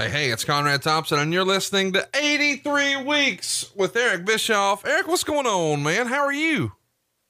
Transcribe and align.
Hey, 0.00 0.08
hey, 0.08 0.30
it's 0.30 0.46
Conrad 0.46 0.80
Thompson, 0.80 1.18
and 1.18 1.30
you're 1.30 1.44
listening 1.44 1.92
to 1.92 2.08
83 2.14 3.04
Weeks 3.04 3.70
with 3.76 3.94
Eric 3.94 4.24
Bischoff. 4.24 4.86
Eric, 4.86 5.06
what's 5.06 5.24
going 5.24 5.44
on, 5.44 5.82
man? 5.82 6.06
How 6.06 6.24
are 6.24 6.32
you? 6.32 6.72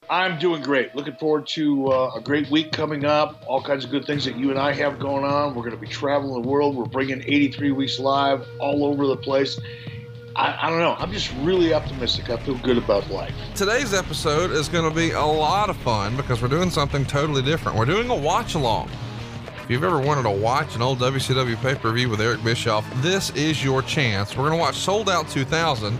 I'm 0.08 0.38
doing 0.38 0.62
great. 0.62 0.95
Looking 0.95 1.17
forward 1.17 1.48
to 1.48 1.88
uh, 1.88 2.12
a 2.14 2.21
great 2.21 2.48
week 2.48 2.71
coming 2.71 3.04
up. 3.04 3.43
All 3.48 3.61
kinds 3.61 3.85
of 3.85 3.91
good 3.91 4.04
things 4.04 4.25
that 4.25 4.37
you 4.37 4.51
and 4.51 4.59
I 4.59 4.72
have 4.72 5.01
going 5.01 5.25
on. 5.25 5.56
We're 5.56 5.64
going 5.64 5.75
to 5.75 5.80
be 5.80 5.88
traveling 5.88 6.41
the 6.41 6.48
world. 6.48 6.77
We're 6.77 6.85
bringing 6.85 7.21
83 7.22 7.72
Weeks 7.72 7.98
live 7.98 8.46
all 8.61 8.84
over 8.84 9.05
the 9.05 9.16
place. 9.16 9.59
I, 10.37 10.57
I, 10.68 10.71
don't 10.71 10.79
know. 10.79 10.95
I'm 10.96 11.11
just 11.11 11.34
really 11.41 11.75
optimistic. 11.75 12.30
I 12.30 12.37
feel 12.37 12.57
good 12.59 12.79
about 12.79 13.11
life. 13.11 13.34
Today's 13.57 13.93
episode 13.93 14.52
is 14.52 14.68
going 14.68 14.89
to 14.89 14.95
be 14.95 15.11
a 15.11 15.25
lot 15.25 15.71
of 15.71 15.77
fun 15.79 16.16
because 16.16 16.41
we're 16.41 16.46
doing 16.46 16.71
something 16.71 17.05
totally 17.05 17.43
different. 17.43 17.77
We're 17.77 17.84
doing 17.84 18.11
a 18.11 18.16
watch 18.16 18.55
along. 18.55 18.91
If 19.71 19.75
you've 19.75 19.84
ever 19.84 20.00
wanted 20.00 20.25
to 20.25 20.30
watch 20.30 20.75
an 20.75 20.82
old 20.82 20.98
WCW 20.98 21.55
pay 21.62 21.77
per 21.77 21.93
view 21.93 22.09
with 22.09 22.21
Eric 22.21 22.43
Bischoff, 22.43 22.84
this 23.03 23.30
is 23.36 23.62
your 23.62 23.82
chance. 23.82 24.36
We're 24.36 24.49
going 24.49 24.58
to 24.58 24.61
watch 24.61 24.75
Souled 24.75 25.08
Out 25.08 25.29
2000. 25.29 25.96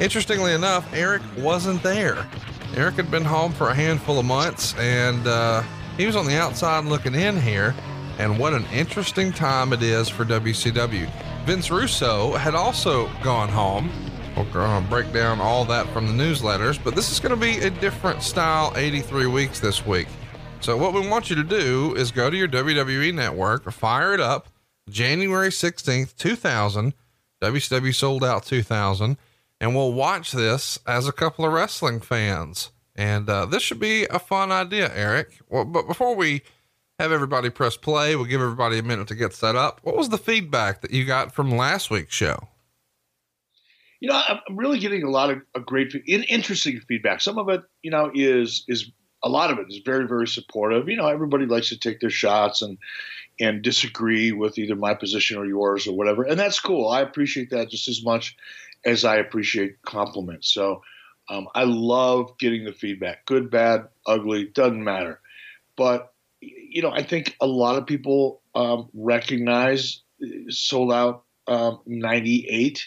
Interestingly 0.00 0.52
enough, 0.52 0.92
Eric 0.92 1.22
wasn't 1.38 1.80
there. 1.84 2.26
Eric 2.74 2.96
had 2.96 3.12
been 3.12 3.24
home 3.24 3.52
for 3.52 3.68
a 3.68 3.74
handful 3.74 4.18
of 4.18 4.24
months 4.24 4.74
and 4.80 5.24
uh, 5.28 5.62
he 5.96 6.06
was 6.06 6.16
on 6.16 6.26
the 6.26 6.36
outside 6.36 6.86
looking 6.86 7.14
in 7.14 7.40
here. 7.40 7.72
And 8.18 8.36
what 8.36 8.52
an 8.52 8.64
interesting 8.72 9.32
time 9.32 9.72
it 9.72 9.80
is 9.84 10.08
for 10.08 10.24
WCW. 10.24 11.08
Vince 11.44 11.70
Russo 11.70 12.32
had 12.32 12.56
also 12.56 13.08
gone 13.22 13.48
home. 13.48 13.92
We're 14.36 14.42
going 14.52 14.82
to 14.82 14.90
break 14.90 15.12
down 15.12 15.40
all 15.40 15.64
that 15.66 15.86
from 15.90 16.08
the 16.08 16.24
newsletters, 16.24 16.82
but 16.82 16.96
this 16.96 17.12
is 17.12 17.20
going 17.20 17.30
to 17.30 17.40
be 17.40 17.58
a 17.64 17.70
different 17.70 18.24
style 18.24 18.72
83 18.74 19.26
weeks 19.26 19.60
this 19.60 19.86
week. 19.86 20.08
So, 20.64 20.78
what 20.78 20.94
we 20.94 21.06
want 21.06 21.28
you 21.28 21.36
to 21.36 21.44
do 21.44 21.94
is 21.94 22.10
go 22.10 22.30
to 22.30 22.36
your 22.38 22.48
WWE 22.48 23.12
network, 23.12 23.70
fire 23.70 24.14
it 24.14 24.20
up, 24.20 24.48
January 24.88 25.50
16th, 25.50 26.16
2000, 26.16 26.94
WCW 27.42 27.94
Souled 27.94 28.24
Out 28.24 28.46
2000, 28.46 29.18
and 29.60 29.76
we'll 29.76 29.92
watch 29.92 30.32
this 30.32 30.78
as 30.86 31.06
a 31.06 31.12
couple 31.12 31.44
of 31.44 31.52
wrestling 31.52 32.00
fans. 32.00 32.70
And 32.96 33.28
uh, 33.28 33.44
this 33.44 33.62
should 33.62 33.78
be 33.78 34.06
a 34.06 34.18
fun 34.18 34.50
idea, 34.50 34.90
Eric. 34.94 35.38
Well, 35.50 35.66
but 35.66 35.86
before 35.86 36.16
we 36.16 36.40
have 36.98 37.12
everybody 37.12 37.50
press 37.50 37.76
play, 37.76 38.16
we'll 38.16 38.24
give 38.24 38.40
everybody 38.40 38.78
a 38.78 38.82
minute 38.82 39.08
to 39.08 39.14
get 39.14 39.34
set 39.34 39.56
up. 39.56 39.80
What 39.82 39.98
was 39.98 40.08
the 40.08 40.16
feedback 40.16 40.80
that 40.80 40.92
you 40.92 41.04
got 41.04 41.34
from 41.34 41.50
last 41.50 41.90
week's 41.90 42.14
show? 42.14 42.48
You 44.00 44.08
know, 44.08 44.22
I'm 44.26 44.56
really 44.56 44.78
getting 44.78 45.02
a 45.02 45.10
lot 45.10 45.28
of 45.28 45.42
a 45.54 45.60
great, 45.60 45.94
interesting 46.06 46.80
feedback. 46.88 47.20
Some 47.20 47.36
of 47.36 47.50
it, 47.50 47.60
you 47.82 47.90
know, 47.90 48.10
is 48.14 48.64
is 48.66 48.90
a 49.24 49.28
lot 49.28 49.50
of 49.50 49.58
it 49.58 49.66
is 49.68 49.80
very, 49.84 50.06
very 50.06 50.28
supportive. 50.28 50.88
You 50.88 50.96
know, 50.96 51.08
everybody 51.08 51.46
likes 51.46 51.70
to 51.70 51.78
take 51.78 52.00
their 52.00 52.10
shots 52.10 52.62
and 52.62 52.78
and 53.40 53.62
disagree 53.62 54.30
with 54.30 54.58
either 54.58 54.76
my 54.76 54.94
position 54.94 55.38
or 55.38 55.46
yours 55.46 55.88
or 55.88 55.96
whatever, 55.96 56.22
and 56.22 56.38
that's 56.38 56.60
cool. 56.60 56.88
I 56.88 57.00
appreciate 57.00 57.50
that 57.50 57.70
just 57.70 57.88
as 57.88 58.04
much 58.04 58.36
as 58.84 59.04
I 59.04 59.16
appreciate 59.16 59.82
compliments. 59.82 60.52
So 60.52 60.82
um, 61.28 61.48
I 61.54 61.64
love 61.64 62.38
getting 62.38 62.64
the 62.64 62.72
feedback, 62.72 63.26
good, 63.26 63.50
bad, 63.50 63.88
ugly, 64.06 64.44
doesn't 64.54 64.84
matter. 64.84 65.20
But 65.76 66.12
you 66.40 66.82
know, 66.82 66.90
I 66.90 67.02
think 67.02 67.34
a 67.40 67.46
lot 67.46 67.76
of 67.76 67.86
people 67.86 68.42
um, 68.54 68.88
recognize 68.92 70.02
Souled 70.50 70.92
Out 70.92 71.24
um, 71.46 71.80
98 71.86 72.86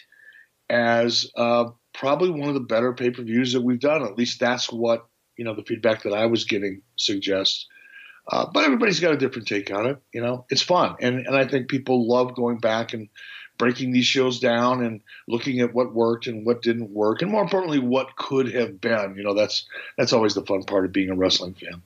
as 0.70 1.30
uh, 1.36 1.70
probably 1.92 2.30
one 2.30 2.48
of 2.48 2.54
the 2.54 2.60
better 2.60 2.92
pay 2.92 3.10
per 3.10 3.22
views 3.22 3.52
that 3.52 3.62
we've 3.62 3.80
done. 3.80 4.02
At 4.02 4.16
least 4.16 4.40
that's 4.40 4.70
what 4.70 5.06
you 5.38 5.44
know 5.44 5.54
the 5.54 5.62
feedback 5.62 6.02
that 6.02 6.12
I 6.12 6.26
was 6.26 6.44
getting 6.44 6.82
suggests. 6.96 7.66
Uh, 8.30 8.44
but 8.52 8.64
everybody's 8.64 9.00
got 9.00 9.14
a 9.14 9.16
different 9.16 9.48
take 9.48 9.72
on 9.72 9.86
it. 9.86 10.02
You 10.12 10.20
know, 10.20 10.44
it's 10.50 10.60
fun, 10.60 10.96
and 11.00 11.26
and 11.26 11.34
I 11.34 11.46
think 11.46 11.68
people 11.68 12.06
love 12.06 12.34
going 12.34 12.58
back 12.58 12.92
and 12.92 13.08
breaking 13.56 13.92
these 13.92 14.06
shows 14.06 14.38
down 14.38 14.84
and 14.84 15.00
looking 15.26 15.60
at 15.60 15.74
what 15.74 15.94
worked 15.94 16.26
and 16.26 16.44
what 16.44 16.62
didn't 16.62 16.90
work, 16.90 17.22
and 17.22 17.30
more 17.30 17.42
importantly, 17.42 17.78
what 17.78 18.16
could 18.16 18.52
have 18.52 18.80
been. 18.80 19.14
You 19.16 19.24
know, 19.24 19.34
that's 19.34 19.66
that's 19.96 20.12
always 20.12 20.34
the 20.34 20.44
fun 20.44 20.64
part 20.64 20.84
of 20.84 20.92
being 20.92 21.10
a 21.10 21.14
wrestling 21.14 21.54
fan. 21.54 21.82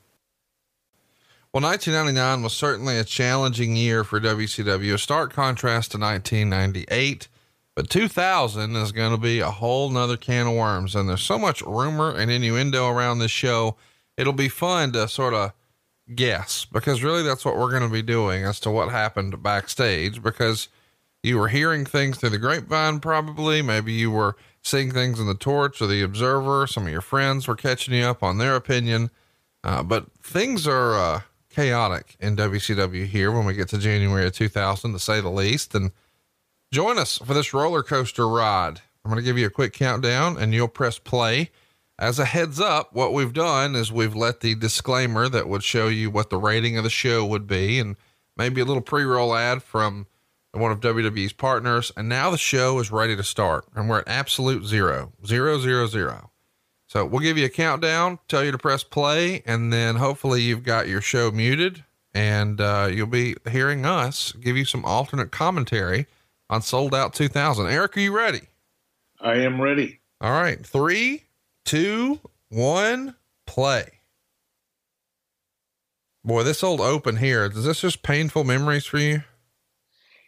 Well, 1.53 1.63
1999 1.63 2.43
was 2.43 2.55
certainly 2.55 2.97
a 2.97 3.05
challenging 3.05 3.77
year 3.77 4.05
for 4.05 4.19
WCW, 4.19 4.95
a 4.95 4.99
stark 4.99 5.35
contrast 5.35 5.91
to 5.93 5.99
1998. 5.99 7.29
But 7.75 7.89
2000 7.89 8.77
is 8.77 8.93
going 8.93 9.13
to 9.13 9.21
be 9.21 9.41
a 9.41 9.51
whole 9.51 9.89
nother 9.89 10.17
can 10.17 10.47
of 10.47 10.55
worms. 10.55 10.95
And 10.95 11.09
there's 11.09 11.23
so 11.23 11.39
much 11.39 11.63
rumor 11.63 12.15
and 12.15 12.31
innuendo 12.31 12.89
around 12.89 13.19
this 13.19 13.31
show. 13.31 13.77
It'll 14.17 14.35
be 14.35 14.49
fun 14.49 14.93
to 14.93 15.09
sort 15.09 15.33
of 15.33 15.53
guess 16.15 16.67
because 16.67 17.03
really 17.03 17.23
that's 17.23 17.45
what 17.45 17.57
we're 17.57 17.71
going 17.71 17.83
to 17.83 17.89
be 17.89 18.03
doing 18.03 18.45
as 18.45 18.61
to 18.61 18.71
what 18.71 18.91
happened 18.91 19.43
backstage 19.43 20.23
because 20.23 20.69
you 21.23 21.39
were 21.39 21.49
hearing 21.49 21.87
things 21.87 22.19
through 22.19 22.31
the 22.31 22.39
grapevine, 22.39 23.01
probably. 23.01 23.63
Maybe 23.63 23.93
you 23.93 24.11
were 24.11 24.37
seeing 24.63 24.91
things 24.91 25.19
in 25.19 25.27
the 25.27 25.35
torch 25.35 25.81
or 25.81 25.87
the 25.87 26.03
observer. 26.03 26.67
Some 26.67 26.87
of 26.87 26.93
your 26.93 27.01
friends 27.01 27.49
were 27.49 27.57
catching 27.57 27.95
you 27.95 28.05
up 28.05 28.23
on 28.23 28.39
their 28.39 28.57
opinion. 28.57 29.11
Uh, 29.65 29.83
but 29.83 30.07
things 30.23 30.67
are, 30.67 30.95
uh, 30.95 31.21
chaotic 31.53 32.17
in 32.19 32.35
WCW 32.37 33.07
here 33.07 33.31
when 33.31 33.45
we 33.45 33.53
get 33.55 33.69
to 33.69 33.79
January 33.79 34.27
of 34.27 34.33
2000, 34.33 34.93
to 34.93 34.99
say 34.99 35.21
the 35.21 35.29
least. 35.29 35.75
And 35.75 35.93
Join 36.73 36.99
us 36.99 37.19
for 37.19 37.35
this 37.35 37.53
roller 37.53 37.83
coaster 37.83 38.27
ride. 38.27 38.81
I'm 39.05 39.11
going 39.11 39.23
to 39.23 39.23
give 39.23 39.37
you 39.37 39.47
a 39.47 39.51
quick 39.51 39.75
countdown 39.75 40.39
and 40.39 40.55
you'll 40.55 40.69
press 40.69 40.99
play. 40.99 41.51
As 41.99 42.19
a 42.19 42.25
heads 42.25 42.59
up, 42.59 42.95
what 42.95 43.13
we've 43.13 43.35
done 43.35 43.77
is 43.77 43.93
we've 43.93 44.17
let 44.17 44.41
the 44.41 44.55
disclaimer 44.55 45.29
that 45.29 45.51
would 45.51 45.63
show 45.63 45.89
you 45.89 46.11
what 46.11 46.31
the 46.31 46.39
rating 46.39 46.79
of 46.79 46.85
the 46.85 46.89
show 46.89 47.27
would 47.27 47.47
be 47.47 47.79
and 47.79 47.97
maybe 48.39 48.63
a 48.63 48.65
little 48.65 48.81
pre 48.81 49.05
roll 49.05 49.35
ad 49.35 49.63
from 49.63 50.07
one 50.53 50.73
of 50.73 50.81
WWE's 50.81 51.35
partners. 51.35 51.93
And 51.95 52.09
now 52.09 52.31
the 52.31 52.39
show 52.39 52.79
is 52.79 52.91
ready 52.91 53.17
to 53.17 53.23
start 53.23 53.67
and 53.75 53.91
we're 53.91 53.99
at 53.99 54.09
absolute 54.09 54.65
zero, 54.65 55.13
zero, 55.27 55.59
zero, 55.59 55.87
zero. 55.87 56.31
So 56.87 57.05
we'll 57.05 57.21
give 57.21 57.37
you 57.37 57.45
a 57.45 57.51
countdown, 57.51 58.19
tell 58.29 58.43
you 58.43 58.51
to 58.51 58.57
press 58.57 58.83
play, 58.83 59.43
and 59.45 59.71
then 59.71 59.97
hopefully 59.97 60.41
you've 60.41 60.65
got 60.65 60.89
your 60.89 61.03
show 61.03 61.31
muted 61.31 61.85
and 62.15 62.63
uh, 62.63 62.89
you'll 62.91 63.07
be 63.09 63.37
hearing 63.51 63.85
us 63.85 64.33
give 64.33 64.57
you 64.57 64.65
some 64.65 64.87
alternate 64.87 65.31
commentary 65.31 66.07
on 66.53 66.61
Souled 66.61 66.95
Out 66.95 67.15
2000. 67.15 67.67
Eric, 67.67 67.97
are 67.97 68.01
you 68.01 68.15
ready? 68.15 68.43
I 69.19 69.37
am 69.37 69.59
ready. 69.59 70.01
All 70.21 70.33
right. 70.33 70.65
Three, 70.65 71.25
two, 71.65 72.21
one, 72.51 73.17
play. 73.47 73.87
Boy, 76.23 76.43
this 76.43 76.63
old 76.63 76.83
open 76.83 77.17
here, 77.17 77.47
is 77.47 77.65
this 77.65 77.81
just 77.81 78.03
painful 78.03 78.45
memories 78.45 78.85
for 78.85 78.99
you? 78.99 79.23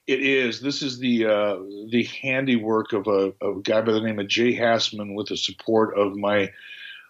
It 0.07 0.23
is. 0.23 0.63
This 0.63 0.83
is 0.83 0.99
the 0.99 1.27
uh, 1.27 1.57
the 1.91 2.09
handiwork 2.23 2.93
of 2.95 3.07
a, 3.07 3.33
a, 3.41 3.61
guy 3.63 3.83
by 3.83 3.93
the 3.93 4.01
name 4.01 4.19
of 4.19 4.27
Jay 4.27 4.55
Hassman 4.55 5.15
with 5.15 5.29
the 5.29 5.37
support 5.37 5.97
of 5.97 6.17
my 6.17 6.51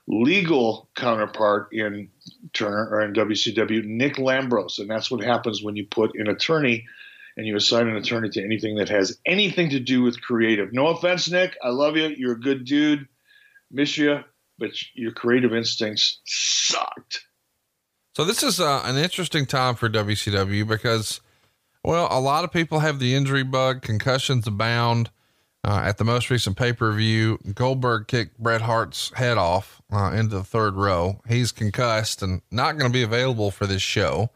legal 0.06 0.88
counterpart 0.96 1.68
in 1.72 2.08
Turner 2.52 2.88
or 2.90 3.02
in 3.02 3.14
WCW, 3.14 3.84
Nick 3.84 4.16
Lambros. 4.16 4.78
And 4.78 4.90
that's 4.90 5.10
what 5.10 5.24
happens 5.24 5.62
when 5.62 5.76
you 5.76 5.86
put 5.86 6.16
an 6.16 6.26
attorney– 6.26 6.84
and 7.36 7.46
you 7.46 7.56
assign 7.56 7.88
an 7.88 7.96
attorney 7.96 8.28
to 8.30 8.42
anything 8.42 8.76
that 8.76 8.88
has 8.88 9.18
anything 9.26 9.70
to 9.70 9.80
do 9.80 10.02
with 10.02 10.20
creative. 10.20 10.72
No 10.72 10.88
offense, 10.88 11.30
Nick. 11.30 11.56
I 11.62 11.70
love 11.70 11.96
you. 11.96 12.08
You're 12.16 12.32
a 12.32 12.40
good 12.40 12.64
dude. 12.64 13.08
Miss 13.70 13.98
you, 13.98 14.20
but 14.58 14.70
your 14.94 15.12
creative 15.12 15.52
instincts 15.52 16.20
sucked. 16.24 17.24
So 18.14 18.24
this 18.24 18.44
is 18.44 18.60
uh, 18.60 18.82
an 18.84 18.96
interesting 18.96 19.46
time 19.46 19.74
for 19.74 19.88
WCW 19.88 20.66
because, 20.66 21.20
well, 21.82 22.06
a 22.10 22.20
lot 22.20 22.44
of 22.44 22.52
people 22.52 22.78
have 22.78 23.00
the 23.00 23.14
injury 23.14 23.42
bug. 23.42 23.82
Concussions 23.82 24.46
abound. 24.46 25.10
Uh, 25.66 25.80
at 25.82 25.96
the 25.96 26.04
most 26.04 26.28
recent 26.28 26.58
pay 26.58 26.74
per 26.74 26.92
view, 26.92 27.38
Goldberg 27.54 28.06
kicked 28.06 28.38
Bret 28.38 28.60
Hart's 28.60 29.10
head 29.14 29.38
off 29.38 29.80
uh, 29.90 30.12
into 30.14 30.36
the 30.36 30.44
third 30.44 30.74
row. 30.74 31.22
He's 31.26 31.52
concussed 31.52 32.22
and 32.22 32.42
not 32.50 32.76
going 32.76 32.90
to 32.90 32.92
be 32.92 33.02
available 33.02 33.50
for 33.50 33.66
this 33.66 33.80
show. 33.80 34.28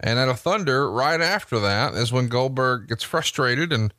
And 0.00 0.18
at 0.18 0.28
a 0.28 0.34
Thunder, 0.34 0.90
right 0.90 1.20
after 1.20 1.58
that 1.60 1.94
is 1.94 2.12
when 2.12 2.28
Goldberg 2.28 2.88
gets 2.88 3.02
frustrated 3.02 3.72
and 3.72 3.94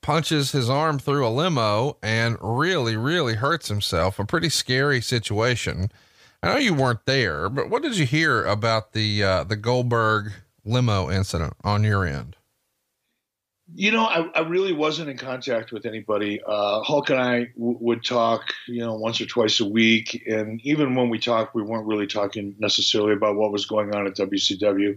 punches 0.00 0.52
his 0.52 0.70
arm 0.70 0.98
through 0.98 1.26
a 1.26 1.28
limo 1.28 1.98
and 2.02 2.38
really, 2.40 2.96
really 2.96 3.34
hurts 3.34 3.68
himself. 3.68 4.18
A 4.18 4.24
pretty 4.24 4.48
scary 4.48 5.00
situation. 5.00 5.90
I 6.42 6.52
know 6.52 6.58
you 6.58 6.74
weren't 6.74 7.04
there, 7.06 7.48
but 7.48 7.68
what 7.68 7.82
did 7.82 7.96
you 7.96 8.06
hear 8.06 8.44
about 8.44 8.92
the 8.92 9.22
uh, 9.22 9.44
the 9.44 9.56
Goldberg 9.56 10.32
limo 10.64 11.10
incident 11.10 11.54
on 11.64 11.82
your 11.82 12.04
end? 12.04 12.36
You 13.78 13.90
know, 13.90 14.06
I, 14.06 14.26
I, 14.34 14.40
really 14.40 14.72
wasn't 14.72 15.10
in 15.10 15.18
contact 15.18 15.70
with 15.70 15.84
anybody. 15.84 16.40
Uh, 16.46 16.82
Hulk 16.82 17.10
and 17.10 17.20
I 17.20 17.44
w- 17.58 17.76
would 17.78 18.02
talk, 18.02 18.44
you 18.66 18.80
know, 18.80 18.94
once 18.94 19.20
or 19.20 19.26
twice 19.26 19.60
a 19.60 19.66
week. 19.66 20.24
And 20.26 20.62
even 20.64 20.94
when 20.94 21.10
we 21.10 21.18
talked, 21.18 21.54
we 21.54 21.62
weren't 21.62 21.86
really 21.86 22.06
talking 22.06 22.54
necessarily 22.58 23.12
about 23.12 23.36
what 23.36 23.52
was 23.52 23.66
going 23.66 23.94
on 23.94 24.06
at 24.06 24.16
WCW. 24.16 24.96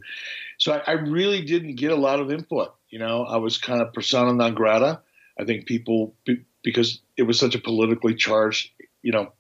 So 0.60 0.74
I, 0.74 0.84
I 0.88 0.92
really 0.94 1.42
didn't 1.44 1.76
get 1.76 1.92
a 1.92 1.96
lot 1.98 2.22
of 2.22 2.32
input. 2.32 2.74
You 2.90 3.00
know, 3.00 3.26
I 3.26 3.36
was 3.36 3.58
kind 3.58 3.82
of 3.82 3.92
persona 3.92 4.32
non 4.32 4.54
grata. 4.54 5.02
I 5.38 5.44
think 5.44 5.66
people, 5.66 6.16
because 6.64 7.02
it 7.18 7.24
was 7.24 7.38
such 7.38 7.56
a 7.56 7.60
politically 7.60 8.16
charged, 8.16 8.70
you 9.02 9.12
know, 9.12 9.34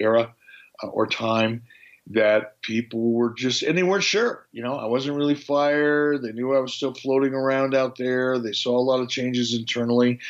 era 0.00 0.34
uh, 0.82 0.86
or 0.86 1.06
time, 1.06 1.64
that 2.08 2.60
people 2.62 3.12
were 3.12 3.34
just, 3.34 3.62
and 3.62 3.76
they 3.76 3.82
weren't 3.82 4.04
sure. 4.04 4.46
You 4.52 4.62
know, 4.62 4.74
I 4.74 4.86
wasn't 4.86 5.16
really 5.16 5.34
fired. 5.34 6.22
They 6.22 6.32
knew 6.32 6.54
I 6.54 6.60
was 6.60 6.72
still 6.72 6.94
floating 6.94 7.34
around 7.34 7.74
out 7.74 7.96
there. 7.96 8.38
They 8.38 8.52
saw 8.52 8.78
a 8.78 8.80
lot 8.80 9.00
of 9.00 9.08
changes 9.08 9.54
internally. 9.54 10.20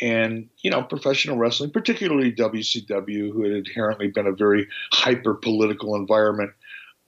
And, 0.00 0.48
you 0.60 0.70
know, 0.70 0.82
professional 0.82 1.36
wrestling, 1.36 1.70
particularly 1.70 2.32
WCW, 2.32 3.32
who 3.32 3.42
had 3.42 3.52
inherently 3.52 4.08
been 4.08 4.26
a 4.26 4.32
very 4.32 4.68
hyper 4.92 5.34
political 5.34 5.96
environment, 5.96 6.52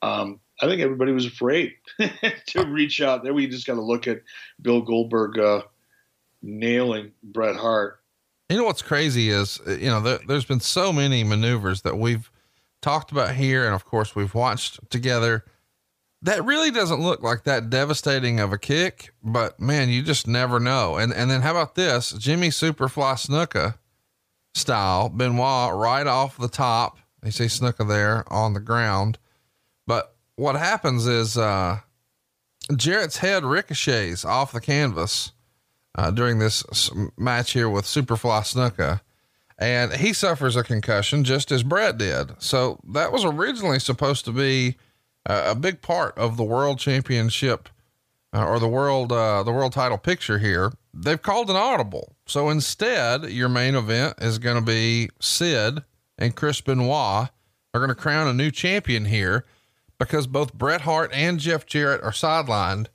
um, 0.03 0.41
I 0.61 0.67
think 0.67 0.83
everybody 0.83 1.13
was 1.13 1.27
afraid 1.27 1.75
to 1.99 2.67
reach 2.67 3.01
out. 3.01 3.23
There 3.23 3.33
we 3.33 3.47
just 3.47 3.67
got 3.67 3.75
to 3.75 3.83
look 3.83 4.07
at 4.07 4.23
Bill 4.61 4.83
Goldberg 4.83 5.39
uh, 5.39 5.63
nailing 6.43 7.13
Bret 7.23 7.57
Hart. 7.57 8.01
You 8.51 8.59
know 8.59 8.65
what's 8.65 8.83
crazy 8.83 9.31
is, 9.31 9.61
you 9.67 9.89
know, 9.89 10.01
there, 10.01 10.19
has 10.29 10.45
been 10.45 10.61
so 10.61 10.93
many 10.93 11.23
maneuvers 11.23 11.83
that 11.83 11.97
we've 11.97 12.31
talked 12.81 13.13
about 13.13 13.35
here, 13.35 13.65
and 13.65 13.75
of 13.75 13.85
course 13.85 14.15
we've 14.15 14.35
watched 14.35 14.91
together. 14.91 15.45
That 16.23 16.45
really 16.45 16.71
doesn't 16.71 17.01
look 17.01 17.23
like 17.23 17.45
that 17.45 17.71
devastating 17.71 18.41
of 18.41 18.53
a 18.53 18.59
kick, 18.59 19.15
but 19.23 19.59
man, 19.59 19.89
you 19.89 20.03
just 20.03 20.27
never 20.27 20.61
know. 20.61 20.97
And 20.97 21.13
and 21.13 21.31
then 21.31 21.43
how 21.43 21.53
about 21.53 21.75
this, 21.75 22.13
Jimmy 22.13 22.49
Superfly 22.49 23.27
Snuka 23.27 23.77
style, 24.55 25.09
Benoit 25.09 25.75
right 25.75 26.07
off 26.07 26.37
the 26.37 26.49
top. 26.49 26.99
You 27.25 27.31
see 27.31 27.45
Snuka 27.45 27.87
there 27.87 28.31
on 28.33 28.55
the 28.55 28.61
ground, 28.61 29.19
but 29.87 30.15
what 30.37 30.57
happens 30.57 31.07
is 31.07 31.37
uh, 31.37 31.81
Jarrett's 32.73 33.19
head 33.19 33.45
ricochets 33.45 34.25
off 34.25 34.53
the 34.53 34.61
canvas 34.61 35.33
uh, 35.97 36.11
during 36.11 36.39
this 36.39 36.91
match 37.19 37.53
here 37.53 37.69
with 37.69 37.85
Superfly 37.85 38.41
Snuka 38.43 39.01
and 39.61 39.93
he 39.93 40.15
suffers 40.15 40.57
a 40.57 40.65
concussion 40.65 41.23
just 41.23 41.53
as 41.53 41.63
Bret 41.63 41.99
did. 41.99 42.33
So 42.43 42.81
that 42.89 43.13
was 43.13 43.25
originally 43.25 43.79
supposed 43.79 44.25
to 44.25 44.33
be 44.33 44.77
a, 45.27 45.51
a 45.51 45.55
big 45.55 45.83
part 45.83 46.17
of 46.17 46.39
the 46.39 46.45
world 46.45 46.79
championship 46.79 47.69
uh, 48.35 48.45
or 48.45 48.59
the 48.59 48.69
world 48.69 49.13
uh, 49.13 49.43
the 49.43 49.53
world 49.53 49.73
title 49.73 49.99
picture 49.99 50.39
here. 50.39 50.73
They've 50.95 51.21
called 51.21 51.51
an 51.51 51.57
audible. 51.57 52.17
So 52.27 52.49
instead, 52.49 53.31
your 53.31 53.49
main 53.49 53.75
event 53.75 54.15
is 54.21 54.39
going 54.39 54.57
to 54.57 54.63
be 54.63 55.11
Sid 55.21 55.85
and 56.19 56.35
Chris 56.35 56.61
Benoit 56.61 57.29
are 57.73 57.81
going 57.81 57.89
to 57.89 57.95
crown 57.95 58.27
a 58.27 58.33
new 58.33 58.51
champion 58.51 59.05
here 59.05 59.45
because 59.99 60.27
both 60.27 60.55
Bret 60.55 60.81
Hart 60.81 61.11
and 61.13 61.39
Jeff 61.39 61.67
Jarrett 61.67 62.03
are 62.03 62.11
sidelined. 62.11 62.87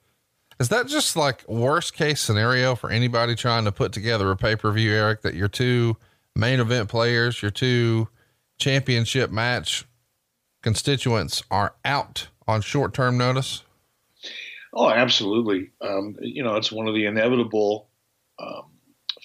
Is 0.59 0.69
that 0.69 0.87
just 0.87 1.15
like 1.15 1.47
worst 1.47 1.93
case 1.93 2.21
scenario 2.21 2.75
for 2.75 2.89
anybody 2.89 3.35
trying 3.35 3.65
to 3.65 3.71
put 3.71 3.91
together 3.91 4.31
a 4.31 4.37
pay 4.37 4.55
per 4.55 4.71
view, 4.71 4.91
Eric? 4.91 5.21
That 5.21 5.35
you're 5.35 5.47
two 5.47 5.97
main 6.35 6.59
event 6.59 6.89
players, 6.89 7.41
your 7.41 7.51
two 7.51 8.09
championship 8.57 9.31
match 9.31 9.85
constituents 10.61 11.43
are 11.51 11.75
out 11.83 12.27
on 12.47 12.61
short 12.61 12.93
term 12.93 13.17
notice? 13.17 13.63
Oh, 14.73 14.89
absolutely. 14.89 15.71
Um, 15.81 16.17
you 16.19 16.43
know, 16.43 16.57
it's 16.57 16.71
one 16.71 16.87
of 16.87 16.93
the 16.93 17.05
inevitable 17.05 17.89
um, 18.39 18.63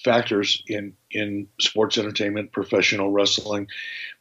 factors 0.03 0.63
in 0.67 0.93
in 1.11 1.47
sports 1.59 1.97
entertainment, 1.97 2.53
professional 2.53 3.11
wrestling, 3.11 3.67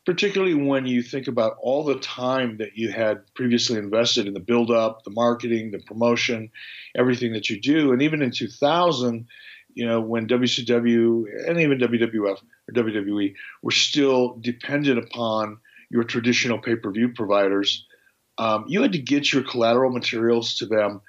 particularly 0.04 0.54
when 0.54 0.86
you 0.86 1.02
think 1.02 1.28
about 1.28 1.56
all 1.60 1.84
the 1.84 2.00
time 2.00 2.56
that 2.58 2.76
you 2.76 2.90
had 2.90 3.22
previously 3.34 3.78
invested 3.78 4.26
in 4.26 4.34
the 4.34 4.40
build 4.40 4.70
up, 4.70 5.04
the 5.04 5.10
marketing, 5.10 5.70
the 5.70 5.78
promotion, 5.78 6.50
everything 6.96 7.32
that 7.32 7.48
you 7.48 7.60
do, 7.60 7.92
and 7.92 8.02
even 8.02 8.22
in 8.22 8.32
2000 8.32 9.26
you 9.74 9.86
know, 9.86 10.00
when 10.00 10.26
WCW 10.26 11.24
and 11.48 11.60
even 11.60 11.78
WWF 11.78 12.38
or 12.38 12.74
WWE 12.74 13.34
were 13.62 13.70
still 13.70 14.36
dependent 14.40 14.98
upon 14.98 15.58
your 15.90 16.04
traditional 16.04 16.58
pay 16.58 16.76
per 16.76 16.90
view 16.90 17.10
providers, 17.14 17.86
um, 18.38 18.64
you 18.68 18.82
had 18.82 18.92
to 18.92 18.98
get 18.98 19.32
your 19.32 19.42
collateral 19.42 19.90
materials 19.90 20.56
to 20.56 20.66
them 20.66 21.02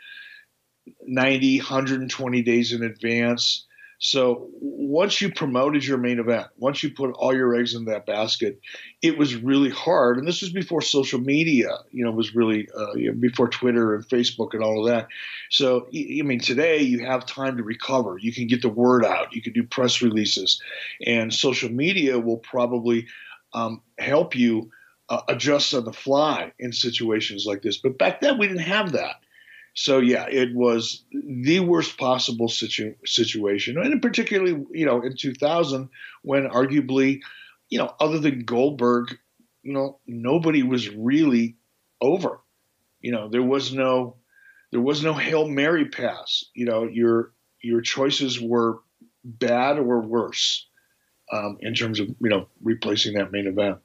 90, 1.06 1.60
120 1.60 2.42
days 2.42 2.74
in 2.74 2.84
advance. 2.84 3.66
So 4.04 4.50
once 4.60 5.22
you 5.22 5.32
promoted 5.32 5.86
your 5.86 6.00
main 6.00 6.18
event, 6.18 6.48
once 6.58 6.82
you 6.82 6.90
put 6.90 7.12
all 7.12 7.36
your 7.36 7.56
eggs 7.56 7.76
in 7.76 7.86
that 7.86 8.08
basket, 8.08 8.60
it 9.04 9.16
was 9.16 9.36
really 9.36 9.70
hard. 9.70 10.18
And 10.18 10.28
this 10.28 10.42
was 10.42 10.52
before 10.52 10.82
social 10.82 11.20
media, 11.20 11.78
you 11.92 12.04
know, 12.04 12.10
was 12.10 12.34
really 12.34 12.68
uh, 12.76 12.94
you 12.96 13.12
know, 13.12 13.18
before 13.18 13.48
Twitter 13.48 13.94
and 13.94 14.04
Facebook 14.04 14.56
and 14.56 14.64
all 14.64 14.80
of 14.80 14.92
that. 14.92 15.08
So 15.52 15.86
I 15.94 16.24
mean, 16.24 16.40
today 16.40 16.82
you 16.82 17.06
have 17.06 17.28
time 17.28 17.58
to 17.58 17.64
recover. 17.64 18.18
You 18.18 18.34
can 18.34 18.48
get 18.48 18.64
the 18.64 18.70
word 18.70 19.06
out. 19.06 19.36
You 19.36 19.42
can 19.44 19.54
do 19.54 19.62
press 19.62 20.02
releases, 20.02 20.60
and 21.06 21.32
social 21.32 21.70
media 21.70 22.18
will 22.20 22.38
probably 22.38 23.06
um, 23.54 23.84
help 24.00 24.36
you 24.36 24.72
uh, 25.10 25.22
adjust 25.28 25.76
on 25.76 25.86
the 25.86 25.94
fly 25.94 26.52
in 26.58 26.74
situations 26.74 27.46
like 27.46 27.62
this. 27.62 27.78
But 27.78 28.00
back 28.00 28.20
then 28.20 28.40
we 28.40 28.48
didn't 28.48 28.64
have 28.64 28.94
that. 28.94 29.18
So 29.74 30.00
yeah, 30.00 30.28
it 30.30 30.54
was 30.54 31.06
the 31.12 31.62
worst 31.62 31.98
possible 31.98 32.50
situ- 32.50 32.96
situation, 33.06 33.78
and 33.78 34.02
particularly 34.02 34.66
you 34.72 34.86
know 34.86 35.02
in 35.02 35.16
2000 35.16 35.90
when 36.24 36.48
arguably, 36.50 37.22
you 37.70 37.78
know, 37.78 37.94
other 38.00 38.20
than 38.20 38.44
Goldberg, 38.44 39.18
you 39.64 39.74
know, 39.74 40.00
nobody 40.06 40.64
was 40.64 40.90
really 40.90 41.56
over. 42.02 42.40
You 43.02 43.12
know, 43.12 43.30
there 43.30 43.44
was 43.44 43.74
no 43.74 44.18
there 44.72 44.82
was 44.82 45.04
no 45.04 45.14
hail 45.14 45.48
mary 45.48 45.86
pass. 45.90 46.46
You 46.54 46.66
know, 46.66 46.84
your 46.88 47.34
your 47.62 47.82
choices 47.82 48.40
were 48.42 48.80
bad 49.24 49.78
or 49.78 50.02
worse 50.02 50.68
um, 51.32 51.58
in 51.62 51.74
terms 51.74 52.00
of 52.00 52.10
you 52.10 52.30
know 52.30 52.48
replacing 52.62 53.14
that 53.16 53.32
main 53.32 53.48
event. 53.48 53.80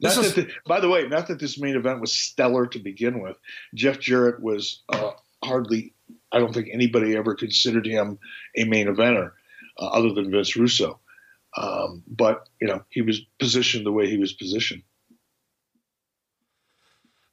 Not 0.00 0.14
that 0.14 0.34
the, 0.34 0.48
by 0.66 0.80
the 0.80 0.88
way, 0.88 1.06
not 1.08 1.28
that 1.28 1.38
this 1.38 1.58
main 1.58 1.76
event 1.76 2.00
was 2.00 2.12
stellar 2.12 2.66
to 2.68 2.78
begin 2.78 3.20
with. 3.20 3.36
Jeff 3.74 3.98
Jarrett 3.98 4.40
was 4.40 4.82
uh, 4.88 5.12
hardly, 5.44 5.94
I 6.32 6.38
don't 6.38 6.54
think 6.54 6.68
anybody 6.72 7.16
ever 7.16 7.34
considered 7.34 7.86
him 7.86 8.18
a 8.56 8.64
main 8.64 8.86
eventer 8.86 9.32
uh, 9.78 9.86
other 9.86 10.12
than 10.14 10.30
Vince 10.30 10.56
Russo. 10.56 11.00
Um, 11.56 12.02
but, 12.06 12.48
you 12.60 12.68
know, 12.68 12.82
he 12.90 13.02
was 13.02 13.20
positioned 13.38 13.84
the 13.84 13.92
way 13.92 14.08
he 14.08 14.16
was 14.16 14.32
positioned. 14.32 14.82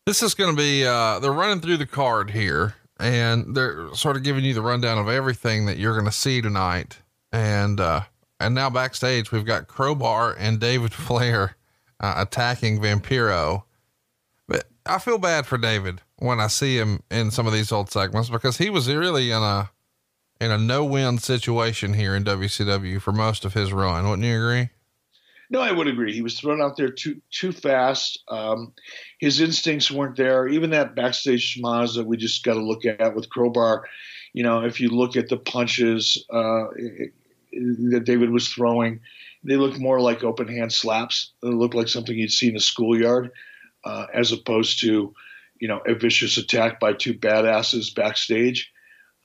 This 0.05 0.23
is 0.23 0.33
going 0.33 0.55
to 0.55 0.57
be, 0.57 0.85
uh, 0.85 1.19
they're 1.19 1.31
running 1.31 1.61
through 1.61 1.77
the 1.77 1.85
card 1.85 2.31
here 2.31 2.75
and 2.99 3.55
they're 3.55 3.93
sort 3.93 4.17
of 4.17 4.23
giving 4.23 4.43
you 4.43 4.53
the 4.53 4.61
rundown 4.61 4.97
of 4.97 5.07
everything 5.07 5.67
that 5.67 5.77
you're 5.77 5.93
going 5.93 6.05
to 6.05 6.11
see 6.11 6.41
tonight. 6.41 6.97
And, 7.31 7.79
uh, 7.79 8.01
and 8.39 8.55
now 8.55 8.69
backstage, 8.69 9.31
we've 9.31 9.45
got 9.45 9.67
Crowbar 9.67 10.35
and 10.37 10.59
David 10.59 10.93
Flair 10.93 11.55
uh, 11.99 12.15
attacking 12.17 12.79
Vampiro. 12.79 13.63
But 14.47 14.65
I 14.85 14.99
feel 14.99 15.17
bad 15.17 15.45
for 15.45 15.57
David 15.57 16.01
when 16.17 16.39
I 16.39 16.47
see 16.47 16.77
him 16.77 17.01
in 17.11 17.31
some 17.31 17.47
of 17.47 17.53
these 17.53 17.71
old 17.71 17.91
segments 17.91 18.29
because 18.29 18.57
he 18.57 18.69
was 18.69 18.93
really 18.93 19.31
in 19.31 19.41
a 19.41 19.69
in 20.39 20.51
a 20.51 20.57
no 20.57 20.85
win 20.85 21.17
situation 21.17 21.93
here 21.93 22.15
in 22.15 22.23
WCW 22.23 23.01
for 23.01 23.11
most 23.11 23.43
of 23.43 23.53
his 23.53 23.73
run. 23.73 24.07
Wouldn't 24.07 24.27
you 24.27 24.35
agree? 24.35 24.69
No, 25.49 25.61
I 25.61 25.71
would 25.71 25.87
agree. 25.87 26.13
He 26.13 26.21
was 26.21 26.39
thrown 26.39 26.61
out 26.61 26.75
there 26.75 26.89
too 26.89 27.21
too 27.31 27.51
fast. 27.51 28.21
Um, 28.27 28.73
his 29.19 29.39
instincts 29.39 29.89
weren't 29.89 30.17
there. 30.17 30.47
Even 30.47 30.71
that 30.71 30.95
backstage 30.95 31.57
schmaz 31.57 31.95
that 31.95 32.05
we 32.05 32.17
just 32.17 32.43
got 32.43 32.55
to 32.55 32.63
look 32.63 32.85
at 32.85 33.15
with 33.15 33.29
Crowbar. 33.29 33.85
You 34.33 34.43
know, 34.43 34.63
if 34.65 34.81
you 34.81 34.89
look 34.89 35.15
at 35.15 35.29
the 35.29 35.37
punches 35.37 36.23
uh, 36.29 36.65
that 37.53 38.03
David 38.05 38.31
was 38.31 38.49
throwing, 38.49 38.99
they 39.43 39.55
look 39.55 39.77
more 39.79 39.99
like 40.01 40.23
open 40.23 40.47
hand 40.47 40.73
slaps. 40.73 41.31
They 41.41 41.49
look 41.49 41.73
like 41.73 41.87
something 41.87 42.17
you'd 42.17 42.31
see 42.31 42.49
in 42.49 42.55
a 42.57 42.61
schoolyard, 42.61 43.31
uh, 43.85 44.07
as 44.13 44.31
opposed 44.31 44.81
to, 44.81 45.13
you 45.59 45.67
know, 45.67 45.81
a 45.87 45.95
vicious 45.95 46.37
attack 46.37 46.79
by 46.79 46.93
two 46.93 47.13
badasses 47.13 47.93
backstage. 47.93 48.71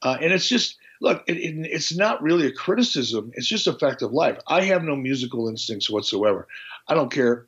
Uh, 0.02 0.16
and 0.20 0.32
it's 0.32 0.48
just 0.48 0.76
look, 1.00 1.24
it, 1.26 1.36
it, 1.36 1.54
it's 1.70 1.94
not 1.94 2.22
really 2.22 2.46
a 2.46 2.52
criticism. 2.52 3.32
It's 3.34 3.48
just 3.48 3.66
a 3.66 3.72
fact 3.72 4.02
of 4.02 4.12
life. 4.12 4.38
I 4.46 4.62
have 4.62 4.84
no 4.84 4.96
musical 4.96 5.48
instincts 5.48 5.90
whatsoever. 5.90 6.46
I 6.88 6.94
don't 6.94 7.12
care 7.12 7.46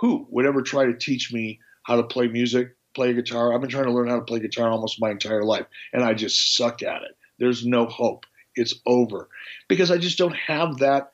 who 0.00 0.26
would 0.30 0.46
ever 0.46 0.62
try 0.62 0.86
to 0.86 0.96
teach 0.96 1.32
me 1.32 1.60
how 1.82 1.96
to 1.96 2.02
play 2.04 2.28
music, 2.28 2.76
play 2.94 3.12
guitar. 3.12 3.52
I've 3.52 3.60
been 3.60 3.70
trying 3.70 3.84
to 3.86 3.92
learn 3.92 4.08
how 4.08 4.16
to 4.16 4.24
play 4.24 4.38
guitar 4.38 4.70
almost 4.70 5.00
my 5.00 5.10
entire 5.10 5.44
life, 5.44 5.66
and 5.92 6.02
I 6.02 6.14
just 6.14 6.56
suck 6.56 6.82
at 6.82 7.02
it. 7.02 7.16
There's 7.38 7.66
no 7.66 7.86
hope. 7.86 8.24
It's 8.54 8.74
over 8.86 9.28
because 9.68 9.90
I 9.90 9.98
just 9.98 10.16
don't 10.16 10.34
have 10.34 10.78
that 10.78 11.10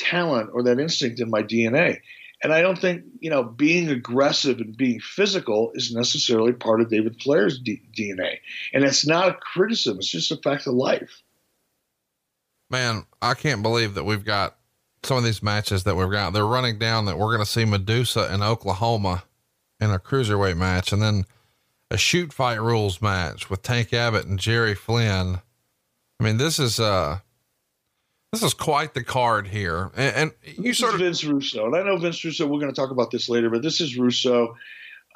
talent 0.00 0.50
or 0.52 0.62
that 0.64 0.80
instinct 0.80 1.20
in 1.20 1.30
my 1.30 1.42
DNA. 1.42 1.98
And 2.42 2.52
I 2.52 2.62
don't 2.62 2.78
think, 2.78 3.04
you 3.18 3.28
know, 3.28 3.42
being 3.42 3.90
aggressive 3.90 4.58
and 4.58 4.76
being 4.76 5.00
physical 5.00 5.72
is 5.74 5.92
necessarily 5.94 6.52
part 6.52 6.80
of 6.80 6.88
David 6.88 7.20
Flair's 7.20 7.60
D- 7.60 7.82
DNA. 7.96 8.38
And 8.72 8.82
it's 8.82 9.06
not 9.06 9.28
a 9.28 9.34
criticism, 9.34 9.98
it's 9.98 10.10
just 10.10 10.32
a 10.32 10.36
fact 10.36 10.66
of 10.66 10.74
life. 10.74 11.22
Man, 12.70 13.04
I 13.20 13.34
can't 13.34 13.62
believe 13.62 13.94
that 13.94 14.04
we've 14.04 14.24
got 14.24 14.56
some 15.02 15.18
of 15.18 15.24
these 15.24 15.42
matches 15.42 15.84
that 15.84 15.96
we've 15.96 16.10
got. 16.10 16.32
They're 16.32 16.46
running 16.46 16.78
down 16.78 17.06
that 17.06 17.18
we're 17.18 17.34
going 17.34 17.44
to 17.44 17.50
see 17.50 17.64
Madusa 17.64 18.32
in 18.32 18.42
Oklahoma 18.42 19.24
in 19.80 19.90
a 19.90 19.98
cruiserweight 19.98 20.56
match 20.56 20.92
and 20.92 21.02
then 21.02 21.24
a 21.90 21.96
shoot 21.96 22.32
fight 22.32 22.60
rules 22.60 23.02
match 23.02 23.50
with 23.50 23.62
Tank 23.62 23.92
Abbott 23.92 24.26
and 24.26 24.38
Jerry 24.38 24.74
Flynn. 24.74 25.40
I 26.20 26.24
mean, 26.24 26.36
this 26.36 26.58
is, 26.58 26.78
uh, 26.78 27.18
this 28.32 28.42
is 28.42 28.54
quite 28.54 28.94
the 28.94 29.02
card 29.02 29.48
here, 29.48 29.90
and, 29.96 30.16
and 30.16 30.32
you 30.56 30.70
this 30.70 30.78
sort 30.78 30.94
of 30.94 31.00
Vince 31.00 31.24
Russo, 31.24 31.66
and 31.66 31.76
I 31.76 31.82
know 31.82 31.96
Vince 31.96 32.24
Russo. 32.24 32.46
We're 32.46 32.60
going 32.60 32.72
to 32.72 32.80
talk 32.80 32.90
about 32.90 33.10
this 33.10 33.28
later, 33.28 33.50
but 33.50 33.62
this 33.62 33.80
is 33.80 33.98
Russo. 33.98 34.56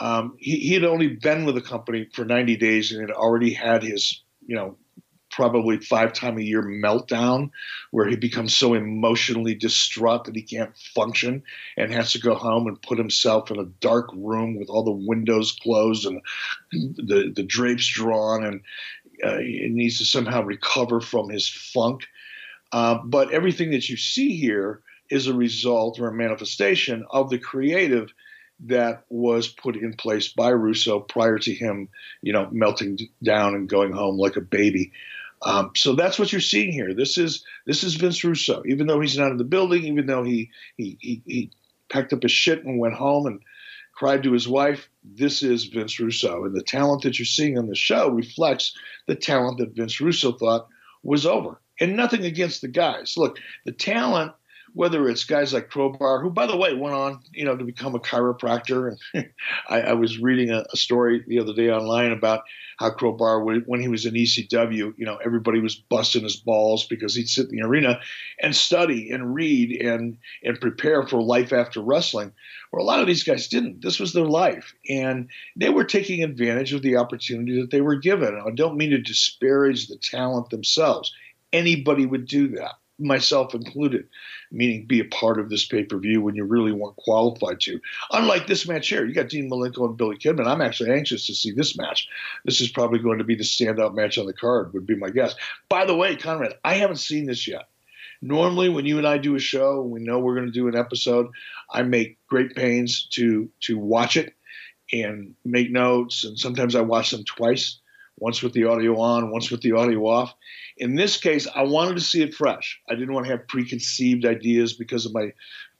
Um, 0.00 0.34
he, 0.38 0.56
he 0.56 0.74
had 0.74 0.84
only 0.84 1.08
been 1.08 1.44
with 1.44 1.54
the 1.54 1.60
company 1.60 2.08
for 2.12 2.24
90 2.24 2.56
days 2.56 2.90
and 2.90 3.00
had 3.00 3.12
already 3.12 3.52
had 3.52 3.84
his, 3.84 4.22
you 4.44 4.56
know, 4.56 4.76
probably 5.30 5.78
five 5.78 6.12
time 6.12 6.38
a 6.38 6.42
year 6.42 6.62
meltdown 6.62 7.50
where 7.90 8.08
he 8.08 8.16
becomes 8.16 8.54
so 8.54 8.74
emotionally 8.74 9.54
distraught 9.54 10.24
that 10.24 10.36
he 10.36 10.42
can't 10.42 10.76
function 10.76 11.42
and 11.76 11.92
has 11.92 12.12
to 12.12 12.20
go 12.20 12.34
home 12.34 12.66
and 12.66 12.82
put 12.82 12.98
himself 12.98 13.50
in 13.50 13.58
a 13.58 13.64
dark 13.80 14.08
room 14.14 14.56
with 14.56 14.68
all 14.68 14.84
the 14.84 15.06
windows 15.06 15.52
closed 15.60 16.06
and 16.06 16.20
the, 16.72 17.32
the 17.34 17.42
drapes 17.42 17.86
drawn 17.86 18.44
and 18.44 18.60
uh, 19.24 19.38
he 19.38 19.68
needs 19.70 19.98
to 19.98 20.04
somehow 20.04 20.42
recover 20.42 21.00
from 21.00 21.28
his 21.28 21.48
funk. 21.48 22.06
Uh, 22.74 22.98
but 23.04 23.30
everything 23.30 23.70
that 23.70 23.88
you 23.88 23.96
see 23.96 24.36
here 24.36 24.82
is 25.08 25.28
a 25.28 25.32
result 25.32 26.00
or 26.00 26.08
a 26.08 26.12
manifestation 26.12 27.04
of 27.08 27.30
the 27.30 27.38
creative 27.38 28.12
that 28.66 29.04
was 29.08 29.46
put 29.46 29.76
in 29.76 29.94
place 29.94 30.32
by 30.32 30.48
Russo 30.48 30.98
prior 30.98 31.38
to 31.38 31.54
him, 31.54 31.88
you 32.20 32.32
know, 32.32 32.48
melting 32.50 32.98
down 33.22 33.54
and 33.54 33.68
going 33.68 33.92
home 33.92 34.18
like 34.18 34.34
a 34.34 34.40
baby. 34.40 34.90
Um, 35.40 35.70
so 35.76 35.94
that's 35.94 36.18
what 36.18 36.32
you're 36.32 36.40
seeing 36.40 36.72
here. 36.72 36.94
This 36.94 37.16
is 37.16 37.44
this 37.64 37.84
is 37.84 37.94
Vince 37.94 38.24
Russo. 38.24 38.64
Even 38.66 38.88
though 38.88 39.00
he's 39.00 39.16
not 39.16 39.30
in 39.30 39.36
the 39.36 39.44
building, 39.44 39.84
even 39.84 40.06
though 40.06 40.24
he 40.24 40.50
he 40.76 40.98
he, 41.00 41.22
he 41.26 41.50
packed 41.88 42.12
up 42.12 42.24
his 42.24 42.32
shit 42.32 42.64
and 42.64 42.80
went 42.80 42.94
home 42.94 43.26
and 43.26 43.40
cried 43.92 44.24
to 44.24 44.32
his 44.32 44.48
wife, 44.48 44.88
this 45.04 45.44
is 45.44 45.66
Vince 45.66 46.00
Russo. 46.00 46.44
And 46.44 46.56
the 46.56 46.62
talent 46.64 47.02
that 47.02 47.20
you're 47.20 47.26
seeing 47.26 47.56
on 47.56 47.68
the 47.68 47.76
show 47.76 48.08
reflects 48.08 48.76
the 49.06 49.14
talent 49.14 49.58
that 49.58 49.76
Vince 49.76 50.00
Russo 50.00 50.32
thought 50.32 50.66
was 51.04 51.24
over. 51.24 51.60
And 51.80 51.96
nothing 51.96 52.24
against 52.24 52.60
the 52.60 52.68
guys. 52.68 53.14
Look, 53.16 53.38
the 53.64 53.72
talent 53.72 54.32
whether 54.74 55.08
it's 55.08 55.24
guys 55.24 55.52
like 55.52 55.70
Crowbar, 55.70 56.20
who, 56.20 56.30
by 56.30 56.46
the 56.46 56.56
way, 56.56 56.74
went 56.74 56.96
on, 56.96 57.20
you 57.32 57.44
know, 57.44 57.56
to 57.56 57.64
become 57.64 57.94
a 57.94 58.00
chiropractor. 58.00 58.96
And 59.14 59.30
I, 59.68 59.80
I, 59.80 59.92
was 59.92 60.18
reading 60.18 60.50
a, 60.50 60.64
a, 60.72 60.76
story 60.76 61.24
the 61.26 61.38
other 61.38 61.54
day 61.54 61.70
online 61.70 62.10
about 62.10 62.42
how 62.78 62.90
Crowbar, 62.90 63.44
when 63.44 63.80
he 63.80 63.86
was 63.86 64.04
in 64.04 64.14
ECW, 64.14 64.94
you 64.96 65.06
know, 65.06 65.16
everybody 65.24 65.60
was 65.60 65.76
busting 65.76 66.24
his 66.24 66.34
balls 66.34 66.86
because 66.86 67.14
he'd 67.14 67.28
sit 67.28 67.48
in 67.50 67.56
the 67.56 67.62
arena 67.62 68.00
and 68.42 68.54
study 68.54 69.12
and 69.12 69.32
read 69.32 69.80
and 69.80 70.18
and 70.42 70.60
prepare 70.60 71.06
for 71.06 71.22
life 71.22 71.52
after 71.52 71.80
wrestling. 71.80 72.32
Where 72.70 72.80
a 72.80 72.84
lot 72.84 72.98
of 72.98 73.06
these 73.06 73.22
guys 73.22 73.46
didn't. 73.46 73.80
This 73.80 74.00
was 74.00 74.12
their 74.12 74.26
life, 74.26 74.74
and 74.90 75.28
they 75.54 75.68
were 75.68 75.84
taking 75.84 76.24
advantage 76.24 76.72
of 76.72 76.82
the 76.82 76.96
opportunity 76.96 77.60
that 77.60 77.70
they 77.70 77.80
were 77.80 77.94
given. 77.94 78.42
I 78.44 78.50
don't 78.50 78.76
mean 78.76 78.90
to 78.90 78.98
disparage 78.98 79.86
the 79.86 79.98
talent 79.98 80.50
themselves. 80.50 81.12
Anybody 81.54 82.04
would 82.04 82.26
do 82.26 82.48
that 82.56 82.74
myself 82.98 83.54
included, 83.54 84.06
meaning 84.52 84.86
be 84.86 85.00
a 85.00 85.04
part 85.04 85.38
of 85.38 85.50
this 85.50 85.64
pay 85.66 85.84
per 85.84 85.98
view 85.98 86.20
when 86.20 86.34
you 86.34 86.44
really 86.44 86.72
weren't 86.72 86.96
qualified 86.96 87.60
to. 87.60 87.80
Unlike 88.12 88.46
this 88.46 88.68
match 88.68 88.88
here, 88.88 89.04
you 89.04 89.14
got 89.14 89.28
Dean 89.28 89.50
Malenko 89.50 89.86
and 89.86 89.96
Billy 89.96 90.16
Kidman. 90.16 90.46
I'm 90.46 90.60
actually 90.60 90.90
anxious 90.90 91.26
to 91.26 91.34
see 91.34 91.50
this 91.50 91.76
match. 91.76 92.08
This 92.44 92.60
is 92.60 92.68
probably 92.68 93.00
going 93.00 93.18
to 93.18 93.24
be 93.24 93.34
the 93.34 93.44
standout 93.44 93.94
match 93.94 94.18
on 94.18 94.26
the 94.26 94.32
card, 94.32 94.72
would 94.72 94.86
be 94.86 94.96
my 94.96 95.10
guess. 95.10 95.34
By 95.68 95.84
the 95.84 95.96
way, 95.96 96.16
Conrad, 96.16 96.54
I 96.64 96.74
haven't 96.74 96.96
seen 96.96 97.26
this 97.26 97.48
yet. 97.48 97.68
Normally, 98.22 98.68
when 98.68 98.86
you 98.86 98.98
and 98.98 99.06
I 99.06 99.18
do 99.18 99.34
a 99.34 99.40
show, 99.40 99.82
we 99.82 100.00
know 100.00 100.18
we're 100.18 100.36
going 100.36 100.46
to 100.46 100.52
do 100.52 100.68
an 100.68 100.76
episode. 100.76 101.26
I 101.70 101.82
make 101.82 102.18
great 102.26 102.54
pains 102.54 103.06
to 103.12 103.50
to 103.62 103.76
watch 103.76 104.16
it 104.16 104.34
and 104.92 105.34
make 105.44 105.70
notes, 105.70 106.24
and 106.24 106.38
sometimes 106.38 106.74
I 106.74 106.80
watch 106.80 107.10
them 107.10 107.24
twice 107.24 107.80
once 108.18 108.42
with 108.42 108.52
the 108.52 108.64
audio 108.64 108.98
on, 108.98 109.30
once 109.30 109.50
with 109.50 109.60
the 109.60 109.72
audio 109.72 110.06
off. 110.06 110.34
In 110.76 110.94
this 110.94 111.16
case, 111.16 111.46
I 111.54 111.62
wanted 111.62 111.94
to 111.94 112.00
see 112.00 112.22
it 112.22 112.34
fresh. 112.34 112.80
I 112.88 112.94
didn't 112.94 113.12
want 113.12 113.26
to 113.26 113.32
have 113.32 113.46
preconceived 113.48 114.24
ideas 114.24 114.72
because 114.72 115.06
of 115.06 115.12
my 115.12 115.32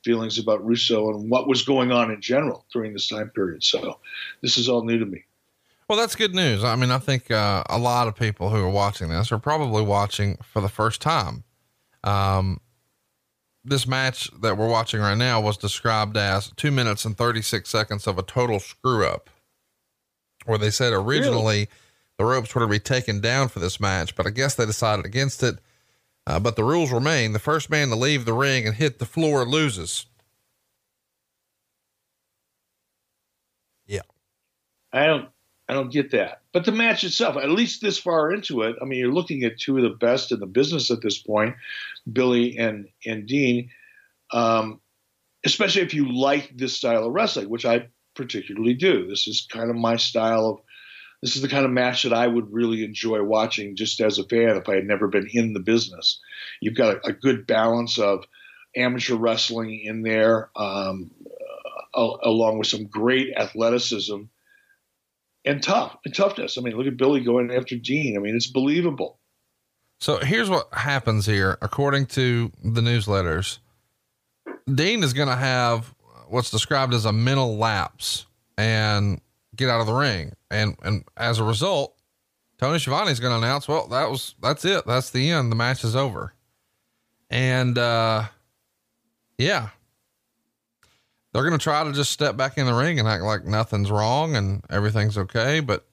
feelings 0.05 0.39
about 0.39 0.65
Russo 0.65 1.11
and 1.11 1.31
what 1.31 1.49
was 1.49 1.63
going 1.63 1.91
on 1.91 2.11
in 2.11 2.21
general 2.21 2.67
during 2.73 2.93
this 2.93 3.09
time 3.09 3.31
period. 3.31 3.65
So 3.65 3.99
this 4.43 4.59
is 4.59 4.69
all 4.69 4.85
new 4.85 4.99
to 4.99 5.07
me. 5.07 5.25
Well, 5.89 5.99
that's 5.99 6.15
good 6.15 6.35
news. 6.35 6.65
I 6.65 6.77
mean, 6.77 6.91
I 6.91 6.99
think 6.99 7.31
uh, 7.31 7.63
a 7.69 7.79
lot 7.79 8.09
of 8.09 8.17
people 8.17 8.51
who 8.51 8.63
are 8.63 8.71
watching 8.71 9.09
this 9.09 9.31
are 9.33 9.39
probably 9.39 9.83
watching 9.83 10.39
for 10.43 10.63
the 10.63 10.69
first 10.69 11.01
time. 11.01 11.45
Um, 12.03 12.61
this 13.65 13.87
match 13.87 14.31
that 14.41 14.57
we're 14.57 14.69
watching 14.69 15.01
right 15.01 15.17
now 15.17 15.41
was 15.41 15.57
described 15.57 16.17
as 16.17 16.53
two 16.57 16.71
minutes 16.71 17.05
and 17.05 17.17
36 17.17 17.69
seconds 17.69 18.07
of 18.07 18.19
a 18.19 18.23
total 18.23 18.61
screw 18.61 19.07
up, 19.07 19.31
where 20.45 20.59
they 20.59 20.71
said 20.71 20.93
originally 20.93 21.55
really? 21.55 21.69
The 22.19 22.25
ropes 22.25 22.55
were 22.55 22.61
to 22.61 22.69
be 22.69 22.79
taken 22.79 23.21
down 23.21 23.49
for 23.49 23.59
this 23.61 23.81
match, 23.81 24.15
but 24.15 24.27
I 24.27 24.31
guess 24.31 24.55
they 24.55 24.67
decided 24.67 25.05
against 25.05 25.43
it. 25.43 25.59
Uh, 26.27 26.41
but 26.41 26.57
the 26.57 26.65
rules 26.65 26.93
remain: 26.93 27.33
the 27.33 27.39
first 27.39 27.71
man 27.71 27.89
to 27.89 27.97
leave 27.97 28.25
the 28.25 28.33
ring 28.33 28.67
and 28.67 28.77
hit 28.77 28.99
the 28.99 29.07
floor 29.07 29.45
loses. 29.45 30.07
Yeah, 33.87 34.03
I 34.93 35.07
don't, 35.07 35.29
I 35.69 35.75
don't 35.75 35.93
get 35.93 36.13
that. 36.13 36.43
But 36.53 36.65
the 36.65 36.73
match 36.73 37.05
itself, 37.05 37.37
at 37.37 37.51
least 37.51 37.83
this 37.83 37.99
far 37.99 38.33
into 38.33 38.63
it, 38.63 38.77
I 38.81 38.85
mean, 38.85 38.99
you're 38.99 39.13
looking 39.13 39.45
at 39.45 39.59
two 39.59 39.77
of 39.77 39.83
the 39.83 39.91
best 39.91 40.33
in 40.33 40.41
the 40.41 40.47
business 40.47 40.91
at 40.91 41.03
this 41.03 41.19
point, 41.19 41.57
Billy 42.11 42.57
and 42.57 42.89
and 43.05 43.27
Dean. 43.27 43.71
Um, 44.33 44.81
especially 45.45 45.83
if 45.83 45.95
you 45.95 46.11
like 46.11 46.57
this 46.57 46.77
style 46.77 47.05
of 47.05 47.13
wrestling, 47.13 47.51
which 47.51 47.67
I 47.67 47.89
particularly 48.15 48.75
do. 48.75 49.07
This 49.07 49.29
is 49.29 49.47
kind 49.51 49.71
of 49.71 49.77
my 49.77 49.97
style 49.97 50.47
of 50.47 50.61
this 51.25 51.37
is 51.37 51.43
the 51.43 51.49
kind 51.49 51.65
of 51.65 51.71
match 51.71 52.03
that 52.03 52.13
I 52.13 52.27
would 52.27 52.53
really 52.53 52.85
enjoy 52.85 53.23
watching 53.23 53.77
just 53.77 53.99
as 54.03 54.19
a 54.19 54.25
fan 54.25 54.59
if 54.59 54.69
I 54.69 54.75
had 54.75 54.85
never 54.85 55.09
been 55.09 55.27
in 55.33 55.55
the 55.55 55.61
business. 55.61 56.21
You've 56.61 56.77
got 56.77 56.97
a, 56.97 57.07
a 57.07 57.13
good 57.15 57.47
balance 57.47 57.99
of 57.99 58.27
amateur 58.77 59.15
wrestling 59.15 59.81
in 59.85 60.03
there, 60.03 60.51
um, 60.55 61.11
uh, 61.95 62.11
along 62.25 62.59
with 62.59 62.67
some 62.67 62.85
great 62.85 63.29
athleticism 63.35 64.25
and 65.47 65.63
tough 65.63 65.97
and 66.05 66.15
toughness. 66.15 66.59
I 66.59 66.61
mean, 66.61 66.77
look 66.77 66.87
at 66.87 66.99
Billy 66.99 67.25
going 67.25 67.51
after 67.51 67.77
Dean. 67.77 68.19
I 68.19 68.21
mean, 68.21 68.37
it's 68.37 68.51
believable. 68.51 69.19
So 70.01 70.19
here's 70.19 70.51
what 70.51 70.69
happens 70.75 71.25
here, 71.25 71.57
according 71.63 72.05
to 72.09 72.53
the 72.63 72.83
newsletters. 72.83 73.61
Dean 74.71 75.03
is 75.03 75.15
going 75.15 75.29
to 75.29 75.37
have 75.37 75.95
what's 76.29 76.51
described 76.51 76.93
as 76.93 77.07
a 77.07 77.13
mental 77.15 77.57
lapse, 77.57 78.27
and 78.59 79.23
get 79.57 79.71
out 79.71 79.81
of 79.81 79.87
the 79.87 79.93
ring. 79.93 80.33
And, 80.51 80.77
and 80.83 81.05
as 81.17 81.39
a 81.39 81.45
result, 81.45 81.95
Tony 82.59 82.79
Schiavone 82.79 83.11
is 83.11 83.21
going 83.21 83.33
to 83.33 83.45
announce, 83.45 83.67
well, 83.69 83.89
that 83.89 84.11
was, 84.11 84.35
that's 84.41 84.65
it. 84.65 84.87
That's 84.87 85.11
the 85.11 85.31
end. 85.31 85.51
The 85.51 85.57
match 85.57 85.85
is 85.85 85.97
over. 85.97 86.35
And, 87.31 87.77
uh, 87.77 88.25
yeah, 89.39 89.71
they're 91.33 91.43
going 91.43 91.59
to 91.59 91.63
try 91.63 91.83
to 91.83 91.93
just 91.93 92.13
step 92.13 92.37
back 92.37 92.59
in 92.59 92.67
the 92.67 92.75
ring 92.75 93.01
and 93.01 93.09
act 93.09 93.25
like 93.25 93.45
nothing's 93.45 93.91
wrong 93.91 94.37
and 94.37 94.63
everything's 94.71 95.19
okay. 95.19 95.61
But 95.61 95.85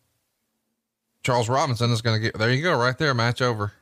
Charles 1.23 1.49
Robinson 1.49 1.91
is 1.91 2.01
going 2.01 2.17
to 2.17 2.21
get, 2.21 2.37
there 2.37 2.51
you 2.51 2.61
go, 2.61 2.77
right 2.77 2.97
there, 2.97 3.13
match 3.13 3.41
over. 3.41 3.73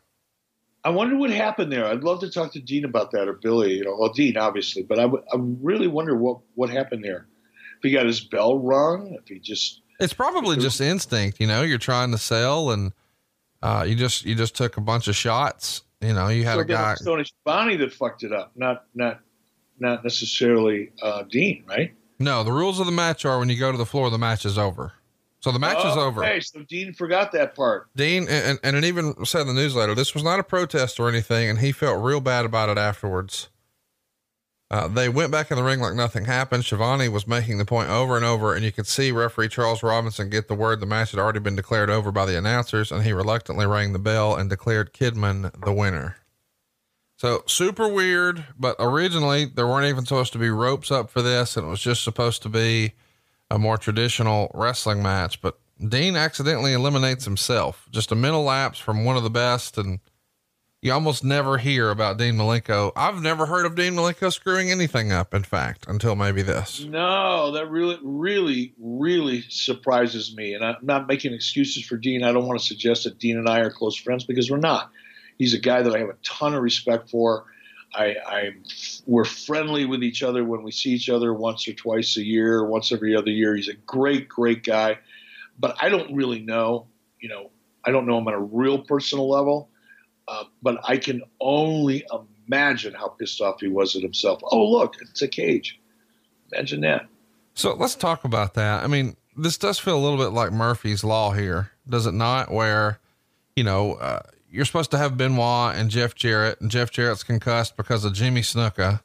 I 0.84 0.90
wonder 0.92 1.18
what 1.18 1.30
happened 1.30 1.72
there. 1.72 1.86
I'd 1.86 2.06
love 2.06 2.22
to 2.22 2.32
talk 2.32 2.54
to 2.54 2.62
Dean 2.62 2.86
about 2.86 3.12
that 3.12 3.28
or 3.28 3.34
Billy, 3.34 3.74
you 3.74 3.84
know, 3.84 3.98
well, 4.00 4.14
Dean, 4.14 4.38
obviously, 4.38 4.84
but 4.84 4.98
I, 4.98 5.04
w- 5.04 5.24
I 5.34 5.36
really 5.38 5.88
wonder 5.88 6.16
what, 6.16 6.40
what 6.56 6.70
happened 6.70 7.04
there 7.04 7.28
if 7.80 7.84
he 7.84 7.92
got 7.92 8.06
his 8.06 8.20
bell 8.20 8.60
rung, 8.60 9.18
if 9.20 9.28
he 9.28 9.40
just. 9.40 9.82
It's 10.00 10.14
probably 10.14 10.58
just 10.58 10.80
instinct, 10.80 11.40
you 11.40 11.48
know, 11.48 11.62
you're 11.62 11.78
trying 11.78 12.12
to 12.12 12.18
sell 12.18 12.72
and, 12.72 12.94
uh, 13.62 13.86
you 13.88 13.96
just, 13.96 14.24
you 14.26 14.36
just 14.36 14.56
took 14.56 14.78
a 14.78 14.82
bunch 14.82 15.08
of 15.08 15.16
shots. 15.16 15.84
You 16.00 16.14
know, 16.14 16.30
you 16.30 16.46
had 16.46 16.56
so 16.56 16.60
a 16.60 16.66
guy. 16.66 16.96
Tony 17.04 17.26
Schiavone 17.26 17.76
that 17.78 17.94
fucked 17.94 18.24
it 18.24 18.32
up, 18.32 18.52
not, 18.56 18.86
not, 18.96 19.20
not 19.80 20.04
necessarily, 20.04 20.92
uh, 21.02 21.24
Dean, 21.24 21.64
right? 21.68 21.94
No, 22.20 22.44
the 22.44 22.52
rules 22.52 22.80
of 22.80 22.86
the 22.86 22.92
match 22.92 23.26
are 23.26 23.40
when 23.40 23.50
you 23.50 23.58
go 23.58 23.72
to 23.72 23.78
the 23.78 23.86
floor, 23.86 24.10
the 24.10 24.18
match 24.18 24.46
is 24.46 24.58
over. 24.58 24.94
So 25.42 25.52
the 25.52 25.60
match 25.60 25.78
oh, 25.80 25.92
is 25.92 25.98
over. 25.98 26.24
Okay, 26.24 26.40
so 26.42 26.64
Dean 26.64 26.94
forgot 26.94 27.32
that 27.32 27.56
part. 27.56 27.88
Dean, 27.96 28.28
and, 28.30 28.60
and 28.62 28.76
it 28.76 28.84
even 28.84 29.26
said 29.26 29.42
in 29.42 29.48
the 29.48 29.54
newsletter, 29.54 29.96
this 29.96 30.14
was 30.14 30.24
not 30.24 30.40
a 30.40 30.44
protest 30.44 31.00
or 31.00 31.08
anything, 31.08 31.50
and 31.50 31.60
he 31.60 31.72
felt 31.72 32.04
real 32.04 32.20
bad 32.20 32.46
about 32.46 32.68
it 32.70 32.78
afterwards. 32.78 33.50
Uh, 34.72 34.88
they 34.88 35.10
went 35.10 35.32
back 35.32 35.50
in 35.50 35.58
the 35.58 35.64
ring 35.64 35.80
like 35.80 35.96
nothing 35.96 36.26
happened. 36.26 36.64
Schiavone 36.64 37.10
was 37.10 37.26
making 37.26 37.58
the 37.58 37.66
point 37.66 37.90
over 37.90 38.16
and 38.16 38.24
over, 38.24 38.54
and 38.54 38.64
you 38.64 38.72
could 38.72 38.86
see 38.86 39.12
referee 39.12 39.50
Charles 39.50 39.82
Robinson 39.82 40.30
get 40.30 40.48
the 40.48 40.54
word 40.54 40.80
the 40.80 40.86
match 40.86 41.10
had 41.12 41.20
already 41.20 41.40
been 41.40 41.56
declared 41.56 41.90
over 41.90 42.12
by 42.12 42.26
the 42.26 42.38
announcers, 42.38 42.92
and 42.92 43.04
he 43.04 43.12
reluctantly 43.12 43.66
rang 43.66 43.94
the 43.94 44.00
bell 44.00 44.36
and 44.36 44.48
declared 44.48 44.94
Kidman 44.94 45.52
the 45.64 45.74
winner. 45.74 46.18
So 47.18 47.44
super 47.48 47.88
weird, 47.88 48.46
but 48.58 48.76
originally 48.80 49.46
there 49.46 49.68
weren't 49.68 49.88
even 49.88 50.06
supposed 50.06 50.34
to 50.34 50.40
be 50.40 50.52
ropes 50.52 50.92
up 50.92 51.10
for 51.10 51.24
this, 51.24 51.58
and 51.58 51.66
it 51.66 51.70
was 51.70 51.82
just 51.82 52.04
supposed 52.04 52.44
to 52.44 52.50
be 52.50 52.94
a 53.50 53.58
more 53.58 53.78
traditional 53.78 54.52
wrestling 54.54 55.02
match. 55.02 55.42
But 55.42 55.58
Dean 55.86 56.16
accidentally 56.16 56.74
eliminates 56.74 57.26
himself. 57.26 57.90
Just 57.92 58.12
a 58.12 58.16
mental 58.16 58.44
lapse 58.44 58.78
from 58.78 59.04
one 59.04 59.18
of 59.18 59.24
the 59.24 59.30
best, 59.32 59.80
and 59.80 60.00
you 60.82 60.94
almost 60.94 61.26
never 61.26 61.58
hear 61.58 61.90
about 61.90 62.18
Dean 62.18 62.36
Malenko. 62.36 62.94
I've 62.96 63.22
never 63.22 63.46
heard 63.46 63.66
of 63.66 63.76
Dean 63.76 63.96
Malenko 63.96 64.32
screwing 64.32 64.72
anything 64.72 65.12
up, 65.12 65.34
in 65.34 65.44
fact, 65.44 65.86
until 65.90 66.16
maybe 66.16 66.42
this. 66.42 66.82
No, 66.86 67.52
that 67.52 67.70
really, 67.70 68.00
really, 68.02 68.74
really 68.80 69.42
surprises 69.50 70.34
me. 70.36 70.54
And 70.54 70.64
I'm 70.64 70.78
not 70.82 71.08
making 71.08 71.34
excuses 71.34 71.86
for 71.86 71.98
Dean. 71.98 72.24
I 72.24 72.32
don't 72.32 72.48
want 72.48 72.60
to 72.62 72.66
suggest 72.66 73.04
that 73.04 73.18
Dean 73.18 73.38
and 73.38 73.50
I 73.50 73.60
are 73.60 73.72
close 73.72 73.98
friends 73.98 74.24
because 74.24 74.50
we're 74.50 74.58
not. 74.58 74.90
He's 75.38 75.54
a 75.54 75.60
guy 75.60 75.82
that 75.82 75.94
I 75.94 76.00
have 76.00 76.10
a 76.10 76.18
ton 76.24 76.54
of 76.54 76.62
respect 76.62 77.10
for. 77.10 77.46
I, 77.94 78.16
I, 78.26 78.50
we're 79.06 79.26
friendly 79.26 79.86
with 79.86 80.04
each 80.04 80.24
other 80.24 80.46
when 80.46 80.64
we 80.64 80.72
see 80.72 80.92
each 80.92 81.10
other 81.10 81.34
once 81.34 81.68
or 81.68 81.74
twice 81.74 82.16
a 82.18 82.24
year, 82.24 82.66
once 82.66 82.92
every 82.92 83.16
other 83.16 83.32
year. 83.32 83.56
He's 83.56 83.68
a 83.68 83.74
great, 83.74 84.30
great 84.30 84.64
guy, 84.64 85.00
but 85.58 85.76
I 85.82 85.90
don't 85.90 86.16
really 86.16 86.40
know. 86.40 86.88
You 87.20 87.30
know, 87.30 87.50
I 87.84 87.92
don't 87.92 88.06
know 88.06 88.18
him 88.18 88.28
on 88.28 88.34
a 88.34 88.40
real 88.40 88.80
personal 88.80 89.30
level, 89.30 89.70
uh, 90.30 90.44
but 90.62 90.78
I 90.84 90.98
can 90.98 91.24
only 91.42 92.06
imagine 92.48 92.94
how 92.94 93.08
pissed 93.10 93.42
off 93.42 93.60
he 93.60 93.68
was 93.68 93.96
at 93.96 94.04
himself. 94.04 94.42
Oh, 94.44 94.70
look, 94.70 94.96
it's 95.02 95.22
a 95.22 95.28
cage. 95.28 95.80
Imagine 96.52 96.82
that. 96.82 97.08
So 97.56 97.74
let's 97.74 97.96
talk 97.96 98.24
about 98.24 98.54
that. 98.54 98.84
I 98.84 98.88
mean, 98.88 99.16
this 99.36 99.58
does 99.58 99.80
feel 99.80 99.98
a 99.98 100.00
little 100.04 100.18
bit 100.18 100.34
like 100.34 100.52
Murphy's 100.52 101.04
Law 101.04 101.32
here, 101.32 101.72
does 101.88 102.06
it 102.06 102.14
not? 102.14 102.52
Where, 102.52 103.00
you 103.56 103.64
know, 103.64 103.94
uh, 103.96 104.22
you're 104.52 104.66
supposed 104.66 104.92
to 104.92 104.98
have 104.98 105.18
Benoit 105.18 105.76
and 105.76 105.90
Jeff 105.90 106.16
Jarrett, 106.16 106.62
and 106.62 106.70
Jeff 106.70 106.92
Jarrett's 106.92 107.24
concussed 107.24 107.76
because 107.76 108.06
of 108.06 108.14
Jimmy 108.14 108.42
Snuka, 108.42 109.02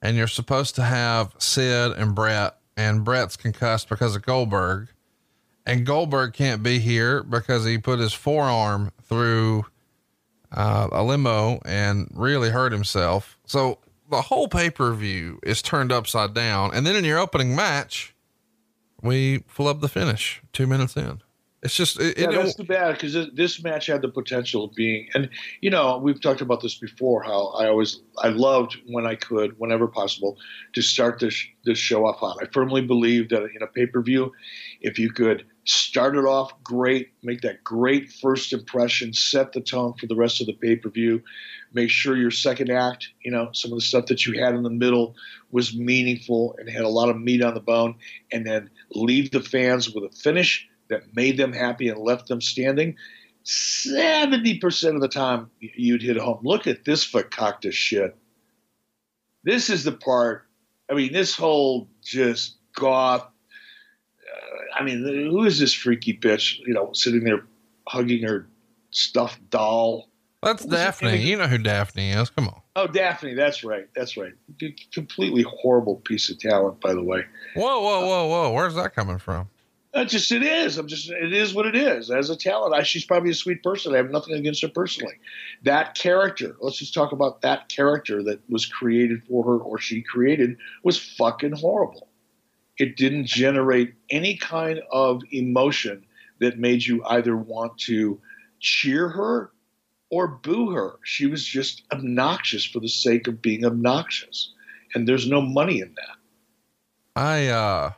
and 0.00 0.16
you're 0.16 0.26
supposed 0.26 0.74
to 0.76 0.82
have 0.82 1.34
Sid 1.38 1.92
and 1.92 2.14
Bret, 2.14 2.56
and 2.76 3.04
Bret's 3.04 3.36
concussed 3.36 3.88
because 3.88 4.14
of 4.14 4.22
Goldberg, 4.22 4.88
and 5.66 5.84
Goldberg 5.84 6.34
can't 6.34 6.62
be 6.62 6.78
here 6.78 7.22
because 7.22 7.64
he 7.64 7.78
put 7.78 7.98
his 7.98 8.12
forearm 8.12 8.92
through 9.02 9.66
uh, 10.52 10.88
a 10.92 11.02
limo 11.02 11.60
and 11.64 12.10
really 12.14 12.50
hurt 12.50 12.72
himself. 12.72 13.38
So 13.46 13.78
the 14.10 14.22
whole 14.22 14.48
pay 14.48 14.70
per 14.70 14.92
view 14.92 15.38
is 15.42 15.62
turned 15.62 15.92
upside 15.92 16.34
down, 16.34 16.74
and 16.74 16.86
then 16.86 16.96
in 16.96 17.04
your 17.04 17.18
opening 17.18 17.54
match, 17.54 18.14
we 19.02 19.44
flub 19.46 19.80
the 19.80 19.88
finish 19.88 20.42
two 20.52 20.66
minutes 20.66 20.96
in. 20.96 21.22
It's 21.60 21.74
just 21.74 21.98
it, 21.98 22.16
yeah, 22.16 22.30
that's 22.30 22.54
too 22.54 22.62
bad 22.62 22.92
because 22.94 23.16
this 23.34 23.62
match 23.64 23.86
had 23.86 24.00
the 24.00 24.08
potential 24.08 24.64
of 24.64 24.74
being, 24.74 25.08
and 25.14 25.28
you 25.60 25.70
know 25.70 25.98
we've 25.98 26.20
talked 26.20 26.40
about 26.40 26.60
this 26.60 26.78
before. 26.78 27.24
How 27.24 27.48
I 27.48 27.66
always 27.66 28.00
I 28.18 28.28
loved 28.28 28.76
when 28.86 29.06
I 29.06 29.16
could, 29.16 29.58
whenever 29.58 29.88
possible, 29.88 30.38
to 30.74 30.82
start 30.82 31.18
this 31.18 31.44
this 31.64 31.76
show 31.76 32.06
off 32.06 32.22
on. 32.22 32.36
I 32.40 32.46
firmly 32.52 32.82
believe 32.82 33.30
that 33.30 33.42
in 33.42 33.62
a 33.62 33.66
pay 33.66 33.86
per 33.86 34.00
view, 34.02 34.32
if 34.80 35.00
you 35.00 35.10
could 35.10 35.46
start 35.68 36.16
it 36.16 36.24
off 36.24 36.52
great, 36.62 37.10
make 37.22 37.42
that 37.42 37.62
great 37.62 38.10
first 38.10 38.52
impression, 38.52 39.12
set 39.12 39.52
the 39.52 39.60
tone 39.60 39.94
for 39.94 40.06
the 40.06 40.16
rest 40.16 40.40
of 40.40 40.46
the 40.46 40.54
pay 40.54 40.76
per 40.76 40.88
view, 40.88 41.22
make 41.72 41.90
sure 41.90 42.16
your 42.16 42.30
second 42.30 42.70
act, 42.70 43.08
you 43.22 43.30
know, 43.30 43.50
some 43.52 43.72
of 43.72 43.78
the 43.78 43.84
stuff 43.84 44.06
that 44.06 44.24
you 44.26 44.42
had 44.42 44.54
in 44.54 44.62
the 44.62 44.70
middle 44.70 45.14
was 45.50 45.76
meaningful 45.76 46.56
and 46.58 46.70
had 46.70 46.84
a 46.84 46.88
lot 46.88 47.08
of 47.08 47.20
meat 47.20 47.42
on 47.42 47.54
the 47.54 47.60
bone, 47.60 47.96
and 48.32 48.46
then 48.46 48.70
leave 48.92 49.30
the 49.30 49.42
fans 49.42 49.92
with 49.92 50.04
a 50.04 50.16
finish 50.16 50.66
that 50.88 51.14
made 51.14 51.36
them 51.36 51.52
happy 51.52 51.88
and 51.88 52.00
left 52.00 52.28
them 52.28 52.40
standing, 52.40 52.96
70% 53.44 54.94
of 54.94 55.00
the 55.00 55.08
time 55.08 55.50
you'd 55.60 56.02
hit 56.02 56.16
home. 56.16 56.40
Look 56.42 56.66
at 56.66 56.84
this 56.84 57.10
fakakta 57.10 57.72
shit. 57.72 58.16
This 59.44 59.70
is 59.70 59.84
the 59.84 59.92
part, 59.92 60.46
I 60.90 60.94
mean, 60.94 61.12
this 61.12 61.34
whole 61.34 61.88
just 62.02 62.56
goth. 62.74 63.26
I 64.74 64.82
mean, 64.82 65.02
who 65.02 65.44
is 65.44 65.58
this 65.58 65.72
freaky 65.72 66.16
bitch, 66.16 66.58
you 66.66 66.74
know, 66.74 66.90
sitting 66.92 67.24
there 67.24 67.44
hugging 67.86 68.22
her 68.24 68.46
stuffed 68.90 69.50
doll? 69.50 70.08
That's 70.42 70.64
Daphne. 70.64 71.16
You 71.16 71.36
know 71.36 71.48
who 71.48 71.58
Daphne 71.58 72.10
is. 72.10 72.30
Come 72.30 72.48
on. 72.48 72.60
Oh, 72.76 72.86
Daphne. 72.86 73.34
That's 73.34 73.64
right. 73.64 73.88
That's 73.94 74.16
right. 74.16 74.32
Completely 74.92 75.42
horrible 75.42 75.96
piece 75.96 76.30
of 76.30 76.38
talent, 76.38 76.80
by 76.80 76.94
the 76.94 77.02
way. 77.02 77.24
Whoa, 77.54 77.80
whoa, 77.80 78.06
whoa, 78.06 78.26
whoa. 78.26 78.52
Where's 78.52 78.76
that 78.76 78.94
coming 78.94 79.18
from? 79.18 79.48
It 79.94 80.04
just 80.06 80.30
it 80.30 80.42
is. 80.42 80.76
I'm 80.76 80.86
just 80.86 81.10
it 81.10 81.32
is 81.32 81.54
what 81.54 81.66
it 81.66 81.74
is. 81.74 82.10
As 82.10 82.30
a 82.30 82.36
talent, 82.36 82.74
I, 82.74 82.82
she's 82.82 83.04
probably 83.06 83.30
a 83.30 83.34
sweet 83.34 83.62
person. 83.62 83.94
I 83.94 83.96
have 83.96 84.10
nothing 84.10 84.34
against 84.34 84.62
her 84.62 84.68
personally. 84.68 85.14
That 85.64 85.94
character, 85.94 86.56
let's 86.60 86.76
just 86.76 86.94
talk 86.94 87.12
about 87.12 87.40
that 87.40 87.68
character 87.68 88.22
that 88.24 88.40
was 88.50 88.66
created 88.66 89.22
for 89.24 89.42
her 89.44 89.58
or 89.58 89.78
she 89.78 90.02
created 90.02 90.58
was 90.82 90.98
fucking 90.98 91.52
horrible. 91.52 92.07
It 92.78 92.96
didn't 92.96 93.26
generate 93.26 93.94
any 94.10 94.36
kind 94.36 94.80
of 94.92 95.22
emotion 95.32 96.04
that 96.40 96.58
made 96.58 96.84
you 96.84 97.04
either 97.04 97.36
want 97.36 97.78
to 97.78 98.20
cheer 98.60 99.08
her 99.08 99.50
or 100.10 100.28
boo 100.28 100.70
her. 100.70 100.98
She 101.04 101.26
was 101.26 101.44
just 101.44 101.82
obnoxious 101.92 102.64
for 102.64 102.80
the 102.80 102.88
sake 102.88 103.26
of 103.26 103.42
being 103.42 103.64
obnoxious. 103.64 104.52
And 104.94 105.06
there's 105.06 105.26
no 105.26 105.40
money 105.40 105.80
in 105.80 105.94
that. 105.94 107.20
I 107.20 107.48
uh 107.48 107.92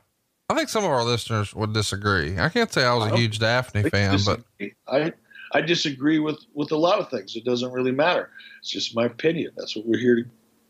I 0.49 0.55
think 0.55 0.69
some 0.69 0.83
of 0.85 0.91
our 0.91 1.05
listeners 1.05 1.55
would 1.55 1.73
disagree. 1.73 2.39
I 2.39 2.49
can't 2.49 2.73
say 2.73 2.85
I 2.85 2.95
was 2.95 3.13
a 3.13 3.17
huge 3.17 3.39
Daphne 3.39 3.89
fan, 3.89 4.19
but 4.25 4.41
I 4.89 5.13
I 5.53 5.61
disagree 5.61 6.19
with 6.19 6.39
with 6.55 6.73
a 6.73 6.77
lot 6.77 6.99
of 6.99 7.11
things. 7.11 7.37
It 7.37 7.45
doesn't 7.45 7.71
really 7.71 7.93
matter. 7.93 8.31
It's 8.61 8.71
just 8.71 8.97
my 8.97 9.05
opinion. 9.05 9.53
That's 9.57 9.77
what 9.77 9.87
we're 9.87 10.01
here 10.01 10.17
to 10.17 10.25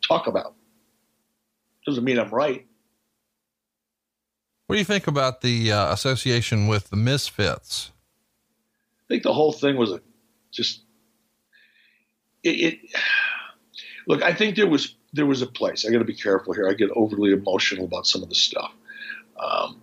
talk 0.07 0.27
about. 0.27 0.55
Doesn't 1.87 2.05
mean 2.05 2.19
I'm 2.19 2.31
right. 2.31 2.67
What 4.71 4.77
do 4.77 4.79
you 4.79 4.85
think 4.85 5.09
about 5.09 5.41
the 5.41 5.73
uh, 5.73 5.93
association 5.93 6.69
with 6.69 6.91
the 6.91 6.97
Misfits? 6.97 7.91
I 9.05 9.07
think 9.09 9.25
the 9.25 9.33
whole 9.33 9.51
thing 9.51 9.77
was 9.77 9.91
a 9.91 10.01
just 10.53 10.83
it, 12.45 12.51
it 12.51 12.79
look. 14.07 14.23
I 14.23 14.33
think 14.33 14.55
there 14.55 14.69
was 14.69 14.95
there 15.13 15.27
was 15.27 15.43
a 15.43 15.49
place. 15.49 15.85
I 15.85 15.91
got 15.91 15.99
to 15.99 16.05
be 16.05 16.15
careful 16.15 16.53
here. 16.53 16.69
I 16.69 16.75
get 16.75 16.89
overly 16.93 17.33
emotional 17.33 17.85
about 17.85 18.07
some 18.07 18.23
of 18.23 18.29
the 18.29 18.37
stuff. 18.37 18.73
Um, 19.41 19.83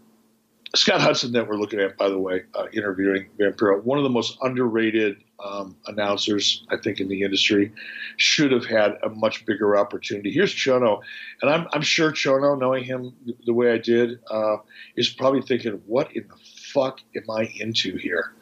Scott 0.78 1.02
Hudson, 1.02 1.32
that 1.32 1.48
we're 1.48 1.58
looking 1.58 1.80
at, 1.80 1.98
by 1.98 2.10
the 2.10 2.20
way, 2.20 2.44
uh, 2.54 2.68
interviewing 2.72 3.28
Vampiro, 3.40 3.84
one 3.84 3.98
of 3.98 4.04
the 4.04 4.10
most 4.10 4.38
underrated 4.42 5.18
um, 5.44 5.76
announcers, 5.88 6.66
I 6.70 6.78
think, 6.78 7.00
in 7.00 7.08
the 7.08 7.24
industry, 7.24 7.72
should 8.18 8.52
have 8.52 8.66
had 8.66 8.94
a 9.04 9.10
much 9.10 9.46
bigger 9.46 9.76
opportunity. 9.78 10.32
Here's 10.32 10.54
Chono, 10.54 11.02
and 11.42 11.52
I'm, 11.52 11.68
I'm 11.74 11.82
sure 11.82 12.12
Chono, 12.12 12.58
knowing 12.58 12.84
him 12.84 13.14
the 13.46 13.54
way 13.54 13.72
I 13.72 13.78
did, 13.78 14.20
uh, 14.30 14.58
is 14.96 15.10
probably 15.10 15.42
thinking, 15.42 15.82
what 15.86 16.16
in 16.16 16.28
the 16.28 16.36
fuck 16.74 17.00
am 17.16 17.30
I 17.30 17.52
into 17.60 17.98
here? 17.98 18.34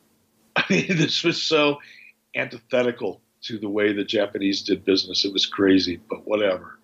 I 0.56 0.64
mean, 0.70 0.96
this 0.96 1.24
was 1.24 1.42
so 1.42 1.78
antithetical 2.34 3.20
to 3.42 3.58
the 3.58 3.68
way 3.68 3.92
the 3.92 4.04
Japanese 4.04 4.62
did 4.62 4.84
business. 4.84 5.24
It 5.24 5.32
was 5.32 5.46
crazy, 5.46 6.00
but 6.08 6.26
whatever. 6.26 6.78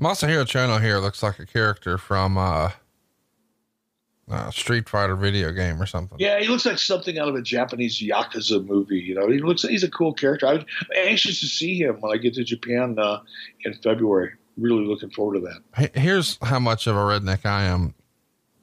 Masahiro 0.00 0.44
Chono 0.44 0.80
here 0.80 0.98
looks 0.98 1.22
like 1.22 1.38
a 1.38 1.44
character 1.44 1.98
from 1.98 2.38
uh, 2.38 2.70
uh, 4.30 4.50
Street 4.50 4.88
Fighter 4.88 5.16
video 5.16 5.50
game 5.52 5.80
or 5.80 5.86
something. 5.86 6.18
Yeah, 6.18 6.38
he 6.40 6.48
looks 6.48 6.64
like 6.64 6.78
something 6.78 7.18
out 7.18 7.28
of 7.28 7.34
a 7.34 7.42
Japanese 7.42 8.00
yakuza 8.00 8.64
movie. 8.64 9.00
You 9.00 9.14
know, 9.14 9.28
he 9.28 9.38
looks 9.38 9.62
he's 9.62 9.82
a 9.82 9.90
cool 9.90 10.12
character. 10.12 10.46
I'm 10.46 10.64
anxious 10.96 11.40
to 11.40 11.46
see 11.46 11.78
him 11.78 12.00
when 12.00 12.12
I 12.12 12.16
get 12.16 12.34
to 12.34 12.44
Japan 12.44 12.96
uh, 12.98 13.20
in 13.64 13.74
February. 13.74 14.32
Really 14.56 14.84
looking 14.84 15.10
forward 15.10 15.40
to 15.40 15.40
that. 15.40 15.96
Here's 15.96 16.38
how 16.42 16.58
much 16.58 16.86
of 16.86 16.96
a 16.96 17.00
redneck 17.00 17.46
I 17.46 17.64
am. 17.64 17.94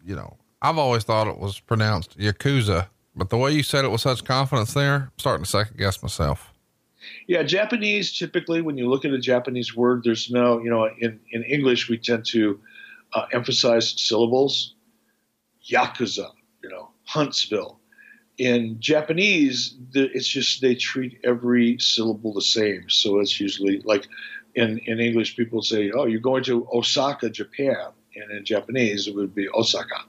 You 0.05 0.15
know, 0.15 0.37
I've 0.61 0.77
always 0.77 1.03
thought 1.03 1.27
it 1.27 1.37
was 1.37 1.59
pronounced 1.59 2.17
Yakuza, 2.17 2.87
but 3.15 3.29
the 3.29 3.37
way 3.37 3.51
you 3.51 3.63
said 3.63 3.83
it 3.83 3.89
with 3.89 4.01
such 4.01 4.23
confidence 4.23 4.73
there, 4.73 4.95
I'm 4.95 5.11
starting 5.17 5.43
to 5.43 5.49
second 5.49 5.77
guess 5.77 6.01
myself. 6.01 6.53
Yeah, 7.27 7.43
Japanese 7.43 8.17
typically, 8.17 8.61
when 8.61 8.77
you 8.77 8.89
look 8.89 9.05
at 9.05 9.11
a 9.11 9.19
Japanese 9.19 9.75
word, 9.75 10.03
there's 10.03 10.29
no, 10.29 10.59
you 10.59 10.69
know, 10.69 10.89
in, 10.99 11.19
in 11.31 11.43
English, 11.43 11.89
we 11.89 11.97
tend 11.97 12.25
to 12.27 12.59
uh, 13.13 13.25
emphasize 13.33 13.93
syllables. 13.97 14.75
Yakuza, 15.69 16.31
you 16.63 16.69
know, 16.69 16.89
Huntsville. 17.05 17.79
In 18.37 18.79
Japanese, 18.79 19.75
it's 19.93 20.27
just 20.27 20.61
they 20.61 20.75
treat 20.75 21.19
every 21.23 21.77
syllable 21.79 22.33
the 22.33 22.41
same. 22.41 22.89
So 22.89 23.19
it's 23.19 23.39
usually 23.39 23.81
like 23.83 24.07
in, 24.55 24.79
in 24.79 24.99
English, 24.99 25.35
people 25.35 25.61
say, 25.61 25.91
oh, 25.91 26.05
you're 26.05 26.19
going 26.19 26.43
to 26.45 26.67
Osaka, 26.71 27.29
Japan. 27.29 27.87
And 28.15 28.31
in 28.31 28.45
Japanese, 28.45 29.07
it 29.07 29.15
would 29.15 29.33
be 29.33 29.47
Osaka. 29.49 30.03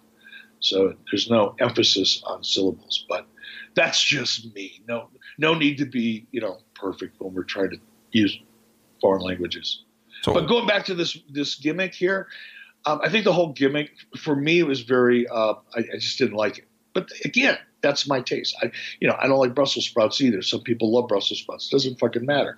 So 0.61 0.95
there's 1.11 1.31
no 1.31 1.55
emphasis 1.61 2.23
on 2.27 2.43
syllables, 2.43 3.05
but 3.09 3.27
that's 3.75 4.03
just 4.03 4.53
me. 4.55 4.83
No, 4.89 5.09
no 5.39 5.55
need 5.55 5.79
to 5.79 5.87
be, 5.87 6.27
you 6.33 6.41
know, 6.41 6.59
perfect 6.75 7.17
when 7.19 7.33
we're 7.35 7.45
trying 7.45 7.71
to 7.71 7.79
use 8.13 8.39
foreign 9.01 9.23
languages. 9.23 9.85
So, 10.23 10.35
but 10.35 10.49
going 10.49 10.67
back 10.67 10.85
to 10.87 10.95
this 10.95 11.17
this 11.31 11.55
gimmick 11.55 11.95
here, 11.95 12.27
um, 12.89 13.01
I 13.03 13.11
think 13.11 13.25
the 13.25 13.33
whole 13.33 13.53
gimmick 13.53 13.91
for 14.17 14.35
me 14.35 14.61
it 14.61 14.67
was 14.67 14.81
very. 14.81 15.29
Uh, 15.29 15.55
I, 15.77 15.81
I, 15.81 15.99
just 15.99 16.19
didn't 16.19 16.37
like 16.37 16.59
it. 16.59 16.65
But 16.95 17.11
again, 17.25 17.59
that's 17.83 18.09
my 18.09 18.21
taste. 18.21 18.57
I, 18.63 18.71
you 18.99 19.09
know, 19.09 19.17
I 19.19 19.29
don't 19.29 19.39
like 19.39 19.55
Brussels 19.55 19.85
sprouts 19.85 20.21
either. 20.21 20.41
Some 20.41 20.63
people 20.63 20.93
love 20.93 21.09
Brussels 21.09 21.41
sprouts. 21.41 21.69
It 21.69 21.73
doesn't 21.73 21.99
fucking 21.99 22.25
matter. 22.25 22.57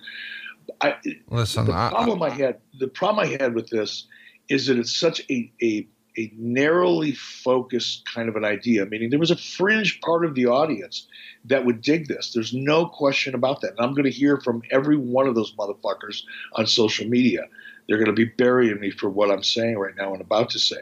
I, 0.79 0.95
Listen, 1.29 1.65
the 1.65 1.73
problem 1.73 2.23
I, 2.23 2.27
I 2.27 2.29
had, 2.29 2.59
the 2.79 2.87
problem 2.87 3.25
I 3.25 3.41
had 3.41 3.55
with 3.55 3.69
this 3.69 4.07
is 4.47 4.67
that 4.67 4.77
it's 4.77 4.95
such 4.95 5.21
a, 5.29 5.51
a 5.61 5.87
a 6.17 6.31
narrowly 6.37 7.13
focused 7.13 8.03
kind 8.13 8.27
of 8.27 8.35
an 8.35 8.43
idea, 8.43 8.85
meaning 8.85 9.09
there 9.09 9.19
was 9.19 9.31
a 9.31 9.37
fringe 9.37 10.01
part 10.01 10.25
of 10.25 10.35
the 10.35 10.45
audience 10.45 11.07
that 11.45 11.65
would 11.65 11.81
dig 11.81 12.07
this. 12.07 12.33
There's 12.33 12.53
no 12.53 12.85
question 12.85 13.33
about 13.33 13.61
that. 13.61 13.71
And 13.71 13.79
I'm 13.79 13.93
going 13.93 14.03
to 14.03 14.11
hear 14.11 14.37
from 14.41 14.61
every 14.71 14.97
one 14.97 15.27
of 15.27 15.35
those 15.35 15.55
motherfuckers 15.55 16.23
on 16.53 16.67
social 16.67 17.07
media. 17.07 17.43
They're 17.87 17.97
going 17.97 18.07
to 18.07 18.13
be 18.13 18.25
burying 18.25 18.79
me 18.79 18.91
for 18.91 19.09
what 19.09 19.31
I'm 19.31 19.43
saying 19.43 19.77
right 19.77 19.95
now 19.95 20.13
and 20.13 20.21
about 20.21 20.51
to 20.51 20.59
say. 20.59 20.81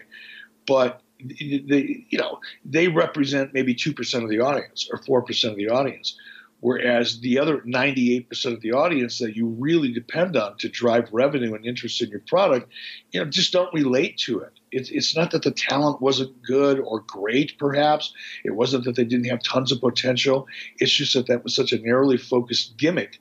But 0.68 1.02
they, 1.20 2.06
you 2.10 2.18
know, 2.18 2.40
they 2.64 2.88
represent 2.88 3.54
maybe 3.54 3.76
2% 3.76 4.24
of 4.24 4.30
the 4.30 4.40
audience 4.40 4.90
or 4.92 5.00
4% 5.00 5.50
of 5.50 5.56
the 5.58 5.70
audience. 5.70 6.18
Whereas 6.62 7.22
the 7.22 7.40
other 7.40 7.60
98% 7.60 8.54
of 8.54 8.62
the 8.62 8.74
audience 8.74 9.20
that 9.20 9.36
you 9.36 9.48
really 9.48 9.94
depend 9.94 10.36
on 10.36 10.58
to 10.58 10.68
drive 10.68 11.08
revenue 11.14 11.54
and 11.56 11.66
interest 11.66 12.02
in 12.02 12.10
your 12.10 12.22
product, 12.28 12.70
you 13.12 13.20
know, 13.20 13.30
just 13.30 13.54
don't 13.54 13.74
relate 13.74 14.18
to 14.26 14.40
it. 14.40 14.52
It's, 14.72 14.90
it's 14.90 15.16
not 15.16 15.32
that 15.32 15.44
the 15.44 15.52
talent 15.52 16.02
wasn't 16.02 16.42
good 16.42 16.80
or 16.80 17.00
great, 17.08 17.58
perhaps. 17.58 18.14
It 18.44 18.56
wasn't 18.56 18.84
that 18.86 18.96
they 18.96 19.06
didn't 19.06 19.30
have 19.30 19.42
tons 19.42 19.72
of 19.72 19.80
potential. 19.80 20.48
It's 20.80 20.92
just 20.92 21.14
that 21.14 21.28
that 21.28 21.46
was 21.46 21.56
such 21.56 21.72
a 21.72 21.80
narrowly 21.80 22.18
focused 22.18 22.76
gimmick 22.76 23.20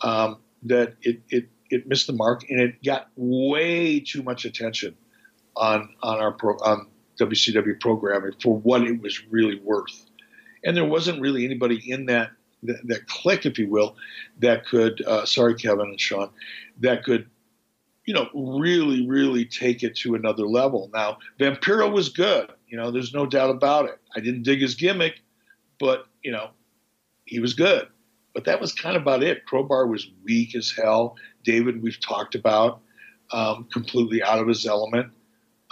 um, 0.00 0.38
that 0.62 0.94
it, 1.02 1.20
it, 1.28 1.48
it 1.70 1.86
missed 1.86 2.06
the 2.06 2.12
mark 2.12 2.48
and 2.50 2.60
it 2.60 2.82
got 2.84 3.08
way 3.16 4.00
too 4.00 4.22
much 4.22 4.44
attention 4.44 4.96
on, 5.56 5.88
on 6.02 6.20
our 6.20 6.32
pro, 6.32 6.54
on 6.58 6.86
WCW 7.18 7.80
programming 7.80 8.32
for 8.42 8.56
what 8.58 8.82
it 8.82 9.00
was 9.00 9.22
really 9.30 9.60
worth. 9.60 10.06
And 10.64 10.76
there 10.76 10.84
wasn't 10.84 11.20
really 11.20 11.44
anybody 11.44 11.80
in 11.90 12.06
that 12.06 12.30
that, 12.62 12.86
that 12.88 13.06
clique, 13.06 13.46
if 13.46 13.58
you 13.58 13.68
will, 13.68 13.96
that 14.38 14.66
could. 14.66 15.02
Uh, 15.02 15.24
sorry, 15.24 15.54
Kevin 15.54 15.86
and 15.86 16.00
Sean, 16.00 16.30
that 16.80 17.04
could, 17.04 17.28
you 18.04 18.14
know, 18.14 18.28
really, 18.34 19.06
really 19.08 19.44
take 19.44 19.82
it 19.82 19.96
to 19.96 20.14
another 20.14 20.46
level. 20.46 20.90
Now, 20.92 21.18
Vampiro 21.38 21.90
was 21.90 22.08
good. 22.10 22.50
You 22.68 22.76
know, 22.76 22.90
there's 22.90 23.14
no 23.14 23.26
doubt 23.26 23.50
about 23.50 23.86
it. 23.86 23.98
I 24.14 24.20
didn't 24.20 24.42
dig 24.42 24.60
his 24.60 24.74
gimmick, 24.74 25.20
but 25.78 26.06
you 26.22 26.32
know, 26.32 26.50
he 27.24 27.40
was 27.40 27.54
good. 27.54 27.88
But 28.34 28.44
that 28.44 28.60
was 28.60 28.72
kind 28.72 28.96
of 28.96 29.02
about 29.02 29.24
it. 29.24 29.44
Crowbar 29.46 29.86
was 29.86 30.08
weak 30.24 30.54
as 30.54 30.70
hell. 30.70 31.16
David, 31.44 31.82
we've 31.82 32.00
talked 32.00 32.34
about, 32.34 32.80
um, 33.32 33.66
completely 33.72 34.22
out 34.22 34.38
of 34.38 34.48
his 34.48 34.66
element, 34.66 35.12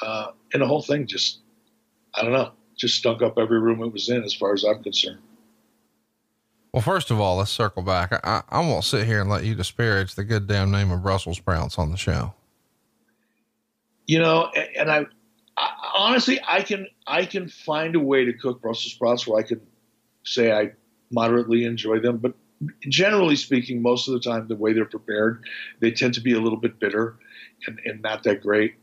uh, 0.03 0.29
and 0.53 0.63
the 0.63 0.67
whole 0.67 0.83
thing 0.83 1.07
just, 1.07 1.41
I 2.15 2.23
don't 2.23 2.33
know, 2.33 2.53
just 2.77 2.97
stunk 2.97 3.23
up 3.23 3.39
every 3.39 3.61
room 3.61 3.83
it 3.83 3.93
was 3.93 4.09
in, 4.09 4.23
as 4.23 4.35
far 4.35 4.55
as 4.55 4.65
I'm 4.65 4.83
concerned. 4.83 5.19
Well, 6.73 6.83
first 6.83 7.11
of 7.11 7.19
all, 7.19 7.37
let's 7.37 7.51
circle 7.51 7.83
back. 7.83 8.13
I, 8.25 8.43
I 8.49 8.61
won't 8.61 8.85
sit 8.85 9.07
here 9.07 9.21
and 9.21 9.31
let 9.31 9.45
you 9.45 9.55
disparage 9.55 10.15
the 10.15 10.25
good 10.25 10.47
damn 10.47 10.71
name 10.71 10.91
of 10.91 11.03
Brussels 11.03 11.39
sprouts 11.39 11.79
on 11.79 11.91
the 11.91 11.97
show. 11.97 12.35
You 14.07 14.21
know, 14.21 14.51
and 14.77 14.91
I, 14.91 15.07
I 15.57 15.71
honestly, 15.97 16.41
I 16.47 16.63
can 16.63 16.87
I 17.07 17.25
can 17.25 17.49
find 17.49 17.97
a 17.97 18.01
way 18.01 18.25
to 18.25 18.33
cook 18.33 18.63
Brussels 18.63 18.93
sprouts 18.93 19.27
where 19.27 19.41
I 19.41 19.43
can 19.43 19.61
say 20.25 20.53
I 20.53 20.73
moderately 21.11 21.65
enjoy 21.65 22.01
them, 22.01 22.19
but 22.19 22.35
generally 22.89 23.37
speaking, 23.37 23.83
most 23.83 24.09
of 24.09 24.15
the 24.15 24.21
time, 24.21 24.49
the 24.49 24.57
way 24.57 24.73
they're 24.73 24.85
prepared, 24.85 25.45
they 25.81 25.91
tend 25.91 26.15
to 26.15 26.21
be 26.21 26.35
a 26.35 26.41
little 26.41 26.59
bit 26.59 26.79
bitter 26.79 27.17
and, 27.67 27.81
and 27.85 28.03
not 28.03 28.23
that 28.25 28.43
great. 28.43 28.75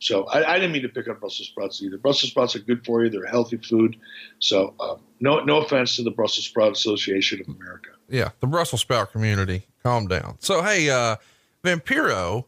So 0.00 0.24
I, 0.24 0.52
I, 0.52 0.58
didn't 0.58 0.72
mean 0.72 0.82
to 0.82 0.88
pick 0.88 1.08
on 1.08 1.18
Brussels 1.18 1.48
sprouts 1.48 1.82
either. 1.82 1.96
Brussels 1.96 2.30
sprouts 2.30 2.54
are 2.54 2.58
good 2.58 2.84
for 2.84 3.02
you; 3.02 3.10
they're 3.10 3.24
healthy 3.24 3.56
food. 3.56 3.96
So 4.38 4.74
um, 4.78 5.00
no, 5.20 5.40
no 5.40 5.62
offense 5.62 5.96
to 5.96 6.02
the 6.02 6.10
Brussels 6.10 6.44
Sprout 6.44 6.72
Association 6.72 7.40
of 7.40 7.48
America. 7.48 7.90
Yeah, 8.08 8.30
the 8.40 8.46
Brussels 8.46 8.82
sprout 8.82 9.12
community. 9.12 9.66
Calm 9.82 10.06
down. 10.06 10.36
So 10.40 10.62
hey, 10.62 10.90
uh, 10.90 11.16
Vampiro, 11.62 12.44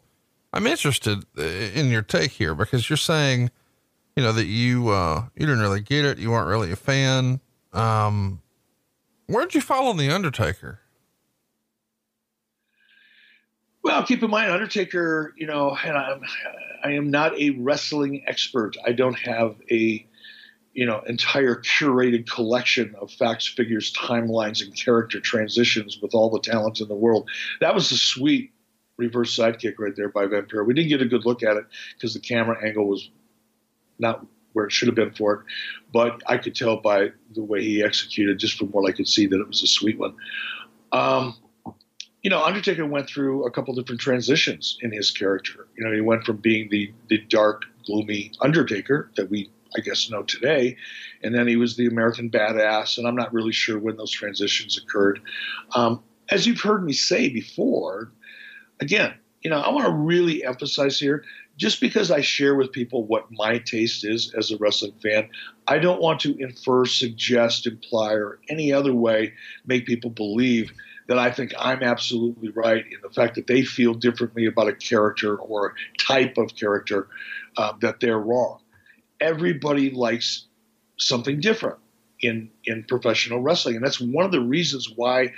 I'm 0.52 0.66
interested 0.66 1.24
in 1.38 1.90
your 1.90 2.02
take 2.02 2.32
here 2.32 2.54
because 2.54 2.90
you're 2.90 2.96
saying, 2.98 3.50
you 4.16 4.22
know, 4.22 4.32
that 4.32 4.46
you 4.46 4.90
uh, 4.90 5.24
you 5.34 5.46
didn't 5.46 5.60
really 5.60 5.80
get 5.80 6.04
it. 6.04 6.18
You 6.18 6.32
weren't 6.32 6.48
really 6.48 6.72
a 6.72 6.76
fan. 6.76 7.40
Um, 7.72 8.42
where'd 9.26 9.54
you 9.54 9.60
follow 9.60 9.92
the 9.92 10.10
Undertaker? 10.10 10.80
Well, 13.82 14.02
keep 14.02 14.22
in 14.22 14.30
mind, 14.30 14.50
Undertaker, 14.50 15.32
you 15.36 15.46
know, 15.46 15.76
and 15.84 15.96
I'm, 15.96 16.20
I 16.82 16.92
am 16.92 17.10
not 17.10 17.38
a 17.38 17.50
wrestling 17.50 18.24
expert. 18.26 18.76
I 18.84 18.90
don't 18.90 19.18
have 19.18 19.56
a, 19.70 20.04
you 20.72 20.86
know, 20.86 21.00
entire 21.06 21.54
curated 21.54 22.28
collection 22.28 22.96
of 23.00 23.12
facts, 23.12 23.46
figures, 23.46 23.92
timelines, 23.92 24.64
and 24.64 24.74
character 24.74 25.20
transitions 25.20 26.00
with 26.02 26.14
all 26.14 26.30
the 26.30 26.40
talent 26.40 26.80
in 26.80 26.88
the 26.88 26.96
world. 26.96 27.30
That 27.60 27.76
was 27.76 27.92
a 27.92 27.96
sweet 27.96 28.52
reverse 28.96 29.36
sidekick 29.36 29.74
right 29.78 29.94
there 29.94 30.08
by 30.08 30.26
Vampiro. 30.26 30.66
We 30.66 30.74
didn't 30.74 30.88
get 30.88 31.02
a 31.02 31.06
good 31.06 31.24
look 31.24 31.42
at 31.42 31.56
it 31.56 31.66
because 31.94 32.14
the 32.14 32.20
camera 32.20 32.56
angle 32.64 32.88
was 32.88 33.08
not 33.98 34.26
where 34.56 34.64
it 34.64 34.72
should 34.72 34.88
have 34.88 34.94
been 34.94 35.12
for 35.12 35.34
it, 35.34 35.40
but 35.92 36.22
I 36.26 36.38
could 36.38 36.56
tell 36.56 36.78
by 36.78 37.10
the 37.34 37.42
way 37.42 37.62
he 37.62 37.82
executed, 37.82 38.38
just 38.38 38.56
from 38.56 38.68
what 38.68 38.88
I 38.88 38.92
could 38.92 39.06
see, 39.06 39.26
that 39.26 39.38
it 39.38 39.46
was 39.46 39.62
a 39.62 39.66
sweet 39.66 39.98
one. 39.98 40.14
Um, 40.92 41.36
you 42.22 42.30
know, 42.30 42.42
Undertaker 42.42 42.86
went 42.86 43.06
through 43.06 43.44
a 43.44 43.50
couple 43.50 43.74
different 43.74 44.00
transitions 44.00 44.78
in 44.80 44.92
his 44.92 45.10
character. 45.10 45.68
You 45.76 45.84
know, 45.84 45.92
he 45.92 46.00
went 46.00 46.24
from 46.24 46.38
being 46.38 46.70
the 46.70 46.90
the 47.08 47.18
dark, 47.18 47.66
gloomy 47.84 48.32
Undertaker 48.40 49.10
that 49.16 49.28
we, 49.28 49.50
I 49.76 49.80
guess, 49.80 50.08
know 50.08 50.22
today, 50.22 50.78
and 51.22 51.34
then 51.34 51.46
he 51.46 51.56
was 51.56 51.76
the 51.76 51.86
American 51.86 52.30
badass. 52.30 52.96
And 52.96 53.06
I'm 53.06 53.14
not 53.14 53.34
really 53.34 53.52
sure 53.52 53.78
when 53.78 53.98
those 53.98 54.10
transitions 54.10 54.78
occurred. 54.78 55.20
Um, 55.74 56.02
as 56.30 56.46
you've 56.46 56.62
heard 56.62 56.82
me 56.82 56.94
say 56.94 57.28
before, 57.28 58.10
again, 58.80 59.12
you 59.42 59.50
know, 59.50 59.60
I 59.60 59.68
want 59.68 59.86
to 59.86 59.92
really 59.92 60.44
emphasize 60.44 60.98
here. 60.98 61.24
Just 61.56 61.80
because 61.80 62.10
I 62.10 62.20
share 62.20 62.54
with 62.54 62.72
people 62.72 63.04
what 63.04 63.30
my 63.30 63.58
taste 63.58 64.04
is 64.04 64.34
as 64.36 64.50
a 64.50 64.58
wrestling 64.58 64.92
fan, 65.02 65.28
I 65.66 65.78
don't 65.78 66.02
want 66.02 66.20
to 66.20 66.36
infer, 66.38 66.84
suggest, 66.84 67.66
imply, 67.66 68.12
or 68.12 68.38
any 68.48 68.72
other 68.72 68.92
way 68.92 69.32
make 69.64 69.86
people 69.86 70.10
believe 70.10 70.72
that 71.08 71.18
I 71.18 71.30
think 71.30 71.52
I'm 71.58 71.82
absolutely 71.82 72.50
right 72.50 72.84
in 72.84 72.98
the 73.02 73.10
fact 73.10 73.36
that 73.36 73.46
they 73.46 73.62
feel 73.62 73.94
differently 73.94 74.46
about 74.46 74.68
a 74.68 74.74
character 74.74 75.36
or 75.36 75.68
a 75.68 75.72
type 75.98 76.36
of 76.36 76.54
character 76.56 77.08
uh, 77.56 77.72
that 77.80 78.00
they're 78.00 78.18
wrong. 78.18 78.58
Everybody 79.20 79.90
likes 79.90 80.46
something 80.98 81.40
different 81.40 81.78
in 82.20 82.50
in 82.64 82.84
professional 82.84 83.40
wrestling, 83.40 83.76
and 83.76 83.84
that's 83.84 84.00
one 84.00 84.24
of 84.24 84.32
the 84.32 84.40
reasons 84.40 84.90
why 84.94 85.32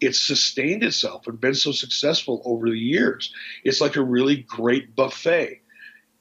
it's 0.00 0.20
sustained 0.20 0.82
itself 0.82 1.26
and 1.26 1.40
been 1.40 1.54
so 1.54 1.72
successful 1.72 2.42
over 2.44 2.68
the 2.68 2.78
years. 2.78 3.32
It's 3.64 3.80
like 3.80 3.96
a 3.96 4.04
really 4.04 4.36
great 4.36 4.94
buffet. 4.94 5.60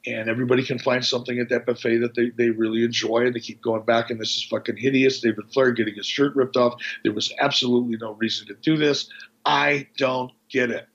And 0.07 0.29
everybody 0.29 0.63
can 0.63 0.77
find 0.77 1.03
something 1.03 1.39
at 1.39 1.49
that 1.49 1.65
buffet 1.65 1.97
that 1.97 2.13
they, 2.15 2.29
they 2.29 2.51
really 2.51 2.83
enjoy 2.83 3.25
and 3.25 3.33
they 3.33 3.39
keep 3.39 3.61
going 3.61 3.83
back 3.85 4.11
and 4.11 4.19
this 4.19 4.35
is 4.35 4.43
fucking 4.43 4.77
hideous. 4.77 5.19
David 5.19 5.51
flair 5.51 5.71
getting 5.71 5.95
his 5.95 6.05
shirt 6.05 6.35
ripped 6.35 6.57
off. 6.57 6.79
There 7.03 7.13
was 7.13 7.33
absolutely 7.39 7.97
no 7.97 8.13
reason 8.13 8.47
to 8.47 8.53
do 8.55 8.77
this. 8.77 9.09
I 9.45 9.87
don't 9.97 10.31
get 10.49 10.69
it. 10.69 10.87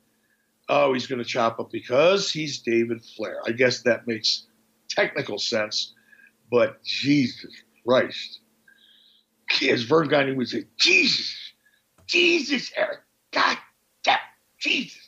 Oh 0.69 0.93
he's 0.95 1.09
going 1.09 1.19
to 1.19 1.29
chop 1.29 1.59
up 1.59 1.73
because 1.73 2.31
he's 2.31 2.61
david 2.61 3.05
flair. 3.05 3.39
I 3.45 3.51
guess 3.51 3.83
that 3.83 4.07
makes 4.07 4.47
technical 4.89 5.39
sense 5.39 5.93
but 6.51 6.83
jesus 6.85 7.53
christ. 7.85 8.41
As 9.69 9.83
Verne 9.83 10.09
Gagne 10.09 10.35
would 10.35 10.49
say 10.49 10.67
jesus 10.79 11.50
jesus 12.11 12.73
eric 12.77 12.99
god 13.33 13.57
damn 14.03 14.19
jesus 14.59 15.01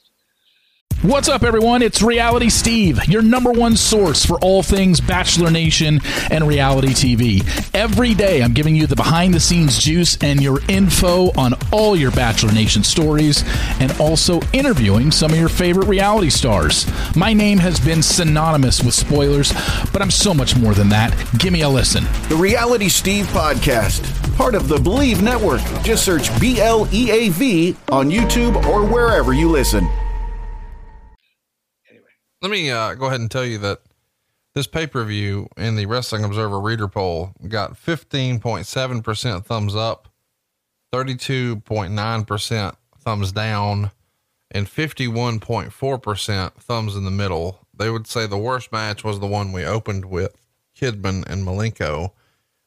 What's 1.03 1.29
up, 1.29 1.43
everyone? 1.43 1.83
It's 1.83 2.01
Reality 2.01 2.49
Steve, 2.49 3.05
your 3.09 3.23
number 3.23 3.51
one 3.51 3.77
source 3.77 4.25
for 4.25 4.38
all 4.38 4.62
things 4.62 5.01
Bachelor 5.01 5.51
Nation 5.51 6.01
and 6.31 6.47
reality 6.47 6.91
TV. 6.91 7.75
Every 7.75 8.15
day, 8.15 8.41
I'm 8.41 8.53
giving 8.53 8.77
you 8.77 8.87
the 8.87 8.95
behind 8.95 9.35
the 9.35 9.41
scenes 9.41 9.81
juice 9.81 10.17
and 10.23 10.41
your 10.41 10.61
info 10.69 11.33
on 11.33 11.55
all 11.73 11.97
your 11.97 12.12
Bachelor 12.12 12.53
Nation 12.53 12.85
stories 12.85 13.43
and 13.81 13.91
also 13.99 14.41
interviewing 14.53 15.11
some 15.11 15.33
of 15.33 15.38
your 15.41 15.49
favorite 15.49 15.88
reality 15.88 16.31
stars. 16.31 16.87
My 17.17 17.33
name 17.33 17.59
has 17.59 17.81
been 17.81 18.01
synonymous 18.01 18.81
with 18.81 18.95
spoilers, 18.95 19.53
but 19.93 20.03
I'm 20.03 20.11
so 20.12 20.33
much 20.33 20.57
more 20.57 20.73
than 20.73 20.88
that. 20.91 21.12
Give 21.37 21.53
me 21.53 21.62
a 21.62 21.69
listen. 21.69 22.05
The 22.29 22.37
Reality 22.37 22.88
Steve 22.88 23.27
Podcast, 23.27 24.22
part 24.42 24.57
of 24.57 24.66
the 24.66 24.76
Bleav 24.76 25.22
Network. 25.22 25.61
Just 25.85 26.05
search 26.05 26.28
B 26.40 26.61
L 26.61 26.88
E 26.92 27.12
A 27.12 27.28
V 27.28 27.76
on 27.90 28.11
YouTube 28.11 28.57
or 28.66 28.85
wherever 28.85 29.33
you 29.33 29.48
listen 29.48 29.88
Anyway, 31.88 32.11
let 32.40 32.50
me 32.50 32.68
uh, 32.68 32.94
go 32.94 33.07
ahead 33.07 33.20
and 33.20 33.31
tell 33.31 33.44
you 33.44 33.59
that 33.59 33.83
this 34.57 34.66
pay 34.66 34.88
per 34.88 35.05
view 35.05 35.48
in 35.57 35.76
the 35.76 35.87
Wrestling 35.87 36.24
Observer 36.24 36.59
reader 36.59 36.88
poll 36.88 37.31
got 37.46 37.74
15.7% 37.74 39.44
thumbs 39.44 39.76
up, 39.76 40.09
32.9% 40.92 42.76
thumbs 42.98 43.31
down, 43.31 43.92
and 44.50 44.66
51.4% 44.66 46.52
thumbs 46.55 46.96
in 46.96 47.05
the 47.05 47.12
middle. 47.12 47.61
They 47.72 47.90
would 47.90 48.09
say 48.09 48.26
the 48.26 48.37
worst 48.37 48.72
match 48.72 49.05
was 49.05 49.20
the 49.20 49.26
one 49.28 49.52
we 49.52 49.64
opened 49.64 50.07
with 50.07 50.35
Kidman 50.76 51.24
and 51.31 51.46
Malenko. 51.46 52.11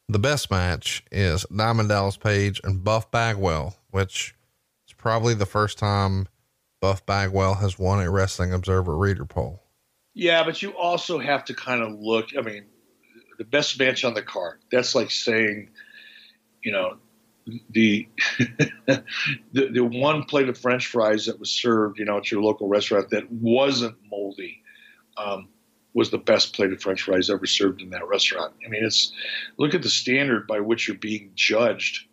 The 0.07 0.19
best 0.19 0.51
match 0.51 1.03
is 1.11 1.45
Diamond 1.55 1.89
Dallas 1.89 2.17
Page 2.17 2.61
and 2.63 2.83
Buff 2.83 3.09
Bagwell, 3.09 3.75
which 3.89 4.35
is 4.87 4.93
probably 4.93 5.33
the 5.33 5.47
first 5.47 5.79
time 5.79 6.27
Buff 6.79 7.05
Bagwell 7.05 7.55
has 7.55 7.79
won 7.79 7.99
a 7.99 8.11
Wrestling 8.11 8.53
Observer 8.53 8.95
reader 8.95 9.25
poll. 9.25 9.63
Yeah, 10.13 10.43
but 10.43 10.61
you 10.61 10.77
also 10.77 11.17
have 11.17 11.43
to 11.45 11.55
kind 11.55 11.81
of 11.81 11.99
look. 11.99 12.29
I 12.37 12.41
mean, 12.41 12.65
the 13.39 13.43
best 13.43 13.79
match 13.79 14.05
on 14.05 14.13
the 14.13 14.21
card. 14.21 14.59
That's 14.71 14.93
like 14.93 15.09
saying, 15.09 15.71
you 16.63 16.71
know, 16.71 16.97
the, 17.71 18.07
the 18.85 19.03
the 19.51 19.83
one 19.83 20.23
plate 20.23 20.49
of 20.49 20.57
French 20.57 20.87
fries 20.87 21.25
that 21.25 21.39
was 21.39 21.49
served, 21.49 21.97
you 21.97 22.05
know, 22.05 22.17
at 22.17 22.31
your 22.31 22.41
local 22.41 22.67
restaurant 22.67 23.09
that 23.09 23.31
wasn't 23.31 23.95
moldy, 24.09 24.61
um, 25.17 25.49
was 25.95 26.11
the 26.11 26.19
best 26.19 26.53
plate 26.53 26.71
of 26.73 26.81
French 26.81 27.03
fries 27.03 27.29
ever 27.29 27.45
served 27.47 27.81
in 27.81 27.89
that 27.89 28.05
restaurant. 28.07 28.53
I 28.63 28.69
mean, 28.69 28.83
it's 28.83 29.11
look 29.57 29.73
at 29.73 29.81
the 29.81 29.89
standard 29.89 30.45
by 30.45 30.59
which 30.59 30.87
you're 30.87 30.97
being 30.97 31.31
judged. 31.35 32.05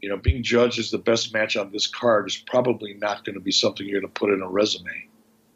You 0.00 0.08
know, 0.08 0.16
being 0.16 0.42
judged 0.42 0.80
as 0.80 0.90
the 0.90 0.98
best 0.98 1.32
match 1.32 1.56
on 1.56 1.70
this 1.70 1.86
card 1.86 2.26
is 2.26 2.36
probably 2.36 2.94
not 2.94 3.24
going 3.24 3.34
to 3.34 3.40
be 3.40 3.52
something 3.52 3.86
you're 3.86 4.00
going 4.00 4.12
to 4.12 4.20
put 4.20 4.30
in 4.30 4.42
a 4.42 4.48
resume. 4.48 5.06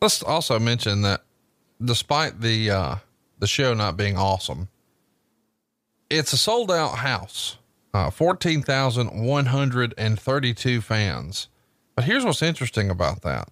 Let's 0.00 0.22
also 0.22 0.56
mention 0.58 1.02
that 1.02 1.24
despite 1.82 2.40
the 2.40 2.70
uh, 2.70 2.96
the 3.40 3.48
show 3.48 3.74
not 3.74 3.96
being 3.96 4.16
awesome, 4.16 4.68
it's 6.08 6.32
a 6.32 6.38
sold 6.38 6.70
out 6.70 6.98
house. 6.98 7.58
Uh, 7.92 8.10
14,132 8.10 10.80
fans. 10.80 11.48
But 11.94 12.04
here's 12.04 12.24
what's 12.24 12.42
interesting 12.42 12.90
about 12.90 13.22
that. 13.22 13.48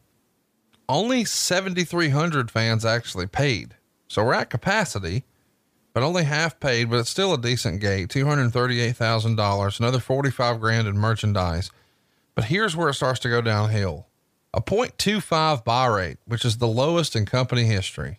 Only 0.89 1.25
7,300 1.25 2.51
fans 2.51 2.85
actually 2.85 3.29
paid. 3.29 3.77
So 4.13 4.23
we're 4.23 4.35
at 4.35 4.51
capacity, 4.51 5.25
but 5.95 6.03
only 6.03 6.25
half 6.25 6.61
paid, 6.61 6.91
but 6.91 6.99
it's 6.99 7.09
still 7.09 7.33
a 7.33 7.41
decent 7.41 7.81
gate. 7.81 8.11
$238,000, 8.11 9.81
another 9.81 10.01
45 10.01 10.61
grand 10.61 10.87
in 10.87 10.99
merchandise. 10.99 11.71
But 12.35 12.45
here's 12.45 12.77
where 12.77 12.91
it 12.91 12.95
starts 12.95 13.21
to 13.21 13.31
go 13.31 13.41
downhill. 13.41 14.09
A 14.53 14.61
0.25 14.61 15.65
buy 15.65 15.87
rate, 15.87 16.19
which 16.27 16.45
is 16.45 16.59
the 16.59 16.69
lowest 16.69 17.17
in 17.17 17.25
company 17.25 17.65
history. 17.65 18.19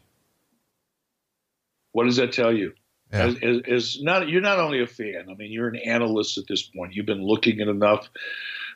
What 1.92 2.06
does 2.06 2.16
that 2.16 2.34
tell 2.34 2.52
you? 2.52 2.74
Yeah. 3.12 3.28
As, 3.28 3.36
as, 3.44 3.62
as 3.70 4.02
not 4.02 4.28
you're 4.28 4.42
not 4.42 4.58
only 4.58 4.82
a 4.82 4.88
fan. 4.88 5.28
I 5.30 5.36
mean, 5.36 5.52
you're 5.52 5.68
an 5.68 5.76
analyst 5.76 6.40
at 6.40 6.48
this 6.50 6.64
point. 6.64 6.96
You've 6.96 7.06
been 7.06 7.24
looking 7.24 7.62
at 7.62 7.68
enough 7.68 8.10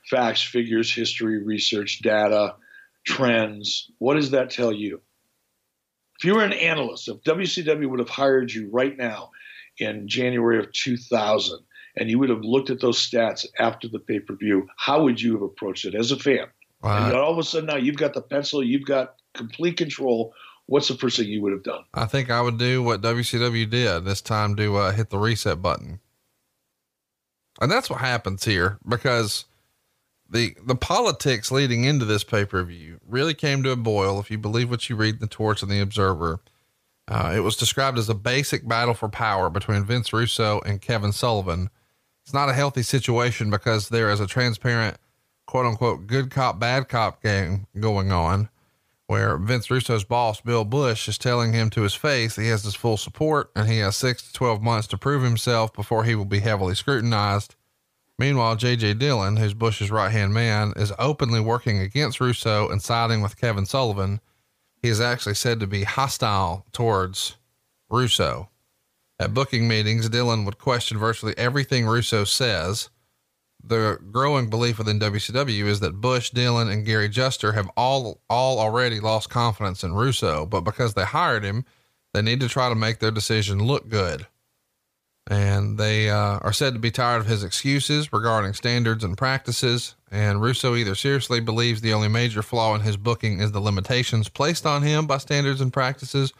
facts, 0.07 0.43
figures, 0.43 0.93
history, 0.93 1.43
research, 1.43 2.03
data, 2.03 2.53
trends. 3.07 3.89
What 3.97 4.17
does 4.17 4.29
that 4.31 4.51
tell 4.51 4.71
you? 4.71 5.01
If 6.19 6.25
you 6.25 6.35
were 6.35 6.43
an 6.43 6.53
analyst, 6.53 7.07
if 7.07 7.21
WCW 7.21 7.89
would 7.89 7.99
have 7.99 8.09
hired 8.09 8.51
you 8.51 8.69
right 8.71 8.97
now 8.97 9.31
in 9.77 10.07
January 10.07 10.59
of 10.59 10.71
2000, 10.71 11.59
and 11.95 12.09
you 12.09 12.19
would 12.19 12.29
have 12.29 12.41
looked 12.41 12.69
at 12.69 12.79
those 12.79 12.97
stats 12.97 13.45
after 13.59 13.87
the 13.87 13.99
pay 13.99 14.19
per 14.19 14.35
view, 14.35 14.67
how 14.77 15.03
would 15.03 15.21
you 15.21 15.33
have 15.33 15.41
approached 15.41 15.85
it 15.85 15.95
as 15.95 16.11
a 16.11 16.17
fan? 16.17 16.47
And 16.83 17.13
all 17.13 17.31
of 17.31 17.37
a 17.37 17.43
sudden 17.43 17.67
now 17.67 17.75
you've 17.75 17.97
got 17.97 18.13
the 18.13 18.21
pencil, 18.21 18.63
you've 18.63 18.85
got 18.85 19.15
complete 19.33 19.77
control. 19.77 20.33
What's 20.67 20.87
the 20.89 20.95
first 20.95 21.17
thing 21.17 21.27
you 21.27 21.41
would 21.41 21.53
have 21.53 21.63
done? 21.63 21.83
I 21.93 22.05
think 22.05 22.29
I 22.29 22.41
would 22.41 22.57
do 22.57 22.83
what 22.83 23.01
WCW 23.01 23.69
did 23.69 24.05
this 24.05 24.21
time 24.21 24.55
to 24.57 24.77
uh, 24.77 24.91
hit 24.91 25.09
the 25.09 25.17
reset 25.17 25.61
button. 25.61 25.99
And 27.59 27.71
that's 27.71 27.89
what 27.89 27.99
happens 27.99 28.43
here 28.43 28.77
because 28.87 29.45
the 30.29 30.55
the 30.65 30.75
politics 30.75 31.51
leading 31.51 31.83
into 31.83 32.05
this 32.05 32.23
pay 32.23 32.45
per 32.45 32.63
view 32.63 32.99
really 33.07 33.33
came 33.33 33.63
to 33.63 33.71
a 33.71 33.75
boil. 33.75 34.19
If 34.19 34.29
you 34.31 34.37
believe 34.37 34.69
what 34.69 34.89
you 34.89 34.95
read 34.95 35.15
in 35.15 35.21
the 35.21 35.27
Torch 35.27 35.61
and 35.61 35.71
the 35.71 35.79
Observer, 35.79 36.39
uh, 37.07 37.33
it 37.35 37.39
was 37.39 37.55
described 37.55 37.97
as 37.97 38.09
a 38.09 38.15
basic 38.15 38.67
battle 38.67 38.93
for 38.93 39.09
power 39.09 39.49
between 39.49 39.85
Vince 39.85 40.11
Russo 40.11 40.61
and 40.65 40.81
Kevin 40.81 41.11
Sullivan. 41.11 41.69
It's 42.23 42.33
not 42.33 42.49
a 42.49 42.53
healthy 42.53 42.83
situation 42.83 43.49
because 43.49 43.89
there 43.89 44.11
is 44.11 44.19
a 44.19 44.27
transparent, 44.27 44.97
quote 45.45 45.65
unquote, 45.65 46.07
good 46.07 46.29
cop, 46.29 46.59
bad 46.59 46.89
cop 46.89 47.23
game 47.23 47.67
going 47.79 48.11
on 48.11 48.49
where 49.07 49.37
Vince 49.37 49.71
Russo's 49.71 50.03
boss, 50.03 50.41
Bill 50.41 50.65
Busch 50.65 51.07
is 51.07 51.17
telling 51.17 51.53
him 51.53 51.69
to 51.71 51.81
his 51.81 51.95
face 51.95 52.35
he 52.35 52.49
has 52.49 52.63
his 52.63 52.75
full 52.75 52.97
support 52.97 53.49
and 53.55 53.67
he 53.67 53.79
has 53.79 53.95
six 53.95 54.21
to 54.27 54.33
12 54.33 54.61
months 54.61 54.87
to 54.87 54.97
prove 54.97 55.23
himself 55.23 55.73
before 55.73 56.03
he 56.03 56.13
will 56.13 56.25
be 56.25 56.39
heavily 56.39 56.75
scrutinized. 56.75 57.55
Meanwhile, 58.19 58.57
JJ 58.57 58.97
Dillon, 58.97 59.37
who's 59.37 59.53
Busch's 59.53 59.91
right 59.91 60.11
hand 60.11 60.33
man, 60.33 60.73
is 60.75 60.91
openly 60.97 61.39
working 61.39 61.79
against 61.79 62.19
Russo 62.19 62.67
and 62.67 62.81
siding 62.81 63.21
with 63.21 63.37
Kevin 63.37 63.65
Sullivan. 63.65 64.21
He 64.81 64.89
is 64.89 64.99
actually 64.99 65.35
said 65.35 65.59
to 65.59 65.67
be 65.67 65.83
hostile 65.83 66.65
towards 66.71 67.37
Russo. 67.89 68.49
At 69.19 69.33
booking 69.33 69.67
meetings, 69.67 70.09
Dillon 70.09 70.45
would 70.45 70.57
question 70.57 70.97
virtually 70.97 71.37
everything 71.37 71.85
Russo 71.85 72.23
says. 72.23 72.89
The 73.63 73.99
growing 74.11 74.49
belief 74.49 74.77
within 74.77 74.99
WCW 74.99 75.65
is 75.65 75.79
that 75.81 76.01
Busch, 76.01 76.29
Dillon, 76.29 76.69
and 76.69 76.85
Gary 76.85 77.09
Juster 77.09 77.53
have 77.53 77.69
all 77.75 78.21
all 78.29 78.59
already 78.59 78.99
lost 78.99 79.29
confidence 79.29 79.83
in 79.83 79.93
Russo, 79.93 80.45
but 80.45 80.61
because 80.61 80.93
they 80.93 81.05
hired 81.05 81.43
him, 81.43 81.65
they 82.13 82.21
need 82.21 82.39
to 82.39 82.47
try 82.47 82.69
to 82.69 82.75
make 82.75 82.99
their 82.99 83.11
decision 83.11 83.63
look 83.63 83.89
good 83.89 84.27
and 85.29 85.77
they 85.77 86.09
uh, 86.09 86.39
are 86.39 86.53
said 86.53 86.73
to 86.73 86.79
be 86.79 86.91
tired 86.91 87.19
of 87.19 87.27
his 87.27 87.43
excuses 87.43 88.11
regarding 88.13 88.53
standards 88.53 89.03
and 89.03 89.17
practices. 89.17 89.95
And 90.09 90.41
Russo 90.41 90.75
either 90.75 90.95
seriously 90.95 91.41
believes 91.41 91.81
the 91.81 91.93
only 91.93 92.07
major 92.07 92.41
flaw 92.41 92.73
in 92.75 92.81
his 92.81 92.95
booking 92.95 93.41
is 93.41 93.51
the 93.51 93.59
limitations 93.59 94.29
placed 94.29 94.65
on 94.65 94.83
him 94.83 95.05
by 95.05 95.17
standards 95.17 95.59
and 95.59 95.73
practices, 95.73 96.33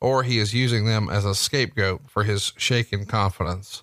or 0.00 0.22
he 0.22 0.38
is 0.38 0.52
using 0.52 0.84
them 0.84 1.08
as 1.08 1.24
a 1.24 1.34
scapegoat 1.34 2.02
for 2.06 2.24
his 2.24 2.52
shaken 2.58 3.06
confidence. 3.06 3.82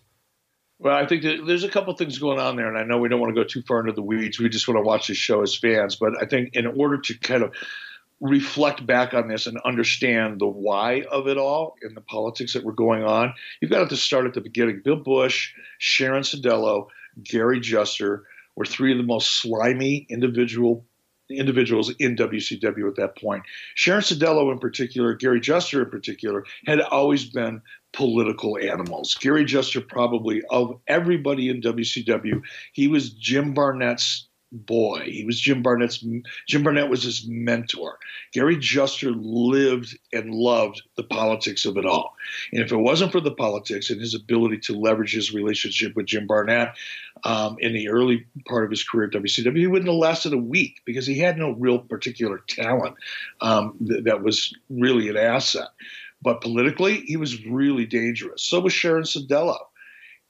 Well, 0.78 0.96
I 0.96 1.06
think 1.06 1.24
there's 1.24 1.64
a 1.64 1.70
couple 1.70 1.94
things 1.96 2.18
going 2.18 2.40
on 2.40 2.56
there, 2.56 2.68
and 2.68 2.78
I 2.78 2.84
know 2.84 2.98
we 2.98 3.08
don't 3.08 3.20
want 3.20 3.36
to 3.36 3.40
go 3.40 3.48
too 3.48 3.62
far 3.64 3.82
into 3.82 3.94
the 3.94 4.02
weeds. 4.02 4.40
We 4.40 4.50
just 4.50 4.68
want 4.68 4.78
to 4.80 4.84
watch 4.84 5.08
this 5.08 5.18
show 5.18 5.42
as 5.42 5.56
fans. 5.56 5.96
But 5.96 6.14
I 6.22 6.26
think 6.26 6.56
in 6.56 6.66
order 6.66 6.98
to 6.98 7.18
kind 7.20 7.44
of 7.44 7.54
reflect 8.22 8.86
back 8.86 9.14
on 9.14 9.28
this 9.28 9.48
and 9.48 9.58
understand 9.66 10.40
the 10.40 10.48
why 10.48 11.04
of 11.12 11.28
it 11.28 11.38
all 11.38 11.76
and 11.82 11.98
the 11.98 12.02
politics 12.02 12.54
that 12.54 12.64
were 12.64 12.72
going 12.72 13.04
on, 13.04 13.34
you've 13.60 13.72
got 13.72 13.90
to 13.90 13.98
start 13.98 14.26
at 14.26 14.34
the 14.36 14.42
beginning. 14.42 14.82
Bill 14.84 14.96
Busch, 14.96 15.54
Sharon 15.80 16.22
Sadello, 16.22 16.88
Gary 17.24 17.60
Juster 17.60 18.24
were 18.56 18.66
three 18.66 18.92
of 18.92 18.98
the 18.98 19.04
most 19.04 19.42
slimy 19.42 20.06
individual 20.10 20.86
individuals 21.30 21.94
in 21.98 22.16
WCW 22.16 22.90
at 22.90 22.96
that 22.98 23.18
point. 23.18 23.44
Sharon 23.76 24.02
Sadello 24.02 24.52
in 24.52 24.60
particular, 24.60 25.14
Gary 25.16 25.40
Juster 25.40 25.84
in 25.84 25.90
particular, 25.90 26.44
had 26.66 26.82
always 26.82 27.26
been 27.26 27.62
political 27.94 28.58
animals. 28.58 29.16
Gary 29.16 29.46
Juster 29.46 29.82
probably 29.82 30.42
of 30.50 30.80
everybody 30.88 31.50
in 31.50 31.62
WCW, 31.62 32.42
he 32.74 32.88
was 32.88 33.12
Jim 33.12 33.54
Barnett's 33.54 34.28
boy. 34.52 35.04
He 35.06 35.24
was 35.24 35.40
Jim 35.40 35.62
Barnett's 35.62 36.04
Jim 36.48 36.64
Barnett 36.64 36.90
was 36.90 37.04
his 37.04 37.26
mentor. 37.28 37.98
Gary 38.34 38.58
Juster 38.58 39.12
lived 39.12 39.98
and 40.12 40.34
loved 40.34 40.82
the 40.98 41.04
politics 41.04 41.66
of 41.66 41.78
it 41.78 41.86
all. 41.86 42.16
And 42.52 42.62
if 42.62 42.72
it 42.72 42.78
wasn't 42.78 43.12
for 43.12 43.22
the 43.22 43.34
politics 43.34 43.90
and 43.90 44.00
his 44.00 44.14
ability 44.14 44.60
to 44.60 44.78
leverage 44.78 45.14
his 45.14 45.34
relationship 45.34 45.96
with 45.96 46.08
Jim 46.08 46.28
Barnett 46.28 46.76
um, 47.24 47.58
in 47.60 47.74
the 47.74 47.90
early 47.90 48.26
part 48.48 48.66
of 48.66 48.72
his 48.72 48.84
career 48.84 49.08
at 49.08 49.14
WCW, 49.14 49.58
he 49.58 49.68
wouldn't 49.68 49.90
have 49.90 49.98
lasted 49.98 50.34
a 50.34 50.38
week 50.38 50.82
because 50.86 51.08
he 51.08 51.18
had 51.18 51.38
no 51.38 51.52
real 51.52 51.80
particular 51.80 52.40
talent 52.48 52.96
um, 53.40 53.78
th- 53.88 54.04
that 54.04 54.22
was 54.22 54.54
really 54.70 55.10
an 55.10 55.18
asset. 55.18 55.70
But 56.24 56.42
politically, 56.42 57.02
he 57.08 57.18
was 57.18 57.46
really 57.46 57.86
dangerous. 57.86 58.44
So 58.44 58.60
was 58.60 58.74
Sharon 58.74 59.04
Sadello 59.04 59.58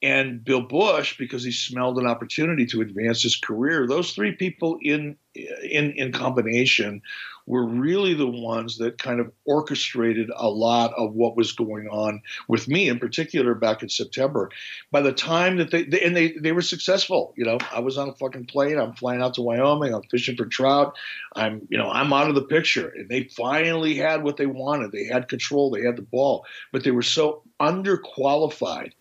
and 0.02 0.44
Bill 0.44 0.62
Busch 0.62 1.16
because 1.16 1.44
he 1.44 1.52
smelled 1.52 1.98
an 1.98 2.06
opportunity 2.06 2.66
to 2.66 2.80
advance 2.80 3.22
his 3.22 3.36
career. 3.36 3.86
Those 3.86 4.12
three 4.12 4.32
people 4.32 4.78
in 4.82 5.16
in 5.34 5.92
in 5.92 6.12
combination 6.12 7.02
were 7.46 7.64
really 7.64 8.14
the 8.14 8.26
ones 8.26 8.78
that 8.78 8.98
kind 8.98 9.18
of 9.18 9.32
orchestrated 9.46 10.30
a 10.36 10.48
lot 10.48 10.92
of 10.96 11.12
what 11.14 11.36
was 11.36 11.52
going 11.52 11.88
on 11.88 12.20
with 12.48 12.68
me 12.68 12.88
in 12.88 12.98
particular 12.98 13.54
back 13.54 13.82
in 13.82 13.88
September. 13.88 14.50
By 14.92 15.00
the 15.00 15.12
time 15.12 15.56
that 15.56 15.70
they, 15.70 15.84
they 15.84 16.00
and 16.02 16.16
they 16.16 16.32
they 16.32 16.52
were 16.52 16.62
successful, 16.62 17.32
you 17.36 17.44
know, 17.44 17.58
I 17.72 17.80
was 17.80 17.96
on 17.96 18.08
a 18.08 18.14
fucking 18.14 18.46
plane, 18.46 18.78
I'm 18.78 18.94
flying 18.94 19.22
out 19.22 19.34
to 19.34 19.42
Wyoming, 19.42 19.94
I'm 19.94 20.02
fishing 20.04 20.36
for 20.36 20.46
trout, 20.46 20.96
I'm 21.34 21.66
you 21.70 21.78
know, 21.78 21.90
I'm 21.90 22.12
out 22.12 22.28
of 22.28 22.34
the 22.34 22.42
picture. 22.42 22.88
And 22.88 23.08
they 23.08 23.24
finally 23.24 23.94
had 23.94 24.24
what 24.24 24.36
they 24.36 24.46
wanted. 24.46 24.92
They 24.92 25.04
had 25.04 25.28
control, 25.28 25.70
they 25.70 25.82
had 25.82 25.96
the 25.96 26.02
ball, 26.02 26.44
but 26.72 26.84
they 26.84 26.90
were 26.90 27.02
so 27.02 27.42
underqualified 27.60 28.92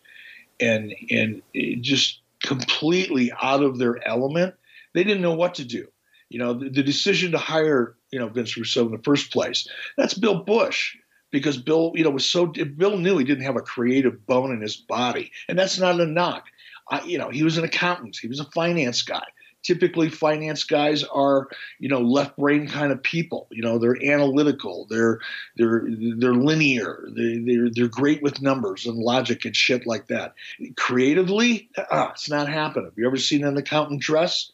and 0.62 0.94
and 1.10 1.42
just 1.82 2.20
completely 2.44 3.32
out 3.42 3.64
of 3.64 3.78
their 3.78 4.06
element. 4.08 4.56
They 4.94 5.04
didn't 5.04 5.22
know 5.22 5.36
what 5.36 5.56
to 5.56 5.66
do. 5.66 5.88
You 6.30 6.40
know, 6.40 6.54
the, 6.54 6.70
the 6.70 6.84
decision 6.84 7.32
to 7.32 7.38
hire 7.38 7.96
you 8.12 8.20
know 8.20 8.28
Vince 8.28 8.56
Russo 8.56 8.86
in 8.86 8.92
the 8.92 9.04
first 9.04 9.32
place. 9.32 9.68
That's 9.98 10.14
Bill 10.14 10.44
Busch 10.44 10.96
because 11.32 11.58
Bill, 11.58 11.94
you 11.96 12.04
know, 12.04 12.10
was 12.10 12.30
so 12.30 12.48
Bill 12.48 12.98
knew 12.98 13.18
he 13.18 13.26
didn't 13.26 13.46
have 13.46 13.56
a 13.56 13.62
creative 13.62 14.26
bone 14.26 14.52
in 14.52 14.62
his 14.62 14.78
body, 14.78 15.32
and 15.48 15.58
that's 15.58 15.80
not 15.80 16.00
a 16.00 16.06
knock. 16.06 16.46
I, 16.90 17.02
you 17.04 17.18
know, 17.18 17.30
he 17.30 17.44
was 17.44 17.58
an 17.58 17.64
accountant, 17.64 18.18
he 18.22 18.28
was 18.28 18.40
a 18.40 18.46
finance 18.46 19.02
guy 19.02 19.24
typically 19.64 20.10
finance 20.10 20.64
guys 20.64 21.04
are 21.04 21.48
you 21.80 21.90
know 21.90 22.02
left 22.02 22.38
brain 22.38 22.68
kind 22.68 22.92
of 22.92 23.02
people. 23.04 23.48
You 23.52 23.62
know 23.62 23.78
they're 23.78 24.02
analytical 24.04 24.88
they're 24.90 25.20
they're 25.58 25.84
they're 26.18 26.34
linear 26.34 27.08
they, 27.16 27.40
they're 27.46 27.70
they're 27.72 27.88
great 27.88 28.22
with 28.22 28.42
numbers 28.42 28.86
and 28.86 28.98
logic 28.98 29.46
and 29.46 29.56
shit 29.56 29.86
like 29.86 30.08
that. 30.08 30.34
Creatively 30.78 31.70
uh, 31.78 32.10
it's 32.12 32.30
not 32.30 32.48
happening. 32.48 32.86
Have 32.86 32.98
you 32.98 33.08
ever 33.08 33.18
seen 33.18 33.44
an 33.44 33.58
accountant 33.58 34.02
dress? 34.02 34.52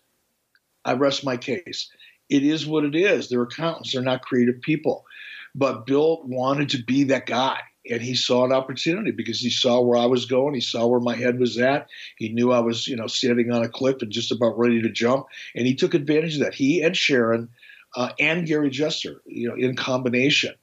I 0.85 0.93
rest 0.93 1.25
my 1.25 1.37
case. 1.37 1.89
It 2.29 2.43
is 2.43 2.65
what 2.65 2.83
it 2.83 2.95
is. 2.95 3.29
They're 3.29 3.43
accountants 3.43 3.93
they're 3.93 4.01
not 4.01 4.21
creative 4.21 4.61
people. 4.61 5.05
But 5.55 5.85
bill 5.85 6.21
wanted 6.23 6.69
to 6.69 6.83
be 6.83 7.05
that 7.05 7.25
guy 7.25 7.61
and 7.89 8.01
he 8.01 8.15
saw 8.15 8.45
an 8.45 8.51
opportunity 8.51 9.11
because 9.11 9.39
he 9.39 9.49
saw 9.49 9.81
where 9.81 9.97
I 9.97 10.05
was 10.05 10.25
going. 10.25 10.53
He 10.53 10.61
saw 10.61 10.87
where 10.87 10.99
my 10.99 11.15
head 11.15 11.39
was 11.39 11.57
at. 11.57 11.89
He 12.17 12.29
knew 12.29 12.51
I 12.51 12.59
was, 12.59 12.87
you 12.87 12.95
know, 12.95 13.07
standing 13.07 13.51
on 13.51 13.63
a 13.63 13.69
cliff 13.69 14.01
and 14.01 14.11
just 14.11 14.31
about 14.31 14.57
ready 14.57 14.81
to 14.81 14.89
jump, 14.89 15.25
and 15.55 15.67
he 15.67 15.75
took 15.75 15.93
advantage 15.93 16.35
of 16.35 16.41
that. 16.41 16.53
He 16.53 16.81
and 16.81 16.95
Sharon 16.95 17.49
uh, 17.95 18.11
and 18.19 18.45
Gary 18.45 18.69
Juster, 18.69 19.21
you 19.25 19.49
know, 19.49 19.55
in 19.55 19.75
combination. 19.75 20.53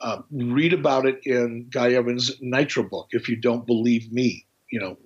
Uh, 0.00 0.22
read 0.32 0.72
about 0.72 1.06
it 1.06 1.20
in 1.24 1.68
Guy 1.70 1.92
Evans' 1.92 2.32
Nitro 2.40 2.82
book 2.82 3.08
if 3.12 3.28
you 3.28 3.36
don't 3.36 3.66
believe 3.66 4.12
me. 4.12 4.46
You 4.70 4.80
know, 4.80 4.96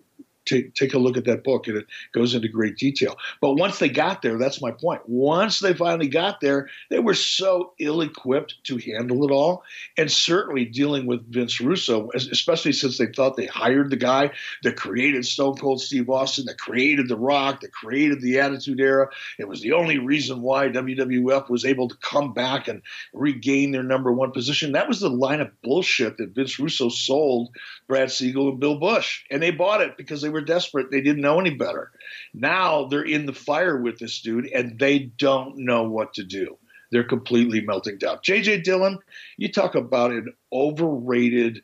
take 0.47 0.75
take 0.75 0.95
a 0.95 0.99
look 0.99 1.17
at 1.17 1.25
that 1.27 1.45
book, 1.45 1.67
and 1.69 1.77
it 1.77 1.87
goes 2.13 2.35
into 2.35 2.49
great 2.49 2.77
detail. 2.77 3.17
But 3.41 3.55
once 3.55 3.79
they 3.79 3.89
got 3.89 4.23
there, 4.23 4.39
that's 4.39 4.63
my 4.63 4.71
point. 4.71 5.03
Once 5.07 5.59
they 5.59 5.75
finally 5.75 6.09
got 6.09 6.41
there, 6.41 6.69
they 6.89 6.99
were 6.99 7.15
so 7.15 7.73
ill-equipped 7.79 8.65
to 8.65 8.79
handle 8.79 9.25
it 9.25 9.31
all, 9.31 9.63
and 9.99 10.11
certainly 10.11 10.65
dealing 10.65 11.07
with 11.07 11.31
Vince 11.33 11.61
Russo, 11.61 12.11
especially 12.15 12.73
since 12.73 12.99
they 12.99 13.07
thought 13.07 13.37
they 13.37 13.47
hired 13.47 13.91
the 13.91 13.97
guy 13.97 14.31
that 14.63 14.77
created 14.77 15.27
Stone 15.27 15.57
Cold 15.57 15.81
Steve 15.81 16.09
Austin, 16.09 16.47
that 16.47 16.59
created 16.59 17.09
The 17.09 17.17
Rock, 17.17 17.61
that 17.61 17.73
created 17.73 18.21
the 18.21 18.41
Attitude 18.41 18.81
Era. 18.81 19.09
It 19.39 19.49
was 19.49 19.61
the 19.61 19.73
only 19.73 19.99
reason 19.99 20.43
why 20.43 20.69
WWF 20.69 21.51
was 21.51 21.65
able 21.65 21.89
to 21.89 21.97
come 21.97 22.33
back 22.33 22.69
and 22.69 22.83
regain 23.13 23.73
their 23.73 23.83
number 23.83 24.13
one 24.13 24.33
position. 24.33 24.73
That 24.73 24.89
was 24.89 25.01
the 25.01 25.11
line 25.11 25.41
of 25.41 25.61
bullshit 25.63 26.19
that 26.19 26.35
Vince 26.35 26.59
Russo 26.59 26.89
sold 26.89 27.51
Brad 27.89 28.11
Siegel 28.11 28.51
and 28.51 28.61
Bill 28.61 28.79
Busch, 28.79 29.25
and 29.31 29.43
they 29.43 29.51
bought 29.51 29.81
it 29.81 29.97
because 29.97 30.23
they 30.23 30.29
were 30.29 30.36
desperate. 30.41 30.91
They 30.91 31.01
didn't 31.01 31.23
know 31.23 31.41
any 31.41 31.51
better. 31.51 31.91
Now 32.35 32.87
they're 32.87 33.03
in 33.03 33.27
the 33.27 33.33
fire 33.33 33.81
with 33.81 33.99
this 33.99 34.21
dude, 34.21 34.47
and 34.47 34.79
they 34.79 34.99
don't 34.99 35.59
know 35.59 35.89
what 35.89 36.15
to 36.15 36.25
do. 36.25 36.59
They're 36.93 37.05
completely 37.05 37.61
melting 37.61 37.99
down. 37.99 38.19
JJ 38.19 38.63
Dillon, 38.63 38.99
you 39.37 39.51
talk 39.51 39.75
about 39.75 40.13
an 40.13 40.33
overrated, 40.53 41.63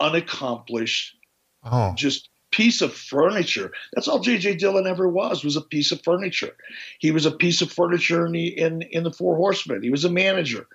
unaccomplished, 0.00 1.16
oh. 1.64 1.92
just 1.94 2.30
piece 2.50 2.80
of 2.80 2.94
furniture. 2.94 3.72
That's 3.92 4.08
all 4.08 4.24
JJ 4.24 4.58
Dillon 4.58 4.86
ever 4.86 5.08
was, 5.08 5.44
was 5.44 5.56
a 5.56 5.60
piece 5.60 5.92
of 5.92 6.02
furniture. 6.02 6.56
He 6.98 7.10
was 7.10 7.26
a 7.26 7.30
piece 7.30 7.60
of 7.60 7.70
furniture 7.70 8.26
in 8.26 8.32
the 8.32 8.46
in, 8.46 8.82
in 8.82 9.04
the 9.04 9.12
Four 9.12 9.36
Horsemen. 9.36 9.82
He 9.82 9.90
was 9.90 10.04
a 10.04 10.10
manager. 10.10 10.66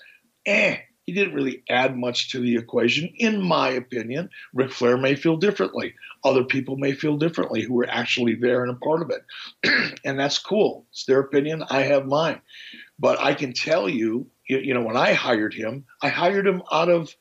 Eh, 0.46 0.78
he 1.06 1.14
didn't 1.14 1.34
really 1.34 1.64
add 1.70 1.98
much 1.98 2.32
to 2.32 2.40
the 2.40 2.56
equation, 2.56 3.14
in 3.18 3.42
my 3.42 3.70
opinion. 3.70 4.30
Ric 4.54 4.72
Flair 4.72 4.98
may 4.98 5.16
feel 5.16 5.38
differently. 5.38 5.96
Other 6.24 6.44
people 6.44 6.78
may 6.78 6.94
feel 6.94 7.18
differently 7.18 7.62
who 7.62 7.74
were 7.74 7.90
actually 7.90 8.36
there 8.36 8.64
and 8.64 8.72
a 8.72 8.76
part 8.76 9.02
of 9.02 9.12
it. 9.12 10.00
and 10.06 10.20
that's 10.20 10.40
cool. 10.40 10.86
It's 10.92 11.06
their 11.06 11.20
opinion. 11.20 11.64
I 11.70 11.82
have 11.82 12.06
mine. 12.06 12.42
But 12.98 13.20
I 13.20 13.34
can 13.34 13.54
tell 13.54 13.90
you, 13.90 14.28
you 14.48 14.74
know, 14.74 14.84
when 14.84 14.98
I 14.98 15.14
hired 15.14 15.54
him, 15.54 15.86
I 16.02 16.08
hired 16.10 16.48
him 16.48 16.64
out 16.72 16.90
of 16.90 17.14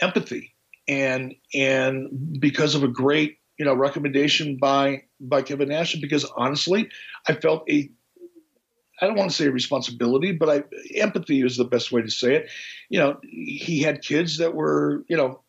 empathy 0.00 0.54
and 0.86 1.34
and 1.54 2.40
because 2.40 2.74
of 2.74 2.82
a 2.82 2.88
great 2.88 3.38
you 3.58 3.64
know 3.64 3.74
recommendation 3.74 4.56
by 4.56 5.02
by 5.20 5.42
Kevin 5.42 5.68
Nash, 5.68 5.94
because 5.96 6.24
honestly, 6.36 6.88
I 7.26 7.34
felt 7.34 7.68
a 7.70 7.90
I 9.00 9.06
don't 9.06 9.16
want 9.16 9.30
to 9.30 9.36
say 9.36 9.48
responsibility, 9.48 10.32
but 10.32 10.48
I 10.48 10.64
empathy 10.96 11.42
is 11.42 11.56
the 11.56 11.64
best 11.64 11.92
way 11.92 12.02
to 12.02 12.10
say 12.10 12.36
it. 12.36 12.50
You 12.88 12.98
know, 13.00 13.20
he 13.22 13.82
had 13.82 14.02
kids 14.02 14.38
that 14.38 14.54
were, 14.54 15.04
you 15.08 15.16
know, 15.16 15.40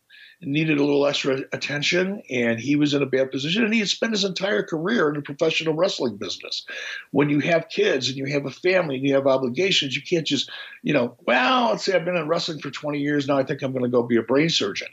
needed 0.42 0.78
a 0.78 0.84
little 0.84 1.06
extra 1.06 1.42
attention 1.52 2.22
and 2.30 2.58
he 2.58 2.76
was 2.76 2.94
in 2.94 3.02
a 3.02 3.06
bad 3.06 3.30
position 3.30 3.62
and 3.62 3.74
he 3.74 3.80
had 3.80 3.88
spent 3.88 4.12
his 4.12 4.24
entire 4.24 4.62
career 4.62 5.08
in 5.08 5.14
the 5.14 5.22
professional 5.22 5.74
wrestling 5.74 6.16
business. 6.16 6.64
When 7.10 7.28
you 7.28 7.40
have 7.40 7.68
kids 7.68 8.08
and 8.08 8.16
you 8.16 8.26
have 8.26 8.46
a 8.46 8.50
family 8.50 8.96
and 8.96 9.06
you 9.06 9.14
have 9.14 9.26
obligations, 9.26 9.94
you 9.94 10.02
can't 10.02 10.26
just, 10.26 10.50
you 10.82 10.94
know, 10.94 11.16
well, 11.26 11.70
let's 11.70 11.84
say 11.84 11.94
I've 11.94 12.04
been 12.04 12.16
in 12.16 12.28
wrestling 12.28 12.60
for 12.60 12.70
20 12.70 12.98
years 12.98 13.28
now, 13.28 13.36
I 13.36 13.44
think 13.44 13.62
I'm 13.62 13.72
going 13.72 13.84
to 13.84 13.90
go 13.90 14.02
be 14.02 14.16
a 14.16 14.22
brain 14.22 14.48
surgeon. 14.48 14.88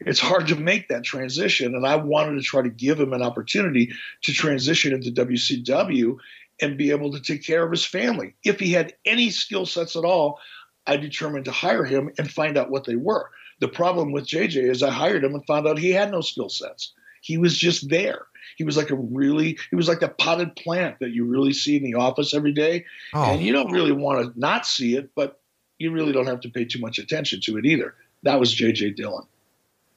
It's 0.00 0.20
hard 0.20 0.48
to 0.48 0.56
make 0.56 0.88
that 0.88 1.04
transition. 1.04 1.74
And 1.74 1.86
I 1.86 1.96
wanted 1.96 2.34
to 2.36 2.42
try 2.42 2.62
to 2.62 2.68
give 2.68 2.98
him 2.98 3.12
an 3.12 3.22
opportunity 3.22 3.92
to 4.22 4.32
transition 4.32 4.92
into 4.92 5.10
WCW 5.10 6.16
and 6.60 6.78
be 6.78 6.90
able 6.90 7.12
to 7.12 7.20
take 7.20 7.44
care 7.44 7.64
of 7.64 7.70
his 7.70 7.84
family. 7.84 8.34
If 8.44 8.58
he 8.58 8.72
had 8.72 8.94
any 9.04 9.30
skill 9.30 9.66
sets 9.66 9.96
at 9.96 10.04
all, 10.04 10.40
I 10.86 10.96
determined 10.96 11.46
to 11.46 11.52
hire 11.52 11.84
him 11.84 12.10
and 12.18 12.30
find 12.30 12.56
out 12.56 12.70
what 12.70 12.84
they 12.84 12.96
were. 12.96 13.30
The 13.60 13.68
problem 13.68 14.12
with 14.12 14.26
JJ 14.26 14.70
is 14.70 14.82
I 14.82 14.90
hired 14.90 15.24
him 15.24 15.34
and 15.34 15.44
found 15.46 15.66
out 15.66 15.78
he 15.78 15.90
had 15.90 16.10
no 16.10 16.20
skill 16.20 16.48
sets. 16.48 16.92
He 17.22 17.38
was 17.38 17.56
just 17.56 17.88
there. 17.88 18.26
He 18.56 18.64
was 18.64 18.76
like 18.76 18.90
a 18.90 18.96
really, 18.96 19.58
he 19.70 19.76
was 19.76 19.88
like 19.88 20.02
a 20.02 20.08
potted 20.08 20.54
plant 20.56 20.98
that 21.00 21.10
you 21.10 21.24
really 21.24 21.52
see 21.52 21.76
in 21.76 21.82
the 21.82 21.94
office 21.94 22.34
every 22.34 22.52
day. 22.52 22.84
Oh. 23.14 23.24
And 23.24 23.42
you 23.42 23.52
don't 23.52 23.72
really 23.72 23.92
want 23.92 24.34
to 24.34 24.38
not 24.38 24.66
see 24.66 24.96
it, 24.96 25.10
but 25.14 25.40
you 25.78 25.90
really 25.90 26.12
don't 26.12 26.26
have 26.26 26.40
to 26.40 26.50
pay 26.50 26.64
too 26.64 26.78
much 26.78 26.98
attention 26.98 27.40
to 27.42 27.58
it 27.58 27.66
either. 27.66 27.94
That 28.22 28.40
was 28.40 28.54
JJ 28.54 28.96
Dillon. 28.96 29.26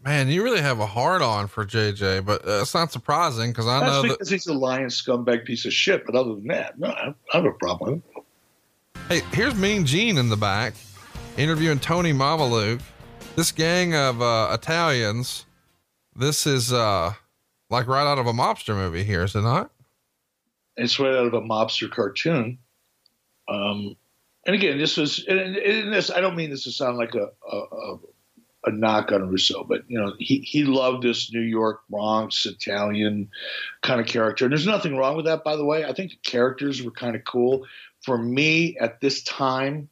Man, 0.04 0.30
you 0.30 0.44
really 0.44 0.62
have 0.62 0.80
a 0.80 0.86
hard 0.86 1.22
on 1.22 1.48
for 1.48 1.66
JJ, 1.66 2.26
but 2.26 2.48
uh, 2.48 2.62
it's 2.62 2.74
not 2.74 2.92
surprising 2.92 3.52
because 3.52 3.68
I 3.68 3.82
That's 3.82 3.92
know 3.92 4.02
because 4.04 4.30
that 4.30 4.34
he's 4.34 4.48
a 4.48 4.54
lying 4.54 4.88
scumbag 4.88 5.44
piece 5.44 5.66
of 5.66 5.74
shit. 5.74 6.06
But 6.06 6.16
other 6.16 6.36
than 6.36 6.48
that, 6.48 6.80
no, 6.80 6.88
I 6.88 7.14
have 7.32 7.46
a 7.46 7.52
problem. 7.52 8.02
Hey, 9.10 9.22
here's 9.34 9.56
Mean 9.56 9.86
Gene 9.86 10.18
in 10.18 10.30
the 10.30 10.38
back 10.38 10.74
interviewing 11.38 11.80
Tony 11.80 12.14
Mamaluke. 12.14 12.82
This 13.36 13.52
gang 13.52 13.94
of 13.94 14.22
uh, 14.22 14.52
Italians. 14.54 15.46
This 16.16 16.46
is 16.48 16.72
uh, 16.74 17.14
like 17.70 17.88
right 17.88 18.06
out 18.06 18.20
of 18.20 18.28
a 18.28 18.34
mobster 18.34 18.76
movie 18.76 19.04
here, 19.04 19.24
is 19.24 19.36
it 19.36 19.42
not? 19.42 19.72
It's 20.78 21.00
right 21.00 21.14
out 21.14 21.28
of 21.28 21.34
a 21.34 21.42
mobster 21.42 21.90
cartoon. 21.90 22.58
Um, 23.48 23.96
and 24.46 24.56
again, 24.56 24.78
this 24.78 24.98
was, 24.98 25.26
and, 25.28 25.40
and 25.58 25.94
this, 25.94 26.10
I 26.10 26.22
don't 26.22 26.36
mean 26.36 26.50
this 26.50 26.64
to 26.64 26.72
sound 26.72 26.98
like 26.98 27.16
a, 27.16 27.30
a, 27.52 27.98
a 28.66 28.72
knock 28.72 29.12
on 29.12 29.30
Russo, 29.30 29.64
but 29.64 29.84
you 29.88 30.00
know 30.00 30.14
he 30.20 30.40
he 30.40 30.64
loved 30.64 31.04
this 31.04 31.32
New 31.32 31.42
York 31.42 31.82
Bronx 31.90 32.46
Italian 32.46 33.30
kind 33.82 34.02
of 34.02 34.08
character. 34.08 34.46
And 34.46 34.52
there's 34.52 34.66
nothing 34.66 34.98
wrong 34.98 35.16
with 35.16 35.26
that, 35.26 35.44
by 35.44 35.56
the 35.56 35.66
way. 35.66 35.86
I 35.86 35.94
think 35.94 36.12
the 36.12 36.30
characters 36.30 36.84
were 36.84 36.92
kind 36.92 37.16
of 37.16 37.24
cool. 37.24 37.66
For 38.04 38.18
me, 38.18 38.78
at 38.78 39.02
this 39.02 39.24
time 39.24 39.90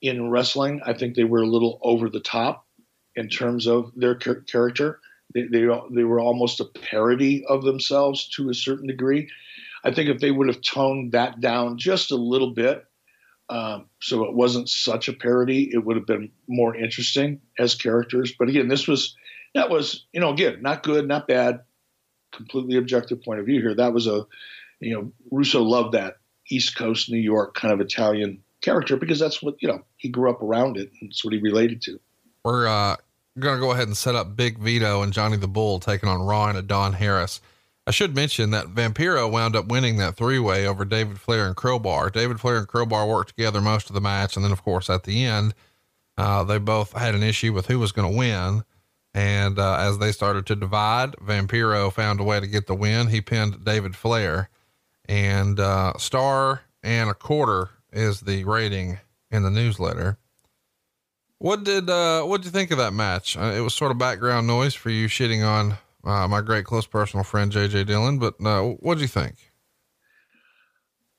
in 0.00 0.30
wrestling, 0.30 0.80
I 0.84 0.94
think 0.94 1.14
they 1.14 1.24
were 1.24 1.42
a 1.42 1.46
little 1.46 1.78
over 1.82 2.08
the 2.08 2.20
top 2.20 2.66
in 3.14 3.28
terms 3.28 3.66
of 3.66 3.92
their 3.94 4.16
character. 4.16 5.00
They, 5.34 5.42
they 5.42 5.66
they 5.90 6.04
were 6.04 6.20
almost 6.20 6.60
a 6.60 6.64
parody 6.64 7.44
of 7.46 7.62
themselves 7.62 8.28
to 8.30 8.50
a 8.50 8.54
certain 8.54 8.88
degree. 8.88 9.28
I 9.84 9.92
think 9.92 10.08
if 10.08 10.20
they 10.20 10.30
would 10.30 10.48
have 10.48 10.60
toned 10.60 11.12
that 11.12 11.40
down 11.40 11.78
just 11.78 12.10
a 12.10 12.16
little 12.16 12.52
bit, 12.52 12.84
um, 13.52 13.86
so 14.00 14.24
it 14.24 14.32
wasn't 14.32 14.70
such 14.70 15.08
a 15.08 15.12
parody. 15.12 15.68
It 15.70 15.84
would 15.84 15.96
have 15.96 16.06
been 16.06 16.30
more 16.48 16.74
interesting 16.74 17.38
as 17.58 17.74
characters. 17.74 18.32
But 18.38 18.48
again, 18.48 18.68
this 18.68 18.88
was 18.88 19.14
that 19.54 19.68
was 19.68 20.06
you 20.12 20.20
know 20.20 20.32
again 20.32 20.62
not 20.62 20.82
good, 20.82 21.06
not 21.06 21.28
bad, 21.28 21.60
completely 22.32 22.76
objective 22.76 23.22
point 23.22 23.40
of 23.40 23.46
view 23.46 23.60
here. 23.60 23.74
That 23.74 23.92
was 23.92 24.06
a 24.06 24.24
you 24.80 24.94
know 24.94 25.12
Russo 25.30 25.62
loved 25.62 25.92
that 25.92 26.16
East 26.50 26.76
Coast 26.76 27.10
New 27.10 27.18
York 27.18 27.54
kind 27.54 27.74
of 27.74 27.80
Italian 27.80 28.42
character 28.62 28.96
because 28.96 29.18
that's 29.18 29.42
what 29.42 29.56
you 29.60 29.68
know 29.68 29.84
he 29.98 30.08
grew 30.08 30.30
up 30.30 30.40
around 30.40 30.78
it 30.78 30.90
and 31.02 31.10
it's 31.10 31.22
what 31.22 31.34
he 31.34 31.40
related 31.40 31.82
to. 31.82 32.00
We're 32.46 32.66
uh, 32.66 32.96
gonna 33.38 33.60
go 33.60 33.72
ahead 33.72 33.86
and 33.86 33.96
set 33.96 34.14
up 34.14 34.34
Big 34.34 34.58
Vito 34.60 35.02
and 35.02 35.12
Johnny 35.12 35.36
the 35.36 35.46
Bull 35.46 35.78
taking 35.78 36.08
on 36.08 36.22
Ron 36.22 36.56
and 36.56 36.66
Don 36.66 36.94
Harris. 36.94 37.42
I 37.86 37.90
should 37.90 38.14
mention 38.14 38.50
that 38.50 38.68
Vampiro 38.68 39.30
wound 39.30 39.56
up 39.56 39.66
winning 39.66 39.96
that 39.96 40.14
three 40.14 40.38
way 40.38 40.66
over 40.66 40.84
David 40.84 41.20
Flair 41.20 41.46
and 41.46 41.56
Crowbar. 41.56 42.10
David 42.10 42.40
Flair 42.40 42.58
and 42.58 42.68
Crowbar 42.68 43.08
worked 43.08 43.30
together 43.30 43.60
most 43.60 43.90
of 43.90 43.94
the 43.94 44.00
match. 44.00 44.36
And 44.36 44.44
then, 44.44 44.52
of 44.52 44.62
course, 44.62 44.88
at 44.88 45.02
the 45.02 45.24
end, 45.24 45.54
uh, 46.16 46.44
they 46.44 46.58
both 46.58 46.92
had 46.92 47.14
an 47.14 47.24
issue 47.24 47.52
with 47.52 47.66
who 47.66 47.80
was 47.80 47.90
going 47.90 48.10
to 48.10 48.16
win. 48.16 48.62
And 49.14 49.58
uh, 49.58 49.76
as 49.78 49.98
they 49.98 50.12
started 50.12 50.46
to 50.46 50.56
divide, 50.56 51.12
Vampiro 51.16 51.92
found 51.92 52.20
a 52.20 52.24
way 52.24 52.38
to 52.38 52.46
get 52.46 52.66
the 52.66 52.74
win. 52.74 53.08
He 53.08 53.20
pinned 53.20 53.64
David 53.64 53.96
Flair. 53.96 54.48
And 55.06 55.58
uh, 55.58 55.94
star 55.98 56.62
and 56.84 57.10
a 57.10 57.14
quarter 57.14 57.70
is 57.92 58.20
the 58.20 58.44
rating 58.44 59.00
in 59.30 59.42
the 59.42 59.50
newsletter. 59.50 60.18
What 61.38 61.64
did 61.64 61.90
uh, 61.90 62.22
what 62.22 62.38
did 62.38 62.46
you 62.46 62.52
think 62.52 62.70
of 62.70 62.78
that 62.78 62.92
match? 62.92 63.36
Uh, 63.36 63.52
it 63.56 63.60
was 63.60 63.74
sort 63.74 63.90
of 63.90 63.98
background 63.98 64.46
noise 64.46 64.74
for 64.74 64.90
you 64.90 65.08
shitting 65.08 65.44
on 65.44 65.76
uh, 66.04 66.28
my 66.28 66.40
great 66.40 66.64
close 66.64 66.86
personal 66.86 67.24
friend 67.24 67.52
JJ 67.52 67.86
Dillon. 67.86 68.18
But 68.18 68.34
uh, 68.44 68.62
what 68.80 68.96
do 68.96 69.02
you 69.02 69.08
think? 69.08 69.52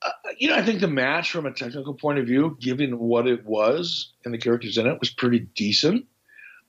Uh, 0.02 0.12
you 0.38 0.50
know, 0.50 0.56
I 0.56 0.64
think 0.64 0.82
the 0.82 0.88
match 0.88 1.32
from 1.32 1.46
a 1.46 1.52
technical 1.52 1.94
point 1.94 2.20
of 2.20 2.26
view, 2.26 2.58
given 2.60 3.00
what 3.00 3.28
it 3.28 3.46
was 3.46 4.14
and 4.26 4.34
the 4.34 4.38
characters 4.38 4.78
in 4.78 4.88
it, 4.88 5.00
was 5.00 5.10
pretty 5.10 5.40
decent. 5.40 6.06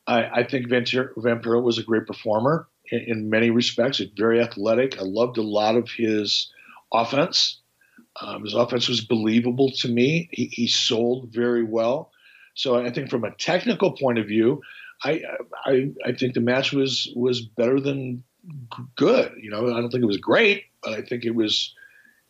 I, 0.07 0.41
I 0.41 0.45
think 0.45 0.69
Vampiro 0.69 1.63
was 1.63 1.79
a 1.79 1.83
great 1.83 2.07
performer 2.07 2.69
in, 2.91 3.01
in 3.01 3.31
many 3.31 3.51
respects. 3.51 4.01
It's 4.01 4.13
very 4.17 4.41
athletic. 4.41 4.99
I 4.99 5.03
loved 5.03 5.39
a 5.39 5.43
lot 5.43 5.77
of 5.77 5.91
his 5.91 6.53
offense. 6.93 7.61
Um, 8.21 8.45
his 8.45 8.55
offense 8.55 8.89
was 8.89 9.01
believable 9.01 9.73
to 9.79 9.89
me. 9.89 10.29
He, 10.31 10.47
he 10.47 10.69
sold 10.69 11.31
very 11.33 11.65
well. 11.65 12.13
So 12.55 12.77
I 12.77 12.91
think 12.91 13.11
from 13.11 13.25
a 13.25 13.35
technical 13.35 13.93
point 13.93 14.19
of 14.19 14.27
view, 14.27 14.63
I, 15.05 15.21
I 15.67 15.91
I 16.07 16.13
think 16.13 16.35
the 16.35 16.41
match 16.41 16.73
was 16.73 17.13
was 17.15 17.43
better 17.43 17.79
than 17.79 18.25
good. 18.97 19.33
You 19.41 19.51
know, 19.51 19.69
I 19.69 19.81
don't 19.81 19.91
think 19.91 20.03
it 20.03 20.07
was 20.07 20.17
great, 20.17 20.65
but 20.83 20.95
I 20.95 21.03
think 21.03 21.25
it 21.25 21.35
was 21.35 21.75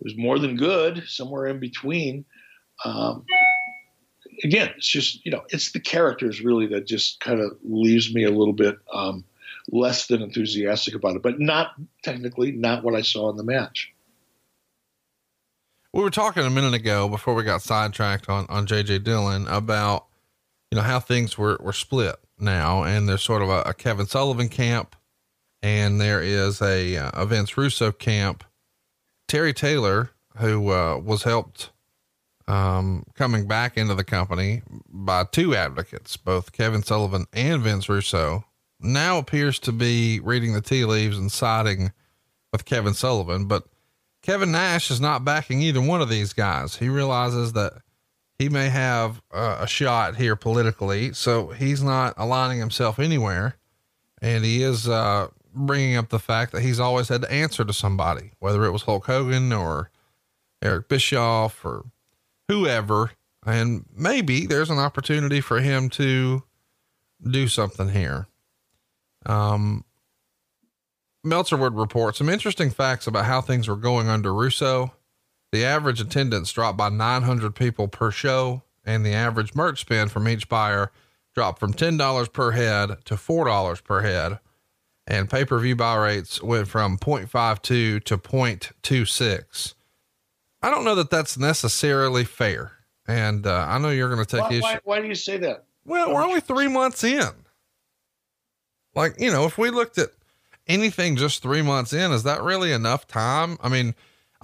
it 0.00 0.04
was 0.04 0.16
more 0.16 0.38
than 0.38 0.56
good, 0.56 1.04
somewhere 1.06 1.46
in 1.46 1.60
between. 1.60 2.24
Um, 2.84 3.24
again, 4.42 4.72
it's 4.76 4.88
just 4.88 5.24
you 5.24 5.30
know, 5.30 5.42
it's 5.50 5.72
the 5.72 5.80
characters 5.80 6.40
really 6.40 6.66
that 6.68 6.86
just 6.86 7.20
kind 7.20 7.40
of 7.40 7.56
leaves 7.62 8.12
me 8.12 8.24
a 8.24 8.30
little 8.30 8.52
bit 8.52 8.76
um, 8.92 9.24
less 9.70 10.08
than 10.08 10.22
enthusiastic 10.22 10.94
about 10.94 11.16
it, 11.16 11.22
but 11.22 11.38
not 11.38 11.74
technically 12.02 12.50
not 12.50 12.82
what 12.82 12.96
I 12.96 13.02
saw 13.02 13.30
in 13.30 13.36
the 13.36 13.44
match. 13.44 13.92
We 15.92 16.02
were 16.02 16.10
talking 16.10 16.44
a 16.44 16.50
minute 16.50 16.74
ago 16.74 17.08
before 17.08 17.34
we 17.34 17.44
got 17.44 17.62
sidetracked 17.62 18.28
on 18.28 18.46
on 18.48 18.66
JJ 18.66 19.04
Dillon 19.04 19.46
about 19.46 20.06
you 20.72 20.76
know 20.76 20.82
how 20.82 20.98
things 20.98 21.38
were 21.38 21.56
were 21.60 21.72
split 21.72 22.16
now, 22.44 22.84
and 22.84 23.08
there's 23.08 23.22
sort 23.22 23.42
of 23.42 23.48
a, 23.48 23.62
a 23.62 23.74
Kevin 23.74 24.06
Sullivan 24.06 24.48
camp 24.48 24.94
and 25.64 25.98
there 25.98 26.20
is 26.20 26.60
a, 26.60 26.94
uh, 26.98 27.10
a 27.14 27.24
Vince 27.24 27.56
Russo 27.56 27.90
camp. 27.90 28.44
Terry 29.26 29.54
Taylor, 29.54 30.10
who 30.36 30.70
uh, 30.70 30.98
was 30.98 31.22
helped 31.22 31.70
um, 32.46 33.06
coming 33.14 33.48
back 33.48 33.78
into 33.78 33.94
the 33.94 34.04
company 34.04 34.60
by 34.86 35.24
two 35.24 35.54
advocates, 35.54 36.18
both 36.18 36.52
Kevin 36.52 36.82
Sullivan 36.82 37.24
and 37.32 37.62
Vince 37.62 37.88
Russo, 37.88 38.44
now 38.78 39.16
appears 39.16 39.58
to 39.60 39.72
be 39.72 40.20
reading 40.20 40.52
the 40.52 40.60
tea 40.60 40.84
leaves 40.84 41.16
and 41.16 41.32
siding 41.32 41.92
with 42.52 42.66
Kevin 42.66 42.92
Sullivan. 42.92 43.46
But 43.46 43.64
Kevin 44.22 44.52
Nash 44.52 44.90
is 44.90 45.00
not 45.00 45.24
backing 45.24 45.62
either 45.62 45.80
one 45.80 46.02
of 46.02 46.10
these 46.10 46.34
guys. 46.34 46.76
He 46.76 46.90
realizes 46.90 47.54
that 47.54 47.72
he 48.38 48.48
may 48.48 48.68
have 48.68 49.22
uh, 49.32 49.58
a 49.60 49.66
shot 49.66 50.16
here 50.16 50.36
politically, 50.36 51.12
so 51.12 51.48
he's 51.48 51.82
not 51.82 52.14
aligning 52.16 52.58
himself 52.58 52.98
anywhere. 52.98 53.56
And 54.20 54.44
he 54.44 54.62
is 54.62 54.88
uh, 54.88 55.28
bringing 55.54 55.96
up 55.96 56.08
the 56.08 56.18
fact 56.18 56.52
that 56.52 56.62
he's 56.62 56.80
always 56.80 57.08
had 57.08 57.22
to 57.22 57.32
answer 57.32 57.64
to 57.64 57.72
somebody, 57.72 58.32
whether 58.40 58.64
it 58.64 58.72
was 58.72 58.82
Hulk 58.82 59.06
Hogan 59.06 59.52
or 59.52 59.90
Eric 60.62 60.88
Bischoff 60.88 61.64
or 61.64 61.84
whoever. 62.48 63.12
And 63.46 63.84
maybe 63.94 64.46
there's 64.46 64.70
an 64.70 64.78
opportunity 64.78 65.40
for 65.40 65.60
him 65.60 65.90
to 65.90 66.42
do 67.22 67.46
something 67.48 67.90
here. 67.90 68.26
Um, 69.26 69.84
Meltzer 71.22 71.56
would 71.56 71.74
report 71.74 72.16
some 72.16 72.28
interesting 72.28 72.70
facts 72.70 73.06
about 73.06 73.24
how 73.24 73.40
things 73.40 73.68
were 73.68 73.76
going 73.76 74.08
under 74.08 74.34
Russo. 74.34 74.92
The 75.54 75.64
average 75.64 76.00
attendance 76.00 76.50
dropped 76.50 76.76
by 76.76 76.88
900 76.88 77.54
people 77.54 77.86
per 77.86 78.10
show, 78.10 78.64
and 78.84 79.06
the 79.06 79.12
average 79.12 79.54
merch 79.54 79.82
spend 79.82 80.10
from 80.10 80.26
each 80.26 80.48
buyer 80.48 80.90
dropped 81.32 81.60
from 81.60 81.72
$10 81.72 82.32
per 82.32 82.50
head 82.50 82.96
to 83.04 83.14
$4 83.14 83.84
per 83.84 84.00
head 84.00 84.40
and 85.06 85.30
pay 85.30 85.44
per 85.44 85.56
view 85.60 85.76
buy 85.76 85.94
rates 85.94 86.42
went 86.42 86.66
from 86.66 86.98
0.52 86.98 88.02
to 88.02 88.18
0.26. 88.18 89.74
I 90.60 90.70
don't 90.72 90.84
know 90.84 90.96
that 90.96 91.10
that's 91.10 91.38
necessarily 91.38 92.24
fair. 92.24 92.72
And 93.06 93.46
uh, 93.46 93.64
I 93.68 93.78
know 93.78 93.90
you're 93.90 94.12
going 94.12 94.26
to 94.26 94.36
take 94.36 94.50
why, 94.50 94.56
issue. 94.56 94.62
Why, 94.62 94.80
why 94.82 95.00
do 95.02 95.06
you 95.06 95.14
say 95.14 95.36
that? 95.36 95.66
Well, 95.84 96.12
we're 96.12 96.24
only 96.24 96.40
three 96.40 96.66
months 96.66 97.04
in. 97.04 97.30
Like, 98.96 99.20
you 99.20 99.30
know, 99.30 99.44
if 99.44 99.56
we 99.56 99.70
looked 99.70 99.98
at 99.98 100.08
anything 100.66 101.14
just 101.14 101.42
three 101.44 101.62
months 101.62 101.92
in, 101.92 102.10
is 102.10 102.24
that 102.24 102.42
really 102.42 102.72
enough 102.72 103.06
time? 103.06 103.56
I 103.60 103.68
mean, 103.68 103.94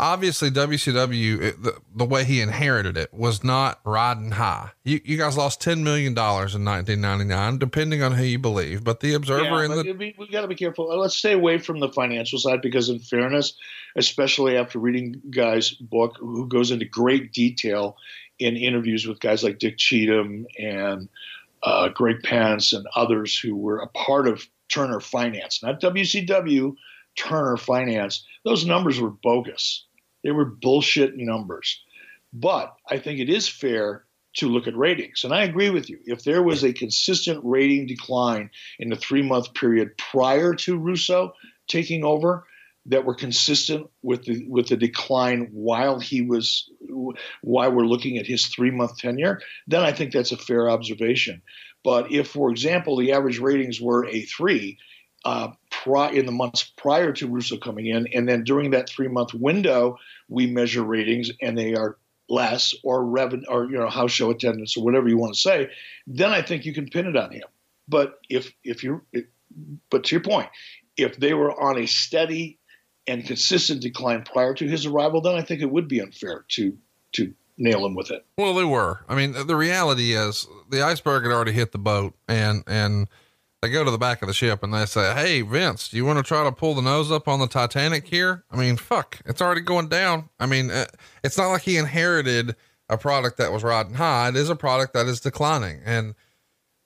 obviously 0.01 0.51
WCW, 0.51 1.40
it, 1.40 1.62
the, 1.62 1.76
the 1.94 2.05
way 2.05 2.24
he 2.24 2.40
inherited 2.40 2.96
it 2.96 3.12
was 3.12 3.44
not 3.44 3.80
riding 3.84 4.32
high. 4.32 4.70
You, 4.82 5.01
you 5.05 5.18
guys 5.18 5.36
lost 5.36 5.61
$10 5.61 5.82
million 5.82 6.12
in 6.12 6.16
1999, 6.16 7.59
depending 7.59 8.03
on 8.03 8.12
who 8.12 8.24
you 8.24 8.38
believe, 8.38 8.82
but 8.82 9.01
the 9.01 9.14
observer 9.14 9.62
Yeah, 9.62 9.68
but 9.68 9.84
the, 9.84 9.92
we, 9.92 10.14
we 10.18 10.28
got 10.28 10.40
to 10.40 10.48
be 10.48 10.55
careful. 10.55 10.86
Let's 10.98 11.16
stay 11.16 11.32
away 11.32 11.59
from 11.59 11.80
the 11.80 11.90
financial 11.90 12.38
side 12.38 12.62
because, 12.62 12.88
in 12.88 12.98
fairness, 12.98 13.55
especially 13.94 14.57
after 14.57 14.78
reading 14.78 15.20
Guy's 15.30 15.70
book, 15.70 16.16
who 16.18 16.48
goes 16.48 16.70
into 16.70 16.86
great 16.86 17.32
detail 17.32 17.96
in 18.38 18.57
interviews 18.57 19.07
with 19.07 19.20
guys 19.20 19.44
like 19.44 19.59
Dick 19.59 19.76
Cheatham 19.76 20.46
and 20.59 21.09
uh, 21.62 21.88
Greg 21.90 22.22
Pence 22.22 22.72
and 22.72 22.86
others 22.96 23.38
who 23.38 23.55
were 23.55 23.80
a 23.80 23.88
part 23.88 24.26
of 24.26 24.48
Turner 24.70 25.01
Finance, 25.01 25.62
not 25.62 25.80
WCW, 25.80 26.74
Turner 27.16 27.57
Finance, 27.57 28.24
those 28.44 28.64
numbers 28.64 29.01
were 29.01 29.11
bogus. 29.11 29.84
They 30.23 30.31
were 30.31 30.45
bullshit 30.45 31.16
numbers. 31.16 31.83
But 32.33 32.75
I 32.89 32.99
think 32.99 33.18
it 33.18 33.29
is 33.29 33.49
fair 33.49 34.05
to 34.37 34.49
look 34.49 34.68
at 34.68 34.77
ratings. 34.77 35.25
And 35.25 35.35
I 35.35 35.43
agree 35.43 35.71
with 35.71 35.91
you. 35.91 35.99
If 36.05 36.23
there 36.23 36.43
was 36.43 36.62
a 36.62 36.73
consistent 36.73 37.41
rating 37.43 37.87
decline 37.87 38.51
in 38.79 38.91
the 38.91 38.97
three 38.97 39.23
month 39.23 39.55
period 39.55 39.97
prior 39.99 40.55
to 40.55 40.79
Russo 40.79 41.33
taking 41.66 42.05
over, 42.05 42.47
that 42.87 43.05
were 43.05 43.14
consistent 43.14 43.89
with 44.03 44.25
the 44.25 44.45
with 44.49 44.68
the 44.68 44.77
decline 44.77 45.49
while 45.53 45.99
he 45.99 46.23
was 46.23 46.71
while 47.43 47.71
we're 47.71 47.85
looking 47.85 48.16
at 48.16 48.27
his 48.27 48.47
three 48.47 48.71
month 48.71 48.97
tenure, 48.99 49.41
then 49.66 49.83
I 49.83 49.93
think 49.93 50.12
that's 50.12 50.33
a 50.33 50.37
fair 50.37 50.71
observation. 50.71 51.43
But 51.85 52.11
if, 52.11 52.29
for 52.29 52.51
example, 52.51 52.97
the 52.97 53.12
average 53.12 53.39
ratings 53.39 53.81
were 53.81 54.07
a 54.07 54.23
three 54.23 54.79
uh, 55.25 55.49
pri- 55.83 56.12
in 56.12 56.26
the 56.26 56.33
months 56.33 56.64
prior 56.76 57.12
to 57.12 57.28
Russo 57.28 57.57
coming 57.57 57.87
in, 57.87 58.07
and 58.14 58.28
then 58.28 58.45
during 58.45 58.70
that 58.70 58.89
three 58.89 59.09
month 59.09 59.35
window, 59.35 59.99
we 60.28 60.47
measure 60.47 60.83
ratings 60.83 61.31
and 61.41 61.57
they 61.57 61.74
are 61.74 61.97
less 62.28 62.74
or 62.85 63.05
revenue 63.05 63.45
or 63.49 63.64
you 63.64 63.78
know 63.78 63.89
house 63.89 64.12
show 64.12 64.31
attendance 64.31 64.76
or 64.76 64.85
whatever 64.85 65.09
you 65.09 65.18
want 65.18 65.35
to 65.35 65.41
say, 65.41 65.70
then 66.07 66.31
I 66.31 66.43
think 66.43 66.64
you 66.64 66.72
can 66.72 66.89
pin 66.89 67.07
it 67.07 67.16
on 67.16 67.33
him. 67.33 67.49
But 67.89 68.18
if 68.28 68.53
if 68.64 68.85
you 68.85 69.03
but 69.91 70.05
to 70.05 70.14
your 70.14 70.22
point, 70.22 70.49
if 70.97 71.16
they 71.16 71.35
were 71.35 71.59
on 71.61 71.78
a 71.78 71.87
steady 71.87 72.59
and 73.07 73.26
consistent 73.26 73.81
decline 73.81 74.22
prior 74.22 74.55
to 74.55 74.68
his 74.68 74.87
arrival, 74.87 75.20
then 75.20 75.35
I 75.35 75.43
think 75.43 75.61
it 75.61 75.70
would 75.70 75.89
be 75.89 76.01
unfair 76.01 76.45
to 76.51 76.76
to 77.12 77.35
nail 77.59 77.85
him 77.85 77.95
with 77.95 78.11
it. 78.11 78.24
Well, 78.39 78.55
they 78.55 78.64
were. 78.64 79.01
I 79.09 79.14
mean, 79.14 79.35
the 79.47 79.57
reality 79.57 80.12
is 80.12 80.47
the 80.70 80.83
iceberg 80.83 81.24
had 81.24 81.33
already 81.33 81.53
hit 81.53 81.72
the 81.72 81.78
boat, 81.78 82.14
and 82.28 82.62
and 82.66 83.09
they 83.62 83.68
go 83.68 83.84
to 83.84 83.90
the 83.90 83.98
back 83.98 84.22
of 84.22 84.28
the 84.28 84.34
ship 84.34 84.62
and 84.62 84.72
they 84.72 84.86
say, 84.86 85.12
"Hey, 85.14 85.42
Vince, 85.42 85.88
do 85.88 85.96
you 85.96 86.04
want 86.04 86.18
to 86.18 86.22
try 86.22 86.44
to 86.44 86.52
pull 86.52 86.74
the 86.74 86.82
nose 86.82 87.12
up 87.12 87.28
on 87.28 87.40
the 87.40 87.46
Titanic 87.46 88.08
here?" 88.08 88.44
I 88.50 88.56
mean, 88.56 88.76
fuck, 88.76 89.18
it's 89.26 89.42
already 89.42 89.61
going 89.61 89.88
down. 89.88 90.30
I 90.38 90.46
mean, 90.46 90.70
uh, 90.70 90.86
it's 91.22 91.36
not 91.36 91.48
like 91.48 91.62
he 91.62 91.76
inherited 91.76 92.56
a 92.88 92.96
product 92.96 93.36
that 93.36 93.52
was 93.52 93.62
riding 93.62 93.94
high. 93.94 94.28
It 94.28 94.36
is 94.36 94.48
a 94.48 94.56
product 94.56 94.94
that 94.94 95.06
is 95.06 95.20
declining, 95.20 95.82
and 95.84 96.14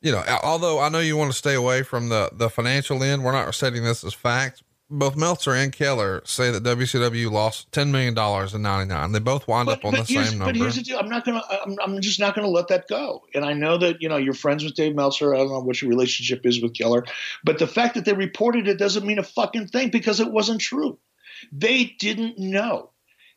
you 0.02 0.10
know, 0.10 0.22
although 0.42 0.80
I 0.80 0.88
know 0.88 0.98
you 0.98 1.16
want 1.16 1.30
to 1.30 1.38
stay 1.38 1.54
away 1.54 1.84
from 1.84 2.08
the 2.08 2.30
the 2.32 2.50
financial 2.50 3.02
end, 3.04 3.24
we're 3.24 3.32
not 3.32 3.54
setting 3.54 3.84
this 3.84 4.02
as 4.02 4.12
fact 4.12 4.63
both 4.91 5.16
Meltzer 5.16 5.55
and 5.55 5.72
Keller 5.72 6.22
say 6.24 6.51
that 6.51 6.62
WCW 6.62 7.30
lost 7.30 7.72
ten 7.72 7.91
million 7.91 8.14
dollars 8.14 8.55
in 8.55 8.62
'99. 8.62 9.12
They 9.12 9.18
both 9.18 9.49
wind 9.49 9.66
but, 9.66 9.78
up 9.78 9.85
on 9.85 9.95
the 9.95 10.05
same 10.05 10.39
number. 10.39 10.47
But 10.47 10.57
here's 10.57 10.76
the 10.76 10.82
deal: 10.82 10.99
I'm 10.99 11.09
not 11.09 11.24
gonna. 11.24 11.43
I'm, 11.64 11.76
I'm 11.82 12.01
just 12.01 12.20
not 12.20 12.35
gonna 12.35 12.49
let 12.49 12.68
that 12.68 12.87
go. 12.89 13.24
And 13.35 13.45
I 13.45 13.55
know 13.55 13.78
that 13.78 14.03
you 14.03 14.09
know 14.09 14.16
you're 14.16 14.35
friends 14.35 14.62
with 14.62 14.74
Dave 14.74 14.95
Meltzer. 14.95 15.35
I 15.35 15.39
don't 15.39 15.49
know 15.49 15.61
what 15.61 15.80
your 15.80 15.89
relationship 15.89 16.45
is 16.45 16.61
with 16.62 16.74
Keller, 16.74 17.05
but 17.43 17.59
the 17.59 17.66
fact 17.66 17.95
that 17.95 18.05
they 18.05 18.12
reported 18.12 18.68
it 18.68 18.78
doesn't 18.78 19.07
mean 19.07 19.18
a 19.18 19.24
fucking 19.24 19.68
thing 19.68 19.91
because 19.91 20.20
it 20.20 20.30
wasn't 20.30 20.61
true. 20.61 20.99
They 21.51 21.97
didn't 21.99 22.39
know. 22.39 22.91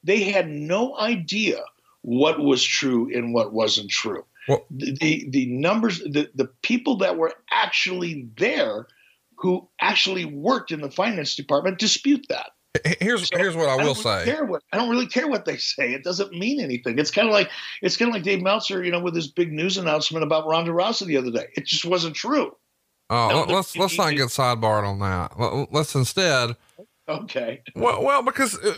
They 0.03 0.23
had 0.23 0.49
no 0.49 0.97
idea 0.97 1.61
what 2.01 2.39
was 2.39 2.63
true 2.63 3.09
and 3.13 3.33
what 3.33 3.53
wasn't 3.53 3.89
true. 3.89 4.25
Well, 4.47 4.65
the, 4.69 4.97
the 4.99 5.29
the 5.29 5.45
numbers, 5.47 5.99
the 5.99 6.29
the 6.35 6.49
people 6.61 6.97
that 6.97 7.17
were 7.17 7.33
actually 7.51 8.27
there 8.37 8.87
who 9.37 9.69
actually 9.79 10.25
worked 10.25 10.71
in 10.71 10.81
the 10.81 10.91
finance 10.91 11.35
department 11.35 11.79
dispute 11.79 12.25
that. 12.29 12.51
Here's 12.99 13.27
so 13.29 13.37
here's 13.37 13.55
what 13.55 13.69
I, 13.69 13.73
I 13.73 13.75
will 13.77 13.95
really 13.95 14.25
say. 14.25 14.35
What, 14.41 14.61
I 14.71 14.77
don't 14.77 14.89
really 14.89 15.07
care 15.07 15.27
what 15.27 15.45
they 15.45 15.57
say. 15.57 15.93
It 15.93 16.03
doesn't 16.03 16.31
mean 16.31 16.59
anything. 16.59 16.99
It's 16.99 17.09
kind 17.11 17.27
of 17.27 17.33
like 17.33 17.49
it's 17.81 17.97
kind 17.97 18.09
of 18.09 18.13
like 18.13 18.23
Dave 18.23 18.41
Meltzer, 18.41 18.83
you 18.83 18.91
know, 18.91 18.99
with 18.99 19.15
his 19.15 19.27
big 19.27 19.51
news 19.51 19.77
announcement 19.77 20.23
about 20.23 20.47
Ronda 20.47 20.71
Rousey 20.71 21.07
the 21.07 21.17
other 21.17 21.31
day. 21.31 21.47
It 21.55 21.65
just 21.65 21.85
wasn't 21.85 22.15
true. 22.15 22.55
Oh, 23.09 23.29
no, 23.29 23.53
let's 23.53 23.75
let's 23.77 23.97
not 23.97 24.11
get 24.11 24.27
sidebarred 24.27 24.85
on 24.85 24.99
that. 24.99 25.71
Let's 25.71 25.95
instead. 25.95 26.55
Okay. 27.07 27.61
Well, 27.73 28.03
well, 28.03 28.21
because 28.21 28.59
uh, 28.59 28.75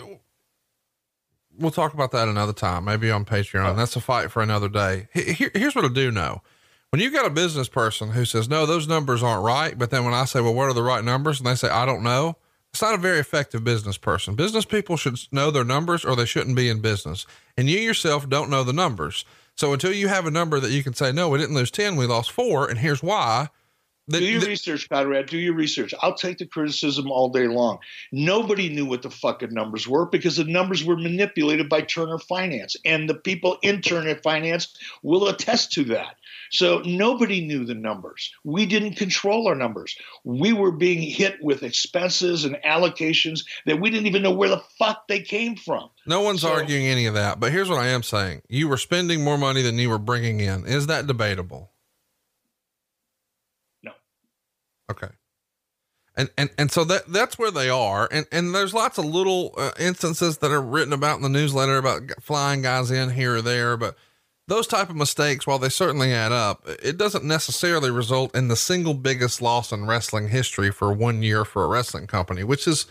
we'll 1.58 1.72
talk 1.72 1.94
about 1.94 2.12
that 2.12 2.28
another 2.28 2.54
time, 2.54 2.86
maybe 2.86 3.10
on 3.10 3.26
Patreon. 3.26 3.70
Oh. 3.70 3.74
That's 3.74 3.96
a 3.96 4.02
fight 4.02 4.32
for 4.32 4.42
another 4.42 4.70
day. 4.70 5.08
Here, 5.14 5.52
here's 5.54 5.76
what 5.76 5.84
I 5.84 5.90
do 5.90 6.12
know 6.12 6.42
when 6.92 7.02
you've 7.02 7.14
got 7.14 7.26
a 7.26 7.30
business 7.30 7.70
person 7.70 8.12
who 8.12 8.26
says, 8.26 8.50
no, 8.50 8.66
those 8.66 8.88
numbers 8.88 9.22
aren't 9.22 9.44
right. 9.44 9.78
But 9.78 9.92
then 9.92 10.06
when 10.06 10.14
I 10.14 10.26
say, 10.26 10.42
well, 10.42 10.54
what 10.54 10.70
are 10.70 10.74
the 10.74 10.84
right 10.84 11.04
numbers? 11.04 11.40
And 11.40 11.48
they 11.48 11.56
say, 11.56 11.70
I 11.70 11.86
don't 11.86 12.04
know. 12.04 12.38
It's 12.72 12.82
not 12.82 12.94
a 12.94 13.00
very 13.00 13.20
effective 13.20 13.64
business 13.64 13.98
person. 13.98 14.36
Business 14.36 14.66
people 14.66 14.96
should 14.96 15.18
know 15.32 15.50
their 15.50 15.64
numbers 15.64 16.06
or 16.06 16.16
they 16.16 16.26
shouldn't 16.26 16.56
be 16.56 16.70
in 16.70 16.82
business. 16.82 17.26
And 17.58 17.70
you 17.70 17.80
yourself 17.80 18.30
don't 18.30 18.50
know 18.50 18.64
the 18.64 18.74
numbers. 18.74 19.26
So 19.56 19.74
until 19.74 19.92
you 19.92 20.08
have 20.08 20.26
a 20.26 20.32
number 20.32 20.60
that 20.60 20.72
you 20.72 20.84
can 20.84 20.94
say, 20.94 21.12
no, 21.12 21.30
we 21.30 21.40
didn't 21.40 21.56
lose 21.56 21.72
10, 21.72 21.96
we 21.96 22.06
lost 22.06 22.32
four. 22.32 22.70
And 22.70 22.80
here's 22.80 23.04
why. 23.04 23.50
The, 24.10 24.20
do 24.20 24.26
your 24.26 24.42
the, 24.42 24.48
research, 24.48 24.90
Conrad. 24.90 25.28
Do 25.28 25.38
your 25.38 25.54
research. 25.54 25.94
I'll 26.02 26.16
take 26.16 26.40
the 26.40 26.48
criticism 26.48 27.12
all 27.12 27.30
day 27.30 27.48
long. 27.48 27.78
Nobody 28.12 28.68
knew 28.68 28.88
what 28.88 29.04
the 29.04 29.12
fucking 29.12 29.54
numbers 29.54 29.88
were 29.88 30.08
because 30.08 30.38
the 30.38 30.46
numbers 30.46 30.84
were 30.84 30.98
manipulated 30.98 31.70
by 31.70 31.82
Turner 31.82 32.18
Finance, 32.18 32.76
and 32.86 33.08
the 33.08 33.14
people 33.14 33.60
in 33.62 33.82
Turner 33.82 34.16
Finance 34.16 34.76
will 35.04 35.28
attest 35.28 35.74
to 35.74 35.84
that. 35.86 36.16
So 36.52 36.80
nobody 36.86 37.46
knew 37.46 37.66
the 37.66 37.76
numbers. 37.76 38.32
We 38.44 38.66
didn't 38.66 38.96
control 38.96 39.48
our 39.48 39.56
numbers. 39.56 39.96
We 40.24 40.54
were 40.54 40.72
being 40.72 41.02
hit 41.02 41.42
with 41.42 41.64
expenses 41.64 42.46
and 42.46 42.58
allocations 42.66 43.46
that 43.66 43.80
we 43.80 43.90
didn't 43.90 44.08
even 44.08 44.24
know 44.24 44.32
where 44.32 44.50
the 44.50 44.64
fuck 44.78 45.08
they 45.08 45.22
came 45.22 45.56
from. 45.56 45.90
No 46.06 46.22
one's 46.22 46.42
so, 46.42 46.52
arguing 46.52 46.86
any 46.86 47.06
of 47.06 47.14
that. 47.14 47.40
But 47.40 47.52
here's 47.52 47.70
what 47.70 47.80
I 47.80 47.88
am 47.88 48.04
saying: 48.04 48.42
you 48.50 48.68
were 48.68 48.78
spending 48.78 49.24
more 49.24 49.38
money 49.38 49.62
than 49.62 49.78
you 49.78 49.90
were 49.90 50.00
bringing 50.00 50.40
in. 50.40 50.66
Is 50.66 50.88
that 50.88 51.08
debatable? 51.08 51.72
No. 53.84 53.92
Okay. 54.92 55.10
And, 56.16 56.30
and, 56.38 56.50
and 56.58 56.70
so 56.70 56.84
that, 56.84 57.08
that's 57.08 57.40
where 57.40 57.52
they 57.52 57.70
are. 57.70 58.10
And, 58.12 58.26
and 58.30 58.54
there's 58.54 58.74
lots 58.74 58.98
of 58.98 59.06
little 59.06 59.54
uh, 59.58 59.72
instances 59.80 60.40
that 60.40 60.52
are 60.52 60.62
written 60.62 60.92
about 60.92 61.16
in 61.16 61.22
the 61.22 61.30
newsletter 61.30 61.78
about 61.78 62.12
flying 62.20 62.62
guys 62.62 62.92
in 62.92 63.12
here 63.12 63.36
or 63.36 63.42
there, 63.42 63.78
but 63.78 63.96
those 64.50 64.68
type 64.68 64.90
of 64.90 64.96
mistakes, 64.96 65.48
while 65.48 65.60
they 65.60 65.70
certainly 65.70 66.12
add 66.12 66.32
up, 66.32 66.68
it 66.84 66.98
doesn't 66.98 67.24
necessarily 67.24 67.92
result 67.92 68.36
in 68.36 68.48
the 68.48 68.56
single 68.56 68.94
biggest 68.94 69.42
loss 69.42 69.72
in 69.72 69.86
wrestling 69.86 70.30
history 70.30 70.72
for 70.72 70.92
one 70.92 71.24
year 71.24 71.46
for 71.46 71.64
a 71.64 71.68
wrestling 71.68 72.08
company, 72.08 72.44
which 72.44 72.68
is 72.68 72.86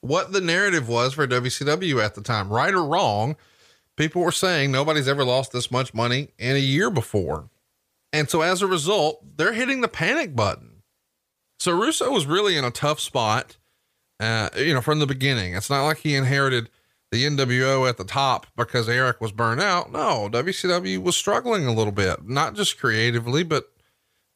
what 0.00 0.32
the 0.32 0.40
narrative 0.40 0.88
was 0.88 1.14
for 1.14 1.26
WCW 1.26 2.04
at 2.04 2.14
the 2.14 2.20
time. 2.20 2.50
Right 2.50 2.74
or 2.74 2.84
wrong, 2.84 3.36
people 3.96 4.22
were 4.22 4.32
saying 4.32 4.70
nobody's 4.70 5.08
ever 5.08 5.24
lost 5.24 5.52
this 5.52 5.70
much 5.70 5.94
money 5.94 6.28
in 6.38 6.56
a 6.56 6.60
year 6.60 6.90
before. 6.90 7.48
And 8.12 8.28
so 8.28 8.42
as 8.42 8.62
a 8.62 8.66
result, 8.66 9.36
they're 9.36 9.52
hitting 9.52 9.80
the 9.80 9.88
panic 9.88 10.34
button. 10.36 10.82
So 11.58 11.72
Russo 11.72 12.10
was 12.10 12.26
really 12.26 12.56
in 12.56 12.64
a 12.64 12.70
tough 12.70 13.00
spot, 13.00 13.56
uh, 14.20 14.50
you 14.56 14.74
know, 14.74 14.80
from 14.80 14.98
the 14.98 15.06
beginning. 15.06 15.54
It's 15.54 15.70
not 15.70 15.84
like 15.84 15.98
he 15.98 16.14
inherited 16.14 16.68
the 17.16 17.24
NWO 17.24 17.88
at 17.88 17.96
the 17.96 18.04
top 18.04 18.46
because 18.56 18.88
Eric 18.88 19.22
was 19.22 19.32
burned 19.32 19.60
out. 19.60 19.90
No, 19.90 20.28
WCW 20.30 21.02
was 21.02 21.16
struggling 21.16 21.66
a 21.66 21.72
little 21.72 21.92
bit, 21.92 22.28
not 22.28 22.54
just 22.54 22.78
creatively, 22.78 23.42
but 23.42 23.72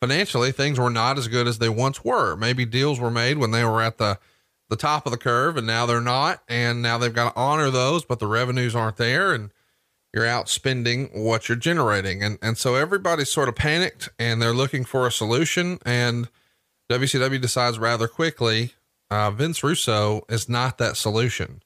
financially. 0.00 0.50
Things 0.50 0.78
were 0.78 0.88
not 0.88 1.18
as 1.18 1.28
good 1.28 1.46
as 1.46 1.58
they 1.58 1.68
once 1.68 2.02
were. 2.02 2.36
Maybe 2.36 2.64
deals 2.64 2.98
were 2.98 3.10
made 3.10 3.36
when 3.36 3.50
they 3.50 3.64
were 3.64 3.82
at 3.82 3.98
the 3.98 4.18
the 4.70 4.76
top 4.76 5.04
of 5.04 5.10
the 5.10 5.18
curve 5.18 5.56
and 5.56 5.66
now 5.66 5.84
they're 5.84 6.00
not 6.00 6.44
and 6.48 6.80
now 6.80 6.96
they've 6.96 7.12
got 7.12 7.34
to 7.34 7.40
honor 7.40 7.72
those 7.72 8.04
but 8.04 8.20
the 8.20 8.26
revenues 8.28 8.72
aren't 8.72 8.98
there 8.98 9.34
and 9.34 9.50
you're 10.14 10.24
out 10.24 10.48
spending 10.48 11.06
what 11.12 11.48
you're 11.48 11.58
generating 11.58 12.22
and 12.22 12.38
and 12.40 12.56
so 12.56 12.76
everybody's 12.76 13.28
sort 13.28 13.48
of 13.48 13.56
panicked 13.56 14.10
and 14.16 14.40
they're 14.40 14.54
looking 14.54 14.84
for 14.84 15.08
a 15.08 15.10
solution 15.10 15.80
and 15.84 16.28
WCW 16.88 17.40
decides 17.40 17.80
rather 17.80 18.06
quickly 18.06 18.74
uh, 19.10 19.32
Vince 19.32 19.64
Russo 19.64 20.24
is 20.28 20.48
not 20.48 20.78
that 20.78 20.96
solution. 20.96 21.62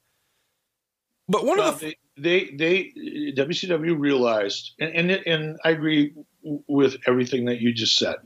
But 1.28 1.44
one 1.44 1.58
well, 1.58 1.70
of 1.70 1.80
the 1.80 1.96
they, 2.16 2.50
they, 2.56 2.92
they 2.96 3.32
WCW 3.36 3.98
realized 3.98 4.72
and, 4.78 5.10
and 5.10 5.10
and 5.26 5.58
I 5.64 5.70
agree 5.70 6.14
with 6.42 6.96
everything 7.06 7.46
that 7.46 7.60
you 7.60 7.72
just 7.72 7.96
said. 7.96 8.16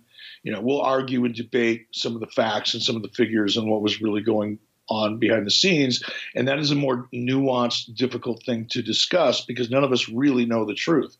You 0.43 0.53
know, 0.53 0.61
we'll 0.61 0.81
argue 0.81 1.25
and 1.25 1.35
debate 1.35 1.87
some 1.93 2.15
of 2.15 2.21
the 2.21 2.27
facts 2.27 2.75
and 2.75 2.83
some 2.83 2.97
of 2.97 3.03
the 3.03 3.09
figures 3.09 3.57
and 3.57 3.69
what 3.71 3.83
was 3.83 4.01
really 4.01 4.23
going 4.23 4.59
on 4.89 5.19
behind 5.19 5.47
the 5.47 5.51
scenes. 5.51 6.03
And 6.35 6.49
that 6.49 6.59
is 6.59 6.71
a 6.71 6.75
more 6.75 7.09
nuanced, 7.15 7.95
difficult 7.95 8.43
thing 8.45 8.67
to 8.71 8.83
discuss 8.83 9.45
because 9.45 9.71
none 9.71 9.85
of 9.85 9.93
us 9.93 10.09
really 10.09 10.47
know 10.47 10.65
the 10.65 10.75
truth. 10.75 11.17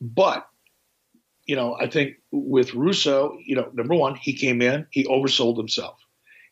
But, 0.00 0.46
you 1.46 1.56
know, 1.56 1.76
I 1.80 1.88
think 1.88 2.16
with 2.30 2.74
Russo, 2.74 3.38
you 3.44 3.56
know, 3.56 3.70
number 3.72 3.94
one, 3.94 4.14
he 4.14 4.34
came 4.34 4.60
in, 4.60 4.86
he 4.90 5.04
oversold 5.04 5.56
himself. 5.56 5.98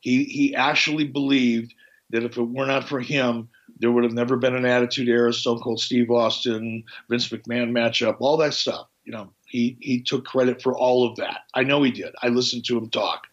He, 0.01 0.25
he 0.25 0.55
actually 0.55 1.05
believed 1.05 1.75
that 2.11 2.25
if 2.25 2.37
it 2.37 2.43
were 2.43 2.67
not 2.67 2.89
for 2.89 3.01
him, 3.01 3.49
there 3.79 3.91
would 3.91 4.05
have 4.05 4.13
never 4.13 4.37
been 4.37 4.55
an 4.55 4.65
Attitude 4.65 5.09
Era, 5.09 5.33
Stone 5.33 5.61
Cold 5.61 5.81
Steve 5.81 6.11
Austin, 6.11 6.85
Vince 7.09 7.29
McMahon 7.29 7.71
matchup, 7.71 8.17
all 8.21 8.37
that 8.39 8.55
stuff. 8.55 8.89
You 9.05 9.13
know, 9.13 9.31
he 9.47 9.77
he 9.81 10.03
took 10.03 10.25
credit 10.25 10.63
for 10.63 10.77
all 10.77 11.09
of 11.09 11.17
that. 11.17 11.41
I 11.55 11.65
know 11.65 11.83
he 11.83 11.91
did. 11.91 12.15
I 12.23 12.29
listened 12.29 12.65
to 12.67 12.79
him 12.79 12.89
talk. 12.91 13.27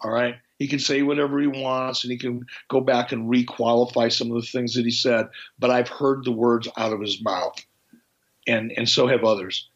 All 0.00 0.10
right. 0.10 0.36
He 0.58 0.68
can 0.68 0.78
say 0.78 1.02
whatever 1.02 1.38
he 1.38 1.46
wants 1.46 2.04
and 2.04 2.10
he 2.10 2.18
can 2.18 2.46
go 2.68 2.80
back 2.80 3.12
and 3.12 3.30
requalify 3.30 4.12
some 4.12 4.30
of 4.30 4.40
the 4.40 4.46
things 4.46 4.74
that 4.74 4.84
he 4.84 4.90
said, 4.90 5.28
but 5.58 5.70
I've 5.70 5.88
heard 5.88 6.24
the 6.24 6.32
words 6.32 6.68
out 6.76 6.92
of 6.92 7.00
his 7.00 7.22
mouth. 7.22 7.56
And 8.46 8.72
and 8.76 8.88
so 8.88 9.06
have 9.06 9.24
others. 9.24 9.68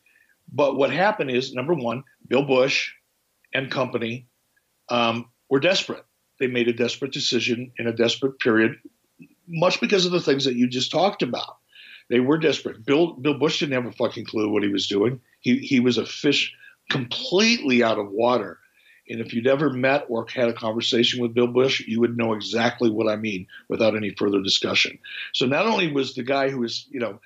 But 0.52 0.76
what 0.76 0.90
happened 0.90 1.30
is 1.30 1.54
number 1.54 1.74
one, 1.74 2.04
Bill 2.28 2.44
Busch 2.44 2.92
and 3.52 3.70
company 3.70 4.26
um, 4.88 5.28
were 5.48 5.60
desperate. 5.60 6.04
They 6.38 6.46
made 6.46 6.68
a 6.68 6.72
desperate 6.72 7.12
decision 7.12 7.72
in 7.78 7.86
a 7.86 7.92
desperate 7.92 8.38
period, 8.38 8.76
much 9.50 9.80
because 9.80 10.06
of 10.06 10.12
the 10.12 10.20
things 10.20 10.44
that 10.44 10.56
you 10.56 10.68
just 10.68 10.90
talked 10.90 11.22
about. 11.22 11.56
They 12.08 12.20
were 12.20 12.38
desperate. 12.38 12.84
Bill 12.84 13.12
Bill 13.12 13.38
Busch 13.38 13.60
didn't 13.60 13.74
have 13.74 13.86
a 13.86 13.96
fucking 13.96 14.24
clue 14.24 14.50
what 14.50 14.62
he 14.62 14.68
was 14.68 14.88
doing. 14.88 15.20
He 15.40 15.58
he 15.58 15.80
was 15.80 15.98
a 15.98 16.06
fish 16.06 16.52
completely 16.88 17.82
out 17.84 17.98
of 17.98 18.10
water 18.10 18.58
and 19.10 19.20
if 19.20 19.34
you'd 19.34 19.48
ever 19.48 19.70
met 19.70 20.06
or 20.08 20.26
had 20.32 20.48
a 20.48 20.54
conversation 20.54 21.20
with 21.20 21.34
Bill 21.34 21.48
Busch, 21.48 21.80
you 21.80 22.00
would 22.00 22.16
know 22.16 22.32
exactly 22.32 22.88
what 22.88 23.08
I 23.08 23.16
mean 23.16 23.46
without 23.68 23.96
any 23.96 24.10
further 24.10 24.40
discussion. 24.40 24.98
So 25.34 25.46
not 25.46 25.66
only 25.66 25.92
was 25.92 26.14
the 26.14 26.22
guy 26.22 26.48
who 26.48 26.60
was, 26.60 26.86
you 26.90 27.00
know, 27.00 27.20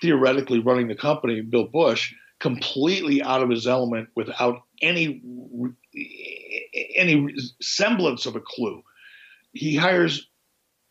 theoretically 0.00 0.60
running 0.60 0.86
the 0.86 0.94
company, 0.94 1.40
Bill 1.40 1.66
Busch, 1.66 2.14
completely 2.38 3.22
out 3.22 3.42
of 3.42 3.50
his 3.50 3.66
element 3.66 4.08
without 4.14 4.62
any 4.80 5.20
any 6.94 7.34
semblance 7.60 8.26
of 8.26 8.36
a 8.36 8.40
clue. 8.40 8.82
He 9.52 9.74
hires 9.74 10.28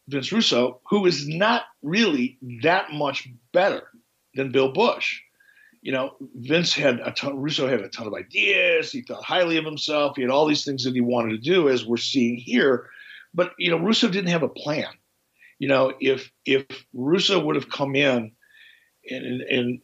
Vince 0.08 0.32
Russo, 0.32 0.82
who 0.90 1.06
is 1.06 1.28
not 1.28 1.64
really 1.82 2.38
that 2.62 2.92
much 2.92 3.28
better 3.52 3.88
than 4.36 4.52
Bill 4.52 4.72
Busch. 4.72 5.22
you 5.84 5.92
know, 5.92 6.16
Vince 6.36 6.74
had 6.74 7.02
a 7.02 7.12
ton, 7.12 7.38
Russo 7.38 7.68
had 7.68 7.82
a 7.82 7.90
ton 7.90 8.08
of 8.08 8.14
ideas. 8.14 8.92
He 8.92 9.02
thought 9.02 9.24
highly 9.24 9.58
of 9.58 9.66
himself. 9.66 10.16
He 10.16 10.22
had 10.22 10.32
all 10.32 10.46
these 10.46 10.64
things 10.64 10.86
that 10.86 10.94
he 10.94 11.02
wanted 11.02 11.32
to 11.32 11.38
do, 11.38 11.70
as 11.70 11.86
we're 11.86 11.98
seeing 11.98 12.38
here. 12.38 12.90
But 13.34 13.52
you 13.58 13.70
know, 13.70 13.78
Russo 13.78 14.08
didn't 14.08 14.32
have 14.32 14.44
a 14.44 14.50
plan. 14.50 14.92
You 15.60 15.68
know, 15.68 15.94
if 16.00 16.32
if 16.46 16.66
Russo 16.94 17.44
would 17.44 17.56
have 17.56 17.70
come 17.70 17.96
in 17.96 18.32
and, 19.10 19.42
and 19.42 19.82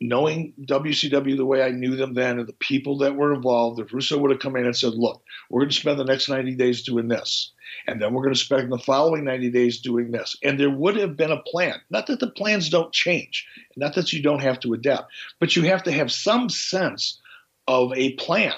knowing 0.00 0.52
WCW 0.60 1.36
the 1.36 1.46
way 1.46 1.62
I 1.62 1.70
knew 1.70 1.96
them 1.96 2.14
then 2.14 2.38
and 2.38 2.48
the 2.48 2.52
people 2.54 2.98
that 2.98 3.16
were 3.16 3.32
involved, 3.32 3.80
if 3.80 3.92
Russo 3.92 4.18
would 4.18 4.30
have 4.30 4.40
come 4.40 4.56
in 4.56 4.66
and 4.66 4.76
said, 4.76 4.94
look, 4.94 5.22
we're 5.48 5.62
going 5.62 5.70
to 5.70 5.76
spend 5.76 5.98
the 5.98 6.04
next 6.04 6.28
90 6.28 6.54
days 6.56 6.82
doing 6.82 7.08
this, 7.08 7.52
and 7.86 8.00
then 8.00 8.12
we're 8.12 8.22
going 8.22 8.34
to 8.34 8.40
spend 8.40 8.70
the 8.70 8.78
following 8.78 9.24
90 9.24 9.50
days 9.50 9.80
doing 9.80 10.10
this, 10.10 10.36
and 10.42 10.60
there 10.60 10.70
would 10.70 10.96
have 10.96 11.16
been 11.16 11.32
a 11.32 11.42
plan. 11.42 11.80
Not 11.90 12.08
that 12.08 12.20
the 12.20 12.30
plans 12.30 12.68
don't 12.68 12.92
change, 12.92 13.46
not 13.76 13.94
that 13.94 14.12
you 14.12 14.22
don't 14.22 14.42
have 14.42 14.60
to 14.60 14.74
adapt, 14.74 15.12
but 15.40 15.56
you 15.56 15.62
have 15.62 15.84
to 15.84 15.92
have 15.92 16.12
some 16.12 16.48
sense 16.50 17.20
of 17.66 17.92
a 17.94 18.12
plan 18.14 18.54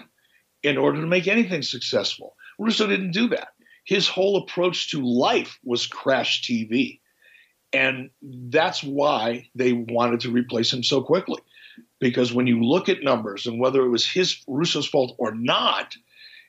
in 0.63 0.77
order 0.77 1.01
to 1.01 1.07
make 1.07 1.29
anything 1.29 1.63
successful. 1.63 2.35
Russo 2.59 2.87
didn't 2.87 3.13
do 3.13 3.29
that. 3.29 3.49
His 3.85 4.09
whole 4.09 4.37
approach 4.37 4.91
to 4.91 5.03
life 5.03 5.59
was 5.65 5.87
crash 5.87 6.43
TV. 6.43 7.01
And 7.73 8.11
that's 8.23 8.83
why 8.83 9.49
they 9.55 9.73
wanted 9.73 10.21
to 10.21 10.31
replace 10.31 10.73
him 10.73 10.83
so 10.83 11.03
quickly. 11.03 11.41
Because 12.01 12.33
when 12.33 12.47
you 12.47 12.63
look 12.63 12.89
at 12.89 13.03
numbers 13.03 13.47
and 13.47 13.61
whether 13.61 13.83
it 13.85 13.91
was 13.91 14.07
his 14.07 14.43
Russo's 14.47 14.87
fault 14.87 15.15
or 15.19 15.35
not, 15.35 15.97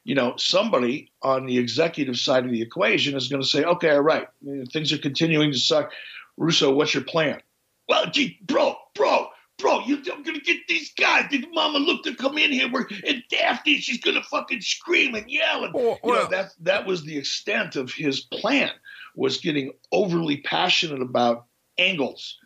you 0.03 0.15
know, 0.15 0.35
somebody 0.37 1.11
on 1.21 1.45
the 1.45 1.57
executive 1.57 2.17
side 2.17 2.45
of 2.45 2.51
the 2.51 2.61
equation 2.61 3.15
is 3.15 3.27
going 3.27 3.41
to 3.41 3.47
say, 3.47 3.63
okay, 3.63 3.91
all 3.91 4.01
right, 4.01 4.27
things 4.71 4.93
are 4.93 4.97
continuing 4.97 5.51
to 5.51 5.57
suck. 5.57 5.91
Russo, 6.37 6.73
what's 6.73 6.93
your 6.93 7.03
plan? 7.03 7.41
Well, 7.87 8.05
gee, 8.09 8.39
bro, 8.41 8.75
bro, 8.95 9.27
bro, 9.57 9.81
you, 9.81 9.97
I'm 9.97 10.23
going 10.23 10.39
to 10.39 10.41
get 10.41 10.67
these 10.67 10.93
guys. 10.93 11.25
Did 11.29 11.45
Mamaluke 11.53 12.03
to 12.03 12.15
come 12.15 12.37
in 12.37 12.51
here? 12.51 12.71
Where, 12.71 12.87
and 13.05 13.23
Daffney, 13.29 13.77
she's 13.77 13.99
going 13.99 14.15
to 14.15 14.23
fucking 14.23 14.61
scream 14.61 15.15
and 15.15 15.29
yell. 15.29 15.65
And, 15.65 15.73
well, 15.73 15.99
you 16.03 16.13
know, 16.13 16.27
that, 16.27 16.53
that 16.61 16.85
was 16.85 17.03
the 17.03 17.17
extent 17.17 17.75
of 17.75 17.91
his 17.91 18.21
plan 18.21 18.71
was 19.15 19.37
getting 19.37 19.73
overly 19.91 20.37
passionate 20.37 21.01
about 21.01 21.45
angles 21.77 22.37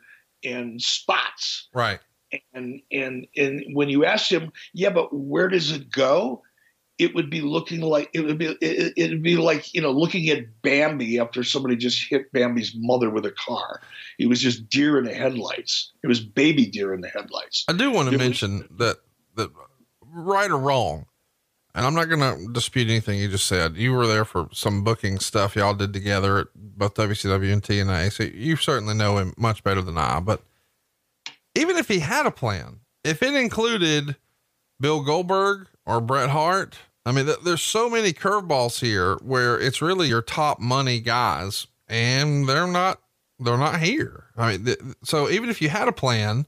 and 0.43 0.81
spots. 0.81 1.67
Right. 1.73 1.99
And 2.53 2.81
and 2.91 3.27
and 3.35 3.63
when 3.73 3.89
you 3.89 4.05
ask 4.05 4.31
him, 4.31 4.51
yeah, 4.73 4.89
but 4.89 5.13
where 5.13 5.47
does 5.47 5.71
it 5.71 5.91
go? 5.91 6.41
It 6.97 7.13
would 7.15 7.29
be 7.29 7.41
looking 7.41 7.81
like 7.81 8.09
it 8.13 8.21
would 8.21 8.37
be 8.37 8.55
it, 8.59 9.11
would 9.11 9.23
be 9.23 9.35
like 9.35 9.73
you 9.73 9.81
know 9.81 9.91
looking 9.91 10.29
at 10.29 10.61
Bambi 10.61 11.19
after 11.19 11.43
somebody 11.43 11.75
just 11.75 12.07
hit 12.09 12.31
Bambi's 12.31 12.73
mother 12.75 13.09
with 13.09 13.25
a 13.25 13.31
car. 13.31 13.81
It 14.17 14.29
was 14.29 14.39
just 14.39 14.67
deer 14.69 14.97
in 14.97 15.05
the 15.05 15.13
headlights. 15.13 15.91
It 16.03 16.07
was 16.07 16.19
baby 16.19 16.65
deer 16.65 16.93
in 16.93 17.01
the 17.01 17.09
headlights. 17.09 17.65
I 17.67 17.73
do 17.73 17.91
want 17.91 18.09
to 18.09 18.15
it 18.15 18.19
mention 18.19 18.59
was, 18.59 18.67
that 18.77 18.97
that 19.35 19.51
right 20.01 20.49
or 20.49 20.57
wrong, 20.57 21.05
and 21.75 21.85
I'm 21.85 21.95
not 21.95 22.09
going 22.09 22.19
to 22.19 22.51
dispute 22.51 22.89
anything 22.89 23.19
you 23.19 23.27
just 23.29 23.47
said. 23.47 23.75
You 23.75 23.93
were 23.93 24.05
there 24.05 24.25
for 24.25 24.47
some 24.51 24.83
booking 24.83 25.19
stuff 25.19 25.55
y'all 25.55 25.73
did 25.73 25.91
together 25.91 26.39
at 26.39 26.47
both 26.55 26.93
WCW 26.93 27.51
and 27.51 27.63
TNA. 27.63 28.11
So 28.11 28.23
you 28.23 28.55
certainly 28.57 28.93
know 28.93 29.17
him 29.17 29.33
much 29.37 29.63
better 29.63 29.81
than 29.81 29.97
I. 29.97 30.19
But 30.19 30.43
even 31.55 31.77
if 31.77 31.87
he 31.87 31.99
had 31.99 32.25
a 32.27 32.31
plan, 32.31 32.81
if 33.03 33.23
it 33.23 33.33
included 33.33 34.15
Bill 34.79 35.03
Goldberg 35.03 35.67
or 35.85 35.99
Bret 35.99 36.29
Hart, 36.29 36.77
I 37.05 37.11
mean, 37.11 37.25
th- 37.25 37.39
there's 37.43 37.63
so 37.63 37.89
many 37.89 38.13
curveballs 38.13 38.79
here 38.79 39.15
where 39.23 39.59
it's 39.59 39.81
really 39.81 40.07
your 40.07 40.21
top 40.21 40.59
money 40.59 40.99
guys 40.99 41.67
and 41.87 42.47
they're 42.47 42.67
not, 42.67 43.01
they're 43.39 43.57
not 43.57 43.81
here. 43.81 44.25
I 44.37 44.51
mean, 44.51 44.65
th- 44.65 44.79
so 45.03 45.27
even 45.27 45.49
if 45.49 45.59
you 45.59 45.69
had 45.69 45.87
a 45.87 45.91
plan, 45.91 46.45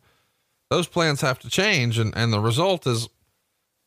those 0.69 0.87
plans 0.87 1.21
have 1.21 1.39
to 1.39 1.49
change. 1.49 1.97
And, 1.97 2.15
and 2.15 2.31
the 2.31 2.39
result 2.39 2.85
is 2.85 3.09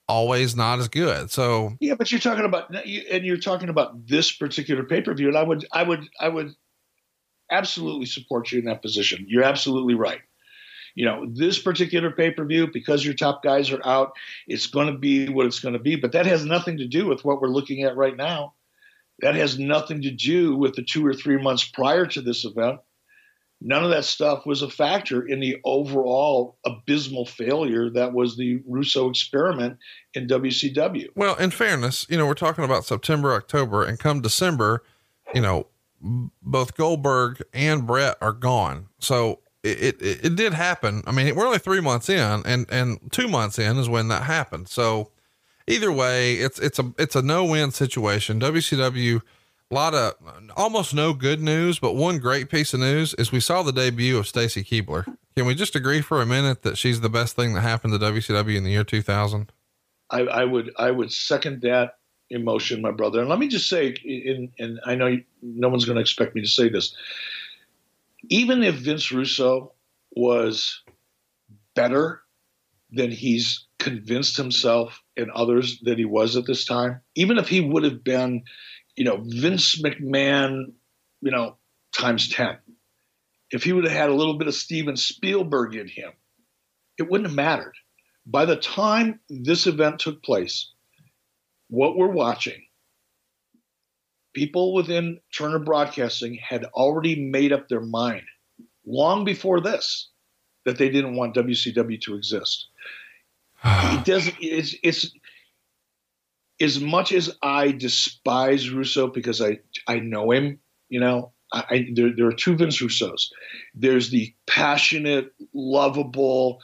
always 0.08 0.56
not 0.56 0.78
as 0.78 0.88
good. 0.88 1.30
So 1.30 1.76
yeah, 1.80 1.94
but 1.94 2.10
you're 2.10 2.20
talking 2.20 2.44
about 2.44 2.74
and 2.74 3.24
you're 3.24 3.36
talking 3.36 3.68
about 3.68 4.06
this 4.06 4.32
particular 4.32 4.84
pay 4.84 5.02
per 5.02 5.14
view, 5.14 5.28
and 5.28 5.36
I 5.36 5.42
would 5.42 5.66
I 5.72 5.82
would 5.82 6.08
I 6.18 6.28
would 6.28 6.54
absolutely 7.50 8.06
support 8.06 8.52
you 8.52 8.58
in 8.58 8.64
that 8.66 8.82
position. 8.82 9.26
You're 9.28 9.44
absolutely 9.44 9.94
right. 9.94 10.20
You 10.94 11.04
know, 11.04 11.26
this 11.32 11.58
particular 11.58 12.10
pay 12.10 12.30
per 12.30 12.44
view, 12.44 12.68
because 12.72 13.04
your 13.04 13.14
top 13.14 13.42
guys 13.42 13.70
are 13.70 13.84
out, 13.86 14.12
it's 14.46 14.66
going 14.66 14.88
to 14.88 14.98
be 14.98 15.28
what 15.28 15.46
it's 15.46 15.60
going 15.60 15.74
to 15.74 15.78
be. 15.78 15.96
But 15.96 16.12
that 16.12 16.26
has 16.26 16.44
nothing 16.44 16.78
to 16.78 16.88
do 16.88 17.06
with 17.06 17.24
what 17.24 17.40
we're 17.40 17.48
looking 17.48 17.84
at 17.84 17.96
right 17.96 18.16
now. 18.16 18.54
That 19.20 19.34
has 19.34 19.58
nothing 19.58 20.02
to 20.02 20.10
do 20.10 20.56
with 20.56 20.74
the 20.74 20.82
two 20.82 21.06
or 21.06 21.14
three 21.14 21.40
months 21.40 21.64
prior 21.64 22.06
to 22.06 22.20
this 22.20 22.44
event. 22.44 22.80
None 23.60 23.82
of 23.82 23.90
that 23.90 24.04
stuff 24.04 24.46
was 24.46 24.62
a 24.62 24.70
factor 24.70 25.26
in 25.26 25.40
the 25.40 25.56
overall 25.64 26.58
abysmal 26.64 27.26
failure 27.26 27.90
that 27.90 28.12
was 28.12 28.36
the 28.36 28.62
Russo 28.68 29.10
experiment 29.10 29.78
in 30.14 30.28
WCW. 30.28 31.08
Well, 31.16 31.34
in 31.36 31.50
fairness, 31.50 32.06
you 32.08 32.16
know, 32.16 32.26
we're 32.26 32.34
talking 32.34 32.64
about 32.64 32.84
September, 32.84 33.32
October, 33.34 33.84
and 33.84 33.98
come 33.98 34.20
December, 34.20 34.84
you 35.34 35.40
know, 35.40 35.66
both 36.00 36.76
Goldberg 36.76 37.42
and 37.52 37.84
Bret 37.84 38.16
are 38.20 38.32
gone. 38.32 38.86
So 39.00 39.40
it, 39.64 40.00
it, 40.00 40.24
it 40.24 40.36
did 40.36 40.54
happen. 40.54 41.02
I 41.06 41.10
mean, 41.10 41.34
we're 41.34 41.46
only 41.46 41.58
three 41.58 41.80
months 41.80 42.08
in 42.08 42.42
and, 42.46 42.66
and 42.70 43.10
two 43.10 43.26
months 43.26 43.58
in 43.58 43.76
is 43.76 43.88
when 43.88 44.06
that 44.08 44.22
happened. 44.22 44.68
So 44.68 45.10
either 45.66 45.90
way, 45.90 46.34
it's, 46.34 46.60
it's 46.60 46.78
a, 46.78 46.94
it's 46.96 47.16
a 47.16 47.22
no 47.22 47.44
win 47.44 47.72
situation. 47.72 48.38
WCW, 48.38 49.20
a 49.70 49.74
lot 49.74 49.94
of 49.94 50.14
almost 50.56 50.94
no 50.94 51.12
good 51.12 51.40
news, 51.40 51.78
but 51.78 51.94
one 51.94 52.18
great 52.18 52.48
piece 52.48 52.72
of 52.72 52.80
news 52.80 53.14
is 53.14 53.30
we 53.30 53.40
saw 53.40 53.62
the 53.62 53.72
debut 53.72 54.16
of 54.16 54.26
Stacy 54.26 54.64
Keibler. 54.64 55.04
Can 55.36 55.46
we 55.46 55.54
just 55.54 55.76
agree 55.76 56.00
for 56.00 56.22
a 56.22 56.26
minute 56.26 56.62
that 56.62 56.78
she's 56.78 57.00
the 57.00 57.10
best 57.10 57.36
thing 57.36 57.52
that 57.54 57.60
happened 57.60 57.92
to 57.92 57.98
WCW 57.98 58.56
in 58.56 58.64
the 58.64 58.70
year 58.70 58.84
2000? 58.84 59.52
I, 60.10 60.20
I 60.20 60.44
would, 60.44 60.72
I 60.78 60.90
would 60.90 61.12
second 61.12 61.60
that 61.62 61.98
emotion, 62.30 62.80
my 62.80 62.92
brother. 62.92 63.20
And 63.20 63.28
let 63.28 63.38
me 63.38 63.48
just 63.48 63.68
say, 63.68 63.88
in, 64.04 64.50
and 64.58 64.80
I 64.86 64.94
know 64.94 65.18
no 65.42 65.68
one's 65.68 65.84
going 65.84 65.96
to 65.96 66.02
expect 66.02 66.34
me 66.34 66.40
to 66.40 66.48
say 66.48 66.70
this. 66.70 66.94
Even 68.30 68.62
if 68.62 68.76
Vince 68.76 69.12
Russo 69.12 69.72
was 70.12 70.82
better 71.74 72.22
than 72.90 73.10
he's 73.10 73.66
convinced 73.78 74.36
himself 74.36 75.02
and 75.16 75.30
others 75.30 75.78
that 75.82 75.98
he 75.98 76.06
was 76.06 76.36
at 76.36 76.46
this 76.46 76.64
time, 76.64 77.00
even 77.14 77.36
if 77.36 77.48
he 77.48 77.60
would 77.60 77.84
have 77.84 78.02
been, 78.02 78.44
you 78.98 79.04
know, 79.04 79.22
Vince 79.24 79.80
McMahon, 79.80 80.72
you 81.20 81.30
know, 81.30 81.56
times 81.96 82.28
10, 82.30 82.58
if 83.52 83.62
he 83.62 83.72
would 83.72 83.84
have 83.84 83.92
had 83.92 84.10
a 84.10 84.14
little 84.14 84.36
bit 84.36 84.48
of 84.48 84.54
Steven 84.54 84.96
Spielberg 84.96 85.76
in 85.76 85.86
him, 85.86 86.10
it 86.98 87.08
wouldn't 87.08 87.28
have 87.28 87.36
mattered. 87.36 87.74
By 88.26 88.44
the 88.44 88.56
time 88.56 89.20
this 89.30 89.68
event 89.68 90.00
took 90.00 90.20
place, 90.24 90.72
what 91.68 91.96
we're 91.96 92.10
watching, 92.10 92.60
people 94.34 94.74
within 94.74 95.20
Turner 95.32 95.60
Broadcasting 95.60 96.36
had 96.36 96.64
already 96.64 97.30
made 97.30 97.52
up 97.52 97.68
their 97.68 97.80
mind 97.80 98.24
long 98.84 99.24
before 99.24 99.60
this 99.60 100.10
that 100.64 100.76
they 100.76 100.88
didn't 100.88 101.14
want 101.14 101.36
WCW 101.36 102.00
to 102.00 102.16
exist. 102.16 102.66
it 103.64 104.04
doesn't. 104.04 104.34
It's 104.40 104.74
it's 104.82 105.12
as 106.60 106.80
much 106.80 107.12
as 107.12 107.36
I 107.42 107.72
despise 107.72 108.70
Russo 108.70 109.08
because 109.08 109.40
I 109.40 109.60
I 109.86 110.00
know 110.00 110.30
him. 110.30 110.58
You 110.88 111.00
know, 111.00 111.32
I, 111.52 111.64
I 111.70 111.88
there, 111.92 112.14
there 112.14 112.26
are 112.26 112.32
two 112.32 112.56
Vince 112.56 112.80
Russos. 112.80 113.30
There's 113.74 114.10
the 114.10 114.34
passionate, 114.46 115.32
lovable, 115.54 116.60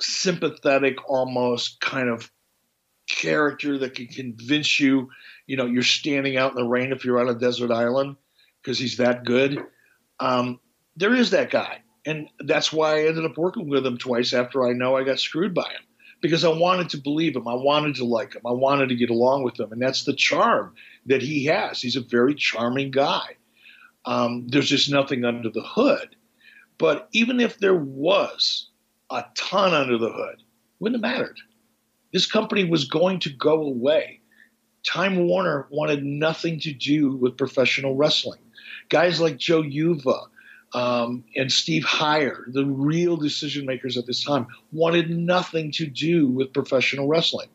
sympathetic, 0.00 0.96
almost 1.08 1.80
kind 1.80 2.08
of 2.08 2.30
character 3.08 3.78
that 3.78 3.94
can 3.94 4.06
convince 4.06 4.78
you, 4.78 5.10
you 5.46 5.56
know, 5.56 5.66
you're 5.66 5.82
standing 5.82 6.36
out 6.36 6.52
in 6.52 6.56
the 6.56 6.68
rain 6.68 6.92
if 6.92 7.04
you're 7.04 7.20
on 7.20 7.28
a 7.28 7.38
desert 7.38 7.70
island 7.70 8.16
because 8.62 8.78
he's 8.78 8.96
that 8.98 9.24
good. 9.24 9.62
Um, 10.20 10.60
there 10.96 11.14
is 11.14 11.30
that 11.30 11.50
guy. 11.50 11.82
And 12.04 12.28
that's 12.40 12.72
why 12.72 12.96
I 12.96 13.06
ended 13.06 13.24
up 13.24 13.38
working 13.38 13.68
with 13.68 13.86
him 13.86 13.96
twice 13.96 14.32
after 14.32 14.66
I 14.66 14.72
know 14.72 14.96
I 14.96 15.04
got 15.04 15.20
screwed 15.20 15.54
by 15.54 15.68
him 15.68 15.82
because 16.22 16.44
I 16.44 16.48
wanted 16.48 16.88
to 16.90 16.96
believe 16.96 17.36
him. 17.36 17.46
I 17.46 17.54
wanted 17.54 17.96
to 17.96 18.04
like 18.04 18.34
him. 18.34 18.42
I 18.46 18.52
wanted 18.52 18.88
to 18.88 18.94
get 18.94 19.10
along 19.10 19.42
with 19.42 19.60
him. 19.60 19.70
And 19.72 19.82
that's 19.82 20.04
the 20.04 20.14
charm 20.14 20.74
that 21.06 21.20
he 21.20 21.44
has. 21.46 21.82
He's 21.82 21.96
a 21.96 22.00
very 22.00 22.34
charming 22.34 22.90
guy. 22.90 23.36
Um, 24.06 24.48
there's 24.48 24.68
just 24.68 24.90
nothing 24.90 25.24
under 25.24 25.50
the 25.50 25.62
hood. 25.62 26.16
But 26.78 27.08
even 27.12 27.38
if 27.40 27.58
there 27.58 27.76
was 27.76 28.70
a 29.10 29.24
ton 29.36 29.74
under 29.74 29.98
the 29.98 30.10
hood, 30.10 30.42
wouldn't 30.80 31.04
have 31.04 31.12
mattered 31.12 31.38
this 32.12 32.26
company 32.26 32.64
was 32.64 32.84
going 32.84 33.18
to 33.20 33.30
go 33.30 33.62
away. 33.62 34.20
Time 34.86 35.26
Warner 35.26 35.66
wanted 35.70 36.04
nothing 36.04 36.60
to 36.60 36.72
do 36.72 37.16
with 37.16 37.38
professional 37.38 37.96
wrestling. 37.96 38.40
Guys 38.88 39.20
like 39.20 39.38
Joe 39.38 39.62
Uva 39.62 40.20
um, 40.74 41.24
and 41.36 41.52
Steve 41.52 41.84
Heyer, 41.84 42.44
the 42.52 42.64
real 42.64 43.16
decision 43.16 43.66
makers 43.66 43.96
at 43.96 44.06
this 44.06 44.24
time, 44.24 44.46
wanted 44.72 45.10
nothing 45.10 45.70
to 45.72 45.86
do 45.86 46.28
with 46.28 46.52
professional 46.52 47.08
wrestling. 47.08 47.48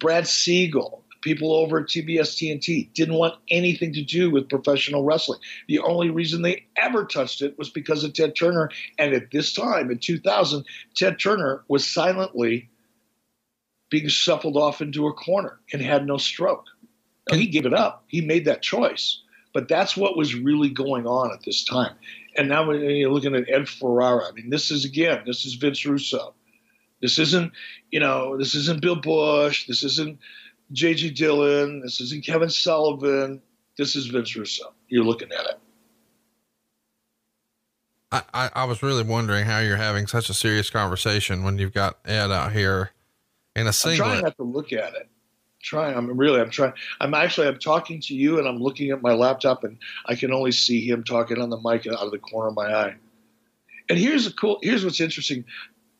Brad 0.00 0.26
Siegel, 0.26 1.04
people 1.20 1.52
over 1.52 1.80
at 1.80 1.86
TBS 1.86 2.36
TNT, 2.36 2.92
didn't 2.94 3.14
want 3.14 3.34
anything 3.50 3.92
to 3.92 4.02
do 4.02 4.30
with 4.30 4.48
professional 4.48 5.04
wrestling. 5.04 5.38
The 5.68 5.78
only 5.80 6.10
reason 6.10 6.42
they 6.42 6.66
ever 6.76 7.04
touched 7.04 7.42
it 7.42 7.56
was 7.58 7.70
because 7.70 8.02
of 8.02 8.14
Ted 8.14 8.34
Turner. 8.34 8.70
And 8.98 9.14
at 9.14 9.30
this 9.30 9.52
time, 9.52 9.90
in 9.90 9.98
2000, 9.98 10.64
Ted 10.96 11.20
Turner 11.20 11.62
was 11.68 11.86
silently 11.86 12.68
being 13.90 14.08
shuffled 14.08 14.56
off 14.56 14.80
into 14.80 15.06
a 15.06 15.12
corner 15.12 15.60
and 15.72 15.82
had 15.82 16.06
no 16.06 16.16
stroke. 16.16 16.64
Now, 17.30 17.36
he 17.36 17.46
gave 17.46 17.66
it 17.66 17.74
up. 17.74 18.04
He 18.08 18.20
made 18.20 18.44
that 18.46 18.62
choice. 18.62 19.20
But 19.52 19.68
that's 19.68 19.96
what 19.96 20.16
was 20.16 20.34
really 20.34 20.70
going 20.70 21.06
on 21.06 21.32
at 21.32 21.42
this 21.44 21.64
time. 21.64 21.94
And 22.36 22.48
now 22.48 22.70
you're 22.70 23.12
looking 23.12 23.34
at 23.34 23.50
Ed 23.50 23.68
Ferrara, 23.68 24.28
I 24.28 24.32
mean, 24.32 24.50
this 24.50 24.70
is 24.70 24.84
again, 24.84 25.22
this 25.26 25.44
is 25.44 25.54
Vince 25.54 25.84
Russo. 25.84 26.34
This 27.00 27.18
isn't, 27.18 27.52
you 27.90 28.00
know, 28.00 28.36
this 28.36 28.54
isn't 28.54 28.82
Bill 28.82 28.96
Busch. 28.96 29.66
This 29.66 29.82
isn't 29.82 30.18
J.J. 30.72 31.10
Dillon. 31.10 31.80
This 31.80 32.00
isn't 32.00 32.24
Kevin 32.24 32.50
Sullivan. 32.50 33.42
This 33.76 33.96
is 33.96 34.06
Vince 34.06 34.36
Russo. 34.36 34.72
You're 34.88 35.04
looking 35.04 35.30
at 35.32 35.46
it. 35.46 35.58
I, 38.12 38.22
I, 38.34 38.50
I 38.54 38.64
was 38.64 38.82
really 38.82 39.02
wondering 39.02 39.46
how 39.46 39.60
you're 39.60 39.76
having 39.76 40.06
such 40.06 40.28
a 40.28 40.34
serious 40.34 40.68
conversation 40.68 41.44
when 41.44 41.58
you've 41.58 41.72
got 41.72 41.98
Ed 42.04 42.30
out 42.30 42.52
here 42.52 42.90
in 43.54 43.66
a 43.66 43.72
singlet. 43.72 44.00
I'm 44.00 44.12
trying 44.12 44.22
not 44.24 44.36
to 44.36 44.42
look 44.42 44.72
at 44.72 44.94
it. 44.94 45.08
Trying. 45.62 45.96
I'm 45.96 46.16
really. 46.16 46.40
I'm 46.40 46.50
trying. 46.50 46.72
I'm 47.00 47.12
actually. 47.12 47.46
I'm 47.46 47.58
talking 47.58 48.00
to 48.02 48.14
you, 48.14 48.38
and 48.38 48.48
I'm 48.48 48.58
looking 48.58 48.90
at 48.90 49.02
my 49.02 49.12
laptop, 49.12 49.62
and 49.62 49.78
I 50.06 50.14
can 50.14 50.32
only 50.32 50.52
see 50.52 50.88
him 50.88 51.04
talking 51.04 51.38
on 51.38 51.50
the 51.50 51.60
mic 51.60 51.86
out 51.86 51.98
of 51.98 52.10
the 52.10 52.18
corner 52.18 52.48
of 52.48 52.54
my 52.54 52.72
eye. 52.72 52.96
And 53.88 53.98
here's 53.98 54.26
a 54.26 54.32
cool. 54.32 54.58
Here's 54.62 54.84
what's 54.84 55.00
interesting. 55.00 55.44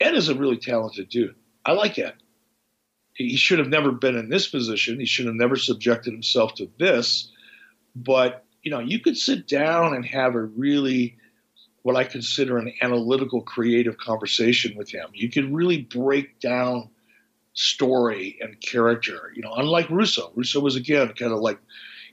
Ed 0.00 0.14
is 0.14 0.28
a 0.28 0.34
really 0.34 0.56
talented 0.56 1.10
dude. 1.10 1.34
I 1.66 1.72
like 1.72 1.98
Ed. 1.98 2.14
He 3.12 3.36
should 3.36 3.58
have 3.58 3.68
never 3.68 3.92
been 3.92 4.16
in 4.16 4.30
this 4.30 4.48
position. 4.48 4.98
He 4.98 5.04
should 5.04 5.26
have 5.26 5.34
never 5.34 5.56
subjected 5.56 6.12
himself 6.12 6.54
to 6.54 6.70
this. 6.78 7.30
But 7.94 8.44
you 8.62 8.70
know, 8.70 8.78
you 8.78 8.98
could 9.00 9.18
sit 9.18 9.46
down 9.46 9.94
and 9.94 10.06
have 10.06 10.34
a 10.34 10.42
really 10.42 11.18
what 11.82 11.96
I 11.96 12.04
consider 12.04 12.58
an 12.58 12.72
analytical, 12.82 13.42
creative 13.42 13.98
conversation 13.98 14.76
with 14.76 14.90
him. 14.90 15.08
You 15.12 15.30
could 15.30 15.52
really 15.52 15.82
break 15.82 16.38
down 16.40 16.90
story 17.52 18.38
and 18.40 18.60
character. 18.60 19.32
You 19.34 19.42
know, 19.42 19.52
unlike 19.54 19.90
Russo, 19.90 20.32
Russo 20.34 20.60
was 20.60 20.76
again 20.76 21.12
kind 21.14 21.32
of 21.32 21.40
like 21.40 21.58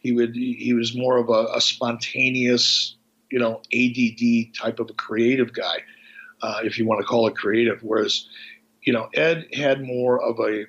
he 0.01 0.11
would 0.11 0.35
he 0.35 0.73
was 0.73 0.95
more 0.95 1.17
of 1.17 1.29
a, 1.29 1.55
a 1.55 1.61
spontaneous, 1.61 2.95
you 3.31 3.39
know, 3.39 3.61
ADD 3.73 4.55
type 4.55 4.79
of 4.79 4.89
a 4.89 4.93
creative 4.93 5.53
guy, 5.53 5.83
uh, 6.41 6.59
if 6.63 6.77
you 6.77 6.85
want 6.85 7.01
to 7.01 7.07
call 7.07 7.27
it 7.27 7.35
creative. 7.35 7.79
Whereas, 7.81 8.27
you 8.81 8.93
know, 8.93 9.09
Ed 9.13 9.47
had 9.53 9.83
more 9.83 10.21
of 10.21 10.39
a 10.39 10.65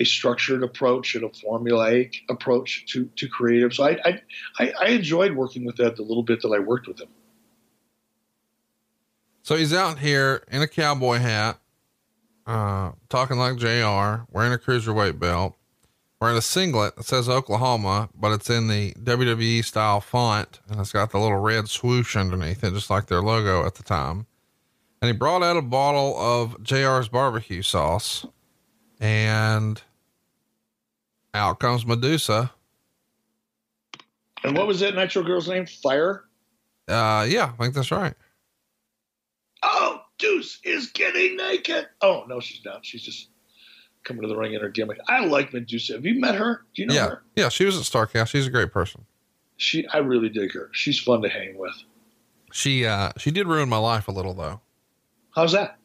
a 0.00 0.04
structured 0.04 0.62
approach 0.62 1.14
and 1.14 1.24
a 1.24 1.28
formulaic 1.28 2.16
approach 2.28 2.86
to 2.92 3.08
to 3.16 3.28
creative. 3.28 3.74
So 3.74 3.84
I 3.84 4.20
I 4.58 4.72
I 4.80 4.86
enjoyed 4.88 5.32
working 5.32 5.64
with 5.64 5.80
Ed 5.80 5.96
the 5.96 6.02
little 6.02 6.22
bit 6.22 6.42
that 6.42 6.48
I 6.48 6.58
worked 6.58 6.88
with 6.88 7.00
him. 7.00 7.08
So 9.42 9.56
he's 9.56 9.74
out 9.74 9.98
here 9.98 10.44
in 10.50 10.62
a 10.62 10.68
cowboy 10.68 11.18
hat, 11.18 11.58
uh, 12.46 12.92
talking 13.08 13.38
like 13.38 13.56
JR, 13.56 14.24
wearing 14.30 14.52
a 14.52 14.58
cruiserweight 14.58 15.18
belt, 15.18 15.56
wearing 16.20 16.36
a 16.36 16.42
singlet 16.42 16.96
that 16.96 17.04
says 17.04 17.28
Oklahoma, 17.28 18.08
but 18.14 18.32
it's 18.32 18.50
in 18.50 18.68
the 18.68 18.92
WWE 18.94 19.64
style 19.64 20.00
font 20.00 20.60
and 20.68 20.80
it's 20.80 20.92
got 20.92 21.10
the 21.10 21.18
little 21.18 21.38
red 21.38 21.68
swoosh 21.68 22.16
underneath 22.16 22.62
it, 22.64 22.74
just 22.74 22.90
like 22.90 23.06
their 23.06 23.22
logo 23.22 23.66
at 23.66 23.74
the 23.74 23.82
time. 23.82 24.26
And 25.00 25.08
he 25.08 25.12
brought 25.12 25.42
out 25.42 25.56
a 25.56 25.62
bottle 25.62 26.16
of 26.16 26.62
JR's 26.62 27.08
barbecue 27.08 27.62
sauce 27.62 28.24
and 29.00 29.82
out 31.34 31.58
comes 31.58 31.84
Madusa. 31.84 32.50
And 34.44 34.56
what 34.56 34.66
was 34.66 34.80
that 34.80 34.94
Nitro 34.94 35.22
Girl's 35.22 35.48
name? 35.48 35.66
Fire? 35.66 36.24
Uh, 36.88 37.26
yeah, 37.28 37.52
I 37.52 37.62
think 37.62 37.74
that's 37.74 37.90
right. 37.90 38.14
Oh, 39.64 40.01
Deuce 40.18 40.60
is 40.64 40.90
getting 40.90 41.36
naked. 41.36 41.88
Oh 42.00 42.24
no, 42.28 42.40
she's 42.40 42.64
not. 42.64 42.84
She's 42.84 43.02
just 43.02 43.28
coming 44.04 44.22
to 44.22 44.28
the 44.28 44.36
ring 44.36 44.54
in 44.54 44.60
her 44.60 44.68
gimmick. 44.68 44.98
I 45.08 45.24
like 45.24 45.50
Madusa. 45.50 45.94
Have 45.94 46.04
you 46.04 46.18
met 46.20 46.34
her? 46.34 46.64
Do 46.74 46.82
you 46.82 46.88
know 46.88 46.94
yeah. 46.94 47.08
her? 47.08 47.22
Yeah, 47.36 47.48
she 47.48 47.64
was 47.64 47.76
at 47.76 47.84
Starcast. 47.84 48.28
She's 48.28 48.46
a 48.46 48.50
great 48.50 48.72
person. 48.72 49.04
She, 49.56 49.86
I 49.88 49.98
really 49.98 50.28
dig 50.28 50.52
her. 50.54 50.70
She's 50.72 50.98
fun 50.98 51.22
to 51.22 51.28
hang 51.28 51.56
with. 51.56 51.74
She, 52.52 52.84
uh, 52.84 53.12
she 53.16 53.30
did 53.30 53.46
ruin 53.46 53.68
my 53.68 53.78
life 53.78 54.08
a 54.08 54.12
little 54.12 54.34
though. 54.34 54.60
How's 55.34 55.52
that? 55.52 55.78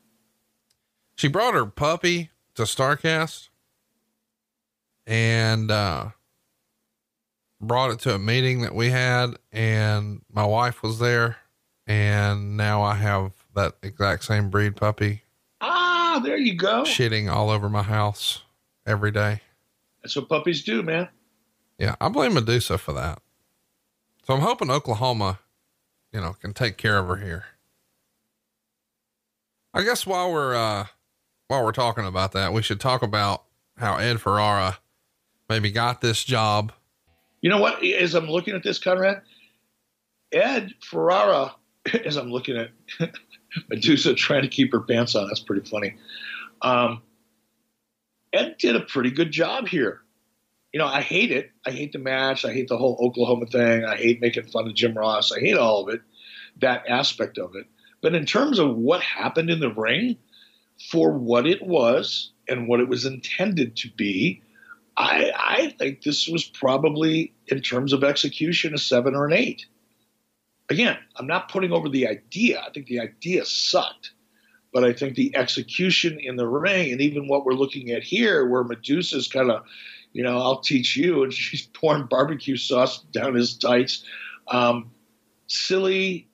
She 1.15 1.28
brought 1.28 1.53
her 1.53 1.65
puppy 1.65 2.32
to 2.55 2.63
Starcast 2.63 3.49
and, 5.05 5.71
uh, 5.71 6.09
brought 7.59 7.91
it 7.91 7.99
to 7.99 8.13
a 8.13 8.19
meeting 8.19 8.61
that 8.61 8.75
we 8.75 8.89
had 8.89 9.36
and 9.51 10.21
my 10.32 10.45
wife 10.45 10.84
was 10.84 10.99
there 10.99 11.38
and 11.88 12.55
now 12.55 12.84
I 12.84 12.95
have 12.95 13.32
that 13.57 13.75
exact 13.83 14.23
same 14.23 14.49
breed 14.49 14.75
puppy. 14.75 15.23
Ah, 15.59 16.21
there 16.23 16.37
you 16.37 16.55
go. 16.55 16.83
Shitting 16.83 17.29
all 17.29 17.49
over 17.49 17.69
my 17.69 17.83
house 17.83 18.43
every 18.85 19.11
day. 19.11 19.41
That's 20.01 20.15
what 20.15 20.29
puppies 20.29 20.63
do, 20.63 20.83
man. 20.83 21.09
Yeah, 21.77 21.95
I 21.99 22.07
blame 22.09 22.33
Madusa 22.33 22.79
for 22.79 22.93
that. 22.93 23.19
So 24.25 24.33
I'm 24.33 24.41
hoping 24.41 24.69
Oklahoma, 24.71 25.39
you 26.13 26.21
know, 26.21 26.33
can 26.33 26.53
take 26.53 26.77
care 26.77 26.97
of 26.97 27.07
her 27.07 27.17
here. 27.17 27.45
I 29.73 29.83
guess 29.83 30.05
while 30.05 30.31
we're 30.31 30.55
uh 30.55 30.85
while 31.47 31.63
we're 31.63 31.71
talking 31.71 32.05
about 32.05 32.33
that, 32.33 32.53
we 32.53 32.61
should 32.61 32.79
talk 32.79 33.01
about 33.01 33.43
how 33.77 33.97
Ed 33.97 34.19
Ferrara 34.21 34.79
maybe 35.49 35.71
got 35.71 36.01
this 36.01 36.23
job. 36.23 36.73
You 37.41 37.49
know 37.49 37.59
what? 37.59 37.83
As 37.83 38.15
I'm 38.15 38.29
looking 38.29 38.55
at 38.55 38.63
this, 38.63 38.79
Conrad, 38.79 39.21
Ed 40.31 40.73
Ferrara, 40.81 41.55
as 42.05 42.17
I'm 42.17 42.31
looking 42.31 42.57
at 42.57 42.71
Madusa 43.71 44.15
trying 44.15 44.43
to 44.43 44.47
keep 44.47 44.71
her 44.71 44.81
pants 44.81 45.15
on, 45.15 45.27
that's 45.27 45.39
pretty 45.39 45.69
funny. 45.69 45.95
Um, 46.61 47.01
Ed 48.33 48.55
did 48.59 48.75
a 48.75 48.81
pretty 48.81 49.11
good 49.11 49.31
job 49.31 49.67
here. 49.67 50.01
You 50.73 50.79
know, 50.79 50.87
I 50.87 51.01
hate 51.01 51.31
it. 51.31 51.51
I 51.65 51.71
hate 51.71 51.93
the 51.93 51.99
match. 51.99 52.45
I 52.45 52.53
hate 52.53 52.67
the 52.67 52.77
whole 52.77 52.97
Oklahoma 53.01 53.45
thing. 53.47 53.85
I 53.85 53.95
hate 53.95 54.21
making 54.21 54.43
fun 54.43 54.67
of 54.67 54.75
Jim 54.75 54.97
Ross. 54.97 55.31
I 55.31 55.39
hate 55.39 55.57
all 55.57 55.83
of 55.83 55.93
it, 55.93 56.01
that 56.59 56.83
aspect 56.87 57.37
of 57.37 57.55
it. 57.55 57.65
But 58.01 58.15
in 58.15 58.25
terms 58.25 58.59
of 58.59 58.75
what 58.75 59.01
happened 59.01 59.49
in 59.49 59.59
the 59.59 59.73
ring, 59.73 60.17
for 60.91 61.11
what 61.11 61.47
it 61.47 61.65
was 61.65 62.31
and 62.47 62.67
what 62.67 62.79
it 62.79 62.87
was 62.87 63.05
intended 63.05 63.75
to 63.77 63.89
be, 63.89 64.41
I, 64.95 65.31
I 65.35 65.75
think 65.77 66.01
this 66.01 66.27
was 66.27 66.43
probably, 66.43 67.33
in 67.47 67.61
terms 67.61 67.93
of 67.93 68.03
execution, 68.03 68.73
a 68.73 68.77
seven 68.77 69.15
or 69.15 69.25
an 69.25 69.33
eight. 69.33 69.65
Again, 70.70 70.97
I'm 71.15 71.28
not 71.28 71.49
putting 71.49 71.72
over 71.72 71.89
the 71.89 72.07
idea. 72.07 72.59
I 72.59 72.72
think 72.72 72.88
the 72.88 72.99
idea 72.99 73.45
sucked. 73.45 74.11
But 74.74 74.84
I 74.84 74.93
think 74.93 75.15
the 75.15 75.36
execution 75.36 76.20
in 76.20 76.36
the 76.36 76.47
ring, 76.47 76.91
and 76.91 77.01
even 77.01 77.28
what 77.28 77.45
we're 77.45 77.53
looking 77.53 77.91
at 77.91 78.03
here, 78.03 78.45
where 78.45 78.63
Madusa's 78.63 79.28
kind 79.28 79.49
of, 79.49 79.63
you 80.11 80.24
know, 80.24 80.38
I'll 80.38 80.59
teach 80.59 80.95
you, 80.97 81.24
and 81.24 81.34
she's 81.34 81.65
pouring 81.68 82.05
barbecue 82.05 82.57
sauce 82.57 83.01
down 83.11 83.36
his 83.36 83.57
tights. 83.57 84.03
Um, 84.47 84.91
silly, 85.47 86.28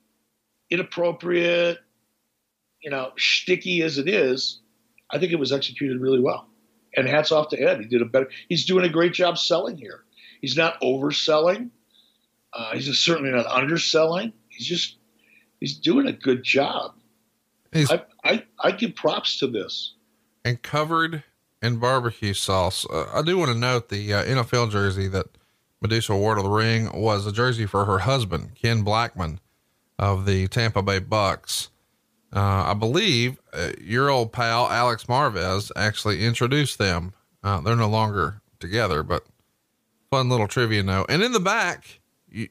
inappropriate, 0.70 1.78
you 2.82 2.90
know, 2.90 3.12
sticky 3.16 3.82
as 3.82 3.98
it 3.98 4.08
is, 4.08 4.60
I 5.10 5.18
think 5.18 5.32
it 5.32 5.38
was 5.38 5.52
executed 5.52 6.00
really 6.00 6.20
well. 6.20 6.48
And 6.96 7.08
hats 7.08 7.32
off 7.32 7.48
to 7.48 7.60
Ed. 7.60 7.80
He 7.80 7.86
did 7.86 8.02
a 8.02 8.04
better. 8.04 8.30
He's 8.48 8.66
doing 8.66 8.84
a 8.84 8.88
great 8.88 9.12
job 9.12 9.38
selling 9.38 9.76
here. 9.76 10.04
He's 10.40 10.56
not 10.56 10.80
overselling. 10.80 11.70
Uh, 12.54 12.74
he's 12.74 12.96
certainly 12.98 13.30
not 13.32 13.46
underselling. 13.46 14.32
He's 14.48 14.66
just 14.66 14.96
he's 15.60 15.76
doing 15.76 16.06
a 16.06 16.12
good 16.12 16.42
job. 16.42 16.94
He's 17.72 17.90
I, 17.90 18.02
I 18.22 18.44
I 18.60 18.70
give 18.70 18.94
props 18.94 19.38
to 19.38 19.46
this. 19.48 19.94
and 20.44 20.62
covered 20.62 21.24
in 21.62 21.78
barbecue 21.78 22.34
sauce. 22.34 22.86
Uh, 22.88 23.06
I 23.12 23.22
do 23.22 23.38
want 23.38 23.50
to 23.50 23.58
note 23.58 23.88
the 23.88 24.12
uh, 24.12 24.24
NFL 24.24 24.70
jersey 24.70 25.08
that 25.08 25.26
Madusa 25.82 26.16
wore 26.16 26.34
to 26.34 26.42
the 26.42 26.50
ring 26.50 26.90
was 26.94 27.26
a 27.26 27.32
jersey 27.32 27.66
for 27.66 27.84
her 27.86 28.00
husband, 28.00 28.54
Ken 28.54 28.82
Blackman 28.82 29.40
of 29.98 30.26
the 30.26 30.46
Tampa 30.48 30.82
Bay 30.82 31.00
Bucs. 31.00 31.68
Uh, 32.34 32.64
I 32.66 32.74
believe 32.74 33.38
uh, 33.52 33.70
your 33.80 34.10
old 34.10 34.32
pal 34.32 34.68
Alex 34.68 35.04
Marvez 35.04 35.70
actually 35.76 36.24
introduced 36.24 36.78
them. 36.78 37.14
Uh, 37.42 37.60
they're 37.60 37.76
no 37.76 37.88
longer 37.88 38.40
together, 38.60 39.02
but 39.02 39.24
fun 40.10 40.28
little 40.28 40.48
trivia 40.48 40.82
note. 40.82 41.06
And 41.08 41.22
in 41.22 41.32
the 41.32 41.40
back, 41.40 42.00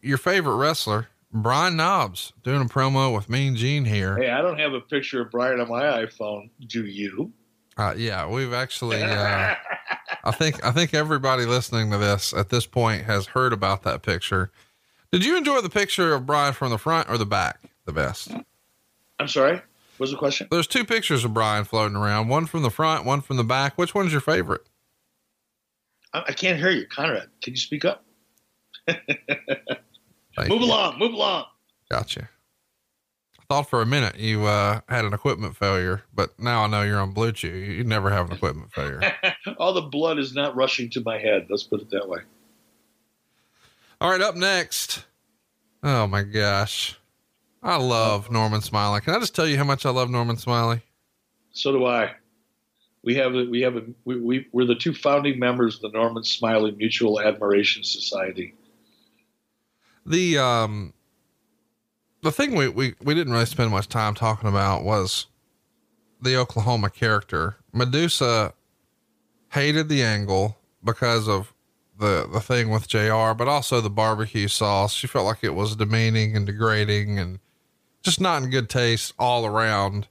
your 0.02 0.18
favorite 0.18 0.56
wrestler, 0.56 1.10
Brian 1.32 1.76
Knobs, 1.76 2.34
doing 2.44 2.62
a 2.62 2.66
promo 2.66 3.14
with 3.14 3.30
Mean 3.30 3.56
Gene 3.56 3.86
here. 3.86 4.18
Hey, 4.18 4.30
I 4.30 4.42
don't 4.42 4.60
have 4.60 4.74
a 4.74 4.82
picture 4.82 5.22
of 5.22 5.32
Brian 5.32 5.60
on 5.60 5.68
my 5.68 5.84
iPhone. 6.06 6.50
Do 6.68 6.86
you? 6.86 7.32
Uh, 7.76 7.94
yeah, 7.98 8.28
we've 8.28 8.54
actually, 8.54 9.02
uh, 9.02 9.56
I 10.24 10.32
think, 10.32 10.64
I 10.64 10.72
think 10.72 10.94
everybody 10.94 11.46
listening 11.46 11.92
to 11.92 11.98
this 11.98 12.34
at 12.34 12.50
this 12.50 12.66
point 12.66 13.04
has 13.06 13.28
heard 13.28 13.52
about 13.52 13.84
that 13.84 14.04
picture. 14.04 14.52
Did 15.12 15.26
you 15.26 15.38
enjoy 15.38 15.62
the 15.62 15.70
picture 15.70 16.14
of 16.14 16.26
Brian 16.26 16.54
from 16.54 16.70
the 16.70 16.78
front 16.78 17.10
or 17.10 17.18
the 17.18 17.26
back 17.26 17.60
the 17.86 17.94
best? 17.94 18.32
I'm 19.20 19.28
sorry. 19.28 19.54
What 19.54 20.00
was 20.00 20.12
the 20.12 20.18
question? 20.18 20.48
There's 20.50 20.68
two 20.68 20.86
pictures 20.86 21.24
of 21.24 21.34
Brian 21.34 21.66
floating 21.66 21.96
around, 21.98 22.28
one 22.28 22.46
from 22.46 22.64
the 22.64 22.72
front, 22.72 23.06
one 23.06 23.22
from 23.22 23.38
the 23.38 23.44
back. 23.44 23.78
Which 23.78 23.94
one's 23.94 24.12
your 24.12 24.22
favorite? 24.22 24.62
I, 26.14 26.24
I 26.30 26.34
can't 26.34 26.58
hear 26.60 26.72
you, 26.72 26.88
Conrad. 26.88 27.30
Can 27.42 27.54
you 27.54 27.60
speak 27.60 27.86
up? 27.86 28.04
Thank 30.36 30.50
Move 30.50 30.62
along. 30.62 31.00
Move 31.00 31.14
along. 31.14 31.46
Gotcha. 31.90 32.30
I 33.40 33.44
thought 33.48 33.70
for 33.70 33.82
a 33.82 33.86
minute 33.86 34.18
you, 34.18 34.46
uh, 34.46 34.82
had 34.88 35.06
an 35.06 35.14
equipment 35.14 35.56
failure, 35.56 36.04
but 36.14 36.38
now 36.40 36.64
I 36.64 36.68
know 36.68 36.82
you're 36.82 37.00
on 37.00 37.14
BlueChew. 37.14 37.44
You, 37.44 37.74
you 37.74 37.84
never 37.84 38.10
have 38.10 38.30
an 38.30 38.38
equipment 38.38 38.72
failure. 38.72 39.02
All 39.58 39.74
the 39.74 39.82
blood 39.82 40.18
is 40.18 40.34
not 40.34 40.56
rushing 40.56 40.90
to 40.92 41.02
my 41.02 41.18
head. 41.18 41.48
Let's 41.50 41.64
put 41.64 41.82
it 41.82 41.90
that 41.92 42.08
way. 42.08 42.20
All 44.02 44.10
right, 44.10 44.22
up 44.22 44.36
next. 44.36 45.06
Oh 45.84 46.08
my 46.08 46.24
gosh. 46.24 46.98
I 47.62 47.78
love 47.78 48.30
Norman 48.30 48.62
Smiley. 48.62 49.02
Can 49.02 49.16
I 49.16 49.20
just 49.20 49.36
tell 49.36 49.48
you 49.48 49.58
how 49.58 49.64
much 49.64 49.86
I 49.86 49.90
love 49.90 50.10
Norman 50.10 50.38
Smiley? 50.38 50.82
So 51.52 51.72
do 51.72 51.86
I. 51.86 52.16
We 53.04 53.16
have 53.16 53.34
we 53.34 53.62
have 53.62 53.76
a, 53.76 53.84
we, 54.06 54.20
we 54.20 54.48
we're 54.52 54.66
the 54.66 54.76
two 54.76 54.94
founding 54.94 55.40
members 55.40 55.76
of 55.76 55.82
the 55.82 55.90
Norman 55.90 56.24
Smiley 56.24 56.72
Mutual 56.72 57.22
Admiration 57.22 57.84
Society. 57.84 58.54
The 60.06 60.38
um 60.38 60.94
the 62.24 62.32
thing 62.32 62.56
we, 62.56 62.70
we, 62.70 62.96
we 63.02 63.14
didn't 63.14 63.34
really 63.34 63.46
spend 63.46 63.72
much 63.72 63.90
time 63.90 64.16
talking 64.16 64.50
about 64.50 64.84
was 64.84 65.28
the 66.22 66.38
Oklahoma 66.38 66.90
character. 66.90 67.58
Madusa 67.76 68.54
hated 69.52 69.90
the 69.90 70.02
angle 70.02 70.58
because 70.84 71.28
of 71.28 71.54
the 72.00 72.28
the 72.32 72.40
thing 72.40 72.70
with 72.70 72.88
JR, 72.88 73.34
but 73.34 73.48
also 73.48 73.82
the 73.82 73.90
barbecue 73.90 74.48
sauce. 74.48 74.94
She 74.94 75.08
felt 75.08 75.26
like 75.26 75.44
it 75.44 75.54
was 75.54 75.76
demeaning 75.76 76.36
and 76.36 76.46
degrading 76.46 77.20
and 77.20 77.40
just 78.02 78.20
not 78.20 78.42
in 78.42 78.50
good 78.50 78.70
taste 78.70 79.14
all 79.20 79.46
around. 79.46 80.08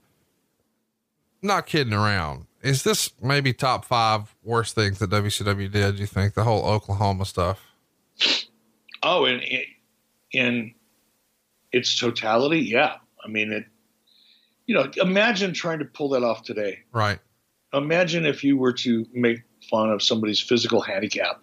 Not 1.40 1.66
kidding 1.66 1.92
around. 1.92 2.46
Is 2.62 2.84
this 2.84 3.10
maybe 3.20 3.52
top 3.52 3.84
five 3.84 4.34
worst 4.44 4.76
things 4.76 5.00
that 5.00 5.10
WCW 5.10 5.70
did? 5.70 5.98
You 5.98 6.06
think 6.06 6.34
the 6.34 6.44
whole 6.44 6.64
Oklahoma 6.64 7.24
stuff? 7.24 7.60
Oh, 9.02 9.24
in 9.24 9.40
in 10.32 10.74
its 11.72 11.98
totality, 11.98 12.60
yeah. 12.60 12.96
I 13.24 13.28
mean 13.28 13.52
it. 13.52 13.64
You 14.66 14.76
know, 14.76 14.90
imagine 14.96 15.52
trying 15.52 15.80
to 15.80 15.84
pull 15.84 16.10
that 16.10 16.22
off 16.22 16.42
today. 16.42 16.80
Right. 16.92 17.18
Imagine 17.72 18.26
if 18.26 18.44
you 18.44 18.56
were 18.56 18.72
to 18.74 19.06
make 19.12 19.42
fun 19.70 19.90
of 19.90 20.02
somebody's 20.02 20.40
physical 20.40 20.80
handicap 20.80 21.42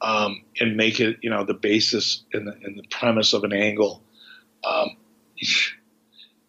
um, 0.00 0.44
and 0.60 0.76
make 0.76 1.00
it, 1.00 1.18
you 1.22 1.30
know, 1.30 1.44
the 1.44 1.54
basis 1.54 2.24
and 2.32 2.46
the, 2.46 2.52
and 2.52 2.78
the 2.78 2.84
premise 2.90 3.32
of 3.32 3.44
an 3.44 3.52
angle. 3.52 4.02
Um, 4.62 4.96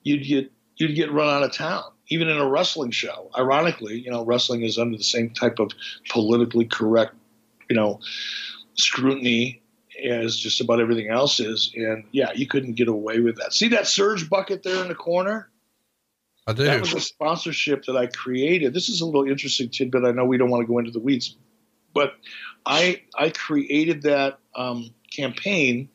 you'd 0.04 0.26
get 0.26 0.52
you'd 0.78 0.96
get 0.96 1.12
run 1.12 1.30
out 1.30 1.44
of 1.44 1.54
town, 1.54 1.84
even 2.10 2.28
in 2.28 2.38
a 2.38 2.48
wrestling 2.48 2.92
show. 2.92 3.30
Ironically, 3.38 4.00
you 4.00 4.12
know, 4.12 4.24
wrestling 4.24 4.64
is 4.64 4.78
under 4.78 4.98
the 4.98 5.04
same 5.04 5.32
type 5.32 5.60
of 5.60 5.72
politically 6.10 6.66
correct, 6.66 7.16
you 7.70 7.76
know, 7.76 8.00
scrutiny 8.76 9.62
as 10.06 10.38
just 10.38 10.62
about 10.62 10.80
everything 10.80 11.10
else 11.10 11.40
is. 11.40 11.72
And 11.76 12.06
yeah, 12.12 12.32
you 12.34 12.48
couldn't 12.48 12.74
get 12.74 12.88
away 12.88 13.20
with 13.20 13.38
that. 13.38 13.54
See 13.54 13.70
that 13.70 13.88
surge 13.88 14.30
bucket 14.30 14.64
there 14.64 14.82
in 14.82 14.88
the 14.88 14.96
corner? 14.96 15.50
I 16.48 16.54
do. 16.54 16.64
That 16.64 16.82
was 16.82 16.94
a 16.94 17.00
sponsorship 17.00 17.86
that 17.86 17.98
I 17.98 18.08
created. 18.08 18.74
This 18.74 18.90
is 18.90 19.02
a 19.02 19.06
little 19.06 19.28
interesting 19.28 19.70
tidbit. 19.70 20.04
I 20.06 20.12
know 20.12 20.26
we 20.26 20.38
don't 20.38 20.52
want 20.52 20.62
to 20.62 20.72
go 20.72 20.78
into 20.78 20.92
the 20.92 21.00
weeds, 21.00 21.36
but 21.94 22.14
I 22.66 23.02
I 23.18 23.30
created 23.32 24.04
that 24.04 24.38
um, 24.56 24.94
campaign, 25.12 25.90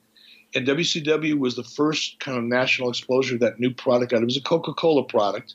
and 0.55 0.67
WCW 0.67 1.39
was 1.39 1.55
the 1.55 1.63
first 1.63 2.19
kind 2.19 2.37
of 2.37 2.43
national 2.43 2.89
exposure 2.89 3.35
of 3.35 3.41
that 3.41 3.61
new 3.61 3.73
product 3.73 4.13
out. 4.13 4.23
It 4.23 4.25
was 4.25 4.37
a 4.37 4.43
Coca 4.43 4.73
Cola 4.73 5.05
product, 5.05 5.55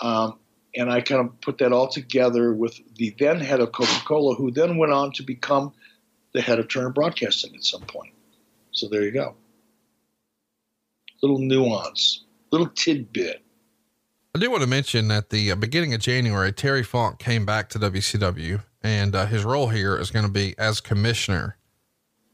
um, 0.00 0.38
and 0.74 0.90
I 0.90 1.02
kind 1.02 1.20
of 1.20 1.40
put 1.40 1.58
that 1.58 1.72
all 1.72 1.86
together 1.86 2.52
with 2.52 2.80
the 2.96 3.14
then 3.16 3.38
head 3.38 3.60
of 3.60 3.70
Coca 3.70 4.00
Cola, 4.04 4.34
who 4.34 4.50
then 4.50 4.76
went 4.76 4.92
on 4.92 5.12
to 5.12 5.22
become 5.22 5.72
the 6.32 6.40
head 6.40 6.58
of 6.58 6.68
Turner 6.68 6.90
Broadcasting 6.90 7.54
at 7.54 7.64
some 7.64 7.82
point. 7.82 8.12
So 8.72 8.88
there 8.88 9.02
you 9.02 9.12
go. 9.12 9.34
Little 11.22 11.38
nuance, 11.38 12.24
little 12.50 12.68
tidbit. 12.68 13.42
I 14.34 14.38
do 14.38 14.50
want 14.50 14.62
to 14.62 14.68
mention 14.68 15.10
at 15.10 15.30
the 15.30 15.50
uh, 15.50 15.56
beginning 15.56 15.92
of 15.92 16.00
January, 16.00 16.52
Terry 16.52 16.84
Funk 16.84 17.18
came 17.18 17.44
back 17.44 17.68
to 17.70 17.78
WCW, 17.78 18.62
and 18.82 19.14
uh, 19.14 19.26
his 19.26 19.44
role 19.44 19.68
here 19.68 19.98
is 19.98 20.10
going 20.10 20.24
to 20.24 20.30
be 20.30 20.54
as 20.56 20.80
commissioner. 20.80 21.56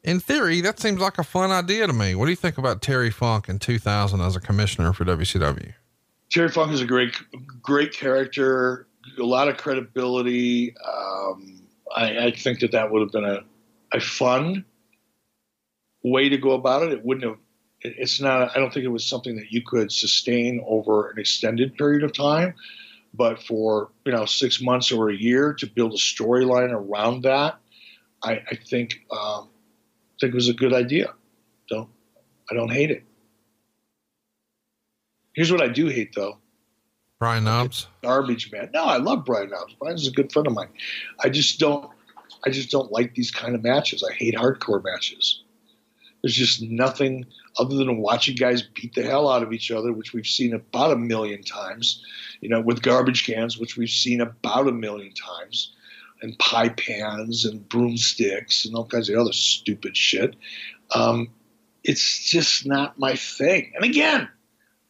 In 0.05 0.21
theory, 0.21 0.61
that 0.61 0.79
seems 0.79 1.01
like 1.01 1.19
a 1.19 1.25
fun 1.25 1.51
idea 1.51 1.87
to 1.87 1.93
me. 1.93 2.15
What 2.15 2.27
do 2.27 2.31
you 2.31 2.37
think 2.37 2.59
about 2.59 2.83
Terry 2.83 3.11
Funk 3.11 3.49
in 3.49 3.59
2000 3.59 4.21
as 4.21 4.37
a 4.37 4.41
commissioner 4.41 4.93
for 4.93 5.05
WCW? 5.05 5.73
Terry 6.31 6.49
Funk 6.49 6.73
is 6.73 6.83
a 6.83 6.87
great, 6.87 7.17
great 7.63 7.93
character, 7.93 8.87
a 9.19 9.23
lot 9.23 9.49
of 9.49 9.57
credibility. 9.57 10.75
Um, 10.87 11.63
I, 11.95 12.27
I 12.27 12.31
think 12.31 12.61
that 12.61 12.73
that 12.73 12.91
would 12.91 13.01
have 13.01 13.11
been 13.11 13.25
a, 13.25 13.41
a 13.93 14.01
fun 14.01 14.64
way 16.03 16.28
to 16.28 16.39
go 16.39 16.53
about 16.53 16.84
it. 16.84 16.93
It 16.93 17.05
wouldn't 17.05 17.24
have 17.24 17.39
it's 17.82 18.20
not. 18.20 18.57
I 18.57 18.59
don't 18.59 18.72
think 18.72 18.84
it 18.84 18.91
was 18.91 19.07
something 19.07 19.37
that 19.37 19.53
you 19.53 19.62
could 19.62 19.93
sustain 19.93 20.64
over 20.66 21.11
an 21.11 21.18
extended 21.18 21.76
period 21.76 22.03
of 22.03 22.12
time. 22.12 22.55
But 23.14 23.43
for 23.43 23.91
you 24.05 24.12
know 24.12 24.26
six 24.26 24.61
months 24.61 24.93
or 24.93 25.11
a 25.11 25.16
year 25.16 25.55
to 25.55 25.66
build 25.66 25.93
a 25.93 25.97
storyline 25.97 26.72
around 26.72 27.22
that, 27.22 27.59
I, 28.22 28.43
I 28.51 28.57
think 28.57 29.01
um, 29.11 29.49
think 30.20 30.32
it 30.32 30.34
was 30.34 30.49
a 30.49 30.55
good 30.55 30.72
idea. 30.72 31.14
Don't 31.68 31.89
I 32.51 32.55
don't 32.55 32.72
hate 32.72 32.91
it. 32.91 33.05
Here's 35.34 35.53
what 35.53 35.62
I 35.62 35.68
do 35.68 35.87
hate 35.87 36.14
though. 36.14 36.39
Brian 37.18 37.45
Knobbs. 37.45 37.87
Garbage 38.03 38.53
man. 38.53 38.70
No, 38.74 38.84
I 38.84 38.99
love 38.99 39.24
Brian 39.24 39.49
Knobbs. 39.51 39.74
Brian's 39.74 40.07
a 40.07 40.11
good 40.11 40.30
friend 40.32 40.47
of 40.47 40.53
mine. 40.53 40.68
I 41.20 41.30
just 41.30 41.59
don't 41.59 41.91
I 42.47 42.51
just 42.51 42.71
don't 42.71 42.93
like 42.93 43.15
these 43.15 43.33
kind 43.33 43.57
of 43.57 43.65
matches. 43.65 44.05
I 44.09 44.15
hate 44.15 44.35
hardcore 44.35 44.83
matches. 44.83 45.43
There's 46.23 46.35
just 46.35 46.63
nothing 46.63 47.27
other 47.59 47.75
than 47.75 47.99
watching 47.99 48.37
guys 48.37 48.63
beat 48.63 48.95
the 48.95 49.03
hell 49.03 49.29
out 49.29 49.43
of 49.43 49.53
each 49.53 49.71
other, 49.71 49.93
which 49.93 50.13
we've 50.13 50.27
seen 50.27 50.55
about 50.55 50.93
a 50.93 50.97
million 50.97 51.43
times, 51.43 52.05
you 52.41 52.49
know, 52.49 52.61
with 52.61 52.83
garbage 52.83 53.27
cans, 53.27 53.59
which 53.59 53.77
we've 53.77 53.91
seen 53.91 54.21
about 54.21 54.69
a 54.69 54.73
million 54.73 55.13
times, 55.13 55.75
and 56.23 56.39
pie 56.39 56.69
pans 56.69 57.45
and 57.45 57.69
broomsticks 57.69 58.65
and 58.65 58.77
all 58.77 58.87
kinds 58.87 59.11
of 59.11 59.19
other 59.19 59.33
stupid 59.33 59.97
shit. 59.97 60.37
Um, 60.95 61.29
it's 61.83 62.31
just 62.31 62.65
not 62.65 62.99
my 62.99 63.17
thing. 63.17 63.73
And 63.75 63.85
again, 63.85 64.29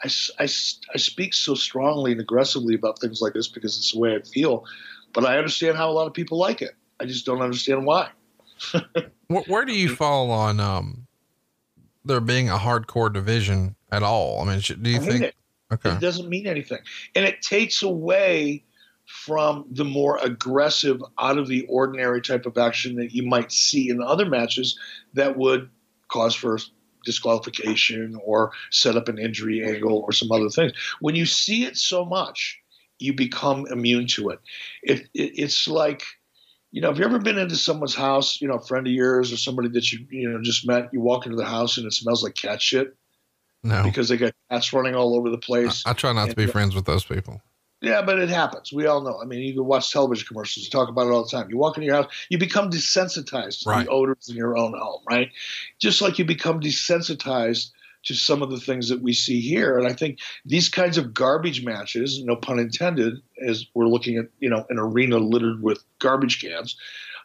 I, 0.03 0.11
I, 0.39 0.45
I 0.45 0.99
speak 0.99 1.33
so 1.33 1.55
strongly 1.55 2.13
and 2.13 2.21
aggressively 2.21 2.75
about 2.75 2.99
things 2.99 3.21
like 3.21 3.33
this 3.33 3.49
because 3.49 3.79
it's 3.79 3.93
the 3.93 3.99
way 3.99 4.15
I 4.15 4.21
feel, 4.21 4.67
but 5.15 5.25
I 5.25 5.39
understand 5.39 5.77
how 5.77 5.91
a 5.91 5.93
lot 5.93 6.07
of 6.07 6.13
people 6.13 6.39
like 6.39 6.61
it. 6.61 6.75
I 7.01 7.07
just 7.07 7.26
don't 7.26 7.40
understand 7.40 7.84
why. 7.84 8.11
where, 9.28 9.42
where, 9.47 9.64
do 9.64 9.72
you 9.72 9.94
fall 9.94 10.30
on 10.30 10.61
um, 10.61 11.07
there 12.05 12.20
being 12.20 12.49
a 12.49 12.57
hardcore 12.57 13.12
division 13.12 13.76
at 13.92 14.03
all? 14.03 14.40
I 14.40 14.44
mean, 14.44 14.61
do 14.61 14.90
you 14.90 15.01
think? 15.01 15.22
It. 15.24 15.34
Okay, 15.72 15.90
it 15.90 16.01
doesn't 16.01 16.28
mean 16.28 16.47
anything, 16.47 16.78
and 17.14 17.24
it 17.24 17.42
takes 17.42 17.82
away 17.82 18.64
from 19.07 19.64
the 19.70 19.84
more 19.84 20.18
aggressive, 20.18 21.01
out 21.18 21.38
of 21.38 21.49
the 21.49 21.64
ordinary 21.68 22.20
type 22.20 22.47
of 22.47 22.59
action 22.59 22.97
that 22.97 23.12
you 23.12 23.24
might 23.24 23.53
see 23.53 23.88
in 23.88 24.03
other 24.03 24.26
matches 24.26 24.78
that 25.14 25.36
would 25.36 25.70
cause 26.09 26.34
for 26.34 26.59
disqualification 27.05 28.18
or 28.24 28.51
set 28.70 28.97
up 28.97 29.09
an 29.09 29.18
injury 29.18 29.64
angle 29.64 30.01
or 30.01 30.12
some 30.12 30.30
other 30.32 30.49
things. 30.49 30.72
When 31.01 31.14
you 31.14 31.24
see 31.24 31.64
it 31.64 31.76
so 31.76 32.05
much, 32.05 32.59
you 32.99 33.12
become 33.12 33.66
immune 33.70 34.07
to 34.09 34.30
it. 34.30 34.40
it, 34.82 35.01
it 35.14 35.32
it's 35.36 35.68
like 35.68 36.03
you 36.77 36.83
know, 36.83 36.89
have 36.89 36.99
you 36.99 37.07
ever 37.07 37.18
been 37.18 37.39
into 37.39 37.57
someone's 37.57 37.95
house, 37.95 38.39
you 38.43 38.47
know, 38.47 38.57
a 38.57 38.62
friend 38.62 38.87
of 38.87 38.93
yours 38.93 39.33
or 39.33 39.39
somebody 39.39 39.70
that 39.70 39.91
you, 39.91 40.07
you 40.11 40.29
know, 40.29 40.43
just 40.43 40.66
met, 40.66 40.91
you 40.93 41.01
walk 41.01 41.24
into 41.24 41.39
the 41.39 41.47
house 41.47 41.79
and 41.79 41.87
it 41.87 41.95
smells 41.95 42.22
like 42.22 42.35
cat 42.35 42.61
shit? 42.61 42.95
No. 43.62 43.83
Because 43.83 44.11
they 44.11 44.18
got 44.18 44.35
cats 44.51 44.74
running 44.74 44.95
all 44.95 45.16
over 45.16 45.31
the 45.31 45.39
place. 45.39 45.83
I, 45.87 45.93
I 45.93 45.93
try 45.95 46.12
not 46.12 46.24
and, 46.24 46.31
to 46.33 46.37
be 46.37 46.45
uh, 46.45 46.53
friends 46.53 46.74
with 46.74 46.85
those 46.85 47.03
people. 47.03 47.41
Yeah, 47.81 48.03
but 48.03 48.18
it 48.18 48.29
happens. 48.29 48.74
We 48.74 48.85
all 48.85 49.01
know. 49.01 49.18
I 49.22 49.24
mean, 49.24 49.41
you 49.41 49.55
can 49.55 49.64
watch 49.64 49.91
television 49.91 50.27
commercials, 50.29 50.68
talk 50.68 50.91
about 50.91 51.07
it 51.07 51.12
all 51.12 51.24
the 51.24 51.31
time. 51.31 51.49
You 51.49 51.57
walk 51.57 51.79
into 51.79 51.87
your 51.87 51.97
house, 51.97 52.12
you 52.29 52.37
become 52.37 52.70
desensitized 52.70 53.62
to 53.62 53.70
right. 53.70 53.87
the 53.87 53.91
odors 53.91 54.29
in 54.29 54.37
your 54.37 54.59
own 54.59 54.74
home, 54.79 55.01
right? 55.09 55.31
Just 55.79 56.03
like 56.03 56.18
you 56.18 56.27
become 56.27 56.61
desensitized 56.61 57.70
to 58.07 58.15
some 58.15 58.43
of 58.43 58.51
the 58.51 58.61
things 58.61 58.89
that 58.89 59.03
we 59.03 59.13
see 59.13 59.41
here. 59.41 59.79
And 59.79 59.87
I 59.87 59.93
think 59.93 60.21
these 60.45 60.69
kinds 60.69 60.97
of 60.97 61.13
garbage 61.13 61.65
matches, 61.65 62.23
no 62.23 62.37
pun 62.37 62.59
intended, 62.59 63.15
as 63.47 63.67
we're 63.75 63.89
looking 63.89 64.17
at, 64.17 64.27
you 64.39 64.49
know, 64.49 64.65
an 64.71 64.79
arena 64.79 65.19
littered 65.19 65.63
with 65.63 65.85
garbage 65.99 66.41
cans, 66.41 66.77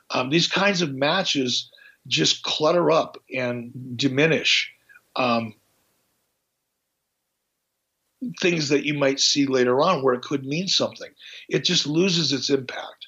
um, 0.10 0.30
these 0.30 0.48
kinds 0.48 0.82
of 0.82 0.94
matches 0.94 1.72
just 2.08 2.44
clutter 2.44 2.92
up 2.92 3.18
and 3.34 3.72
diminish 3.96 4.72
um, 5.16 5.54
things 8.40 8.70
that 8.70 8.86
you 8.86 8.94
might 8.94 9.20
see 9.20 9.46
later 9.46 9.82
on 9.82 10.04
where 10.04 10.14
it 10.14 10.22
could 10.22 10.46
mean 10.46 10.68
something. 10.68 11.12
It 11.50 11.64
just 11.64 11.86
loses 11.86 12.32
its 12.32 12.50
impact 12.50 13.01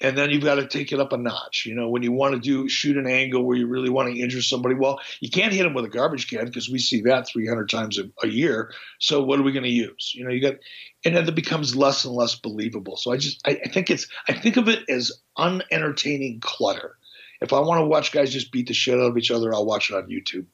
and 0.00 0.16
then 0.16 0.30
you've 0.30 0.44
got 0.44 0.56
to 0.56 0.66
take 0.66 0.92
it 0.92 1.00
up 1.00 1.12
a 1.12 1.16
notch. 1.16 1.64
You 1.66 1.74
know, 1.74 1.88
when 1.88 2.02
you 2.02 2.12
want 2.12 2.34
to 2.34 2.40
do 2.40 2.68
shoot 2.68 2.96
an 2.96 3.06
angle 3.06 3.42
where 3.44 3.56
you 3.56 3.66
really 3.66 3.88
want 3.88 4.12
to 4.12 4.20
injure 4.20 4.42
somebody, 4.42 4.74
well, 4.74 5.00
you 5.20 5.30
can't 5.30 5.52
hit 5.52 5.62
them 5.62 5.74
with 5.74 5.86
a 5.86 5.88
garbage 5.88 6.28
can 6.28 6.44
because 6.44 6.68
we 6.68 6.78
see 6.78 7.02
that 7.02 7.28
300 7.28 7.68
times 7.68 7.98
a, 7.98 8.10
a 8.22 8.28
year. 8.28 8.72
So 8.98 9.22
what 9.22 9.38
are 9.38 9.42
we 9.42 9.52
going 9.52 9.64
to 9.64 9.70
use? 9.70 10.12
You 10.14 10.24
know, 10.24 10.30
you 10.30 10.42
got, 10.42 10.56
and 11.04 11.16
then 11.16 11.26
it 11.26 11.34
becomes 11.34 11.74
less 11.74 12.04
and 12.04 12.14
less 12.14 12.34
believable. 12.34 12.96
So 12.96 13.12
I 13.12 13.16
just, 13.16 13.40
I, 13.46 13.58
I 13.64 13.68
think 13.68 13.90
it's, 13.90 14.06
I 14.28 14.34
think 14.34 14.58
of 14.58 14.68
it 14.68 14.84
as 14.88 15.12
unentertaining 15.38 16.40
clutter. 16.40 16.96
If 17.40 17.52
I 17.52 17.60
want 17.60 17.80
to 17.80 17.86
watch 17.86 18.12
guys 18.12 18.32
just 18.32 18.52
beat 18.52 18.68
the 18.68 18.74
shit 18.74 18.98
out 18.98 19.10
of 19.10 19.16
each 19.16 19.30
other, 19.30 19.54
I'll 19.54 19.66
watch 19.66 19.90
it 19.90 19.96
on 19.96 20.08
YouTube. 20.08 20.46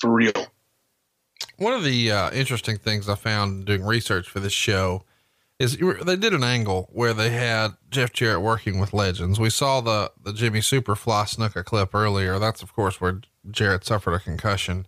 For 0.00 0.10
real. 0.10 0.32
One 1.56 1.72
of 1.72 1.82
the 1.82 2.10
uh, 2.12 2.30
interesting 2.30 2.78
things 2.78 3.08
I 3.08 3.16
found 3.16 3.64
doing 3.64 3.84
research 3.84 4.28
for 4.28 4.38
this 4.38 4.52
show 4.52 5.04
is 5.58 5.76
they 5.76 6.16
did 6.16 6.32
an 6.32 6.44
angle 6.44 6.88
where 6.92 7.12
they 7.12 7.30
had 7.30 7.70
Jeff 7.90 8.12
Jarrett 8.12 8.42
working 8.42 8.78
with 8.78 8.92
legends. 8.92 9.40
We 9.40 9.50
saw 9.50 9.80
the 9.80 10.12
the 10.22 10.32
Jimmy 10.32 10.60
Superfly 10.60 11.34
Snuka 11.34 11.64
clip 11.64 11.94
earlier. 11.94 12.38
That's 12.38 12.62
of 12.62 12.72
course 12.74 13.00
where 13.00 13.20
Jarrett 13.50 13.84
suffered 13.84 14.14
a 14.14 14.20
concussion. 14.20 14.86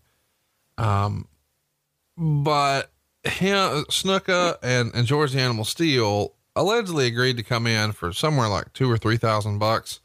Um, 0.79 1.27
but 2.17 2.93
him, 3.25 3.85
Snuka 3.91 4.59
and 4.63 4.93
and 4.95 5.07
George 5.07 5.33
the 5.33 5.41
Animal 5.41 5.65
Steele 5.65 6.35
allegedly 6.55 7.07
agreed 7.07 7.37
to 7.37 7.43
come 7.43 7.67
in 7.67 7.93
for 7.93 8.13
somewhere 8.13 8.49
like 8.49 8.73
two 8.73 8.91
or 8.91 8.97
three 8.97 9.17
thousand 9.17 9.59
bucks. 9.59 10.01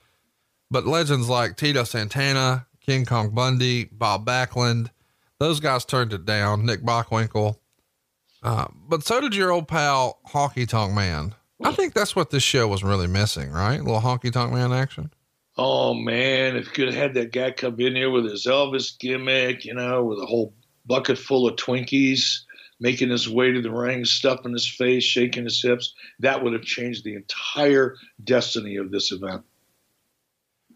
But 0.71 0.87
legends 0.87 1.29
like 1.29 1.57
Tito 1.57 1.83
Santana, 1.83 2.65
King 2.81 3.05
Kong 3.05 3.29
Bundy, 3.29 3.85
Bob 3.85 4.25
Backlund, 4.25 4.89
those 5.37 5.59
guys 5.59 5.85
turned 5.85 6.11
it 6.11 6.25
down. 6.25 6.65
Nick 6.65 6.81
Bockwinkel 6.81 7.57
uh, 8.45 8.67
but 8.87 9.03
so 9.03 9.19
did 9.19 9.35
your 9.35 9.51
old 9.51 9.67
pal 9.67 10.19
Honky 10.27 10.67
Tonk 10.67 10.93
Man. 10.93 11.33
I 11.63 11.71
think 11.71 11.95
that's 11.95 12.15
what 12.15 12.29
this 12.29 12.43
show 12.43 12.67
was 12.67 12.83
really 12.83 13.07
missing, 13.07 13.51
right? 13.51 13.79
A 13.79 13.83
little 13.83 14.01
Honky 14.01 14.31
Tonk 14.31 14.53
Man 14.53 14.71
action. 14.71 15.11
Oh 15.57 15.95
man, 15.95 16.55
if 16.55 16.65
you 16.67 16.71
could 16.71 16.93
have 16.93 16.95
had 16.95 17.13
that 17.15 17.31
guy 17.31 17.49
come 17.49 17.79
in 17.79 17.95
here 17.95 18.11
with 18.11 18.25
his 18.25 18.45
Elvis 18.45 18.99
gimmick, 18.99 19.65
you 19.65 19.73
know, 19.73 20.03
with 20.03 20.19
a 20.19 20.27
whole 20.27 20.53
bucket 20.85 21.17
full 21.17 21.47
of 21.47 21.55
Twinkies, 21.55 22.41
making 22.79 23.09
his 23.09 23.27
way 23.27 23.51
to 23.51 23.63
the 23.63 23.71
ring, 23.71 24.05
stuffing 24.05 24.53
his 24.53 24.67
face, 24.67 25.03
shaking 25.03 25.45
his 25.45 25.59
hips, 25.59 25.95
that 26.19 26.43
would 26.43 26.53
have 26.53 26.61
changed 26.61 27.03
the 27.03 27.15
entire 27.15 27.95
destiny 28.23 28.75
of 28.75 28.91
this 28.91 29.11
event. 29.11 29.43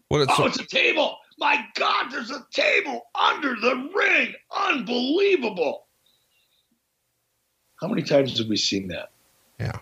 What 0.08 0.22
it's 0.22 0.32
oh, 0.36 0.46
it's 0.46 0.58
a 0.58 0.66
table. 0.66 1.18
My 1.38 1.64
God, 1.76 2.10
there's 2.10 2.32
a 2.32 2.44
table 2.52 3.02
under 3.14 3.54
the 3.54 3.90
ring. 3.94 4.34
Unbelievable. 4.56 5.86
How 7.80 7.88
many 7.88 8.02
times 8.02 8.38
have 8.38 8.48
we 8.48 8.56
seen 8.56 8.88
that? 8.88 9.10
Yeah. 9.58 9.78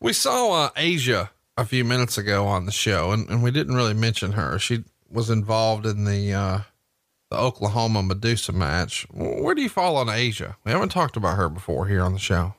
We 0.00 0.12
saw 0.12 0.64
uh, 0.64 0.70
Asia 0.76 1.30
a 1.56 1.64
few 1.64 1.84
minutes 1.84 2.16
ago 2.16 2.46
on 2.46 2.66
the 2.66 2.72
show, 2.72 3.12
and, 3.12 3.28
and 3.28 3.42
we 3.42 3.50
didn't 3.50 3.74
really 3.74 3.94
mention 3.94 4.32
her. 4.32 4.58
She 4.58 4.84
was 5.10 5.28
involved 5.28 5.86
in 5.86 6.04
the 6.04 6.32
uh, 6.32 6.60
the 7.30 7.36
Oklahoma 7.36 8.02
Madusa 8.02 8.54
match. 8.54 9.06
Where 9.12 9.54
do 9.54 9.62
you 9.62 9.68
fall 9.68 9.96
on 9.96 10.08
Asia? 10.08 10.56
We 10.64 10.72
haven't 10.72 10.90
talked 10.90 11.16
about 11.16 11.36
her 11.36 11.48
before 11.48 11.86
here 11.86 12.02
on 12.02 12.12
the 12.12 12.18
show. 12.18 12.54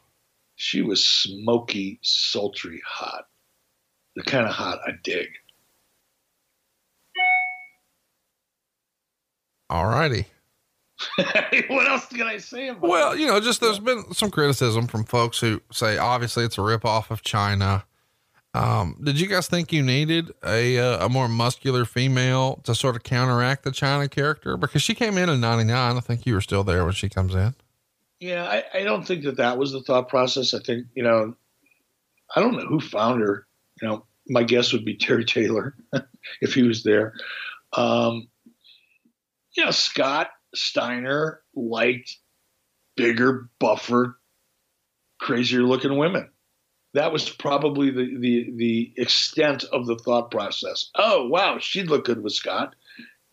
She 0.56 0.82
was 0.82 1.08
smoky, 1.08 2.00
sultry, 2.02 2.82
hot. 2.86 3.26
The 4.16 4.24
kind 4.24 4.46
of 4.46 4.54
hot 4.54 4.80
I 4.86 4.92
dig. 5.04 5.30
All 9.70 9.86
righty. 9.86 10.26
what 11.68 11.88
else 11.88 12.08
can 12.08 12.24
I 12.24 12.38
say 12.38 12.70
about 12.70 12.82
Well, 12.82 13.16
you 13.16 13.28
know, 13.28 13.40
just 13.40 13.62
there's 13.62 13.80
been 13.80 14.14
some 14.14 14.32
criticism 14.32 14.88
from 14.88 15.06
folks 15.06 15.40
who 15.40 15.62
say 15.72 15.98
obviously 15.98 16.44
it's 16.44 16.58
a 16.58 16.62
ripoff 16.62 17.10
of 17.10 17.22
Chyna. 17.22 17.84
Um, 18.54 18.98
did 19.04 19.20
you 19.20 19.28
guys 19.28 19.48
think 19.48 19.72
you 19.72 19.84
needed 19.84 20.32
a 20.44 20.80
uh, 20.80 21.06
a 21.06 21.10
more 21.10 21.30
muscular 21.30 21.86
female 21.86 22.56
to 22.64 22.74
sort 22.74 22.96
of 22.96 23.04
counteract 23.04 23.64
the 23.64 23.70
Chyna 23.70 24.10
character? 24.10 24.58
Because 24.58 24.82
she 24.82 24.96
came 24.96 25.18
in 25.18 25.30
in 25.30 25.40
'99. 25.40 25.98
I 25.98 26.00
think 26.00 26.26
you 26.26 26.34
were 26.34 26.42
still 26.42 26.64
there 26.64 26.84
when 26.84 26.94
she 26.94 27.10
comes 27.10 27.36
in. 27.36 27.54
Yeah, 28.20 28.44
I, 28.44 28.80
I 28.80 28.84
don't 28.84 29.06
think 29.06 29.24
that 29.24 29.38
that 29.38 29.58
was 29.58 29.72
the 29.72 29.82
thought 29.82 30.10
process. 30.10 30.54
I 30.54 30.60
think 30.60 30.88
you 30.96 31.04
know, 31.04 31.36
I 32.36 32.40
don't 32.40 32.58
know 32.58 32.66
who 32.66 32.80
found 32.80 33.22
her. 33.22 33.46
You 33.82 33.88
know, 33.88 34.06
my 34.28 34.44
guess 34.44 34.74
would 34.74 34.84
be 34.84 34.98
Terry 34.98 35.26
Taylor 35.26 35.76
if 36.42 36.56
he 36.56 36.64
was 36.64 36.84
there. 36.84 37.14
Um, 37.74 38.28
you 39.56 39.64
know, 39.64 39.72
Scott 39.72 40.32
Steiner 40.56 41.42
liked 41.56 42.18
bigger, 42.96 43.50
buffer, 43.60 44.20
crazier 45.20 45.64
looking 45.64 45.98
women. 45.98 46.30
That 46.94 47.12
was 47.12 47.30
probably 47.30 47.92
the, 47.92 48.18
the, 48.20 48.52
the 48.56 48.94
extent 48.98 49.64
of 49.66 49.86
the 49.86 49.96
thought 49.98 50.32
process. 50.32 50.90
Oh, 50.96 51.28
wow, 51.28 51.60
she'd 51.60 51.88
look 51.88 52.06
good 52.06 52.24
with 52.24 52.34
Scott. 52.34 52.76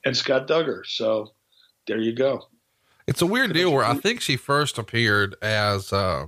And 0.04 0.16
Scott 0.16 0.46
Duggar. 0.46 0.82
So 0.84 1.32
there 1.86 1.98
you 1.98 2.12
go. 2.12 2.46
It's 3.06 3.22
a 3.22 3.26
weird 3.26 3.52
deal 3.52 3.72
where 3.72 3.84
I 3.84 3.94
think 3.94 4.20
she 4.20 4.36
first 4.36 4.78
appeared 4.78 5.34
as 5.40 5.92
uh, 5.92 6.26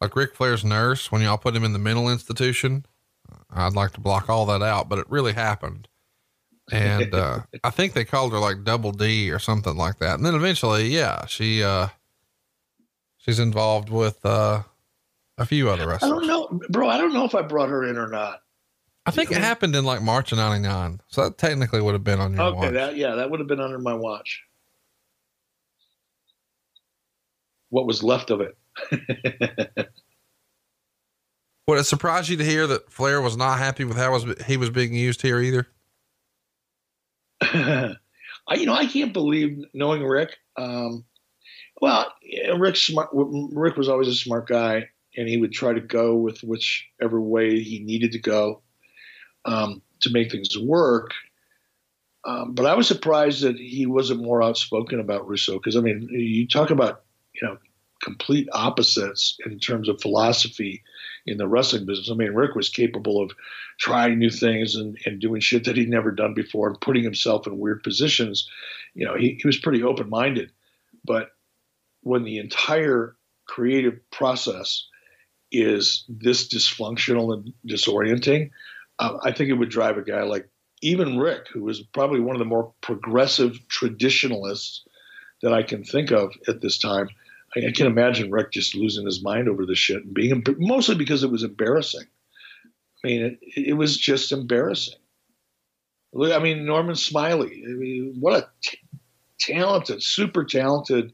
like 0.00 0.16
Ric 0.16 0.34
Flair's 0.34 0.64
nurse 0.64 1.12
when 1.12 1.22
y'all 1.22 1.38
put 1.38 1.54
him 1.54 1.64
in 1.64 1.72
the 1.72 1.78
mental 1.78 2.08
institution. 2.08 2.86
I'd 3.50 3.74
like 3.74 3.92
to 3.92 4.00
block 4.00 4.28
all 4.28 4.46
that 4.46 4.62
out, 4.62 4.88
but 4.88 4.98
it 4.98 5.06
really 5.08 5.32
happened. 5.32 5.88
And 6.72 7.14
uh, 7.14 7.40
I 7.64 7.70
think 7.70 7.92
they 7.94 8.04
called 8.04 8.32
her 8.32 8.38
like 8.38 8.64
Double 8.64 8.92
D 8.92 9.30
or 9.30 9.38
something 9.38 9.76
like 9.76 9.98
that. 9.98 10.16
And 10.16 10.26
then 10.26 10.34
eventually, 10.34 10.88
yeah, 10.88 11.26
she 11.26 11.62
uh, 11.62 11.88
she's 13.18 13.38
involved 13.38 13.90
with 13.90 14.24
uh, 14.24 14.62
a 15.38 15.46
few 15.46 15.70
other 15.70 15.88
wrestlers. 15.88 16.10
I 16.12 16.14
don't 16.14 16.26
know, 16.26 16.60
bro. 16.70 16.88
I 16.88 16.98
don't 16.98 17.12
know 17.12 17.24
if 17.24 17.34
I 17.34 17.42
brought 17.42 17.68
her 17.68 17.84
in 17.84 17.96
or 17.96 18.08
not. 18.08 18.42
I 19.06 19.10
think 19.10 19.30
it 19.30 19.38
happened 19.38 19.74
in 19.74 19.84
like 19.84 20.02
March 20.02 20.32
of 20.32 20.38
'99, 20.38 21.00
so 21.08 21.24
that 21.24 21.38
technically 21.38 21.80
would 21.80 21.94
have 21.94 22.04
been 22.04 22.20
on 22.20 22.34
your 22.34 22.42
Okay, 22.42 22.56
watch. 22.58 22.72
that 22.74 22.96
yeah, 22.96 23.14
that 23.14 23.30
would 23.30 23.40
have 23.40 23.48
been 23.48 23.60
under 23.60 23.78
my 23.78 23.94
watch. 23.94 24.42
What 27.70 27.86
was 27.86 28.02
left 28.02 28.30
of 28.30 28.40
it? 28.40 28.56
Would 31.66 31.78
it 31.78 31.84
surprise 31.84 32.30
you 32.30 32.36
to 32.38 32.44
hear 32.44 32.66
that 32.66 32.90
Flair 32.90 33.20
was 33.20 33.36
not 33.36 33.58
happy 33.58 33.84
with 33.84 33.98
how 33.98 34.12
was 34.12 34.24
he 34.46 34.56
was 34.56 34.70
being 34.70 34.94
used 34.94 35.20
here 35.20 35.38
either? 35.38 35.68
I, 37.40 37.96
you 38.54 38.66
know, 38.66 38.74
I 38.74 38.86
can't 38.86 39.12
believe 39.12 39.64
knowing 39.74 40.02
Ric. 40.02 40.36
Um, 40.56 41.04
well, 41.80 42.12
Ric's 42.56 42.82
smart. 42.82 43.10
Ric 43.12 43.76
was 43.76 43.88
always 43.88 44.08
a 44.08 44.14
smart 44.14 44.48
guy, 44.48 44.88
and 45.16 45.28
he 45.28 45.36
would 45.36 45.52
try 45.52 45.72
to 45.72 45.80
go 45.80 46.16
with 46.16 46.40
whichever 46.42 47.20
way 47.20 47.60
he 47.60 47.78
needed 47.80 48.12
to 48.12 48.18
go 48.18 48.62
um, 49.44 49.82
to 50.00 50.10
make 50.10 50.30
things 50.30 50.58
work. 50.58 51.12
Um, 52.24 52.54
but 52.54 52.66
I 52.66 52.74
was 52.74 52.88
surprised 52.88 53.42
that 53.42 53.56
he 53.56 53.86
wasn't 53.86 54.22
more 54.22 54.42
outspoken 54.42 55.00
about 55.00 55.28
Russo 55.28 55.54
because 55.54 55.76
I 55.76 55.80
mean, 55.80 56.08
you 56.10 56.46
talk 56.48 56.70
about 56.70 57.02
you 57.32 57.46
know 57.46 57.58
complete 58.02 58.48
opposites 58.52 59.36
in 59.44 59.58
terms 59.58 59.88
of 59.88 60.00
philosophy 60.00 60.82
in 61.26 61.38
the 61.38 61.48
wrestling 61.48 61.86
business. 61.86 62.10
I 62.10 62.14
mean, 62.14 62.32
Ric 62.32 62.54
was 62.54 62.68
capable 62.68 63.22
of 63.22 63.32
trying 63.78 64.18
new 64.18 64.30
things 64.30 64.74
and, 64.74 64.98
and 65.04 65.20
doing 65.20 65.40
shit 65.40 65.64
that 65.64 65.76
he'd 65.76 65.88
never 65.88 66.10
done 66.10 66.34
before 66.34 66.68
and 66.68 66.80
putting 66.80 67.04
himself 67.04 67.46
in 67.46 67.58
weird 67.58 67.82
positions. 67.82 68.48
You 68.94 69.06
know, 69.06 69.16
he, 69.16 69.38
he 69.40 69.46
was 69.46 69.58
pretty 69.58 69.82
open 69.82 70.08
minded. 70.08 70.50
But 71.04 71.30
when 72.02 72.24
the 72.24 72.38
entire 72.38 73.16
creative 73.46 73.98
process 74.10 74.86
is 75.50 76.04
this 76.08 76.48
dysfunctional 76.48 77.32
and 77.34 77.52
disorienting, 77.66 78.50
uh, 78.98 79.18
I 79.22 79.32
think 79.32 79.50
it 79.50 79.54
would 79.54 79.70
drive 79.70 79.96
a 79.96 80.02
guy 80.02 80.22
like 80.22 80.48
even 80.82 81.18
Ric, 81.18 81.48
who 81.52 81.64
was 81.64 81.80
probably 81.80 82.20
one 82.20 82.36
of 82.36 82.40
the 82.40 82.44
more 82.44 82.72
progressive 82.80 83.58
traditionalists 83.68 84.84
that 85.42 85.52
I 85.52 85.62
can 85.62 85.84
think 85.84 86.10
of 86.10 86.32
at 86.46 86.60
this 86.60 86.78
time. 86.78 87.08
I, 87.56 87.66
I 87.66 87.72
can 87.72 87.86
imagine 87.86 88.30
Ric 88.30 88.52
just 88.52 88.74
losing 88.74 89.06
his 89.06 89.22
mind 89.22 89.48
over 89.48 89.66
this 89.66 89.78
shit 89.78 90.04
and 90.04 90.14
being 90.14 90.44
mostly 90.58 90.94
because 90.94 91.22
it 91.22 91.30
was 91.30 91.42
embarrassing. 91.42 92.06
I 93.04 93.06
mean, 93.06 93.22
it, 93.22 93.68
it 93.68 93.72
was 93.74 93.96
just 93.96 94.32
embarrassing. 94.32 94.98
I 96.14 96.38
mean, 96.38 96.64
Norman 96.64 96.96
Smiley. 96.96 97.64
I 97.66 97.72
mean, 97.72 98.16
what 98.18 98.42
a 98.42 98.48
t- 98.62 98.78
talented, 99.38 100.02
super 100.02 100.44
talented 100.44 101.12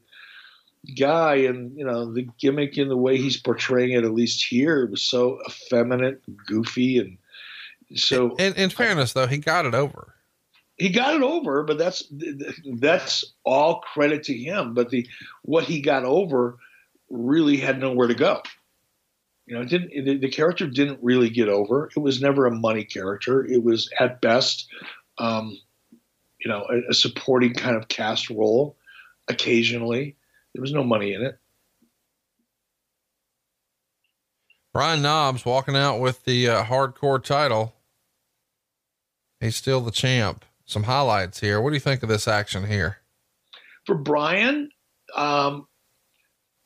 guy, 0.97 1.35
and 1.35 1.77
you 1.77 1.85
know 1.85 2.13
the 2.13 2.27
gimmick 2.39 2.77
in 2.77 2.87
the 2.87 2.97
way 2.97 3.17
he's 3.17 3.37
portraying 3.37 3.91
it, 3.91 4.03
at 4.03 4.13
least 4.13 4.45
here, 4.45 4.87
was 4.87 5.01
so 5.01 5.39
effeminate, 5.47 6.21
goofy, 6.47 6.99
and 6.99 7.17
so. 7.95 8.35
In, 8.35 8.53
in 8.53 8.69
fairness, 8.69 9.13
though, 9.13 9.27
he 9.27 9.37
got 9.37 9.65
it 9.65 9.75
over. 9.75 10.14
He 10.77 10.89
got 10.89 11.15
it 11.15 11.21
over, 11.21 11.63
but 11.63 11.77
that's 11.77 12.03
that's 12.79 13.23
all 13.45 13.79
credit 13.79 14.23
to 14.23 14.37
him. 14.37 14.73
But 14.73 14.89
the 14.89 15.07
what 15.43 15.63
he 15.63 15.81
got 15.81 16.03
over 16.03 16.57
really 17.09 17.57
had 17.57 17.79
nowhere 17.79 18.07
to 18.07 18.13
go. 18.13 18.41
You 19.45 19.55
know, 19.55 19.61
it 19.61 19.69
didn't 19.69 20.21
the, 20.21 20.29
character 20.29 20.67
didn't 20.67 20.99
really 21.01 21.29
get 21.29 21.49
over. 21.49 21.89
It 21.95 21.99
was 21.99 22.19
never 22.19 22.45
a 22.45 22.51
money 22.51 22.83
character. 22.83 23.45
It 23.45 23.63
was 23.63 23.89
at 23.99 24.19
best, 24.19 24.67
um, 25.17 25.57
you 26.39 26.49
know, 26.49 26.65
a, 26.69 26.89
a 26.89 26.93
supporting 26.93 27.53
kind 27.53 27.77
of 27.77 27.87
cast 27.87 28.29
role. 28.29 28.75
Occasionally, 29.27 30.17
there 30.53 30.61
was 30.61 30.73
no 30.73 30.83
money 30.83 31.13
in 31.13 31.21
it. 31.21 31.39
Brian 34.73 35.01
Knobbs 35.01 35.45
walking 35.45 35.75
out 35.75 35.99
with 35.99 36.25
the 36.25 36.49
uh, 36.49 36.63
hardcore 36.65 37.23
title. 37.23 37.75
He's 39.39 39.55
still 39.55 39.79
the 39.79 39.91
champ. 39.91 40.43
Some 40.65 40.83
highlights 40.83 41.39
here. 41.39 41.61
What 41.61 41.69
do 41.69 41.75
you 41.75 41.81
think 41.81 42.03
of 42.03 42.09
this 42.09 42.27
action 42.27 42.65
here? 42.65 42.97
For 43.85 43.95
Brian, 43.95 44.69
um, 45.15 45.67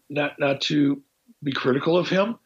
not 0.09 0.39
not 0.39 0.61
to 0.61 1.01
be 1.43 1.51
critical 1.51 1.97
of 1.97 2.07
him, 2.07 2.37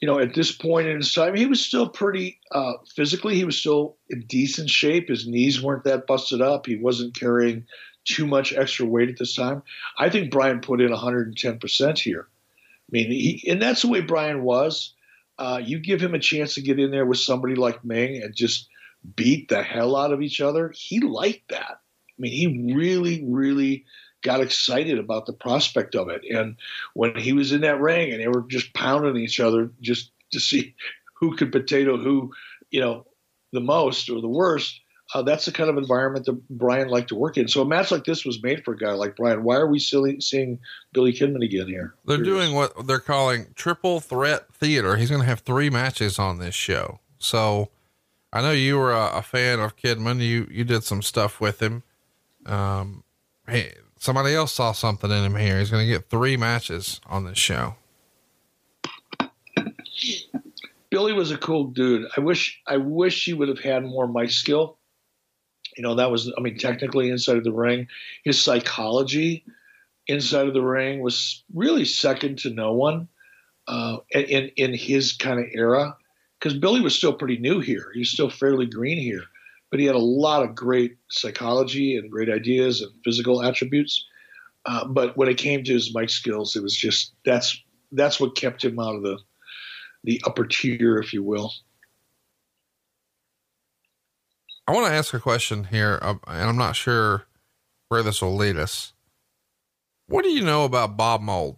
you 0.00 0.08
know, 0.08 0.18
at 0.18 0.34
this 0.34 0.52
point 0.52 0.86
in 0.86 0.96
his 0.96 1.14
time, 1.14 1.34
he 1.34 1.46
was 1.46 1.64
still 1.64 1.88
pretty 1.88 2.38
uh, 2.52 2.74
physically. 2.94 3.36
He 3.36 3.44
was 3.44 3.58
still 3.58 3.96
in 4.10 4.24
decent 4.28 4.68
shape. 4.68 5.08
His 5.08 5.26
knees 5.26 5.62
weren't 5.62 5.84
that 5.84 6.06
busted 6.06 6.42
up. 6.42 6.66
He 6.66 6.76
wasn't 6.76 7.18
carrying 7.18 7.64
too 8.04 8.26
much 8.26 8.52
extra 8.52 8.84
weight 8.84 9.08
at 9.08 9.18
this 9.18 9.34
time. 9.34 9.62
I 9.98 10.10
think 10.10 10.30
Brian 10.30 10.60
put 10.60 10.80
in 10.80 10.90
110 10.90 11.58
percent 11.58 11.98
here. 11.98 12.28
I 12.28 12.90
mean, 12.90 13.10
he, 13.10 13.44
and 13.48 13.62
that's 13.62 13.82
the 13.82 13.88
way 13.88 14.00
Brian 14.02 14.42
was. 14.42 14.92
Uh, 15.38 15.60
you 15.64 15.78
give 15.78 16.02
him 16.02 16.14
a 16.14 16.18
chance 16.18 16.54
to 16.54 16.62
get 16.62 16.78
in 16.78 16.90
there 16.90 17.06
with 17.06 17.18
somebody 17.18 17.54
like 17.54 17.84
Ming 17.84 18.22
and 18.22 18.34
just 18.36 18.68
beat 19.16 19.48
the 19.48 19.62
hell 19.62 19.96
out 19.96 20.12
of 20.12 20.22
each 20.22 20.40
other. 20.40 20.72
He 20.74 21.00
liked 21.00 21.50
that. 21.50 21.80
I 21.80 22.18
mean, 22.18 22.32
he 22.32 22.74
really, 22.74 23.24
really 23.26 23.84
got 24.22 24.40
excited 24.40 24.98
about 24.98 25.26
the 25.26 25.32
prospect 25.32 25.94
of 25.94 26.08
it. 26.08 26.22
And 26.24 26.56
when 26.94 27.14
he 27.16 27.32
was 27.32 27.52
in 27.52 27.60
that 27.60 27.80
ring 27.80 28.10
and 28.10 28.20
they 28.20 28.28
were 28.28 28.44
just 28.48 28.72
pounding 28.72 29.16
each 29.16 29.40
other 29.40 29.70
just 29.80 30.10
to 30.32 30.40
see 30.40 30.74
who 31.20 31.36
could 31.36 31.52
potato 31.52 31.96
who, 31.96 32.32
you 32.70 32.80
know, 32.80 33.06
the 33.52 33.60
most 33.60 34.10
or 34.10 34.20
the 34.20 34.28
worst, 34.28 34.80
uh, 35.12 35.22
that's 35.22 35.44
the 35.44 35.52
kind 35.52 35.70
of 35.70 35.76
environment 35.76 36.24
that 36.24 36.48
Brian 36.48 36.88
liked 36.88 37.08
to 37.08 37.14
work 37.14 37.36
in. 37.36 37.46
So 37.46 37.60
a 37.62 37.64
match 37.64 37.90
like 37.90 38.04
this 38.04 38.24
was 38.24 38.42
made 38.42 38.64
for 38.64 38.72
a 38.72 38.76
guy 38.76 38.92
like 38.92 39.16
Brian. 39.16 39.44
Why 39.44 39.56
are 39.56 39.66
we 39.66 39.78
silly, 39.78 40.20
seeing 40.20 40.58
Billy 40.92 41.12
Kidman 41.12 41.44
again 41.44 41.68
here? 41.68 41.94
They're 42.06 42.16
doing 42.18 42.54
what 42.54 42.86
they're 42.86 42.98
calling 42.98 43.48
triple 43.54 44.00
threat 44.00 44.52
theater. 44.54 44.96
He's 44.96 45.10
going 45.10 45.20
to 45.20 45.28
have 45.28 45.40
three 45.40 45.70
matches 45.70 46.18
on 46.18 46.38
this 46.38 46.54
show. 46.54 47.00
So 47.18 47.68
I 48.34 48.42
know 48.42 48.50
you 48.50 48.76
were 48.78 48.92
a, 48.92 49.18
a 49.18 49.22
fan 49.22 49.60
of 49.60 49.76
Kidman. 49.76 50.18
You, 50.18 50.48
you 50.50 50.64
did 50.64 50.82
some 50.82 51.02
stuff 51.02 51.40
with 51.40 51.62
him. 51.62 51.84
Um, 52.44 53.04
hey, 53.46 53.74
somebody 53.96 54.34
else 54.34 54.52
saw 54.52 54.72
something 54.72 55.08
in 55.08 55.24
him 55.24 55.36
here. 55.36 55.60
He's 55.60 55.70
going 55.70 55.86
to 55.86 55.92
get 55.92 56.10
three 56.10 56.36
matches 56.36 57.00
on 57.06 57.24
this 57.24 57.38
show. 57.38 57.76
Billy 60.90 61.12
was 61.12 61.30
a 61.30 61.38
cool 61.38 61.64
dude. 61.64 62.08
I 62.16 62.20
wish 62.20 62.60
I 62.66 62.76
wish 62.76 63.24
he 63.24 63.34
would 63.34 63.48
have 63.48 63.60
had 63.60 63.84
more 63.84 64.06
mic 64.06 64.30
skill. 64.30 64.78
You 65.76 65.82
know, 65.82 65.94
that 65.94 66.10
was 66.10 66.32
I 66.36 66.40
mean, 66.40 66.58
technically 66.58 67.10
inside 67.10 67.36
of 67.36 67.44
the 67.44 67.52
ring, 67.52 67.88
his 68.24 68.40
psychology 68.40 69.44
inside 70.06 70.48
of 70.48 70.54
the 70.54 70.62
ring 70.62 71.00
was 71.00 71.42
really 71.52 71.84
second 71.84 72.38
to 72.38 72.50
no 72.50 72.72
one 72.74 73.08
uh, 73.66 73.98
in 74.10 74.50
in 74.56 74.74
his 74.74 75.12
kind 75.12 75.40
of 75.40 75.46
era. 75.52 75.96
Because 76.44 76.58
Billy 76.58 76.82
was 76.82 76.94
still 76.94 77.14
pretty 77.14 77.38
new 77.38 77.60
here. 77.60 77.90
He 77.94 78.00
was 78.00 78.10
still 78.10 78.28
fairly 78.28 78.66
green 78.66 78.98
here, 78.98 79.22
but 79.70 79.80
he 79.80 79.86
had 79.86 79.94
a 79.94 79.98
lot 79.98 80.42
of 80.42 80.54
great 80.54 80.98
psychology 81.08 81.96
and 81.96 82.10
great 82.10 82.28
ideas 82.28 82.82
and 82.82 82.92
physical 83.02 83.42
attributes. 83.42 84.04
Uh, 84.66 84.84
but 84.84 85.16
when 85.16 85.26
it 85.26 85.38
came 85.38 85.64
to 85.64 85.72
his 85.72 85.94
mic 85.94 86.10
skills, 86.10 86.54
it 86.54 86.62
was 86.62 86.76
just 86.76 87.14
that's 87.24 87.58
that's 87.92 88.20
what 88.20 88.36
kept 88.36 88.62
him 88.62 88.78
out 88.78 88.94
of 88.94 89.02
the 89.02 89.18
the 90.04 90.20
upper 90.26 90.44
tier, 90.44 90.98
if 90.98 91.14
you 91.14 91.22
will. 91.22 91.50
I 94.68 94.72
want 94.72 94.86
to 94.86 94.92
ask 94.92 95.14
a 95.14 95.20
question 95.20 95.64
here, 95.64 95.98
uh, 96.02 96.16
and 96.26 96.50
I'm 96.50 96.58
not 96.58 96.76
sure 96.76 97.24
where 97.88 98.02
this 98.02 98.20
will 98.20 98.36
lead 98.36 98.58
us. 98.58 98.92
What 100.08 100.24
do 100.24 100.30
you 100.30 100.44
know 100.44 100.66
about 100.66 100.98
Bob 100.98 101.22
Mould? 101.22 101.56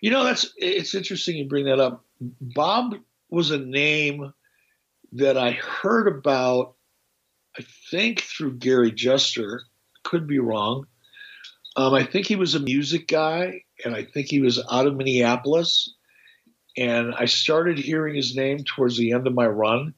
You 0.00 0.10
know, 0.10 0.24
that's 0.24 0.54
it's 0.56 0.94
interesting 0.94 1.36
you 1.36 1.46
bring 1.46 1.66
that 1.66 1.78
up. 1.78 2.04
Bob 2.40 2.94
was 3.30 3.50
a 3.50 3.58
name 3.58 4.32
that 5.12 5.36
I 5.36 5.52
heard 5.52 6.08
about, 6.08 6.74
I 7.58 7.64
think 7.90 8.20
through 8.20 8.58
Gary 8.58 8.92
Juster. 8.92 9.62
Could 10.04 10.26
be 10.26 10.38
wrong. 10.38 10.86
Um, 11.76 11.94
I 11.94 12.04
think 12.04 12.26
he 12.26 12.36
was 12.36 12.54
a 12.54 12.60
music 12.60 13.08
guy, 13.08 13.62
and 13.84 13.94
I 13.94 14.04
think 14.04 14.28
he 14.28 14.40
was 14.40 14.62
out 14.70 14.86
of 14.86 14.96
Minneapolis. 14.96 15.94
And 16.76 17.14
I 17.14 17.26
started 17.26 17.78
hearing 17.78 18.14
his 18.14 18.34
name 18.34 18.64
towards 18.64 18.96
the 18.96 19.12
end 19.12 19.26
of 19.26 19.34
my 19.34 19.46
run 19.46 19.94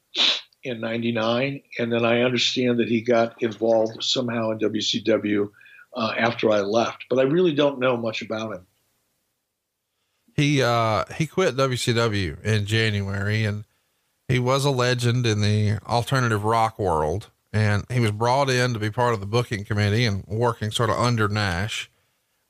in 0.62 0.80
99. 0.80 1.62
And 1.78 1.92
then 1.92 2.04
I 2.04 2.22
understand 2.22 2.80
that 2.80 2.88
he 2.88 3.00
got 3.00 3.40
involved 3.42 4.02
somehow 4.02 4.50
in 4.50 4.58
WCW 4.58 5.50
uh, 5.94 6.14
after 6.16 6.50
I 6.50 6.60
left. 6.60 7.04
But 7.08 7.20
I 7.20 7.22
really 7.22 7.54
don't 7.54 7.78
know 7.78 7.96
much 7.96 8.22
about 8.22 8.54
him. 8.54 8.66
He, 10.34 10.62
uh, 10.62 11.04
he 11.16 11.26
quit 11.26 11.56
WCW 11.56 12.42
in 12.42 12.66
January 12.66 13.44
and 13.44 13.64
he 14.28 14.38
was 14.38 14.64
a 14.64 14.70
legend 14.70 15.26
in 15.26 15.40
the 15.40 15.78
alternative 15.86 16.44
rock 16.44 16.78
world. 16.78 17.30
And 17.52 17.84
he 17.88 18.00
was 18.00 18.10
brought 18.10 18.50
in 18.50 18.72
to 18.72 18.80
be 18.80 18.90
part 18.90 19.14
of 19.14 19.20
the 19.20 19.26
booking 19.26 19.64
committee 19.64 20.04
and 20.06 20.24
working 20.26 20.72
sort 20.72 20.90
of 20.90 20.98
under 20.98 21.28
Nash. 21.28 21.88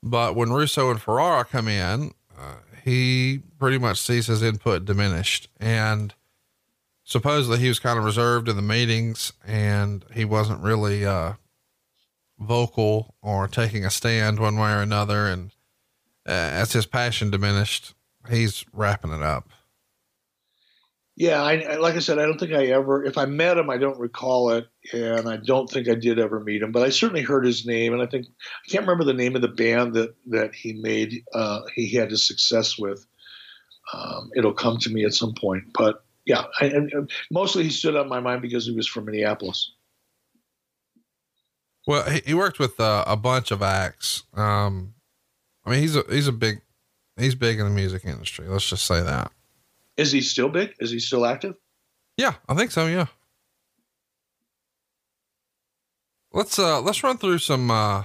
But 0.02 0.34
when 0.34 0.50
Russo 0.50 0.90
and 0.90 1.00
Ferrara 1.00 1.44
come 1.44 1.68
in, 1.68 2.12
uh, 2.38 2.56
he 2.82 3.42
pretty 3.58 3.76
much 3.76 4.00
sees 4.00 4.28
his 4.28 4.42
input 4.42 4.86
diminished. 4.86 5.48
And 5.60 6.14
supposedly 7.04 7.58
he 7.58 7.68
was 7.68 7.78
kind 7.78 7.98
of 7.98 8.04
reserved 8.04 8.48
in 8.48 8.56
the 8.56 8.62
meetings 8.62 9.34
and 9.46 10.06
he 10.14 10.24
wasn't 10.24 10.62
really, 10.62 11.04
uh, 11.04 11.34
vocal 12.38 13.14
or 13.22 13.46
taking 13.46 13.84
a 13.84 13.90
stand 13.90 14.40
one 14.40 14.56
way 14.56 14.72
or 14.72 14.80
another. 14.80 15.26
And 15.26 15.53
uh, 16.26 16.32
as 16.32 16.72
his 16.72 16.86
passion 16.86 17.30
diminished, 17.30 17.94
he's 18.30 18.64
wrapping 18.72 19.12
it 19.12 19.22
up. 19.22 19.48
Yeah, 21.16 21.42
I, 21.42 21.76
like 21.76 21.94
I 21.94 22.00
said, 22.00 22.18
I 22.18 22.26
don't 22.26 22.40
think 22.40 22.52
I 22.52 22.66
ever, 22.66 23.04
if 23.04 23.16
I 23.16 23.24
met 23.24 23.56
him, 23.56 23.70
I 23.70 23.78
don't 23.78 24.00
recall 24.00 24.50
it, 24.50 24.66
and 24.92 25.28
I 25.28 25.36
don't 25.36 25.70
think 25.70 25.88
I 25.88 25.94
did 25.94 26.18
ever 26.18 26.40
meet 26.40 26.60
him. 26.60 26.72
But 26.72 26.82
I 26.82 26.88
certainly 26.88 27.22
heard 27.22 27.46
his 27.46 27.64
name, 27.64 27.92
and 27.92 28.02
I 28.02 28.06
think 28.06 28.26
I 28.26 28.70
can't 28.70 28.82
remember 28.84 29.04
the 29.04 29.14
name 29.14 29.36
of 29.36 29.42
the 29.42 29.48
band 29.48 29.94
that 29.94 30.16
that 30.26 30.54
he 30.54 30.72
made. 30.72 31.22
Uh, 31.32 31.60
he 31.74 31.94
had 31.94 32.10
his 32.10 32.26
success 32.26 32.76
with. 32.76 33.06
Um, 33.92 34.30
it'll 34.34 34.54
come 34.54 34.78
to 34.78 34.90
me 34.90 35.04
at 35.04 35.14
some 35.14 35.34
point, 35.34 35.64
but 35.72 36.04
yeah, 36.24 36.44
I, 36.60 36.66
and 36.66 37.10
mostly 37.30 37.62
he 37.62 37.70
stood 37.70 37.96
out 37.96 38.04
in 38.04 38.08
my 38.08 38.20
mind 38.20 38.42
because 38.42 38.66
he 38.66 38.74
was 38.74 38.88
from 38.88 39.04
Minneapolis. 39.04 39.72
Well, 41.86 42.08
he, 42.10 42.22
he 42.26 42.34
worked 42.34 42.58
with 42.58 42.80
uh, 42.80 43.04
a 43.06 43.16
bunch 43.16 43.50
of 43.50 43.62
acts. 43.62 44.24
Um, 44.32 44.93
I 45.64 45.70
mean, 45.70 45.80
he's 45.80 45.96
a 45.96 46.04
he's 46.08 46.28
a 46.28 46.32
big 46.32 46.60
he's 47.16 47.34
big 47.34 47.58
in 47.58 47.64
the 47.64 47.70
music 47.70 48.04
industry. 48.04 48.46
Let's 48.48 48.68
just 48.68 48.86
say 48.86 49.02
that. 49.02 49.30
Is 49.96 50.12
he 50.12 50.20
still 50.20 50.48
big? 50.48 50.74
Is 50.80 50.90
he 50.90 50.98
still 50.98 51.24
active? 51.24 51.54
Yeah, 52.16 52.34
I 52.48 52.54
think 52.54 52.70
so. 52.70 52.86
Yeah. 52.86 53.06
Let's 56.32 56.58
uh 56.58 56.80
let's 56.80 57.02
run 57.02 57.18
through 57.18 57.38
some 57.38 57.70
uh 57.70 58.04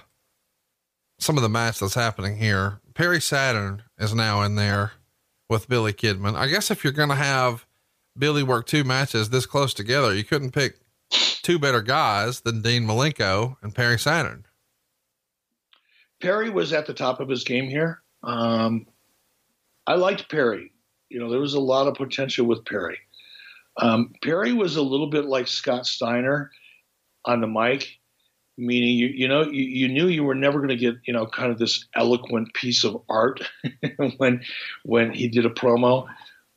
some 1.20 1.36
of 1.36 1.44
the 1.44 1.50
match 1.50 1.80
that's 1.80 1.96
happening 1.96 2.38
here. 2.38 2.80
Perry 2.94 3.20
Saturn 3.20 3.84
is 3.98 4.14
now 4.14 4.42
in 4.44 4.56
there 4.56 4.94
with 5.50 5.68
Billy 5.68 5.94
Kidman. 5.94 6.36
I 6.36 6.48
guess 6.48 6.70
if 6.72 6.84
you're 6.84 6.94
gonna 6.94 7.16
have 7.16 7.66
Billy 8.18 8.44
work 8.44 8.68
two 8.68 8.84
matches 8.84 9.30
this 9.30 9.46
close 9.46 9.74
together, 9.74 10.14
you 10.14 10.24
couldn't 10.24 10.52
pick 10.52 10.80
two 11.10 11.58
better 11.58 11.82
guys 11.82 12.42
than 12.42 12.62
Dean 12.62 12.86
Malenko 12.86 13.58
and 13.62 13.74
Perry 13.74 13.98
Saturn. 13.98 14.46
Perry 16.22 16.50
was 16.50 16.74
at 16.74 16.86
the 16.86 16.94
top 16.94 17.20
of 17.20 17.30
his 17.30 17.44
game 17.44 17.70
here. 17.70 18.02
Um, 18.24 18.88
I 19.88 19.96
liked 19.96 20.30
Perry. 20.30 20.72
You 21.10 21.20
know, 21.20 21.30
there 21.30 21.40
was 21.40 21.54
a 21.54 21.60
lot 21.60 21.88
of 21.88 21.96
potential 21.96 22.46
with 22.46 22.66
Perry. 22.66 23.00
Um, 23.78 24.14
Perry 24.22 24.54
was 24.54 24.76
a 24.76 24.82
little 24.82 25.10
bit 25.10 25.26
like 25.26 25.48
Scott 25.48 25.88
Steiner 25.88 26.52
on 27.26 27.42
the 27.42 27.48
mic, 27.48 27.98
meaning 28.58 28.98
you 28.98 29.08
you 29.08 29.28
know 29.28 29.44
you, 29.44 29.64
you 29.64 29.88
knew 29.88 30.08
you 30.08 30.24
were 30.24 30.36
never 30.36 30.60
going 30.60 30.70
to 30.70 30.76
get 30.76 30.96
you 31.06 31.14
know 31.14 31.26
kind 31.26 31.52
of 31.52 31.58
this 31.58 31.86
eloquent 31.96 32.54
piece 32.54 32.84
of 32.84 33.02
art 33.10 33.42
when 34.18 34.42
when 34.84 35.12
he 35.14 35.30
did 35.30 35.46
a 35.46 35.50
promo, 35.50 36.08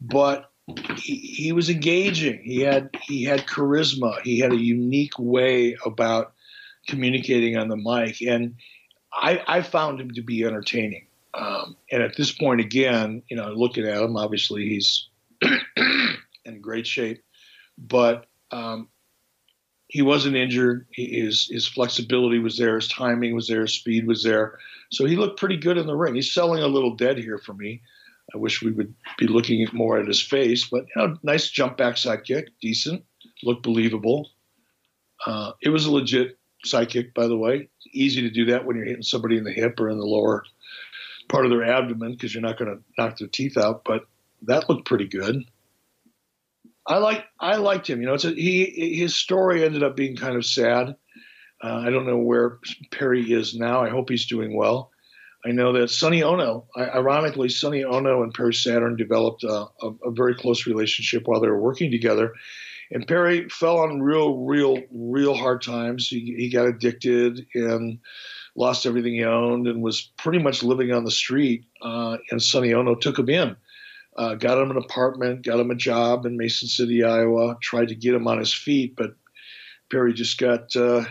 but 0.00 0.50
he, 0.96 1.16
he 1.16 1.52
was 1.52 1.70
engaging. 1.70 2.42
He 2.42 2.60
had 2.60 2.90
he 3.02 3.24
had 3.24 3.46
charisma. 3.46 4.20
He 4.22 4.38
had 4.38 4.52
a 4.52 4.60
unique 4.60 5.18
way 5.18 5.76
about 5.86 6.34
communicating 6.88 7.56
on 7.56 7.68
the 7.68 7.76
mic, 7.76 8.20
and 8.20 8.56
I, 9.14 9.42
I 9.46 9.62
found 9.62 10.00
him 10.00 10.12
to 10.12 10.22
be 10.22 10.44
entertaining. 10.44 11.06
Um, 11.34 11.76
and 11.90 12.02
at 12.02 12.16
this 12.16 12.32
point, 12.32 12.60
again, 12.60 13.22
you 13.28 13.36
know, 13.36 13.52
looking 13.52 13.86
at 13.86 14.02
him, 14.02 14.16
obviously 14.16 14.68
he's 14.68 15.08
in 16.44 16.60
great 16.60 16.86
shape, 16.86 17.22
but 17.78 18.26
um, 18.50 18.88
he 19.88 20.02
wasn't 20.02 20.36
injured. 20.36 20.86
His 20.92 21.48
his 21.50 21.66
flexibility 21.66 22.38
was 22.38 22.56
there, 22.58 22.76
his 22.76 22.88
timing 22.88 23.34
was 23.34 23.48
there, 23.48 23.62
his 23.62 23.74
speed 23.74 24.06
was 24.06 24.22
there. 24.22 24.58
So 24.90 25.06
he 25.06 25.16
looked 25.16 25.38
pretty 25.38 25.56
good 25.56 25.78
in 25.78 25.86
the 25.86 25.96
ring. 25.96 26.14
He's 26.14 26.32
selling 26.32 26.62
a 26.62 26.68
little 26.68 26.96
dead 26.96 27.18
here 27.18 27.38
for 27.38 27.54
me. 27.54 27.82
I 28.34 28.38
wish 28.38 28.62
we 28.62 28.72
would 28.72 28.94
be 29.18 29.26
looking 29.26 29.66
more 29.72 29.98
at 29.98 30.06
his 30.06 30.20
face, 30.20 30.68
but 30.68 30.86
you 30.94 31.02
know, 31.02 31.16
nice 31.22 31.50
jump 31.50 31.76
back 31.76 31.96
side 31.96 32.24
kick, 32.24 32.48
decent, 32.60 33.04
looked 33.42 33.62
believable. 33.62 34.30
Uh, 35.26 35.52
it 35.60 35.68
was 35.68 35.86
a 35.86 35.92
legit 35.92 36.38
side 36.64 36.88
kick, 36.88 37.14
by 37.14 37.26
the 37.26 37.36
way. 37.36 37.68
Easy 37.92 38.22
to 38.22 38.30
do 38.30 38.46
that 38.46 38.64
when 38.64 38.76
you're 38.76 38.86
hitting 38.86 39.02
somebody 39.02 39.36
in 39.36 39.44
the 39.44 39.52
hip 39.52 39.78
or 39.80 39.90
in 39.90 39.98
the 39.98 40.06
lower 40.06 40.44
part 41.28 41.44
of 41.44 41.50
their 41.50 41.64
abdomen 41.64 42.12
because 42.12 42.34
you're 42.34 42.42
not 42.42 42.58
going 42.58 42.70
to 42.70 42.82
knock 42.98 43.18
their 43.18 43.28
teeth 43.28 43.56
out. 43.56 43.82
But 43.84 44.06
that 44.42 44.68
looked 44.68 44.86
pretty 44.86 45.06
good. 45.06 45.44
I 46.86 46.98
like 46.98 47.24
I 47.38 47.56
liked 47.56 47.88
him. 47.88 48.00
You 48.00 48.08
know, 48.08 48.14
it's 48.14 48.24
a, 48.24 48.30
he 48.30 48.96
his 48.96 49.14
story 49.14 49.64
ended 49.64 49.82
up 49.82 49.96
being 49.96 50.16
kind 50.16 50.36
of 50.36 50.44
sad. 50.44 50.96
Uh, 51.62 51.76
I 51.76 51.90
don't 51.90 52.06
know 52.06 52.18
where 52.18 52.58
Perry 52.90 53.32
is 53.32 53.54
now. 53.54 53.82
I 53.82 53.88
hope 53.88 54.10
he's 54.10 54.26
doing 54.26 54.56
well. 54.56 54.90
I 55.44 55.50
know 55.50 55.72
that 55.72 55.90
Sonny 55.90 56.22
Ono, 56.22 56.66
ironically, 56.76 57.48
Sonny 57.48 57.84
Ono 57.84 58.22
and 58.22 58.32
Perry 58.32 58.54
Saturn 58.54 58.96
developed 58.96 59.42
a, 59.44 59.66
a, 59.80 59.92
a, 60.04 60.10
very 60.10 60.36
close 60.36 60.66
relationship 60.66 61.26
while 61.26 61.40
they 61.40 61.48
were 61.48 61.60
working 61.60 61.90
together. 61.90 62.34
And 62.92 63.06
Perry 63.06 63.48
fell 63.48 63.78
on 63.78 64.02
real, 64.02 64.36
real, 64.38 64.78
real 64.90 65.34
hard 65.34 65.62
times. 65.62 66.08
He, 66.08 66.34
he 66.36 66.50
got 66.50 66.66
addicted 66.66 67.46
and 67.54 67.98
lost 68.54 68.84
everything 68.84 69.14
he 69.14 69.24
owned 69.24 69.66
and 69.66 69.82
was 69.82 70.10
pretty 70.18 70.38
much 70.38 70.62
living 70.62 70.92
on 70.92 71.04
the 71.04 71.10
street. 71.10 71.64
Uh, 71.80 72.18
and 72.30 72.42
Sonny 72.42 72.74
Ono 72.74 72.94
took 72.94 73.18
him 73.18 73.30
in, 73.30 73.56
uh, 74.16 74.34
got 74.34 74.60
him 74.60 74.70
an 74.70 74.76
apartment, 74.76 75.44
got 75.44 75.58
him 75.58 75.70
a 75.70 75.74
job 75.74 76.26
in 76.26 76.36
Mason 76.36 76.68
City, 76.68 77.02
Iowa, 77.02 77.56
tried 77.62 77.88
to 77.88 77.94
get 77.94 78.14
him 78.14 78.28
on 78.28 78.38
his 78.38 78.52
feet, 78.52 78.94
but 78.94 79.14
Perry 79.90 80.12
just 80.12 80.38
got 80.38 80.74
uh, 80.76 81.04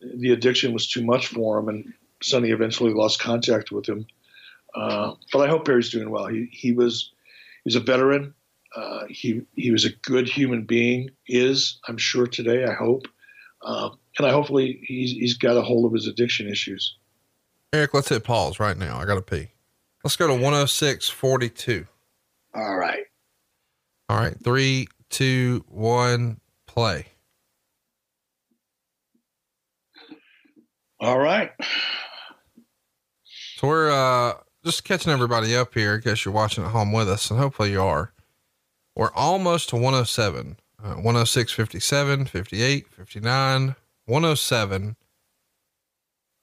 the 0.00 0.32
addiction 0.32 0.72
was 0.72 0.88
too 0.88 1.04
much 1.04 1.28
for 1.28 1.58
him, 1.58 1.68
and 1.68 1.92
Sonny 2.22 2.50
eventually 2.50 2.92
lost 2.92 3.20
contact 3.20 3.70
with 3.70 3.86
him. 3.86 4.06
Uh, 4.74 5.14
but 5.32 5.40
I 5.40 5.48
hope 5.48 5.66
Perry's 5.66 5.90
doing 5.90 6.10
well. 6.10 6.26
He 6.26 6.48
he 6.50 6.72
was 6.72 7.12
he 7.62 7.68
was 7.68 7.76
a 7.76 7.80
veteran. 7.80 8.34
Uh, 8.74 9.04
he 9.08 9.42
he 9.54 9.70
was 9.70 9.84
a 9.84 9.90
good 10.02 10.28
human 10.28 10.64
being. 10.64 11.10
Is 11.28 11.78
I'm 11.88 11.98
sure 11.98 12.26
today. 12.26 12.64
I 12.64 12.74
hope. 12.74 13.06
Uh, 13.62 13.90
and 14.18 14.26
I 14.26 14.30
hopefully 14.30 14.80
he's 14.82 15.12
he's 15.12 15.36
got 15.36 15.56
a 15.56 15.62
hold 15.62 15.86
of 15.86 15.92
his 15.92 16.06
addiction 16.06 16.48
issues. 16.48 16.96
Eric, 17.72 17.94
let's 17.94 18.08
hit 18.08 18.24
pause 18.24 18.60
right 18.60 18.76
now. 18.76 18.98
I 18.98 19.04
got 19.04 19.16
to 19.16 19.22
pee. 19.22 19.48
Let's 20.04 20.16
go 20.16 20.28
to 20.28 20.34
106.42. 20.34 21.88
All 22.54 22.76
right. 22.76 23.04
All 24.08 24.18
right. 24.18 24.36
Three, 24.44 24.86
two, 25.10 25.64
one, 25.68 26.40
play. 26.66 27.06
All 31.00 31.18
right. 31.18 31.50
So 33.56 33.66
we're 33.66 33.90
uh, 33.90 34.34
just 34.64 34.84
catching 34.84 35.12
everybody 35.12 35.56
up 35.56 35.74
here 35.74 35.94
I 35.94 35.98
guess 35.98 36.24
you're 36.24 36.34
watching 36.34 36.64
at 36.64 36.70
home 36.70 36.92
with 36.92 37.08
us, 37.08 37.30
and 37.30 37.40
hopefully 37.40 37.72
you 37.72 37.82
are. 37.82 38.13
We're 38.96 39.12
almost 39.12 39.70
to 39.70 39.76
107, 39.76 40.56
uh, 40.82 40.94
106, 40.94 41.52
57, 41.52 42.26
58, 42.26 42.88
59, 42.88 43.74
107. 44.06 44.96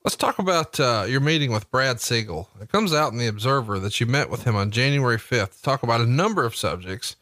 Let's 0.04 0.16
talk 0.18 0.40
about 0.40 0.80
uh, 0.80 1.06
your 1.08 1.22
meeting 1.22 1.52
with 1.52 1.72
Brad 1.72 2.02
Siegel. 2.02 2.50
It 2.60 2.70
comes 2.70 2.94
out 2.94 3.14
in 3.14 3.20
the 3.20 3.28
Observer 3.28 3.80
that 3.80 4.00
you 4.00 4.06
met 4.06 4.30
with 4.30 4.44
him 4.44 4.56
on 4.56 4.72
January 4.72 5.18
5th 5.18 5.58
to 5.58 5.62
talk 5.62 5.84
about 5.84 6.02
a 6.02 6.08
number 6.08 6.44
of 6.44 6.56
subjects, 6.56 7.16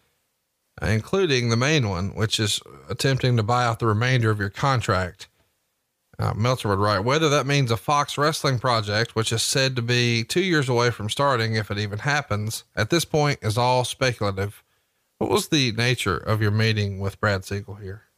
uh, 0.81 0.87
including 0.87 1.49
the 1.49 1.57
main 1.57 1.89
one, 1.89 2.15
which 2.15 2.39
is 2.39 2.61
attempting 2.89 3.37
to 3.37 3.43
buy 3.43 3.65
out 3.65 3.79
the 3.79 3.85
remainder 3.85 4.31
of 4.31 4.39
your 4.39 4.49
contract. 4.49 5.27
Uh, 6.17 6.33
Meltzer 6.33 6.69
would 6.69 6.79
write 6.79 7.03
whether 7.03 7.29
that 7.29 7.45
means 7.45 7.69
a 7.69 7.77
Fox 7.77 8.17
wrestling 8.17 8.59
project, 8.59 9.15
which 9.15 9.31
is 9.31 9.43
said 9.43 9.75
to 9.75 9.81
be 9.81 10.23
two 10.23 10.41
years 10.41 10.67
away 10.67 10.89
from 10.89 11.09
starting, 11.09 11.53
if 11.53 11.69
it 11.69 11.77
even 11.77 11.99
happens, 11.99 12.63
at 12.75 12.89
this 12.89 13.05
point 13.05 13.39
is 13.41 13.57
all 13.57 13.85
speculative. 13.85 14.63
What 15.19 15.29
was 15.29 15.49
the 15.49 15.71
nature 15.73 16.17
of 16.17 16.41
your 16.41 16.51
meeting 16.51 16.99
with 16.99 17.19
Brad 17.19 17.45
Siegel 17.45 17.75
here? 17.75 18.09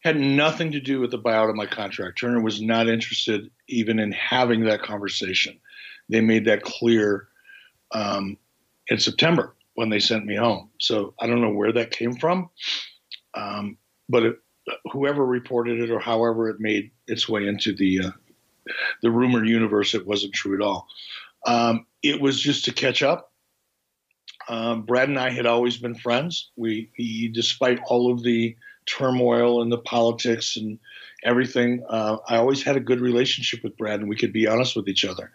had 0.00 0.18
nothing 0.18 0.72
to 0.72 0.80
do 0.80 1.00
with 1.00 1.10
the 1.10 1.18
buyout 1.18 1.50
of 1.50 1.56
my 1.56 1.66
contract. 1.66 2.18
Turner 2.18 2.40
was 2.40 2.60
not 2.60 2.88
interested 2.88 3.50
even 3.68 3.98
in 3.98 4.12
having 4.12 4.64
that 4.64 4.82
conversation. 4.82 5.58
They 6.08 6.20
made 6.20 6.46
that 6.46 6.62
clear 6.62 7.28
um, 7.92 8.36
in 8.88 8.98
September 8.98 9.54
when 9.74 9.90
they 9.90 10.00
sent 10.00 10.24
me 10.24 10.34
home. 10.34 10.70
So 10.80 11.14
I 11.20 11.26
don't 11.26 11.42
know 11.42 11.52
where 11.52 11.72
that 11.72 11.90
came 11.90 12.14
from, 12.14 12.48
um, 13.34 13.76
but 14.08 14.22
it, 14.22 14.36
whoever 14.90 15.24
reported 15.24 15.80
it 15.80 15.90
or 15.90 16.00
however 16.00 16.48
it 16.48 16.60
made 16.60 16.90
its 17.06 17.28
way 17.28 17.46
into 17.46 17.74
the 17.74 18.06
uh, 18.06 18.10
the 19.02 19.10
rumor 19.10 19.44
universe, 19.44 19.94
it 19.94 20.06
wasn't 20.06 20.32
true 20.32 20.54
at 20.54 20.62
all. 20.62 20.86
Um, 21.46 21.86
it 22.02 22.20
was 22.20 22.40
just 22.40 22.64
to 22.66 22.72
catch 22.72 23.02
up. 23.02 23.29
Um, 24.50 24.82
Brad 24.82 25.08
and 25.08 25.18
I 25.18 25.30
had 25.30 25.46
always 25.46 25.76
been 25.76 25.94
friends. 25.94 26.50
We, 26.56 26.90
he, 26.96 27.28
despite 27.28 27.78
all 27.86 28.12
of 28.12 28.24
the 28.24 28.56
turmoil 28.84 29.62
and 29.62 29.70
the 29.70 29.78
politics 29.78 30.56
and 30.56 30.80
everything, 31.22 31.84
uh, 31.88 32.16
I 32.28 32.38
always 32.38 32.64
had 32.64 32.76
a 32.76 32.80
good 32.80 33.00
relationship 33.00 33.62
with 33.62 33.76
Brad, 33.76 34.00
and 34.00 34.08
we 34.08 34.16
could 34.16 34.32
be 34.32 34.48
honest 34.48 34.74
with 34.74 34.88
each 34.88 35.04
other. 35.04 35.30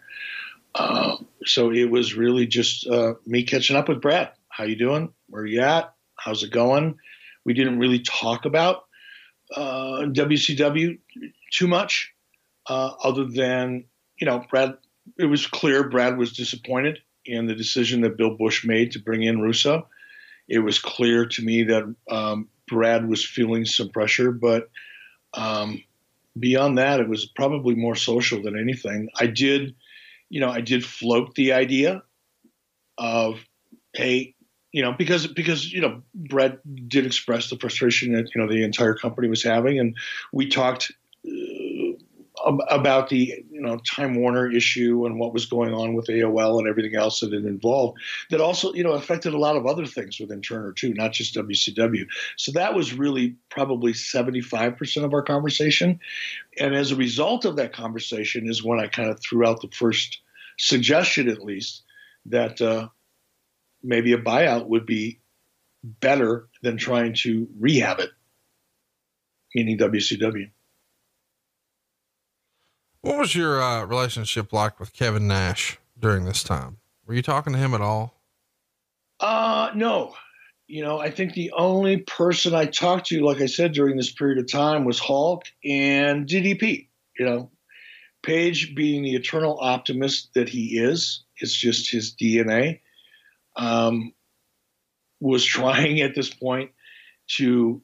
Uh, 0.74 1.16
so 1.46 1.72
it 1.72 1.90
was 1.90 2.14
really 2.14 2.46
just 2.46 2.86
uh, 2.86 3.14
me 3.24 3.42
catching 3.42 3.74
up 3.74 3.88
with 3.88 4.02
Brad. 4.02 4.32
How 4.50 4.64
you 4.64 4.76
doing? 4.76 5.14
Where 5.30 5.46
you 5.46 5.62
at? 5.62 5.94
How's 6.18 6.42
it 6.42 6.50
going? 6.50 6.98
We 7.46 7.54
didn't 7.54 7.78
really 7.78 8.00
talk 8.00 8.44
about 8.44 8.84
WCW 9.56 10.94
uh, 10.94 11.26
too 11.54 11.68
much, 11.68 12.12
uh, 12.68 12.90
other 13.02 13.24
than 13.24 13.86
you 14.20 14.26
know, 14.26 14.44
Brad. 14.50 14.76
It 15.18 15.26
was 15.26 15.46
clear 15.46 15.88
Brad 15.88 16.18
was 16.18 16.34
disappointed 16.34 16.98
in 17.26 17.46
the 17.46 17.54
decision 17.54 18.00
that 18.02 18.16
Bill 18.16 18.36
Busch 18.36 18.64
made 18.64 18.92
to 18.92 18.98
bring 18.98 19.22
in 19.22 19.40
Russo 19.40 19.88
it 20.48 20.60
was 20.60 20.78
clear 20.78 21.26
to 21.26 21.42
me 21.42 21.64
that 21.64 21.94
um, 22.10 22.48
Brad 22.68 23.08
was 23.08 23.24
feeling 23.24 23.64
some 23.64 23.88
pressure, 23.88 24.30
but 24.30 24.70
um, 25.34 25.82
beyond 26.38 26.78
that, 26.78 27.00
it 27.00 27.08
was 27.08 27.26
probably 27.26 27.74
more 27.74 27.96
social 27.96 28.42
than 28.42 28.58
anything. 28.58 29.08
I 29.18 29.26
did, 29.26 29.74
you 30.28 30.40
know, 30.40 30.50
I 30.50 30.60
did 30.60 30.84
float 30.84 31.34
the 31.34 31.52
idea 31.52 32.02
of, 32.98 33.44
hey, 33.94 34.34
you 34.72 34.82
know, 34.82 34.92
because 34.92 35.26
because 35.26 35.72
you 35.72 35.80
know, 35.80 36.02
Brad 36.14 36.58
did 36.86 37.06
express 37.06 37.48
the 37.48 37.56
frustration 37.56 38.12
that 38.12 38.28
you 38.34 38.40
know 38.40 38.48
the 38.48 38.62
entire 38.62 38.94
company 38.94 39.26
was 39.26 39.42
having, 39.42 39.78
and 39.78 39.96
we 40.32 40.48
talked 40.48 40.92
about 42.68 43.08
the 43.08 43.44
you 43.56 43.62
know 43.62 43.78
Time 43.78 44.14
Warner 44.14 44.50
issue 44.52 45.06
and 45.06 45.18
what 45.18 45.32
was 45.32 45.46
going 45.46 45.72
on 45.72 45.94
with 45.94 46.08
AOL 46.08 46.58
and 46.58 46.68
everything 46.68 46.94
else 46.94 47.20
that 47.20 47.32
it 47.32 47.46
involved 47.46 47.98
that 48.30 48.40
also 48.40 48.74
you 48.74 48.84
know 48.84 48.92
affected 48.92 49.32
a 49.32 49.38
lot 49.38 49.56
of 49.56 49.66
other 49.66 49.86
things 49.86 50.20
within 50.20 50.42
Turner 50.42 50.72
too, 50.72 50.92
not 50.92 51.12
just 51.12 51.34
WCW. 51.34 52.06
So 52.36 52.52
that 52.52 52.74
was 52.74 52.92
really 52.92 53.36
probably 53.48 53.94
75% 53.94 55.04
of 55.04 55.14
our 55.14 55.22
conversation. 55.22 56.00
And 56.58 56.74
as 56.74 56.92
a 56.92 56.96
result 56.96 57.44
of 57.46 57.56
that 57.56 57.72
conversation 57.72 58.48
is 58.48 58.62
when 58.62 58.78
I 58.78 58.88
kind 58.88 59.08
of 59.08 59.20
threw 59.20 59.46
out 59.46 59.62
the 59.62 59.68
first 59.68 60.20
suggestion 60.58 61.28
at 61.28 61.42
least 61.42 61.82
that 62.26 62.60
uh, 62.60 62.88
maybe 63.82 64.12
a 64.12 64.18
buyout 64.18 64.66
would 64.66 64.84
be 64.84 65.20
better 65.82 66.48
than 66.62 66.76
trying 66.76 67.14
to 67.14 67.48
rehab 67.58 68.00
it, 68.00 68.10
meaning 69.54 69.78
WCW. 69.78 70.50
What 73.06 73.18
was 73.18 73.36
your 73.36 73.62
uh, 73.62 73.84
relationship 73.84 74.52
like 74.52 74.80
with 74.80 74.92
Kevin 74.92 75.28
Nash 75.28 75.78
during 75.96 76.24
this 76.24 76.42
time? 76.42 76.78
Were 77.06 77.14
you 77.14 77.22
talking 77.22 77.52
to 77.52 77.58
him 77.58 77.72
at 77.72 77.80
all? 77.80 78.20
Uh, 79.20 79.70
no. 79.76 80.16
You 80.66 80.82
know, 80.82 80.98
I 80.98 81.12
think 81.12 81.32
the 81.32 81.52
only 81.52 81.98
person 81.98 82.52
I 82.52 82.64
talked 82.64 83.06
to, 83.06 83.24
like 83.24 83.40
I 83.40 83.46
said, 83.46 83.74
during 83.74 83.96
this 83.96 84.10
period 84.10 84.38
of 84.38 84.50
time 84.50 84.84
was 84.84 84.98
Hulk 84.98 85.44
and 85.64 86.26
DDP. 86.26 86.88
You 87.16 87.26
know, 87.26 87.50
Page 88.24 88.74
being 88.74 89.04
the 89.04 89.14
eternal 89.14 89.56
optimist 89.60 90.34
that 90.34 90.48
he 90.48 90.76
is, 90.76 91.22
it's 91.36 91.54
just 91.54 91.88
his 91.88 92.12
DNA, 92.12 92.80
um, 93.54 94.14
was 95.20 95.44
trying 95.46 96.00
at 96.00 96.16
this 96.16 96.34
point 96.34 96.72
to 97.36 97.80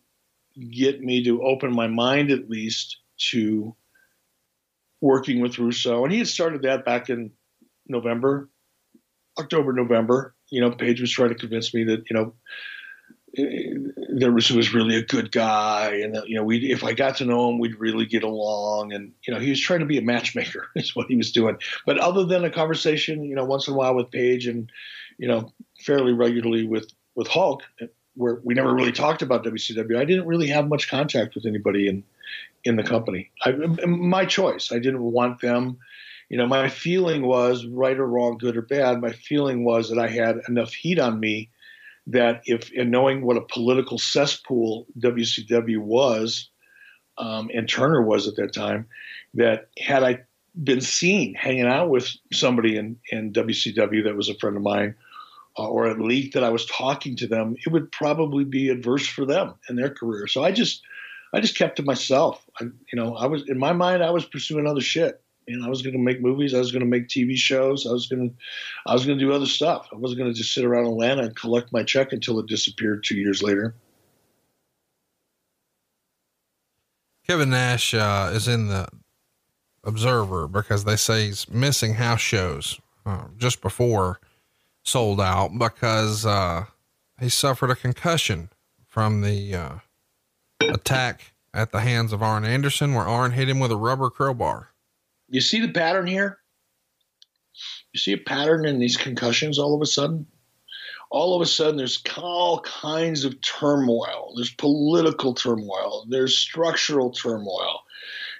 get 0.72 1.00
me 1.00 1.22
to 1.22 1.44
open 1.44 1.72
my 1.72 1.86
mind 1.86 2.32
at 2.32 2.50
least 2.50 2.98
to 3.30 3.76
working 5.02 5.40
with 5.40 5.58
Russo, 5.58 6.04
and 6.04 6.12
he 6.12 6.18
had 6.18 6.28
started 6.28 6.62
that 6.62 6.86
back 6.86 7.10
in 7.10 7.32
November, 7.86 8.48
October, 9.38 9.74
November. 9.74 10.34
You 10.50 10.62
know, 10.62 10.70
Page 10.70 11.00
was 11.00 11.10
trying 11.10 11.30
to 11.30 11.34
convince 11.34 11.74
me 11.74 11.84
that 11.84 12.08
you 12.08 12.16
know 12.16 12.34
there 13.34 14.30
was 14.30 14.50
was 14.50 14.74
really 14.74 14.96
a 14.96 15.04
good 15.04 15.32
guy, 15.32 16.00
and 16.02 16.14
that, 16.14 16.28
you 16.28 16.36
know, 16.36 16.44
we 16.44 16.70
if 16.70 16.84
I 16.84 16.92
got 16.92 17.16
to 17.16 17.24
know 17.24 17.50
him, 17.50 17.58
we'd 17.58 17.78
really 17.78 18.06
get 18.06 18.22
along. 18.22 18.92
And 18.92 19.12
you 19.26 19.34
know, 19.34 19.40
he 19.40 19.50
was 19.50 19.60
trying 19.60 19.80
to 19.80 19.86
be 19.86 19.98
a 19.98 20.02
matchmaker, 20.02 20.68
is 20.76 20.94
what 20.94 21.08
he 21.08 21.16
was 21.16 21.32
doing. 21.32 21.56
But 21.84 21.98
other 21.98 22.24
than 22.24 22.44
a 22.44 22.50
conversation, 22.50 23.24
you 23.24 23.34
know, 23.34 23.44
once 23.44 23.66
in 23.66 23.74
a 23.74 23.76
while 23.76 23.94
with 23.94 24.10
Page, 24.10 24.46
and 24.46 24.70
you 25.18 25.28
know, 25.28 25.52
fairly 25.80 26.12
regularly 26.12 26.66
with 26.66 26.90
with 27.14 27.26
Hulk, 27.26 27.62
where 28.14 28.40
we 28.44 28.54
never 28.54 28.74
really 28.74 28.92
talked 28.92 29.22
about 29.22 29.44
WCW. 29.44 29.98
I 29.98 30.04
didn't 30.04 30.26
really 30.26 30.48
have 30.48 30.68
much 30.68 30.88
contact 30.88 31.34
with 31.34 31.46
anybody 31.46 31.88
in 31.88 32.04
in 32.64 32.76
the 32.76 32.82
company. 32.82 33.30
I, 33.44 33.52
my 33.86 34.24
choice. 34.24 34.70
I 34.72 34.78
didn't 34.78 35.02
want 35.02 35.40
them. 35.40 35.78
You 36.28 36.38
know, 36.38 36.46
my 36.46 36.68
feeling 36.68 37.26
was 37.26 37.66
right 37.66 37.96
or 37.96 38.06
wrong, 38.06 38.38
good 38.38 38.56
or 38.56 38.62
bad. 38.62 39.00
My 39.00 39.12
feeling 39.12 39.64
was 39.64 39.90
that 39.90 39.98
I 39.98 40.08
had 40.08 40.36
enough 40.48 40.72
heat 40.72 40.98
on 40.98 41.20
me 41.20 41.50
that 42.06 42.42
if, 42.46 42.70
and 42.76 42.90
knowing 42.90 43.24
what 43.24 43.36
a 43.36 43.42
political 43.42 43.98
cesspool 43.98 44.86
WCW 44.98 45.78
was, 45.78 46.48
um, 47.18 47.50
and 47.54 47.68
Turner 47.68 48.02
was 48.02 48.26
at 48.26 48.36
that 48.36 48.54
time, 48.54 48.88
that 49.34 49.68
had 49.78 50.02
I 50.02 50.20
been 50.62 50.80
seen 50.80 51.34
hanging 51.34 51.66
out 51.66 51.90
with 51.90 52.10
somebody 52.32 52.76
in, 52.76 52.98
in 53.10 53.32
WCW 53.32 54.04
that 54.04 54.16
was 54.16 54.28
a 54.28 54.34
friend 54.34 54.56
of 54.56 54.62
mine, 54.62 54.94
uh, 55.58 55.68
or 55.68 55.88
at 55.88 56.00
least 56.00 56.34
that 56.34 56.44
I 56.44 56.50
was 56.50 56.66
talking 56.66 57.16
to 57.16 57.26
them, 57.26 57.56
it 57.64 57.70
would 57.70 57.92
probably 57.92 58.44
be 58.44 58.70
adverse 58.70 59.06
for 59.06 59.24
them 59.24 59.54
and 59.68 59.78
their 59.78 59.90
career. 59.90 60.26
So 60.26 60.42
I 60.42 60.50
just 60.50 60.82
I 61.32 61.40
just 61.40 61.56
kept 61.56 61.76
to 61.76 61.82
myself. 61.82 62.44
I, 62.60 62.64
you 62.64 62.94
know, 62.94 63.16
I 63.16 63.26
was 63.26 63.48
in 63.48 63.58
my 63.58 63.72
mind, 63.72 64.02
I 64.02 64.10
was 64.10 64.24
pursuing 64.24 64.66
other 64.66 64.80
shit. 64.80 65.22
You 65.48 65.58
know, 65.58 65.66
I 65.66 65.68
was 65.68 65.82
going 65.82 65.94
to 65.94 65.98
make 65.98 66.20
movies. 66.20 66.54
I 66.54 66.58
was 66.58 66.70
going 66.70 66.84
to 66.84 66.86
make 66.86 67.08
TV 67.08 67.36
shows. 67.36 67.86
I 67.86 67.90
was 67.90 68.06
going 68.06 68.30
to, 68.30 68.34
I 68.86 68.92
was 68.92 69.04
going 69.04 69.18
to 69.18 69.24
do 69.24 69.32
other 69.32 69.46
stuff. 69.46 69.88
I 69.92 69.96
wasn't 69.96 70.20
going 70.20 70.32
to 70.32 70.38
just 70.38 70.54
sit 70.54 70.64
around 70.64 70.86
Atlanta 70.86 71.22
and 71.22 71.34
collect 71.34 71.72
my 71.72 71.82
check 71.82 72.12
until 72.12 72.38
it 72.38 72.46
disappeared 72.46 73.02
two 73.02 73.16
years 73.16 73.42
later. 73.42 73.74
Kevin 77.26 77.50
Nash 77.50 77.92
uh, 77.94 78.30
is 78.32 78.46
in 78.46 78.68
the 78.68 78.86
Observer 79.84 80.46
because 80.46 80.84
they 80.84 80.96
say 80.96 81.26
he's 81.26 81.48
missing 81.50 81.94
house 81.94 82.20
shows 82.20 82.80
uh, 83.04 83.24
just 83.36 83.60
before 83.60 84.20
Souled 84.84 85.20
Out 85.20 85.56
because 85.58 86.24
uh, 86.24 86.66
he 87.20 87.28
suffered 87.28 87.70
a 87.70 87.74
concussion 87.74 88.50
from 88.86 89.22
the 89.22 89.54
uh, 89.54 89.74
attack 90.70 91.32
at 91.54 91.72
the 91.72 91.80
hands 91.80 92.12
of 92.12 92.22
Arn 92.22 92.44
Anderson, 92.44 92.94
where 92.94 93.06
Arn 93.06 93.32
hit 93.32 93.48
him 93.48 93.60
with 93.60 93.70
a 93.70 93.76
rubber 93.76 94.10
crowbar. 94.10 94.70
You 95.28 95.40
see 95.40 95.60
the 95.60 95.72
pattern 95.72 96.06
here? 96.06 96.38
You 97.92 98.00
see 98.00 98.12
a 98.12 98.18
pattern 98.18 98.64
in 98.64 98.78
these 98.78 98.96
concussions 98.96 99.58
all 99.58 99.74
of 99.74 99.82
a 99.82 99.86
sudden? 99.86 100.26
All 101.10 101.36
of 101.36 101.42
a 101.42 101.46
sudden, 101.46 101.76
there's 101.76 102.02
all 102.16 102.60
kinds 102.60 103.26
of 103.26 103.38
turmoil. 103.42 104.32
There's 104.34 104.54
political 104.54 105.34
turmoil. 105.34 106.06
There's 106.08 106.38
structural 106.38 107.10
turmoil. 107.10 107.80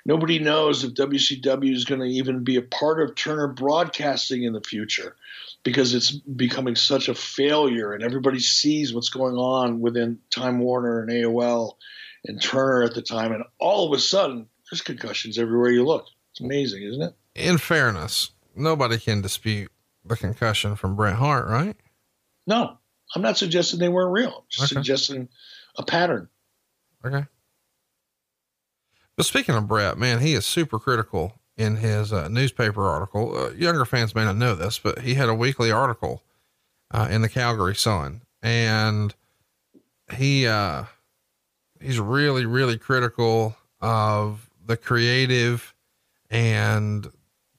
Nobody 0.04 0.38
knows 0.38 0.82
if 0.82 0.94
WCW 0.94 1.72
is 1.72 1.84
going 1.84 2.00
to 2.00 2.06
even 2.06 2.44
be 2.44 2.56
a 2.56 2.62
part 2.62 3.00
of 3.00 3.14
Turner 3.14 3.46
Broadcasting 3.46 4.42
in 4.42 4.52
the 4.52 4.60
future 4.60 5.16
because 5.62 5.94
it's 5.94 6.10
becoming 6.10 6.74
such 6.74 7.08
a 7.08 7.14
failure 7.14 7.92
and 7.92 8.02
everybody 8.02 8.40
sees 8.40 8.92
what's 8.92 9.10
going 9.10 9.36
on 9.36 9.80
within 9.80 10.18
Time 10.30 10.58
Warner 10.58 11.02
and 11.02 11.10
AOL 11.10 11.74
and 12.24 12.40
Turner 12.40 12.82
at 12.84 12.94
the 12.94 13.02
time, 13.02 13.32
and 13.32 13.44
all 13.58 13.86
of 13.86 13.96
a 13.96 14.00
sudden, 14.00 14.48
there's 14.70 14.82
concussions 14.82 15.38
everywhere 15.38 15.70
you 15.70 15.84
look. 15.84 16.06
It's 16.30 16.40
amazing, 16.40 16.82
isn't 16.82 17.02
it? 17.02 17.14
In 17.34 17.58
fairness, 17.58 18.30
nobody 18.54 18.98
can 18.98 19.20
dispute 19.20 19.70
the 20.04 20.16
concussion 20.16 20.76
from 20.76 20.96
Bret 20.96 21.16
Hart, 21.16 21.46
right? 21.46 21.76
No, 22.46 22.78
I'm 23.14 23.22
not 23.22 23.38
suggesting 23.38 23.78
they 23.78 23.88
weren't 23.88 24.12
real. 24.12 24.28
I'm 24.28 24.44
just 24.48 24.72
okay. 24.72 24.80
suggesting 24.80 25.28
a 25.76 25.84
pattern. 25.84 26.28
Okay. 27.04 27.26
But 29.16 29.26
speaking 29.26 29.54
of 29.54 29.68
Bret, 29.68 29.98
man, 29.98 30.20
he 30.20 30.34
is 30.34 30.46
super 30.46 30.78
critical 30.78 31.34
in 31.56 31.76
his 31.76 32.12
uh, 32.12 32.28
newspaper 32.28 32.86
article. 32.86 33.36
Uh, 33.36 33.50
younger 33.50 33.84
fans 33.84 34.14
may 34.14 34.24
not 34.24 34.36
know 34.36 34.54
this, 34.54 34.78
but 34.78 35.00
he 35.00 35.14
had 35.14 35.28
a 35.28 35.34
weekly 35.34 35.70
article 35.70 36.22
uh, 36.90 37.08
in 37.10 37.22
the 37.22 37.28
Calgary 37.28 37.74
Sun, 37.74 38.22
and 38.42 39.14
he 40.14 40.46
uh, 40.46 40.84
he's 41.82 41.98
really, 41.98 42.46
really 42.46 42.78
critical 42.78 43.56
of 43.80 44.48
the 44.64 44.76
creative 44.76 45.74
and 46.30 47.10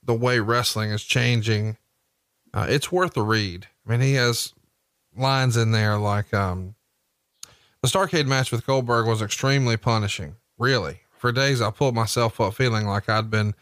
the 0.03 0.13
way 0.13 0.39
wrestling 0.39 0.91
is 0.91 1.03
changing. 1.03 1.77
Uh, 2.53 2.65
it's 2.69 2.91
worth 2.91 3.15
a 3.17 3.21
read. 3.21 3.67
I 3.85 3.91
mean, 3.91 4.01
he 4.01 4.13
has 4.13 4.53
lines 5.15 5.57
in 5.57 5.71
there 5.71 5.97
like, 5.97 6.33
um, 6.33 6.75
the 7.81 7.89
Starcade 7.89 8.27
match 8.27 8.51
with 8.51 8.65
Goldberg 8.65 9.07
was 9.07 9.21
extremely 9.21 9.75
punishing. 9.77 10.35
Really. 10.57 11.01
For 11.17 11.31
days, 11.31 11.61
I 11.61 11.71
pulled 11.71 11.95
myself 11.95 12.39
up 12.39 12.53
feeling 12.53 12.85
like 12.87 13.09
I'd 13.09 13.29
been 13.29 13.55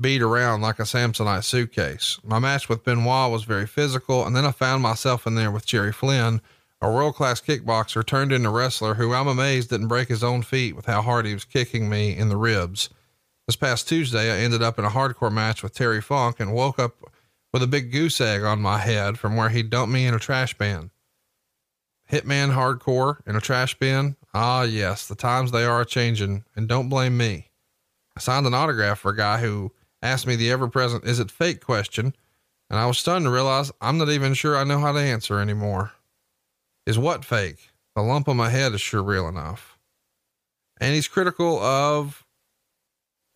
beat 0.00 0.22
around 0.22 0.60
like 0.60 0.78
a 0.78 0.82
Samsonite 0.84 1.44
suitcase. 1.44 2.18
My 2.22 2.38
match 2.38 2.68
with 2.68 2.84
Benoit 2.84 3.30
was 3.30 3.44
very 3.44 3.66
physical, 3.66 4.24
and 4.24 4.34
then 4.34 4.44
I 4.44 4.52
found 4.52 4.82
myself 4.82 5.26
in 5.26 5.34
there 5.34 5.50
with 5.50 5.66
Jerry 5.66 5.92
Flynn, 5.92 6.40
a 6.80 6.90
world 6.90 7.14
class 7.14 7.40
kickboxer 7.40 8.06
turned 8.06 8.32
into 8.32 8.50
wrestler 8.50 8.94
who 8.94 9.12
I'm 9.12 9.26
amazed 9.26 9.70
didn't 9.70 9.88
break 9.88 10.08
his 10.08 10.22
own 10.22 10.42
feet 10.42 10.76
with 10.76 10.86
how 10.86 11.02
hard 11.02 11.26
he 11.26 11.34
was 11.34 11.44
kicking 11.44 11.88
me 11.88 12.16
in 12.16 12.28
the 12.28 12.36
ribs. 12.36 12.88
This 13.46 13.56
past 13.56 13.88
Tuesday, 13.88 14.32
I 14.32 14.44
ended 14.44 14.62
up 14.62 14.78
in 14.78 14.84
a 14.84 14.90
hardcore 14.90 15.32
match 15.32 15.62
with 15.62 15.74
Terry 15.74 16.00
Funk 16.00 16.38
and 16.38 16.52
woke 16.52 16.78
up 16.78 16.96
with 17.52 17.62
a 17.62 17.66
big 17.66 17.90
goose 17.90 18.20
egg 18.20 18.42
on 18.42 18.60
my 18.60 18.78
head 18.78 19.18
from 19.18 19.36
where 19.36 19.48
he 19.48 19.62
dumped 19.62 19.92
me 19.92 20.06
in 20.06 20.14
a 20.14 20.18
trash 20.18 20.56
bin. 20.56 20.90
Hitman 22.10 22.54
hardcore 22.54 23.26
in 23.26 23.36
a 23.36 23.40
trash 23.40 23.74
bin? 23.78 24.16
Ah, 24.32 24.62
yes, 24.62 25.08
the 25.08 25.14
times 25.14 25.50
they 25.50 25.64
are 25.64 25.84
changing, 25.84 26.44
and 26.54 26.68
don't 26.68 26.88
blame 26.88 27.16
me. 27.16 27.50
I 28.16 28.20
signed 28.20 28.46
an 28.46 28.54
autograph 28.54 29.00
for 29.00 29.10
a 29.10 29.16
guy 29.16 29.38
who 29.38 29.72
asked 30.02 30.26
me 30.26 30.36
the 30.36 30.50
ever 30.50 30.68
present 30.68 31.04
is 31.04 31.18
it 31.18 31.30
fake 31.30 31.64
question, 31.64 32.14
and 32.70 32.78
I 32.78 32.86
was 32.86 32.98
stunned 32.98 33.24
to 33.24 33.30
realize 33.30 33.72
I'm 33.80 33.98
not 33.98 34.10
even 34.10 34.34
sure 34.34 34.56
I 34.56 34.64
know 34.64 34.78
how 34.78 34.92
to 34.92 34.98
answer 34.98 35.38
anymore. 35.38 35.92
Is 36.88 36.98
what 36.98 37.22
fake? 37.22 37.68
The 37.94 38.00
lump 38.00 38.28
on 38.28 38.38
my 38.38 38.48
head 38.48 38.72
is 38.72 38.80
sure 38.80 39.02
real 39.02 39.28
enough. 39.28 39.76
And 40.80 40.94
he's 40.94 41.06
critical 41.06 41.58
of 41.58 42.24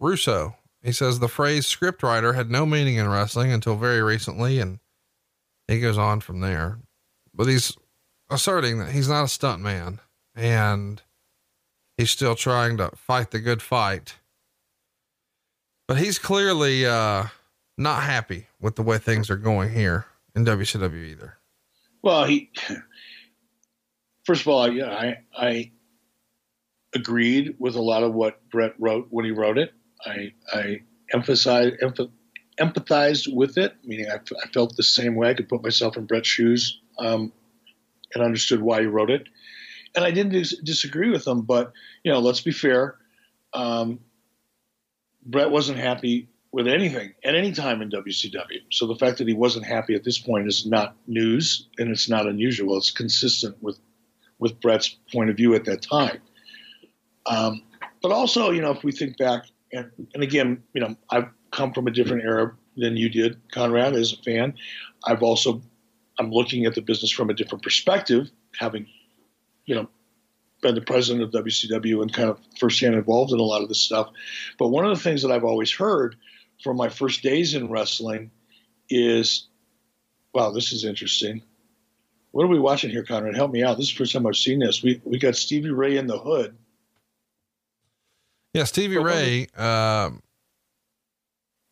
Russo. 0.00 0.56
He 0.82 0.90
says 0.90 1.18
the 1.18 1.28
phrase 1.28 1.66
scriptwriter 1.66 2.34
had 2.34 2.50
no 2.50 2.64
meaning 2.64 2.96
in 2.96 3.10
wrestling 3.10 3.52
until 3.52 3.76
very 3.76 4.00
recently, 4.00 4.58
and 4.58 4.78
he 5.68 5.80
goes 5.80 5.98
on 5.98 6.20
from 6.20 6.40
there. 6.40 6.78
But 7.34 7.46
he's 7.46 7.76
asserting 8.30 8.78
that 8.78 8.92
he's 8.92 9.10
not 9.10 9.24
a 9.24 9.28
stunt 9.28 9.60
man 9.60 10.00
and 10.34 11.02
he's 11.98 12.10
still 12.10 12.34
trying 12.34 12.78
to 12.78 12.90
fight 12.96 13.32
the 13.32 13.38
good 13.38 13.60
fight. 13.60 14.14
But 15.86 15.98
he's 15.98 16.18
clearly 16.18 16.86
uh, 16.86 17.24
not 17.76 18.02
happy 18.04 18.46
with 18.58 18.76
the 18.76 18.82
way 18.82 18.96
things 18.96 19.28
are 19.28 19.36
going 19.36 19.74
here 19.74 20.06
in 20.34 20.46
WCW 20.46 21.04
either. 21.04 21.36
Well, 22.00 22.24
he 22.24 22.50
first 24.24 24.42
of 24.42 24.48
all, 24.48 24.62
I 24.62 25.18
I 25.36 25.72
agreed 26.94 27.56
with 27.58 27.74
a 27.74 27.82
lot 27.82 28.02
of 28.02 28.14
what 28.14 28.48
Bret 28.50 28.74
wrote 28.78 29.08
when 29.10 29.24
he 29.24 29.30
wrote 29.30 29.58
it. 29.58 29.72
I 30.04 30.32
I 30.52 30.82
emphasized 31.12 31.80
emph- 31.80 32.10
empathized 32.60 33.32
with 33.32 33.58
it, 33.58 33.74
meaning 33.84 34.06
I, 34.10 34.16
I, 34.16 34.48
felt 34.48 34.76
the 34.76 34.82
same 34.82 35.14
way. 35.14 35.30
I 35.30 35.34
could 35.34 35.48
put 35.48 35.62
myself 35.62 35.96
in 35.96 36.06
Bret's 36.06 36.28
shoes 36.28 36.80
um, 36.98 37.32
and 38.14 38.22
understood 38.22 38.60
why 38.60 38.80
he 38.80 38.86
wrote 38.86 39.10
it. 39.10 39.26
And 39.94 40.04
I 40.04 40.10
didn't 40.10 40.32
dis- 40.32 40.58
disagree 40.58 41.10
with 41.10 41.26
him, 41.26 41.42
but 41.42 41.72
you 42.02 42.12
know, 42.12 42.20
let's 42.20 42.40
be 42.40 42.52
fair. 42.52 42.96
Um, 43.52 44.00
Bret 45.24 45.50
wasn't 45.50 45.78
happy 45.78 46.28
with 46.50 46.68
anything 46.68 47.14
at 47.24 47.34
any 47.34 47.52
time 47.52 47.80
in 47.80 47.90
WCW. 47.90 48.60
So 48.70 48.86
the 48.86 48.96
fact 48.96 49.18
that 49.18 49.28
he 49.28 49.34
wasn't 49.34 49.64
happy 49.66 49.94
at 49.94 50.04
this 50.04 50.18
point 50.18 50.46
is 50.46 50.66
not 50.66 50.96
news, 51.06 51.68
and 51.78 51.90
it's 51.90 52.08
not 52.08 52.26
unusual. 52.26 52.76
It's 52.76 52.90
consistent 52.90 53.62
with 53.62 53.78
with 54.42 54.60
Bret's 54.60 54.88
point 55.12 55.30
of 55.30 55.36
view 55.36 55.54
at 55.54 55.64
that 55.66 55.82
time. 55.82 56.20
Um, 57.26 57.62
but 58.02 58.10
also, 58.10 58.50
you 58.50 58.60
know, 58.60 58.72
if 58.72 58.82
we 58.82 58.90
think 58.90 59.16
back, 59.16 59.44
and, 59.72 59.88
and 60.14 60.22
again, 60.24 60.64
you 60.74 60.80
know, 60.80 60.96
I've 61.10 61.28
come 61.52 61.72
from 61.72 61.86
a 61.86 61.92
different 61.92 62.24
era 62.24 62.52
than 62.76 62.96
you 62.96 63.08
did, 63.08 63.40
Conrad, 63.52 63.94
as 63.94 64.12
a 64.12 64.16
fan. 64.16 64.54
I've 65.06 65.22
also 65.22 65.62
I'm 66.18 66.32
looking 66.32 66.66
at 66.66 66.74
the 66.74 66.82
business 66.82 67.12
from 67.12 67.30
a 67.30 67.34
different 67.34 67.62
perspective, 67.62 68.30
having, 68.58 68.88
you 69.64 69.76
know, 69.76 69.88
been 70.60 70.74
the 70.74 70.80
president 70.80 71.22
of 71.22 71.44
WCW 71.44 72.02
and 72.02 72.12
kind 72.12 72.28
of 72.28 72.40
firsthand 72.58 72.96
involved 72.96 73.32
in 73.32 73.38
a 73.38 73.44
lot 73.44 73.62
of 73.62 73.68
this 73.68 73.80
stuff. 73.80 74.08
But 74.58 74.68
one 74.68 74.84
of 74.84 74.96
the 74.96 75.02
things 75.02 75.22
that 75.22 75.30
I've 75.30 75.44
always 75.44 75.72
heard 75.72 76.16
from 76.64 76.76
my 76.76 76.88
first 76.88 77.22
days 77.22 77.54
in 77.54 77.70
wrestling 77.70 78.32
is, 78.90 79.46
wow, 80.34 80.50
this 80.50 80.72
is 80.72 80.84
interesting. 80.84 81.42
What 82.32 82.44
are 82.44 82.48
we 82.48 82.58
watching 82.58 82.90
here, 82.90 83.04
Conrad? 83.04 83.36
Help 83.36 83.52
me 83.52 83.62
out. 83.62 83.76
This 83.76 83.86
is 83.86 83.92
the 83.92 83.98
first 83.98 84.12
time 84.12 84.26
I've 84.26 84.36
seen 84.36 84.58
this. 84.58 84.82
We 84.82 85.00
we 85.04 85.18
got 85.18 85.36
Stevie 85.36 85.70
Ray 85.70 85.96
in 85.96 86.06
the 86.06 86.18
hood. 86.18 86.56
Yeah, 88.54 88.64
Stevie 88.64 88.98
Ray, 88.98 89.46
uh, 89.56 90.10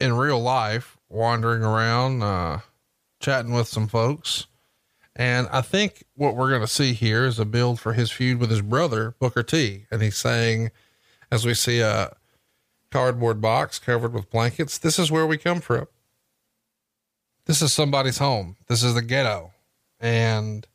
in 0.00 0.14
real 0.14 0.40
life, 0.40 0.96
wandering 1.10 1.62
around, 1.62 2.22
uh, 2.22 2.60
chatting 3.20 3.52
with 3.52 3.68
some 3.68 3.86
folks. 3.86 4.46
And 5.14 5.46
I 5.50 5.60
think 5.60 6.04
what 6.14 6.36
we're 6.36 6.48
going 6.48 6.62
to 6.62 6.66
see 6.66 6.94
here 6.94 7.26
is 7.26 7.38
a 7.38 7.44
build 7.44 7.80
for 7.80 7.92
his 7.92 8.10
feud 8.10 8.38
with 8.38 8.48
his 8.48 8.62
brother, 8.62 9.14
Booker 9.18 9.42
T. 9.42 9.84
And 9.90 10.00
he's 10.00 10.16
saying, 10.16 10.70
as 11.30 11.44
we 11.44 11.52
see 11.52 11.80
a 11.80 12.16
cardboard 12.90 13.42
box 13.42 13.78
covered 13.78 14.14
with 14.14 14.30
blankets, 14.30 14.78
this 14.78 14.98
is 14.98 15.10
where 15.10 15.26
we 15.26 15.36
come 15.36 15.60
from. 15.60 15.86
This 17.44 17.60
is 17.60 17.72
somebody's 17.72 18.18
home. 18.18 18.56
This 18.68 18.82
is 18.82 18.94
the 18.94 19.02
ghetto. 19.02 19.52
And 20.00 20.66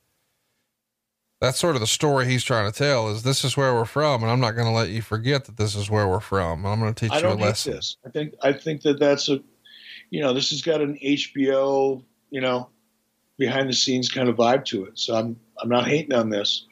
that's 1.42 1.60
sort 1.60 1.76
of 1.76 1.82
the 1.82 1.88
story 1.88 2.26
he's 2.26 2.44
trying 2.44 2.72
to 2.72 2.78
tell 2.78 3.10
is 3.10 3.24
this 3.24 3.44
is 3.44 3.58
where 3.58 3.74
we're 3.74 3.86
from. 3.86 4.24
And 4.24 4.32
I'm 4.32 4.40
not 4.40 4.52
going 4.52 4.68
to 4.68 4.74
let 4.74 4.90
you 4.90 5.02
forget 5.02 5.46
that 5.46 5.58
this 5.58 5.76
is 5.76 5.90
where 5.90 6.08
we're 6.08 6.20
from. 6.20 6.66
I'm 6.66 6.80
going 6.80 6.94
to 6.94 7.06
teach 7.08 7.12
I 7.12 7.20
you 7.20 7.34
a 7.34 7.36
lesson. 7.36 7.74
This. 7.74 7.98
I 8.06 8.10
think, 8.10 8.34
I 8.42 8.54
think 8.54 8.82
that 8.84 9.00
that's 9.00 9.30
a, 9.30 9.42
you 10.12 10.22
know, 10.22 10.34
this 10.34 10.52
has 10.52 10.62
got 10.62 10.82
an 10.82 10.98
HBO, 11.04 12.04
you 12.30 12.42
know, 12.42 12.70
behind 13.38 13.70
the 13.70 13.74
scenes 13.74 14.10
kind 14.10 14.30
of 14.30 14.36
vibe 14.36 14.66
to 14.66 14.86
it. 14.86 14.98
So 14.98 15.16
I'm 15.16 15.40
I'm 15.62 15.70
not 15.70 15.88
hating 15.88 16.14
on 16.14 16.30
this. 16.30 16.66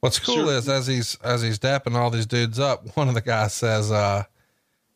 What's 0.00 0.18
cool 0.18 0.48
is 0.48 0.68
as 0.68 0.86
he's 0.86 1.16
as 1.22 1.42
he's 1.42 1.58
dapping 1.58 1.94
all 1.94 2.10
these 2.10 2.26
dudes 2.26 2.58
up, 2.58 2.84
one 2.96 3.08
of 3.08 3.14
the 3.14 3.20
guys 3.20 3.54
says, 3.54 3.92
uh, 3.92 4.24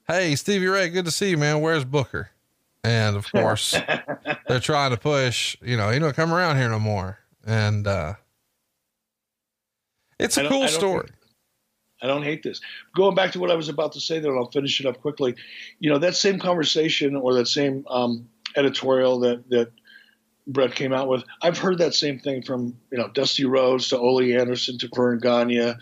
"Hey, 0.06 0.34
Stevie 0.34 0.66
Ray, 0.66 0.88
good 0.88 1.04
to 1.04 1.10
see 1.10 1.30
you, 1.30 1.38
man. 1.38 1.60
Where's 1.60 1.84
Booker?" 1.84 2.30
And 2.86 3.16
of 3.16 3.30
course, 3.32 3.74
they're 4.46 4.60
trying 4.60 4.92
to 4.92 4.96
push. 4.96 5.56
You 5.60 5.76
know, 5.76 5.90
you 5.90 5.98
don't 5.98 6.14
come 6.14 6.32
around 6.32 6.56
here 6.56 6.68
no 6.68 6.78
more. 6.78 7.18
And 7.44 7.84
uh, 7.84 8.14
it's 10.20 10.36
a 10.36 10.48
cool 10.48 10.68
story. 10.68 11.08
I 12.00 12.06
don't 12.06 12.22
hate 12.22 12.44
this. 12.44 12.60
Going 12.94 13.16
back 13.16 13.32
to 13.32 13.40
what 13.40 13.50
I 13.50 13.56
was 13.56 13.68
about 13.68 13.90
to 13.92 14.00
say, 14.00 14.20
though, 14.20 14.36
I'll 14.38 14.52
finish 14.52 14.78
it 14.78 14.86
up 14.86 15.00
quickly. 15.00 15.34
You 15.80 15.90
know, 15.90 15.98
that 15.98 16.14
same 16.14 16.38
conversation 16.38 17.16
or 17.16 17.34
that 17.34 17.48
same 17.48 17.84
um, 17.90 18.28
editorial 18.54 19.18
that 19.20 19.50
that 19.50 19.72
Bret 20.46 20.76
came 20.76 20.92
out 20.92 21.08
with. 21.08 21.24
I've 21.42 21.58
heard 21.58 21.78
that 21.78 21.94
same 21.94 22.20
thing 22.20 22.42
from 22.42 22.76
you 22.92 22.98
know 22.98 23.08
Dusty 23.08 23.46
Rhodes 23.46 23.88
to 23.88 23.98
Ole 23.98 24.32
Anderson 24.32 24.78
to 24.78 24.88
Verne 24.94 25.18
Gagne. 25.18 25.74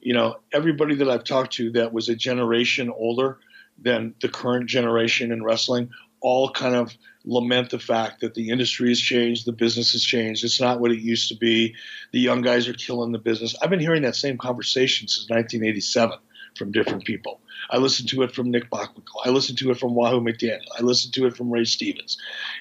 You 0.00 0.12
know 0.12 0.38
everybody 0.52 0.96
that 0.96 1.08
I've 1.08 1.22
talked 1.22 1.52
to 1.52 1.70
that 1.72 1.92
was 1.92 2.08
a 2.08 2.16
generation 2.16 2.90
older 2.90 3.38
than 3.80 4.12
the 4.20 4.28
current 4.28 4.68
generation 4.68 5.30
in 5.30 5.44
wrestling 5.44 5.90
all 6.20 6.50
kind 6.50 6.74
of 6.74 6.96
lament 7.24 7.70
the 7.70 7.78
fact 7.78 8.20
that 8.20 8.34
the 8.34 8.50
industry 8.50 8.88
has 8.88 9.00
changed, 9.00 9.46
the 9.46 9.52
business 9.52 9.92
has 9.92 10.02
changed. 10.02 10.44
It's 10.44 10.60
not 10.60 10.80
what 10.80 10.90
it 10.90 11.00
used 11.00 11.28
to 11.28 11.36
be. 11.36 11.74
The 12.12 12.20
young 12.20 12.42
guys 12.42 12.68
are 12.68 12.74
killing 12.74 13.12
the 13.12 13.18
business. 13.18 13.54
I've 13.60 13.70
been 13.70 13.80
hearing 13.80 14.02
that 14.02 14.16
same 14.16 14.38
conversation 14.38 15.08
since 15.08 15.28
1987 15.28 16.18
from 16.56 16.72
different 16.72 17.04
people. 17.04 17.40
I 17.70 17.78
listened 17.78 18.08
to 18.10 18.22
it 18.22 18.34
from 18.34 18.50
Nick 18.50 18.70
Bockwinkel. 18.70 19.24
I 19.24 19.30
listened 19.30 19.58
to 19.58 19.70
it 19.70 19.78
from 19.78 19.94
Wahoo 19.94 20.20
McDaniel. 20.20 20.66
I 20.78 20.82
listened 20.82 21.14
to 21.14 21.26
it 21.26 21.36
from 21.36 21.50
Ray 21.50 21.64
Stevens. 21.64 22.16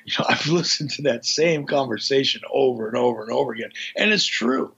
You 0.06 0.14
know, 0.20 0.26
I've 0.30 0.48
listened 0.48 0.92
to 0.92 1.04
that 1.04 1.26
same 1.26 1.66
conversation 1.66 2.42
over 2.52 2.88
and 2.88 2.98
over 2.98 3.22
and 3.22 3.32
over 3.32 3.54
again, 3.54 3.72
and 3.96 4.12
it's 4.12 4.26
true. 4.26 4.74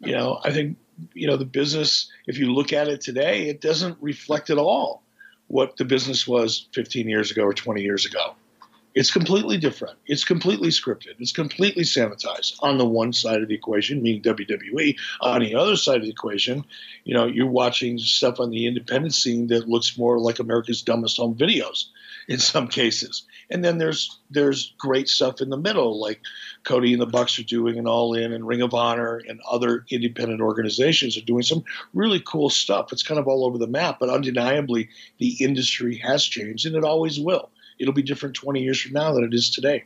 You 0.00 0.12
know, 0.12 0.40
I 0.44 0.52
think 0.52 0.76
you 1.14 1.26
know 1.26 1.36
the 1.36 1.44
business. 1.44 2.10
If 2.26 2.38
you 2.38 2.52
look 2.52 2.72
at 2.72 2.88
it 2.88 3.00
today, 3.00 3.48
it 3.48 3.60
doesn't 3.60 3.98
reflect 4.00 4.50
at 4.50 4.58
all 4.58 5.02
what 5.48 5.76
the 5.76 5.84
business 5.84 6.26
was 6.26 6.68
15 6.72 7.08
years 7.08 7.30
ago 7.30 7.42
or 7.42 7.52
20 7.52 7.82
years 7.82 8.06
ago. 8.06 8.34
It's 8.94 9.10
completely 9.10 9.58
different. 9.58 9.96
It's 10.06 10.24
completely 10.24 10.70
scripted. 10.70 11.14
It's 11.20 11.32
completely 11.32 11.84
sanitized 11.84 12.56
on 12.60 12.78
the 12.78 12.86
one 12.86 13.12
side 13.12 13.42
of 13.42 13.48
the 13.48 13.54
equation, 13.54 14.02
meaning 14.02 14.22
WWE. 14.22 14.96
On 15.20 15.40
the 15.40 15.54
other 15.54 15.76
side 15.76 15.98
of 15.98 16.02
the 16.02 16.10
equation, 16.10 16.64
you 17.04 17.14
know, 17.14 17.26
you're 17.26 17.46
watching 17.46 17.98
stuff 17.98 18.40
on 18.40 18.50
the 18.50 18.66
independent 18.66 19.14
scene 19.14 19.46
that 19.48 19.68
looks 19.68 19.98
more 19.98 20.18
like 20.18 20.38
America's 20.38 20.82
Dumbest 20.82 21.18
Home 21.18 21.36
Videos 21.36 21.84
in 22.28 22.38
some 22.38 22.66
cases. 22.66 23.22
And 23.50 23.64
then 23.64 23.78
there's 23.78 24.18
there's 24.30 24.74
great 24.78 25.08
stuff 25.08 25.40
in 25.40 25.50
the 25.50 25.56
middle, 25.56 26.00
like 26.00 26.20
Cody 26.68 26.92
and 26.92 27.02
the 27.02 27.06
Bucks 27.06 27.38
are 27.38 27.44
doing, 27.44 27.78
and 27.78 27.88
All 27.88 28.14
In, 28.14 28.32
and 28.32 28.46
Ring 28.46 28.62
of 28.62 28.74
Honor, 28.74 29.20
and 29.28 29.40
other 29.50 29.84
independent 29.90 30.40
organizations 30.40 31.16
are 31.16 31.22
doing 31.22 31.42
some 31.42 31.64
really 31.94 32.20
cool 32.20 32.50
stuff. 32.50 32.92
It's 32.92 33.02
kind 33.02 33.18
of 33.18 33.26
all 33.26 33.44
over 33.44 33.58
the 33.58 33.66
map, 33.66 33.98
but 33.98 34.10
undeniably 34.10 34.90
the 35.18 35.36
industry 35.40 35.96
has 35.98 36.24
changed, 36.24 36.66
and 36.66 36.76
it 36.76 36.84
always 36.84 37.18
will 37.18 37.50
it'll 37.78 37.94
be 37.94 38.02
different 38.02 38.34
20 38.34 38.62
years 38.62 38.80
from 38.80 38.92
now 38.92 39.12
than 39.12 39.24
it 39.24 39.34
is 39.34 39.50
today. 39.50 39.84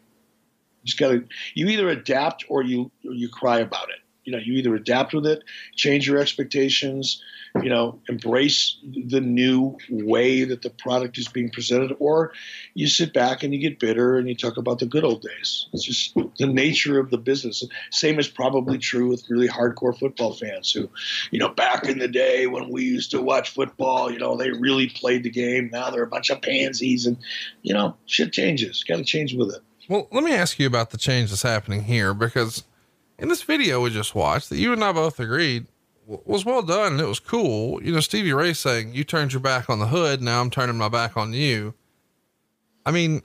You 0.83 0.87
just 0.87 0.99
got 0.99 1.09
to, 1.11 1.25
you 1.55 1.69
either 1.69 1.89
adapt 1.89 2.45
or 2.49 2.63
you, 2.63 2.91
or 3.05 3.13
you 3.13 3.29
cry 3.29 3.61
about 3.61 3.91
it. 3.91 4.01
You 4.25 4.33
know, 4.33 4.39
you 4.39 4.55
either 4.55 4.75
adapt 4.75 5.15
with 5.15 5.27
it, 5.27 5.43
change 5.75 6.07
your 6.07 6.19
expectations, 6.19 7.23
you 7.61 7.69
know, 7.69 8.01
embrace 8.09 8.79
the 8.83 9.21
new 9.21 9.77
way 9.91 10.45
that 10.45 10.63
the 10.63 10.71
product 10.71 11.19
is 11.19 11.29
being 11.29 11.51
presented, 11.51 11.95
or 11.99 12.33
you 12.75 12.87
sit 12.89 13.13
back 13.13 13.43
and 13.43 13.53
you 13.53 13.61
get 13.61 13.79
bitter 13.79 14.17
and 14.17 14.29
you 14.29 14.35
talk 14.35 14.57
about 14.57 14.79
the 14.79 14.87
good 14.87 15.05
old 15.05 15.23
days. 15.23 15.67
It's 15.73 15.85
just 15.85 16.15
the 16.39 16.47
nature 16.47 16.99
of 16.99 17.11
the 17.11 17.19
business. 17.19 17.63
Same 17.91 18.19
is 18.19 18.29
probably 18.29 18.79
true 18.79 19.09
with 19.09 19.29
really 19.29 19.49
hardcore 19.49 19.99
football 19.99 20.35
fans 20.35 20.73
who, 20.73 20.89
you 21.31 21.39
know, 21.39 21.49
back 21.49 21.85
in 21.85 21.99
the 21.99 22.09
day 22.09 22.47
when 22.47 22.71
we 22.71 22.85
used 22.85 23.11
to 23.11 23.21
watch 23.21 23.51
football, 23.51 24.11
you 24.11 24.19
know, 24.19 24.37
they 24.37 24.51
really 24.51 24.89
played 24.89 25.25
the 25.25 25.31
game. 25.31 25.69
Now 25.73 25.91
they're 25.91 26.05
a 26.05 26.09
bunch 26.09 26.31
of 26.31 26.41
pansies 26.41 27.07
and, 27.07 27.19
you 27.63 27.75
know, 27.75 27.97
shit 28.07 28.33
changes. 28.33 28.85
Got 28.85 28.97
to 28.97 29.05
change 29.05 29.35
with 29.35 29.55
it. 29.55 29.61
Well, 29.89 30.09
let 30.11 30.25
me 30.25 30.33
ask 30.33 30.59
you 30.59 30.67
about 30.67 30.91
the 30.91 30.97
change 30.97 31.31
that's 31.31 31.43
happening 31.43 31.85
here 31.85 32.15
because 32.15 32.65
in 33.19 33.29
this 33.29 33.43
video 33.43 33.83
we 33.83 33.91
just 33.91 34.15
watched 34.15 34.49
that 34.51 34.59
you 34.59 34.73
and 34.73 34.83
I 34.83 34.93
both 34.93 35.21
agreed 35.21 35.67
was 36.07 36.45
well 36.45 36.63
done. 36.63 36.99
It 37.01 37.07
was 37.07 37.21
cool. 37.21 37.83
You 37.83 37.93
know, 37.93 38.01
Stevie 38.01 38.33
Ray 38.33 38.53
saying, 38.53 38.95
You 38.95 39.05
turned 39.05 39.33
your 39.33 39.41
back 39.41 39.71
on 39.71 39.79
the 39.79 39.87
hood. 39.87 40.23
Now 40.23 40.41
I'm 40.41 40.51
turning 40.51 40.77
my 40.77 40.89
back 40.89 41.17
on 41.17 41.33
you. 41.33 41.75
I 42.85 42.91
mean, 42.91 43.23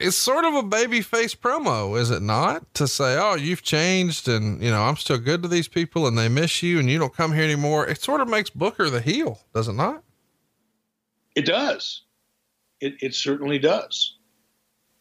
it's 0.00 0.16
sort 0.16 0.44
of 0.44 0.54
a 0.54 0.62
baby 0.62 1.00
face 1.00 1.34
promo, 1.34 1.98
is 1.98 2.10
it 2.10 2.22
not? 2.22 2.72
To 2.74 2.86
say, 2.86 3.16
Oh, 3.18 3.34
you've 3.34 3.62
changed 3.62 4.28
and, 4.28 4.62
you 4.62 4.70
know, 4.70 4.82
I'm 4.82 4.96
still 4.96 5.18
good 5.18 5.42
to 5.42 5.48
these 5.48 5.68
people 5.68 6.06
and 6.06 6.16
they 6.16 6.28
miss 6.28 6.62
you 6.62 6.78
and 6.78 6.88
you 6.88 6.98
don't 6.98 7.14
come 7.14 7.32
here 7.32 7.44
anymore. 7.44 7.86
It 7.86 8.02
sort 8.02 8.20
of 8.20 8.28
makes 8.28 8.50
Booker 8.50 8.90
the 8.90 9.00
heel, 9.00 9.40
does 9.54 9.68
it 9.68 9.74
not? 9.74 10.02
It 11.34 11.46
does. 11.46 12.02
It, 12.80 12.94
it 13.00 13.14
certainly 13.14 13.58
does. 13.58 14.16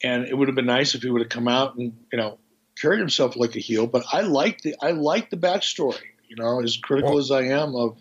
And 0.01 0.25
it 0.25 0.37
would 0.37 0.47
have 0.47 0.55
been 0.55 0.65
nice 0.65 0.95
if 0.95 1.01
he 1.01 1.09
would 1.09 1.21
have 1.21 1.29
come 1.29 1.47
out 1.47 1.75
and, 1.75 1.93
you 2.11 2.17
know, 2.17 2.39
carried 2.79 2.99
himself 2.99 3.35
like 3.35 3.55
a 3.55 3.59
heel, 3.59 3.87
but 3.87 4.03
I 4.11 4.21
like 4.21 4.61
the 4.61 4.75
I 4.81 4.91
like 4.91 5.29
the 5.29 5.37
backstory. 5.37 5.99
You 6.27 6.35
know, 6.35 6.61
as 6.61 6.77
critical 6.77 7.11
well, 7.11 7.19
as 7.19 7.31
I 7.31 7.43
am 7.43 7.75
of 7.75 7.97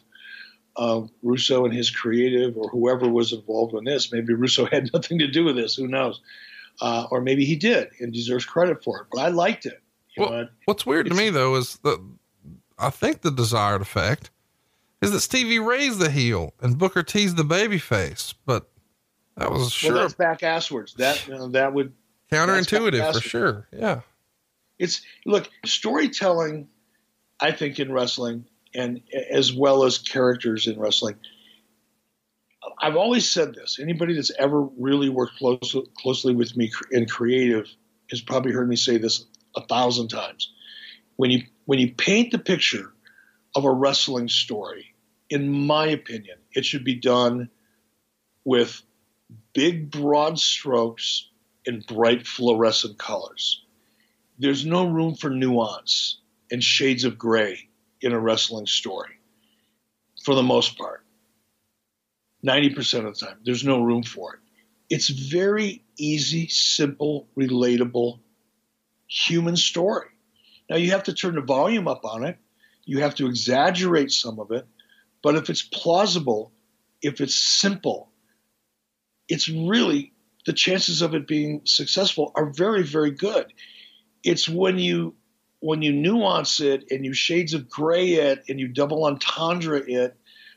of 0.76 1.10
Russo 1.22 1.64
and 1.64 1.74
his 1.74 1.90
creative 1.90 2.56
or 2.56 2.68
whoever 2.68 3.08
was 3.08 3.32
involved 3.32 3.74
in 3.74 3.84
this, 3.84 4.12
maybe 4.12 4.34
Russo 4.34 4.66
had 4.70 4.90
nothing 4.92 5.18
to 5.18 5.26
do 5.26 5.44
with 5.44 5.56
this. 5.56 5.74
Who 5.74 5.88
knows? 5.88 6.20
Uh, 6.80 7.06
or 7.10 7.20
maybe 7.20 7.44
he 7.44 7.56
did 7.56 7.88
and 7.98 8.12
deserves 8.12 8.44
credit 8.44 8.84
for 8.84 9.00
it. 9.00 9.06
But 9.12 9.20
I 9.20 9.28
liked 9.28 9.66
it. 9.66 9.82
well, 10.16 10.48
what's 10.66 10.86
weird 10.86 11.06
to 11.06 11.14
me 11.14 11.30
though 11.30 11.56
is 11.56 11.78
that 11.78 12.00
I 12.78 12.90
think 12.90 13.22
the 13.22 13.30
desired 13.30 13.82
effect 13.82 14.30
is 15.00 15.12
that 15.12 15.20
Stevie 15.20 15.58
Ray's 15.58 15.98
the 15.98 16.10
heel 16.10 16.54
and 16.60 16.78
Booker 16.78 17.02
T's 17.02 17.34
the 17.34 17.44
baby 17.44 17.78
face, 17.78 18.34
but 18.46 18.68
that 19.36 19.50
was 19.50 19.72
sure 19.72 19.92
well, 19.92 20.02
that's 20.02 20.14
back 20.14 20.40
asswards. 20.40 20.94
That 20.94 21.26
you 21.26 21.34
know, 21.34 21.48
that 21.48 21.72
would 21.72 21.92
counterintuitive 22.30 23.14
for 23.14 23.20
sure. 23.20 23.68
Yeah, 23.72 24.00
it's 24.78 25.02
look 25.26 25.48
storytelling. 25.64 26.68
I 27.40 27.52
think 27.52 27.78
in 27.78 27.92
wrestling 27.92 28.46
and 28.74 29.00
as 29.30 29.52
well 29.52 29.84
as 29.84 29.98
characters 29.98 30.66
in 30.66 30.78
wrestling. 30.78 31.16
I've 32.80 32.96
always 32.96 33.28
said 33.28 33.54
this. 33.54 33.78
Anybody 33.80 34.14
that's 34.14 34.32
ever 34.38 34.62
really 34.62 35.08
worked 35.08 35.36
close, 35.36 35.74
closely 35.96 36.34
with 36.34 36.56
me 36.56 36.70
in 36.90 37.06
creative 37.06 37.68
has 38.10 38.20
probably 38.20 38.52
heard 38.52 38.68
me 38.68 38.76
say 38.76 38.98
this 38.98 39.24
a 39.56 39.66
thousand 39.66 40.08
times. 40.08 40.52
When 41.16 41.30
you 41.30 41.42
when 41.64 41.78
you 41.78 41.92
paint 41.92 42.32
the 42.32 42.38
picture 42.38 42.92
of 43.54 43.64
a 43.64 43.72
wrestling 43.72 44.28
story, 44.28 44.94
in 45.30 45.66
my 45.66 45.86
opinion, 45.86 46.38
it 46.52 46.64
should 46.64 46.84
be 46.84 46.94
done 46.94 47.50
with 48.44 48.82
big 49.52 49.90
broad 49.90 50.38
strokes 50.38 51.28
in 51.64 51.84
bright 51.86 52.26
fluorescent 52.26 52.98
colors. 52.98 53.64
There's 54.38 54.64
no 54.64 54.86
room 54.86 55.14
for 55.14 55.30
nuance 55.30 56.18
and 56.50 56.62
shades 56.62 57.04
of 57.04 57.18
gray 57.18 57.68
in 58.00 58.12
a 58.12 58.20
wrestling 58.20 58.66
story 58.66 59.18
for 60.24 60.34
the 60.34 60.42
most 60.42 60.78
part. 60.78 61.04
90% 62.46 63.06
of 63.06 63.18
the 63.18 63.26
time, 63.26 63.38
there's 63.44 63.64
no 63.64 63.82
room 63.82 64.04
for 64.04 64.34
it. 64.34 64.40
It's 64.90 65.08
very 65.08 65.82
easy, 65.98 66.48
simple, 66.48 67.28
relatable 67.36 68.20
human 69.08 69.56
story. 69.56 70.06
Now 70.70 70.76
you 70.76 70.92
have 70.92 71.04
to 71.04 71.14
turn 71.14 71.34
the 71.34 71.40
volume 71.40 71.88
up 71.88 72.04
on 72.04 72.24
it. 72.24 72.38
You 72.84 73.00
have 73.00 73.16
to 73.16 73.26
exaggerate 73.26 74.12
some 74.12 74.38
of 74.38 74.50
it. 74.52 74.66
But 75.22 75.34
if 75.34 75.50
it's 75.50 75.62
plausible, 75.62 76.52
if 77.02 77.20
it's 77.20 77.34
simple, 77.34 78.10
it's 79.28 79.48
really 79.48 80.12
the 80.46 80.52
chances 80.52 81.02
of 81.02 81.14
it 81.14 81.26
being 81.26 81.62
successful 81.64 82.32
are 82.34 82.46
very, 82.46 82.82
very 82.82 83.10
good. 83.10 83.52
It's 84.28 84.48
when 84.48 84.78
you 84.78 85.14
when 85.60 85.82
you 85.82 85.92
nuance 85.92 86.60
it 86.60 86.84
and 86.90 87.04
you 87.04 87.12
shades 87.12 87.54
of 87.54 87.68
gray 87.68 88.12
it 88.14 88.44
and 88.48 88.60
you 88.60 88.68
double 88.68 89.04
entendre 89.04 89.78
it 89.78 90.16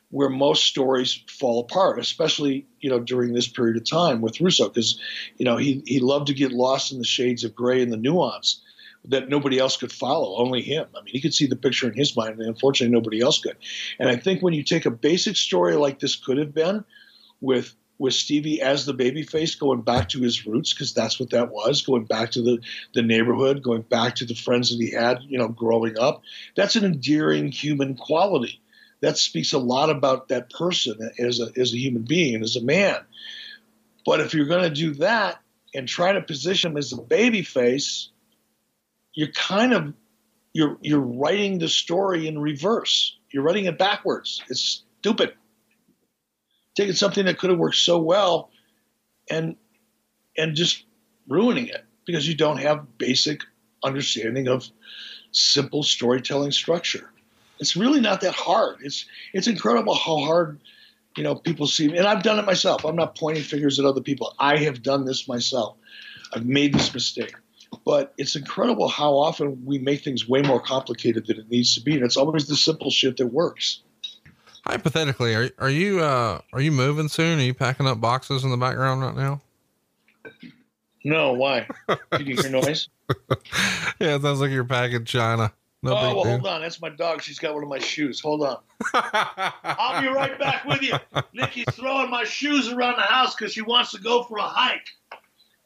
where 0.10 0.30
most 0.30 0.66
stories 0.66 1.24
fall 1.30 1.62
apart, 1.62 1.98
especially 2.00 2.68
you 2.80 2.90
know 2.90 3.00
during 3.00 3.34
this 3.34 3.48
period 3.48 3.78
of 3.78 3.90
time 3.90 4.22
with 4.22 4.42
Russo, 4.42 4.68
because 4.68 5.00
you 5.38 5.46
know 5.46 5.58
he 5.58 5.82
he 5.86 6.00
loved 6.00 6.28
to 6.28 6.34
get 6.34 6.52
lost 6.52 6.92
in 6.92 6.98
the 6.98 7.06
shades 7.06 7.44
of 7.44 7.56
gray 7.56 7.82
and 7.82 7.92
the 7.92 7.98
nuance 7.98 8.62
that 9.06 9.30
nobody 9.30 9.58
else 9.58 9.78
could 9.78 9.92
follow, 9.92 10.38
only 10.38 10.62
him. 10.62 10.86
I 10.96 11.02
mean, 11.02 11.14
he 11.14 11.22
could 11.22 11.34
see 11.34 11.48
the 11.48 11.56
picture 11.56 11.88
in 11.88 11.96
his 11.96 12.16
mind, 12.16 12.38
and 12.38 12.48
unfortunately, 12.48 12.94
nobody 12.94 13.20
else 13.22 13.40
could. 13.40 13.58
And 13.98 14.10
I 14.10 14.16
think 14.16 14.44
when 14.44 14.54
you 14.54 14.64
take 14.64 14.86
a 14.86 14.92
basic 14.92 15.38
story 15.38 15.76
like 15.76 16.00
this 16.00 16.16
could 16.16 16.38
have 16.38 16.54
been, 16.54 16.84
with 17.40 17.74
with 18.02 18.16
Stevie 18.16 18.62
as 18.62 18.88
the 18.88 18.96
babyface, 18.96 19.58
going 19.58 19.82
back 19.82 20.10
to 20.10 20.22
his 20.22 20.48
roots, 20.48 20.74
because 20.74 20.92
that's 20.92 21.20
what 21.20 21.30
that 21.30 21.52
was, 21.52 21.84
going 21.84 22.06
back 22.06 22.32
to 22.32 22.42
the, 22.42 22.60
the 22.96 23.04
neighborhood, 23.04 23.62
going 23.62 23.84
back 23.84 24.16
to 24.16 24.26
the 24.26 24.34
friends 24.34 24.72
that 24.72 24.84
he 24.84 24.92
had, 24.92 25.20
you 25.22 25.38
know, 25.38 25.48
growing 25.48 26.00
up. 26.00 26.24
That's 26.56 26.76
an 26.76 26.84
endearing 26.84 27.52
human 27.52 27.96
quality. 27.96 28.60
That 29.02 29.20
speaks 29.20 29.54
a 29.54 29.60
lot 29.60 29.92
about 29.92 30.30
that 30.30 30.50
person 30.50 31.12
as 31.20 31.40
a, 31.40 31.52
as 31.56 31.74
a 31.74 31.78
human 31.78 32.02
being 32.02 32.36
and 32.36 32.44
as 32.44 32.56
a 32.56 32.64
man. 32.64 32.98
But 34.04 34.20
if 34.20 34.34
you're 34.34 34.48
going 34.48 34.64
to 34.64 34.76
do 34.76 34.96
that 34.96 35.40
and 35.76 35.88
try 35.88 36.12
to 36.12 36.22
position 36.22 36.72
him 36.72 36.78
as 36.78 36.94
a 36.94 36.98
babyface, 36.98 38.08
you're 39.14 39.32
kind 39.32 39.74
of 39.74 39.94
you're 40.54 40.78
you're 40.82 41.00
writing 41.00 41.60
the 41.60 41.70
story 41.70 42.28
in 42.28 42.40
reverse. 42.40 43.16
You're 43.32 43.44
writing 43.44 43.66
it 43.66 43.78
backwards. 43.78 44.42
It's 44.50 44.84
stupid 45.00 45.36
taking 46.76 46.94
something 46.94 47.26
that 47.26 47.38
could 47.38 47.50
have 47.50 47.60
worked 47.60 47.76
so 47.76 48.00
well 48.00 48.50
and 49.30 49.56
and 50.38 50.56
just 50.56 50.86
ruining 51.28 51.68
it 51.68 51.84
because 52.06 52.28
you 52.28 52.36
don't 52.36 52.58
have 52.58 52.98
basic 52.98 53.42
understanding 53.84 54.48
of 54.48 54.68
simple 55.32 55.84
storytelling 55.84 56.52
structure. 56.52 57.10
It's 57.60 57.76
really 57.76 58.02
not 58.02 58.22
that 58.22 58.34
hard. 58.34 58.78
It's 58.82 59.06
it's 59.34 59.48
incredible 59.48 59.94
how 59.94 60.18
hard 60.18 60.60
you 61.18 61.24
know 61.24 61.36
people 61.36 61.68
see 61.68 61.96
and 61.96 62.08
I've 62.08 62.24
done 62.24 62.40
it 62.40 62.46
myself. 62.46 62.86
I'm 62.86 62.96
not 62.96 63.18
pointing 63.18 63.44
fingers 63.44 63.80
at 63.80 63.86
other 63.86 64.02
people. 64.02 64.34
I 64.40 64.58
have 64.58 64.82
done 64.82 65.06
this 65.06 65.28
myself. 65.28 65.78
I've 66.34 66.46
made 66.46 66.74
this 66.74 66.94
mistake. 66.94 67.36
But 67.86 68.14
it's 68.18 68.36
incredible 68.36 68.90
how 68.90 69.14
often 69.14 69.64
we 69.66 69.78
make 69.80 70.04
things 70.04 70.28
way 70.28 70.42
more 70.42 70.62
complicated 70.62 71.26
than 71.28 71.40
it 71.40 71.50
needs 71.50 71.76
to 71.76 71.82
be. 71.82 71.96
And 71.96 72.04
it's 72.04 72.18
always 72.18 72.48
the 72.48 72.56
simple 72.56 72.92
shit 72.92 73.18
that 73.18 73.28
works. 73.28 73.82
Hypothetically, 74.66 75.36
are 75.36 75.50
are 75.58 75.70
you 75.70 76.02
uh 76.02 76.40
are 76.54 76.62
you 76.62 76.72
moving 76.72 77.08
soon? 77.08 77.40
Are 77.40 77.44
you 77.44 77.54
packing 77.54 77.88
up 77.88 78.00
boxes 78.00 78.44
in 78.44 78.52
the 78.52 78.58
background 78.58 79.02
right 79.02 79.16
now? 79.16 79.42
No, 81.04 81.34
why? 81.34 81.68
Did 82.12 82.28
you 82.28 82.38
hear 82.38 82.52
noise? 82.52 82.88
yeah, 84.00 84.16
it 84.16 84.22
sounds 84.22 84.40
like 84.40 84.52
you're 84.52 84.64
packing 84.64 85.06
China. 85.06 85.52
No 85.84 85.94
oh, 85.94 86.16
well, 86.16 86.24
hold 86.26 86.46
on. 86.46 86.62
That's 86.62 86.80
my 86.80 86.90
dog. 86.90 87.24
She's 87.24 87.40
got 87.40 87.56
one 87.56 87.64
of 87.64 87.70
my 87.70 87.80
shoes. 87.80 88.20
Hold 88.20 88.44
on. 88.44 88.58
I'll 88.94 90.00
be 90.00 90.08
right 90.10 90.38
back 90.38 90.64
with 90.64 90.84
you. 90.84 90.94
Nikki's 91.34 91.66
throwing 91.72 92.12
my 92.12 92.24
shoes 92.24 92.70
around 92.70 92.98
the 92.98 93.02
house 93.02 93.34
because 93.34 93.52
she 93.52 93.64
wants 93.64 93.92
to 93.92 94.00
go 94.00 94.22
for 94.24 94.38
a 94.38 94.44
hike. 94.44 94.88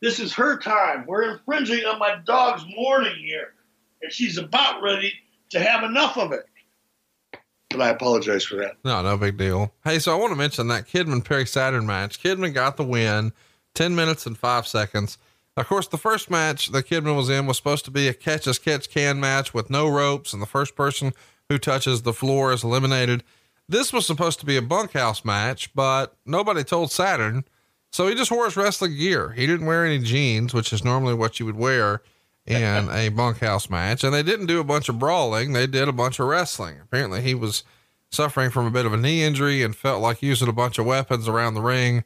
This 0.02 0.22
is 0.22 0.34
her 0.34 0.58
time. 0.58 1.06
We're 1.06 1.34
infringing 1.34 1.84
on 1.84 2.00
my 2.00 2.16
dog's 2.26 2.64
morning 2.78 3.16
here, 3.18 3.56
and 4.02 4.12
she's 4.12 4.38
about 4.38 4.82
ready 4.82 5.14
to 5.50 5.60
have 5.60 5.84
enough 5.84 6.18
of 6.18 6.32
it 6.32 6.48
but 7.70 7.82
I 7.82 7.90
apologize 7.90 8.44
for 8.44 8.56
that. 8.58 8.78
No, 8.84 9.02
no 9.02 9.18
big 9.18 9.38
deal. 9.38 9.74
Hey, 9.84 10.00
so 10.00 10.14
I 10.14 10.20
want 10.20 10.32
to 10.32 10.38
mention 10.38 10.68
that 10.68 10.88
Kidman 10.88 11.24
Perry 11.24 11.46
Saturn 11.46 11.86
match. 11.86 12.22
Kidman 12.22 12.54
got 12.54 12.78
the 12.78 12.84
win, 12.84 13.34
10 13.74 13.96
minutes 13.96 14.26
and 14.26 14.38
five 14.38 14.68
seconds. 14.68 15.18
Of 15.58 15.68
course, 15.68 15.88
the 15.88 15.98
first 15.98 16.30
match 16.30 16.72
that 16.72 16.88
Kidman 16.88 17.16
was 17.16 17.30
in 17.30 17.46
was 17.46 17.58
supposed 17.58 17.86
to 17.86 17.92
be 17.92 18.08
a 18.08 18.14
catch 18.14 18.46
as 18.48 18.60
catch 18.60 18.90
can 18.90 19.20
match 19.20 19.54
with 19.54 19.70
no 19.70 19.88
ropes, 19.88 20.34
and 20.34 20.42
the 20.42 20.48
first 20.48 20.76
person 20.76 21.14
who 21.50 21.58
touches 21.58 22.02
the 22.02 22.14
floor 22.14 22.52
is 22.52 22.64
eliminated. 22.64 23.24
This 23.68 23.94
was 23.94 24.06
supposed 24.06 24.40
to 24.42 24.46
be 24.46 24.58
a 24.58 24.62
bunkhouse 24.62 25.24
match, 25.26 25.74
but 25.74 26.16
nobody 26.26 26.64
told 26.64 26.92
Saturn. 26.92 27.46
So 27.92 28.08
he 28.08 28.16
just 28.16 28.32
wore 28.32 28.46
his 28.46 28.58
wrestling 28.58 28.98
gear. 28.98 29.32
He 29.32 29.48
didn't 29.48 29.66
wear 29.66 29.86
any 29.86 30.00
jeans, 30.00 30.54
which 30.54 30.74
is 30.74 30.84
normally 30.84 31.14
what 31.14 31.40
you 31.40 31.46
would 31.46 31.56
wear 31.56 32.02
in 32.46 32.90
a 32.90 33.10
bunkhouse 33.10 33.70
match. 33.70 34.04
And 34.04 34.14
they 34.14 34.24
didn't 34.24 34.46
do 34.46 34.60
a 34.60 34.64
bunch 34.64 34.90
of 34.90 35.00
brawling, 35.00 35.54
they 35.54 35.68
did 35.68 35.88
a 35.88 35.94
bunch 35.94 36.20
of 36.20 36.28
wrestling. 36.28 36.80
Apparently, 36.82 37.22
he 37.22 37.34
was 37.36 37.64
suffering 38.12 38.50
from 38.50 38.66
a 38.66 38.72
bit 38.72 38.86
of 38.86 38.94
a 38.94 38.98
knee 38.98 39.24
injury 39.24 39.64
and 39.64 39.76
felt 39.76 40.02
like 40.02 40.22
using 40.22 40.48
a 40.48 40.54
bunch 40.54 40.78
of 40.78 40.86
weapons 40.86 41.28
around 41.28 41.54
the 41.54 41.62
ring 41.62 42.04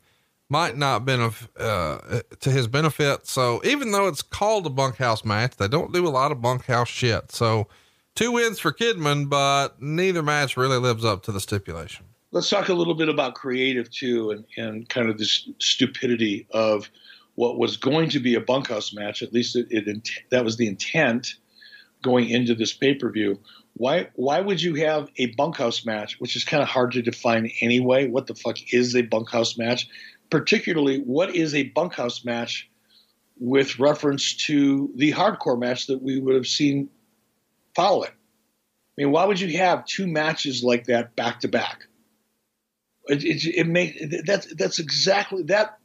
might 0.50 0.76
not 0.76 1.06
been 1.06 1.22
of, 1.22 1.48
uh, 1.60 2.22
to 2.40 2.50
his 2.50 2.68
benefit. 2.68 3.28
So 3.28 3.62
even 3.64 3.92
though 3.92 4.08
it's 4.08 4.24
called 4.24 4.66
a 4.66 4.72
bunkhouse 4.72 5.24
match, 5.24 5.58
they 5.58 5.68
don't 5.68 5.94
do 5.94 6.08
a 6.08 6.10
lot 6.10 6.32
of 6.32 6.42
bunkhouse 6.42 6.88
shit. 6.88 7.32
So 7.32 7.68
two 8.16 8.32
wins 8.32 8.60
for 8.60 8.72
Kidman, 8.74 9.30
but 9.30 9.80
neither 9.80 10.24
match 10.24 10.58
really 10.58 10.78
lives 10.78 11.06
up 11.06 11.22
to 11.24 11.32
the 11.32 11.40
stipulation. 11.40 12.06
Let's 12.32 12.50
talk 12.50 12.70
a 12.70 12.74
little 12.74 12.96
bit 12.96 13.10
about 13.10 13.36
creative 13.36 13.92
too, 13.92 14.32
and, 14.32 14.46
and 14.58 14.90
kind 14.90 15.10
of 15.10 15.18
this 15.18 15.48
stupidity 15.60 16.48
of 16.52 16.90
what 17.40 17.58
was 17.58 17.78
going 17.78 18.10
to 18.10 18.20
be 18.20 18.36
a 18.36 18.42
bunkhouse 18.42 18.92
match. 18.92 19.24
At 19.24 19.32
least 19.32 19.56
it, 19.56 19.68
it 19.70 20.10
that 20.30 20.44
was 20.44 20.58
the 20.58 20.68
intent 20.68 21.36
going 22.02 22.30
into 22.30 22.54
this 22.54 22.74
pay 22.74 22.96
per 22.96 23.10
view. 23.10 23.40
Why 23.76 24.10
why 24.16 24.42
would 24.42 24.62
you 24.62 24.76
have 24.76 25.10
a 25.16 25.28
bunkhouse 25.28 25.86
match, 25.86 26.20
which 26.20 26.36
is 26.36 26.44
kind 26.44 26.62
of 26.62 26.68
hard 26.68 26.92
to 26.92 27.02
define 27.02 27.50
anyway? 27.62 28.10
What 28.10 28.28
the 28.28 28.36
fuck 28.36 28.58
is 28.74 28.94
a 28.94 29.04
bunkhouse 29.04 29.58
match? 29.58 29.88
Particularly, 30.30 31.00
what 31.00 31.34
is 31.34 31.56
a 31.56 31.64
bunkhouse 31.64 32.26
match 32.26 32.70
with 33.40 33.80
reference 33.80 34.36
to 34.48 34.92
the 34.96 35.14
hardcore 35.14 35.58
match 35.58 35.88
that 35.88 36.02
we 36.04 36.20
would 36.20 36.36
have 36.36 36.46
seen 36.46 36.90
follow 37.74 38.04
it? 38.04 38.12
I 38.12 39.04
mean, 39.04 39.12
why 39.12 39.24
would 39.24 39.40
you 39.40 39.58
have 39.60 39.86
two 39.86 40.08
matches 40.08 40.62
like 40.62 40.88
that 40.88 41.16
back 41.16 41.40
to 41.40 41.48
back? 41.48 41.86
It, 43.06 43.24
it, 43.24 43.46
it 43.46 43.66
make 43.66 44.26
that's 44.26 44.54
that's 44.56 44.80
exactly 44.80 45.44
that 45.44 45.79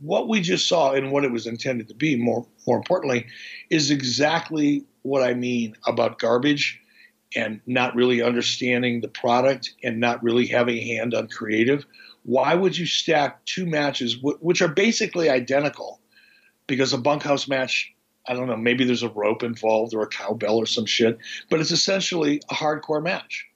what 0.00 0.28
we 0.28 0.40
just 0.40 0.68
saw 0.68 0.92
and 0.92 1.10
what 1.10 1.24
it 1.24 1.32
was 1.32 1.46
intended 1.46 1.88
to 1.88 1.94
be, 1.94 2.16
more 2.16 2.46
more 2.66 2.76
importantly, 2.76 3.26
is 3.70 3.90
exactly 3.90 4.84
what 5.02 5.22
I 5.22 5.34
mean 5.34 5.76
about 5.86 6.18
garbage 6.18 6.80
and 7.34 7.60
not 7.66 7.94
really 7.94 8.22
understanding 8.22 9.00
the 9.00 9.08
product 9.08 9.74
and 9.82 10.00
not 10.00 10.22
really 10.22 10.46
having 10.46 10.78
a 10.78 10.96
hand 10.96 11.14
on 11.14 11.28
creative. 11.28 11.84
Why 12.24 12.54
would 12.54 12.76
you 12.76 12.86
stack 12.86 13.44
two 13.44 13.66
matches 13.66 14.16
which 14.22 14.62
are 14.62 14.68
basically 14.68 15.28
identical? 15.28 16.00
Because 16.66 16.92
a 16.92 16.98
bunkhouse 16.98 17.48
match, 17.48 17.92
I 18.26 18.34
don't 18.34 18.46
know, 18.46 18.56
maybe 18.56 18.84
there's 18.84 19.02
a 19.02 19.08
rope 19.08 19.42
involved 19.42 19.94
or 19.94 20.02
a 20.02 20.08
cowbell 20.08 20.56
or 20.56 20.66
some 20.66 20.86
shit, 20.86 21.18
but 21.50 21.60
it's 21.60 21.70
essentially 21.70 22.42
a 22.50 22.54
hardcore 22.54 23.02
match. 23.02 23.46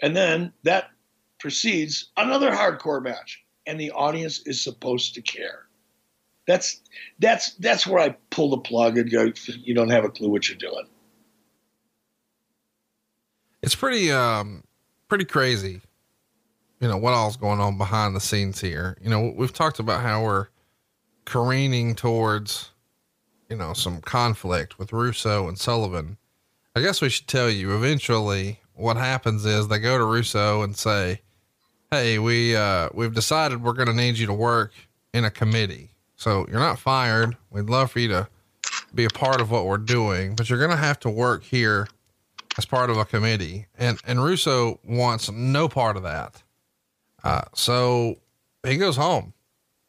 And 0.00 0.16
then 0.16 0.52
that 0.64 0.90
precedes 1.38 2.10
another 2.16 2.50
hardcore 2.50 3.02
match, 3.02 3.42
and 3.66 3.80
the 3.80 3.90
audience 3.90 4.40
is 4.46 4.62
supposed 4.62 5.14
to 5.14 5.22
care. 5.22 5.61
That's 6.46 6.80
that's 7.18 7.54
that's 7.54 7.86
where 7.86 8.00
I 8.00 8.16
pull 8.30 8.50
the 8.50 8.58
plug 8.58 8.98
and 8.98 9.10
go. 9.10 9.32
You 9.46 9.74
don't 9.74 9.90
have 9.90 10.04
a 10.04 10.08
clue 10.08 10.28
what 10.28 10.48
you're 10.48 10.58
doing. 10.58 10.86
it's 13.62 13.76
pretty, 13.76 14.10
um, 14.10 14.64
pretty 15.08 15.24
crazy. 15.24 15.80
You 16.80 16.88
know, 16.88 16.96
what 16.96 17.14
all's 17.14 17.36
going 17.36 17.60
on 17.60 17.78
behind 17.78 18.16
the 18.16 18.20
scenes 18.20 18.60
here. 18.60 18.98
You 19.00 19.08
know, 19.08 19.32
we've 19.36 19.52
talked 19.52 19.78
about 19.78 20.02
how 20.02 20.24
we're 20.24 20.48
careening 21.24 21.94
towards, 21.94 22.72
you 23.48 23.56
know, 23.56 23.72
some 23.72 24.00
conflict 24.00 24.78
with 24.78 24.92
Russo 24.92 25.46
and 25.46 25.56
Sullivan. 25.56 26.18
I 26.74 26.80
guess 26.80 27.00
we 27.00 27.08
should 27.08 27.28
tell 27.28 27.48
you 27.48 27.76
eventually 27.76 28.60
what 28.74 28.96
happens 28.96 29.44
is 29.44 29.68
they 29.68 29.78
go 29.78 29.96
to 29.96 30.04
Russo 30.04 30.62
and 30.62 30.76
say, 30.76 31.20
Hey, 31.92 32.18
we, 32.18 32.56
uh, 32.56 32.88
we've 32.94 33.14
decided 33.14 33.62
we're 33.62 33.74
going 33.74 33.88
to 33.88 33.94
need 33.94 34.16
you 34.18 34.26
to 34.26 34.32
work 34.32 34.72
in 35.12 35.24
a 35.24 35.30
committee. 35.30 35.90
So 36.22 36.46
you're 36.48 36.60
not 36.60 36.78
fired. 36.78 37.36
We'd 37.50 37.68
love 37.68 37.90
for 37.90 37.98
you 37.98 38.06
to 38.06 38.28
be 38.94 39.04
a 39.04 39.10
part 39.10 39.40
of 39.40 39.50
what 39.50 39.66
we're 39.66 39.76
doing, 39.76 40.36
but 40.36 40.48
you're 40.48 40.60
going 40.60 40.70
to 40.70 40.76
have 40.76 41.00
to 41.00 41.10
work 41.10 41.42
here 41.42 41.88
as 42.56 42.64
part 42.64 42.90
of 42.90 42.96
a 42.96 43.04
committee. 43.04 43.66
And, 43.76 43.98
and 44.06 44.22
Russo 44.22 44.78
wants 44.84 45.32
no 45.32 45.68
part 45.68 45.96
of 45.96 46.04
that. 46.04 46.44
Uh, 47.24 47.42
so 47.54 48.20
he 48.64 48.76
goes 48.76 48.94
home 48.94 49.32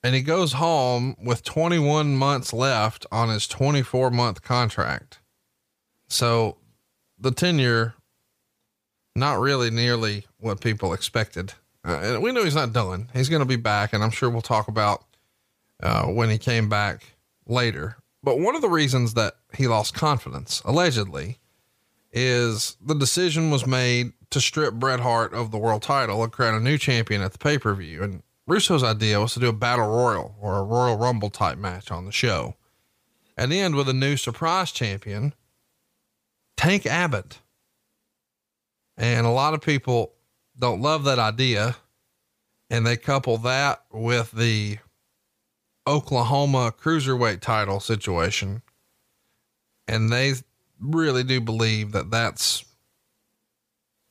and 0.04 0.16
he 0.16 0.24
goes 0.24 0.54
home 0.54 1.16
with 1.24 1.44
21 1.44 2.16
months 2.16 2.52
left 2.52 3.06
on 3.12 3.30
his 3.30 3.48
24 3.48 4.10
month 4.10 4.42
contract. 4.42 5.20
So 6.08 6.58
the 7.20 7.30
tenure, 7.30 7.94
not 9.16 9.40
really 9.40 9.70
nearly 9.70 10.26
what 10.40 10.62
people 10.62 10.94
expected. 10.94 11.54
Uh, 11.86 12.00
and 12.02 12.24
we 12.24 12.32
know 12.32 12.44
he's 12.44 12.56
not 12.56 12.74
done. 12.74 13.10
He's 13.14 13.30
going 13.30 13.42
to 13.42 13.46
be 13.46 13.56
back, 13.56 13.94
and 13.94 14.04
I'm 14.04 14.10
sure 14.10 14.32
we'll 14.32 14.42
talk 14.42 14.68
about 14.68 15.04
uh, 15.82 16.06
when 16.06 16.30
he 16.30 16.38
came 16.38 16.70
back 16.70 17.16
later. 17.48 17.98
But 18.22 18.40
one 18.40 18.56
of 18.56 18.62
the 18.62 18.70
reasons 18.70 19.16
that 19.16 19.36
he 19.54 19.68
lost 19.68 19.94
confidence, 19.94 20.62
allegedly, 20.66 21.40
is 22.12 22.78
the 22.80 22.96
decision 22.96 23.50
was 23.50 23.66
made 23.66 24.14
to 24.30 24.40
strip 24.40 24.76
Bret 24.76 25.00
Hart 25.00 25.34
of 25.34 25.52
the 25.52 25.58
world 25.58 25.82
title 25.82 26.24
and 26.24 26.32
crown 26.32 26.56
a 26.56 26.60
new 26.60 26.78
champion 26.78 27.22
at 27.22 27.34
the 27.34 27.38
pay 27.38 27.58
per 27.58 27.74
view. 27.74 28.04
And 28.04 28.24
Russo's 28.48 28.84
idea 28.84 29.20
was 29.20 29.34
to 29.34 29.40
do 29.40 29.50
a 29.50 29.54
battle 29.54 29.88
royal 29.88 30.36
or 30.40 30.58
a 30.58 30.64
Royal 30.64 30.98
Rumble 30.98 31.30
type 31.30 31.58
match 31.58 31.92
on 31.92 32.06
the 32.06 32.12
show 32.12 32.56
and 33.38 33.52
end 33.52 33.76
with 33.76 33.90
a 33.90 33.94
new 33.94 34.18
surprise 34.18 34.72
champion, 34.72 35.34
Tank 36.56 36.86
Abbott. 36.86 37.40
And 38.96 39.26
a 39.26 39.32
lot 39.32 39.54
of 39.54 39.62
people 39.62 40.14
don't 40.58 40.82
love 40.82 41.04
that 41.06 41.20
idea. 41.20 41.76
And 42.70 42.86
they 42.86 42.98
couple 42.98 43.38
that 43.40 43.84
with 43.92 44.32
the 44.32 44.78
Oklahoma 45.88 46.74
cruiserweight 46.78 47.42
title 47.42 47.80
situation. 47.80 48.62
And 49.88 50.12
they 50.12 50.34
really 50.80 51.24
do 51.24 51.42
believe 51.42 51.92
that 51.92 52.12
that's 52.12 52.66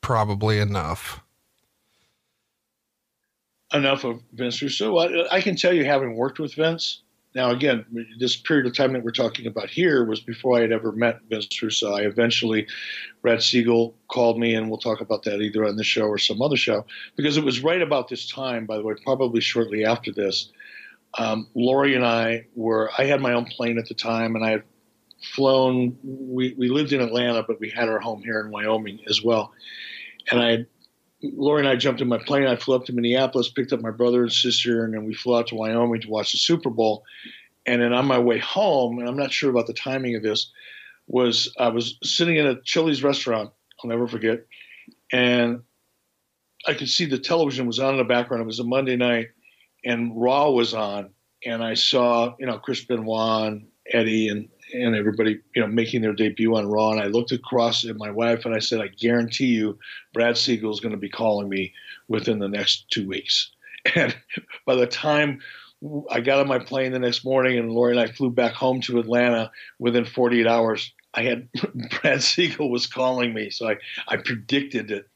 probably 0.00 0.58
enough. 0.58 1.20
Enough 3.72 4.04
of 4.04 4.20
Vince 4.34 4.60
Russo. 4.60 4.98
I, 4.98 5.36
I 5.36 5.40
can 5.40 5.56
tell 5.56 5.72
you, 5.72 5.84
having 5.84 6.14
worked 6.14 6.38
with 6.38 6.54
Vince, 6.54 7.02
now 7.34 7.50
again, 7.50 7.86
this 8.18 8.36
period 8.36 8.66
of 8.66 8.76
time 8.76 8.92
that 8.92 9.02
we're 9.02 9.10
talking 9.10 9.46
about 9.46 9.70
here 9.70 10.04
was 10.04 10.20
before 10.20 10.58
I 10.58 10.60
had 10.60 10.72
ever 10.72 10.92
met 10.92 11.20
Vince 11.30 11.62
Russo. 11.62 11.94
I 11.94 12.02
eventually, 12.02 12.66
Brad 13.22 13.42
Siegel 13.42 13.94
called 14.08 14.38
me, 14.38 14.54
and 14.54 14.68
we'll 14.68 14.78
talk 14.78 15.00
about 15.00 15.22
that 15.22 15.40
either 15.40 15.64
on 15.64 15.76
this 15.76 15.86
show 15.86 16.04
or 16.04 16.18
some 16.18 16.42
other 16.42 16.56
show, 16.56 16.84
because 17.16 17.38
it 17.38 17.44
was 17.44 17.62
right 17.62 17.80
about 17.80 18.08
this 18.08 18.28
time, 18.28 18.66
by 18.66 18.76
the 18.76 18.82
way, 18.82 18.94
probably 19.02 19.40
shortly 19.40 19.86
after 19.86 20.12
this, 20.12 20.52
um, 21.18 21.48
Lori 21.54 21.94
and 21.94 22.04
I 22.04 22.46
were, 22.54 22.90
I 22.96 23.04
had 23.04 23.20
my 23.20 23.34
own 23.34 23.44
plane 23.44 23.78
at 23.78 23.86
the 23.86 23.94
time 23.94 24.34
and 24.34 24.44
I 24.44 24.50
had 24.50 24.62
flown, 25.34 25.96
we, 26.02 26.54
we 26.58 26.68
lived 26.68 26.92
in 26.92 27.00
Atlanta, 27.00 27.42
but 27.46 27.60
we 27.60 27.70
had 27.70 27.88
our 27.88 28.00
home 28.00 28.22
here 28.22 28.40
in 28.40 28.50
Wyoming 28.50 29.00
as 29.08 29.22
well. 29.22 29.52
And 30.30 30.40
I, 30.40 30.66
Lori 31.22 31.60
and 31.60 31.68
I 31.68 31.76
jumped 31.76 32.00
in 32.00 32.08
my 32.08 32.18
plane. 32.18 32.46
I 32.46 32.56
flew 32.56 32.74
up 32.74 32.84
to 32.86 32.92
Minneapolis, 32.92 33.50
picked 33.50 33.72
up 33.72 33.80
my 33.80 33.90
brother 33.90 34.22
and 34.22 34.32
sister, 34.32 34.84
and 34.84 34.94
then 34.94 35.04
we 35.04 35.14
flew 35.14 35.36
out 35.36 35.48
to 35.48 35.54
Wyoming 35.54 36.00
to 36.00 36.08
watch 36.10 36.32
the 36.32 36.38
Super 36.38 36.70
Bowl. 36.70 37.04
And 37.64 37.80
then 37.80 37.92
on 37.92 38.06
my 38.06 38.18
way 38.18 38.38
home, 38.38 38.98
and 38.98 39.08
I'm 39.08 39.16
not 39.16 39.32
sure 39.32 39.50
about 39.50 39.68
the 39.68 39.72
timing 39.72 40.16
of 40.16 40.22
this, 40.22 40.50
was 41.06 41.52
I 41.58 41.68
was 41.68 41.98
sitting 42.02 42.36
in 42.36 42.46
a 42.46 42.60
Chili's 42.62 43.04
restaurant. 43.04 43.50
I'll 43.82 43.90
never 43.90 44.08
forget, 44.08 44.46
and 45.12 45.62
I 46.66 46.74
could 46.74 46.88
see 46.88 47.06
the 47.06 47.18
television 47.18 47.66
was 47.66 47.78
on 47.78 47.94
in 47.94 47.98
the 47.98 48.04
background. 48.04 48.42
It 48.42 48.46
was 48.46 48.60
a 48.60 48.64
Monday 48.64 48.96
night, 48.96 49.28
and 49.84 50.12
Raw 50.20 50.50
was 50.50 50.74
on, 50.74 51.10
and 51.44 51.62
I 51.62 51.74
saw 51.74 52.34
you 52.38 52.46
know 52.46 52.58
Chris 52.58 52.84
Benoit 52.84 53.48
and 53.48 53.66
Eddie 53.90 54.28
and 54.28 54.48
and 54.74 54.94
everybody 54.94 55.40
you 55.54 55.62
know 55.62 55.68
making 55.68 56.02
their 56.02 56.14
debut 56.14 56.56
on 56.56 56.68
Raw, 56.68 56.90
and 56.90 57.00
I 57.00 57.06
looked 57.06 57.32
across 57.32 57.84
at 57.84 57.96
my 57.96 58.10
wife 58.10 58.44
and 58.44 58.54
I 58.54 58.58
said, 58.58 58.80
I 58.80 58.88
guarantee 58.88 59.46
you, 59.46 59.78
Brad 60.12 60.36
Siegel 60.36 60.72
is 60.72 60.80
going 60.80 60.92
to 60.92 60.98
be 60.98 61.08
calling 61.08 61.48
me 61.48 61.72
within 62.08 62.38
the 62.38 62.48
next 62.48 62.86
two 62.90 63.06
weeks. 63.06 63.50
And 63.96 64.16
by 64.64 64.76
the 64.76 64.86
time 64.86 65.40
I 66.10 66.20
got 66.20 66.38
on 66.38 66.46
my 66.46 66.60
plane 66.60 66.92
the 66.92 66.98
next 66.98 67.24
morning, 67.24 67.58
and 67.58 67.72
Lori 67.72 67.92
and 67.92 68.00
I 68.00 68.12
flew 68.12 68.30
back 68.30 68.52
home 68.52 68.80
to 68.82 69.00
Atlanta 69.00 69.50
within 69.78 70.04
48 70.04 70.46
hours. 70.46 70.92
I 71.14 71.22
had 71.22 71.48
Brad 72.00 72.22
Siegel 72.22 72.70
was 72.70 72.86
calling 72.86 73.34
me, 73.34 73.50
so 73.50 73.68
I, 73.68 73.76
I 74.06 74.16
predicted 74.16 74.90
it. 74.90 75.08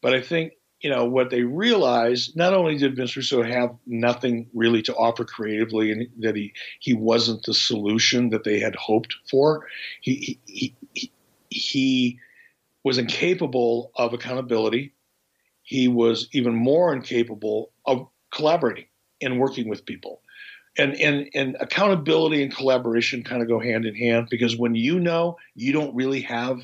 But 0.00 0.14
I 0.14 0.22
think 0.22 0.52
you 0.84 0.90
know 0.90 1.06
what 1.06 1.30
they 1.30 1.42
realized 1.42 2.36
not 2.36 2.52
only 2.52 2.76
did 2.76 2.94
Vince 2.94 3.16
Russo 3.16 3.42
have 3.42 3.74
nothing 3.86 4.46
really 4.52 4.82
to 4.82 4.94
offer 4.94 5.24
creatively 5.24 5.90
and 5.90 6.06
that 6.18 6.36
he 6.36 6.52
he 6.78 6.92
wasn't 6.92 7.42
the 7.44 7.54
solution 7.54 8.28
that 8.28 8.44
they 8.44 8.60
had 8.60 8.76
hoped 8.76 9.16
for 9.30 9.66
he 10.02 10.38
he 10.44 10.74
he, 10.92 11.10
he 11.48 12.20
was 12.84 12.98
incapable 12.98 13.92
of 13.96 14.12
accountability. 14.12 14.92
He 15.62 15.88
was 15.88 16.28
even 16.32 16.54
more 16.54 16.94
incapable 16.94 17.72
of 17.86 18.06
collaborating 18.30 18.84
and 19.22 19.40
working 19.40 19.70
with 19.70 19.86
people. 19.86 20.20
And 20.76 20.94
and 21.00 21.30
and 21.34 21.56
accountability 21.60 22.42
and 22.42 22.54
collaboration 22.54 23.24
kind 23.24 23.40
of 23.40 23.48
go 23.48 23.58
hand 23.58 23.86
in 23.86 23.94
hand 23.94 24.28
because 24.30 24.58
when 24.58 24.74
you 24.74 25.00
know 25.00 25.38
you 25.54 25.72
don't 25.72 25.94
really 25.94 26.20
have 26.20 26.60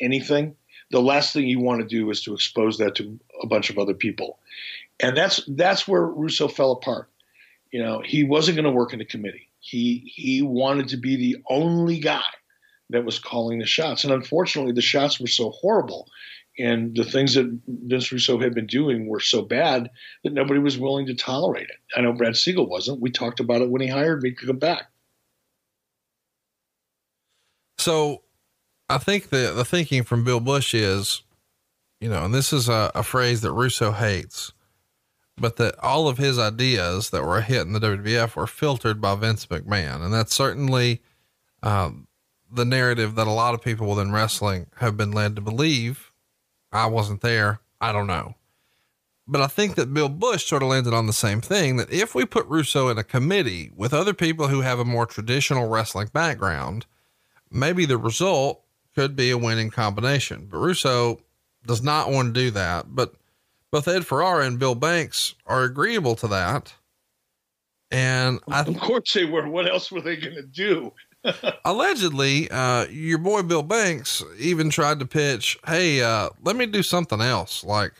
anything 0.00 0.56
the 0.90 1.00
last 1.00 1.32
thing 1.32 1.46
you 1.46 1.60
want 1.60 1.80
to 1.80 1.86
do 1.86 2.10
is 2.10 2.22
to 2.22 2.34
expose 2.34 2.78
that 2.78 2.94
to 2.96 3.18
a 3.42 3.46
bunch 3.46 3.70
of 3.70 3.78
other 3.78 3.94
people. 3.94 4.38
And 5.00 5.16
that's 5.16 5.40
that's 5.48 5.86
where 5.86 6.06
Russo 6.06 6.48
fell 6.48 6.72
apart. 6.72 7.10
You 7.72 7.82
know, 7.82 8.02
he 8.04 8.24
wasn't 8.24 8.56
going 8.56 8.64
to 8.64 8.70
work 8.70 8.92
in 8.92 9.00
a 9.00 9.04
committee. 9.04 9.48
He 9.60 10.10
he 10.14 10.42
wanted 10.42 10.88
to 10.88 10.96
be 10.96 11.16
the 11.16 11.36
only 11.50 11.98
guy 11.98 12.22
that 12.90 13.04
was 13.04 13.18
calling 13.18 13.58
the 13.58 13.66
shots. 13.66 14.04
And 14.04 14.12
unfortunately, 14.12 14.72
the 14.72 14.80
shots 14.80 15.20
were 15.20 15.26
so 15.26 15.50
horrible 15.50 16.08
and 16.58 16.96
the 16.96 17.04
things 17.04 17.34
that 17.34 17.58
Vince 17.66 18.10
Russo 18.10 18.40
had 18.40 18.54
been 18.54 18.66
doing 18.66 19.06
were 19.06 19.20
so 19.20 19.42
bad 19.42 19.90
that 20.24 20.32
nobody 20.32 20.58
was 20.58 20.78
willing 20.78 21.06
to 21.06 21.14
tolerate 21.14 21.68
it. 21.68 21.76
I 21.96 22.00
know 22.00 22.12
Brad 22.12 22.36
Siegel 22.36 22.66
wasn't. 22.66 23.00
We 23.00 23.10
talked 23.10 23.40
about 23.40 23.60
it 23.60 23.68
when 23.68 23.82
he 23.82 23.88
hired 23.88 24.22
me 24.22 24.30
to 24.30 24.46
come 24.46 24.58
back. 24.58 24.90
So 27.78 28.22
I 28.88 28.98
think 28.98 29.30
the, 29.30 29.52
the 29.54 29.64
thinking 29.64 30.04
from 30.04 30.24
Bill 30.24 30.40
Busch 30.40 30.74
is, 30.74 31.22
you 32.00 32.08
know, 32.08 32.24
and 32.24 32.34
this 32.34 32.52
is 32.52 32.68
a, 32.68 32.90
a 32.94 33.02
phrase 33.02 33.40
that 33.40 33.52
Russo 33.52 33.92
hates, 33.92 34.52
but 35.36 35.56
that 35.56 35.78
all 35.80 36.08
of 36.08 36.18
his 36.18 36.38
ideas 36.38 37.10
that 37.10 37.24
were 37.24 37.38
a 37.38 37.42
hit 37.42 37.62
in 37.62 37.72
the 37.72 37.80
WWF 37.80 38.36
were 38.36 38.46
filtered 38.46 39.00
by 39.00 39.14
Vince 39.16 39.46
McMahon. 39.46 40.02
And 40.02 40.12
that's 40.12 40.34
certainly, 40.34 41.02
um, 41.62 42.06
the 42.50 42.64
narrative 42.64 43.14
that 43.16 43.26
a 43.26 43.32
lot 43.32 43.54
of 43.54 43.62
people 43.62 43.88
within 43.88 44.12
wrestling 44.12 44.66
have 44.76 44.96
been 44.96 45.12
led 45.12 45.36
to 45.36 45.42
believe. 45.42 46.12
I 46.72 46.86
wasn't 46.86 47.20
there. 47.20 47.60
I 47.80 47.92
don't 47.92 48.06
know. 48.06 48.34
But 49.28 49.40
I 49.40 49.48
think 49.48 49.74
that 49.74 49.92
Bill 49.92 50.08
Busch 50.08 50.44
sort 50.44 50.62
of 50.62 50.68
landed 50.68 50.94
on 50.94 51.08
the 51.08 51.12
same 51.12 51.40
thing 51.40 51.76
that 51.76 51.92
if 51.92 52.14
we 52.14 52.24
put 52.24 52.46
Russo 52.46 52.88
in 52.88 52.98
a 52.98 53.04
committee 53.04 53.72
with 53.74 53.92
other 53.92 54.14
people 54.14 54.48
who 54.48 54.60
have 54.60 54.78
a 54.78 54.84
more 54.84 55.06
traditional 55.06 55.68
wrestling 55.68 56.10
background, 56.12 56.86
maybe 57.50 57.84
the 57.86 57.98
result 57.98 58.62
could 58.96 59.14
be 59.14 59.30
a 59.30 59.38
winning 59.38 59.70
combination. 59.70 60.48
But 60.50 60.58
Russo 60.58 61.20
does 61.66 61.82
not 61.82 62.10
want 62.10 62.34
to 62.34 62.40
do 62.40 62.50
that. 62.52 62.86
But 62.94 63.14
both 63.70 63.86
Ed 63.86 64.06
Ferrara 64.06 64.46
and 64.46 64.58
Bill 64.58 64.74
Banks 64.74 65.34
are 65.46 65.64
agreeable 65.64 66.16
to 66.16 66.28
that. 66.28 66.74
And 67.90 68.40
I, 68.48 68.62
of 68.62 68.80
course 68.80 69.12
they 69.12 69.26
were. 69.26 69.48
What 69.48 69.68
else 69.68 69.92
were 69.92 70.00
they 70.00 70.16
going 70.16 70.34
to 70.34 70.42
do? 70.42 70.92
allegedly, 71.64 72.50
uh, 72.50 72.86
your 72.86 73.18
boy 73.18 73.42
Bill 73.42 73.62
Banks 73.62 74.24
even 74.38 74.70
tried 74.70 74.98
to 75.00 75.06
pitch, 75.06 75.58
Hey, 75.66 76.02
uh, 76.02 76.30
let 76.42 76.56
me 76.56 76.66
do 76.66 76.82
something 76.82 77.20
else, 77.20 77.62
like 77.62 77.92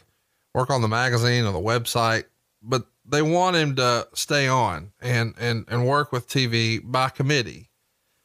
work 0.55 0.71
on 0.71 0.81
the 0.81 0.89
magazine 0.89 1.45
or 1.45 1.53
the 1.53 1.59
website, 1.59 2.25
but 2.63 2.87
they 3.05 3.23
want 3.23 3.57
him 3.57 3.77
to 3.77 4.09
stay 4.15 4.49
on 4.49 4.93
and, 5.01 5.35
and, 5.39 5.65
and 5.69 5.87
work 5.87 6.11
with 6.11 6.29
TV 6.29 6.81
by 6.83 7.09
committee. 7.11 7.66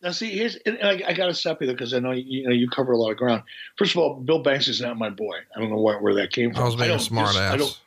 Now, 0.01 0.11
see, 0.11 0.31
here's 0.31 0.57
I, 0.65 1.03
I 1.07 1.13
got 1.13 1.27
to 1.27 1.33
stop 1.33 1.61
you 1.61 1.67
there 1.67 1.75
because 1.75 1.93
I 1.93 1.99
know 1.99 2.11
you, 2.11 2.23
you, 2.25 2.47
know 2.47 2.53
you 2.53 2.67
cover 2.67 2.91
a 2.91 2.97
lot 2.97 3.11
of 3.11 3.17
ground. 3.17 3.43
First 3.77 3.93
of 3.93 4.01
all, 4.01 4.15
Bill 4.15 4.39
Banks 4.39 4.67
is 4.67 4.81
not 4.81 4.97
my 4.97 5.09
boy. 5.09 5.37
I 5.55 5.59
don't 5.59 5.69
know 5.69 5.79
where, 5.79 5.99
where 5.99 6.15
that 6.15 6.31
came 6.31 6.53
from. 6.53 6.63
I 6.63 6.65
was 6.65 6.75
being 6.75 6.89
a 6.91 6.99
smart 6.99 7.29
dis, 7.29 7.37
ass. 7.37 7.53
I 7.53 7.57
don't, 7.57 7.81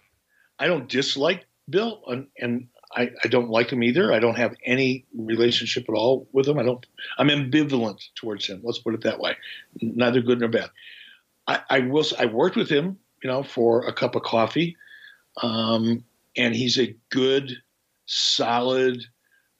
I 0.60 0.66
don't 0.68 0.88
dislike 0.88 1.44
Bill, 1.68 2.02
and, 2.06 2.28
and 2.38 2.68
I, 2.96 3.10
I 3.24 3.28
don't 3.28 3.50
like 3.50 3.70
him 3.70 3.82
either. 3.82 4.12
I 4.12 4.20
don't 4.20 4.36
have 4.36 4.54
any 4.64 5.06
relationship 5.16 5.86
at 5.88 5.94
all 5.94 6.28
with 6.32 6.46
him. 6.46 6.58
I 6.58 6.62
don't. 6.62 6.86
I'm 7.18 7.28
ambivalent 7.28 8.00
towards 8.14 8.46
him. 8.46 8.60
Let's 8.62 8.78
put 8.78 8.94
it 8.94 9.02
that 9.02 9.18
way. 9.18 9.36
Neither 9.80 10.20
good 10.20 10.38
nor 10.38 10.48
bad. 10.48 10.70
I, 11.48 11.60
I 11.68 11.80
will. 11.80 12.04
I 12.18 12.26
worked 12.26 12.56
with 12.56 12.68
him, 12.68 12.96
you 13.22 13.30
know, 13.30 13.42
for 13.42 13.86
a 13.86 13.92
cup 13.92 14.14
of 14.14 14.22
coffee, 14.22 14.76
um, 15.42 16.04
and 16.36 16.54
he's 16.54 16.78
a 16.78 16.94
good, 17.10 17.56
solid, 18.06 19.02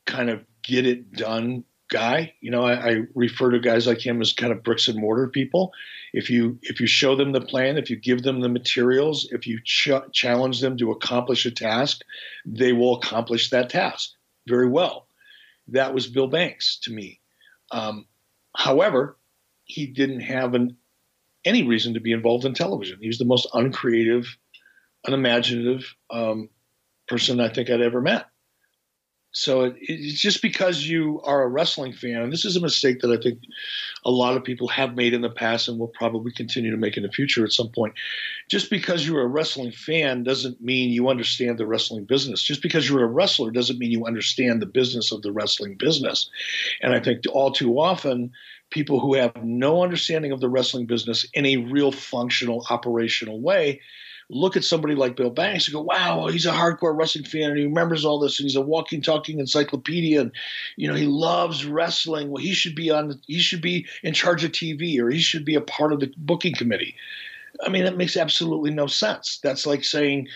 kind 0.07 0.31
of 0.31 0.45
get 0.63 0.87
it 0.87 1.13
done 1.13 1.65
guy. 1.89 2.35
You 2.41 2.51
know, 2.51 2.63
I, 2.63 2.91
I, 2.91 2.97
refer 3.15 3.51
to 3.51 3.61
guys 3.61 3.87
like 3.87 4.05
him 4.05 4.21
as 4.21 4.33
kind 4.33 4.53
of 4.53 4.63
bricks 4.63 4.89
and 4.89 4.99
mortar 4.99 5.29
people. 5.29 5.73
If 6.13 6.31
you 6.31 6.59
if 6.63 6.81
you 6.81 6.87
show 6.87 7.15
them 7.17 7.33
the 7.33 7.41
plan, 7.41 7.77
if 7.77 7.91
you 7.91 7.97
give 7.97 8.23
them 8.23 8.41
the 8.41 8.49
materials, 8.49 9.29
if 9.33 9.47
you 9.47 9.61
ch- 9.63 9.91
challenge 10.13 10.61
them 10.61 10.77
to 10.79 10.91
accomplish 10.91 11.47
a 11.47 11.51
task, 11.51 12.03
they 12.47 12.73
will 12.73 12.97
accomplish 12.97 13.51
that 13.51 13.71
task 13.71 14.11
very 14.47 14.69
well. 14.69 15.07
That 15.69 15.95
was 15.95 16.07
Bill 16.07 16.27
Banks 16.27 16.79
to 16.83 16.93
me. 16.93 17.21
Um, 17.71 18.07
however, 18.55 19.17
he 19.65 19.87
didn't 19.87 20.21
have 20.21 20.55
an, 20.55 20.77
any 21.45 21.63
reason 21.63 21.95
to 21.95 22.01
be 22.01 22.13
involved 22.13 22.45
in 22.45 22.55
television. 22.55 22.99
He 23.01 23.09
was 23.09 23.19
the 23.19 23.25
most 23.25 23.47
uncreative, 23.55 24.27
unimaginative 25.07 25.95
um, 26.11 26.51
person 27.09 27.41
I 27.41 27.49
think 27.49 27.71
I'd 27.71 27.81
ever 27.81 28.01
met. 28.01 28.27
So 29.35 29.65
it, 29.65 29.77
it's 29.81 30.21
just 30.21 30.41
because 30.41 30.89
you 30.89 31.21
are 31.25 31.43
a 31.43 31.49
wrestling 31.49 31.93
fan, 31.93 32.23
and 32.23 32.33
this 32.33 32.45
is 32.45 32.57
a 32.57 32.61
mistake 32.61 33.01
that 33.01 33.11
I 33.11 33.21
think 33.21 33.41
a 34.05 34.11
lot 34.11 34.37
of 34.37 34.45
people 34.45 34.69
have 34.69 34.95
made 34.95 35.13
in 35.13 35.23
the 35.23 35.31
past 35.31 35.67
and 35.69 35.79
will 35.79 35.89
probably 35.89 36.31
continue 36.33 36.71
to 36.71 36.77
make 36.77 36.97
in 36.97 37.03
the 37.03 37.11
future 37.11 37.45
at 37.45 37.53
some 37.53 37.69
point. 37.69 37.95
Just 38.49 38.71
because 38.71 39.07
you're 39.07 39.23
a 39.23 39.27
wrestling 39.27 39.73
fan 39.73 40.23
doesn't 40.23 40.63
mean 40.63 40.91
you 40.91 41.09
understand 41.09 41.59
the 41.59 41.67
wrestling 41.67 42.05
business. 42.05 42.43
Just 42.43 42.63
because 42.63 42.89
you're 42.89 43.05
a 43.05 43.09
wrestler 43.09 43.51
doesn't 43.51 43.79
mean 43.79 43.91
you 43.91 44.07
understand 44.07 44.63
the 44.63 44.67
business 44.67 45.11
of 45.11 45.23
the 45.23 45.33
wrestling 45.33 45.75
business. 45.75 46.31
And 46.81 46.95
I 46.95 47.01
think 47.01 47.23
all 47.33 47.51
too 47.51 47.81
often, 47.81 48.31
people 48.71 49.01
who 49.01 49.15
have 49.15 49.35
no 49.43 49.83
understanding 49.83 50.31
of 50.31 50.41
the 50.41 50.49
wrestling 50.49 50.87
business 50.87 51.27
in 51.35 51.45
a 51.45 51.57
real 51.57 51.91
functional, 51.91 52.65
operational 52.71 53.41
way 53.41 53.81
look 54.35 54.57
at 54.57 54.65
somebody 54.65 54.95
like 54.95 55.17
Bill 55.17 55.31
Banks 55.31 55.67
and 55.67 55.75
go, 55.75 55.81
wow, 55.81 56.27
he's 56.27 56.45
a 56.45 56.53
hardcore 56.53 56.97
wrestling 56.97 57.25
fan 57.25 57.51
and 57.51 57.59
he 57.59 57.65
remembers 57.65 58.05
all 58.05 58.19
this 58.19 58.39
and 58.39 58.45
he's 58.45 58.57
a 58.57 58.61
walking, 58.61 59.01
talking 59.01 59.39
encyclopedia 59.39 60.21
and 60.21 60.33
you 60.77 60.89
know 60.89 60.95
he 60.95 61.07
loves 61.07 61.65
wrestling. 61.65 62.31
Well, 62.31 62.43
he 62.43 62.53
should 62.53 62.75
be 62.75 62.91
on. 62.91 63.21
He 63.27 63.39
should 63.39 63.63
be 63.63 63.87
in 64.03 64.13
charge 64.13 64.45
of 64.45 64.53
TV 64.53 64.99
or 64.99 65.09
he 65.09 65.21
should 65.21 65.45
be 65.45 65.55
a 65.55 65.61
part 65.61 65.93
of 65.93 66.01
the 66.01 66.13
booking 66.17 66.55
committee. 66.55 66.97
I 67.65 67.69
mean, 67.69 67.85
that 67.85 67.97
makes 67.97 68.17
absolutely 68.17 68.73
no 68.73 68.89
sense. 68.89 69.39
That's 69.43 69.65
like 69.65 69.85
saying, 69.85 70.27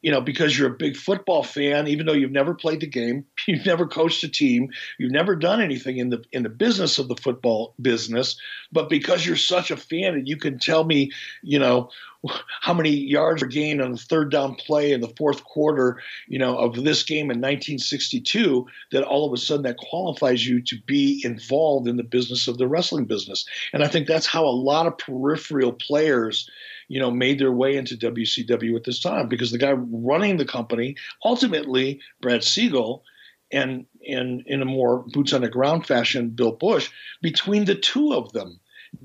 you 0.00 0.12
know, 0.12 0.20
because 0.20 0.56
you're 0.56 0.72
a 0.72 0.76
big 0.76 0.96
football 0.96 1.42
fan, 1.42 1.88
even 1.88 2.06
though 2.06 2.12
you've 2.12 2.30
never 2.30 2.54
played 2.54 2.80
the 2.80 2.86
game, 2.86 3.24
you've 3.48 3.66
never 3.66 3.86
coached 3.86 4.22
a 4.22 4.28
team, 4.28 4.70
you've 4.98 5.12
never 5.12 5.34
done 5.34 5.60
anything 5.60 5.98
in 5.98 6.10
the 6.10 6.22
in 6.32 6.44
the 6.44 6.48
business 6.48 6.98
of 6.98 7.08
the 7.08 7.16
football 7.16 7.74
business, 7.80 8.38
but 8.70 8.88
because 8.88 9.26
you're 9.26 9.36
such 9.36 9.70
a 9.70 9.76
fan 9.76 10.14
and 10.14 10.28
you 10.28 10.36
can 10.36 10.58
tell 10.58 10.84
me, 10.84 11.10
you 11.42 11.58
know, 11.58 11.90
how 12.60 12.74
many 12.74 12.90
yards 12.90 13.42
were 13.42 13.48
gained 13.48 13.80
on 13.80 13.92
the 13.92 13.98
third 13.98 14.30
down 14.30 14.54
play 14.54 14.92
in 14.92 15.00
the 15.00 15.12
fourth 15.16 15.44
quarter, 15.44 16.00
you 16.26 16.38
know, 16.38 16.56
of 16.56 16.74
this 16.84 17.02
game 17.02 17.30
in 17.30 17.38
1962, 17.38 18.66
that 18.92 19.04
all 19.04 19.26
of 19.26 19.32
a 19.32 19.36
sudden 19.36 19.62
that 19.62 19.76
qualifies 19.76 20.46
you 20.46 20.60
to 20.62 20.76
be 20.86 21.20
involved 21.24 21.86
in 21.86 21.96
the 21.96 22.02
business 22.02 22.48
of 22.48 22.58
the 22.58 22.68
wrestling 22.68 23.04
business. 23.04 23.44
And 23.72 23.82
I 23.82 23.88
think 23.88 24.06
that's 24.06 24.26
how 24.26 24.44
a 24.44 24.50
lot 24.50 24.86
of 24.86 24.98
peripheral 24.98 25.72
players, 25.72 26.48
you 26.88 26.98
know, 26.98 27.10
made 27.10 27.38
their 27.38 27.52
way 27.52 27.76
into 27.76 27.96
WCW 27.96 28.76
at 28.76 28.84
this 28.84 29.00
time 29.00 29.28
because 29.28 29.52
the 29.52 29.58
guy 29.58 29.72
running 29.72 30.36
the 30.36 30.44
company, 30.44 30.96
ultimately 31.24 32.00
Brad 32.20 32.42
Siegel, 32.44 33.04
and 33.50 33.86
and 34.06 34.42
in 34.46 34.60
a 34.60 34.66
more 34.66 35.04
boots 35.08 35.32
on 35.32 35.40
the 35.40 35.48
ground 35.48 35.86
fashion, 35.86 36.30
Bill 36.30 36.52
Busch, 36.52 36.90
between 37.22 37.64
the 37.64 37.74
two 37.74 38.12
of 38.12 38.30
them, 38.32 38.60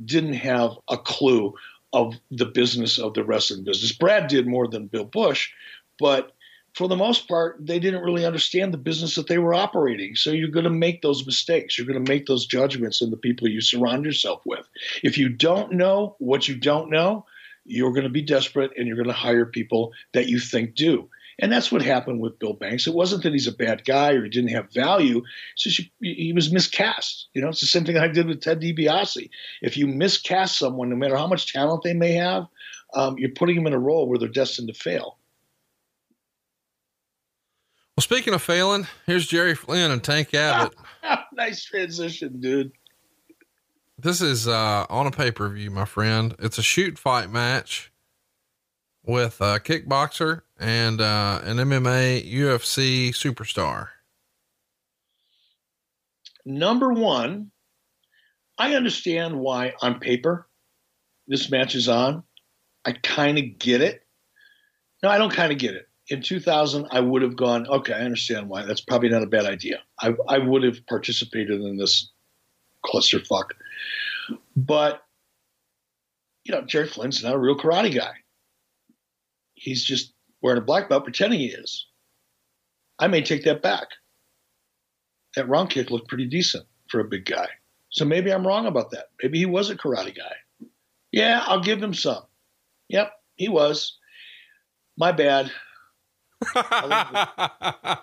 didn't 0.05 0.33
have 0.33 0.71
a 0.89 0.97
clue 0.97 1.53
of 1.93 2.15
the 2.31 2.45
business 2.45 2.97
of 2.97 3.13
the 3.13 3.23
wrestling 3.23 3.63
business. 3.63 3.91
Brad 3.91 4.27
did 4.27 4.47
more 4.47 4.67
than 4.67 4.87
Bill 4.87 5.05
Busch, 5.05 5.51
but 5.99 6.33
for 6.73 6.87
the 6.87 6.95
most 6.95 7.27
part, 7.27 7.57
they 7.59 7.77
didn't 7.79 8.01
really 8.01 8.25
understand 8.25 8.73
the 8.73 8.79
business 8.79 9.13
that 9.15 9.27
they 9.27 9.37
were 9.37 9.53
operating. 9.53 10.15
So 10.15 10.31
you're 10.31 10.47
going 10.47 10.63
to 10.63 10.71
make 10.71 11.03
those 11.03 11.25
mistakes. 11.25 11.77
You're 11.77 11.87
going 11.87 12.03
to 12.03 12.11
make 12.11 12.25
those 12.25 12.47
judgments 12.47 13.01
in 13.01 13.11
the 13.11 13.17
people 13.17 13.47
you 13.47 13.61
surround 13.61 14.05
yourself 14.05 14.41
with. 14.45 14.67
If 15.03 15.17
you 15.17 15.29
don't 15.29 15.73
know 15.73 16.15
what 16.17 16.47
you 16.47 16.55
don't 16.55 16.89
know, 16.89 17.25
you're 17.65 17.91
going 17.91 18.03
to 18.03 18.09
be 18.09 18.23
desperate 18.23 18.71
and 18.75 18.87
you're 18.87 18.97
going 18.97 19.07
to 19.07 19.13
hire 19.13 19.45
people 19.45 19.93
that 20.13 20.27
you 20.27 20.39
think 20.39 20.73
do. 20.73 21.07
And 21.43 21.51
that's 21.51 21.73
what 21.73 21.81
happened 21.81 22.21
with 22.21 22.39
Bill 22.39 22.53
Banks. 22.53 22.87
It 22.87 22.93
wasn't 22.93 23.23
that 23.23 23.33
he's 23.33 23.47
a 23.47 23.51
bad 23.51 23.83
guy 23.83 24.13
or 24.13 24.23
he 24.23 24.29
didn't 24.29 24.51
have 24.51 24.71
value. 24.71 25.21
It's 25.51 25.63
just 25.63 25.89
he 25.99 26.31
was 26.31 26.53
miscast. 26.53 27.27
You 27.33 27.41
know, 27.41 27.49
it's 27.49 27.59
the 27.59 27.67
same 27.67 27.83
thing 27.83 27.97
I 27.97 28.07
did 28.07 28.27
with 28.27 28.39
Ted 28.39 28.61
DiBiase. 28.61 29.29
If 29.61 29.75
you 29.75 29.85
miscast 29.85 30.57
someone, 30.57 30.89
no 30.89 30.95
matter 30.95 31.17
how 31.17 31.27
much 31.27 31.51
talent 31.51 31.83
they 31.83 31.93
may 31.93 32.13
have, 32.13 32.47
um, 32.93 33.17
you're 33.17 33.31
putting 33.31 33.57
them 33.57 33.67
in 33.67 33.73
a 33.73 33.77
role 33.77 34.07
where 34.07 34.17
they're 34.17 34.29
destined 34.29 34.69
to 34.69 34.73
fail. 34.73 35.17
Well, 37.97 38.03
speaking 38.03 38.33
of 38.33 38.41
failing, 38.41 38.87
here's 39.05 39.27
Jerry 39.27 39.53
Flynn 39.53 39.91
and 39.91 40.01
Tank 40.01 40.33
Abbott. 40.33 40.77
nice 41.33 41.65
transition, 41.65 42.39
dude. 42.39 42.71
This 43.97 44.21
is 44.21 44.47
uh, 44.47 44.85
on 44.89 45.07
a 45.07 45.11
pay 45.11 45.31
per 45.31 45.49
view, 45.49 45.71
my 45.71 45.83
friend. 45.83 46.37
It's 46.39 46.57
a 46.57 46.63
shoot 46.63 46.97
fight 46.97 47.29
match 47.29 47.91
with 49.05 49.41
a 49.41 49.59
kickboxer 49.59 50.41
and 50.59 51.01
uh, 51.01 51.41
an 51.43 51.57
MMA 51.57 52.31
UFC 52.31 53.09
superstar? 53.09 53.89
Number 56.45 56.91
one, 56.91 57.51
I 58.57 58.75
understand 58.75 59.39
why 59.39 59.73
on 59.81 59.99
paper 59.99 60.47
this 61.27 61.49
match 61.49 61.75
is 61.75 61.87
on. 61.87 62.23
I 62.85 62.93
kind 62.93 63.37
of 63.37 63.57
get 63.59 63.81
it. 63.81 64.05
No, 65.01 65.09
I 65.09 65.17
don't 65.17 65.33
kind 65.33 65.51
of 65.51 65.57
get 65.57 65.73
it. 65.73 65.87
In 66.09 66.21
2000, 66.21 66.87
I 66.91 66.99
would 66.99 67.21
have 67.21 67.37
gone, 67.37 67.65
okay, 67.67 67.93
I 67.93 68.01
understand 68.01 68.49
why. 68.49 68.65
That's 68.65 68.81
probably 68.81 69.09
not 69.09 69.23
a 69.23 69.27
bad 69.27 69.45
idea. 69.45 69.81
I, 70.01 70.13
I 70.27 70.37
would 70.37 70.63
have 70.63 70.85
participated 70.87 71.61
in 71.61 71.77
this 71.77 72.11
clusterfuck. 72.85 73.51
But, 74.55 75.01
you 76.43 76.53
know, 76.53 76.61
Jerry 76.63 76.87
Flynn's 76.87 77.23
not 77.23 77.35
a 77.35 77.39
real 77.39 77.57
karate 77.57 77.95
guy. 77.95 78.13
He's 79.63 79.83
just 79.85 80.13
wearing 80.41 80.57
a 80.61 80.65
black 80.65 80.89
belt 80.89 81.05
pretending 81.05 81.39
he 81.39 81.47
is. 81.47 81.87
I 82.99 83.07
may 83.07 83.21
take 83.21 83.45
that 83.45 83.61
back. 83.61 83.87
That 85.37 85.47
round 85.47 85.69
kick 85.69 85.89
looked 85.89 86.09
pretty 86.09 86.25
decent 86.25 86.65
for 86.89 86.99
a 86.99 87.05
big 87.05 87.25
guy. 87.25 87.47
So 87.89 88.03
maybe 88.03 88.31
I'm 88.31 88.45
wrong 88.45 88.65
about 88.65 88.91
that. 88.91 89.05
Maybe 89.21 89.39
he 89.39 89.45
was 89.45 89.69
a 89.69 89.75
karate 89.75 90.15
guy. 90.15 90.67
Yeah, 91.13 91.43
I'll 91.45 91.61
give 91.61 91.81
him 91.81 91.93
some. 91.93 92.23
Yep, 92.89 93.11
he 93.35 93.47
was. 93.47 93.97
My 94.97 95.13
bad. 95.13 95.49
I 96.55 97.99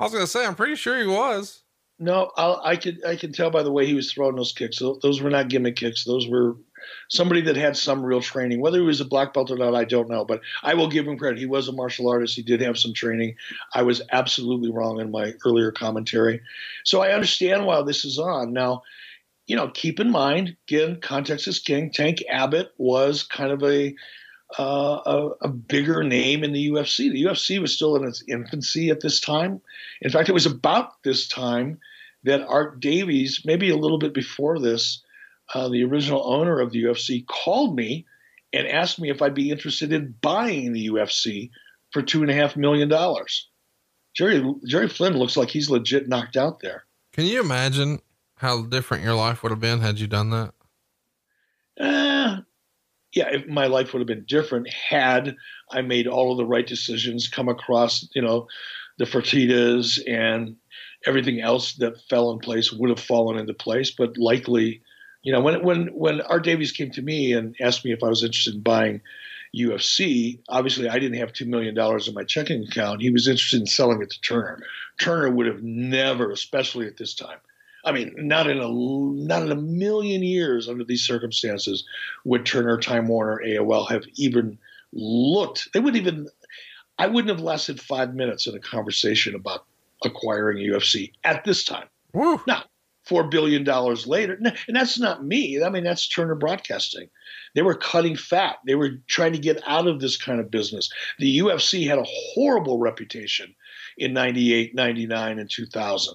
was 0.00 0.12
going 0.12 0.24
to 0.24 0.30
say, 0.30 0.46
I'm 0.46 0.54
pretty 0.54 0.76
sure 0.76 0.98
he 0.98 1.06
was. 1.06 1.62
No, 1.98 2.32
I'll, 2.36 2.60
i 2.64 2.74
could 2.76 3.04
I 3.04 3.16
can 3.16 3.32
tell 3.32 3.50
by 3.50 3.62
the 3.62 3.70
way 3.70 3.86
he 3.86 3.94
was 3.94 4.10
throwing 4.10 4.34
those 4.34 4.52
kicks. 4.52 4.78
Those 4.78 5.20
were 5.20 5.30
not 5.30 5.48
gimmick 5.48 5.76
kicks. 5.76 6.04
Those 6.04 6.26
were 6.26 6.56
somebody 7.08 7.40
that 7.42 7.56
had 7.56 7.76
some 7.76 8.04
real 8.04 8.20
training. 8.20 8.60
Whether 8.60 8.78
he 8.78 8.86
was 8.86 9.00
a 9.00 9.04
black 9.04 9.32
belt 9.32 9.50
or 9.50 9.56
not, 9.56 9.74
I 9.74 9.84
don't 9.84 10.08
know. 10.08 10.24
But 10.24 10.40
I 10.62 10.74
will 10.74 10.88
give 10.88 11.06
him 11.06 11.18
credit. 11.18 11.38
He 11.38 11.46
was 11.46 11.68
a 11.68 11.72
martial 11.72 12.08
artist. 12.08 12.36
He 12.36 12.42
did 12.42 12.60
have 12.60 12.78
some 12.78 12.94
training. 12.94 13.36
I 13.74 13.82
was 13.82 14.02
absolutely 14.12 14.70
wrong 14.70 15.00
in 15.00 15.10
my 15.10 15.34
earlier 15.44 15.72
commentary. 15.72 16.40
So 16.84 17.02
I 17.02 17.12
understand 17.12 17.66
why 17.66 17.82
this 17.82 18.04
is 18.04 18.18
on. 18.18 18.52
Now, 18.52 18.82
you 19.46 19.56
know, 19.56 19.68
keep 19.68 20.00
in 20.00 20.10
mind, 20.10 20.56
again, 20.68 21.00
context 21.00 21.48
is 21.48 21.58
king. 21.58 21.90
Tank 21.90 22.22
Abbott 22.30 22.72
was 22.78 23.22
kind 23.22 23.52
of 23.52 23.62
a 23.62 23.94
uh, 24.58 25.00
a, 25.06 25.46
a, 25.46 25.48
bigger 25.48 26.02
name 26.02 26.44
in 26.44 26.52
the 26.52 26.70
UFC. 26.70 27.10
The 27.10 27.24
UFC 27.24 27.58
was 27.58 27.74
still 27.74 27.96
in 27.96 28.04
its 28.04 28.22
infancy 28.28 28.90
at 28.90 29.00
this 29.00 29.18
time. 29.18 29.62
In 30.02 30.10
fact, 30.10 30.28
it 30.28 30.34
was 30.34 30.44
about 30.44 31.02
this 31.04 31.26
time 31.26 31.80
that 32.24 32.46
Art 32.46 32.80
Davie, 32.80 33.28
maybe 33.44 33.70
a 33.70 33.76
little 33.76 33.98
bit 33.98 34.14
before 34.14 34.58
this, 34.58 35.02
uh, 35.54 35.68
the 35.68 35.84
original 35.84 36.22
owner 36.24 36.60
of 36.60 36.72
the 36.72 36.84
UFC, 36.84 37.26
called 37.26 37.76
me 37.76 38.06
and 38.52 38.66
asked 38.66 39.00
me 39.00 39.10
if 39.10 39.22
I'd 39.22 39.34
be 39.34 39.50
interested 39.50 39.92
in 39.92 40.14
buying 40.20 40.72
the 40.72 40.88
UFC 40.88 41.50
for 41.90 42.02
two 42.02 42.22
and 42.22 42.30
a 42.30 42.34
half 42.34 42.56
million 42.56 42.88
dollars. 42.88 43.48
Jerry 44.14 44.44
Jerry 44.66 44.88
Flynn 44.88 45.16
looks 45.18 45.36
like 45.36 45.50
he's 45.50 45.70
legit 45.70 46.08
knocked 46.08 46.36
out 46.36 46.60
there. 46.60 46.84
Can 47.12 47.24
you 47.26 47.40
imagine 47.40 48.00
how 48.36 48.62
different 48.62 49.04
your 49.04 49.14
life 49.14 49.42
would 49.42 49.50
have 49.50 49.60
been 49.60 49.80
had 49.80 49.98
you 49.98 50.06
done 50.06 50.30
that? 50.30 50.54
Uh, 51.80 52.40
yeah, 53.14 53.28
if 53.30 53.46
my 53.46 53.66
life 53.66 53.92
would 53.92 54.00
have 54.00 54.06
been 54.06 54.24
different 54.26 54.68
had 54.68 55.36
I 55.70 55.82
made 55.82 56.06
all 56.06 56.32
of 56.32 56.38
the 56.38 56.46
right 56.46 56.66
decisions, 56.66 57.28
come 57.28 57.48
across, 57.48 58.08
you 58.14 58.22
know, 58.22 58.48
the 58.98 59.04
Fertittas 59.04 60.00
and 60.06 60.56
everything 61.06 61.40
else 61.40 61.74
that 61.74 62.00
fell 62.08 62.30
in 62.30 62.38
place 62.38 62.72
would 62.72 62.90
have 62.90 63.00
fallen 63.00 63.38
into 63.38 63.54
place. 63.54 63.90
But 63.90 64.16
likely, 64.16 64.82
you 65.22 65.32
know, 65.32 65.40
when 65.40 65.62
when 65.62 65.86
when 65.88 66.20
Art 66.22 66.44
Davie 66.44 66.66
came 66.66 66.90
to 66.92 67.02
me 67.02 67.32
and 67.32 67.56
asked 67.60 67.84
me 67.84 67.92
if 67.92 68.02
I 68.02 68.08
was 68.08 68.24
interested 68.24 68.54
in 68.54 68.60
buying 68.60 69.00
UFC, 69.54 70.40
obviously 70.48 70.88
I 70.88 70.98
didn't 70.98 71.18
have 71.18 71.32
two 71.32 71.46
million 71.46 71.74
dollars 71.74 72.08
in 72.08 72.14
my 72.14 72.24
checking 72.24 72.64
account. 72.64 73.02
He 73.02 73.10
was 73.10 73.28
interested 73.28 73.60
in 73.60 73.66
selling 73.66 74.02
it 74.02 74.10
to 74.10 74.20
Turner. 74.20 74.62
Turner 75.00 75.30
would 75.30 75.46
have 75.46 75.62
never, 75.62 76.30
especially 76.30 76.86
at 76.86 76.96
this 76.96 77.14
time, 77.14 77.38
I 77.84 77.92
mean, 77.92 78.14
not 78.16 78.48
in 78.48 78.58
a 78.58 78.68
not 78.68 79.42
in 79.42 79.52
a 79.52 79.56
million 79.56 80.22
years 80.22 80.68
under 80.68 80.84
these 80.84 81.06
circumstances 81.06 81.84
would 82.24 82.46
Turner, 82.46 82.78
Time 82.78 83.08
Warner, 83.08 83.40
AOL 83.44 83.90
have 83.90 84.04
even 84.14 84.58
looked. 84.92 85.68
They 85.72 85.80
wouldn't 85.80 86.02
even. 86.02 86.28
I 86.98 87.06
wouldn't 87.06 87.30
have 87.30 87.40
lasted 87.40 87.80
five 87.80 88.14
minutes 88.14 88.46
in 88.46 88.54
a 88.54 88.60
conversation 88.60 89.34
about 89.34 89.64
acquiring 90.04 90.58
UFC 90.58 91.12
at 91.24 91.44
this 91.44 91.64
time. 91.64 91.86
Woo. 92.12 92.40
Now, 92.46 92.64
four 93.04 93.24
billion 93.24 93.64
dollars 93.64 94.06
later, 94.06 94.38
and 94.40 94.76
that's 94.76 94.98
not 94.98 95.24
me. 95.24 95.62
I 95.62 95.70
mean, 95.70 95.84
that's 95.84 96.08
Turner 96.08 96.34
Broadcasting. 96.34 97.08
They 97.54 97.62
were 97.62 97.74
cutting 97.74 98.16
fat. 98.16 98.56
They 98.66 98.74
were 98.74 99.00
trying 99.08 99.32
to 99.32 99.38
get 99.38 99.62
out 99.66 99.86
of 99.86 100.00
this 100.00 100.16
kind 100.16 100.40
of 100.40 100.50
business. 100.50 100.90
The 101.18 101.38
UFC 101.38 101.86
had 101.86 101.98
a 101.98 102.06
horrible 102.06 102.78
reputation 102.78 103.54
in 103.98 104.12
98, 104.12 104.74
99, 104.74 105.38
and 105.38 105.50
2000. 105.50 106.14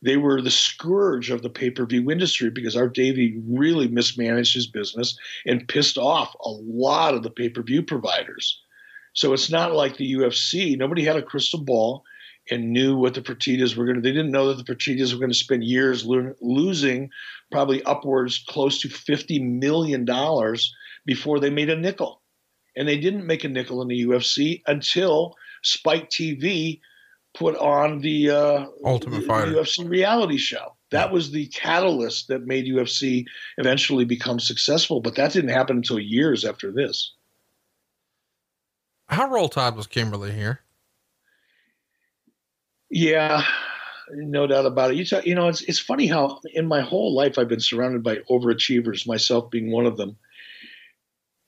They 0.00 0.16
were 0.16 0.40
the 0.40 0.50
scourge 0.50 1.30
of 1.30 1.42
the 1.42 1.50
pay 1.50 1.70
per 1.70 1.84
view 1.84 2.10
industry 2.10 2.50
because 2.50 2.76
Art 2.76 2.94
Davie 2.94 3.40
really 3.48 3.88
mismanaged 3.88 4.54
his 4.54 4.68
business 4.68 5.18
and 5.44 5.66
pissed 5.66 5.98
off 5.98 6.34
a 6.44 6.50
lot 6.50 7.14
of 7.14 7.22
the 7.22 7.30
pay 7.30 7.48
per 7.48 7.62
view 7.62 7.82
providers. 7.82 8.62
So 9.14 9.32
it's 9.32 9.50
not 9.50 9.74
like 9.74 9.96
the 9.96 10.12
UFC. 10.12 10.78
Nobody 10.78 11.02
had 11.02 11.16
a 11.16 11.22
crystal 11.22 11.60
ball 11.60 12.04
and 12.50 12.72
knew 12.72 12.96
what 12.96 13.14
the 13.14 13.22
Fertittas 13.22 13.76
were 13.76 13.84
going 13.84 13.96
to. 13.96 14.00
They 14.00 14.12
didn't 14.12 14.30
know 14.30 14.52
that 14.52 14.64
the 14.64 14.74
Fertittas 14.74 15.12
were 15.12 15.18
going 15.18 15.32
to 15.32 15.36
spend 15.36 15.64
years 15.64 16.04
lo- 16.04 16.34
losing 16.40 17.10
probably 17.50 17.82
upwards 17.84 18.44
close 18.48 18.80
to 18.82 18.88
fifty 18.88 19.38
million 19.38 20.04
dollars 20.04 20.74
before 21.04 21.40
they 21.40 21.50
made 21.50 21.70
a 21.70 21.76
nickel, 21.76 22.20
and 22.76 22.88
they 22.88 22.98
didn't 22.98 23.26
make 23.26 23.44
a 23.44 23.48
nickel 23.48 23.82
in 23.82 23.88
the 23.88 24.04
UFC 24.04 24.62
until 24.66 25.34
Spike 25.62 26.10
TV 26.10 26.80
put 27.34 27.56
on 27.56 28.00
the 28.00 28.30
uh, 28.30 28.66
Ultimate 28.84 29.24
Fighter 29.24 29.52
UFC 29.52 29.88
reality 29.88 30.38
show. 30.38 30.74
That 30.90 31.12
was 31.12 31.30
the 31.30 31.46
catalyst 31.48 32.28
that 32.28 32.46
made 32.46 32.66
UFC 32.66 33.26
eventually 33.58 34.04
become 34.04 34.40
successful, 34.40 35.00
but 35.00 35.16
that 35.16 35.32
didn't 35.32 35.50
happen 35.50 35.76
until 35.76 35.98
years 35.98 36.44
after 36.44 36.72
this. 36.72 37.12
How 39.08 39.28
roll 39.28 39.48
tide 39.48 39.76
was 39.76 39.86
Kimberly 39.86 40.32
here? 40.32 40.60
Yeah, 42.90 43.42
no 44.12 44.46
doubt 44.46 44.66
about 44.66 44.90
it. 44.92 44.96
You 44.96 45.04
talk, 45.04 45.26
you 45.26 45.34
know, 45.34 45.48
it's 45.48 45.60
it's 45.62 45.78
funny 45.78 46.06
how 46.06 46.40
in 46.54 46.66
my 46.66 46.80
whole 46.80 47.14
life 47.14 47.38
I've 47.38 47.48
been 47.48 47.60
surrounded 47.60 48.02
by 48.02 48.16
overachievers, 48.30 49.06
myself 49.06 49.50
being 49.50 49.70
one 49.70 49.86
of 49.86 49.96
them. 49.96 50.16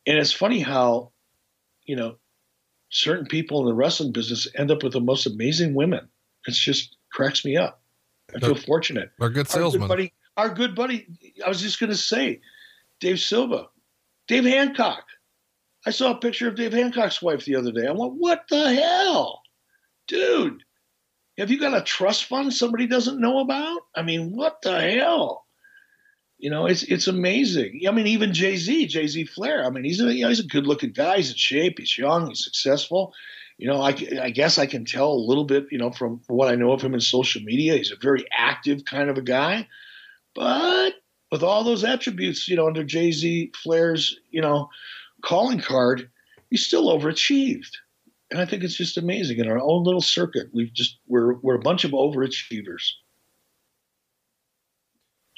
And 0.06 0.18
it's 0.18 0.32
funny 0.32 0.60
how, 0.60 1.12
you 1.84 1.96
know, 1.96 2.16
certain 2.90 3.26
people 3.26 3.60
in 3.60 3.66
the 3.66 3.74
wrestling 3.74 4.12
business 4.12 4.48
end 4.56 4.70
up 4.70 4.82
with 4.82 4.92
the 4.92 5.00
most 5.00 5.26
amazing 5.26 5.74
women. 5.74 6.08
It's 6.46 6.58
just 6.58 6.96
cracks 7.12 7.44
me 7.44 7.56
up. 7.56 7.82
I 8.34 8.40
feel 8.40 8.54
They're- 8.54 8.62
fortunate. 8.62 9.10
They're 9.18 9.28
good 9.30 9.38
Our 9.40 9.44
good 9.44 9.48
salesmen. 9.50 9.88
buddy, 9.88 10.12
our 10.36 10.48
good 10.50 10.74
buddy. 10.74 11.06
I 11.44 11.48
was 11.48 11.60
just 11.60 11.80
going 11.80 11.90
to 11.90 11.96
say, 11.96 12.40
Dave 13.00 13.20
Silva, 13.20 13.68
Dave 14.28 14.44
Hancock. 14.44 15.04
I 15.86 15.90
saw 15.90 16.10
a 16.12 16.18
picture 16.20 16.48
of 16.48 16.56
Dave 16.56 16.72
Hancock's 16.74 17.22
wife 17.22 17.44
the 17.46 17.56
other 17.56 17.72
day. 17.72 17.86
I 17.86 17.92
went, 17.92 18.14
"What 18.14 18.44
the 18.50 18.74
hell, 18.74 19.42
dude? 20.06 20.62
Have 21.40 21.50
you 21.50 21.58
got 21.58 21.76
a 21.76 21.82
trust 21.82 22.26
fund 22.26 22.52
somebody 22.52 22.86
doesn't 22.86 23.20
know 23.20 23.40
about? 23.40 23.80
I 23.96 24.02
mean, 24.02 24.36
what 24.36 24.60
the 24.62 24.78
hell?" 24.78 25.46
You 26.38 26.50
know, 26.50 26.66
it's 26.66 26.82
it's 26.82 27.06
amazing. 27.06 27.82
I 27.88 27.90
mean, 27.92 28.06
even 28.06 28.32
Jay 28.34 28.56
Z, 28.56 28.86
Jay 28.86 29.06
Z 29.06 29.24
Flair. 29.24 29.64
I 29.64 29.70
mean, 29.70 29.84
he's 29.84 30.00
a 30.00 30.14
you 30.14 30.22
know, 30.22 30.28
he's 30.28 30.40
a 30.40 30.46
good 30.46 30.66
looking 30.66 30.92
guy. 30.92 31.16
He's 31.16 31.30
in 31.30 31.36
shape. 31.36 31.78
He's 31.78 31.98
young. 31.98 32.28
He's 32.28 32.44
successful. 32.44 33.14
You 33.58 33.68
know, 33.68 33.80
I, 33.82 33.94
I 34.22 34.30
guess 34.30 34.56
I 34.58 34.64
can 34.66 34.86
tell 34.86 35.12
a 35.12 35.26
little 35.28 35.44
bit. 35.44 35.66
You 35.70 35.78
know, 35.78 35.90
from 35.90 36.20
what 36.28 36.48
I 36.48 36.54
know 36.54 36.72
of 36.72 36.80
him 36.80 36.94
in 36.94 37.00
social 37.00 37.42
media, 37.42 37.76
he's 37.76 37.92
a 37.92 37.96
very 37.96 38.24
active 38.32 38.84
kind 38.84 39.10
of 39.10 39.18
a 39.18 39.22
guy. 39.22 39.68
But 40.34 40.94
with 41.30 41.42
all 41.42 41.64
those 41.64 41.84
attributes, 41.84 42.48
you 42.48 42.56
know, 42.56 42.66
under 42.66 42.84
Jay 42.84 43.12
Z 43.12 43.52
Flair's 43.62 44.18
you 44.30 44.40
know 44.40 44.68
calling 45.22 45.60
card, 45.60 46.10
he's 46.50 46.66
still 46.66 46.86
overachieved. 46.86 47.72
And 48.30 48.40
I 48.40 48.46
think 48.46 48.62
it's 48.62 48.76
just 48.76 48.96
amazing. 48.96 49.38
In 49.38 49.48
our 49.48 49.58
own 49.58 49.84
little 49.84 50.00
circuit, 50.00 50.48
we've 50.52 50.72
just 50.72 50.98
we're 51.06 51.34
we're 51.40 51.56
a 51.56 51.60
bunch 51.60 51.84
of 51.84 51.90
overachievers. 51.92 52.90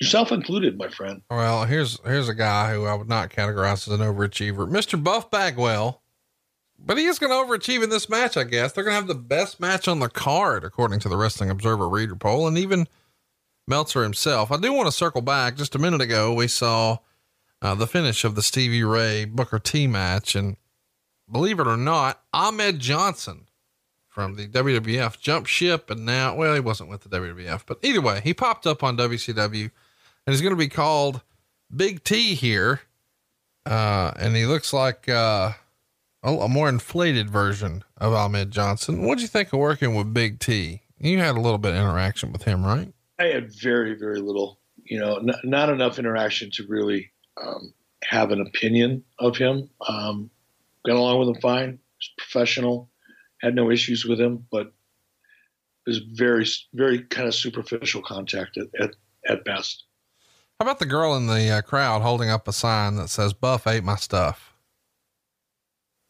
Yourself 0.00 0.32
included, 0.32 0.76
my 0.76 0.88
friend. 0.88 1.22
Well, 1.30 1.64
here's 1.64 2.00
here's 2.04 2.28
a 2.28 2.34
guy 2.34 2.74
who 2.74 2.86
I 2.86 2.94
would 2.94 3.08
not 3.08 3.30
categorize 3.30 3.86
as 3.86 3.88
an 3.88 4.00
overachiever, 4.00 4.68
Mr. 4.68 5.02
Buff 5.02 5.30
Bagwell. 5.30 6.02
But 6.84 6.98
he 6.98 7.04
is 7.04 7.18
going 7.20 7.30
to 7.30 7.36
overachieve 7.36 7.84
in 7.84 7.90
this 7.90 8.08
match, 8.08 8.36
I 8.36 8.42
guess. 8.42 8.72
They're 8.72 8.82
going 8.82 8.94
to 8.94 8.98
have 8.98 9.06
the 9.06 9.14
best 9.14 9.60
match 9.60 9.86
on 9.86 10.00
the 10.00 10.08
card, 10.08 10.64
according 10.64 10.98
to 11.00 11.08
the 11.08 11.16
Wrestling 11.16 11.48
Observer 11.48 11.88
reader 11.88 12.16
poll, 12.16 12.48
and 12.48 12.58
even 12.58 12.88
Meltzer 13.68 14.02
himself. 14.02 14.50
I 14.50 14.56
do 14.56 14.72
want 14.72 14.88
to 14.88 14.92
circle 14.92 15.22
back. 15.22 15.56
Just 15.56 15.76
a 15.76 15.78
minute 15.78 16.00
ago, 16.00 16.34
we 16.34 16.48
saw 16.48 16.98
uh, 17.60 17.76
the 17.76 17.86
finish 17.86 18.24
of 18.24 18.34
the 18.34 18.42
Stevie 18.42 18.82
Ray 18.82 19.24
Booker 19.24 19.60
T 19.60 19.86
match, 19.86 20.34
and 20.34 20.56
believe 21.32 21.58
it 21.58 21.66
or 21.66 21.76
not, 21.76 22.22
Ahmed 22.32 22.78
Johnson 22.78 23.46
from 24.08 24.36
the 24.36 24.46
WWF 24.46 25.18
jumped 25.18 25.48
ship, 25.48 25.88
and 25.88 26.04
now, 26.04 26.36
well, 26.36 26.54
he 26.54 26.60
wasn't 26.60 26.90
with 26.90 27.00
the 27.00 27.08
WWF, 27.08 27.62
but 27.66 27.78
either 27.82 28.00
way, 28.00 28.20
he 28.22 28.34
popped 28.34 28.66
up 28.66 28.82
on 28.82 28.96
WCW 28.96 29.70
and 30.26 30.32
he's 30.32 30.42
going 30.42 30.52
to 30.52 30.56
be 30.56 30.68
called 30.68 31.22
Big 31.74 32.04
T 32.04 32.34
here. 32.34 32.82
Uh, 33.64 34.12
and 34.16 34.36
he 34.36 34.44
looks 34.44 34.72
like 34.72 35.08
uh, 35.08 35.52
a, 36.22 36.30
a 36.30 36.48
more 36.48 36.68
inflated 36.68 37.30
version 37.30 37.84
of 37.96 38.12
Ahmed 38.12 38.50
Johnson. 38.50 39.04
What'd 39.04 39.22
you 39.22 39.28
think 39.28 39.52
of 39.52 39.58
working 39.58 39.94
with 39.94 40.12
Big 40.12 40.40
T? 40.40 40.82
You 40.98 41.18
had 41.18 41.36
a 41.36 41.40
little 41.40 41.58
bit 41.58 41.70
of 41.70 41.76
interaction 41.76 42.32
with 42.32 42.42
him, 42.44 42.64
right? 42.64 42.92
I 43.18 43.24
had 43.26 43.52
very, 43.52 43.94
very 43.94 44.20
little, 44.20 44.60
you 44.84 44.98
know, 44.98 45.16
n- 45.16 45.34
not 45.44 45.68
enough 45.68 45.98
interaction 45.98 46.50
to 46.52 46.66
really 46.66 47.10
um, 47.40 47.72
have 48.04 48.30
an 48.30 48.40
opinion 48.40 49.04
of 49.18 49.36
him. 49.36 49.68
Um, 49.88 50.30
got 50.86 50.96
along 50.96 51.18
with 51.20 51.28
him 51.28 51.40
fine. 51.40 51.78
He's 51.98 52.10
professional. 52.18 52.90
Had 53.40 53.54
no 53.54 53.70
issues 53.70 54.04
with 54.04 54.20
him, 54.20 54.46
but 54.50 54.66
it 54.66 55.90
was 55.90 55.98
very, 55.98 56.46
very 56.74 57.02
kind 57.02 57.26
of 57.26 57.34
superficial 57.34 58.02
contact 58.02 58.56
at, 58.56 58.68
at, 58.80 58.94
at 59.28 59.44
best. 59.44 59.84
How 60.60 60.64
about 60.64 60.78
the 60.78 60.86
girl 60.86 61.16
in 61.16 61.26
the 61.26 61.50
uh, 61.50 61.62
crowd 61.62 62.02
holding 62.02 62.30
up 62.30 62.46
a 62.46 62.52
sign 62.52 62.94
that 62.96 63.08
says 63.08 63.32
Buff 63.32 63.66
ate 63.66 63.82
my 63.82 63.96
stuff? 63.96 64.54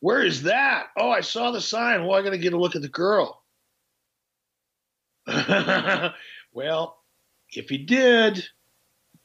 Where 0.00 0.22
is 0.22 0.42
that? 0.42 0.88
Oh, 0.96 1.10
I 1.10 1.20
saw 1.20 1.52
the 1.52 1.60
sign. 1.60 2.04
Well, 2.04 2.18
I 2.18 2.22
got 2.22 2.30
to 2.30 2.38
get 2.38 2.52
a 2.52 2.58
look 2.58 2.76
at 2.76 2.82
the 2.82 2.88
girl. 2.88 3.42
well, 6.52 6.98
if 7.50 7.68
he 7.68 7.78
did, 7.78 8.44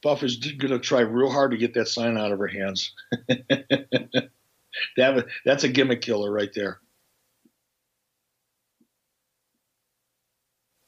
Buff 0.02 0.22
is 0.22 0.36
going 0.36 0.72
to 0.72 0.78
try 0.78 1.00
real 1.00 1.30
hard 1.30 1.50
to 1.50 1.56
get 1.56 1.74
that 1.74 1.88
sign 1.88 2.16
out 2.16 2.32
of 2.32 2.38
her 2.38 2.46
hands. 2.46 2.94
that, 4.96 5.26
that's 5.44 5.64
a 5.64 5.68
gimmick 5.68 6.02
killer 6.02 6.32
right 6.32 6.52
there. 6.54 6.80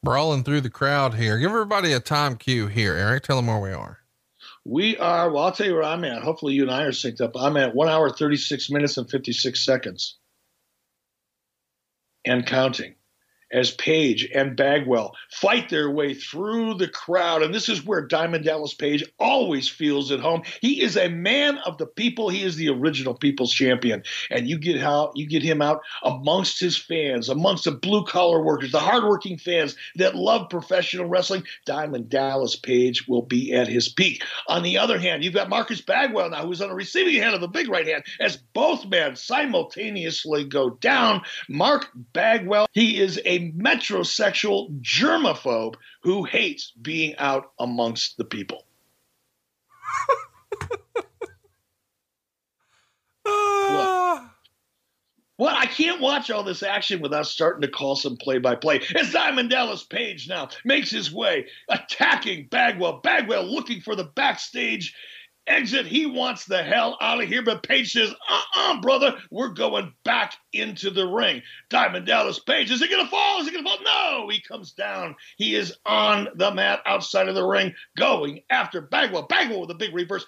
Brawling 0.02 0.44
through 0.44 0.62
the 0.62 0.70
crowd 0.70 1.14
here. 1.14 1.38
Give 1.38 1.50
everybody 1.50 1.92
a 1.92 2.00
time 2.00 2.36
cue 2.36 2.68
here, 2.68 2.94
Eric. 2.94 3.24
Tell 3.24 3.36
them 3.36 3.48
where 3.48 3.60
we 3.60 3.72
are. 3.72 3.98
We 4.64 4.96
are, 4.96 5.30
well, 5.30 5.44
I'll 5.44 5.52
tell 5.52 5.66
you 5.66 5.74
where 5.74 5.82
I'm 5.82 6.04
at. 6.04 6.22
Hopefully, 6.22 6.54
you 6.54 6.62
and 6.62 6.70
I 6.70 6.84
are 6.84 6.92
synced 6.92 7.20
up. 7.20 7.32
I'm 7.34 7.56
at 7.56 7.74
one 7.74 7.88
hour, 7.88 8.10
36 8.10 8.70
minutes, 8.70 8.96
and 8.96 9.10
56 9.10 9.64
seconds. 9.64 10.18
And 12.24 12.46
counting. 12.46 12.94
As 13.52 13.72
Page 13.72 14.28
and 14.34 14.56
Bagwell 14.56 15.14
fight 15.30 15.68
their 15.68 15.90
way 15.90 16.14
through 16.14 16.74
the 16.74 16.88
crowd. 16.88 17.42
And 17.42 17.52
this 17.52 17.68
is 17.68 17.84
where 17.84 18.06
Diamond 18.06 18.44
Dallas 18.44 18.74
Page 18.74 19.04
always 19.18 19.68
feels 19.68 20.12
at 20.12 20.20
home. 20.20 20.42
He 20.60 20.82
is 20.82 20.96
a 20.96 21.08
man 21.08 21.58
of 21.58 21.78
the 21.78 21.86
people. 21.86 22.28
He 22.28 22.42
is 22.42 22.56
the 22.56 22.68
original 22.68 23.14
people's 23.14 23.52
champion. 23.52 24.04
And 24.30 24.48
you 24.48 24.58
get 24.58 24.80
how 24.80 25.12
you 25.14 25.26
get 25.26 25.42
him 25.42 25.62
out 25.62 25.80
amongst 26.04 26.60
his 26.60 26.76
fans, 26.76 27.28
amongst 27.28 27.64
the 27.64 27.72
blue 27.72 28.04
collar 28.04 28.42
workers, 28.42 28.72
the 28.72 28.80
hardworking 28.80 29.38
fans 29.38 29.74
that 29.96 30.14
love 30.14 30.48
professional 30.48 31.06
wrestling. 31.06 31.44
Diamond 31.66 32.08
Dallas 32.08 32.56
Page 32.56 33.08
will 33.08 33.22
be 33.22 33.52
at 33.52 33.66
his 33.66 33.88
peak. 33.88 34.22
On 34.48 34.62
the 34.62 34.78
other 34.78 34.98
hand, 34.98 35.24
you've 35.24 35.34
got 35.34 35.48
Marcus 35.48 35.80
Bagwell 35.80 36.30
now, 36.30 36.46
who's 36.46 36.60
on 36.60 36.68
the 36.68 36.74
receiving 36.74 37.20
end 37.20 37.34
of 37.34 37.40
the 37.40 37.48
big 37.48 37.68
right 37.68 37.86
hand, 37.86 38.04
as 38.20 38.36
both 38.36 38.86
men 38.86 39.16
simultaneously 39.16 40.44
go 40.44 40.70
down. 40.70 41.22
Mark 41.48 41.88
Bagwell, 42.12 42.66
he 42.72 43.00
is 43.00 43.20
a 43.24 43.39
metrosexual 43.40 44.80
germaphobe 44.80 45.74
who 46.02 46.24
hates 46.24 46.72
being 46.80 47.16
out 47.16 47.52
amongst 47.58 48.16
the 48.16 48.24
people. 48.24 48.64
Ah. 53.26 54.26
Well, 55.40 55.56
I 55.56 55.64
can't 55.64 56.02
watch 56.02 56.30
all 56.30 56.42
this 56.42 56.62
action 56.62 57.00
without 57.00 57.26
starting 57.26 57.62
to 57.62 57.68
call 57.68 57.96
some 57.96 58.18
play 58.18 58.36
by 58.36 58.56
play. 58.56 58.82
As 58.94 59.10
Diamond 59.10 59.48
Dallas 59.48 59.82
Page 59.82 60.28
now 60.28 60.50
makes 60.66 60.90
his 60.90 61.10
way, 61.10 61.46
attacking 61.70 62.48
Bagwell. 62.50 63.00
Bagwell 63.02 63.44
looking 63.44 63.80
for 63.80 63.96
the 63.96 64.04
backstage 64.04 64.94
exit. 65.46 65.86
He 65.86 66.06
wants 66.06 66.44
the 66.44 66.62
hell 66.62 66.96
out 67.00 67.22
of 67.22 67.28
here. 67.28 67.42
But 67.42 67.62
Page 67.62 67.92
says, 67.92 68.10
uh 68.10 68.34
uh-uh, 68.34 68.72
uh 68.72 68.80
brother, 68.80 69.16
we're 69.30 69.48
going 69.48 69.92
back 70.04 70.34
into 70.52 70.90
the 70.90 71.06
ring. 71.06 71.42
Diamond 71.68 72.06
Dallas 72.06 72.38
Page, 72.38 72.70
is 72.70 72.80
he 72.80 72.88
going 72.88 73.04
to 73.04 73.10
fall? 73.10 73.40
Is 73.40 73.46
he 73.46 73.52
going 73.52 73.64
to 73.64 73.70
fall? 73.70 73.78
No, 73.84 74.28
he 74.28 74.40
comes 74.40 74.72
down. 74.72 75.14
He 75.36 75.54
is 75.54 75.76
on 75.86 76.28
the 76.34 76.52
mat 76.52 76.80
outside 76.86 77.28
of 77.28 77.34
the 77.34 77.46
ring, 77.46 77.74
going 77.96 78.40
after 78.50 78.80
Bagwell. 78.80 79.26
Bagwell 79.28 79.60
with 79.60 79.70
a 79.70 79.74
big 79.74 79.94
reverse 79.94 80.24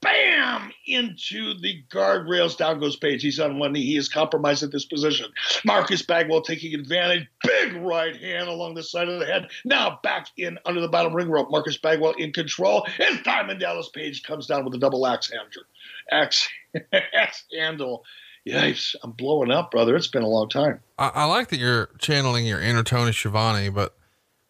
bam 0.00 0.72
into 0.86 1.54
the 1.60 1.82
guardrails. 1.90 2.56
Down 2.56 2.80
goes 2.80 2.96
Page. 2.96 3.22
He's 3.22 3.40
on 3.40 3.58
one 3.58 3.72
knee. 3.72 3.84
He 3.84 3.96
is 3.96 4.08
compromised 4.08 4.62
at 4.62 4.72
this 4.72 4.84
position. 4.84 5.26
Marcus 5.64 6.02
Bagwell 6.02 6.42
taking 6.42 6.74
advantage. 6.74 7.26
Big 7.42 7.74
right 7.74 8.16
hand 8.16 8.48
along 8.48 8.74
the 8.74 8.82
side 8.82 9.08
of 9.08 9.20
the 9.20 9.26
head. 9.26 9.48
Now 9.64 10.00
back 10.02 10.28
in 10.36 10.58
under 10.64 10.80
the 10.80 10.88
bottom 10.88 11.14
ring 11.14 11.28
rope. 11.28 11.50
Marcus 11.50 11.76
Bagwell 11.76 12.12
in 12.12 12.32
control. 12.32 12.86
As 12.98 13.20
Diamond 13.22 13.60
Dallas 13.60 13.88
Page 13.88 14.22
comes 14.22 14.46
down 14.46 14.64
with 14.64 14.74
a 14.74 14.78
double 14.78 15.06
axe 15.06 15.30
handle. 15.30 15.62
Axe, 16.10 16.48
axe 17.14 17.44
handle. 17.56 18.04
Yikes, 18.46 18.94
I'm 19.02 19.12
blowing 19.12 19.50
up, 19.50 19.70
brother. 19.70 19.94
It's 19.94 20.06
been 20.06 20.22
a 20.22 20.28
long 20.28 20.48
time. 20.48 20.80
I, 20.98 21.10
I 21.14 21.24
like 21.26 21.48
that 21.48 21.58
you're 21.58 21.90
channeling 21.98 22.46
your 22.46 22.60
inner 22.60 22.82
Tony 22.82 23.12
Schiavone, 23.12 23.68
but 23.68 23.94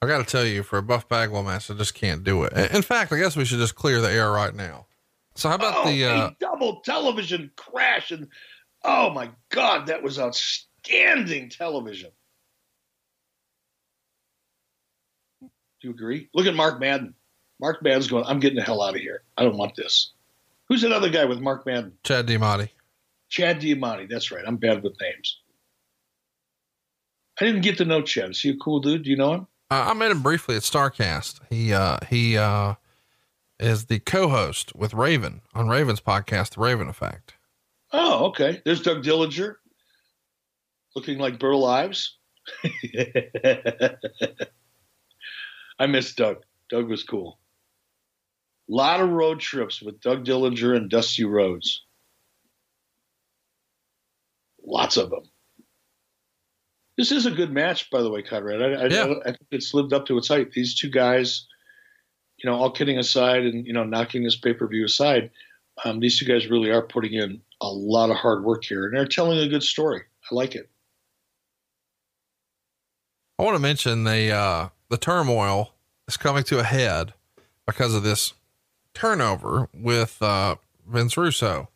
I 0.00 0.06
got 0.06 0.18
to 0.18 0.24
tell 0.24 0.44
you, 0.44 0.62
for 0.62 0.78
a 0.78 0.82
Buff 0.82 1.08
Bagwell 1.08 1.42
match, 1.42 1.68
I 1.70 1.74
just 1.74 1.94
can't 1.94 2.22
do 2.22 2.44
it. 2.44 2.52
In 2.72 2.82
fact, 2.82 3.12
I 3.12 3.18
guess 3.18 3.36
we 3.36 3.44
should 3.44 3.58
just 3.58 3.74
clear 3.74 4.00
the 4.00 4.10
air 4.10 4.30
right 4.30 4.54
now. 4.54 4.86
So 5.38 5.48
how 5.48 5.54
about 5.54 5.74
oh, 5.76 5.88
the 5.88 6.04
uh, 6.04 6.30
double 6.40 6.80
television 6.80 7.52
crash? 7.54 8.10
And 8.10 8.26
oh 8.82 9.10
my 9.10 9.30
god, 9.50 9.86
that 9.86 10.02
was 10.02 10.18
outstanding 10.18 11.48
television. 11.48 12.10
Do 15.40 15.48
you 15.82 15.90
agree? 15.90 16.28
Look 16.34 16.46
at 16.46 16.56
Mark 16.56 16.80
Madden. 16.80 17.14
Mark 17.60 17.84
Madden's 17.84 18.08
going. 18.08 18.24
I'm 18.24 18.40
getting 18.40 18.56
the 18.56 18.64
hell 18.64 18.82
out 18.82 18.96
of 18.96 19.00
here. 19.00 19.22
I 19.36 19.44
don't 19.44 19.56
want 19.56 19.76
this. 19.76 20.10
Who's 20.68 20.82
another 20.82 21.08
guy 21.08 21.24
with 21.24 21.38
Mark 21.38 21.64
Madden? 21.64 21.92
Chad 22.02 22.26
Damiani. 22.26 22.70
Chad 23.28 23.60
Damiani. 23.60 24.10
That's 24.10 24.32
right. 24.32 24.42
I'm 24.44 24.56
bad 24.56 24.82
with 24.82 25.00
names. 25.00 25.38
I 27.40 27.44
didn't 27.44 27.60
get 27.60 27.78
to 27.78 27.84
know 27.84 28.02
Chad. 28.02 28.30
Is 28.30 28.40
he 28.40 28.50
a 28.50 28.56
cool 28.56 28.80
dude? 28.80 29.04
Do 29.04 29.10
you 29.10 29.16
know 29.16 29.34
him? 29.34 29.46
Uh, 29.70 29.86
I 29.86 29.94
met 29.94 30.10
him 30.10 30.20
briefly 30.20 30.56
at 30.56 30.62
Starcast. 30.62 31.38
He 31.48 31.72
uh, 31.72 31.98
he 32.10 32.36
uh, 32.36 32.74
is 33.58 33.86
the 33.86 33.98
co-host 33.98 34.74
with 34.74 34.94
Raven 34.94 35.40
on 35.54 35.68
Raven's 35.68 36.00
podcast, 36.00 36.54
The 36.54 36.60
Raven 36.60 36.88
Effect. 36.88 37.34
Oh, 37.92 38.26
okay. 38.26 38.62
There's 38.64 38.82
Doug 38.82 39.02
Dillinger, 39.02 39.56
looking 40.94 41.18
like 41.18 41.38
Burl 41.38 41.64
Ives. 41.64 42.16
I 45.78 45.86
miss 45.86 46.14
Doug. 46.14 46.44
Doug 46.70 46.88
was 46.88 47.02
cool. 47.02 47.38
A 48.68 48.74
lot 48.74 49.00
of 49.00 49.08
road 49.08 49.40
trips 49.40 49.80
with 49.80 50.00
Doug 50.00 50.24
Dillinger 50.24 50.76
and 50.76 50.90
Dusty 50.90 51.24
Rhodes. 51.24 51.84
Lots 54.62 54.96
of 54.98 55.10
them. 55.10 55.22
This 56.98 57.12
is 57.12 57.26
a 57.26 57.30
good 57.30 57.52
match, 57.52 57.90
by 57.90 58.02
the 58.02 58.10
way, 58.10 58.22
Conrad. 58.22 58.60
I, 58.60 58.82
I, 58.82 58.86
yeah. 58.88 59.04
I, 59.04 59.20
I 59.20 59.24
think 59.32 59.46
it's 59.52 59.72
lived 59.72 59.92
up 59.92 60.06
to 60.06 60.18
its 60.18 60.28
hype. 60.28 60.52
These 60.52 60.74
two 60.74 60.90
guys 60.90 61.46
you 62.38 62.48
know, 62.48 62.56
all 62.56 62.70
kidding 62.70 62.98
aside 62.98 63.44
and, 63.44 63.66
you 63.66 63.72
know, 63.72 63.84
knocking 63.84 64.22
this 64.22 64.36
pay 64.36 64.52
per 64.52 64.66
view 64.66 64.84
aside, 64.84 65.30
um, 65.84 66.00
these 66.00 66.18
two 66.18 66.24
guys 66.24 66.48
really 66.48 66.70
are 66.70 66.82
putting 66.82 67.14
in 67.14 67.40
a 67.60 67.68
lot 67.68 68.10
of 68.10 68.16
hard 68.16 68.44
work 68.44 68.64
here 68.64 68.86
and 68.86 68.96
they're 68.96 69.06
telling 69.06 69.38
a 69.38 69.48
good 69.48 69.62
story. 69.62 70.02
I 70.30 70.34
like 70.34 70.54
it. 70.54 70.68
I 73.38 73.44
want 73.44 73.56
to 73.56 73.62
mention 73.62 74.04
the, 74.04 74.32
uh, 74.32 74.68
the 74.88 74.98
turmoil 74.98 75.74
is 76.06 76.16
coming 76.16 76.44
to 76.44 76.58
a 76.58 76.64
head 76.64 77.14
because 77.66 77.94
of 77.94 78.02
this 78.02 78.34
turnover 78.94 79.68
with, 79.72 80.20
uh, 80.22 80.56
Vince 80.86 81.16
Russo. 81.16 81.68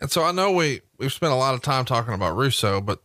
And 0.00 0.10
so 0.10 0.24
I 0.24 0.32
know 0.32 0.50
we, 0.50 0.80
we've 0.98 1.12
spent 1.12 1.32
a 1.32 1.36
lot 1.36 1.54
of 1.54 1.62
time 1.62 1.84
talking 1.84 2.14
about 2.14 2.36
Russo, 2.36 2.80
but 2.80 3.00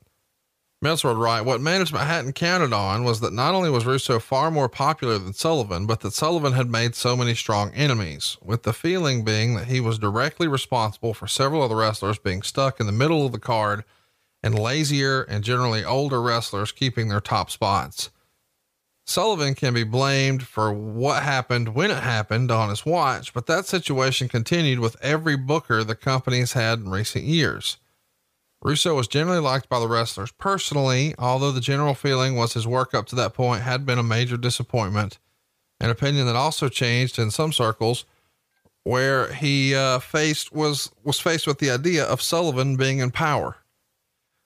Meltzer 0.82 1.14
write: 1.14 1.42
What 1.42 1.60
management 1.60 2.06
hadn't 2.06 2.34
counted 2.34 2.72
on 2.72 3.04
was 3.04 3.20
that 3.20 3.34
not 3.34 3.54
only 3.54 3.70
was 3.70 3.86
Russo 3.86 4.18
far 4.18 4.50
more 4.50 4.70
popular 4.70 5.18
than 5.18 5.34
Sullivan, 5.34 5.86
but 5.86 6.00
that 6.00 6.14
Sullivan 6.14 6.54
had 6.54 6.70
made 6.70 6.96
so 6.96 7.18
many 7.18 7.36
strong 7.36 7.74
enemies, 7.74 8.38
with 8.42 8.64
the 8.64 8.72
feeling 8.72 9.26
being 9.26 9.56
that 9.56 9.68
he 9.68 9.82
was 9.82 10.00
directly 10.00 10.48
responsible 10.48 11.14
for 11.14 11.28
several 11.28 11.64
of 11.64 11.70
the 11.70 11.76
wrestlers 11.76 12.18
being 12.18 12.42
stuck 12.42 12.80
in 12.80 12.86
the 12.86 12.94
middle 12.94 13.26
of 13.26 13.34
the 13.34 13.40
card 13.40 13.84
and 14.42 14.58
lazier 14.58 15.24
and 15.24 15.44
generally 15.44 15.84
older 15.84 16.22
wrestlers 16.22 16.72
keeping 16.72 17.10
their 17.10 17.20
top 17.20 17.52
spots. 17.52 18.10
Sullivan 19.06 19.56
can 19.56 19.74
be 19.74 19.84
blamed 19.84 20.44
for 20.44 20.72
what 20.72 21.24
happened 21.24 21.76
when 21.76 21.92
it 21.92 22.04
happened 22.04 22.52
on 22.52 22.70
his 22.70 22.86
watch, 22.86 23.34
but 23.34 23.48
that 23.48 23.66
situation 23.66 24.30
continued 24.30 24.80
with 24.80 24.96
every 25.02 25.36
booker 25.36 25.84
the 25.84 25.96
company's 25.96 26.54
had 26.54 26.80
in 26.80 26.90
recent 26.90 27.26
years. 27.26 27.78
Russo 28.62 28.94
was 28.94 29.08
generally 29.08 29.40
liked 29.40 29.70
by 29.70 29.80
the 29.80 29.88
wrestlers 29.88 30.32
personally, 30.34 31.16
although 31.18 31.52
the 31.52 31.62
general 31.62 31.94
feeling 31.94 32.36
was 32.36 32.54
his 32.54 32.68
work 32.68 32.94
up 32.94 33.06
to 33.08 33.16
that 33.16 33.34
point 33.34 33.62
had 33.62 33.86
been 33.86 33.98
a 33.98 34.04
major 34.04 34.36
disappointment, 34.36 35.18
an 35.80 35.90
opinion 35.90 36.26
that 36.26 36.36
also 36.36 36.68
changed 36.68 37.18
in 37.18 37.32
some 37.32 37.54
circles 37.54 38.06
where 38.84 39.32
he 39.34 39.76
uh, 39.76 40.00
faced 40.00 40.52
was 40.52 40.92
was 41.04 41.20
faced 41.20 41.48
with 41.48 41.60
the 41.60 41.70
idea 41.70 42.04
of 42.04 42.22
Sullivan 42.22 42.76
being 42.76 43.00
in 43.00 43.12
power. 43.12 43.58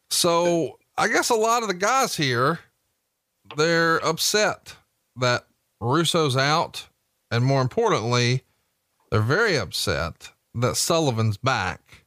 So 0.10 0.78
I 0.98 1.08
guess 1.08 1.30
a 1.30 1.36
lot 1.36 1.64
of 1.64 1.68
the 1.68 1.74
guys 1.74 2.16
here 2.16 2.60
they're 3.58 3.98
upset 4.06 4.76
that 5.16 5.46
Russo's 5.80 6.38
out, 6.38 6.88
and 7.30 7.44
more 7.44 7.62
importantly, 7.62 8.44
they're 9.12 9.22
very 9.22 9.58
upset 9.58 10.32
that 10.56 10.78
Sullivan's 10.78 11.38
back 11.38 12.03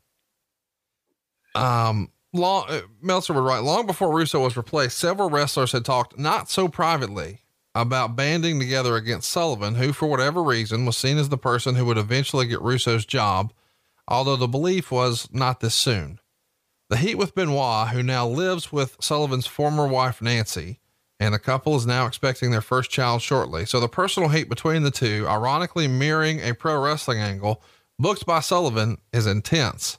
um, 1.57 2.11
long, 2.33 2.67
uh, 2.69 2.81
Meltzer 3.01 3.33
would 3.33 3.45
write 3.45 3.63
long 3.63 3.87
before 3.87 4.15
Russo 4.15 4.43
was 4.43 4.57
replaced, 4.57 4.99
several 4.99 5.31
wrestlers 5.31 5.73
had 5.73 5.85
talked 5.85 6.19
not 6.19 6.51
so 6.51 6.69
privately 6.69 7.41
about 7.75 8.17
banding 8.17 8.59
together 8.59 8.97
against 8.97 9.31
Sullivan, 9.31 9.75
who, 9.75 9.93
for 9.93 10.07
whatever 10.07 10.43
reason, 10.43 10.87
was 10.87 10.97
seen 10.97 11.19
as 11.19 11.29
the 11.29 11.37
person 11.37 11.75
who 11.75 11.85
would 11.85 11.99
eventually 11.99 12.47
get 12.47 12.63
Russo's 12.63 13.05
job, 13.05 13.53
although 14.09 14.37
the 14.37 14.49
belief 14.49 14.91
was 14.91 15.29
not 15.33 15.61
this 15.61 15.75
soon. 15.75 16.19
The 16.89 16.97
heat 16.97 17.17
with 17.17 17.35
Benoit, 17.35 17.89
who 17.89 18.03
now 18.03 18.27
lives 18.27 18.73
with 18.73 18.97
Sullivan's 19.01 19.47
former 19.47 19.87
wife, 19.87 20.23
Nancy, 20.23 20.79
and 21.19 21.35
the 21.35 21.39
couple 21.39 21.77
is 21.77 21.87
now 21.87 22.07
expecting 22.07 22.51
their 22.51 22.61
first 22.61 22.91
child 22.91 23.23
shortly. 23.23 23.67
So 23.67 23.81
the 23.81 23.89
personal 23.89 24.29
hate 24.29 24.49
between 24.49 24.83
the 24.83 24.91
two, 24.91 25.27
ironically 25.29 25.89
mirroring 25.89 26.41
a 26.41 26.55
pro 26.55 26.81
wrestling 26.81 27.19
angle 27.19 27.63
booked 27.99 28.25
by 28.25 28.41
Sullivan, 28.41 28.99
is 29.13 29.27
intense. 29.27 29.99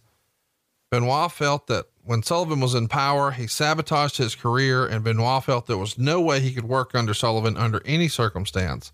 Benoit 0.90 1.32
felt 1.32 1.68
that 1.68 1.88
when 2.04 2.24
Sullivan 2.24 2.62
was 2.62 2.74
in 2.74 2.88
power, 2.88 3.32
he 3.32 3.48
sabotaged 3.48 4.18
his 4.18 4.36
career, 4.36 4.86
and 4.86 5.04
Benoit 5.04 5.44
felt 5.44 5.68
there 5.68 5.78
was 5.78 5.98
no 5.98 6.22
way 6.22 6.40
he 6.40 6.54
could 6.54 6.68
work 6.68 6.96
under 6.96 7.14
Sullivan 7.14 7.58
under 7.58 7.82
any 7.86 8.08
circumstance. 8.08 8.94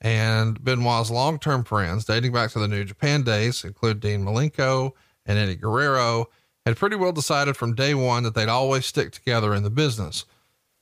And 0.00 0.62
Benoit's 0.62 1.10
long 1.10 1.38
term 1.38 1.62
friends, 1.62 2.04
dating 2.04 2.32
back 2.32 2.50
to 2.52 2.58
the 2.58 2.66
New 2.66 2.84
Japan 2.84 3.22
days, 3.22 3.64
include 3.64 4.00
Dean 4.00 4.24
Malenko 4.24 4.92
and 5.24 5.38
Eddie 5.38 5.54
Guerrero, 5.54 6.26
had 6.66 6.76
pretty 6.76 6.96
well 6.96 7.12
decided 7.12 7.56
from 7.56 7.74
day 7.74 7.94
one 7.94 8.24
that 8.24 8.34
they'd 8.34 8.48
always 8.48 8.86
stick 8.86 9.12
together 9.12 9.54
in 9.54 9.62
the 9.62 9.70
business. 9.70 10.24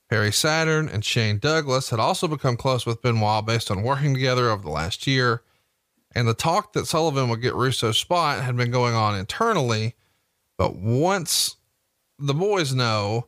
Perry 0.09 0.31
Saturn 0.31 0.89
and 0.89 1.05
Shane 1.05 1.37
Douglas 1.37 1.91
had 1.91 1.99
also 1.99 2.27
become 2.27 2.57
close 2.57 2.85
with 2.85 3.03
Benoit 3.03 3.45
based 3.45 3.69
on 3.69 3.83
working 3.83 4.15
together 4.15 4.49
over 4.49 4.63
the 4.63 4.69
last 4.69 5.05
year. 5.05 5.43
And 6.15 6.27
the 6.27 6.33
talk 6.33 6.73
that 6.73 6.87
Sullivan 6.87 7.29
would 7.29 7.41
get 7.41 7.53
Russo's 7.53 7.99
spot 7.99 8.43
had 8.43 8.57
been 8.57 8.71
going 8.71 8.95
on 8.95 9.15
internally 9.15 9.93
but 10.59 10.75
once 10.75 11.55
the 12.19 12.33
boys 12.33 12.75
know, 12.75 13.27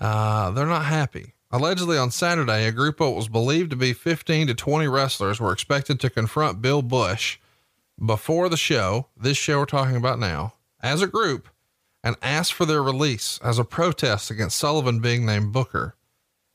uh, 0.00 0.52
they're 0.52 0.64
not 0.64 0.84
happy. 0.84 1.34
Allegedly 1.50 1.98
on 1.98 2.12
Saturday, 2.12 2.64
a 2.64 2.70
group 2.70 3.00
of 3.00 3.08
what 3.08 3.16
was 3.16 3.28
believed 3.28 3.70
to 3.70 3.76
be 3.76 3.92
15 3.92 4.46
to 4.46 4.54
20 4.54 4.86
wrestlers 4.86 5.40
were 5.40 5.52
expected 5.52 5.98
to 5.98 6.08
confront 6.08 6.62
Bill 6.62 6.80
Busch 6.80 7.38
before 8.04 8.48
the 8.48 8.56
show, 8.56 9.08
this 9.16 9.36
show 9.36 9.58
we're 9.58 9.66
talking 9.66 9.96
about 9.96 10.20
now, 10.20 10.54
as 10.80 11.02
a 11.02 11.08
group, 11.08 11.48
and 12.04 12.14
ask 12.22 12.54
for 12.54 12.66
their 12.66 12.84
release 12.84 13.40
as 13.42 13.58
a 13.58 13.64
protest 13.64 14.30
against 14.30 14.56
Sullivan 14.56 15.00
being 15.00 15.26
named 15.26 15.52
Booker. 15.52 15.96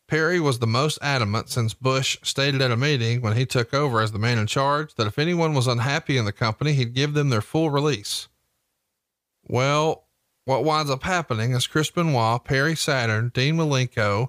Perry 0.07 0.39
was 0.39 0.59
the 0.59 0.67
most 0.67 0.97
adamant 1.01 1.49
since 1.49 1.73
Busch 1.73 2.17
stated 2.23 2.61
at 2.61 2.71
a 2.71 2.77
meeting 2.77 3.19
when 3.19 3.35
he 3.35 3.45
took 3.45 3.73
over 3.73 3.99
as 3.99 4.13
the 4.13 4.19
man 4.19 4.37
in 4.37 4.47
charge 4.47 4.95
that 4.95 5.07
if 5.07 5.19
anyone 5.19 5.53
was 5.53 5.67
unhappy 5.67 6.17
in 6.17 6.23
the 6.23 6.31
company, 6.31 6.71
he'd 6.71 6.93
give 6.93 7.13
them 7.13 7.29
their 7.29 7.41
full 7.41 7.69
release. 7.69 8.29
Well, 9.49 10.05
what 10.45 10.63
winds 10.63 10.91
up 10.91 11.03
happening 11.03 11.53
is 11.53 11.67
Chris 11.67 11.91
Benoit, 11.91 12.45
Perry 12.45 12.75
Saturn, 12.75 13.31
Dean 13.33 13.57
Malenko, 13.57 14.27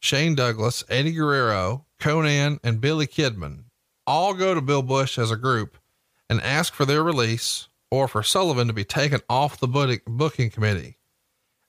Shane 0.00 0.34
Douglas, 0.34 0.84
Eddie 0.90 1.12
Guerrero, 1.12 1.86
Konnan, 1.98 2.58
and 2.62 2.80
Billy 2.80 3.06
Kidman 3.06 3.64
all 4.06 4.32
go 4.34 4.54
to 4.54 4.60
Bill 4.60 4.82
Busch 4.82 5.18
as 5.18 5.30
a 5.30 5.36
group 5.36 5.76
and 6.30 6.40
ask 6.40 6.72
for 6.72 6.86
their 6.86 7.02
release 7.02 7.68
or 7.90 8.08
for 8.08 8.22
Sullivan 8.22 8.66
to 8.66 8.72
be 8.72 8.84
taken 8.84 9.20
off 9.28 9.60
the 9.60 10.00
booking 10.06 10.50
committee. 10.50 10.96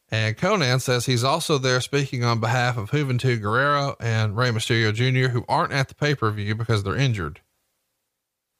And 0.10 0.38
Konnan 0.38 0.82
says 0.82 1.06
he's 1.06 1.24
also 1.24 1.57
there 1.57 1.82
speaking 1.82 2.24
on 2.24 2.40
behalf 2.40 2.78
of 2.78 2.91
Juventud 2.91 3.41
Guerrero 3.41 3.95
and 3.99 4.36
Rey 4.36 4.49
Mysterio 4.49 4.94
Jr., 4.94 5.32
who 5.32 5.45
aren't 5.48 5.74
at 5.74 5.90
the 5.90 5.95
pay 5.95 6.16
per 6.16 6.32
view 6.32 6.56
because 6.56 6.84
they're 6.84 6.95
injured. 6.95 7.41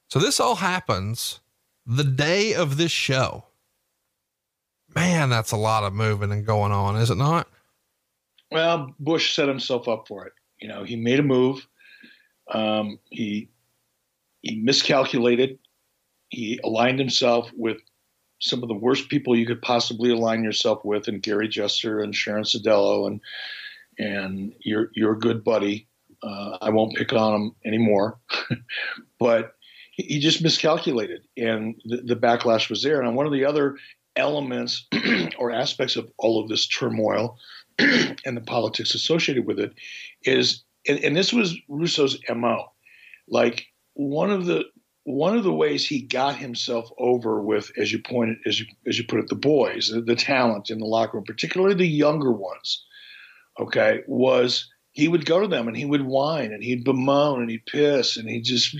So 0.10 0.19
this 0.19 0.39
all 0.39 0.56
happens 0.56 1.39
the 1.85 2.03
day 2.03 2.53
of 2.53 2.77
this 2.77 2.91
show. 2.91 3.45
Man, 4.99 5.30
that's 5.30 5.51
a 5.51 5.57
lot 5.57 5.84
of 5.84 5.93
moving 5.93 6.31
and 6.31 6.45
going 6.45 6.71
on, 6.71 6.97
is 6.97 7.09
it 7.09 7.15
not? 7.15 7.47
Well, 8.51 8.93
Busch 8.99 9.34
set 9.34 9.47
himself 9.47 9.88
up 9.88 10.07
for 10.07 10.26
it. 10.26 10.34
You 10.59 10.67
know, 10.67 10.84
he 10.84 10.95
made 10.95 11.19
a 11.19 11.23
move. 11.23 11.65
Um, 12.51 12.99
he 13.09 13.49
he 14.41 14.57
miscalculated. 14.57 15.59
He 16.30 16.59
aligned 16.63 16.99
himself 16.99 17.49
with 17.55 17.77
some 18.39 18.61
of 18.61 18.69
the 18.69 18.76
worst 18.76 19.09
people 19.09 19.35
you 19.35 19.45
could 19.45 19.61
possibly 19.61 20.11
align 20.11 20.43
yourself 20.43 20.84
with, 20.84 21.07
and 21.07 21.21
Gary 21.21 21.47
Juster 21.47 22.01
and 22.01 22.13
Sharon 22.13 22.43
Sadello 22.43 23.07
and 23.07 23.21
and 23.97 24.53
your 24.59 24.89
your 24.95 25.15
good 25.15 25.43
buddy. 25.43 25.88
Uh, 26.21 26.57
I 26.61 26.69
won't 26.71 26.97
pick 26.97 27.13
on 27.13 27.34
him 27.34 27.55
anymore, 27.65 28.19
but 29.19 29.53
he, 29.91 30.19
just 30.19 30.41
miscalculated, 30.41 31.21
and 31.38 31.76
the, 31.85 31.97
the 31.97 32.15
backlash 32.15 32.69
was 32.69 32.84
there. 32.84 33.01
And 33.01 33.15
one 33.15 33.26
of 33.26 33.31
the 33.31 33.45
other 33.45 33.77
elements 34.15 34.88
or 35.38 35.52
aspects 35.52 35.95
of 35.95 36.11
all 36.18 36.41
of 36.41 36.49
this 36.49 36.68
turmoil 36.68 37.38
and 37.80 38.38
the 38.38 38.41
politics 38.41 38.95
associated 38.95 39.45
with 39.45 39.60
it 39.60 39.73
is, 40.23 40.64
and, 40.88 40.99
and 40.99 41.15
this 41.15 41.34
was 41.34 41.57
Russo's 41.68 42.19
mo. 42.30 42.72
Like 43.27 43.68
one 43.94 44.31
of 44.31 44.45
the 44.45 44.65
one 45.03 45.36
of 45.36 45.44
the 45.44 45.53
ways 45.53 45.88
he 45.88 46.02
got 46.02 46.36
himself 46.36 46.91
over 46.99 47.41
with, 47.41 47.72
as 47.77 47.91
you 47.91 47.99
pointed, 47.99 48.38
as 48.45 48.60
you 48.60 48.68
as 48.88 48.98
you 48.98 49.06
put 49.06 49.19
it, 49.19 49.27
the 49.27 49.36
boys, 49.36 49.90
the, 49.90 50.02
the 50.02 50.15
talent 50.15 50.69
in 50.69 50.80
the 50.80 50.86
locker 50.86 51.18
room, 51.18 51.23
particularly 51.26 51.73
the 51.73 51.88
younger 51.88 52.31
ones, 52.31 52.86
okay, 53.60 54.02
was 54.07 54.69
he 54.91 55.07
would 55.07 55.26
go 55.26 55.40
to 55.40 55.48
them 55.48 55.68
and 55.68 55.77
he 55.77 55.86
would 55.86 56.02
whine 56.06 56.52
and 56.52 56.64
he'd 56.64 56.84
bemoan 56.84 57.41
and 57.41 57.49
he'd 57.49 57.65
piss 57.65 58.18
and 58.18 58.27
he'd 58.30 58.44
just 58.44 58.76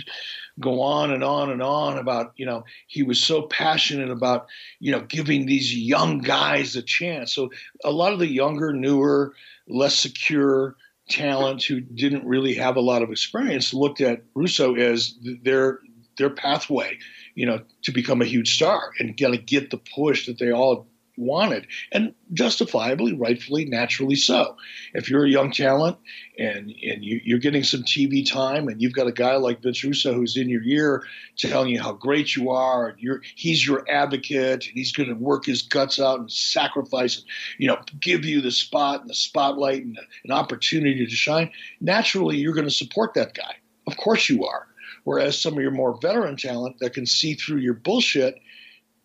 go 0.60 0.81
on 0.81 1.11
and 1.11 1.23
on 1.23 1.49
and 1.49 1.61
on 1.61 1.98
about, 1.98 2.34
you 2.36 2.45
know, 2.45 2.64
he 2.88 3.03
was 3.03 3.19
so 3.19 3.44
passionate 3.44 4.10
about, 4.10 4.48
you 4.80 4.91
know, 4.91 5.02
giving 5.02 5.45
these 5.45 5.76
young 5.76 6.19
guys 6.19 6.76
a 6.76 6.81
chance. 6.81 7.34
So 7.34 7.49
a 7.84 7.91
lot 7.91 8.14
of 8.14 8.19
the 8.19 8.27
younger, 8.27 8.73
newer, 8.73 9.34
less 9.68 9.95
secure 9.95 10.76
talent 11.10 11.64
who 11.64 11.80
didn't 11.80 12.26
really 12.26 12.53
have 12.56 12.76
a 12.76 12.81
lot 12.81 13.02
of 13.02 13.11
experience 13.11 13.73
looked 13.73 14.02
at 14.02 14.23
Russo 14.36 14.76
as 14.76 15.15
their 15.44 15.80
their 16.18 16.30
pathway, 16.30 16.98
you 17.34 17.45
know, 17.45 17.61
to 17.84 17.91
become 17.91 18.22
a 18.22 18.26
huge 18.26 18.53
star 18.53 18.91
and 18.99 19.18
kind 19.18 19.34
of 19.34 19.45
get 19.45 19.72
the 19.72 19.77
push 19.77 20.26
that 20.26 20.38
they 20.38 20.52
all 20.52 20.88
wanted, 21.19 21.67
and 21.91 22.13
justifiably, 22.33 23.13
rightfully, 23.13 23.65
naturally 23.65 24.15
so. 24.15 24.55
If 24.93 25.09
you're 25.09 25.25
a 25.25 25.29
young 25.29 25.51
talent 25.51 25.97
and 26.37 26.73
and 26.83 27.03
you, 27.03 27.35
are 27.35 27.39
getting 27.39 27.63
some 27.63 27.83
TV 27.83 28.27
time, 28.27 28.67
and 28.67 28.81
you've 28.81 28.93
got 28.93 29.07
a 29.07 29.11
guy 29.11 29.35
like 29.35 29.61
Vince 29.61 29.83
Russo 29.83 30.13
who's 30.13 30.37
in 30.37 30.49
your 30.49 30.63
ear 30.63 31.03
telling 31.37 31.69
you 31.69 31.81
how 31.81 31.93
great 31.93 32.35
you 32.35 32.49
are, 32.49 32.89
and 32.89 32.99
you're 32.99 33.21
he's 33.35 33.65
your 33.65 33.85
advocate, 33.89 34.67
and 34.67 34.75
he's 34.75 34.91
going 34.91 35.09
to 35.09 35.15
work 35.15 35.45
his 35.45 35.61
guts 35.61 35.99
out 35.99 36.19
and 36.19 36.31
sacrifice, 36.31 37.17
and 37.17 37.25
you 37.57 37.67
know, 37.67 37.79
give 37.99 38.25
you 38.25 38.41
the 38.41 38.51
spot 38.51 39.01
and 39.01 39.09
the 39.09 39.15
spotlight 39.15 39.83
and 39.83 39.99
an 40.23 40.31
opportunity 40.31 41.05
to 41.05 41.15
shine. 41.15 41.51
Naturally, 41.81 42.37
you're 42.37 42.53
going 42.53 42.67
to 42.67 42.71
support 42.71 43.13
that 43.13 43.33
guy. 43.33 43.55
Of 43.87 43.97
course, 43.97 44.29
you 44.29 44.45
are. 44.45 44.67
Whereas 45.03 45.39
some 45.39 45.53
of 45.53 45.61
your 45.61 45.71
more 45.71 45.97
veteran 46.01 46.37
talent 46.37 46.77
that 46.79 46.93
can 46.93 47.05
see 47.05 47.33
through 47.33 47.59
your 47.59 47.73
bullshit 47.73 48.39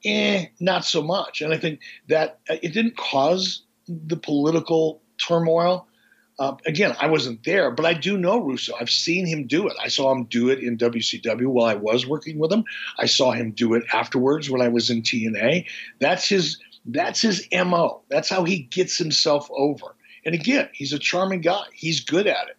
eh, 0.04 0.46
not 0.60 0.84
so 0.84 1.02
much. 1.02 1.40
And 1.40 1.52
I 1.52 1.58
think 1.58 1.80
that 2.08 2.40
uh, 2.48 2.56
it 2.62 2.72
didn't 2.72 2.96
cause 2.96 3.62
the 3.88 4.16
political 4.16 5.02
turmoil. 5.26 5.86
Uh, 6.38 6.56
again, 6.66 6.96
I 7.00 7.06
wasn't 7.06 7.44
there, 7.44 7.70
but 7.70 7.86
I 7.86 7.94
do 7.94 8.18
know 8.18 8.40
Russo. 8.40 8.74
I've 8.80 8.90
seen 8.90 9.26
him 9.26 9.46
do 9.46 9.68
it. 9.68 9.74
I 9.80 9.88
saw 9.88 10.12
him 10.12 10.24
do 10.24 10.48
it 10.48 10.60
in 10.60 10.76
WCW 10.76 11.46
while 11.46 11.66
I 11.66 11.74
was 11.74 12.06
working 12.06 12.38
with 12.38 12.52
him. 12.52 12.64
I 12.98 13.06
saw 13.06 13.30
him 13.30 13.52
do 13.52 13.74
it 13.74 13.84
afterwards 13.92 14.50
when 14.50 14.60
I 14.60 14.68
was 14.68 14.90
in 14.90 15.02
TNA. 15.02 15.66
That's 16.00 16.28
his. 16.28 16.58
That's 16.86 17.22
his 17.22 17.48
mo. 17.50 18.02
That's 18.10 18.28
how 18.28 18.44
he 18.44 18.58
gets 18.58 18.98
himself 18.98 19.48
over. 19.50 19.94
And 20.26 20.34
again, 20.34 20.68
he's 20.74 20.92
a 20.92 20.98
charming 20.98 21.40
guy. 21.40 21.64
He's 21.72 22.00
good 22.00 22.26
at 22.26 22.48
it. 22.48 22.56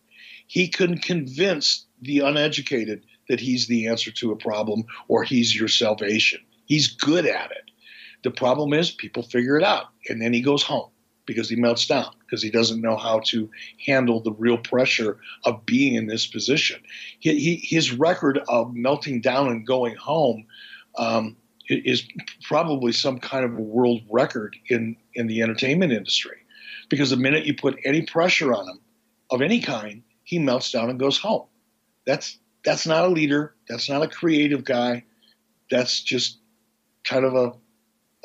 He 0.47 0.67
can 0.67 0.97
convince 0.97 1.85
the 2.01 2.19
uneducated 2.19 3.03
that 3.29 3.39
he's 3.39 3.67
the 3.67 3.87
answer 3.87 4.11
to 4.11 4.31
a 4.31 4.35
problem 4.35 4.85
or 5.07 5.23
he's 5.23 5.55
your 5.55 5.67
salvation. 5.67 6.39
He's 6.65 6.87
good 6.87 7.25
at 7.25 7.51
it. 7.51 7.71
The 8.23 8.31
problem 8.31 8.73
is 8.73 8.91
people 8.91 9.23
figure 9.23 9.57
it 9.57 9.63
out 9.63 9.87
and 10.09 10.21
then 10.21 10.33
he 10.33 10.41
goes 10.41 10.63
home 10.63 10.89
because 11.25 11.49
he 11.49 11.55
melts 11.55 11.85
down 11.85 12.11
because 12.19 12.41
he 12.41 12.49
doesn't 12.49 12.81
know 12.81 12.97
how 12.97 13.19
to 13.25 13.49
handle 13.85 14.21
the 14.21 14.31
real 14.33 14.57
pressure 14.57 15.19
of 15.45 15.65
being 15.65 15.95
in 15.95 16.07
this 16.07 16.27
position. 16.27 16.81
He, 17.19 17.39
he, 17.39 17.55
his 17.55 17.91
record 17.91 18.39
of 18.47 18.73
melting 18.73 19.21
down 19.21 19.47
and 19.47 19.65
going 19.65 19.95
home 19.95 20.45
um, 20.97 21.35
is 21.67 22.07
probably 22.43 22.91
some 22.91 23.19
kind 23.19 23.45
of 23.45 23.53
a 23.53 23.61
world 23.61 24.01
record 24.09 24.55
in, 24.69 24.95
in 25.13 25.27
the 25.27 25.41
entertainment 25.41 25.91
industry 25.91 26.37
because 26.89 27.09
the 27.09 27.17
minute 27.17 27.45
you 27.45 27.55
put 27.55 27.79
any 27.83 28.03
pressure 28.03 28.53
on 28.53 28.67
him 28.67 28.79
of 29.31 29.41
any 29.41 29.59
kind, 29.59 30.03
he 30.23 30.39
melts 30.39 30.71
down 30.71 30.89
and 30.89 30.99
goes 30.99 31.17
home. 31.17 31.45
That's 32.05 32.37
that's 32.63 32.87
not 32.87 33.05
a 33.05 33.09
leader. 33.09 33.55
That's 33.69 33.89
not 33.89 34.01
a 34.01 34.07
creative 34.07 34.63
guy. 34.63 35.03
That's 35.69 36.01
just 36.01 36.39
kind 37.05 37.25
of 37.25 37.35
a, 37.35 37.53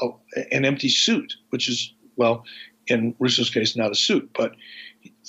a, 0.04 0.08
an 0.52 0.64
empty 0.64 0.88
suit, 0.88 1.34
which 1.50 1.68
is 1.68 1.94
well, 2.16 2.44
in 2.86 3.14
Russo's 3.18 3.50
case, 3.50 3.76
not 3.76 3.92
a 3.92 3.94
suit, 3.94 4.30
but 4.36 4.54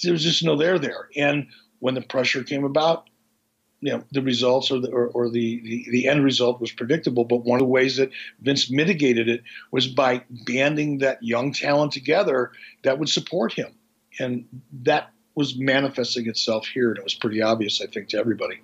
there 0.03 0.13
was 0.13 0.23
just 0.23 0.43
no 0.43 0.57
there 0.57 0.79
there. 0.79 1.09
And 1.15 1.47
when 1.79 1.93
the 1.93 2.01
pressure 2.01 2.43
came 2.43 2.63
about, 2.63 3.09
you 3.79 3.91
know, 3.91 4.03
the 4.11 4.21
results 4.21 4.71
or 4.71 4.79
the 4.79 4.89
or, 4.89 5.07
or 5.07 5.29
the, 5.29 5.61
the, 5.63 5.85
the 5.91 6.07
end 6.07 6.23
result 6.23 6.61
was 6.61 6.71
predictable. 6.71 7.25
But 7.25 7.45
one 7.45 7.57
of 7.57 7.65
the 7.65 7.71
ways 7.71 7.97
that 7.97 8.11
Vince 8.41 8.69
mitigated 8.69 9.27
it 9.27 9.41
was 9.71 9.87
by 9.87 10.23
banding 10.45 10.99
that 10.99 11.23
young 11.23 11.53
talent 11.53 11.91
together 11.91 12.51
that 12.83 12.99
would 12.99 13.09
support 13.09 13.53
him, 13.53 13.73
and 14.19 14.45
that 14.83 15.11
was 15.35 15.57
manifesting 15.57 16.27
itself 16.27 16.67
here, 16.67 16.89
and 16.89 16.97
it 16.97 17.03
was 17.03 17.15
pretty 17.15 17.41
obvious, 17.41 17.81
I 17.81 17.87
think, 17.87 18.09
to 18.09 18.17
everybody. 18.17 18.61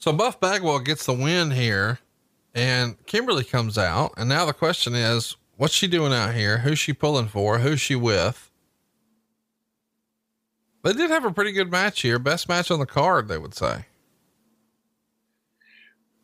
So 0.00 0.14
Buff 0.14 0.40
Bagwell 0.40 0.80
gets 0.80 1.04
the 1.04 1.12
win 1.12 1.50
here 1.50 1.98
and 2.54 2.96
Kimberly 3.04 3.44
comes 3.44 3.76
out. 3.76 4.12
And 4.16 4.30
now 4.30 4.46
the 4.46 4.54
question 4.54 4.94
is, 4.94 5.36
what's 5.56 5.74
she 5.74 5.86
doing 5.86 6.12
out 6.12 6.34
here? 6.34 6.58
Who's 6.58 6.78
she 6.78 6.94
pulling 6.94 7.28
for? 7.28 7.58
Who's 7.58 7.82
she 7.82 7.94
with? 7.94 8.50
They 10.82 10.94
did 10.94 11.10
have 11.10 11.26
a 11.26 11.30
pretty 11.30 11.52
good 11.52 11.70
match 11.70 12.00
here. 12.00 12.18
Best 12.18 12.48
match 12.48 12.70
on 12.70 12.80
the 12.80 12.86
card, 12.86 13.28
they 13.28 13.36
would 13.36 13.54
say. 13.54 13.84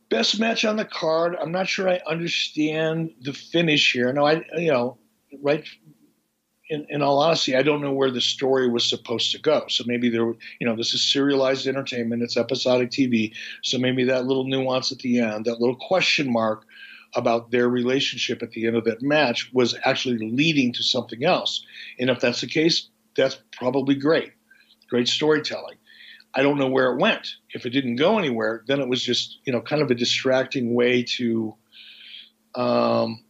Best 0.08 0.40
match 0.40 0.64
on 0.64 0.76
the 0.76 0.84
card. 0.86 1.36
I'm 1.38 1.52
not 1.52 1.68
sure 1.68 1.86
I 1.86 2.00
understand 2.06 3.12
the 3.20 3.34
finish 3.34 3.92
here. 3.92 4.10
No, 4.10 4.26
I, 4.26 4.42
you 4.56 4.72
know, 4.72 4.96
right 5.42 5.68
in, 6.68 6.86
in 6.88 7.02
all 7.02 7.20
honesty, 7.20 7.56
I 7.56 7.62
don't 7.62 7.80
know 7.80 7.92
where 7.92 8.10
the 8.10 8.20
story 8.20 8.68
was 8.68 8.88
supposed 8.88 9.32
to 9.32 9.38
go. 9.38 9.64
So 9.68 9.84
maybe 9.86 10.08
there, 10.08 10.26
you 10.58 10.66
know, 10.66 10.76
this 10.76 10.94
is 10.94 11.04
serialized 11.04 11.66
entertainment. 11.66 12.22
It's 12.22 12.36
episodic 12.36 12.90
TV. 12.90 13.32
So 13.62 13.78
maybe 13.78 14.04
that 14.04 14.26
little 14.26 14.44
nuance 14.44 14.90
at 14.90 14.98
the 14.98 15.20
end, 15.20 15.44
that 15.44 15.60
little 15.60 15.76
question 15.76 16.30
mark 16.30 16.64
about 17.14 17.50
their 17.50 17.68
relationship 17.68 18.42
at 18.42 18.50
the 18.50 18.66
end 18.66 18.76
of 18.76 18.84
that 18.84 19.00
match 19.00 19.50
was 19.52 19.76
actually 19.84 20.18
leading 20.18 20.72
to 20.72 20.82
something 20.82 21.24
else. 21.24 21.64
And 21.98 22.10
if 22.10 22.20
that's 22.20 22.40
the 22.40 22.48
case, 22.48 22.88
that's 23.16 23.38
probably 23.52 23.94
great. 23.94 24.32
Great 24.90 25.08
storytelling. 25.08 25.78
I 26.34 26.42
don't 26.42 26.58
know 26.58 26.68
where 26.68 26.92
it 26.92 27.00
went. 27.00 27.36
If 27.50 27.64
it 27.64 27.70
didn't 27.70 27.96
go 27.96 28.18
anywhere, 28.18 28.62
then 28.66 28.80
it 28.80 28.88
was 28.88 29.02
just, 29.02 29.38
you 29.44 29.52
know, 29.52 29.60
kind 29.60 29.80
of 29.80 29.90
a 29.90 29.94
distracting 29.94 30.74
way 30.74 31.04
to, 31.16 31.54
um, 32.54 33.24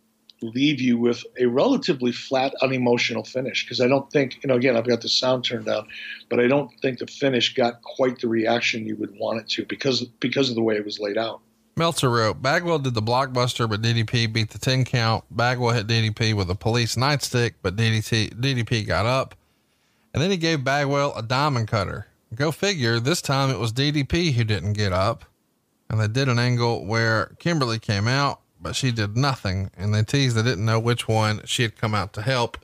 leave 0.50 0.80
you 0.80 0.98
with 0.98 1.24
a 1.38 1.46
relatively 1.46 2.12
flat, 2.12 2.54
unemotional 2.62 3.24
finish. 3.24 3.64
Because 3.64 3.80
I 3.80 3.88
don't 3.88 4.10
think, 4.10 4.38
you 4.42 4.48
know, 4.48 4.54
again, 4.54 4.76
I've 4.76 4.86
got 4.86 5.00
the 5.00 5.08
sound 5.08 5.44
turned 5.44 5.66
down, 5.66 5.86
but 6.28 6.40
I 6.40 6.46
don't 6.46 6.70
think 6.80 6.98
the 6.98 7.06
finish 7.06 7.54
got 7.54 7.82
quite 7.82 8.20
the 8.20 8.28
reaction 8.28 8.86
you 8.86 8.96
would 8.96 9.16
want 9.18 9.40
it 9.40 9.48
to 9.50 9.64
because 9.64 10.02
because 10.20 10.48
of 10.48 10.54
the 10.54 10.62
way 10.62 10.76
it 10.76 10.84
was 10.84 10.98
laid 10.98 11.18
out. 11.18 11.40
Meltzer 11.78 12.08
wrote, 12.08 12.40
Bagwell 12.40 12.78
did 12.78 12.94
the 12.94 13.02
blockbuster, 13.02 13.68
but 13.68 13.82
DDP 13.82 14.32
beat 14.32 14.48
the 14.48 14.58
10 14.58 14.86
count. 14.86 15.24
Bagwell 15.30 15.74
hit 15.74 15.86
DDP 15.86 16.32
with 16.32 16.48
a 16.48 16.54
police 16.54 16.96
nightstick, 16.96 17.54
but 17.60 17.76
DDT, 17.76 18.34
DDP 18.34 18.86
got 18.86 19.04
up. 19.04 19.34
And 20.14 20.22
then 20.22 20.30
he 20.30 20.38
gave 20.38 20.64
Bagwell 20.64 21.14
a 21.14 21.22
diamond 21.22 21.68
cutter. 21.68 22.06
Go 22.34 22.50
figure, 22.50 22.98
this 22.98 23.20
time 23.20 23.50
it 23.50 23.58
was 23.58 23.74
DDP 23.74 24.32
who 24.32 24.44
didn't 24.44 24.72
get 24.72 24.94
up. 24.94 25.26
And 25.90 26.00
they 26.00 26.08
did 26.08 26.30
an 26.30 26.38
angle 26.38 26.86
where 26.86 27.36
Kimberly 27.38 27.78
came 27.78 28.08
out 28.08 28.40
but 28.60 28.76
she 28.76 28.90
did 28.90 29.16
nothing. 29.16 29.70
And 29.76 29.94
they 29.94 30.02
teased 30.02 30.36
they 30.36 30.42
didn't 30.42 30.64
know 30.64 30.80
which 30.80 31.08
one 31.08 31.42
she 31.44 31.62
had 31.62 31.76
come 31.76 31.94
out 31.94 32.12
to 32.14 32.22
help. 32.22 32.58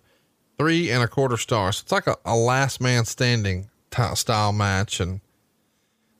Three 0.58 0.90
and 0.90 1.02
a 1.02 1.08
quarter 1.08 1.36
stars. 1.36 1.80
It's 1.80 1.92
like 1.92 2.06
a, 2.06 2.16
a 2.24 2.36
last 2.36 2.80
man 2.80 3.04
standing 3.04 3.70
t- 3.90 4.14
style 4.14 4.52
match. 4.52 5.00
And 5.00 5.20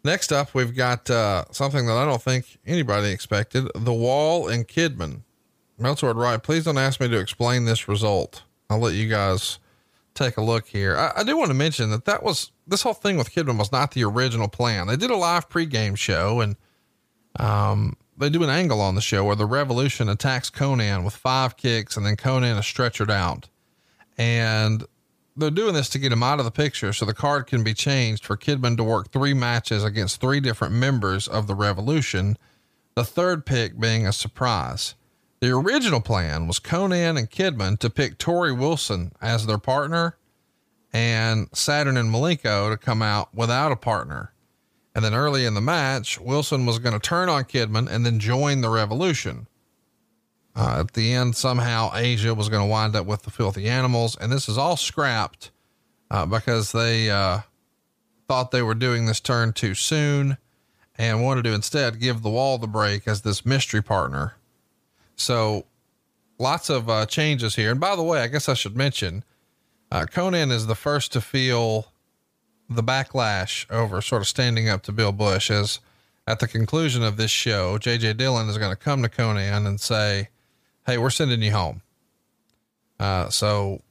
next 0.05 0.33
up, 0.33 0.55
we've 0.55 0.75
got 0.75 1.09
uh, 1.11 1.45
something 1.51 1.87
that 1.87 1.97
I 1.97 2.05
don't 2.05 2.23
think 2.23 2.59
anybody 2.67 3.11
expected 3.11 3.69
the 3.75 3.93
wall 3.93 4.49
and 4.49 4.67
Kidman. 4.67 5.23
Meltzer 5.79 6.13
right. 6.13 6.43
Please 6.43 6.65
don't 6.65 6.79
ask 6.79 7.01
me 7.01 7.09
to 7.09 7.19
explain 7.19 7.65
this 7.65 7.89
result. 7.89 8.43
I'll 8.71 8.79
let 8.79 8.95
you 8.95 9.09
guys 9.09 9.59
take 10.15 10.37
a 10.37 10.43
look 10.43 10.67
here. 10.67 10.97
I, 10.97 11.21
I 11.21 11.25
do 11.25 11.37
want 11.37 11.49
to 11.49 11.55
mention 11.55 11.91
that 11.91 12.05
that 12.05 12.23
was 12.23 12.53
this 12.67 12.83
whole 12.83 12.95
thing 12.95 13.17
with 13.17 13.35
Kidman 13.35 13.59
was 13.59 13.73
not 13.73 13.93
the 13.93 14.05
original 14.05 14.49
plan. 14.49 14.87
They 14.87 14.97
did 14.97 15.11
a 15.11 15.17
live 15.17 15.49
pregame 15.49 15.97
show 15.97 16.41
and 16.41 16.57
um, 17.39 17.97
they 18.23 18.31
do 18.31 18.43
an 18.43 18.51
angle 18.51 18.81
on 18.81 18.95
the 18.95 19.01
show 19.01 19.25
where 19.25 19.37
the 19.37 19.47
Revolution 19.47 20.09
attacks 20.09 20.51
Konnan 20.51 21.05
with 21.05 21.15
five 21.15 21.57
kicks 21.57 21.97
and 21.97 22.07
then 22.07 22.17
Konnan 22.17 22.59
is 22.59 22.65
stretchered 22.65 23.11
out. 23.11 23.49
And 24.17 24.85
they're 25.37 25.51
doing 25.51 25.75
this 25.75 25.89
to 25.91 25.99
get 25.99 26.13
him 26.13 26.23
out 26.23 26.39
of 26.39 26.45
the 26.45 26.51
picture 26.51 26.93
so 26.93 27.05
the 27.05 27.15
card 27.15 27.47
can 27.47 27.65
be 27.65 27.75
changed 27.75 28.25
for 28.25 28.37
Kidman 28.37 28.77
to 28.77 28.85
work 28.85 29.11
three 29.11 29.35
matches 29.35 29.83
against 29.83 30.21
three 30.21 30.41
different 30.41 30.75
members 30.75 31.27
of 31.27 31.47
the 31.47 31.55
Revolution, 31.55 32.37
the 32.95 33.05
third 33.05 33.47
pick 33.47 33.79
being 33.81 34.07
a 34.07 34.13
surprise. 34.13 34.95
The 35.41 35.51
original 35.51 36.01
plan 36.01 36.47
was 36.47 36.61
Konnan 36.61 37.19
and 37.19 37.31
Kidman 37.31 37.79
to 37.81 37.91
pick 37.91 38.19
Torrie 38.19 38.57
Wilson 38.57 39.13
as 39.21 39.47
their 39.47 39.59
partner 39.59 40.17
and 40.93 41.49
Saturn 41.53 41.97
and 41.97 42.13
Malenko 42.13 42.71
to 42.71 42.77
come 42.77 43.03
out 43.03 43.35
without 43.35 43.73
a 43.73 43.77
partner. 43.77 44.33
And 44.95 45.05
then 45.05 45.15
early 45.15 45.47
in 45.47 45.55
the 45.55 45.61
match, 45.61 46.21
Wilson 46.21 46.67
was 46.67 46.79
going 46.79 46.93
to 46.93 46.99
turn 46.99 47.29
on 47.29 47.45
Kidman 47.45 47.91
and 47.91 48.05
then 48.05 48.19
join 48.19 48.61
the 48.61 48.69
revolution. 48.69 49.47
Uh, 50.55 50.81
at 50.81 50.93
the 50.93 51.15
end, 51.15 51.35
somehow 51.35 51.91
Asia 51.95 52.35
was 52.35 52.51
going 52.51 52.63
to 52.63 52.71
wind 52.71 52.95
up 52.95 53.07
with 53.07 53.23
the 53.23 53.31
filthy 53.31 53.69
animals. 53.69 54.17
And 54.21 54.31
this 54.31 54.49
is 54.49 54.59
all 54.59 54.77
scrapped 54.77 55.51
uh, 56.11 56.27
because 56.27 56.73
they 56.73 57.11
uh, 57.11 57.41
thought 58.29 58.51
they 58.51 58.63
were 58.63 58.75
doing 58.75 59.07
this 59.07 59.21
turn 59.21 59.55
too 59.55 59.75
soon 59.75 60.37
and 60.99 61.23
wanted 61.23 61.45
to 61.45 61.55
instead 61.55 61.99
give 61.99 62.23
the 62.23 62.31
wall 62.31 62.59
the 62.59 62.67
break 62.67 63.09
as 63.09 63.23
this 63.23 63.47
mystery 63.47 63.83
partner. 63.83 64.35
So 65.17 65.65
lots 66.39 66.69
of 66.69 66.91
uh, 66.91 67.07
changes 67.07 67.57
here. 67.57 67.71
And 67.71 67.81
by 67.81 67.97
the 67.97 68.03
way, 68.03 68.21
I 68.21 68.27
guess 68.27 68.49
I 68.49 68.55
should 68.55 68.77
mention 68.77 69.25
uh, 69.91 70.07
Konnan 70.07 70.51
is 70.51 70.67
the 70.67 70.75
first 70.75 71.13
to 71.13 71.21
feel 71.21 71.92
the 72.77 72.83
backlash 72.83 73.71
over 73.71 74.01
sort 74.01 74.23
of 74.23 74.29
standing 74.29 74.69
up 74.69 74.83
to 74.83 74.93
Bill 74.93 75.13
Busch 75.13 75.51
as 75.51 75.81
at 76.27 76.39
the 76.39 76.49
conclusion 76.49 77.03
of 77.03 77.17
this 77.17 77.31
show, 77.31 77.79
JJ 77.79 78.17
Dillon 78.17 78.49
is 78.49 78.59
going 78.59 78.71
to 78.71 78.77
come 78.77 79.03
to 79.03 79.09
Konnan 79.09 79.67
and 79.67 79.81
say, 79.81 80.29
Hey, 80.87 80.99
we're 80.99 81.11
sending 81.11 81.43
you 81.43 81.53
home. 81.53 81.83
Uh, 82.99 83.29
so 83.29 83.83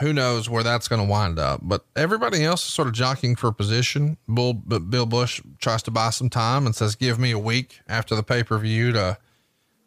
who 0.00 0.12
knows 0.12 0.48
where 0.48 0.62
that's 0.62 0.88
going 0.88 1.00
to 1.02 1.08
wind 1.08 1.38
up, 1.38 1.60
but 1.62 1.84
everybody 1.96 2.44
else 2.44 2.64
is 2.66 2.72
sort 2.72 2.88
of 2.88 2.94
jockeying 2.94 3.36
for 3.36 3.50
position. 3.50 4.16
Bill, 4.32 4.52
Bill 4.52 5.06
Busch 5.06 5.40
tries 5.58 5.82
to 5.84 5.90
buy 5.90 6.10
some 6.10 6.30
time 6.30 6.66
and 6.66 6.74
says, 6.74 6.94
give 6.94 7.18
me 7.18 7.32
a 7.32 7.38
week 7.38 7.80
after 7.88 8.14
the 8.14 8.22
pay 8.22 8.42
per 8.42 8.58
view 8.58 8.92
to 8.92 9.18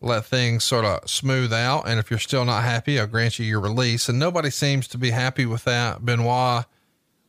let 0.02 0.26
things 0.26 0.64
sort 0.64 0.84
of 0.84 1.10
smooth 1.10 1.54
out. 1.54 1.88
And 1.88 2.00
if 2.00 2.10
you're 2.10 2.20
still 2.20 2.44
not 2.44 2.64
happy, 2.64 3.00
I'll 3.00 3.08
grant 3.08 3.40
you 3.40 3.46
your 3.46 3.62
release. 3.62 4.10
And 4.10 4.20
nobody 4.20 4.50
seems 4.50 4.88
to 4.90 4.98
be 4.98 5.12
happy 5.12 5.46
with 5.46 5.64
that. 5.64 6.04
Benoit 6.04 6.66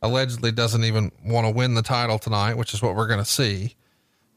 allegedly 0.03 0.51
doesn't 0.51 0.83
even 0.83 1.11
want 1.25 1.47
to 1.47 1.51
win 1.51 1.73
the 1.73 1.81
title 1.81 2.19
tonight, 2.19 2.55
which 2.55 2.73
is 2.73 2.81
what 2.81 2.95
we're 2.95 3.07
going 3.07 3.19
to 3.19 3.25
see 3.25 3.75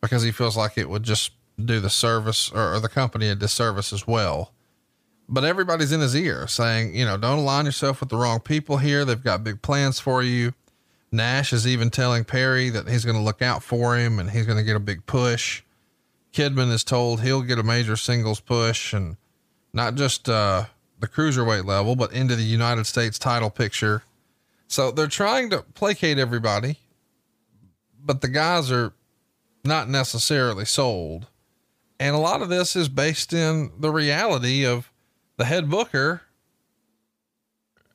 because 0.01 0.23
he 0.23 0.31
feels 0.31 0.57
like 0.57 0.79
it 0.79 0.89
would 0.89 1.03
just 1.03 1.33
do 1.63 1.81
the 1.81 1.91
service 1.91 2.51
or, 2.53 2.75
or, 2.75 2.81
the 2.81 2.89
company 2.89 3.29
a 3.29 3.35
disservice 3.35 3.93
as 3.93 4.07
well. 4.07 4.53
But 5.29 5.45
everybody's 5.45 5.91
in 5.91 6.01
his 6.01 6.15
ear 6.15 6.47
saying, 6.47 6.95
you 6.95 7.05
know, 7.05 7.17
don't 7.17 7.41
align 7.41 7.65
yourself 7.65 8.01
with 8.01 8.11
the 8.11 8.17
wrong 8.17 8.41
people 8.41 8.77
here. 8.77 9.05
They've 9.05 9.23
got 9.23 9.43
big 9.43 9.63
plans 9.63 9.99
for 9.99 10.23
you. 10.23 10.53
Nash 11.11 11.53
is 11.53 11.67
even 11.67 11.91
telling 11.91 12.25
Perry 12.25 12.71
that 12.71 12.89
he's 12.89 13.05
going 13.05 13.17
to 13.17 13.23
look 13.23 13.43
out 13.43 13.63
for 13.63 13.97
him 13.97 14.19
and 14.19 14.31
he's 14.31 14.47
going 14.47 14.59
to 14.59 14.65
get 14.65 14.77
a 14.77 14.81
big 14.81 15.07
push. 15.07 15.63
Kidman 16.33 16.71
is 16.71 16.85
told 16.85 17.23
he'll 17.23 17.43
get 17.43 17.59
a 17.59 17.63
major 17.63 17.97
singles 17.97 18.39
push 18.39 18.93
and 18.93 19.17
not 19.73 19.95
just 19.95 20.29
uh, 20.29 20.67
the 21.01 21.09
cruiserweight 21.09 21.65
level, 21.65 21.97
but 21.97 22.13
into 22.13 22.37
the 22.37 22.43
United 22.43 22.87
States 22.87 23.19
title 23.19 23.51
picture. 23.51 24.03
So 24.69 24.91
they're 24.91 25.07
trying 25.07 25.51
to 25.51 25.63
placate 25.75 26.19
everybody, 26.19 26.79
but 28.03 28.21
the 28.21 28.29
guys 28.29 28.71
are 28.73 28.93
not 29.65 29.89
necessarily 29.89 30.65
sold. 30.65 31.27
And 31.99 32.15
a 32.15 32.19
lot 32.19 32.43
of 32.43 32.49
this 32.49 32.77
is 32.77 32.89
based 32.89 33.33
in 33.33 33.71
the 33.79 33.91
reality 33.91 34.67
of 34.67 34.91
the 35.37 35.45
head 35.45 35.71
booker. 35.71 36.23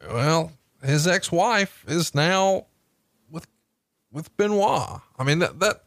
Well, 0.07 0.53
his 0.83 1.07
ex-wife 1.07 1.85
is 1.87 2.15
now 2.15 2.65
with 3.29 3.47
with 4.11 4.35
Benoit. 4.37 5.01
I 5.19 5.23
mean 5.23 5.39
that 5.39 5.59
that 5.59 5.83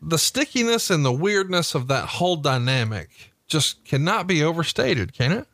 the 0.00 0.18
stickiness 0.18 0.90
and 0.90 1.04
the 1.04 1.12
weirdness 1.12 1.74
of 1.74 1.88
that 1.88 2.06
whole 2.06 2.36
dynamic 2.36 3.10
just 3.46 3.84
cannot 3.84 4.26
be 4.26 4.42
overstated, 4.42 5.12
can 5.12 5.32
it? 5.32 5.46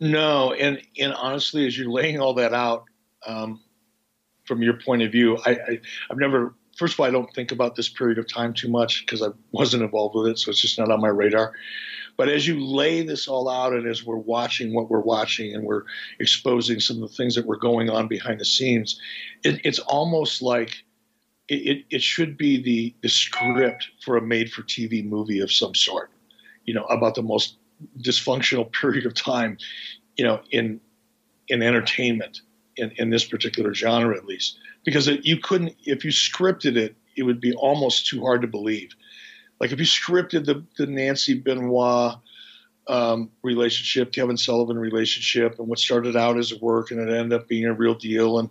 No, 0.00 0.52
and 0.52 0.82
and 0.98 1.14
honestly, 1.14 1.66
as 1.66 1.78
you're 1.78 1.90
laying 1.90 2.20
all 2.20 2.34
that 2.34 2.52
out 2.52 2.84
um, 3.26 3.60
from 4.44 4.62
your 4.62 4.74
point 4.74 5.02
of 5.02 5.12
view, 5.12 5.38
I, 5.46 5.50
I 5.50 5.80
I've 6.10 6.18
never. 6.18 6.54
First 6.78 6.94
of 6.94 7.00
all, 7.00 7.06
I 7.06 7.10
don't 7.10 7.32
think 7.34 7.52
about 7.52 7.76
this 7.76 7.90
period 7.90 8.18
of 8.18 8.26
time 8.26 8.54
too 8.54 8.68
much 8.68 9.04
because 9.04 9.22
I 9.22 9.28
wasn't 9.50 9.82
involved 9.82 10.14
with 10.16 10.28
it, 10.28 10.38
so 10.38 10.50
it's 10.50 10.60
just 10.60 10.78
not 10.78 10.90
on 10.90 11.02
my 11.02 11.08
radar. 11.08 11.52
But 12.16 12.28
as 12.28 12.46
you 12.46 12.64
lay 12.64 13.02
this 13.02 13.28
all 13.28 13.48
out, 13.48 13.72
and 13.72 13.86
as 13.86 14.04
we're 14.04 14.16
watching 14.16 14.74
what 14.74 14.90
we're 14.90 15.00
watching, 15.00 15.54
and 15.54 15.64
we're 15.64 15.84
exposing 16.18 16.80
some 16.80 17.02
of 17.02 17.10
the 17.10 17.14
things 17.14 17.34
that 17.34 17.46
were 17.46 17.58
going 17.58 17.90
on 17.90 18.08
behind 18.08 18.40
the 18.40 18.44
scenes, 18.44 18.98
it, 19.44 19.60
it's 19.64 19.78
almost 19.80 20.40
like 20.40 20.84
it, 21.48 21.84
it 21.90 22.02
should 22.02 22.36
be 22.36 22.62
the, 22.62 22.94
the 23.02 23.08
script 23.08 23.88
for 24.04 24.16
a 24.16 24.22
made 24.22 24.50
for 24.50 24.62
TV 24.62 25.04
movie 25.04 25.40
of 25.40 25.52
some 25.52 25.74
sort, 25.74 26.10
you 26.64 26.72
know, 26.72 26.84
about 26.84 27.14
the 27.14 27.22
most 27.22 27.56
dysfunctional 27.98 28.70
period 28.80 29.06
of 29.06 29.14
time, 29.14 29.58
you 30.16 30.24
know, 30.24 30.40
in 30.50 30.80
in 31.48 31.62
entertainment 31.62 32.40
in, 32.76 32.92
in 32.96 33.10
this 33.10 33.24
particular 33.24 33.74
genre 33.74 34.16
at 34.16 34.24
least. 34.24 34.58
Because 34.84 35.08
it, 35.08 35.24
you 35.24 35.38
couldn't 35.38 35.74
if 35.84 36.04
you 36.04 36.10
scripted 36.10 36.76
it, 36.76 36.96
it 37.16 37.22
would 37.22 37.40
be 37.40 37.52
almost 37.54 38.06
too 38.06 38.20
hard 38.22 38.42
to 38.42 38.48
believe. 38.48 38.94
Like 39.60 39.72
if 39.72 39.78
you 39.78 39.86
scripted 39.86 40.44
the, 40.44 40.64
the 40.76 40.86
Nancy 40.86 41.34
Benoit 41.34 42.16
um, 42.88 43.30
relationship, 43.42 44.12
Kevin 44.12 44.36
Sullivan 44.36 44.78
relationship, 44.78 45.58
and 45.58 45.68
what 45.68 45.78
started 45.78 46.16
out 46.16 46.36
as 46.36 46.50
a 46.50 46.58
work 46.58 46.90
and 46.90 47.00
it 47.00 47.12
ended 47.12 47.40
up 47.40 47.48
being 47.48 47.66
a 47.66 47.72
real 47.72 47.94
deal. 47.94 48.38
And 48.38 48.50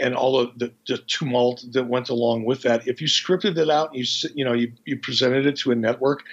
and 0.00 0.14
all 0.14 0.38
of 0.38 0.58
the, 0.58 0.72
the, 0.88 0.98
tumult 0.98 1.62
that 1.72 1.84
went 1.84 2.08
along 2.08 2.44
with 2.44 2.62
that. 2.62 2.88
If 2.88 3.00
you 3.00 3.06
scripted 3.06 3.58
it 3.58 3.68
out 3.68 3.90
and 3.92 3.98
you 3.98 4.30
you 4.34 4.44
know 4.44 4.54
you, 4.54 4.72
you 4.86 4.98
presented 4.98 5.46
it 5.46 5.56
to 5.58 5.72
a 5.72 5.74
network, 5.74 6.24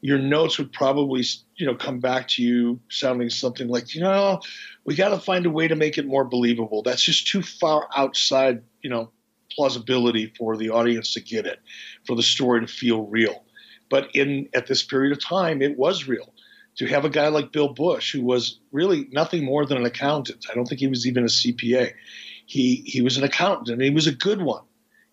your 0.00 0.18
notes 0.18 0.58
would 0.58 0.72
probably 0.72 1.24
you 1.56 1.66
know 1.66 1.74
come 1.74 2.00
back 2.00 2.28
to 2.28 2.42
you 2.42 2.80
sounding 2.90 3.30
something 3.30 3.68
like 3.68 3.94
you 3.94 4.00
know 4.00 4.40
we 4.88 4.94
got 4.94 5.10
to 5.10 5.18
find 5.18 5.44
a 5.44 5.50
way 5.50 5.68
to 5.68 5.76
make 5.76 5.98
it 5.98 6.06
more 6.06 6.24
believable. 6.24 6.82
That's 6.82 7.02
just 7.02 7.26
too 7.26 7.42
far 7.42 7.88
outside 7.94 8.62
you 8.80 8.88
know 8.88 9.10
plausibility 9.54 10.32
for 10.38 10.56
the 10.56 10.70
audience 10.70 11.12
to 11.14 11.20
get 11.20 11.44
it, 11.44 11.60
for 12.06 12.16
the 12.16 12.22
story 12.22 12.62
to 12.62 12.66
feel 12.66 13.04
real. 13.04 13.44
But 13.90 14.08
in 14.14 14.48
at 14.54 14.66
this 14.66 14.82
period 14.82 15.12
of 15.12 15.22
time, 15.22 15.60
it 15.60 15.76
was 15.76 16.08
real. 16.08 16.32
To 16.78 16.86
have 16.86 17.04
a 17.04 17.10
guy 17.10 17.28
like 17.28 17.52
Bill 17.52 17.74
Busch, 17.74 18.12
who 18.12 18.22
was 18.22 18.60
really 18.72 19.08
nothing 19.12 19.44
more 19.44 19.66
than 19.66 19.76
an 19.76 19.84
accountant, 19.84 20.46
I 20.50 20.54
don't 20.54 20.64
think 20.64 20.80
he 20.80 20.86
was 20.86 21.06
even 21.06 21.24
a 21.24 21.26
CPA 21.26 21.92
he 22.48 22.82
he 22.86 23.02
was 23.02 23.18
an 23.18 23.24
accountant 23.24 23.68
and 23.68 23.82
he 23.82 23.90
was 23.90 24.06
a 24.06 24.12
good 24.12 24.40
one. 24.40 24.62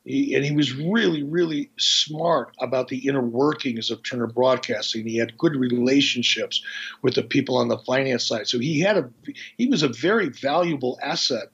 He, 0.05 0.35
and 0.35 0.45
he 0.45 0.51
was 0.51 0.73
really, 0.73 1.23
really 1.23 1.71
smart 1.77 2.55
about 2.59 2.89
the 2.89 3.07
inner 3.07 3.21
workings 3.21 3.89
of 3.89 4.03
Turner 4.03 4.27
Broadcasting. 4.27 5.07
He 5.07 5.17
had 5.17 5.37
good 5.37 5.55
relationships 5.55 6.61
with 7.01 7.15
the 7.15 7.23
people 7.23 7.57
on 7.57 7.69
the 7.69 7.79
finance 7.79 8.27
side, 8.27 8.47
so 8.47 8.59
he 8.59 8.79
had 8.79 8.97
a 8.97 9.09
he 9.57 9.65
was 9.67 9.81
a 9.81 9.87
very 9.87 10.29
valuable 10.29 10.99
asset 11.01 11.49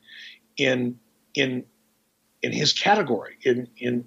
in 0.58 1.00
in 1.34 1.64
in 2.42 2.52
his 2.52 2.74
category 2.74 3.38
in 3.44 3.70
in 3.78 4.06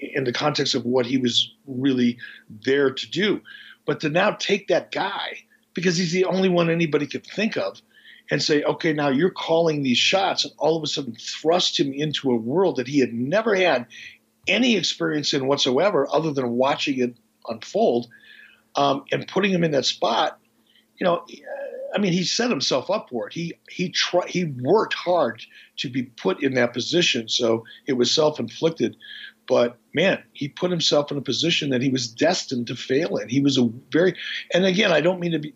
in 0.00 0.24
the 0.24 0.32
context 0.32 0.74
of 0.74 0.84
what 0.84 1.06
he 1.06 1.18
was 1.18 1.52
really 1.66 2.18
there 2.48 2.90
to 2.90 3.10
do. 3.10 3.40
But 3.86 4.00
to 4.00 4.08
now 4.08 4.32
take 4.32 4.66
that 4.68 4.90
guy 4.90 5.44
because 5.74 5.96
he's 5.96 6.12
the 6.12 6.24
only 6.24 6.48
one 6.48 6.70
anybody 6.70 7.06
could 7.06 7.24
think 7.24 7.56
of 7.56 7.80
and 8.30 8.42
say, 8.42 8.62
okay, 8.62 8.92
now 8.92 9.08
you're 9.08 9.30
calling 9.30 9.82
these 9.82 9.98
shots, 9.98 10.44
and 10.44 10.54
all 10.58 10.76
of 10.76 10.82
a 10.82 10.86
sudden 10.86 11.16
thrust 11.16 11.78
him 11.78 11.92
into 11.92 12.30
a 12.30 12.36
world 12.36 12.76
that 12.76 12.86
he 12.86 13.00
had 13.00 13.12
never 13.12 13.54
had 13.54 13.86
any 14.46 14.76
experience 14.76 15.34
in 15.34 15.46
whatsoever 15.46 16.06
other 16.10 16.32
than 16.32 16.50
watching 16.52 17.00
it 17.00 17.16
unfold 17.48 18.08
um, 18.76 19.04
and 19.12 19.26
putting 19.26 19.50
him 19.50 19.64
in 19.64 19.72
that 19.72 19.84
spot. 19.84 20.38
You 20.98 21.04
know, 21.06 21.24
I 21.94 21.98
mean, 21.98 22.12
he 22.12 22.24
set 22.24 22.50
himself 22.50 22.90
up 22.90 23.08
for 23.10 23.26
it. 23.26 23.32
He 23.32 23.54
he 23.68 23.88
tried. 23.88 24.28
He 24.28 24.44
worked 24.44 24.94
hard 24.94 25.42
to 25.78 25.88
be 25.88 26.04
put 26.04 26.42
in 26.42 26.54
that 26.54 26.72
position, 26.72 27.28
so 27.28 27.64
it 27.86 27.94
was 27.94 28.12
self 28.12 28.38
inflicted. 28.38 28.96
But 29.50 29.76
man, 29.92 30.22
he 30.32 30.46
put 30.46 30.70
himself 30.70 31.10
in 31.10 31.18
a 31.18 31.20
position 31.20 31.70
that 31.70 31.82
he 31.82 31.90
was 31.90 32.06
destined 32.06 32.68
to 32.68 32.76
fail 32.76 33.16
in. 33.16 33.28
He 33.28 33.40
was 33.40 33.58
a 33.58 33.68
very, 33.90 34.14
and 34.54 34.64
again, 34.64 34.92
I 34.92 35.00
don't 35.00 35.18
mean 35.18 35.32
to 35.32 35.40
be, 35.40 35.52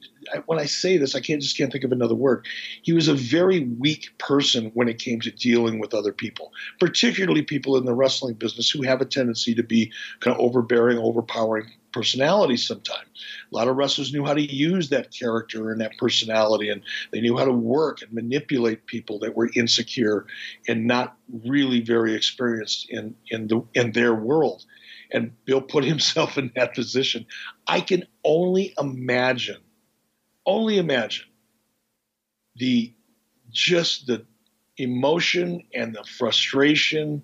when 0.47 0.59
I 0.59 0.67
say 0.67 0.97
this, 0.97 1.15
I 1.15 1.21
can't 1.21 1.41
just 1.41 1.57
can't 1.57 1.71
think 1.71 1.85
of 1.85 1.93
another 1.93 2.17
word. 2.17 2.45
He 2.83 2.93
was 2.93 3.07
a 3.07 3.15
very 3.15 3.61
weak 3.61 4.11
person 4.19 4.73
when 4.75 4.89
it 4.89 4.99
came 4.99 5.21
to 5.21 5.31
dealing 5.31 5.79
with 5.79 5.95
other 5.95 6.13
people, 6.13 6.51
particularly 6.81 7.43
people 7.43 7.77
in 7.77 7.85
the 7.85 7.95
wrestling 7.95 8.35
business 8.35 8.69
who 8.69 8.83
have 8.83 9.01
a 9.01 9.05
tendency 9.05 9.55
to 9.55 9.63
be 9.63 9.93
kind 10.19 10.35
of 10.37 10.41
overbearing, 10.41 10.99
overpowering 10.99 11.71
personality 11.95 12.57
sometimes. 12.57 13.25
A 13.53 13.57
lot 13.57 13.69
of 13.69 13.77
wrestlers 13.77 14.13
knew 14.13 14.25
how 14.27 14.35
to 14.35 14.43
use 14.43 14.89
that 14.89 15.13
character 15.13 15.71
and 15.71 15.81
that 15.81 15.97
personality, 15.97 16.69
and 16.69 16.83
they 17.13 17.21
knew 17.21 17.39
how 17.39 17.45
to 17.45 17.53
work 17.53 18.03
and 18.03 18.13
manipulate 18.13 18.87
people 18.87 19.21
that 19.21 19.37
were 19.37 19.51
insecure 19.55 20.27
and 20.67 20.87
not 20.87 21.17
really 21.47 21.81
very 21.81 22.15
experienced 22.15 22.91
in 22.91 23.15
in 23.31 23.47
the 23.47 23.65
in 23.75 23.93
their 23.93 24.15
world. 24.15 24.65
And 25.13 25.33
Bill 25.45 25.63
put 25.63 25.85
himself 25.95 26.37
in 26.37 26.51
that 26.57 26.75
position. 26.75 27.27
I 27.69 27.81
can 27.81 28.05
only 28.25 28.75
imagine, 28.79 29.63
only 30.45 30.79
imagine 30.79 31.27
the 32.57 32.93
just 33.53 34.09
the 34.09 34.27
emotion 34.77 35.63
and 35.73 35.95
the 35.95 36.03
frustration 36.03 37.23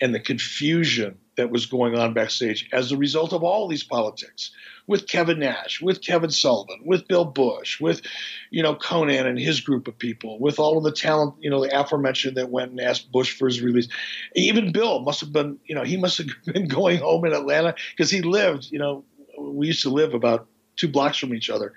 and 0.00 0.14
the 0.14 0.20
confusion 0.20 1.18
that 1.38 1.50
was 1.50 1.66
going 1.66 1.96
on 1.96 2.12
backstage 2.12 2.68
as 2.72 2.92
a 2.92 2.96
result 2.96 3.32
of 3.32 3.44
all 3.44 3.68
these 3.68 3.84
politics 3.84 4.50
with 4.88 5.06
Kevin 5.06 5.38
Nash, 5.38 5.80
with 5.80 6.02
Kevin 6.02 6.30
Sullivan, 6.30 6.80
with 6.84 7.06
Bill 7.06 7.24
Busch, 7.24 7.80
with, 7.80 8.02
you 8.50 8.62
know, 8.62 8.74
Konnan 8.74 9.24
and 9.24 9.38
his 9.38 9.60
group 9.60 9.86
of 9.86 9.96
people, 9.96 10.40
with 10.40 10.58
all 10.58 10.76
of 10.76 10.84
the 10.84 10.92
talent, 10.92 11.34
you 11.38 11.48
know, 11.48 11.62
the 11.62 11.78
aforementioned 11.78 12.36
that 12.36 12.50
went 12.50 12.72
and 12.72 12.80
asked 12.80 13.12
Busch 13.12 13.38
for 13.38 13.46
his 13.46 13.62
release. 13.62 13.86
Even 14.34 14.72
Bill 14.72 15.00
must 15.00 15.20
have 15.20 15.32
been, 15.32 15.58
you 15.64 15.74
know, 15.74 15.84
he 15.84 15.96
must 15.96 16.18
have 16.18 16.26
been 16.46 16.66
going 16.66 16.98
home 16.98 17.24
in 17.24 17.32
Atlanta 17.32 17.74
because 17.96 18.10
he 18.10 18.20
lived, 18.20 18.68
you 18.70 18.78
know, 18.78 19.04
we 19.38 19.68
used 19.68 19.82
to 19.82 19.90
live 19.90 20.14
about 20.14 20.48
two 20.76 20.88
blocks 20.88 21.18
from 21.18 21.34
each 21.34 21.50
other 21.50 21.72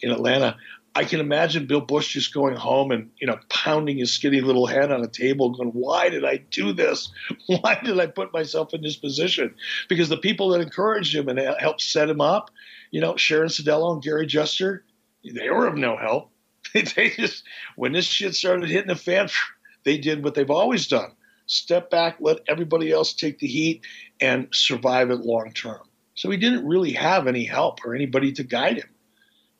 in 0.00 0.10
Atlanta. 0.10 0.56
I 0.96 1.04
can 1.04 1.20
imagine 1.20 1.66
Bill 1.66 1.82
Busch 1.82 2.14
just 2.14 2.32
going 2.32 2.56
home 2.56 2.90
and 2.90 3.10
you 3.18 3.26
know 3.26 3.38
pounding 3.50 3.98
his 3.98 4.14
skinny 4.14 4.40
little 4.40 4.64
head 4.64 4.90
on 4.90 5.04
a 5.04 5.06
table, 5.06 5.50
going, 5.50 5.68
"Why 5.68 6.08
did 6.08 6.24
I 6.24 6.38
do 6.38 6.72
this? 6.72 7.12
Why 7.46 7.78
did 7.84 8.00
I 8.00 8.06
put 8.06 8.32
myself 8.32 8.72
in 8.72 8.80
this 8.80 8.96
position?" 8.96 9.54
Because 9.90 10.08
the 10.08 10.16
people 10.16 10.48
that 10.50 10.62
encouraged 10.62 11.14
him 11.14 11.28
and 11.28 11.38
helped 11.60 11.82
set 11.82 12.08
him 12.08 12.22
up, 12.22 12.50
you 12.90 13.02
know, 13.02 13.14
Sharon 13.14 13.50
Sadello 13.50 13.92
and 13.92 14.02
Gary 14.02 14.24
Juster, 14.24 14.86
they 15.22 15.50
were 15.50 15.66
of 15.66 15.76
no 15.76 15.98
help. 15.98 16.30
they 16.72 17.10
just 17.10 17.44
when 17.76 17.92
this 17.92 18.06
shit 18.06 18.34
started 18.34 18.70
hitting 18.70 18.88
the 18.88 18.96
fan, 18.96 19.28
they 19.84 19.98
did 19.98 20.24
what 20.24 20.34
they've 20.34 20.50
always 20.50 20.88
done: 20.88 21.12
step 21.44 21.90
back, 21.90 22.16
let 22.20 22.38
everybody 22.48 22.90
else 22.90 23.12
take 23.12 23.38
the 23.38 23.46
heat, 23.46 23.82
and 24.18 24.48
survive 24.50 25.10
it 25.10 25.20
long 25.20 25.52
term. 25.52 25.82
So 26.14 26.30
he 26.30 26.38
didn't 26.38 26.66
really 26.66 26.92
have 26.92 27.26
any 27.26 27.44
help 27.44 27.84
or 27.84 27.94
anybody 27.94 28.32
to 28.32 28.42
guide 28.42 28.78
him 28.78 28.88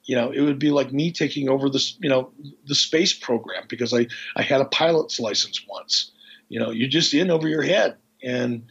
you 0.07 0.15
know, 0.15 0.31
it 0.31 0.41
would 0.41 0.59
be 0.59 0.71
like 0.71 0.93
me 0.93 1.13
taking 1.13 1.49
over 1.49 1.69
this, 1.69 1.99
you 2.01 2.09
know, 2.09 2.31
the 2.67 2.75
space 2.75 3.13
program 3.13 3.65
because 3.69 3.93
I, 3.93 4.07
I 4.37 4.43
had 4.43 4.61
a 4.61 4.67
pilot's 4.67 5.19
license 5.19 5.65
once. 5.69 6.13
You 6.49 6.61
know, 6.61 6.71
you're 6.71 6.89
just 6.89 7.13
in 7.13 7.31
over 7.31 7.49
your 7.49 7.63
head. 7.63 7.97
And 8.23 8.67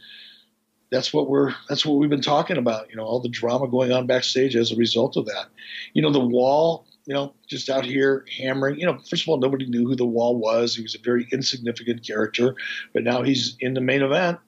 that's 0.90 1.12
what 1.12 1.28
we're 1.28 1.54
that's 1.68 1.84
what 1.84 1.98
we've 1.98 2.10
been 2.10 2.20
talking 2.20 2.56
about, 2.56 2.90
you 2.90 2.96
know, 2.96 3.04
all 3.04 3.20
the 3.20 3.28
drama 3.28 3.68
going 3.68 3.92
on 3.92 4.06
backstage 4.06 4.56
as 4.56 4.72
a 4.72 4.76
result 4.76 5.16
of 5.16 5.26
that. 5.26 5.46
You 5.92 6.02
know, 6.02 6.10
the 6.10 6.20
wall, 6.20 6.86
you 7.04 7.14
know, 7.14 7.34
just 7.46 7.68
out 7.68 7.84
here 7.84 8.24
hammering, 8.38 8.78
you 8.78 8.86
know, 8.86 8.98
first 8.98 9.22
of 9.22 9.28
all, 9.28 9.38
nobody 9.38 9.66
knew 9.66 9.86
who 9.86 9.96
the 9.96 10.06
wall 10.06 10.36
was. 10.36 10.74
He 10.74 10.82
was 10.82 10.94
a 10.94 11.00
very 11.00 11.28
insignificant 11.32 12.06
character, 12.06 12.54
but 12.94 13.02
now 13.02 13.22
he's 13.22 13.56
in 13.60 13.74
the 13.74 13.80
main 13.80 14.02
event. 14.02 14.38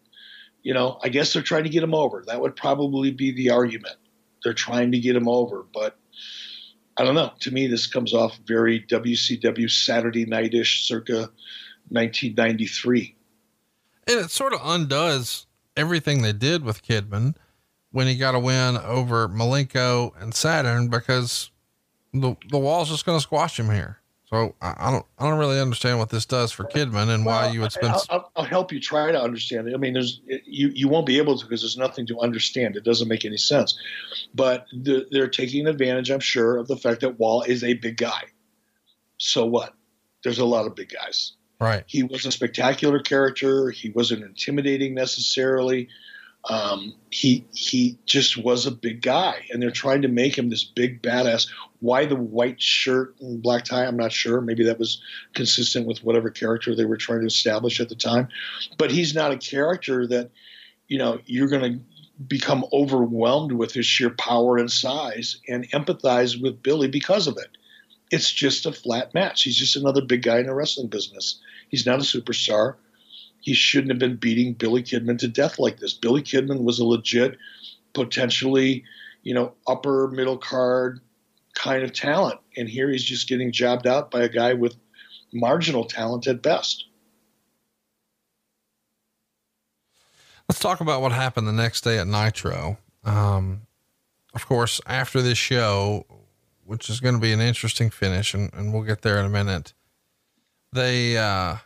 You 0.62 0.74
know, 0.74 0.98
I 1.02 1.08
guess 1.08 1.32
they're 1.32 1.42
trying 1.42 1.64
to 1.64 1.70
get 1.70 1.82
him 1.82 1.94
over. 1.94 2.24
That 2.26 2.40
would 2.40 2.56
probably 2.56 3.10
be 3.10 3.32
the 3.32 3.50
argument. 3.50 3.96
They're 4.42 4.54
trying 4.54 4.92
to 4.92 4.98
get 4.98 5.16
him 5.16 5.28
over, 5.28 5.66
but 5.72 5.98
I 6.98 7.04
don't 7.04 7.14
know. 7.14 7.32
To 7.40 7.50
me, 7.52 7.68
this 7.68 7.86
comes 7.86 8.12
off 8.12 8.36
very 8.44 8.82
WCW 8.82 9.70
Saturday 9.70 10.26
nightish, 10.26 10.86
circa 10.86 11.30
1993. 11.90 13.14
And 14.08 14.20
it 14.20 14.30
sort 14.30 14.52
of 14.52 14.60
undoes 14.64 15.46
everything 15.76 16.22
they 16.22 16.32
did 16.32 16.64
with 16.64 16.82
Kidman 16.82 17.36
when 17.92 18.08
he 18.08 18.16
got 18.16 18.34
a 18.34 18.40
win 18.40 18.76
over 18.78 19.28
Malenko 19.28 20.12
and 20.20 20.34
Saturn 20.34 20.88
because 20.88 21.50
the 22.12 22.34
the 22.50 22.58
wall's 22.58 22.88
just 22.88 23.06
going 23.06 23.18
to 23.18 23.22
squash 23.22 23.58
him 23.58 23.70
here. 23.70 23.98
So 24.30 24.54
I, 24.60 24.74
I, 24.78 24.90
don't, 24.90 25.06
I 25.18 25.28
don't 25.28 25.38
really 25.38 25.58
understand 25.58 25.98
what 25.98 26.10
this 26.10 26.26
does 26.26 26.52
for 26.52 26.64
Kidman 26.64 27.08
and 27.08 27.24
well, 27.24 27.46
why 27.46 27.50
you 27.50 27.62
would 27.62 27.72
spend. 27.72 27.94
I'll, 27.94 28.04
I'll, 28.10 28.32
I'll, 28.36 28.44
help 28.44 28.72
you 28.72 28.78
try 28.78 29.10
to 29.10 29.20
understand 29.20 29.68
it. 29.68 29.74
I 29.74 29.78
mean, 29.78 29.94
there's 29.94 30.20
you, 30.44 30.68
you 30.68 30.86
won't 30.86 31.06
be 31.06 31.16
able 31.16 31.38
to 31.38 31.44
because 31.46 31.62
there's 31.62 31.78
nothing 31.78 32.06
to 32.08 32.20
understand. 32.20 32.76
It 32.76 32.84
doesn't 32.84 33.08
make 33.08 33.24
any 33.24 33.38
sense. 33.38 33.78
But 34.34 34.66
the, 34.70 35.06
they're 35.10 35.28
taking 35.28 35.66
advantage, 35.66 36.10
I'm 36.10 36.20
sure, 36.20 36.58
of 36.58 36.68
the 36.68 36.76
fact 36.76 37.00
that 37.00 37.18
Wall 37.18 37.42
is 37.42 37.64
a 37.64 37.72
big 37.72 37.96
guy. 37.96 38.24
So 39.16 39.46
what? 39.46 39.72
There's 40.22 40.40
a 40.40 40.44
lot 40.44 40.66
of 40.66 40.74
big 40.74 40.90
guys. 40.90 41.32
Right. 41.58 41.84
He 41.86 42.02
was 42.02 42.26
a 42.26 42.30
spectacular 42.30 43.00
character. 43.00 43.70
He 43.70 43.88
wasn't 43.90 44.24
intimidating 44.24 44.94
necessarily. 44.94 45.88
Um, 46.48 46.94
he 47.10 47.44
he 47.52 47.98
just 48.06 48.38
was 48.38 48.66
a 48.66 48.70
big 48.70 49.02
guy, 49.02 49.46
and 49.50 49.62
they're 49.62 49.70
trying 49.70 50.02
to 50.02 50.08
make 50.08 50.36
him 50.36 50.48
this 50.48 50.64
big 50.64 51.02
badass. 51.02 51.46
Why 51.80 52.06
the 52.06 52.16
white 52.16 52.60
shirt 52.60 53.14
and 53.20 53.42
black 53.42 53.64
tie? 53.64 53.84
I'm 53.84 53.98
not 53.98 54.12
sure. 54.12 54.40
Maybe 54.40 54.64
that 54.64 54.78
was 54.78 55.02
consistent 55.34 55.86
with 55.86 56.02
whatever 56.02 56.30
character 56.30 56.74
they 56.74 56.86
were 56.86 56.96
trying 56.96 57.20
to 57.20 57.26
establish 57.26 57.80
at 57.80 57.90
the 57.90 57.94
time. 57.94 58.28
But 58.78 58.90
he's 58.90 59.14
not 59.14 59.30
a 59.30 59.36
character 59.36 60.06
that 60.06 60.30
you 60.88 60.96
know 60.96 61.20
you're 61.26 61.48
going 61.48 61.72
to 61.72 61.80
become 62.26 62.64
overwhelmed 62.72 63.52
with 63.52 63.72
his 63.72 63.86
sheer 63.86 64.10
power 64.10 64.56
and 64.56 64.72
size 64.72 65.40
and 65.48 65.70
empathize 65.70 66.40
with 66.40 66.62
Billy 66.62 66.88
because 66.88 67.26
of 67.26 67.36
it. 67.36 67.58
It's 68.10 68.32
just 68.32 68.64
a 68.64 68.72
flat 68.72 69.12
match. 69.12 69.42
He's 69.42 69.56
just 69.56 69.76
another 69.76 70.00
big 70.00 70.22
guy 70.22 70.38
in 70.38 70.46
the 70.46 70.54
wrestling 70.54 70.88
business. 70.88 71.40
He's 71.68 71.84
not 71.84 72.00
a 72.00 72.02
superstar 72.02 72.76
he 73.40 73.54
shouldn't 73.54 73.90
have 73.90 73.98
been 73.98 74.16
beating 74.16 74.54
Billy 74.54 74.82
Kidman 74.82 75.18
to 75.18 75.28
death 75.28 75.58
like 75.58 75.78
this. 75.78 75.94
Billy 75.94 76.22
Kidman 76.22 76.64
was 76.64 76.78
a 76.78 76.84
legit, 76.84 77.36
potentially, 77.94 78.84
you 79.22 79.34
know, 79.34 79.52
upper 79.66 80.08
middle 80.08 80.38
card 80.38 81.00
kind 81.54 81.82
of 81.82 81.92
talent. 81.92 82.40
And 82.56 82.68
here 82.68 82.90
he's 82.90 83.04
just 83.04 83.28
getting 83.28 83.52
jobbed 83.52 83.86
out 83.86 84.10
by 84.10 84.22
a 84.22 84.28
guy 84.28 84.54
with 84.54 84.76
marginal 85.32 85.84
talent 85.84 86.26
at 86.26 86.42
best. 86.42 86.84
Let's 90.48 90.60
talk 90.60 90.80
about 90.80 91.02
what 91.02 91.12
happened 91.12 91.46
the 91.46 91.52
next 91.52 91.82
day 91.82 91.98
at 91.98 92.06
Nitro. 92.06 92.78
Um, 93.04 93.62
of 94.34 94.46
course, 94.46 94.80
after 94.86 95.20
this 95.20 95.36
show, 95.36 96.06
which 96.64 96.88
is 96.88 97.00
going 97.00 97.14
to 97.14 97.20
be 97.20 97.32
an 97.32 97.40
interesting 97.40 97.90
finish, 97.90 98.34
and, 98.34 98.52
and 98.54 98.72
we'll 98.72 98.82
get 98.82 99.02
there 99.02 99.18
in 99.18 99.26
a 99.26 99.30
minute, 99.30 99.74
they, 100.72 101.18
uh, 101.18 101.56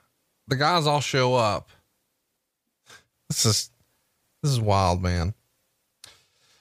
the 0.48 0.56
guys 0.56 0.86
all 0.86 1.00
show 1.00 1.34
up. 1.34 1.70
This 3.28 3.46
is 3.46 3.70
this 4.42 4.52
is 4.52 4.60
wild, 4.60 5.02
man. 5.02 5.34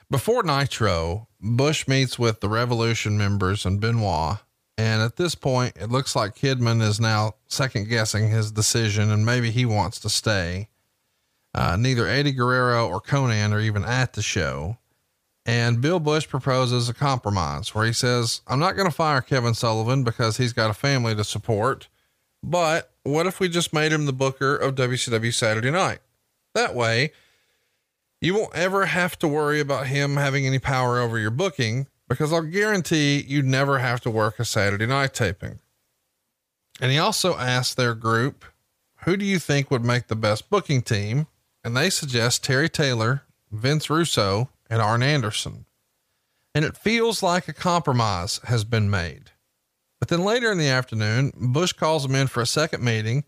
Before 0.09 0.43
Nitro, 0.43 1.27
Busch 1.39 1.87
meets 1.87 2.19
with 2.19 2.41
the 2.41 2.49
Revolution 2.49 3.17
members 3.17 3.65
and 3.65 3.79
Benoit, 3.79 4.37
and 4.77 5.01
at 5.01 5.15
this 5.15 5.35
point, 5.35 5.77
it 5.77 5.89
looks 5.89 6.15
like 6.15 6.35
Kidman 6.35 6.81
is 6.81 6.99
now 6.99 7.35
second 7.47 7.87
guessing 7.87 8.29
his 8.29 8.51
decision, 8.51 9.09
and 9.09 9.25
maybe 9.25 9.51
he 9.51 9.65
wants 9.65 9.99
to 10.01 10.09
stay. 10.09 10.69
Uh, 11.53 11.75
neither 11.77 12.07
Eddie 12.07 12.31
Guerrero 12.31 12.87
or 12.87 13.01
Konnan 13.01 13.51
are 13.51 13.59
even 13.59 13.83
at 13.83 14.13
the 14.13 14.21
show. 14.21 14.77
And 15.45 15.81
Bill 15.81 15.99
Busch 15.99 16.27
proposes 16.27 16.87
a 16.87 16.93
compromise 16.93 17.73
where 17.73 17.85
he 17.85 17.93
says, 17.93 18.41
I'm 18.47 18.59
not 18.59 18.75
going 18.75 18.87
to 18.87 18.95
fire 18.95 19.21
Kevin 19.21 19.53
Sullivan 19.53 20.03
because 20.03 20.37
he's 20.37 20.53
got 20.53 20.69
a 20.69 20.73
family 20.73 21.15
to 21.15 21.23
support, 21.23 21.87
but 22.43 22.91
what 23.03 23.27
if 23.27 23.39
we 23.39 23.49
just 23.49 23.73
made 23.73 23.91
him 23.91 24.05
the 24.05 24.13
booker 24.13 24.55
of 24.55 24.75
WCW 24.75 25.33
Saturday 25.33 25.71
night? 25.71 25.99
That 26.53 26.75
way, 26.75 27.11
you 28.19 28.35
won't 28.35 28.55
ever 28.55 28.85
have 28.85 29.17
to 29.19 29.27
worry 29.27 29.59
about 29.59 29.87
him 29.87 30.15
having 30.15 30.45
any 30.45 30.59
power 30.59 30.99
over 30.99 31.17
your 31.17 31.31
booking 31.31 31.87
because 32.07 32.31
I'll 32.31 32.41
guarantee 32.41 33.23
you 33.27 33.41
never 33.41 33.79
have 33.79 34.01
to 34.01 34.11
work 34.11 34.39
a 34.39 34.45
Saturday 34.45 34.85
night 34.85 35.13
taping. 35.13 35.59
And 36.79 36.91
he 36.91 36.97
also 36.97 37.37
asked 37.37 37.77
their 37.77 37.95
group, 37.95 38.45
who 39.03 39.17
do 39.17 39.25
you 39.25 39.39
think 39.39 39.71
would 39.71 39.85
make 39.85 40.07
the 40.07 40.15
best 40.15 40.49
booking 40.49 40.81
team? 40.81 41.27
And 41.63 41.75
they 41.75 41.89
suggest 41.89 42.43
Terry 42.43 42.69
Taylor, 42.69 43.23
Vince 43.51 43.89
Russo, 43.89 44.49
and 44.69 44.81
Arn 44.81 45.01
Anderson. 45.03 45.65
And 46.53 46.65
it 46.65 46.77
feels 46.77 47.23
like 47.23 47.47
a 47.47 47.53
compromise 47.53 48.39
has 48.45 48.63
been 48.63 48.89
made. 48.89 49.30
But 50.01 50.07
then 50.09 50.23
later 50.23 50.51
in 50.51 50.57
the 50.57 50.67
afternoon, 50.67 51.31
Busch 51.37 51.73
calls 51.73 52.03
them 52.03 52.15
in 52.15 52.25
for 52.25 52.41
a 52.41 52.47
second 52.47 52.83
meeting 52.83 53.23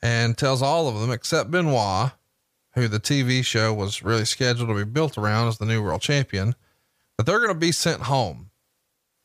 and 0.00 0.36
tells 0.36 0.62
all 0.62 0.88
of 0.88 0.98
them 0.98 1.12
except 1.12 1.50
Benoit, 1.50 2.12
who 2.74 2.88
the 2.88 2.98
TV 2.98 3.44
show 3.44 3.74
was 3.74 4.02
really 4.02 4.24
scheduled 4.24 4.70
to 4.70 4.74
be 4.74 4.90
built 4.90 5.18
around 5.18 5.48
as 5.48 5.58
the 5.58 5.66
new 5.66 5.82
world 5.82 6.00
champion, 6.00 6.54
that 7.16 7.26
they're 7.26 7.40
going 7.40 7.50
to 7.50 7.54
be 7.54 7.72
sent 7.72 8.04
home. 8.04 8.48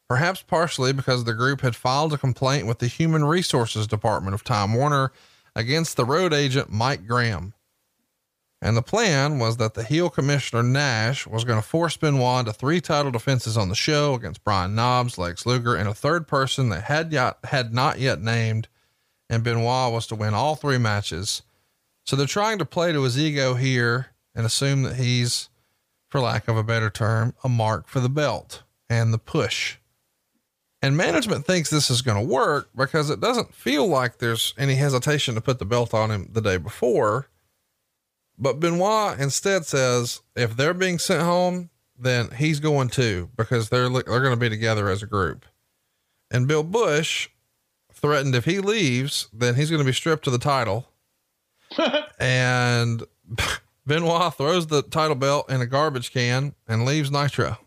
Perhaps 0.09 0.43
partially 0.43 0.91
because 0.91 1.23
the 1.23 1.33
group 1.33 1.61
had 1.61 1.75
filed 1.75 2.11
a 2.11 2.17
complaint 2.17 2.67
with 2.67 2.79
the 2.79 2.87
Human 2.87 3.23
Resources 3.23 3.87
Department 3.87 4.33
of 4.33 4.43
Time 4.43 4.73
Warner 4.73 5.13
against 5.55 5.95
the 5.95 6.05
road 6.05 6.33
agent 6.33 6.69
Mike 6.69 7.07
Graham. 7.07 7.53
And 8.61 8.75
the 8.75 8.81
plan 8.81 9.37
was 9.37 9.57
that 9.57 9.75
the 9.75 9.83
heel 9.83 10.09
commissioner 10.09 10.63
Nash 10.63 11.27
was 11.27 11.43
going 11.43 11.61
to 11.61 11.67
force 11.67 11.95
Benoit 11.95 12.45
to 12.45 12.53
three 12.53 12.81
title 12.81 13.11
defenses 13.11 13.55
on 13.55 13.69
the 13.69 13.75
show 13.75 14.15
against 14.15 14.43
Brian 14.43 14.73
Knobbs, 14.73 15.17
Lex 15.17 15.45
Luger, 15.45 15.75
and 15.75 15.87
a 15.87 15.93
third 15.93 16.27
person 16.27 16.69
that 16.69 16.85
had 16.85 17.11
yet, 17.11 17.37
had 17.43 17.73
not 17.73 17.99
yet 17.99 18.19
named. 18.19 18.67
And 19.29 19.43
Benoit 19.43 19.91
was 19.91 20.07
to 20.07 20.15
win 20.15 20.33
all 20.33 20.55
three 20.55 20.79
matches. 20.79 21.43
So 22.05 22.15
they're 22.15 22.25
trying 22.25 22.57
to 22.57 22.65
play 22.65 22.91
to 22.93 23.03
his 23.03 23.19
ego 23.19 23.53
here 23.53 24.07
and 24.33 24.45
assume 24.45 24.83
that 24.83 24.95
he's 24.95 25.49
for 26.09 26.21
lack 26.21 26.47
of 26.47 26.57
a 26.57 26.63
better 26.63 26.89
term, 26.89 27.35
a 27.43 27.49
mark 27.49 27.87
for 27.87 27.99
the 27.99 28.09
belt 28.09 28.63
and 28.89 29.13
the 29.13 29.17
push. 29.17 29.77
And 30.81 30.95
management 30.95 31.45
thinks 31.45 31.69
this 31.69 31.89
is 31.89 32.01
going 32.01 32.17
to 32.17 32.33
work 32.33 32.69
because 32.75 33.09
it 33.09 33.19
doesn't 33.19 33.53
feel 33.53 33.87
like 33.87 34.17
there's 34.17 34.53
any 34.57 34.75
hesitation 34.75 35.35
to 35.35 35.41
put 35.41 35.59
the 35.59 35.65
belt 35.65 35.93
on 35.93 36.11
him 36.11 36.29
the 36.31 36.41
day 36.41 36.57
before. 36.57 37.27
But 38.37 38.59
Benoit 38.59 39.19
instead 39.19 39.65
says 39.65 40.21
if 40.35 40.55
they're 40.55 40.73
being 40.73 40.99
sent 40.99 41.23
home, 41.23 41.69
then 41.97 42.29
he's 42.31 42.59
going 42.59 42.89
too 42.89 43.29
because 43.35 43.69
they're 43.69 43.89
they're 43.89 44.03
going 44.03 44.31
to 44.31 44.37
be 44.37 44.49
together 44.49 44.89
as 44.89 45.01
a 45.01 45.07
group. 45.07 45.45
And 46.29 46.47
Bill 46.47 46.63
Busch 46.63 47.29
threatened 47.93 48.35
if 48.35 48.45
he 48.45 48.59
leaves, 48.59 49.27
then 49.33 49.55
he's 49.55 49.69
going 49.69 49.81
to 49.81 49.85
be 49.85 49.93
stripped 49.93 50.27
of 50.27 50.33
the 50.33 50.39
title. 50.39 50.87
and 52.19 53.03
Benoit 53.87 54.33
throws 54.35 54.67
the 54.67 54.83
title 54.83 55.15
belt 55.15 55.49
in 55.49 55.61
a 55.61 55.65
garbage 55.65 56.11
can 56.11 56.53
and 56.67 56.85
leaves 56.85 57.11
Nitro. 57.11 57.57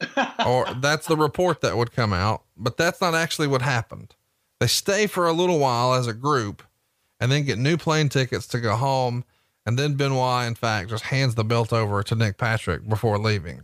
or 0.46 0.66
that's 0.80 1.06
the 1.06 1.16
report 1.16 1.60
that 1.60 1.76
would 1.76 1.92
come 1.92 2.12
out, 2.12 2.42
but 2.56 2.76
that's 2.76 3.00
not 3.00 3.14
actually 3.14 3.46
what 3.46 3.62
happened. 3.62 4.14
They 4.60 4.66
stay 4.66 5.06
for 5.06 5.26
a 5.26 5.32
little 5.32 5.58
while 5.58 5.94
as 5.94 6.06
a 6.06 6.12
group 6.12 6.62
and 7.20 7.30
then 7.30 7.44
get 7.44 7.58
new 7.58 7.76
plane 7.76 8.08
tickets 8.08 8.46
to 8.48 8.60
go 8.60 8.76
home. 8.76 9.24
And 9.66 9.78
then 9.78 9.94
Benoit, 9.94 10.46
in 10.46 10.54
fact, 10.54 10.90
just 10.90 11.04
hands 11.04 11.34
the 11.34 11.44
belt 11.44 11.72
over 11.72 12.02
to 12.02 12.14
Nick 12.14 12.36
Patrick 12.36 12.86
before 12.88 13.18
leaving. 13.18 13.62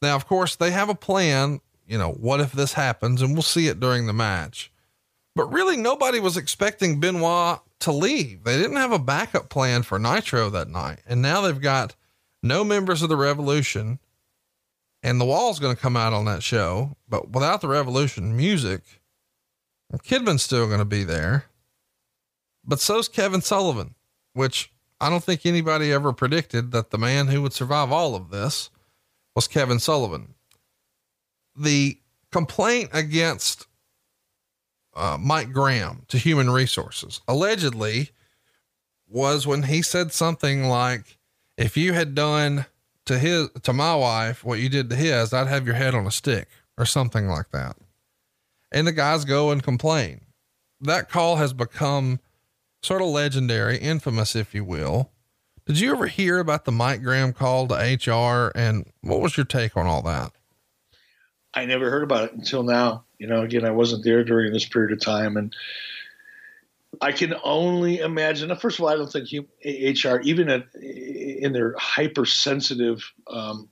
Now, 0.00 0.16
of 0.16 0.26
course, 0.26 0.56
they 0.56 0.70
have 0.70 0.88
a 0.88 0.94
plan. 0.94 1.60
You 1.86 1.98
know, 1.98 2.12
what 2.12 2.40
if 2.40 2.52
this 2.52 2.72
happens? 2.72 3.20
And 3.20 3.34
we'll 3.34 3.42
see 3.42 3.68
it 3.68 3.80
during 3.80 4.06
the 4.06 4.12
match. 4.12 4.72
But 5.36 5.52
really, 5.52 5.76
nobody 5.76 6.20
was 6.20 6.36
expecting 6.36 7.00
Benoit 7.00 7.60
to 7.80 7.92
leave. 7.92 8.44
They 8.44 8.56
didn't 8.56 8.76
have 8.76 8.92
a 8.92 8.98
backup 8.98 9.48
plan 9.48 9.82
for 9.82 9.98
Nitro 9.98 10.48
that 10.50 10.68
night. 10.68 11.00
And 11.06 11.20
now 11.20 11.42
they've 11.42 11.60
got 11.60 11.94
no 12.42 12.64
members 12.64 13.02
of 13.02 13.08
the 13.08 13.16
Revolution 13.16 13.98
and 15.02 15.20
the 15.20 15.24
wall's 15.24 15.58
going 15.58 15.74
to 15.74 15.80
come 15.80 15.96
out 15.96 16.12
on 16.12 16.26
that 16.26 16.42
show, 16.42 16.96
but 17.08 17.30
without 17.30 17.60
the 17.60 17.68
revolution 17.68 18.36
music, 18.36 18.82
Kidman's 20.04 20.42
still 20.42 20.66
going 20.66 20.78
to 20.78 20.84
be 20.84 21.04
there. 21.04 21.46
But 22.64 22.80
so's 22.80 23.08
Kevin 23.08 23.40
Sullivan, 23.40 23.94
which 24.32 24.72
I 25.00 25.08
don't 25.08 25.24
think 25.24 25.46
anybody 25.46 25.92
ever 25.92 26.12
predicted 26.12 26.72
that 26.72 26.90
the 26.90 26.98
man 26.98 27.28
who 27.28 27.42
would 27.42 27.52
survive 27.52 27.90
all 27.90 28.14
of 28.14 28.30
this 28.30 28.70
was 29.34 29.48
Kevin 29.48 29.78
Sullivan. 29.78 30.34
The 31.56 31.98
complaint 32.30 32.90
against 32.92 33.66
uh, 34.94 35.16
Mike 35.20 35.52
Graham 35.52 36.04
to 36.08 36.18
Human 36.18 36.50
Resources 36.50 37.20
allegedly 37.26 38.10
was 39.08 39.46
when 39.46 39.64
he 39.64 39.82
said 39.82 40.12
something 40.12 40.68
like, 40.68 41.18
if 41.56 41.76
you 41.76 41.92
had 41.92 42.14
done 42.14 42.66
to 43.06 43.18
his 43.18 43.48
to 43.62 43.72
my 43.72 43.94
wife 43.94 44.44
what 44.44 44.60
you 44.60 44.68
did 44.68 44.90
to 44.90 44.96
his, 44.96 45.32
I'd 45.32 45.48
have 45.48 45.66
your 45.66 45.74
head 45.74 45.94
on 45.94 46.06
a 46.06 46.10
stick 46.10 46.48
or 46.78 46.86
something 46.86 47.26
like 47.26 47.50
that. 47.52 47.76
And 48.72 48.86
the 48.86 48.92
guys 48.92 49.24
go 49.24 49.50
and 49.50 49.62
complain. 49.62 50.20
That 50.80 51.10
call 51.10 51.36
has 51.36 51.52
become 51.52 52.20
sort 52.82 53.02
of 53.02 53.08
legendary, 53.08 53.78
infamous, 53.78 54.34
if 54.34 54.54
you 54.54 54.64
will. 54.64 55.10
Did 55.66 55.78
you 55.78 55.92
ever 55.92 56.06
hear 56.06 56.38
about 56.38 56.64
the 56.64 56.72
Mike 56.72 57.02
Graham 57.02 57.32
call 57.32 57.68
to 57.68 57.74
HR 57.74 58.50
and 58.56 58.90
what 59.02 59.20
was 59.20 59.36
your 59.36 59.46
take 59.46 59.76
on 59.76 59.86
all 59.86 60.02
that? 60.02 60.32
I 61.54 61.66
never 61.66 61.90
heard 61.90 62.02
about 62.02 62.24
it 62.24 62.32
until 62.32 62.62
now. 62.62 63.04
You 63.18 63.26
know, 63.26 63.42
again, 63.42 63.64
I 63.64 63.70
wasn't 63.70 64.04
there 64.04 64.24
during 64.24 64.52
this 64.52 64.68
period 64.68 64.92
of 64.92 65.00
time 65.00 65.36
and 65.36 65.54
I 67.00 67.12
can 67.12 67.34
only 67.44 67.98
imagine. 67.98 68.54
First 68.56 68.78
of 68.78 68.84
all, 68.84 68.90
I 68.90 68.96
don't 68.96 69.10
think 69.10 69.28
HR, 69.64 70.20
even 70.22 70.48
at, 70.48 70.74
in 70.74 71.52
their 71.52 71.74
hypersensitive 71.78 73.12
um, 73.28 73.68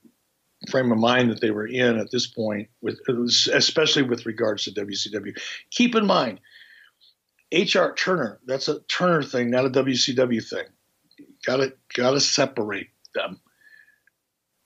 frame 0.70 0.92
of 0.92 0.98
mind 0.98 1.30
that 1.30 1.40
they 1.40 1.50
were 1.50 1.66
in 1.66 1.98
at 1.98 2.10
this 2.10 2.26
point, 2.26 2.68
with 2.80 3.00
especially 3.52 4.02
with 4.02 4.26
regards 4.26 4.64
to 4.64 4.70
WCW. 4.70 5.36
Keep 5.70 5.94
in 5.94 6.06
mind, 6.06 6.40
HR 7.52 7.94
Turner. 7.96 8.40
That's 8.46 8.68
a 8.68 8.80
Turner 8.82 9.22
thing, 9.22 9.50
not 9.50 9.66
a 9.66 9.70
WCW 9.70 10.46
thing. 10.46 10.66
Got 11.46 11.56
to 11.58 11.72
got 11.94 12.10
to 12.12 12.20
separate 12.20 12.88
them. 13.14 13.40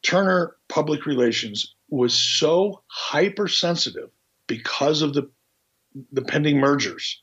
Turner 0.02 0.56
public 0.68 1.06
relations 1.06 1.74
was 1.88 2.14
so 2.14 2.82
hypersensitive 2.88 4.10
because 4.46 5.02
of 5.02 5.14
the 5.14 5.30
the 6.10 6.22
pending 6.22 6.58
mergers 6.58 7.22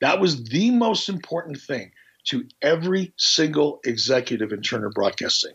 that 0.00 0.20
was 0.20 0.44
the 0.44 0.70
most 0.70 1.08
important 1.08 1.60
thing 1.60 1.92
to 2.24 2.46
every 2.60 3.12
single 3.16 3.80
executive 3.84 4.52
in 4.52 4.62
Turner 4.62 4.90
Broadcasting. 4.90 5.54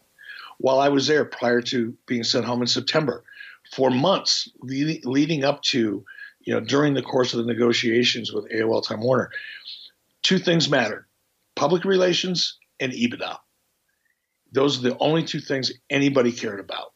While 0.57 0.79
I 0.79 0.89
was 0.89 1.07
there 1.07 1.25
prior 1.25 1.61
to 1.63 1.95
being 2.05 2.23
sent 2.23 2.45
home 2.45 2.61
in 2.61 2.67
September, 2.67 3.23
for 3.73 3.89
months 3.89 4.49
leading 4.61 5.43
up 5.43 5.61
to, 5.63 6.05
you 6.43 6.53
know, 6.53 6.59
during 6.59 6.93
the 6.93 7.01
course 7.01 7.33
of 7.33 7.39
the 7.39 7.51
negotiations 7.51 8.31
with 8.31 8.49
AOL 8.51 8.85
Time 8.85 9.01
Warner, 9.01 9.29
two 10.23 10.39
things 10.39 10.69
mattered 10.69 11.05
public 11.55 11.85
relations 11.85 12.57
and 12.79 12.91
EBITDA. 12.91 13.37
Those 14.51 14.79
are 14.79 14.89
the 14.89 14.97
only 14.99 15.23
two 15.23 15.39
things 15.39 15.71
anybody 15.89 16.31
cared 16.31 16.59
about. 16.59 16.93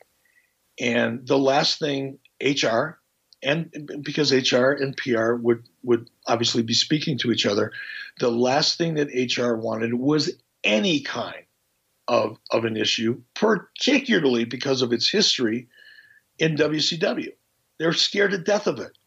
And 0.80 1.26
the 1.26 1.38
last 1.38 1.80
thing 1.80 2.20
HR 2.42 3.00
and 3.44 4.02
because 4.02 4.34
HR 4.34 4.72
and 4.72 4.98
PR 4.98 5.34
would 5.36 5.68
would 5.84 6.10
obviously 6.28 6.64
be 6.64 6.74
speaking 6.74 7.18
to 7.20 7.32
each 7.32 7.46
other, 7.46 7.72
the 8.20 8.32
last 8.32 8.78
thing 8.78 8.96
that 8.96 9.14
HR 9.14 9.56
wanted 9.56 9.94
was 9.94 10.32
any 10.64 11.02
kind 11.02 11.46
of 12.08 12.38
of 12.52 12.66
an 12.66 12.76
issue, 12.76 13.22
particularly 13.36 14.46
because 14.46 14.82
of 14.82 14.92
its 14.92 15.10
history 15.10 15.68
in 16.40 16.56
WCW. 16.56 17.32
They're 17.78 17.94
scared 17.94 18.32
to 18.32 18.38
death 18.38 18.68
of 18.68 18.80
it 18.80 18.98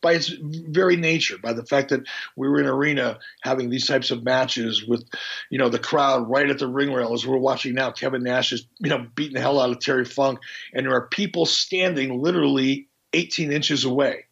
by 0.00 0.12
its 0.12 0.28
very 0.28 0.96
nature, 0.96 1.36
by 1.38 1.52
the 1.52 1.64
fact 1.64 1.90
that 1.90 2.02
we 2.36 2.48
were 2.48 2.60
in 2.60 2.66
arena 2.66 3.18
having 3.42 3.70
these 3.70 3.86
types 3.86 4.10
of 4.10 4.24
matches 4.24 4.86
with, 4.86 5.04
you 5.50 5.58
know, 5.58 5.68
the 5.68 5.78
crowd 5.78 6.28
right 6.28 6.48
at 6.48 6.58
the 6.58 6.68
ring 6.68 6.92
rail 6.92 7.14
as 7.14 7.26
we're 7.26 7.36
watching 7.36 7.74
now. 7.74 7.90
Kevin 7.90 8.22
Nash 8.22 8.52
is, 8.52 8.66
you 8.78 8.90
know, 8.90 9.06
beating 9.14 9.34
the 9.34 9.40
hell 9.40 9.60
out 9.60 9.70
of 9.70 9.80
Terry 9.80 10.04
Funk, 10.04 10.38
and 10.72 10.86
there 10.86 10.94
are 10.94 11.08
people 11.08 11.46
standing 11.46 12.20
literally 12.20 12.88
18 13.12 13.52
inches 13.52 13.84
away. 13.84 14.24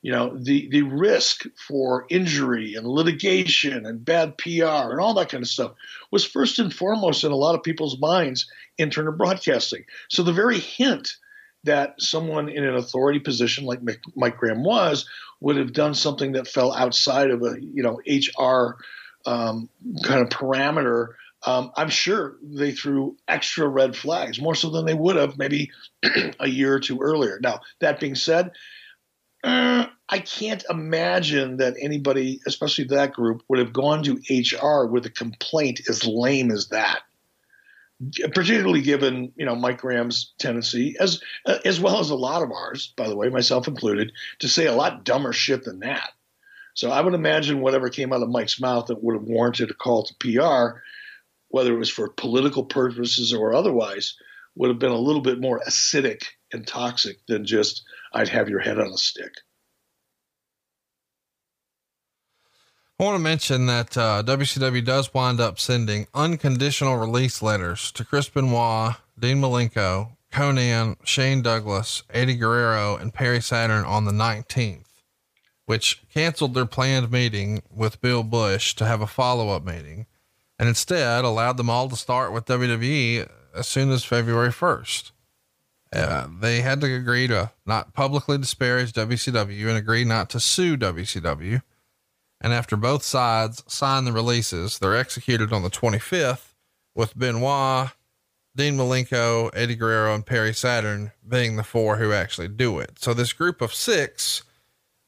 You 0.00 0.12
know, 0.12 0.36
the, 0.38 0.68
the 0.70 0.82
risk 0.82 1.44
for 1.56 2.06
injury 2.08 2.74
and 2.74 2.86
litigation 2.86 3.84
and 3.84 4.04
bad 4.04 4.38
PR 4.38 4.92
and 4.92 5.00
all 5.00 5.14
that 5.14 5.28
kind 5.28 5.42
of 5.42 5.48
stuff 5.48 5.72
was 6.12 6.24
first 6.24 6.60
and 6.60 6.72
foremost 6.72 7.24
in 7.24 7.32
a 7.32 7.36
lot 7.36 7.56
of 7.56 7.64
people's 7.64 7.98
minds 7.98 8.48
in 8.78 8.90
Turner 8.90 9.10
Broadcasting. 9.10 9.84
So 10.08 10.22
the 10.22 10.32
very 10.32 10.60
hint 10.60 11.16
that 11.64 12.00
someone 12.00 12.48
in 12.48 12.64
an 12.64 12.76
authority 12.76 13.18
position 13.18 13.64
like 13.64 13.80
Mike 14.14 14.36
Graham 14.36 14.62
was 14.62 15.06
would 15.40 15.56
have 15.56 15.72
done 15.72 15.94
something 15.94 16.32
that 16.32 16.48
fell 16.48 16.72
outside 16.72 17.30
of 17.30 17.42
a 17.42 17.56
you 17.60 17.82
know 17.82 18.00
HR 18.06 18.76
um, 19.26 19.68
kind 20.04 20.22
of 20.22 20.28
parameter. 20.28 21.14
Um, 21.46 21.70
I'm 21.76 21.88
sure 21.88 22.36
they 22.42 22.72
threw 22.72 23.16
extra 23.28 23.68
red 23.68 23.94
flags, 23.94 24.40
more 24.40 24.56
so 24.56 24.70
than 24.70 24.86
they 24.86 24.94
would 24.94 25.16
have 25.16 25.38
maybe 25.38 25.70
a 26.40 26.48
year 26.48 26.74
or 26.74 26.80
two 26.80 26.98
earlier. 27.00 27.38
Now, 27.40 27.60
that 27.80 28.00
being 28.00 28.16
said, 28.16 28.50
uh, 29.44 29.86
I 30.08 30.18
can't 30.18 30.64
imagine 30.68 31.58
that 31.58 31.76
anybody, 31.80 32.40
especially 32.46 32.84
that 32.84 33.12
group, 33.12 33.42
would 33.48 33.60
have 33.60 33.72
gone 33.72 34.02
to 34.04 34.20
HR 34.28 34.86
with 34.86 35.06
a 35.06 35.10
complaint 35.10 35.82
as 35.88 36.04
lame 36.04 36.50
as 36.50 36.68
that. 36.68 37.02
Particularly 38.32 38.82
given, 38.82 39.32
you 39.36 39.44
know, 39.44 39.56
Mike 39.56 39.78
Graham's 39.78 40.32
tendency, 40.38 40.94
as 41.00 41.20
as 41.64 41.80
well 41.80 41.98
as 41.98 42.10
a 42.10 42.14
lot 42.14 42.42
of 42.42 42.52
ours, 42.52 42.92
by 42.96 43.08
the 43.08 43.16
way, 43.16 43.28
myself 43.28 43.66
included, 43.66 44.12
to 44.38 44.48
say 44.48 44.66
a 44.66 44.74
lot 44.74 45.04
dumber 45.04 45.32
shit 45.32 45.64
than 45.64 45.80
that. 45.80 46.10
So 46.74 46.92
I 46.92 47.00
would 47.00 47.14
imagine 47.14 47.60
whatever 47.60 47.88
came 47.88 48.12
out 48.12 48.22
of 48.22 48.28
Mike's 48.28 48.60
mouth 48.60 48.86
that 48.86 49.02
would 49.02 49.16
have 49.16 49.24
warranted 49.24 49.72
a 49.72 49.74
call 49.74 50.04
to 50.04 50.14
PR, 50.20 50.78
whether 51.48 51.74
it 51.74 51.78
was 51.78 51.90
for 51.90 52.08
political 52.10 52.64
purposes 52.64 53.34
or 53.34 53.52
otherwise, 53.52 54.14
would 54.54 54.68
have 54.68 54.78
been 54.78 54.92
a 54.92 54.96
little 54.96 55.22
bit 55.22 55.40
more 55.40 55.60
acidic 55.66 56.22
and 56.52 56.66
toxic 56.66 57.18
than 57.26 57.44
just 57.44 57.82
I'd 58.12 58.28
have 58.28 58.48
your 58.48 58.60
head 58.60 58.78
on 58.78 58.92
a 58.92 58.96
stick. 58.96 59.32
I 63.00 63.04
want 63.04 63.14
to 63.14 63.22
mention 63.22 63.66
that 63.66 63.96
uh, 63.96 64.24
WCW 64.26 64.84
does 64.84 65.14
wind 65.14 65.38
up 65.38 65.60
sending 65.60 66.08
unconditional 66.14 66.96
release 66.96 67.40
letters 67.40 67.92
to 67.92 68.04
Chris 68.04 68.28
Benoit, 68.28 68.96
Dean 69.16 69.40
Malenko, 69.40 70.16
Konnan, 70.32 70.96
Shane 71.04 71.40
Douglas, 71.40 72.02
Eddie 72.10 72.34
Guerrero, 72.34 72.96
and 72.96 73.14
Perry 73.14 73.40
Saturn 73.40 73.84
on 73.84 74.04
the 74.04 74.10
19th, 74.10 75.04
which 75.66 76.02
canceled 76.12 76.54
their 76.54 76.66
planned 76.66 77.12
meeting 77.12 77.62
with 77.70 78.00
Bill 78.00 78.24
Busch 78.24 78.74
to 78.74 78.84
have 78.84 79.00
a 79.00 79.06
follow 79.06 79.50
up 79.50 79.64
meeting 79.64 80.06
and 80.58 80.68
instead 80.68 81.24
allowed 81.24 81.56
them 81.56 81.70
all 81.70 81.88
to 81.88 81.96
start 81.96 82.32
with 82.32 82.46
WWE 82.46 83.28
as 83.54 83.68
soon 83.68 83.92
as 83.92 84.02
February 84.02 84.50
1st. 84.50 85.12
Uh, 85.92 86.26
they 86.40 86.62
had 86.62 86.80
to 86.80 86.92
agree 86.92 87.28
to 87.28 87.52
not 87.64 87.94
publicly 87.94 88.38
disparage 88.38 88.92
WCW 88.92 89.68
and 89.68 89.78
agree 89.78 90.04
not 90.04 90.28
to 90.30 90.40
sue 90.40 90.76
WCW. 90.76 91.62
And 92.40 92.52
after 92.52 92.76
both 92.76 93.02
sides 93.02 93.64
sign 93.66 94.04
the 94.04 94.12
releases, 94.12 94.78
they're 94.78 94.96
executed 94.96 95.52
on 95.52 95.62
the 95.62 95.70
25th 95.70 96.54
with 96.94 97.18
Benoit 97.18 97.90
Dean 98.58 98.76
Malenko, 98.76 99.50
Eddie 99.54 99.76
Guerrero, 99.76 100.12
and 100.12 100.26
Perry 100.26 100.52
Saturn 100.52 101.12
being 101.26 101.54
the 101.54 101.62
four 101.62 101.96
who 101.96 102.12
actually 102.12 102.48
do 102.48 102.80
it. 102.80 102.98
So 102.98 103.14
this 103.14 103.32
group 103.32 103.60
of 103.60 103.72
six 103.72 104.42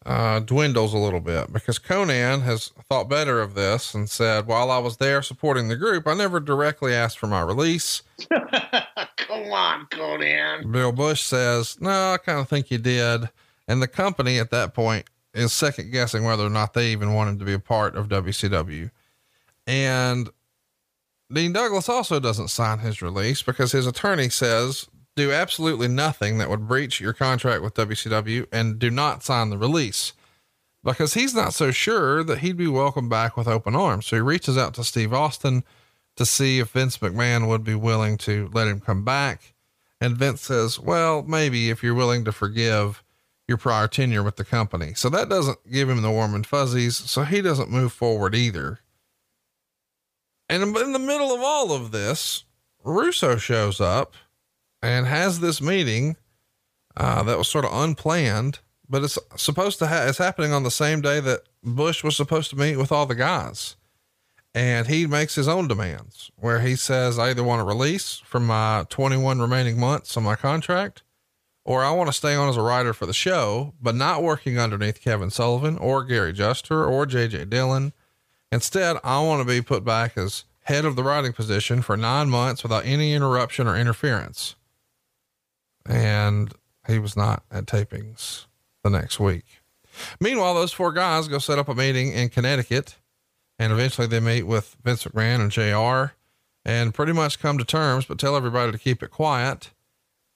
uh, 0.07 0.39
dwindles 0.39 0.95
a 0.95 0.99
little 0.99 1.21
bit 1.21 1.53
because 1.53 1.81
Konnan 1.81 2.43
has 2.43 2.69
thought 2.89 3.09
better 3.09 3.41
of 3.41 3.55
this 3.55 3.93
and 3.93 4.09
said, 4.09 4.47
while 4.47 4.71
I 4.71 4.79
was 4.79 4.99
there 4.99 5.21
supporting 5.21 5.67
the 5.67 5.77
group, 5.77 6.07
I 6.07 6.15
never 6.15 6.39
directly 6.39 6.95
asked 6.95 7.19
for 7.19 7.27
my 7.27 7.41
release. 7.41 8.03
Come 8.31 9.53
on, 9.53 9.87
Konnan. 9.91 10.71
Bill 10.71 10.93
Busch 10.93 11.23
says, 11.23 11.77
no, 11.81 12.13
I 12.13 12.19
kind 12.19 12.39
of 12.39 12.49
think 12.49 12.71
you 12.71 12.79
did. 12.79 13.29
And 13.67 13.83
the 13.83 13.89
company 13.89 14.39
at 14.39 14.51
that 14.51 14.75
point 14.75 15.07
is 15.35 15.53
second 15.53 15.91
guessing 15.93 16.25
whether 16.25 16.45
or 16.45 16.51
not 16.51 16.75
they 16.75 16.93
even 16.93 17.15
want 17.15 17.31
him 17.31 17.39
to 17.39 17.45
be 17.45 17.53
a 17.53 17.59
part 17.59 17.97
of 17.97 18.09
WCW. 18.09 18.91
And 19.67 20.31
Dean 21.33 21.53
Douglas 21.53 21.89
also 21.89 22.19
doesn't 22.19 22.49
sign 22.49 22.81
his 22.81 23.03
release 23.03 23.43
because 23.43 23.73
his 23.73 23.87
attorney 23.87 24.29
says 24.29 24.89
do 25.17 25.33
absolutely 25.33 25.89
nothing 25.89 26.39
that 26.39 26.49
would 26.49 26.67
breach 26.67 27.01
your 27.01 27.13
contract 27.13 27.63
with 27.63 27.75
WCW 27.75 28.47
and 28.53 28.79
do 28.79 28.91
not 28.91 29.23
sign 29.23 29.51
the 29.51 29.59
release 29.59 30.13
because 30.83 31.15
he's 31.15 31.35
not 31.35 31.53
so 31.53 31.71
sure 31.71 32.25
that 32.25 32.39
he'd 32.39 32.57
be 32.57 32.67
welcomed 32.67 33.11
back 33.11 33.37
with 33.37 33.47
open 33.47 33.75
arms. 33.75 34.07
So 34.07 34.17
he 34.17 34.23
reaches 34.23 34.57
out 34.57 34.75
to 34.75 34.85
Steve 34.85 35.13
Austin 35.13 35.63
to 36.17 36.25
see 36.25 36.59
if 36.59 36.71
Vince 36.71 36.99
McMahon 36.99 37.49
would 37.49 37.65
be 37.65 37.75
willing 37.75 38.17
to 38.19 38.51
let 38.53 38.69
him 38.69 38.81
come 38.81 39.05
back. 39.05 39.55
And 40.01 40.17
Vince 40.17 40.41
says, 40.41 40.81
well, 40.81 41.23
maybe 41.23 41.71
if 41.71 41.83
you're 41.83 41.95
willing 41.95 42.25
to 42.25 42.33
forgive 42.33 43.03
your 43.51 43.59
prior 43.59 43.89
tenure 43.89 44.23
with 44.23 44.37
the 44.37 44.45
company. 44.45 44.95
So 44.95 45.11
that 45.11 45.29
doesn't 45.29 45.59
give 45.71 45.91
him 45.91 46.01
the 46.01 46.11
warm 46.11 46.35
and 46.35 46.47
fuzzies. 46.47 46.97
So 46.97 47.25
he 47.25 47.43
doesn't 47.43 47.69
move 47.69 47.93
forward 47.93 48.35
either. 48.35 48.79
And 50.49 50.63
in 50.63 50.93
the 50.93 50.99
middle 50.99 51.35
of 51.35 51.43
all 51.43 51.73
of 51.73 51.91
this, 51.91 52.45
Russo 52.83 53.37
shows 53.37 53.81
up 53.81 54.15
and 54.83 55.07
has 55.07 55.41
this 55.41 55.61
meeting 55.61 56.17
uh, 56.97 57.23
that 57.25 57.39
was 57.39 57.49
sort 57.49 57.65
of 57.65 57.73
unplanned, 57.73 58.61
but 58.89 59.03
it's 59.03 59.19
supposed 59.37 59.79
to 59.81 59.87
have, 59.87 60.09
it's 60.09 60.19
happening 60.19 60.53
on 60.53 60.63
the 60.63 60.71
same 60.71 61.01
day 61.01 61.21
that 61.21 61.43
Busch 61.63 62.03
was 62.03 62.17
supposed 62.17 62.51
to 62.51 62.57
meet 62.57 62.77
with 62.77 62.91
all 62.91 63.07
the 63.07 63.15
guys. 63.15 63.77
And 64.55 64.87
he 64.89 65.07
makes 65.07 65.35
his 65.35 65.47
own 65.47 65.69
demands 65.69 66.31
where 66.37 66.61
he 66.61 66.75
says, 66.75 67.19
I 67.19 67.31
either 67.31 67.45
want 67.45 67.63
a 67.63 67.65
release 67.65 68.23
from 68.25 68.47
my 68.47 68.87
21 68.89 69.41
remaining 69.41 69.79
months 69.79 70.17
on 70.17 70.25
my 70.25 70.35
contract, 70.35 71.03
or 71.71 71.85
I 71.85 71.91
want 71.93 72.09
to 72.09 72.13
stay 72.13 72.35
on 72.35 72.49
as 72.49 72.57
a 72.57 72.63
writer 72.63 72.93
for 72.93 73.07
the 73.07 73.15
show, 73.15 73.75
but 73.81 73.95
not 73.95 74.23
working 74.23 74.59
underneath 74.59 75.01
Kevin 75.01 75.31
Sullivan 75.31 75.79
or 75.79 76.05
Gary 76.05 76.33
Juster 76.33 76.85
or 76.85 77.07
JJ 77.07 77.49
Dillon 77.49 77.93
Instead, 78.53 78.97
I 79.05 79.21
want 79.21 79.41
to 79.41 79.45
be 79.45 79.63
put 79.63 79.85
back 79.85 80.17
as 80.19 80.45
head 80.63 80.85
of 80.85 80.97
the 80.97 81.05
writing 81.05 81.33
position 81.33 81.83
for 81.83 81.97
nine 81.97 82.29
months 82.29 82.63
without 82.63 82.85
any 82.85 83.15
interruption 83.15 83.67
or 83.67 83.77
interference. 83.77 84.57
And 85.87 86.53
he 86.87 86.99
was 86.99 87.17
not 87.17 87.45
at 87.51 87.67
tapings 87.67 88.47
the 88.83 88.91
next 88.91 89.21
week. 89.21 89.45
Meanwhile, 90.19 90.55
those 90.55 90.73
four 90.73 90.93
guys 90.93 91.29
go 91.29 91.39
set 91.39 91.59
up 91.59 91.69
a 91.69 91.75
meeting 91.75 92.13
in 92.13 92.29
Connecticut 92.29 92.97
and 93.59 93.73
eventually 93.73 94.07
they 94.07 94.21
meet 94.21 94.45
with 94.45 94.77
Vince 94.83 95.05
McMahon 95.05 95.41
and 95.41 95.51
JR 95.51 96.15
and 96.65 96.95
pretty 96.95 97.13
much 97.13 97.39
come 97.39 97.59
to 97.59 97.65
terms, 97.65 98.05
but 98.05 98.19
tell 98.19 98.37
everybody 98.37 98.73
to 98.73 98.79
keep 98.79 99.03
it 99.03 99.11
quiet. 99.11 99.71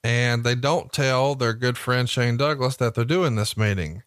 And 0.05 0.45
they 0.45 0.55
don't 0.55 0.93
tell 0.93 1.35
their 1.35 1.55
good 1.55 1.79
friend 1.79 2.09
Shane 2.09 2.37
Douglas 2.37 2.77
that 2.77 2.95
they're 2.95 3.07
doing 3.07 3.37
this 3.37 3.57
meeting. 3.57 4.03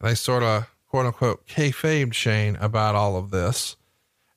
They 0.00 0.16
sort 0.16 0.42
of 0.42 0.66
quote 0.88 1.06
unquote 1.06 1.46
kayfabed 1.46 2.14
Shane 2.14 2.56
about 2.56 2.96
all 2.96 3.16
of 3.16 3.30
this. 3.30 3.76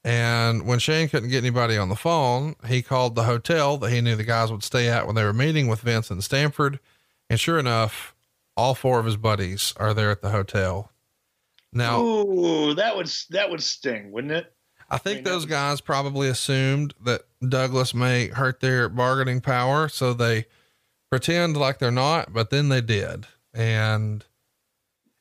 And 0.03 0.67
when 0.67 0.79
Shane 0.79 1.09
couldn't 1.09 1.29
get 1.29 1.39
anybody 1.39 1.77
on 1.77 1.89
the 1.89 1.95
phone, 1.95 2.55
he 2.67 2.83
called 2.83 3.15
the 3.15 3.23
hotel 3.23 3.77
that 3.77 3.91
he 3.91 4.01
knew 4.01 4.15
the 4.15 4.23
guys 4.23 4.51
would 4.51 4.63
stay 4.63 4.87
at 4.87 5.07
when 5.07 5.15
they 5.15 5.23
were 5.23 5.33
meeting 5.33 5.67
with 5.67 5.81
Vince 5.81 6.11
and 6.11 6.23
Stamford. 6.23 6.79
And 7.27 7.39
sure 7.39 7.59
enough, 7.59 8.15
all 8.55 8.75
four 8.75 8.99
of 8.99 9.05
his 9.05 9.17
buddies 9.17 9.73
are 9.77 9.93
there 9.95 10.11
at 10.11 10.21
the 10.21 10.29
hotel. 10.29 10.91
Now, 11.73 12.01
Ooh, 12.01 12.75
that 12.75 12.95
would 12.95 13.11
that 13.31 13.49
would 13.49 13.63
sting, 13.63 14.11
wouldn't 14.11 14.33
it? 14.33 14.53
I 14.91 14.97
think 14.97 15.15
I 15.15 15.17
mean, 15.17 15.23
those 15.25 15.45
guys 15.45 15.81
probably 15.81 16.29
assumed 16.29 16.93
that 17.03 17.21
Douglas 17.47 17.93
may 17.93 18.27
hurt 18.27 18.59
their 18.59 18.89
bargaining 18.89 19.41
power, 19.41 19.89
so 19.89 20.13
they 20.13 20.45
pretend 21.09 21.57
like 21.57 21.79
they're 21.79 21.91
not, 21.91 22.33
but 22.33 22.49
then 22.49 22.69
they 22.69 22.81
did. 22.81 23.25
And 23.53 24.23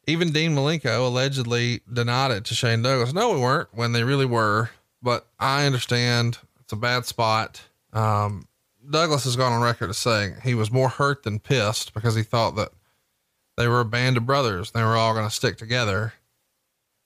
even 0.06 0.32
Dean 0.32 0.54
Malenko 0.54 1.06
allegedly 1.06 1.80
denied 1.90 2.30
it 2.30 2.44
to 2.46 2.54
Shane 2.54 2.82
Douglas. 2.82 3.12
No, 3.12 3.32
we 3.32 3.40
weren't 3.40 3.68
when 3.72 3.92
they 3.92 4.04
really 4.04 4.26
were, 4.26 4.70
but 5.02 5.26
I 5.38 5.66
understand 5.66 6.38
it's 6.60 6.72
a 6.72 6.76
bad 6.76 7.06
spot. 7.06 7.62
Um, 7.92 8.46
Douglas 8.88 9.24
has 9.24 9.36
gone 9.36 9.52
on 9.52 9.62
record 9.62 9.90
as 9.90 9.98
saying 9.98 10.36
he 10.42 10.54
was 10.54 10.70
more 10.70 10.88
hurt 10.88 11.22
than 11.22 11.40
pissed 11.40 11.94
because 11.94 12.14
he 12.14 12.22
thought 12.22 12.56
that 12.56 12.70
they 13.56 13.68
were 13.68 13.80
a 13.80 13.84
band 13.84 14.16
of 14.16 14.26
brothers. 14.26 14.70
They 14.70 14.82
were 14.82 14.96
all 14.96 15.14
going 15.14 15.28
to 15.28 15.34
stick 15.34 15.56
together. 15.58 16.14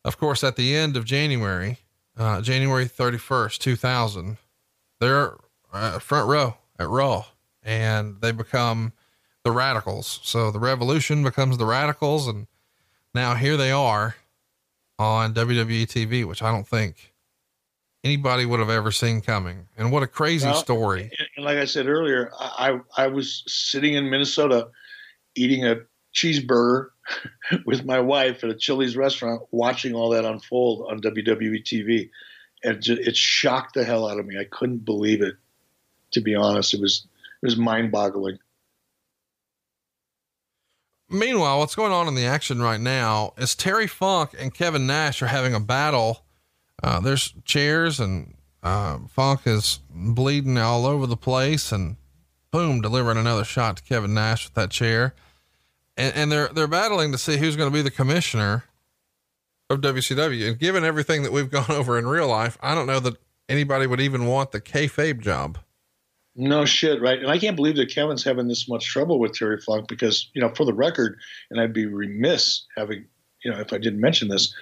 Of 0.05 0.19
course, 0.19 0.45
at 0.45 0.57
the 0.57 0.77
end 0.77 0.97
of 0.97 1.05
January, 1.05 1.79
uh, 2.17 2.41
January 2.41 2.87
31st, 2.87 3.59
2000, 3.59 4.37
they're 5.01 5.35
uh, 5.73 5.99
front 5.99 6.29
row 6.29 6.57
at 6.79 6.89
Raw 6.89 7.25
and 7.63 8.21
they 8.21 8.33
become 8.33 8.93
the 9.45 9.51
radicals. 9.51 10.21
So 10.23 10.51
the 10.51 10.59
revolution 10.59 11.23
becomes 11.23 11.59
the 11.59 11.67
radicals 11.67 12.29
and 12.29 12.47
now 13.15 13.35
here 13.35 13.57
they 13.57 13.71
are 13.71 14.17
on 14.99 15.35
WWE 15.35 15.87
TV, 15.87 16.25
which 16.25 16.43
I 16.43 16.51
don't 16.51 16.67
think 16.67 17.13
anybody 18.05 18.47
would 18.47 18.61
have 18.61 18.71
ever 18.71 18.91
seen 18.91 19.21
coming. 19.21 19.67
And 19.77 19.93
what 19.93 20.03
a 20.03 20.07
crazy 20.07 20.47
well, 20.47 20.57
story. 20.57 21.11
And 21.37 21.45
like 21.45 21.59
I 21.59 21.65
said 21.65 21.87
earlier, 21.87 22.31
I, 22.39 22.81
I 22.97 23.07
was 23.09 23.45
sitting 23.47 23.95
in 23.95 24.11
Minnesota 24.11 24.69
eating 25.35 25.67
a 25.67 25.77
cheeseburger 26.15 26.89
with 27.67 27.85
my 27.85 28.01
wife 28.01 28.43
at 28.45 28.51
a 28.51 28.55
Chili's 28.55 28.97
restaurant, 28.97 29.43
watching 29.51 29.95
all 29.95 30.11
that 30.11 30.25
unfold 30.25 30.87
on 30.91 31.01
WWE 31.01 31.63
TV. 31.65 32.11
And 32.65 32.87
it 32.87 33.17
shocked 33.17 33.75
the 33.75 33.85
hell 33.85 34.09
out 34.09 34.21
of 34.21 34.27
me. 34.27 34.39
I 34.39 34.45
couldn't 34.45 34.85
believe 34.85 35.21
it. 35.21 35.35
To 36.13 36.21
be 36.21 36.35
honest, 36.35 36.75
it 36.75 36.81
was, 36.81 37.07
was 37.43 37.57
mind 37.57 37.91
boggling. 37.91 38.39
Meanwhile, 41.11 41.59
what's 41.59 41.75
going 41.75 41.93
on 41.93 42.09
in 42.09 42.15
the 42.15 42.25
action 42.25 42.63
right 42.63 42.81
now 42.81 43.35
is 43.37 43.55
Terry 43.55 43.87
Funk 43.87 44.31
and 44.39 44.55
Kevin 44.55 44.87
Nash 44.87 45.21
are 45.21 45.27
having 45.27 45.55
a 45.55 45.61
battle. 45.61 46.25
Uh, 46.83 47.01
there's 47.01 47.35
chairs 47.45 48.01
and 48.01 48.35
uh, 48.63 48.99
Funk 49.09 49.43
is 49.45 49.81
bleeding 49.91 50.57
all 50.57 50.87
over 50.87 51.07
the 51.07 51.17
place 51.17 51.71
and 51.71 51.97
boom, 52.51 52.81
delivering 52.81 53.19
another 53.19 53.45
shot 53.45 53.77
to 53.77 53.83
Kevin 53.83 54.15
Nash 54.15 54.47
with 54.47 54.55
that 54.55 54.71
chair. 54.71 55.15
And, 55.99 56.15
and 56.17 56.33
they're, 56.33 56.49
they're 56.49 56.67
battling 56.67 57.13
to 57.13 57.19
see 57.19 57.37
who's 57.37 57.57
going 57.57 57.71
to 57.71 57.75
be 57.75 57.83
the 57.83 57.91
commissioner 57.91 58.65
of 59.69 59.81
WCW. 59.81 60.49
And 60.49 60.59
given 60.59 60.83
everything 60.85 61.25
that 61.25 61.33
we've 61.33 61.51
gone 61.51 61.71
over 61.71 61.99
in 61.99 62.07
real 62.07 62.29
life, 62.29 62.57
I 62.63 62.75
don't 62.75 62.87
know 62.87 63.01
that 63.01 63.17
anybody 63.51 63.87
would 63.87 64.01
even 64.01 64.27
want 64.27 64.53
the 64.53 64.61
kayfabe 64.61 65.21
job. 65.21 65.59
No 66.35 66.65
shit, 66.65 67.01
right? 67.03 67.19
And 67.19 67.31
I 67.31 67.39
can't 67.39 67.57
believe 67.57 67.77
that 67.77 67.91
Kevin's 67.91 68.25
having 68.25 68.49
this 68.49 68.69
much 68.69 68.87
trouble 68.87 69.19
with 69.19 69.35
Terry 69.35 69.61
Funk 69.61 69.87
because, 69.87 70.31
you 70.33 70.41
know, 70.41 70.49
for 70.55 70.65
the 70.65 70.73
record, 70.73 71.19
and 71.51 71.61
I'd 71.61 71.75
be 71.75 71.87
remiss 71.87 72.65
having, 72.77 73.05
you 73.45 73.51
know, 73.51 73.61
if 73.61 73.73
I 73.73 73.79
didn't 73.79 74.01
mention 74.01 74.29
this, 74.29 74.55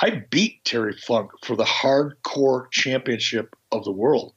I 0.00 0.24
beat 0.30 0.64
Terry 0.64 0.96
Funk 0.96 1.30
for 1.44 1.56
the 1.56 1.64
hardcore 1.64 2.70
championship 2.70 3.54
of 3.70 3.84
the 3.84 3.92
world. 3.92 4.32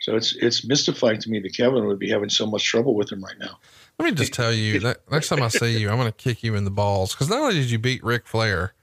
So 0.00 0.16
it's 0.16 0.34
it's 0.36 0.66
mystifying 0.66 1.20
to 1.20 1.30
me 1.30 1.38
that 1.38 1.56
Kevin 1.56 1.86
would 1.86 2.00
be 2.00 2.10
having 2.10 2.28
so 2.28 2.44
much 2.44 2.64
trouble 2.64 2.96
with 2.96 3.10
him 3.10 3.22
right 3.22 3.38
now. 3.38 3.58
Let 4.00 4.06
me 4.06 4.12
just 4.12 4.32
tell 4.32 4.52
you 4.52 4.80
that 4.80 4.98
next 5.10 5.28
time 5.28 5.42
I 5.42 5.48
see 5.48 5.78
you, 5.78 5.88
I'm 5.88 5.96
going 5.96 6.10
to 6.10 6.12
kick 6.12 6.42
you 6.42 6.56
in 6.56 6.64
the 6.64 6.72
balls 6.72 7.14
because 7.14 7.28
not 7.28 7.38
only 7.38 7.54
did 7.54 7.70
you 7.70 7.78
beat 7.78 8.02
Ric 8.02 8.26
Flair 8.26 8.74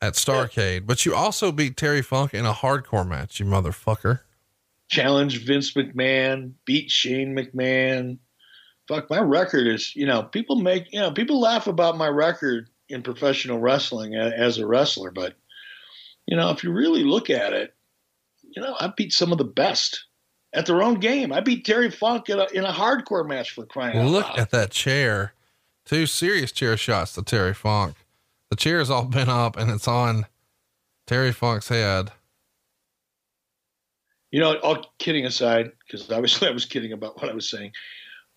at 0.00 0.14
Starcade, 0.14 0.86
but 0.86 1.04
you 1.04 1.16
also 1.16 1.50
beat 1.50 1.76
Terry 1.76 2.00
Funk 2.00 2.32
in 2.32 2.46
a 2.46 2.52
hardcore 2.52 3.06
match, 3.06 3.40
you 3.40 3.46
motherfucker 3.46 4.20
challenge 4.92 5.44
Vince 5.44 5.72
McMahon, 5.72 6.52
beat 6.66 6.90
Shane 6.90 7.34
McMahon. 7.34 8.18
Fuck, 8.86 9.08
my 9.08 9.20
record 9.20 9.66
is, 9.66 9.96
you 9.96 10.04
know, 10.04 10.22
people 10.22 10.56
make, 10.56 10.92
you 10.92 11.00
know, 11.00 11.10
people 11.10 11.40
laugh 11.40 11.66
about 11.66 11.96
my 11.96 12.08
record 12.08 12.68
in 12.90 13.02
professional 13.02 13.58
wrestling 13.58 14.14
as 14.14 14.58
a 14.58 14.66
wrestler, 14.66 15.10
but, 15.10 15.34
you 16.26 16.36
know, 16.36 16.50
if 16.50 16.62
you 16.62 16.70
really 16.72 17.04
look 17.04 17.30
at 17.30 17.54
it, 17.54 17.74
you 18.42 18.60
know, 18.60 18.76
I 18.78 18.92
beat 18.94 19.14
some 19.14 19.32
of 19.32 19.38
the 19.38 19.44
best 19.44 20.04
at 20.52 20.66
their 20.66 20.82
own 20.82 21.00
game. 21.00 21.32
I 21.32 21.40
beat 21.40 21.64
Terry 21.64 21.90
Funk 21.90 22.28
in 22.28 22.38
a, 22.38 22.46
in 22.52 22.64
a 22.64 22.72
hardcore 22.72 23.26
match 23.26 23.52
for 23.52 23.64
crying 23.64 23.96
out 23.96 24.04
loud. 24.04 24.12
Look 24.12 24.38
at 24.38 24.50
that 24.50 24.72
chair. 24.72 25.32
Two 25.86 26.04
serious 26.04 26.52
chair 26.52 26.76
shots 26.76 27.14
to 27.14 27.22
Terry 27.22 27.54
Funk. 27.54 27.96
The 28.50 28.56
chair's 28.56 28.90
all 28.90 29.06
bent 29.06 29.30
up 29.30 29.56
and 29.56 29.70
it's 29.70 29.88
on 29.88 30.26
Terry 31.06 31.32
Funk's 31.32 31.68
head. 31.68 32.12
You 34.32 34.40
know, 34.40 34.56
all 34.56 34.92
kidding 34.98 35.24
aside, 35.24 35.70
because 35.86 36.10
obviously 36.10 36.48
I 36.50 36.52
was 36.52 36.64
kidding 36.64 36.92
about 36.92 37.16
what 37.16 37.30
I 37.30 37.34
was 37.34 37.48
saying. 37.48 37.72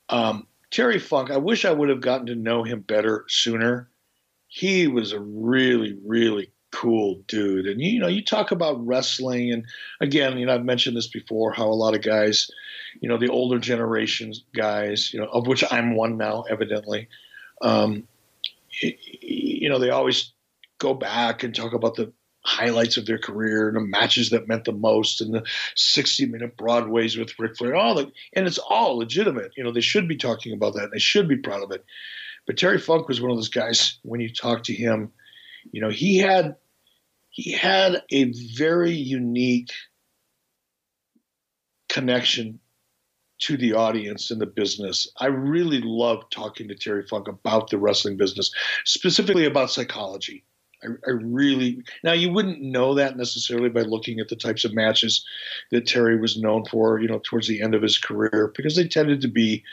Um, 0.09 0.47
Terry 0.69 0.99
Funk, 0.99 1.31
I 1.31 1.37
wish 1.37 1.65
I 1.65 1.71
would 1.71 1.89
have 1.89 2.01
gotten 2.01 2.27
to 2.27 2.35
know 2.35 2.63
him 2.63 2.81
better 2.81 3.25
sooner. 3.27 3.89
He 4.47 4.87
was 4.87 5.13
a 5.13 5.19
really, 5.19 5.97
really 6.05 6.51
cool 6.71 7.21
dude. 7.27 7.65
And 7.65 7.81
you 7.81 7.99
know, 7.99 8.07
you 8.07 8.23
talk 8.23 8.51
about 8.51 8.85
wrestling, 8.85 9.51
and 9.51 9.65
again, 10.01 10.37
you 10.37 10.45
know, 10.45 10.53
I've 10.53 10.65
mentioned 10.65 10.97
this 10.97 11.07
before 11.07 11.53
how 11.53 11.67
a 11.67 11.69
lot 11.69 11.95
of 11.95 12.01
guys, 12.01 12.49
you 12.99 13.07
know, 13.07 13.17
the 13.17 13.29
older 13.29 13.59
generations 13.59 14.43
guys, 14.53 15.13
you 15.13 15.19
know, 15.19 15.27
of 15.27 15.47
which 15.47 15.63
I'm 15.71 15.95
one 15.95 16.17
now, 16.17 16.43
evidently, 16.49 17.07
um, 17.61 18.07
you 18.81 19.69
know, 19.69 19.79
they 19.79 19.89
always 19.89 20.33
go 20.77 20.93
back 20.93 21.43
and 21.43 21.55
talk 21.55 21.73
about 21.73 21.95
the 21.95 22.11
highlights 22.45 22.95
of 22.95 23.05
their 23.05 23.17
career 23.17 23.67
and 23.67 23.75
the 23.75 23.81
matches 23.81 24.29
that 24.29 24.47
meant 24.47 24.65
the 24.65 24.71
most 24.71 25.19
and 25.19 25.33
the 25.33 25.43
60 25.75 26.27
minute 26.27 26.55
broadways 26.55 27.17
with 27.17 27.37
Ric 27.39 27.57
Flair, 27.57 27.75
all 27.75 27.97
and 27.99 28.11
it's 28.33 28.59
all 28.59 28.97
legitimate. 28.97 29.51
You 29.57 29.63
know, 29.63 29.71
they 29.71 29.81
should 29.81 30.07
be 30.07 30.15
talking 30.15 30.53
about 30.53 30.73
that. 30.75 30.85
And 30.85 30.93
they 30.93 30.99
should 30.99 31.27
be 31.27 31.37
proud 31.37 31.63
of 31.63 31.71
it. 31.71 31.83
But 32.45 32.57
Terry 32.57 32.79
Funk 32.79 33.07
was 33.07 33.19
one 33.19 33.31
of 33.31 33.37
those 33.37 33.49
guys 33.49 33.97
when 34.03 34.21
you 34.21 34.31
talk 34.31 34.63
to 34.65 34.73
him, 34.73 35.11
you 35.71 35.81
know, 35.81 35.89
he 35.89 36.17
had 36.17 36.55
he 37.31 37.51
had 37.51 38.03
a 38.11 38.31
very 38.55 38.93
unique 38.93 39.71
connection 41.89 42.59
to 43.39 43.57
the 43.57 43.73
audience 43.73 44.31
in 44.31 44.39
the 44.39 44.45
business. 44.45 45.09
I 45.19 45.25
really 45.25 45.81
loved 45.81 46.31
talking 46.31 46.69
to 46.69 46.75
Terry 46.75 47.05
Funk 47.05 47.27
about 47.27 47.69
the 47.69 47.77
wrestling 47.77 48.15
business, 48.15 48.51
specifically 48.85 49.45
about 49.45 49.71
psychology. 49.71 50.45
I, 50.83 50.87
I, 51.07 51.11
really 51.11 51.81
now 52.03 52.13
you 52.13 52.31
wouldn't 52.31 52.61
know 52.61 52.93
that 52.95 53.17
necessarily 53.17 53.69
by 53.69 53.81
looking 53.81 54.19
at 54.19 54.27
the 54.27 54.35
types 54.35 54.65
of 54.65 54.73
matches 54.73 55.25
that 55.71 55.87
Terry 55.87 56.19
was 56.19 56.37
known 56.37 56.65
for, 56.65 56.99
you 56.99 57.07
know, 57.07 57.21
towards 57.23 57.47
the 57.47 57.61
end 57.61 57.75
of 57.75 57.81
his 57.81 57.97
career, 57.97 58.51
because 58.55 58.75
they 58.75 58.87
tended 58.87 59.21
to 59.21 59.27
be, 59.27 59.63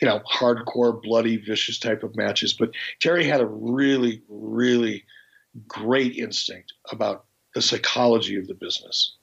you 0.00 0.08
know, 0.08 0.20
hardcore, 0.30 1.00
bloody, 1.02 1.36
vicious 1.36 1.78
type 1.78 2.02
of 2.02 2.16
matches. 2.16 2.52
But 2.52 2.70
Terry 3.00 3.24
had 3.24 3.40
a 3.40 3.46
really, 3.46 4.22
really 4.28 5.04
great 5.68 6.16
instinct 6.16 6.72
about 6.90 7.26
the 7.54 7.62
psychology 7.62 8.36
of 8.36 8.48
the 8.48 8.54
business. 8.54 9.16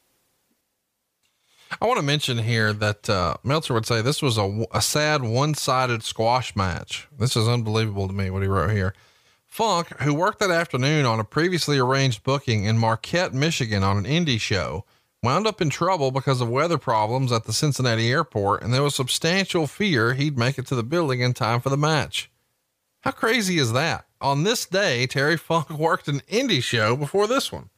I 1.79 1.85
want 1.85 1.97
to 1.99 2.05
mention 2.05 2.39
here 2.39 2.73
that 2.73 3.09
uh, 3.09 3.35
Meltzer 3.43 3.73
would 3.73 3.85
say 3.85 4.01
this 4.01 4.21
was 4.21 4.37
a, 4.37 4.65
a 4.73 4.81
sad 4.81 5.23
one 5.23 5.53
sided 5.53 6.03
squash 6.03 6.55
match. 6.55 7.07
This 7.17 7.37
is 7.37 7.47
unbelievable 7.47 8.07
to 8.07 8.13
me 8.13 8.29
what 8.29 8.41
he 8.41 8.47
wrote 8.47 8.71
here. 8.71 8.93
Funk, 9.51 9.89
who 9.99 10.13
worked 10.13 10.39
that 10.39 10.49
afternoon 10.49 11.05
on 11.05 11.19
a 11.19 11.25
previously 11.25 11.77
arranged 11.77 12.23
booking 12.23 12.63
in 12.63 12.77
Marquette, 12.77 13.33
Michigan 13.33 13.83
on 13.83 13.97
an 13.97 14.05
indie 14.05 14.39
show, 14.39 14.85
wound 15.21 15.45
up 15.45 15.61
in 15.61 15.69
trouble 15.69 16.09
because 16.09 16.39
of 16.39 16.49
weather 16.49 16.77
problems 16.77 17.33
at 17.33 17.43
the 17.43 17.51
Cincinnati 17.51 18.09
airport, 18.09 18.63
and 18.63 18.73
there 18.73 18.81
was 18.81 18.95
substantial 18.95 19.67
fear 19.67 20.13
he'd 20.13 20.37
make 20.37 20.57
it 20.57 20.65
to 20.67 20.75
the 20.75 20.83
building 20.83 21.19
in 21.19 21.33
time 21.33 21.59
for 21.59 21.69
the 21.69 21.75
match. 21.75 22.31
How 23.01 23.11
crazy 23.11 23.57
is 23.57 23.73
that? 23.73 24.05
On 24.21 24.43
this 24.43 24.65
day, 24.65 25.05
Terry 25.05 25.35
Funk 25.35 25.69
worked 25.77 26.07
an 26.07 26.21
indie 26.31 26.63
show 26.63 26.95
before 26.95 27.27
this 27.27 27.51
one. 27.51 27.69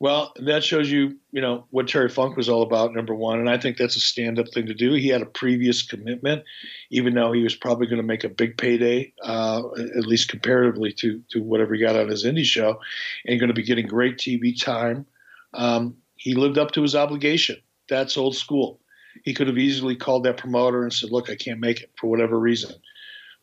Well, 0.00 0.32
that 0.36 0.64
shows 0.64 0.90
you, 0.90 1.18
you 1.30 1.42
know, 1.42 1.66
what 1.68 1.86
Terry 1.86 2.08
Funk 2.08 2.34
was 2.34 2.48
all 2.48 2.62
about, 2.62 2.94
number 2.94 3.14
one. 3.14 3.38
And 3.38 3.50
I 3.50 3.58
think 3.58 3.76
that's 3.76 3.96
a 3.96 4.00
stand 4.00 4.38
up 4.38 4.48
thing 4.48 4.64
to 4.66 4.74
do. 4.74 4.94
He 4.94 5.08
had 5.08 5.20
a 5.20 5.26
previous 5.26 5.82
commitment, 5.82 6.42
even 6.90 7.14
though 7.14 7.32
he 7.32 7.42
was 7.42 7.54
probably 7.54 7.86
going 7.86 7.98
to 7.98 8.02
make 8.02 8.24
a 8.24 8.30
big 8.30 8.56
payday, 8.56 9.12
uh, 9.22 9.58
at 9.76 10.06
least 10.06 10.30
comparatively 10.30 10.94
to, 10.94 11.22
to 11.32 11.42
whatever 11.42 11.74
he 11.74 11.80
got 11.82 11.96
on 11.96 12.08
his 12.08 12.24
indie 12.24 12.44
show, 12.44 12.80
and 13.26 13.38
going 13.38 13.48
to 13.48 13.54
be 13.54 13.62
getting 13.62 13.86
great 13.86 14.16
TV 14.16 14.58
time. 14.58 15.04
Um, 15.52 15.98
he 16.16 16.34
lived 16.34 16.56
up 16.56 16.70
to 16.72 16.82
his 16.82 16.96
obligation. 16.96 17.56
That's 17.86 18.16
old 18.16 18.36
school. 18.36 18.80
He 19.24 19.34
could 19.34 19.48
have 19.48 19.58
easily 19.58 19.96
called 19.96 20.24
that 20.24 20.38
promoter 20.38 20.82
and 20.82 20.92
said, 20.92 21.10
Look, 21.10 21.28
I 21.28 21.34
can't 21.34 21.60
make 21.60 21.82
it 21.82 21.90
for 22.00 22.06
whatever 22.06 22.38
reason. 22.38 22.74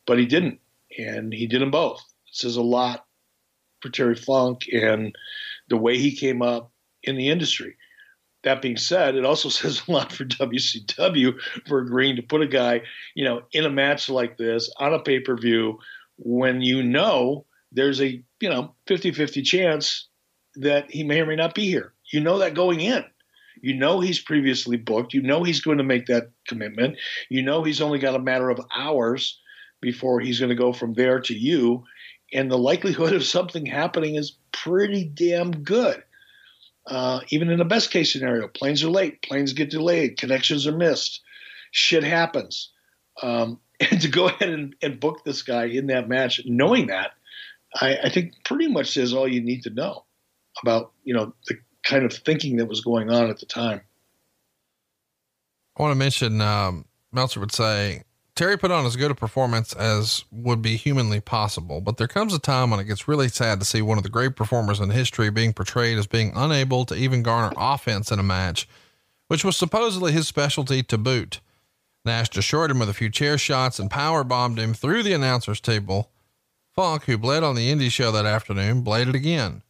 But 0.08 0.18
he 0.18 0.26
didn't. 0.26 0.60
And 0.98 1.32
he 1.32 1.46
did 1.46 1.62
them 1.62 1.70
both. 1.70 2.00
It 2.28 2.36
says 2.36 2.56
a 2.56 2.64
lot 2.64 3.06
for 3.82 3.90
Terry 3.90 4.16
Funk. 4.16 4.68
And 4.74 5.16
the 5.70 5.78
way 5.78 5.98
he 5.98 6.16
came 6.16 6.42
up 6.42 6.72
in 7.04 7.16
the 7.16 7.30
industry. 7.30 7.76
That 8.44 8.62
being 8.62 8.78
said, 8.78 9.16
it 9.16 9.26
also 9.26 9.50
says 9.50 9.84
a 9.88 9.92
lot 9.92 10.12
for 10.12 10.26
WCW 10.26 11.40
for 11.68 11.80
agreeing 11.80 12.16
to 12.18 12.22
put 12.22 12.42
a 12.42 12.48
guy, 12.48 12.82
you 13.16 13.24
know, 13.24 13.42
in 13.52 13.66
a 13.66 13.70
match 13.70 14.10
like 14.10 14.38
this 14.38 14.72
on 14.78 14.94
a 14.94 15.00
pay 15.00 15.20
per 15.20 15.36
view 15.38 15.80
when 16.18 16.62
you 16.62 16.84
know 16.84 17.46
there's 17.72 18.02
a, 18.02 18.24
you 18.40 18.50
know, 18.50 18.74
50 18.88 19.12
50 19.12 19.42
chance 19.42 20.08
that 20.56 20.90
he 20.90 21.04
may 21.04 21.22
or 21.22 21.26
may 21.26 21.36
not 21.36 21.54
be 21.54 21.68
here. 21.68 21.94
You 22.12 22.22
know 22.22 22.40
that 22.40 22.56
going 22.56 22.80
in. 22.80 23.04
You 23.62 23.76
know 23.76 24.00
he's 24.00 24.20
previously 24.20 24.78
booked. 24.78 25.14
You 25.14 25.22
know 25.22 25.44
he's 25.44 25.62
going 25.62 25.78
to 25.80 25.84
make 25.84 26.06
that 26.08 26.32
commitment. 26.48 26.98
You 27.30 27.42
know 27.42 27.64
he's 27.64 27.82
only 27.82 28.00
got 28.00 28.16
a 28.16 28.20
matter 28.20 28.50
of 28.50 28.60
hours 28.76 29.40
before 29.82 30.20
he's 30.20 30.40
going 30.40 30.50
to 30.50 30.56
go 30.56 30.74
from 30.74 30.94
there 30.94 31.20
to 31.20 31.34
you 31.34 31.84
and 32.34 32.52
the 32.52 32.58
likelihood 32.58 33.14
of 33.14 33.24
something 33.24 33.66
happening 33.66 34.16
is 34.16 34.38
pretty 34.52 35.06
damn 35.06 35.52
good. 35.64 36.04
Uh, 36.86 37.20
even 37.30 37.50
in 37.50 37.60
the 37.60 37.66
best 37.66 37.92
case 37.92 38.14
scenario, 38.14 38.48
planes 38.48 38.84
are 38.84 38.90
late, 38.90 39.22
planes 39.22 39.54
get 39.54 39.70
delayed, 39.70 40.18
connections 40.18 40.66
are 40.66 40.76
missed, 40.76 41.22
shit 41.72 42.04
happens. 42.04 42.72
Um, 43.22 43.60
and 43.80 44.02
to 44.02 44.08
go 44.08 44.28
ahead 44.28 44.50
and, 44.50 44.76
and, 44.82 45.00
book 45.00 45.24
this 45.24 45.44
guy 45.44 45.66
in 45.66 45.88
that 45.88 46.10
match, 46.10 46.42
knowing 46.46 46.88
that, 46.88 47.12
I, 47.76 47.98
I, 48.06 48.10
think 48.10 48.34
pretty 48.44 48.68
much 48.68 48.92
says 48.92 49.14
all 49.14 49.28
you 49.28 49.42
need 49.42 49.64
to 49.64 49.70
know 49.70 50.06
about 50.64 50.94
you 51.04 51.14
know 51.14 51.34
the 51.48 51.60
kind 51.84 52.04
of 52.04 52.14
thinking 52.14 52.58
that 52.58 52.66
was 52.66 52.82
going 52.82 53.12
on 53.12 53.30
at 53.30 53.40
the 53.40 53.46
time. 53.46 53.82
I 55.78 55.82
want 55.84 55.92
to 55.92 55.96
mention 55.96 56.42
um, 56.42 56.86
Meltzer 57.12 57.40
would 57.40 57.52
say 57.52 58.04
Terry 58.38 58.56
put 58.56 58.70
on 58.70 58.86
as 58.86 58.96
good 58.96 59.10
a 59.10 59.16
performance 59.16 59.74
as 59.74 60.24
would 60.32 60.62
be 60.62 60.76
humanly 60.76 61.20
possible, 61.20 61.82
but 61.82 61.98
there 61.98 62.08
comes 62.08 62.36
a 62.36 62.40
time 62.40 62.70
when 62.70 62.80
it 62.80 62.84
gets 62.84 63.08
really 63.08 63.30
sad 63.30 63.60
to 63.60 63.66
see 63.66 63.82
one 63.82 63.98
of 63.98 64.04
the 64.04 64.12
great 64.12 64.36
performers 64.36 64.80
in 64.80 64.92
history 64.92 65.32
being 65.32 65.54
portrayed 65.54 65.98
as 65.98 66.06
being 66.06 66.32
unable 66.36 66.86
to 66.86 66.94
even 66.94 67.24
garner 67.24 67.52
offense 67.58 68.12
in 68.12 68.20
a 68.20 68.24
match, 68.24 68.70
which 69.28 69.44
was 69.44 69.58
supposedly 69.58 70.12
his 70.12 70.28
specialty 70.28 70.84
to 70.84 71.00
boot. 71.00 71.40
Nash 72.06 72.30
destroyed 72.30 72.70
him 72.70 72.78
with 72.78 72.90
a 72.90 72.94
few 72.94 73.10
chair 73.10 73.40
shots 73.40 73.80
and 73.80 73.90
power 73.90 74.24
bombed 74.24 74.60
him 74.60 74.76
through 74.76 75.02
the 75.02 75.14
announcer's 75.14 75.60
table. 75.60 76.12
Funk, 76.76 77.06
who 77.06 77.18
bled 77.18 77.44
on 77.44 77.56
the 77.56 77.74
indie 77.74 77.90
show 77.90 78.12
that 78.12 78.28
afternoon, 78.28 78.82
bladed 78.82 79.16
again. 79.16 79.64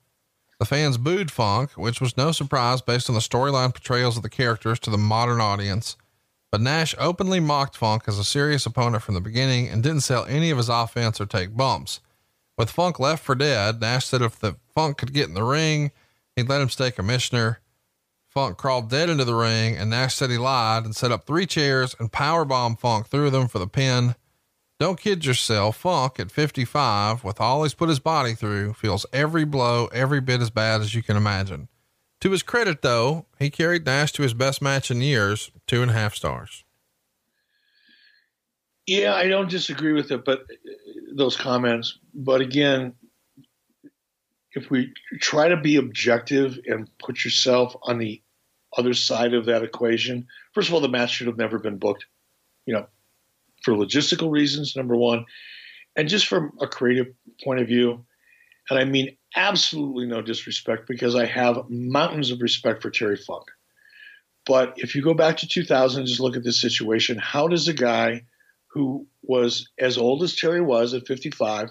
The 0.59 0.65
fans 0.65 0.97
booed 0.97 1.31
Funk, 1.31 1.71
which 1.77 2.01
was 2.01 2.17
no 2.17 2.33
surprise 2.33 2.81
based 2.81 3.07
on 3.07 3.15
the 3.15 3.21
storyline 3.21 3.73
portrayals 3.73 4.17
of 4.17 4.23
the 4.23 4.29
characters 4.29 4.77
to 4.79 4.89
the 4.89 4.97
modern 4.97 5.39
audience. 5.39 5.95
But 6.51 6.61
Nash 6.61 6.95
openly 6.97 7.39
mocked 7.39 7.75
Funk 7.75 8.03
as 8.07 8.17
a 8.17 8.23
serious 8.23 8.65
opponent 8.65 9.03
from 9.03 9.15
the 9.15 9.21
beginning 9.21 9.67
and 9.67 9.83
didn't 9.83 10.01
sell 10.01 10.25
any 10.25 10.49
of 10.49 10.57
his 10.57 10.69
offense 10.69 11.19
or 11.19 11.25
take 11.25 11.57
bumps. 11.57 11.99
With 12.57 12.71
Funk 12.71 12.99
left 12.99 13.23
for 13.23 13.35
dead, 13.35 13.81
Nash 13.81 14.05
said 14.05 14.21
if 14.21 14.39
the 14.39 14.55
Funk 14.73 14.97
could 14.97 15.13
get 15.13 15.27
in 15.27 15.33
the 15.33 15.43
ring, 15.43 15.91
he'd 16.35 16.49
let 16.49 16.61
him 16.61 16.69
stay 16.69 16.89
commissioner. 16.91 17.59
Funk 18.29 18.57
crawled 18.57 18.89
dead 18.89 19.09
into 19.09 19.25
the 19.25 19.35
ring, 19.35 19.75
and 19.75 19.89
Nash 19.89 20.15
said 20.15 20.29
he 20.29 20.37
lied 20.37 20.85
and 20.85 20.95
set 20.95 21.11
up 21.11 21.25
three 21.25 21.45
chairs 21.45 21.95
and 21.99 22.11
powerbombed 22.11 22.79
Funk 22.79 23.07
through 23.07 23.29
them 23.29 23.47
for 23.47 23.59
the 23.59 23.67
pin. 23.67 24.15
Don't 24.79 24.99
kid 24.99 25.25
yourself. 25.25 25.77
Funk 25.77 26.19
at 26.19 26.31
55, 26.31 27.23
with 27.23 27.41
all 27.41 27.63
he's 27.63 27.73
put 27.73 27.89
his 27.89 27.99
body 27.99 28.35
through, 28.35 28.73
feels 28.73 29.05
every 29.11 29.43
blow 29.43 29.87
every 29.87 30.21
bit 30.21 30.41
as 30.41 30.51
bad 30.51 30.81
as 30.81 30.93
you 30.93 31.01
can 31.01 31.17
imagine. 31.17 31.67
To 32.21 32.31
his 32.31 32.43
credit, 32.43 32.81
though, 32.81 33.25
he 33.37 33.49
carried 33.49 33.85
Nash 33.85 34.11
to 34.13 34.23
his 34.23 34.33
best 34.33 34.61
match 34.61 34.89
in 34.89 35.01
years, 35.01 35.51
two 35.67 35.81
and 35.81 35.91
a 35.91 35.93
half 35.93 36.15
stars. 36.15 36.63
Yeah, 38.87 39.13
I 39.13 39.27
don't 39.27 39.49
disagree 39.49 39.91
with 39.91 40.11
it, 40.11 40.23
but 40.23 40.41
uh, 40.41 40.71
those 41.13 41.35
comments. 41.35 41.99
But 42.13 42.41
again, 42.41 42.93
if 44.53 44.71
we 44.71 44.93
try 45.19 45.49
to 45.49 45.57
be 45.57 45.75
objective 45.75 46.57
and 46.65 46.89
put 46.97 47.23
yourself 47.23 47.75
on 47.83 47.99
the 47.99 48.21
other 48.77 48.93
side 48.93 49.33
of 49.33 49.45
that 49.45 49.63
equation, 49.63 50.25
first 50.53 50.69
of 50.69 50.73
all, 50.73 50.79
the 50.79 50.89
match 50.89 51.11
should 51.11 51.27
have 51.27 51.37
never 51.37 51.59
been 51.59 51.77
booked. 51.77 52.05
You 52.65 52.75
know, 52.75 52.87
for 53.63 53.73
logistical 53.73 54.31
reasons, 54.31 54.75
number 54.75 54.95
one, 54.95 55.25
and 55.95 56.07
just 56.07 56.27
from 56.27 56.53
a 56.61 56.67
creative 56.67 57.07
point 57.43 57.59
of 57.59 57.67
view, 57.67 58.05
and 58.69 58.79
I 58.79 58.85
mean 58.85 59.16
absolutely 59.37 60.07
no 60.07 60.21
disrespect 60.21 60.87
because 60.87 61.15
I 61.15 61.25
have 61.25 61.69
mountains 61.69 62.31
of 62.31 62.41
respect 62.41 62.81
for 62.81 62.89
Terry 62.89 63.15
Funk. 63.15 63.45
But 64.45 64.73
if 64.77 64.95
you 64.95 65.01
go 65.01 65.13
back 65.13 65.37
to 65.37 65.47
2000 65.47 65.99
and 65.99 66.07
just 66.07 66.19
look 66.19 66.35
at 66.35 66.43
this 66.43 66.59
situation, 66.59 67.17
how 67.17 67.47
does 67.47 67.67
a 67.67 67.73
guy 67.73 68.25
who 68.71 69.07
was 69.21 69.69
as 69.77 69.97
old 69.97 70.23
as 70.23 70.35
Terry 70.35 70.61
was 70.61 70.93
at 70.93 71.07
55, 71.07 71.69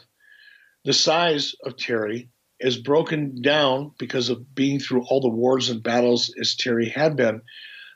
the 0.85 0.93
size 0.93 1.55
of 1.65 1.77
Terry, 1.77 2.31
is 2.61 2.79
broken 2.79 3.43
down 3.43 3.93
because 3.99 4.31
of 4.31 4.55
being 4.55 4.79
through 4.79 5.03
all 5.05 5.21
the 5.21 5.29
wars 5.29 5.69
and 5.69 5.83
battles 5.83 6.33
as 6.41 6.55
Terry 6.55 6.89
had 6.89 7.17
been, 7.17 7.43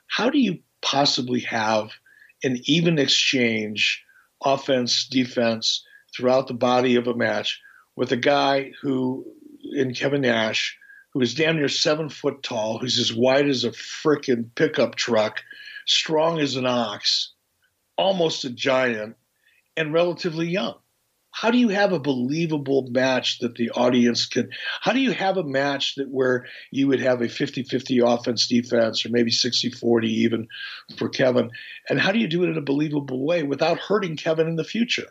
how 0.06 0.28
do 0.28 0.38
you 0.38 0.58
possibly 0.82 1.40
have 1.40 1.90
an 2.42 2.58
even 2.64 2.98
exchange, 2.98 4.04
offense, 4.44 5.06
defense, 5.06 5.84
throughout 6.14 6.48
the 6.48 6.54
body 6.54 6.96
of 6.96 7.06
a 7.06 7.14
match 7.14 7.60
with 7.96 8.12
a 8.12 8.16
guy 8.16 8.72
who 8.82 9.24
in 9.72 9.94
Kevin 9.94 10.22
Nash, 10.22 10.78
who 11.12 11.20
is 11.20 11.34
damn 11.34 11.56
near 11.56 11.68
seven 11.68 12.08
foot 12.08 12.42
tall, 12.42 12.78
who's 12.78 12.98
as 12.98 13.12
wide 13.12 13.48
as 13.48 13.64
a 13.64 13.70
frickin' 13.70 14.50
pickup 14.54 14.94
truck, 14.94 15.42
strong 15.86 16.38
as 16.38 16.56
an 16.56 16.66
ox, 16.66 17.32
almost 17.96 18.44
a 18.44 18.50
giant, 18.50 19.16
and 19.76 19.92
relatively 19.92 20.48
young. 20.48 20.74
how 21.32 21.50
do 21.50 21.58
you 21.58 21.68
have 21.68 21.92
a 21.92 21.98
believable 22.00 22.88
match 22.90 23.38
that 23.38 23.54
the 23.54 23.70
audience 23.70 24.26
can 24.26 24.50
how 24.80 24.92
do 24.92 25.00
you 25.00 25.12
have 25.12 25.36
a 25.36 25.44
match 25.44 25.94
that 25.94 26.08
where 26.08 26.46
you 26.70 26.88
would 26.88 27.00
have 27.00 27.20
a 27.20 27.26
50-50 27.26 28.02
offense 28.04 28.48
defense 28.48 29.06
or 29.06 29.10
maybe 29.10 29.30
60-40 29.30 30.04
even 30.04 30.48
for 30.96 31.08
kevin 31.08 31.50
and 31.88 32.00
how 32.00 32.12
do 32.12 32.18
you 32.18 32.28
do 32.28 32.42
it 32.44 32.50
in 32.50 32.58
a 32.58 32.62
believable 32.62 33.24
way 33.24 33.42
without 33.42 33.78
hurting 33.78 34.16
kevin 34.16 34.48
in 34.48 34.56
the 34.56 34.64
future 34.64 35.08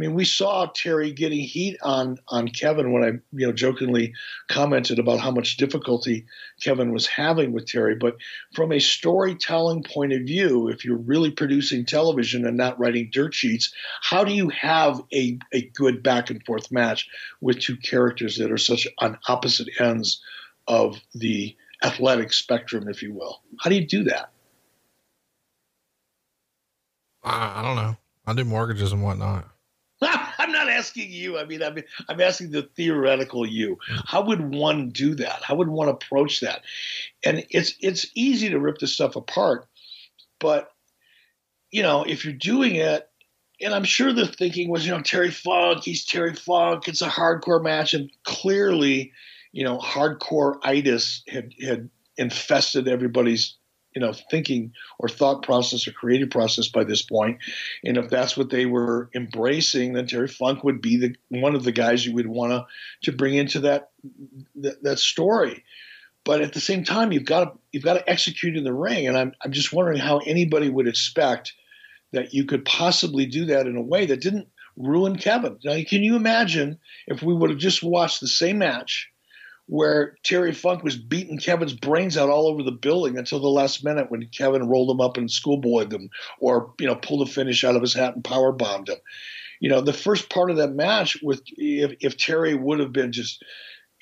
mean, 0.00 0.14
we 0.14 0.24
saw 0.24 0.66
Terry 0.74 1.12
getting 1.12 1.40
heat 1.40 1.76
on 1.82 2.16
on 2.28 2.48
Kevin 2.48 2.90
when 2.90 3.04
I, 3.04 3.08
you 3.32 3.46
know, 3.46 3.52
jokingly 3.52 4.14
commented 4.48 4.98
about 4.98 5.20
how 5.20 5.30
much 5.30 5.58
difficulty 5.58 6.24
Kevin 6.62 6.92
was 6.92 7.06
having 7.06 7.52
with 7.52 7.66
Terry. 7.66 7.96
But 7.96 8.16
from 8.54 8.72
a 8.72 8.80
storytelling 8.80 9.82
point 9.82 10.14
of 10.14 10.22
view, 10.22 10.68
if 10.68 10.86
you're 10.86 10.96
really 10.96 11.30
producing 11.30 11.84
television 11.84 12.46
and 12.46 12.56
not 12.56 12.78
writing 12.80 13.10
dirt 13.12 13.34
sheets, 13.34 13.74
how 14.00 14.24
do 14.24 14.32
you 14.32 14.48
have 14.48 15.02
a, 15.12 15.38
a 15.52 15.62
good 15.74 16.02
back 16.02 16.30
and 16.30 16.42
forth 16.46 16.72
match 16.72 17.06
with 17.42 17.60
two 17.60 17.76
characters 17.76 18.38
that 18.38 18.50
are 18.50 18.58
such 18.58 18.88
on 19.00 19.18
opposite 19.28 19.68
ends 19.78 20.22
of 20.66 20.98
the 21.14 21.54
athletic 21.84 22.32
spectrum, 22.32 22.88
if 22.88 23.02
you 23.02 23.12
will? 23.12 23.42
How 23.58 23.68
do 23.68 23.76
you 23.76 23.86
do 23.86 24.04
that? 24.04 24.30
I, 27.22 27.60
I 27.60 27.62
don't 27.62 27.76
know. 27.76 27.96
I 28.26 28.32
do 28.32 28.44
mortgages 28.44 28.92
and 28.92 29.02
whatnot. 29.02 29.46
I'm 30.50 30.66
not 30.66 30.74
asking 30.74 31.12
you. 31.12 31.38
I 31.38 31.44
mean, 31.44 31.62
I 31.62 31.70
mean, 31.70 31.84
I'm 32.08 32.20
asking 32.20 32.50
the 32.50 32.62
theoretical 32.62 33.46
you. 33.46 33.78
How 34.06 34.22
would 34.22 34.52
one 34.52 34.88
do 34.90 35.14
that? 35.16 35.42
How 35.42 35.54
would 35.56 35.68
one 35.68 35.88
approach 35.88 36.40
that? 36.40 36.62
And 37.24 37.44
it's 37.50 37.74
it's 37.80 38.06
easy 38.14 38.50
to 38.50 38.58
rip 38.58 38.78
this 38.78 38.92
stuff 38.92 39.14
apart, 39.14 39.66
but 40.40 40.70
you 41.70 41.82
know, 41.82 42.02
if 42.02 42.24
you're 42.24 42.34
doing 42.34 42.74
it, 42.74 43.08
and 43.60 43.72
I'm 43.72 43.84
sure 43.84 44.12
the 44.12 44.26
thinking 44.26 44.70
was, 44.70 44.84
you 44.84 44.92
know, 44.92 45.02
Terry 45.02 45.30
Funk, 45.30 45.84
he's 45.84 46.04
Terry 46.04 46.34
Funk. 46.34 46.88
It's 46.88 47.02
a 47.02 47.08
hardcore 47.08 47.62
match, 47.62 47.94
and 47.94 48.10
clearly, 48.24 49.12
you 49.52 49.62
know, 49.62 49.78
hardcore 49.78 50.58
itis 50.64 51.22
had 51.28 51.52
had 51.62 51.90
infested 52.16 52.88
everybody's 52.88 53.56
you 53.94 54.00
know 54.00 54.12
thinking 54.30 54.72
or 54.98 55.08
thought 55.08 55.42
process 55.42 55.86
or 55.86 55.92
creative 55.92 56.30
process 56.30 56.68
by 56.68 56.84
this 56.84 57.02
point. 57.02 57.38
And 57.84 57.96
if 57.96 58.08
that's 58.08 58.36
what 58.36 58.50
they 58.50 58.66
were 58.66 59.10
embracing 59.14 59.94
then 59.94 60.06
terry 60.06 60.28
funk 60.28 60.64
would 60.64 60.80
be 60.80 60.96
the 60.96 61.16
one 61.28 61.54
of 61.54 61.64
the 61.64 61.72
guys 61.72 62.04
you 62.04 62.14
would 62.14 62.26
want 62.26 62.52
to 62.52 62.66
to 63.10 63.16
bring 63.16 63.34
into 63.34 63.60
that, 63.60 63.90
that 64.56 64.82
that 64.82 64.98
story. 64.98 65.64
But 66.24 66.42
at 66.42 66.52
the 66.52 66.60
same 66.60 66.84
time 66.84 67.12
you've 67.12 67.24
got 67.24 67.44
to 67.44 67.58
you've 67.72 67.84
got 67.84 67.94
to 67.94 68.10
execute 68.10 68.56
in 68.56 68.64
the 68.64 68.74
ring. 68.74 69.06
And 69.06 69.16
i'm 69.16 69.32
i'm 69.42 69.52
just 69.52 69.72
wondering 69.72 69.98
how 69.98 70.18
anybody 70.18 70.68
would 70.68 70.88
expect 70.88 71.52
that 72.12 72.34
you 72.34 72.44
could 72.44 72.64
possibly 72.64 73.26
do 73.26 73.46
that 73.46 73.66
in 73.66 73.76
a 73.76 73.82
way 73.82 74.06
that 74.06 74.20
didn't 74.20 74.48
ruin 74.76 75.16
kevin. 75.16 75.58
Now 75.64 75.76
can 75.88 76.02
you 76.02 76.16
imagine 76.16 76.78
if 77.06 77.22
we 77.22 77.34
would 77.34 77.50
have 77.50 77.58
just 77.58 77.82
watched 77.82 78.20
the 78.20 78.28
same 78.28 78.58
match 78.58 79.08
where 79.70 80.16
Terry 80.24 80.52
Funk 80.52 80.82
was 80.82 80.96
beating 80.96 81.38
Kevin's 81.38 81.74
brains 81.74 82.16
out 82.16 82.28
all 82.28 82.48
over 82.48 82.64
the 82.64 82.72
building 82.72 83.16
until 83.16 83.38
the 83.38 83.48
last 83.48 83.84
minute 83.84 84.10
when 84.10 84.26
Kevin 84.36 84.68
rolled 84.68 84.90
him 84.90 85.00
up 85.00 85.16
and 85.16 85.30
schoolboyed 85.30 85.90
them 85.90 86.10
or, 86.40 86.74
you 86.80 86.88
know, 86.88 86.96
pulled 86.96 87.26
a 87.26 87.30
finish 87.30 87.62
out 87.62 87.76
of 87.76 87.80
his 87.80 87.94
hat 87.94 88.16
and 88.16 88.24
power 88.24 88.50
bombed 88.50 88.88
him. 88.88 88.98
You 89.60 89.70
know, 89.70 89.80
the 89.80 89.92
first 89.92 90.28
part 90.28 90.50
of 90.50 90.56
that 90.56 90.72
match 90.72 91.18
with 91.22 91.40
if, 91.46 91.92
if 92.00 92.16
Terry 92.16 92.52
would 92.52 92.80
have 92.80 92.92
been 92.92 93.12
just, 93.12 93.44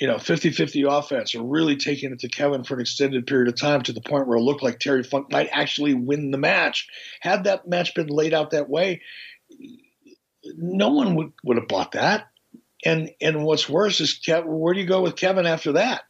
you 0.01 0.07
know, 0.07 0.15
50-50 0.15 0.91
offense 0.91 1.35
or 1.35 1.45
really 1.45 1.77
taking 1.77 2.13
it 2.13 2.21
to 2.21 2.31
Kevin 2.31 2.65
for 2.65 2.73
an 2.73 2.81
extended 2.81 3.27
period 3.27 3.49
of 3.49 3.61
time 3.61 3.83
to 3.83 3.93
the 3.93 4.01
point 4.01 4.27
where 4.27 4.39
it 4.39 4.43
looked 4.43 4.63
like 4.63 4.79
Terry 4.79 5.03
Funk 5.03 5.31
might 5.31 5.51
actually 5.53 5.93
win 5.93 6.31
the 6.31 6.39
match. 6.39 6.89
Had 7.21 7.45
that 7.45 7.69
match 7.69 7.95
been 7.95 8.07
laid 8.07 8.33
out 8.33 8.53
that 8.53 8.71
way, 8.71 9.03
no 10.57 10.89
one 10.89 11.15
would, 11.17 11.33
would 11.45 11.59
have 11.59 11.69
bought 11.69 11.93
that. 11.93 12.29
And 12.85 13.11
and 13.21 13.45
what's 13.45 13.69
worse 13.69 14.01
is 14.01 14.21
where 14.45 14.75
do 14.75 14.81
you 14.81 14.87
go 14.87 15.03
with 15.03 15.17
Kevin 15.17 15.47
after 15.47 15.73
that? 15.73 16.03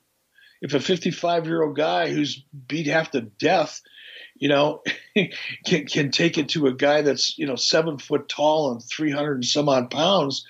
If 0.60 0.74
a 0.74 0.80
55 0.80 1.46
year 1.46 1.62
old 1.62 1.76
guy 1.76 2.10
who's 2.10 2.44
beat 2.66 2.86
half 2.86 3.12
to 3.12 3.22
death, 3.22 3.80
you 4.36 4.48
know, 4.48 4.82
can 5.64 5.86
can 5.86 6.10
take 6.10 6.36
it 6.36 6.50
to 6.50 6.66
a 6.66 6.74
guy 6.74 7.02
that's 7.02 7.38
you 7.38 7.46
know 7.46 7.56
seven 7.56 7.98
foot 7.98 8.28
tall 8.28 8.72
and 8.72 8.82
300 8.82 9.34
and 9.34 9.44
some 9.44 9.68
odd 9.68 9.90
pounds, 9.90 10.44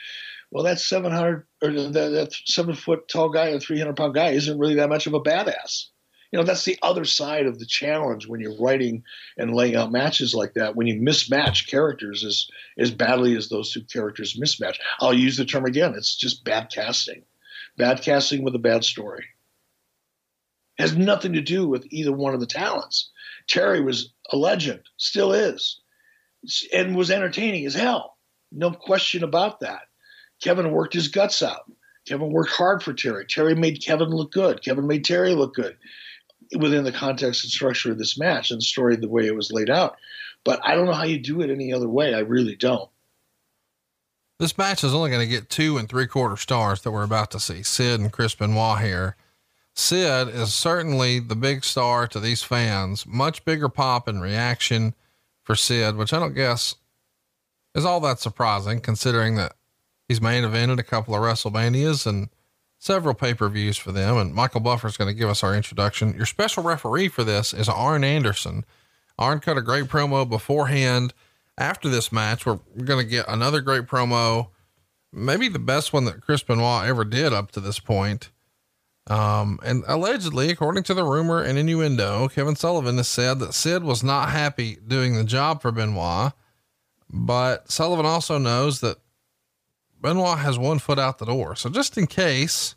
well, 0.51 0.65
that 0.65 0.81
700 0.81 1.47
or 1.63 1.71
that, 1.71 1.93
that 1.93 2.35
seven 2.47 2.75
foot 2.75 3.09
tall 3.09 3.29
guy 3.29 3.49
and 3.49 3.63
300 3.63 3.97
pound 3.97 4.15
guy 4.15 4.31
isn't 4.31 4.59
really 4.59 4.77
that 4.77 4.89
much 4.89 5.07
of 5.07 5.15
a 5.15 5.21
badass 5.21 5.87
you 6.31 6.39
know 6.39 6.45
that's 6.45 6.65
the 6.65 6.79
other 6.83 7.05
side 7.05 7.47
of 7.47 7.59
the 7.59 7.67
challenge 7.67 8.27
when 8.27 8.41
you're 8.41 8.61
writing 8.61 9.05
and 9.37 9.55
laying 9.55 9.77
out 9.77 9.93
matches 9.93 10.35
like 10.35 10.55
that. 10.55 10.77
When 10.77 10.87
you 10.87 11.01
mismatch 11.01 11.69
characters 11.69 12.25
as 12.25 12.47
as 12.79 12.91
badly 12.91 13.37
as 13.37 13.49
those 13.49 13.73
two 13.73 13.83
characters 13.83 14.39
mismatch. 14.39 14.77
I'll 15.01 15.15
use 15.15 15.37
the 15.37 15.47
term 15.47 15.65
again. 15.65 15.95
It's 15.97 16.15
just 16.15 16.45
bad 16.45 16.71
casting. 16.71 17.23
Bad 17.77 18.03
casting 18.03 18.43
with 18.43 18.55
a 18.55 18.59
bad 18.59 18.85
story. 18.85 19.25
It 20.79 20.83
has 20.83 20.97
nothing 20.97 21.33
to 21.33 21.41
do 21.41 21.67
with 21.67 21.87
either 21.91 22.13
one 22.13 22.35
of 22.35 22.41
the 22.41 22.47
talents. 22.47 23.11
Terry 23.47 23.81
was 23.81 24.13
a 24.31 24.37
legend 24.37 24.83
still 24.97 25.33
is 25.33 25.81
and 26.73 26.95
was 26.95 27.11
entertaining 27.11 27.65
as 27.65 27.75
hell. 27.75 28.17
No 28.53 28.71
question 28.71 29.25
about 29.25 29.61
that. 29.61 29.83
Kevin 30.43 30.71
worked 30.73 30.95
his 30.95 31.09
guts 31.09 31.43
out. 31.43 31.71
Kevin 32.07 32.31
worked 32.31 32.53
hard 32.53 32.83
for 32.83 32.93
Terry. 32.93 33.27
Terry 33.27 33.55
made 33.55 33.85
Kevin 33.85 34.11
look 34.11 34.31
good. 34.31 34.63
Kevin 34.63 34.87
made 34.87 35.05
Terry 35.05 35.35
look 35.35 35.55
good 35.55 35.77
within 36.57 36.85
the 36.85 36.93
context 36.93 37.45
and 37.45 37.51
structure 37.51 37.93
of 37.93 37.99
this 37.99 38.19
match 38.19 38.51
and 38.51 38.61
the 38.61 38.65
story 38.65 38.97
the 38.97 39.09
way 39.09 39.27
it 39.27 39.35
was 39.35 39.53
laid 39.53 39.71
out. 39.71 39.97
But 40.45 40.61
I 40.65 40.75
don't 40.75 40.87
know 40.87 40.93
how 40.93 41.05
you 41.05 41.19
do 41.19 41.41
it 41.41 41.51
any 41.51 41.73
other 41.73 41.89
way. 41.89 42.15
I 42.15 42.21
really 42.21 42.57
don't. 42.57 42.89
This 44.39 44.57
match 44.57 44.85
is 44.85 44.95
only 44.95 45.11
going 45.11 45.27
to 45.27 45.31
get 45.31 45.51
two 45.51 45.79
and 45.79 45.89
three 45.89 46.07
quarter 46.07 46.37
stars 46.37 46.83
that 46.83 46.93
we're 46.93 47.03
about 47.03 47.31
to 47.33 47.41
see. 47.41 47.63
Sid 47.63 48.01
and 48.01 48.13
Chris 48.13 48.35
Benoit 48.35 48.81
here. 48.81 49.17
Sid 49.75 50.29
is 50.29 50.55
certainly 50.55 51.19
the 51.19 51.37
big 51.37 51.65
star 51.65 52.07
to 52.09 52.21
these 52.21 52.43
fans. 52.43 53.05
Much 53.07 53.45
bigger 53.45 53.69
pop 53.69 54.07
and 54.07 54.23
reaction 54.23 54.95
for 55.43 55.57
Sid, 55.57 55.97
which 55.97 56.13
I 56.13 56.21
don't 56.21 56.35
guess 56.35 56.77
is 57.75 57.85
all 57.85 58.01
that 58.01 58.21
surprising 58.21 58.81
considering 58.81 59.37
that 59.37 59.55
he's 60.09 60.21
main 60.21 60.45
evented 60.45 60.79
a 60.79 60.85
couple 60.85 61.15
of 61.15 61.21
WrestleManias 61.21 62.07
and 62.07 62.29
several 62.79 63.15
pay 63.15 63.35
per 63.35 63.49
views 63.49 63.77
for 63.77 63.93
them. 63.93 64.17
And 64.17 64.35
Michael 64.35 64.61
Buffer 64.61 64.87
is 64.87 64.97
going 64.97 65.09
to 65.09 65.19
give 65.19 65.29
us 65.29 65.43
our 65.43 65.55
introduction. 65.55 66.15
Your 66.15 66.27
special 66.27 66.63
referee 66.63 67.09
for 67.09 67.25
this 67.25 67.53
is 67.53 67.69
Arn 67.69 68.05
Anderson. 68.05 68.65
Arn 69.19 69.41
cut 69.41 69.59
a 69.59 69.63
great 69.63 69.85
promo 69.85 70.29
beforehand. 70.29 71.13
After 71.57 71.89
this 71.89 72.13
match, 72.13 72.47
we're, 72.47 72.61
going 72.85 73.05
to 73.05 73.11
get 73.11 73.27
another 73.29 73.61
great 73.61 73.87
promo, 73.87 74.51
maybe 75.13 75.49
the 75.49 75.59
best 75.59 75.93
one 75.93 76.05
that 76.05 76.21
Chris 76.21 76.45
Benoit 76.45 76.87
ever 76.87 77.05
did 77.05 77.33
up 77.33 77.51
to 77.53 77.61
this 77.61 77.81
point. 77.81 78.31
Um, 79.09 79.59
and 79.65 79.83
allegedly, 79.89 80.51
according 80.51 80.85
to 80.85 80.95
the 80.95 81.03
rumor 81.03 81.43
and 81.43 81.59
innuendo, 81.59 82.29
Kevin 82.29 82.55
Sullivan 82.55 82.99
has 82.99 83.09
said 83.09 83.41
that 83.41 83.55
Sid 83.55 83.83
was 83.83 84.05
not 84.05 84.31
happy 84.31 84.77
doing 84.87 85.17
the 85.17 85.25
job 85.25 85.63
for 85.63 85.73
Benoit. 85.73 86.33
But 87.11 87.71
Sullivan 87.71 88.07
also 88.07 88.39
knows 88.39 88.81
that 88.81 88.99
Benoit 90.01 90.39
has 90.39 90.59
one 90.59 90.79
foot 90.79 90.99
out 90.99 91.19
the 91.19 91.27
door. 91.27 91.57
So 91.57 91.69
just 91.71 91.99
in 91.99 92.07
case 92.07 92.75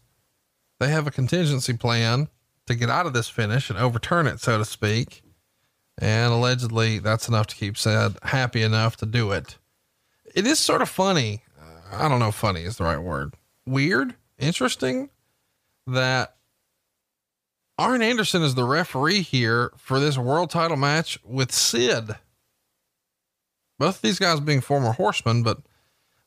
they 0.79 0.89
have 0.89 1.07
a 1.07 1.11
contingency 1.11 1.73
plan 1.73 2.29
to 2.67 2.75
get 2.75 2.89
out 2.89 3.05
of 3.05 3.13
this 3.13 3.29
finish 3.29 3.69
and 3.69 3.77
overturn 3.77 4.27
it, 4.27 4.39
so 4.39 4.57
to 4.57 4.65
speak. 4.65 5.21
And 5.99 6.33
allegedly 6.33 6.99
that's 6.99 7.27
enough 7.27 7.47
to 7.47 7.55
keep 7.55 7.77
Sid 7.77 8.17
happy 8.23 8.63
enough 8.63 8.97
to 8.97 9.05
do 9.05 9.31
it. 9.31 9.57
It 10.33 10.47
is 10.47 10.59
sort 10.59 10.81
of 10.81 10.89
funny. 10.89 11.43
I 11.91 12.07
don't 12.07 12.19
know 12.19 12.31
funny 12.31 12.61
is 12.63 12.77
the 12.77 12.85
right 12.85 12.99
word. 12.99 13.33
Weird, 13.65 14.15
interesting 14.39 15.09
that 15.85 16.35
Arn 17.77 18.01
Anderson 18.01 18.41
is 18.41 18.55
the 18.55 18.63
referee 18.63 19.21
here 19.21 19.71
for 19.75 19.99
this 19.99 20.17
world 20.17 20.49
title 20.49 20.77
match 20.77 21.19
with 21.23 21.51
Sid. 21.51 22.15
Both 23.77 23.95
of 23.97 24.01
these 24.01 24.19
guys 24.19 24.39
being 24.39 24.61
former 24.61 24.93
horsemen, 24.93 25.43
but 25.43 25.59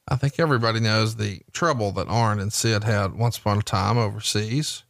I 0.07 0.16
think 0.16 0.39
everybody 0.39 0.81
knows 0.81 1.16
the 1.16 1.41
trouble 1.52 1.92
that 1.92 2.08
Arn 2.08 2.39
and 2.39 2.52
Sid 2.52 2.84
had 2.84 3.15
once 3.15 3.39
upon 3.39 3.58
a 3.58 3.62
time 3.62 3.97
overseas. 3.97 4.84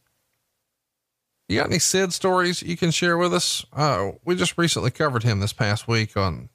You 1.49 1.59
got 1.59 1.69
any 1.69 1.79
Sid 1.79 2.13
stories 2.13 2.63
you 2.63 2.77
can 2.77 2.91
share 2.91 3.17
with 3.17 3.33
us? 3.33 3.65
Uh, 3.73 4.13
we 4.25 4.35
just 4.35 4.59
recently 4.59 4.91
covered 4.91 5.23
him 5.23 5.41
this 5.41 5.53
past 5.53 5.87
week 5.87 6.17
on 6.17 6.49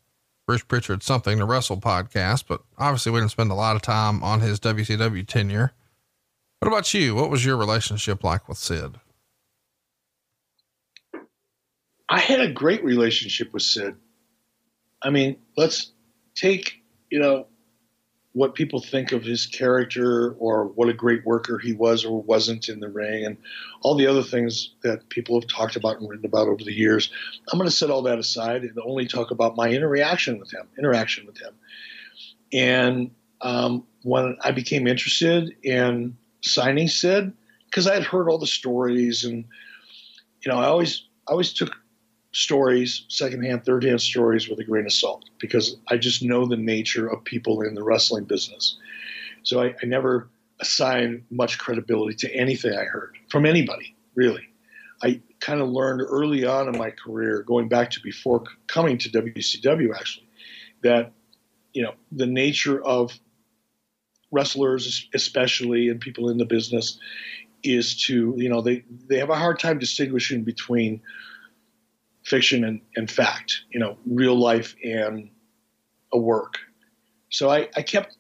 Bruce 0.47 0.63
Pritchard's 0.63 1.05
Something 1.05 1.37
to 1.37 1.45
Wrestle 1.45 1.79
podcast, 1.79 2.45
but 2.47 2.61
obviously 2.77 3.11
we 3.11 3.19
didn't 3.19 3.31
spend 3.31 3.51
a 3.51 3.55
lot 3.55 3.75
of 3.75 3.81
time 3.81 4.23
on 4.23 4.41
his 4.41 4.59
WCW 4.59 5.25
tenure. 5.27 5.73
What 6.59 6.67
about 6.67 6.93
you? 6.93 7.15
What 7.15 7.29
was 7.29 7.45
your 7.45 7.55
relationship 7.55 8.23
like 8.23 8.49
with 8.49 8.57
Sid? 8.57 8.99
I 12.09 12.19
had 12.19 12.41
a 12.41 12.51
great 12.51 12.83
relationship 12.83 13.53
with 13.53 13.61
Sid. 13.61 13.95
I 15.03 15.11
mean, 15.11 15.37
let's 15.55 15.91
take, 16.35 16.81
you 17.11 17.19
know, 17.19 17.45
what 18.33 18.53
people 18.53 18.79
think 18.79 19.11
of 19.11 19.23
his 19.23 19.47
character 19.47 20.33
or 20.37 20.65
what 20.65 20.87
a 20.87 20.93
great 20.93 21.25
worker 21.25 21.57
he 21.57 21.73
was 21.73 22.05
or 22.05 22.21
wasn't 22.21 22.69
in 22.69 22.79
the 22.79 22.89
ring 22.89 23.25
and 23.25 23.37
all 23.81 23.95
the 23.95 24.05
other 24.05 24.21
things 24.21 24.75
that 24.83 25.09
people 25.09 25.39
have 25.39 25.49
talked 25.49 25.75
about 25.75 25.99
and 25.99 26.07
written 26.07 26.25
about 26.25 26.47
over 26.47 26.63
the 26.63 26.73
years. 26.73 27.11
I'm 27.51 27.57
going 27.57 27.69
to 27.69 27.75
set 27.75 27.89
all 27.89 28.03
that 28.03 28.19
aside 28.19 28.61
and 28.61 28.77
only 28.85 29.07
talk 29.07 29.31
about 29.31 29.55
my 29.55 29.69
interaction 29.69 30.39
with 30.39 30.53
him, 30.53 30.67
interaction 30.77 31.25
with 31.25 31.39
him. 31.39 31.55
And 32.53 33.11
um, 33.41 33.85
when 34.03 34.37
I 34.41 34.51
became 34.51 34.85
interested 34.85 35.55
in 35.63 36.15
signing 36.41 36.87
Sid, 36.87 37.33
because 37.65 37.87
I 37.87 37.93
had 37.93 38.03
heard 38.03 38.29
all 38.29 38.37
the 38.37 38.47
stories, 38.47 39.23
and 39.23 39.45
you 40.43 40.51
know, 40.51 40.59
I 40.59 40.65
always 40.65 41.03
I 41.27 41.31
always 41.31 41.53
took 41.53 41.75
stories, 42.31 43.05
secondhand, 43.07 43.65
third-hand 43.65 44.01
stories, 44.01 44.49
with 44.49 44.59
a 44.59 44.63
grain 44.63 44.85
of 44.85 44.93
salt 44.93 45.25
because 45.39 45.77
I 45.87 45.97
just 45.97 46.21
know 46.23 46.45
the 46.45 46.57
nature 46.57 47.07
of 47.07 47.23
people 47.23 47.61
in 47.61 47.73
the 47.73 47.83
wrestling 47.83 48.25
business. 48.25 48.77
So 49.43 49.61
I, 49.61 49.75
I 49.81 49.85
never 49.85 50.29
assign 50.59 51.25
much 51.31 51.57
credibility 51.57 52.15
to 52.17 52.35
anything 52.35 52.73
I 52.73 52.83
heard 52.83 53.17
from 53.29 53.45
anybody, 53.45 53.95
really. 54.15 54.47
I 55.01 55.21
kind 55.39 55.61
of 55.61 55.69
learned 55.69 56.01
early 56.01 56.45
on 56.45 56.67
in 56.67 56.77
my 56.77 56.91
career, 56.91 57.43
going 57.43 57.69
back 57.69 57.91
to 57.91 58.01
before 58.01 58.43
coming 58.67 58.97
to 58.99 59.09
WCW, 59.09 59.95
actually, 59.95 60.27
that 60.83 61.13
you 61.73 61.83
know 61.83 61.93
the 62.11 62.25
nature 62.25 62.83
of 62.83 63.17
wrestlers, 64.31 65.07
especially 65.13 65.89
and 65.89 66.01
people 66.01 66.29
in 66.29 66.37
the 66.37 66.45
business, 66.45 66.99
is 67.63 68.03
to 68.07 68.33
you 68.37 68.49
know 68.49 68.61
they 68.61 68.83
they 69.07 69.19
have 69.19 69.29
a 69.29 69.35
hard 69.35 69.59
time 69.59 69.79
distinguishing 69.79 70.43
between 70.43 71.01
fiction 72.29 72.63
and, 72.63 72.81
and 72.95 73.09
fact, 73.09 73.61
you 73.71 73.79
know, 73.79 73.97
real 74.05 74.35
life 74.35 74.75
and 74.83 75.29
a 76.13 76.17
work. 76.17 76.55
So 77.29 77.49
I, 77.49 77.69
I 77.75 77.81
kept 77.81 78.15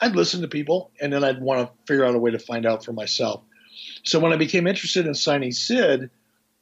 I'd 0.00 0.14
listen 0.14 0.42
to 0.42 0.48
people 0.48 0.90
and 1.00 1.12
then 1.12 1.24
I'd 1.24 1.40
want 1.40 1.66
to 1.66 1.72
figure 1.86 2.04
out 2.04 2.14
a 2.14 2.18
way 2.18 2.30
to 2.30 2.38
find 2.38 2.66
out 2.66 2.84
for 2.84 2.92
myself. 2.92 3.42
So 4.04 4.18
when 4.20 4.32
I 4.32 4.36
became 4.36 4.66
interested 4.66 5.06
in 5.06 5.14
signing 5.14 5.52
Sid, 5.52 6.10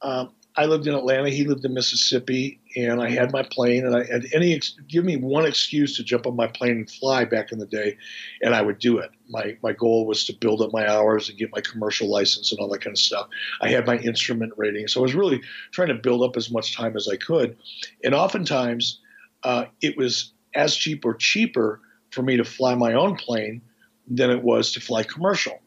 um, 0.01 0.31
I 0.57 0.65
lived 0.65 0.87
in 0.87 0.95
Atlanta. 0.95 1.29
He 1.29 1.43
lived 1.43 1.65
in 1.65 1.73
Mississippi, 1.73 2.61
and 2.75 3.01
I 3.01 3.09
had 3.09 3.31
my 3.33 3.43
plane. 3.43 3.85
And 3.85 3.95
I 3.95 4.05
had 4.05 4.25
any 4.33 4.59
give 4.87 5.03
me 5.03 5.17
one 5.17 5.45
excuse 5.45 5.97
to 5.97 6.03
jump 6.03 6.25
on 6.25 6.35
my 6.35 6.47
plane 6.47 6.77
and 6.77 6.89
fly 6.89 7.25
back 7.25 7.51
in 7.51 7.59
the 7.59 7.65
day, 7.65 7.97
and 8.41 8.55
I 8.55 8.61
would 8.61 8.79
do 8.79 8.97
it. 8.97 9.11
My 9.29 9.57
my 9.61 9.73
goal 9.73 10.05
was 10.05 10.25
to 10.25 10.33
build 10.33 10.61
up 10.61 10.71
my 10.71 10.87
hours 10.89 11.29
and 11.29 11.37
get 11.37 11.51
my 11.51 11.61
commercial 11.61 12.09
license 12.09 12.51
and 12.51 12.59
all 12.59 12.69
that 12.69 12.81
kind 12.81 12.93
of 12.93 12.99
stuff. 12.99 13.27
I 13.61 13.69
had 13.69 13.85
my 13.85 13.97
instrument 13.97 14.53
rating, 14.55 14.87
so 14.87 15.01
I 15.01 15.03
was 15.03 15.15
really 15.15 15.41
trying 15.71 15.89
to 15.89 15.95
build 15.95 16.23
up 16.23 16.37
as 16.37 16.49
much 16.49 16.75
time 16.75 16.95
as 16.95 17.07
I 17.07 17.17
could. 17.17 17.57
And 18.03 18.15
oftentimes, 18.15 18.99
uh, 19.43 19.65
it 19.81 19.97
was 19.97 20.31
as 20.53 20.75
cheap 20.75 21.03
or 21.03 21.15
cheaper 21.15 21.81
for 22.11 22.21
me 22.21 22.37
to 22.37 22.45
fly 22.45 22.75
my 22.75 22.93
own 22.93 23.17
plane 23.17 23.61
than 24.07 24.29
it 24.29 24.41
was 24.41 24.71
to 24.71 24.79
fly 24.79 25.03
commercial. 25.03 25.59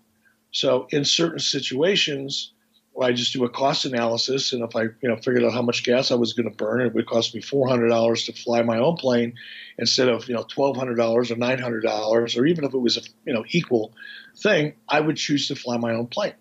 So 0.51 0.87
in 0.91 1.05
certain 1.05 1.41
situations 1.41 2.53
I 3.01 3.13
just 3.13 3.33
do 3.33 3.45
a 3.45 3.49
cost 3.49 3.85
analysis, 3.85 4.53
and 4.53 4.63
if 4.63 4.75
I 4.75 4.83
you 4.83 5.09
know 5.09 5.17
figured 5.17 5.45
out 5.45 5.53
how 5.53 5.63
much 5.63 5.85
gas 5.85 6.11
I 6.11 6.17
was 6.17 6.33
going 6.33 6.49
to 6.49 6.57
burn, 6.57 6.81
it 6.81 6.95
would 6.95 7.07
cost 7.07 7.35
me 7.35 7.41
four 7.41 7.69
hundred 7.69 7.89
dollars 7.89 8.25
to 8.25 8.33
fly 8.33 8.63
my 8.63 8.79
own 8.79 8.97
plane 8.97 9.35
instead 9.79 10.09
of 10.09 10.29
you 10.29 10.35
know 10.35 10.45
twelve 10.49 10.77
hundred 10.77 10.97
dollars 10.97 11.31
or 11.31 11.37
nine 11.37 11.59
hundred 11.59 11.83
dollars, 11.83 12.37
or 12.37 12.47
even 12.47 12.65
if 12.65 12.75
it 12.75 12.79
was 12.79 12.97
a 12.97 13.03
you 13.25 13.33
know 13.33 13.45
equal 13.51 13.93
thing, 14.37 14.75
I 14.89 15.01
would 15.01 15.17
choose 15.17 15.49
to 15.49 15.55
fly 15.55 15.77
my 15.77 15.95
own 15.95 16.07
plane. 16.07 16.35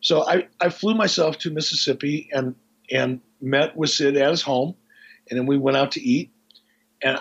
So 0.00 0.26
I, 0.26 0.48
I 0.60 0.68
flew 0.68 0.94
myself 0.94 1.38
to 1.38 1.50
Mississippi 1.50 2.28
and 2.32 2.54
and 2.90 3.20
met 3.40 3.76
with 3.76 3.90
Sid 3.90 4.16
at 4.16 4.30
his 4.30 4.42
home, 4.42 4.74
and 5.30 5.38
then 5.38 5.46
we 5.46 5.56
went 5.56 5.76
out 5.76 5.92
to 5.92 6.02
eat, 6.02 6.30
and 7.02 7.18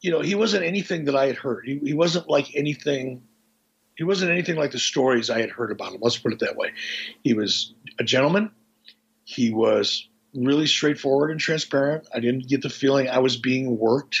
you 0.00 0.10
know 0.10 0.20
he 0.20 0.34
wasn't 0.34 0.64
anything 0.64 1.06
that 1.06 1.16
I 1.16 1.26
had 1.26 1.36
heard. 1.36 1.64
He, 1.66 1.78
he 1.78 1.94
wasn't 1.94 2.28
like 2.28 2.54
anything 2.54 3.22
he 3.96 4.04
wasn't 4.04 4.30
anything 4.30 4.56
like 4.56 4.72
the 4.72 4.78
stories 4.78 5.30
I 5.30 5.40
had 5.40 5.50
heard 5.50 5.70
about 5.70 5.92
him. 5.92 6.00
Let's 6.02 6.18
put 6.18 6.32
it 6.32 6.40
that 6.40 6.56
way. 6.56 6.72
He 7.22 7.34
was 7.34 7.74
a 7.98 8.04
gentleman. 8.04 8.50
He 9.24 9.52
was 9.52 10.08
really 10.34 10.66
straightforward 10.66 11.30
and 11.30 11.40
transparent. 11.40 12.06
I 12.14 12.20
didn't 12.20 12.48
get 12.48 12.62
the 12.62 12.70
feeling 12.70 13.08
I 13.08 13.18
was 13.18 13.36
being 13.36 13.78
worked, 13.78 14.16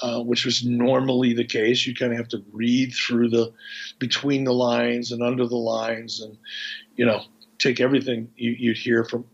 uh, 0.00 0.22
which 0.22 0.44
was 0.44 0.64
normally 0.64 1.32
the 1.32 1.44
case. 1.44 1.86
You 1.86 1.94
kind 1.94 2.12
of 2.12 2.18
have 2.18 2.28
to 2.28 2.42
read 2.52 2.92
through 2.92 3.30
the 3.30 3.52
between 3.98 4.44
the 4.44 4.52
lines 4.52 5.12
and 5.12 5.22
under 5.22 5.46
the 5.46 5.56
lines, 5.56 6.20
and 6.20 6.36
you 6.96 7.06
know, 7.06 7.22
take 7.58 7.80
everything 7.80 8.28
you, 8.36 8.56
you'd 8.58 8.76
hear 8.76 9.04
from 9.04 9.24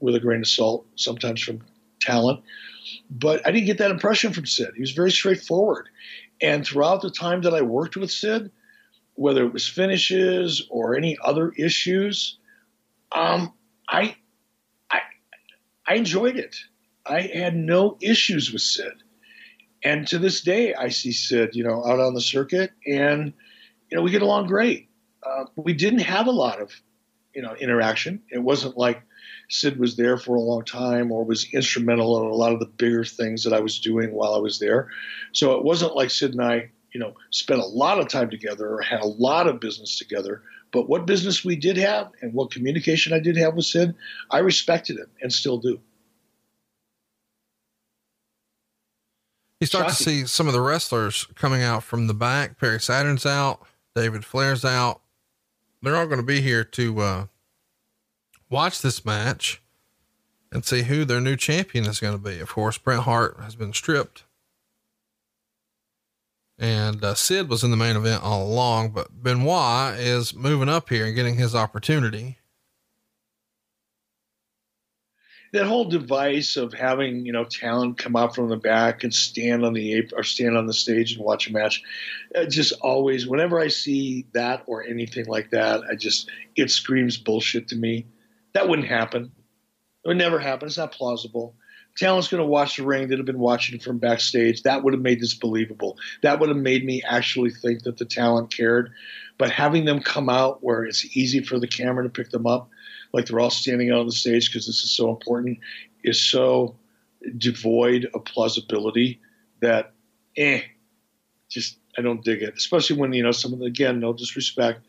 with 0.00 0.14
a 0.14 0.20
grain 0.20 0.40
of 0.40 0.48
salt. 0.48 0.86
Sometimes 0.96 1.40
from 1.40 1.62
talent, 2.00 2.40
but 3.10 3.46
I 3.46 3.50
didn't 3.50 3.66
get 3.66 3.78
that 3.78 3.90
impression 3.90 4.32
from 4.32 4.44
Sid. 4.44 4.72
He 4.74 4.80
was 4.80 4.92
very 4.92 5.10
straightforward, 5.10 5.88
and 6.42 6.66
throughout 6.66 7.00
the 7.00 7.10
time 7.10 7.40
that 7.42 7.54
I 7.54 7.62
worked 7.62 7.96
with 7.96 8.10
Sid 8.10 8.50
whether 9.14 9.44
it 9.44 9.52
was 9.52 9.66
finishes 9.66 10.66
or 10.70 10.96
any 10.96 11.16
other 11.22 11.52
issues, 11.56 12.38
um, 13.12 13.52
I, 13.88 14.16
I, 14.90 15.00
I 15.86 15.94
enjoyed 15.94 16.36
it. 16.36 16.56
I 17.04 17.22
had 17.22 17.56
no 17.56 17.98
issues 18.00 18.52
with 18.52 18.62
Sid, 18.62 19.02
and 19.82 20.06
to 20.08 20.18
this 20.18 20.40
day, 20.40 20.74
I 20.74 20.88
see 20.88 21.12
Sid, 21.12 21.50
you 21.54 21.64
know, 21.64 21.84
out 21.84 21.98
on 21.98 22.14
the 22.14 22.20
circuit, 22.20 22.70
and 22.86 23.32
you 23.90 23.96
know, 23.96 24.02
we 24.02 24.10
get 24.10 24.22
along 24.22 24.46
great. 24.46 24.88
Uh, 25.22 25.44
we 25.56 25.74
didn't 25.74 26.00
have 26.00 26.26
a 26.26 26.32
lot 26.32 26.60
of, 26.60 26.72
you 27.34 27.42
know, 27.42 27.54
interaction. 27.56 28.22
It 28.30 28.38
wasn't 28.38 28.76
like 28.76 29.02
Sid 29.50 29.78
was 29.78 29.96
there 29.96 30.16
for 30.16 30.34
a 30.34 30.40
long 30.40 30.64
time 30.64 31.12
or 31.12 31.24
was 31.24 31.46
instrumental 31.52 32.18
in 32.20 32.30
a 32.30 32.34
lot 32.34 32.52
of 32.52 32.58
the 32.58 32.66
bigger 32.66 33.04
things 33.04 33.44
that 33.44 33.52
I 33.52 33.60
was 33.60 33.78
doing 33.78 34.12
while 34.12 34.34
I 34.34 34.38
was 34.38 34.58
there. 34.58 34.88
So 35.32 35.52
it 35.52 35.64
wasn't 35.64 35.94
like 35.94 36.10
Sid 36.10 36.32
and 36.32 36.42
I 36.42 36.70
you 36.92 37.00
know, 37.00 37.14
spent 37.30 37.60
a 37.60 37.66
lot 37.66 37.98
of 37.98 38.08
time 38.08 38.30
together 38.30 38.68
or 38.68 38.82
had 38.82 39.00
a 39.00 39.06
lot 39.06 39.46
of 39.46 39.60
business 39.60 39.98
together. 39.98 40.42
But 40.72 40.88
what 40.88 41.06
business 41.06 41.44
we 41.44 41.56
did 41.56 41.76
have 41.76 42.10
and 42.20 42.32
what 42.32 42.50
communication 42.50 43.12
I 43.12 43.18
did 43.18 43.36
have 43.36 43.54
with 43.54 43.66
Sid, 43.66 43.94
I 44.30 44.38
respected 44.38 44.98
him 44.98 45.08
and 45.20 45.32
still 45.32 45.58
do. 45.58 45.80
You 49.60 49.66
start 49.66 49.90
Shocking. 49.90 49.96
to 49.96 50.02
see 50.02 50.26
some 50.26 50.48
of 50.48 50.54
the 50.54 50.60
wrestlers 50.60 51.26
coming 51.34 51.62
out 51.62 51.84
from 51.84 52.08
the 52.08 52.14
back. 52.14 52.58
Perry 52.58 52.80
Saturn's 52.80 53.24
out, 53.24 53.64
David 53.94 54.24
Flair's 54.24 54.64
out. 54.64 55.00
They're 55.82 55.96
all 55.96 56.06
going 56.06 56.20
to 56.20 56.26
be 56.26 56.40
here 56.40 56.64
to 56.64 57.00
uh, 57.00 57.26
watch 58.50 58.82
this 58.82 59.04
match 59.04 59.62
and 60.50 60.64
see 60.64 60.82
who 60.82 61.04
their 61.04 61.20
new 61.20 61.36
champion 61.36 61.86
is 61.86 62.00
going 62.00 62.14
to 62.14 62.22
be. 62.22 62.40
Of 62.40 62.50
course, 62.50 62.76
Bret 62.76 63.00
Hart 63.00 63.38
has 63.40 63.54
been 63.54 63.72
stripped 63.72 64.24
and 66.58 67.02
uh, 67.04 67.14
Sid 67.14 67.48
was 67.48 67.64
in 67.64 67.70
the 67.70 67.76
main 67.76 67.96
event 67.96 68.22
all 68.22 68.46
along, 68.46 68.90
but 68.90 69.22
Benoit 69.22 69.98
is 69.98 70.34
moving 70.34 70.68
up 70.68 70.88
here 70.88 71.06
and 71.06 71.14
getting 71.14 71.34
his 71.34 71.54
opportunity. 71.54 72.38
That 75.52 75.66
whole 75.66 75.84
device 75.84 76.56
of 76.56 76.72
having 76.72 77.26
you 77.26 77.32
know 77.32 77.44
talent 77.44 77.98
come 77.98 78.16
out 78.16 78.34
from 78.34 78.48
the 78.48 78.56
back 78.56 79.04
and 79.04 79.12
stand 79.12 79.66
on 79.66 79.74
the 79.74 79.94
ape 79.94 80.12
or 80.16 80.22
stand 80.22 80.56
on 80.56 80.66
the 80.66 80.72
stage 80.72 81.14
and 81.14 81.24
watch 81.24 81.48
a 81.48 81.52
match, 81.52 81.82
just 82.48 82.72
always 82.80 83.26
whenever 83.26 83.60
I 83.60 83.68
see 83.68 84.26
that 84.32 84.62
or 84.66 84.82
anything 84.82 85.26
like 85.26 85.50
that, 85.50 85.82
I 85.90 85.94
just 85.94 86.30
it 86.56 86.70
screams 86.70 87.18
bullshit 87.18 87.68
to 87.68 87.76
me. 87.76 88.06
That 88.54 88.68
wouldn't 88.68 88.88
happen. 88.88 89.32
It 90.04 90.08
would 90.08 90.16
never 90.16 90.38
happen. 90.38 90.68
It's 90.68 90.78
not 90.78 90.92
plausible 90.92 91.54
talent's 91.96 92.28
going 92.28 92.42
to 92.42 92.46
watch 92.46 92.76
the 92.76 92.84
ring 92.84 93.08
that 93.08 93.18
have 93.18 93.26
been 93.26 93.38
watching 93.38 93.78
from 93.78 93.98
backstage. 93.98 94.62
That 94.62 94.82
would 94.82 94.94
have 94.94 95.02
made 95.02 95.20
this 95.20 95.34
believable. 95.34 95.98
That 96.22 96.40
would 96.40 96.48
have 96.48 96.58
made 96.58 96.84
me 96.84 97.02
actually 97.02 97.50
think 97.50 97.82
that 97.84 97.98
the 97.98 98.04
talent 98.04 98.54
cared. 98.54 98.92
But 99.38 99.50
having 99.50 99.84
them 99.84 100.00
come 100.00 100.28
out 100.28 100.62
where 100.62 100.84
it's 100.84 101.16
easy 101.16 101.42
for 101.42 101.58
the 101.58 101.66
camera 101.66 102.04
to 102.04 102.10
pick 102.10 102.30
them 102.30 102.46
up, 102.46 102.70
like 103.12 103.26
they're 103.26 103.40
all 103.40 103.50
standing 103.50 103.90
out 103.90 104.00
on 104.00 104.06
the 104.06 104.12
stage 104.12 104.50
because 104.50 104.66
this 104.66 104.82
is 104.82 104.90
so 104.90 105.10
important, 105.10 105.58
is 106.02 106.20
so 106.20 106.76
devoid 107.36 108.08
of 108.14 108.24
plausibility 108.24 109.20
that, 109.60 109.92
eh, 110.36 110.62
just 111.48 111.78
I 111.98 112.02
don't 112.02 112.24
dig 112.24 112.42
it. 112.42 112.54
Especially 112.56 112.96
when 112.96 113.12
you 113.12 113.22
know 113.22 113.32
some 113.32 113.52
of 113.52 113.58
the 113.58 113.66
again, 113.66 114.00
no 114.00 114.12
disrespect, 114.12 114.86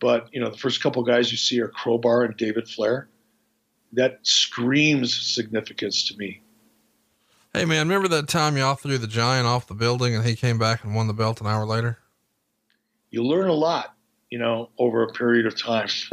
but 0.00 0.28
you 0.32 0.40
know 0.40 0.50
the 0.50 0.58
first 0.58 0.82
couple 0.82 1.02
guys 1.02 1.30
you 1.30 1.36
see 1.36 1.60
are 1.60 1.68
Crowbar 1.68 2.24
and 2.24 2.36
David 2.36 2.68
Flair. 2.68 3.08
That 3.92 4.18
screams 4.22 5.14
significance 5.14 6.08
to 6.08 6.16
me. 6.16 6.40
Hey 7.56 7.64
man, 7.64 7.88
remember 7.88 8.06
that 8.08 8.28
time 8.28 8.58
y'all 8.58 8.74
threw 8.74 8.98
the 8.98 9.06
giant 9.06 9.46
off 9.46 9.66
the 9.66 9.72
building 9.72 10.14
and 10.14 10.26
he 10.26 10.36
came 10.36 10.58
back 10.58 10.84
and 10.84 10.94
won 10.94 11.06
the 11.06 11.14
belt 11.14 11.40
an 11.40 11.46
hour 11.46 11.64
later? 11.64 11.96
You 13.08 13.24
learn 13.24 13.48
a 13.48 13.54
lot, 13.54 13.94
you 14.28 14.38
know, 14.38 14.68
over 14.78 15.02
a 15.02 15.10
period 15.10 15.46
of 15.46 15.58
time. 15.58 15.88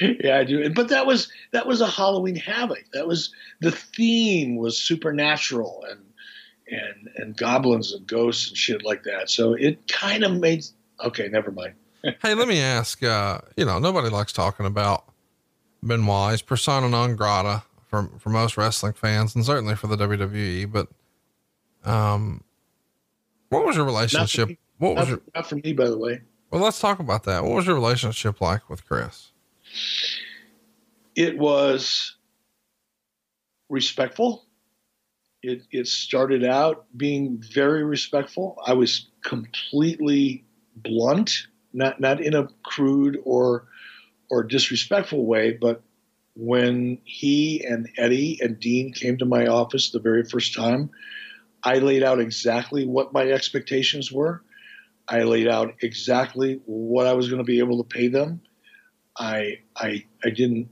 yeah, 0.00 0.38
I 0.38 0.44
do. 0.44 0.70
But 0.70 0.88
that 0.90 1.04
was 1.04 1.32
that 1.50 1.66
was 1.66 1.80
a 1.80 1.86
Halloween 1.88 2.36
Havoc. 2.36 2.84
That 2.92 3.08
was 3.08 3.34
the 3.60 3.72
theme 3.72 4.54
was 4.54 4.78
supernatural 4.78 5.84
and 5.90 6.00
and 6.68 7.08
and 7.16 7.36
goblins 7.36 7.92
and 7.92 8.06
ghosts 8.06 8.50
and 8.50 8.56
shit 8.56 8.84
like 8.84 9.02
that. 9.02 9.30
So 9.30 9.54
it 9.54 9.88
kind 9.88 10.22
of 10.22 10.38
made 10.38 10.64
okay, 11.04 11.26
never 11.26 11.50
mind. 11.50 11.74
hey, 12.22 12.34
let 12.34 12.46
me 12.46 12.60
ask. 12.60 13.02
Uh, 13.02 13.40
you 13.56 13.64
know, 13.64 13.80
nobody 13.80 14.10
likes 14.10 14.32
talking 14.32 14.64
about 14.64 15.06
Benoit. 15.82 16.30
He's 16.30 16.42
persona 16.42 16.88
non 16.88 17.16
grata 17.16 17.64
for 17.92 18.08
for 18.18 18.30
most 18.30 18.56
wrestling 18.56 18.94
fans 18.94 19.34
and 19.36 19.44
certainly 19.44 19.76
for 19.76 19.86
the 19.86 19.96
WWE. 19.96 20.72
But 20.72 20.88
um, 21.84 22.42
what 23.50 23.66
was 23.66 23.76
your 23.76 23.84
relationship? 23.84 24.48
What 24.78 24.96
was 24.96 25.04
not, 25.04 25.08
your, 25.08 25.20
not 25.34 25.46
for 25.46 25.56
me, 25.56 25.74
by 25.74 25.84
the 25.90 25.98
way. 25.98 26.22
Well, 26.50 26.62
let's 26.62 26.80
talk 26.80 27.00
about 27.00 27.24
that. 27.24 27.44
What 27.44 27.52
was 27.52 27.66
your 27.66 27.74
relationship 27.74 28.40
like 28.40 28.70
with 28.70 28.86
Chris? 28.86 29.32
It 31.14 31.38
was 31.38 32.16
respectful 33.68 34.46
It, 35.42 35.62
it 35.70 35.86
started 35.86 36.44
out 36.44 36.86
being 36.96 37.42
very 37.52 37.84
respectful. 37.84 38.56
I 38.66 38.72
was 38.72 39.08
completely 39.22 40.44
blunt, 40.76 41.46
not 41.74 42.00
not 42.00 42.22
in 42.22 42.32
a 42.34 42.48
crude 42.64 43.18
or 43.24 43.66
or 44.30 44.42
disrespectful 44.42 45.26
way, 45.26 45.52
but 45.52 45.82
when 46.34 46.98
he 47.04 47.64
and 47.64 47.88
Eddie 47.96 48.38
and 48.40 48.58
Dean 48.58 48.92
came 48.92 49.18
to 49.18 49.26
my 49.26 49.46
office 49.46 49.90
the 49.90 50.00
very 50.00 50.24
first 50.24 50.54
time, 50.54 50.90
I 51.62 51.78
laid 51.78 52.02
out 52.02 52.20
exactly 52.20 52.86
what 52.86 53.12
my 53.12 53.28
expectations 53.28 54.10
were. 54.10 54.42
I 55.06 55.22
laid 55.24 55.48
out 55.48 55.74
exactly 55.82 56.60
what 56.64 57.06
I 57.06 57.12
was 57.12 57.28
going 57.28 57.38
to 57.38 57.44
be 57.44 57.58
able 57.58 57.82
to 57.82 57.88
pay 57.88 58.08
them. 58.08 58.40
I 59.16 59.58
I 59.76 60.04
I 60.24 60.30
didn't 60.30 60.70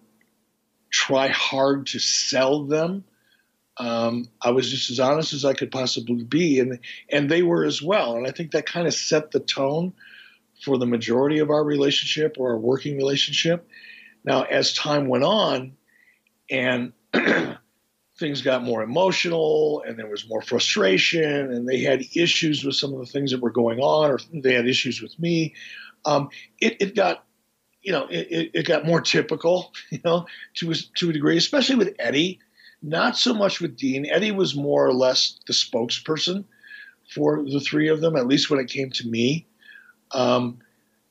try 0.90 1.28
hard 1.28 1.86
to 1.88 1.98
sell 1.98 2.64
them. 2.64 3.04
Um, 3.76 4.28
I 4.42 4.50
was 4.50 4.70
just 4.70 4.90
as 4.90 5.00
honest 5.00 5.32
as 5.32 5.44
I 5.44 5.54
could 5.54 5.70
possibly 5.70 6.24
be, 6.24 6.58
and 6.58 6.80
and 7.10 7.30
they 7.30 7.42
were 7.42 7.64
as 7.64 7.82
well. 7.82 8.16
And 8.16 8.26
I 8.26 8.30
think 8.30 8.52
that 8.52 8.66
kind 8.66 8.86
of 8.86 8.94
set 8.94 9.30
the 9.30 9.40
tone 9.40 9.92
for 10.64 10.78
the 10.78 10.86
majority 10.86 11.38
of 11.38 11.50
our 11.50 11.64
relationship 11.64 12.36
or 12.38 12.50
our 12.50 12.58
working 12.58 12.96
relationship. 12.96 13.68
Now, 14.24 14.42
as 14.42 14.74
time 14.74 15.08
went 15.08 15.24
on, 15.24 15.72
and 16.50 16.92
things 18.18 18.42
got 18.42 18.62
more 18.62 18.82
emotional, 18.82 19.82
and 19.86 19.98
there 19.98 20.08
was 20.08 20.28
more 20.28 20.42
frustration, 20.42 21.52
and 21.52 21.68
they 21.68 21.80
had 21.80 22.02
issues 22.14 22.64
with 22.64 22.76
some 22.76 22.92
of 22.92 23.00
the 23.00 23.06
things 23.06 23.30
that 23.30 23.40
were 23.40 23.50
going 23.50 23.80
on, 23.80 24.10
or 24.10 24.18
they 24.32 24.54
had 24.54 24.68
issues 24.68 25.00
with 25.00 25.18
me. 25.18 25.54
Um, 26.04 26.30
it, 26.60 26.76
it 26.80 26.94
got 26.94 27.24
you 27.82 27.92
know, 27.92 28.06
it, 28.10 28.50
it, 28.52 28.66
got 28.66 28.84
more 28.84 29.00
typical, 29.00 29.72
you 29.90 30.00
know, 30.04 30.26
to 30.54 30.70
a, 30.70 30.74
to 30.96 31.10
a 31.10 31.12
degree, 31.12 31.36
especially 31.36 31.76
with 31.76 31.94
Eddie. 31.98 32.38
Not 32.82 33.16
so 33.16 33.34
much 33.34 33.60
with 33.60 33.76
Dean. 33.76 34.06
Eddie 34.06 34.32
was 34.32 34.54
more 34.54 34.86
or 34.86 34.92
less 34.94 35.38
the 35.46 35.52
spokesperson 35.52 36.44
for 37.14 37.42
the 37.42 37.60
three 37.60 37.88
of 37.88 38.00
them, 38.00 38.16
at 38.16 38.26
least 38.26 38.48
when 38.50 38.60
it 38.60 38.70
came 38.70 38.90
to 38.90 39.06
me. 39.06 39.46
Um, 40.12 40.58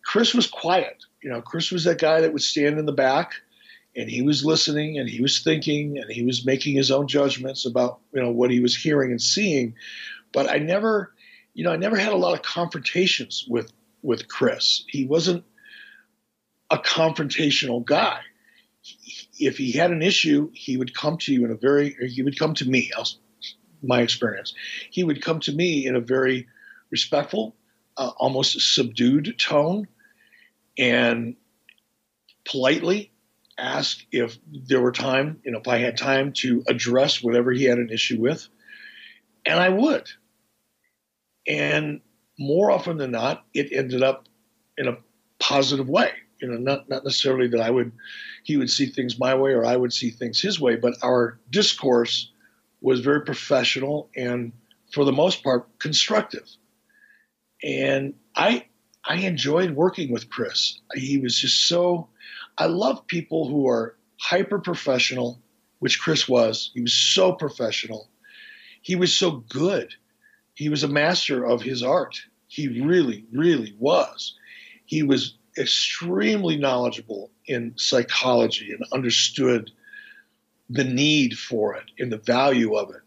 Chris 0.03 0.33
was 0.33 0.47
quiet. 0.47 1.05
You 1.21 1.29
know, 1.29 1.41
Chris 1.41 1.71
was 1.71 1.83
that 1.83 1.99
guy 1.99 2.21
that 2.21 2.33
would 2.33 2.41
stand 2.41 2.79
in 2.79 2.85
the 2.85 2.93
back 2.93 3.33
and 3.95 4.09
he 4.09 4.21
was 4.21 4.45
listening 4.45 4.97
and 4.97 5.09
he 5.09 5.21
was 5.21 5.41
thinking 5.43 5.97
and 5.97 6.09
he 6.09 6.23
was 6.23 6.45
making 6.45 6.75
his 6.75 6.91
own 6.91 7.07
judgments 7.07 7.65
about, 7.65 7.99
you 8.13 8.21
know, 8.21 8.31
what 8.31 8.51
he 8.51 8.59
was 8.59 8.75
hearing 8.75 9.11
and 9.11 9.21
seeing. 9.21 9.75
But 10.31 10.49
I 10.49 10.57
never, 10.57 11.13
you 11.53 11.63
know, 11.63 11.71
I 11.71 11.77
never 11.77 11.97
had 11.97 12.13
a 12.13 12.17
lot 12.17 12.33
of 12.35 12.41
confrontations 12.41 13.45
with 13.47 13.71
with 14.01 14.29
Chris. 14.29 14.85
He 14.87 15.05
wasn't 15.05 15.43
a 16.69 16.77
confrontational 16.77 17.83
guy. 17.83 18.21
If 19.39 19.57
he 19.57 19.73
had 19.73 19.91
an 19.91 20.01
issue, 20.01 20.51
he 20.53 20.77
would 20.77 20.95
come 20.95 21.17
to 21.19 21.33
you 21.33 21.43
in 21.43 21.51
a 21.51 21.55
very, 21.55 21.95
he 22.09 22.21
would 22.21 22.39
come 22.39 22.53
to 22.55 22.65
me, 22.65 22.91
my 23.83 24.01
experience. 24.01 24.53
He 24.89 25.03
would 25.03 25.21
come 25.21 25.41
to 25.41 25.51
me 25.51 25.85
in 25.85 25.95
a 25.95 25.99
very 25.99 26.47
respectful, 26.91 27.55
uh, 27.97 28.11
almost 28.17 28.59
subdued 28.73 29.37
tone 29.37 29.87
and 30.79 31.35
politely 32.45 33.11
ask 33.57 33.99
if 34.11 34.37
there 34.47 34.81
were 34.81 34.91
time, 34.91 35.41
you 35.43 35.51
know, 35.51 35.59
if 35.59 35.67
I 35.67 35.77
had 35.77 35.97
time 35.97 36.33
to 36.37 36.63
address 36.67 37.21
whatever 37.21 37.51
he 37.51 37.65
had 37.65 37.77
an 37.77 37.89
issue 37.89 38.19
with. 38.19 38.47
And 39.45 39.59
I 39.59 39.69
would. 39.69 40.09
And 41.45 42.01
more 42.39 42.71
often 42.71 42.97
than 42.97 43.11
not, 43.11 43.45
it 43.53 43.71
ended 43.71 44.01
up 44.01 44.27
in 44.77 44.87
a 44.87 44.97
positive 45.39 45.89
way 45.89 46.11
you 46.41 46.47
know, 46.47 46.57
not 46.57 46.89
not 46.89 47.03
necessarily 47.03 47.47
that 47.49 47.59
I 47.59 47.69
would 47.69 47.91
he 48.43 48.57
would 48.57 48.69
see 48.69 48.87
things 48.87 49.19
my 49.19 49.35
way 49.35 49.51
or 49.51 49.65
I 49.65 49.75
would 49.75 49.93
see 49.93 50.09
things 50.09 50.41
his 50.41 50.59
way, 50.59 50.75
but 50.75 50.95
our 51.03 51.39
discourse 51.49 52.31
was 52.81 53.01
very 53.01 53.21
professional 53.21 54.09
and 54.15 54.53
for 54.91 55.03
the 55.05 55.11
most 55.11 55.43
part 55.43 55.67
constructive. 55.79 56.47
And 57.63 58.13
I 58.35 58.67
I 59.05 59.15
enjoyed 59.15 59.71
working 59.71 60.11
with 60.11 60.29
Chris. 60.29 60.79
He 60.93 61.17
was 61.17 61.37
just 61.37 61.67
so 61.67 62.09
I 62.59 62.65
love 62.65 63.07
people 63.07 63.47
who 63.47 63.69
are 63.69 63.95
hyper 64.19 64.59
professional, 64.59 65.39
which 65.79 65.99
Chris 65.99 66.27
was. 66.27 66.71
He 66.73 66.81
was 66.81 66.93
so 66.93 67.31
professional. 67.31 68.09
He 68.81 68.95
was 68.95 69.15
so 69.15 69.31
good. 69.31 69.93
He 70.55 70.67
was 70.67 70.83
a 70.83 70.89
master 70.89 71.45
of 71.45 71.61
his 71.61 71.81
art. 71.81 72.21
He 72.47 72.81
really, 72.81 73.25
really 73.31 73.75
was. 73.79 74.35
He 74.85 75.03
was 75.03 75.35
extremely 75.57 76.57
knowledgeable 76.57 77.31
in 77.45 77.73
psychology 77.77 78.73
and 78.73 78.83
understood 78.91 79.71
the 80.69 80.83
need 80.83 81.37
for 81.37 81.75
it 81.75 81.85
and 81.97 82.11
the 82.11 82.17
value 82.17 82.75
of 82.75 82.89
it 82.89 83.01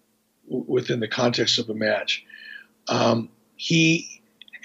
within 0.49 1.01
the 1.01 1.09
context 1.09 1.59
of 1.59 1.69
a 1.69 1.75
match. 1.75 2.25
Um, 2.89 3.29
he 3.57 4.12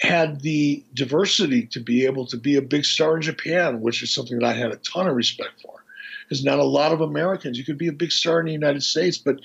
had 0.00 0.40
the 0.40 0.84
diversity 0.94 1.66
to 1.66 1.80
be 1.80 2.04
able 2.04 2.26
to 2.26 2.36
be 2.36 2.56
a 2.56 2.62
big 2.62 2.84
star 2.84 3.16
in 3.16 3.22
Japan, 3.22 3.80
which 3.80 4.02
is 4.02 4.12
something 4.12 4.38
that 4.38 4.46
I 4.46 4.52
had 4.52 4.70
a 4.70 4.76
ton 4.76 5.08
of 5.08 5.16
respect 5.16 5.60
for. 5.62 5.84
Because 6.24 6.44
not 6.44 6.58
a 6.58 6.64
lot 6.64 6.92
of 6.92 7.00
Americans, 7.00 7.58
you 7.58 7.64
could 7.64 7.78
be 7.78 7.88
a 7.88 7.92
big 7.92 8.12
star 8.12 8.38
in 8.40 8.46
the 8.46 8.52
United 8.52 8.82
States, 8.82 9.16
but 9.16 9.40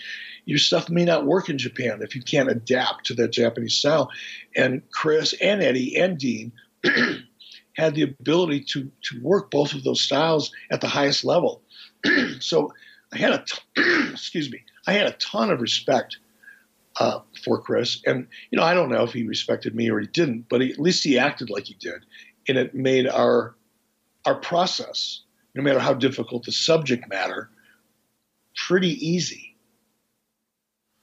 your 0.45 0.57
stuff 0.57 0.89
may 0.89 1.05
not 1.05 1.25
work 1.25 1.49
in 1.49 1.57
Japan 1.57 2.01
if 2.01 2.15
you 2.15 2.21
can't 2.21 2.51
adapt 2.51 3.05
to 3.05 3.13
that 3.15 3.31
Japanese 3.31 3.75
style. 3.75 4.09
And 4.55 4.81
Chris 4.91 5.33
and 5.41 5.63
Eddie 5.63 5.97
and 5.97 6.17
Dean 6.17 6.51
had 7.73 7.95
the 7.95 8.03
ability 8.03 8.65
to 8.65 8.91
to 9.03 9.21
work 9.21 9.49
both 9.49 9.73
of 9.73 9.83
those 9.83 10.01
styles 10.01 10.51
at 10.71 10.81
the 10.81 10.87
highest 10.87 11.23
level. 11.23 11.61
so 12.39 12.73
I 13.13 13.17
had 13.17 13.31
a 13.31 13.45
t- 13.45 14.09
excuse 14.11 14.51
me, 14.51 14.59
I 14.85 14.93
had 14.93 15.07
a 15.07 15.13
ton 15.13 15.49
of 15.49 15.61
respect 15.61 16.17
uh, 16.99 17.19
for 17.43 17.59
Chris, 17.59 18.01
and 18.05 18.27
you 18.51 18.57
know 18.57 18.63
I 18.63 18.73
don't 18.73 18.89
know 18.89 19.03
if 19.03 19.13
he 19.13 19.23
respected 19.23 19.75
me 19.75 19.89
or 19.89 19.99
he 19.99 20.07
didn't, 20.07 20.47
but 20.49 20.61
he, 20.61 20.71
at 20.71 20.79
least 20.79 21.03
he 21.03 21.17
acted 21.17 21.49
like 21.49 21.65
he 21.65 21.75
did, 21.75 22.05
and 22.47 22.57
it 22.57 22.75
made 22.75 23.07
our 23.07 23.55
our 24.25 24.35
process, 24.35 25.21
no 25.55 25.63
matter 25.63 25.79
how 25.79 25.93
difficult 25.93 26.45
the 26.45 26.51
subject 26.51 27.09
matter, 27.09 27.49
pretty 28.67 28.91
easy. 29.05 29.55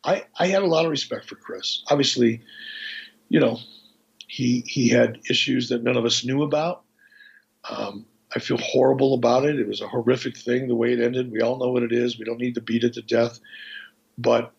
I 0.05 0.25
I 0.39 0.47
had 0.47 0.63
a 0.63 0.67
lot 0.67 0.85
of 0.85 0.91
respect 0.91 1.29
for 1.29 1.37
Chris. 1.37 1.83
Obviously, 1.91 2.41
you 3.29 3.41
know, 3.41 3.59
he 4.29 4.63
he 4.67 4.89
had 4.89 5.19
issues 5.29 5.69
that 5.71 5.83
none 5.83 5.97
of 5.97 6.05
us 6.05 6.25
knew 6.25 6.43
about. 6.43 6.83
Um, 7.69 8.07
I 8.35 8.39
feel 8.39 8.59
horrible 8.59 9.15
about 9.15 9.45
it. 9.45 9.59
It 9.59 9.67
was 9.67 9.81
a 9.81 9.89
horrific 9.89 10.37
thing 10.37 10.69
the 10.69 10.75
way 10.77 10.93
it 10.93 11.01
ended. 11.01 11.33
We 11.33 11.41
all 11.41 11.59
know 11.59 11.71
what 11.71 11.83
it 11.83 11.93
is. 11.93 12.19
We 12.19 12.25
don't 12.25 12.39
need 12.39 12.55
to 12.55 12.61
beat 12.61 12.85
it 12.85 12.95
to 12.95 13.03
death. 13.03 13.41
But 14.17 14.53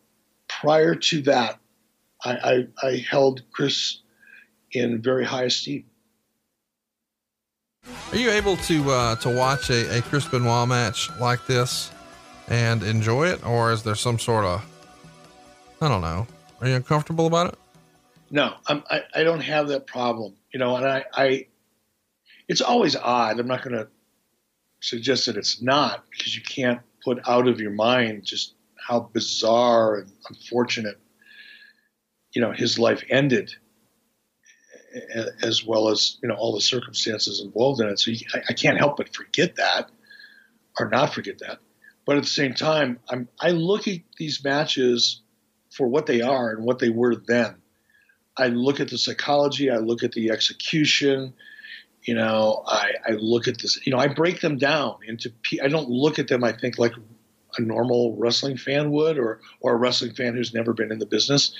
prior 0.61 0.93
to 0.93 1.21
that, 1.23 1.59
I, 2.23 2.67
I, 2.83 2.87
I 2.87 3.05
held 3.09 3.41
Chris 3.51 3.99
in 4.71 5.01
very 5.01 5.25
high 5.25 5.45
esteem. 5.45 5.85
Are 8.11 8.17
you 8.17 8.29
able 8.29 8.57
to 8.57 8.91
uh, 8.91 9.15
to 9.17 9.29
watch 9.29 9.69
a, 9.71 9.97
a 9.97 10.01
Chris 10.03 10.27
Benoit 10.27 10.67
match 10.67 11.09
like 11.19 11.45
this 11.47 11.91
and 12.47 12.83
enjoy 12.83 13.27
it, 13.27 13.43
or 13.45 13.71
is 13.71 13.81
there 13.81 13.95
some 13.95 14.19
sort 14.19 14.45
of 14.45 14.63
I 15.81 15.87
don't 15.87 16.01
know? 16.01 16.27
Are 16.59 16.67
you 16.67 16.75
uncomfortable 16.75 17.25
about 17.25 17.53
it? 17.53 17.59
No, 18.29 18.53
I'm, 18.67 18.83
I, 18.91 19.01
I 19.15 19.23
don't 19.23 19.41
have 19.41 19.67
that 19.69 19.87
problem. 19.87 20.35
You 20.53 20.59
know, 20.59 20.75
and 20.75 20.85
I, 20.85 21.05
I 21.13 21.47
it's 22.47 22.61
always 22.61 22.95
odd. 22.95 23.39
I'm 23.39 23.47
not 23.47 23.63
going 23.63 23.77
to 23.77 23.87
suggest 24.81 25.25
that 25.25 25.37
it's 25.37 25.61
not 25.61 26.03
because 26.11 26.35
you 26.35 26.43
can't 26.43 26.81
put 27.03 27.27
out 27.27 27.47
of 27.47 27.59
your 27.59 27.71
mind 27.71 28.25
just 28.25 28.53
how 28.85 29.09
bizarre 29.13 29.95
and 29.97 30.11
unfortunate, 30.29 30.99
you 32.33 32.41
know, 32.41 32.51
his 32.51 32.79
life 32.79 33.03
ended, 33.09 33.53
as 35.41 35.63
well 35.65 35.89
as 35.89 36.17
you 36.21 36.29
know 36.29 36.35
all 36.35 36.53
the 36.53 36.61
circumstances 36.61 37.41
involved 37.41 37.81
in 37.81 37.87
it. 37.87 37.99
So 37.99 38.11
I 38.49 38.53
can't 38.53 38.77
help 38.77 38.97
but 38.97 39.15
forget 39.15 39.55
that, 39.55 39.89
or 40.79 40.89
not 40.89 41.13
forget 41.13 41.39
that. 41.39 41.59
But 42.05 42.17
at 42.17 42.23
the 42.23 42.29
same 42.29 42.53
time, 42.53 42.99
I'm 43.09 43.27
I 43.39 43.51
look 43.51 43.87
at 43.87 43.99
these 44.17 44.43
matches 44.43 45.21
for 45.71 45.87
what 45.87 46.05
they 46.05 46.21
are 46.21 46.51
and 46.51 46.65
what 46.65 46.79
they 46.79 46.89
were 46.89 47.15
then. 47.15 47.55
I 48.37 48.47
look 48.47 48.79
at 48.79 48.89
the 48.89 48.97
psychology, 48.97 49.69
I 49.69 49.77
look 49.77 50.03
at 50.03 50.13
the 50.13 50.31
execution, 50.31 51.33
you 52.03 52.15
know, 52.15 52.63
I, 52.65 52.91
I 53.07 53.11
look 53.11 53.47
at 53.47 53.59
this, 53.59 53.79
you 53.85 53.91
know, 53.91 53.99
I 53.99 54.07
break 54.07 54.41
them 54.41 54.57
down 54.57 54.97
into, 55.07 55.31
I 55.61 55.67
don't 55.67 55.89
look 55.89 56.17
at 56.17 56.27
them, 56.27 56.43
I 56.43 56.51
think, 56.51 56.79
like 56.79 56.93
a 57.57 57.61
normal 57.61 58.15
wrestling 58.17 58.57
fan 58.57 58.91
would 58.91 59.17
or, 59.17 59.39
or 59.59 59.73
a 59.73 59.77
wrestling 59.77 60.13
fan 60.13 60.35
who's 60.35 60.53
never 60.53 60.73
been 60.73 60.91
in 60.91 60.99
the 60.99 61.05
business. 61.05 61.53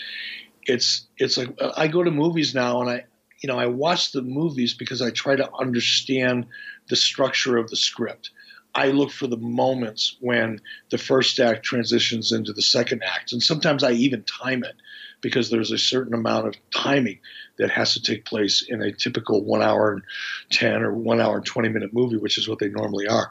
It's, 0.64 1.08
it's 1.18 1.38
like, 1.38 1.50
I 1.76 1.88
go 1.88 2.04
to 2.04 2.12
movies 2.12 2.54
now 2.54 2.82
and 2.82 2.90
I, 2.90 3.06
you 3.42 3.48
know, 3.48 3.58
I 3.58 3.66
watch 3.66 4.12
the 4.12 4.22
movies 4.22 4.74
because 4.74 5.02
I 5.02 5.10
try 5.10 5.36
to 5.36 5.52
understand 5.56 6.46
the 6.90 6.96
structure 6.96 7.58
of 7.58 7.70
the 7.70 7.76
script. 7.76 8.30
I 8.74 8.88
look 8.88 9.12
for 9.12 9.28
the 9.28 9.38
moments 9.38 10.16
when 10.22 10.62
the 10.92 10.98
first 10.98 11.40
act 11.40 11.64
transitions 11.64 12.32
into 12.32 12.54
the 12.54 12.62
second 12.62 13.04
act. 13.04 13.34
And 13.34 13.44
sometimes 13.44 13.84
I 13.84 13.92
even 13.92 14.24
time 14.24 14.64
it 14.64 14.76
because 15.20 15.50
there's 15.50 15.72
a 15.72 15.78
certain 15.78 16.14
amount 16.14 16.48
of 16.48 16.56
timing 16.74 17.20
that 17.58 17.70
has 17.70 17.94
to 17.94 18.02
take 18.02 18.26
place 18.26 18.64
in 18.68 18.82
a 18.82 18.94
typical 18.94 19.44
one 19.44 19.62
hour 19.62 19.94
and 19.94 20.04
10 20.52 20.82
or 20.82 20.94
one 20.94 21.20
hour 21.20 21.38
and 21.38 21.46
20 21.46 21.70
minute 21.70 21.94
movie, 21.94 22.18
which 22.18 22.38
is 22.38 22.48
what 22.48 22.60
they 22.60 22.70
normally 22.70 23.08
are. 23.08 23.30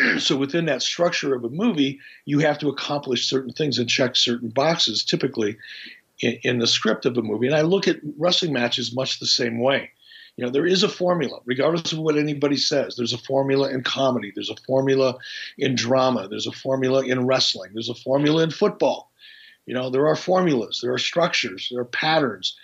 so 0.18 0.36
within 0.36 0.66
that 0.66 0.82
structure 0.82 1.34
of 1.34 1.44
a 1.44 1.48
movie, 1.48 2.00
you 2.24 2.40
have 2.40 2.58
to 2.58 2.68
accomplish 2.68 3.28
certain 3.28 3.52
things 3.52 3.78
and 3.78 3.88
check 3.88 4.16
certain 4.16 4.48
boxes, 4.48 5.04
typically 5.04 5.56
in, 6.20 6.38
in 6.42 6.58
the 6.58 6.66
script 6.66 7.06
of 7.06 7.16
a 7.16 7.22
movie. 7.22 7.46
And 7.46 7.56
I 7.56 7.62
look 7.62 7.88
at 7.88 8.00
wrestling 8.18 8.52
matches 8.52 8.94
much 8.94 9.18
the 9.18 9.26
same 9.26 9.60
way. 9.60 9.90
You 10.36 10.46
know, 10.46 10.50
there 10.50 10.66
is 10.66 10.82
a 10.82 10.88
formula, 10.88 11.40
regardless 11.44 11.92
of 11.92 11.98
what 11.98 12.16
anybody 12.16 12.56
says. 12.56 12.96
There's 12.96 13.12
a 13.12 13.18
formula 13.18 13.70
in 13.70 13.82
comedy. 13.82 14.32
There's 14.34 14.50
a 14.50 14.56
formula 14.66 15.18
in 15.58 15.74
drama. 15.74 16.28
There's 16.28 16.46
a 16.46 16.52
formula 16.52 17.04
in 17.04 17.26
wrestling. 17.26 17.72
There's 17.74 17.90
a 17.90 17.94
formula 17.94 18.42
in 18.42 18.50
football. 18.50 19.10
You 19.66 19.74
know, 19.74 19.90
there 19.90 20.06
are 20.06 20.16
formulas. 20.16 20.80
There 20.82 20.94
are 20.94 20.98
structures. 20.98 21.68
There 21.70 21.82
are 21.82 21.84
patterns. 21.84 22.56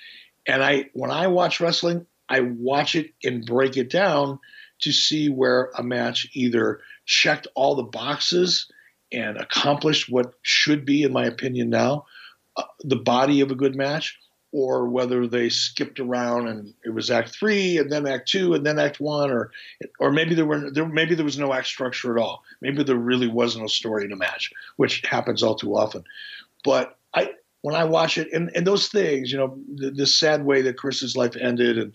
And 0.47 0.65
I, 0.65 0.86
when 0.94 1.10
I 1.10 1.26
watch 1.26 1.60
wrestling, 1.60 2.07
I 2.28 2.40
watch 2.40 2.94
it 2.94 3.12
and 3.23 3.44
break 3.44 3.76
it 3.76 3.90
down 3.90 4.39
to 4.81 4.92
see 4.92 5.28
where 5.28 5.70
a 5.76 5.82
match 5.82 6.28
either 6.32 6.81
checked 7.09 7.49
all 7.57 7.75
the 7.75 7.83
boxes 7.83 8.70
and 9.11 9.39
accomplished 9.39 10.09
what 10.11 10.35
should 10.43 10.85
be, 10.85 11.03
in 11.03 11.12
my 11.12 11.25
opinion, 11.25 11.70
now 11.70 12.05
uh, 12.57 12.62
the 12.81 12.97
body 12.97 13.41
of 13.41 13.51
a 13.51 13.57
good 13.57 13.75
match, 13.75 14.17
or 14.53 14.89
whether 14.89 15.27
they 15.27 15.49
skipped 15.49 15.99
around 15.99 16.49
and 16.49 16.73
it 16.85 16.91
was 16.91 17.11
Act 17.11 17.31
three 17.31 17.78
and 17.78 17.91
then 17.91 18.07
Act 18.07 18.28
two 18.28 18.55
and 18.55 18.65
then 18.65 18.78
Act 18.78 19.01
one, 19.01 19.31
or 19.31 19.51
or 19.99 20.12
maybe 20.12 20.35
there 20.35 20.47
were 20.47 20.70
there 20.70 20.87
maybe 20.87 21.15
there 21.15 21.25
was 21.25 21.39
no 21.39 21.53
act 21.53 21.67
structure 21.67 22.17
at 22.17 22.23
all. 22.23 22.43
Maybe 22.61 22.83
there 22.83 22.97
really 22.97 23.28
was 23.28 23.57
no 23.57 23.67
story 23.67 24.05
in 24.05 24.12
a 24.12 24.17
match, 24.17 24.53
which 24.77 25.03
happens 25.09 25.43
all 25.43 25.55
too 25.55 25.77
often. 25.77 26.05
But 26.65 26.99
I 27.15 27.31
when 27.62 27.75
I 27.75 27.85
watch 27.85 28.19
it 28.19 28.28
and, 28.33 28.51
and 28.55 28.67
those 28.67 28.89
things, 28.89 29.33
you 29.33 29.39
know, 29.39 29.59
the, 29.75 29.91
the 29.91 30.07
sad 30.07 30.45
way 30.45 30.62
that 30.62 30.77
Chris's 30.77 31.17
life 31.17 31.37
ended 31.37 31.78
and 31.78 31.95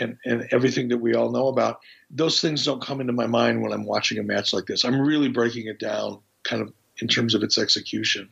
and 0.00 0.16
and 0.24 0.48
everything 0.50 0.88
that 0.88 0.98
we 0.98 1.14
all 1.14 1.30
know 1.30 1.48
about, 1.48 1.80
those 2.10 2.40
things 2.40 2.64
don't 2.64 2.82
come 2.82 3.00
into 3.00 3.12
my 3.12 3.26
mind 3.26 3.62
when 3.62 3.72
I'm 3.72 3.84
watching 3.84 4.18
a 4.18 4.22
match 4.22 4.52
like 4.52 4.66
this. 4.66 4.84
I'm 4.84 5.00
really 5.00 5.28
breaking 5.28 5.66
it 5.66 5.78
down 5.78 6.20
kind 6.44 6.62
of 6.62 6.72
in 7.00 7.08
terms 7.08 7.34
of 7.34 7.42
its 7.42 7.58
execution. 7.58 8.28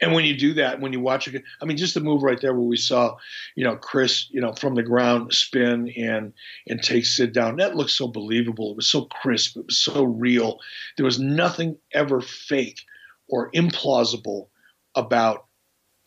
And 0.00 0.12
when 0.14 0.24
you 0.24 0.36
do 0.36 0.54
that, 0.54 0.80
when 0.80 0.92
you 0.92 1.00
watch 1.00 1.26
it, 1.26 1.42
I 1.60 1.64
mean, 1.64 1.76
just 1.76 1.94
the 1.94 2.00
move 2.00 2.22
right 2.22 2.40
there 2.40 2.54
where 2.54 2.62
we 2.62 2.76
saw, 2.76 3.16
you 3.56 3.64
know, 3.64 3.74
Chris, 3.74 4.28
you 4.30 4.40
know, 4.40 4.52
from 4.52 4.76
the 4.76 4.82
ground 4.82 5.34
spin 5.34 5.92
and 5.96 6.32
and 6.68 6.82
take 6.82 7.04
Sid 7.04 7.32
down. 7.32 7.56
That 7.56 7.74
looked 7.74 7.90
so 7.90 8.06
believable. 8.06 8.70
It 8.70 8.76
was 8.76 8.88
so 8.88 9.06
crisp. 9.06 9.56
It 9.56 9.66
was 9.66 9.78
so 9.78 10.04
real. 10.04 10.60
There 10.96 11.04
was 11.04 11.18
nothing 11.18 11.78
ever 11.92 12.20
fake 12.20 12.80
or 13.28 13.50
implausible 13.52 14.48
about 14.94 15.46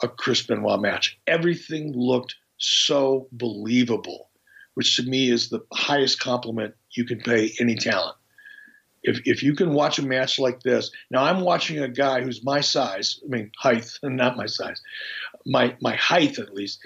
a 0.01 0.07
Chris 0.07 0.41
Benoit 0.41 0.79
match. 0.79 1.19
Everything 1.27 1.93
looked 1.93 2.35
so 2.61 3.27
believable, 3.31 4.29
which 4.75 4.95
to 4.95 5.03
me 5.03 5.29
is 5.29 5.49
the 5.49 5.61
highest 5.73 6.19
compliment 6.19 6.75
you 6.91 7.05
can 7.05 7.19
pay 7.19 7.51
any 7.59 7.75
talent. 7.75 8.15
If, 9.03 9.21
if 9.25 9.41
you 9.41 9.55
can 9.55 9.73
watch 9.73 9.97
a 9.97 10.05
match 10.05 10.37
like 10.37 10.61
this, 10.61 10.91
now 11.09 11.23
I'm 11.23 11.41
watching 11.41 11.79
a 11.79 11.87
guy 11.87 12.21
who's 12.21 12.43
my 12.43 12.61
size, 12.61 13.19
I 13.25 13.27
mean, 13.27 13.51
height, 13.57 13.89
not 14.03 14.37
my 14.37 14.45
size, 14.45 14.79
my, 15.45 15.75
my 15.81 15.95
height 15.95 16.37
at 16.37 16.53
least, 16.53 16.79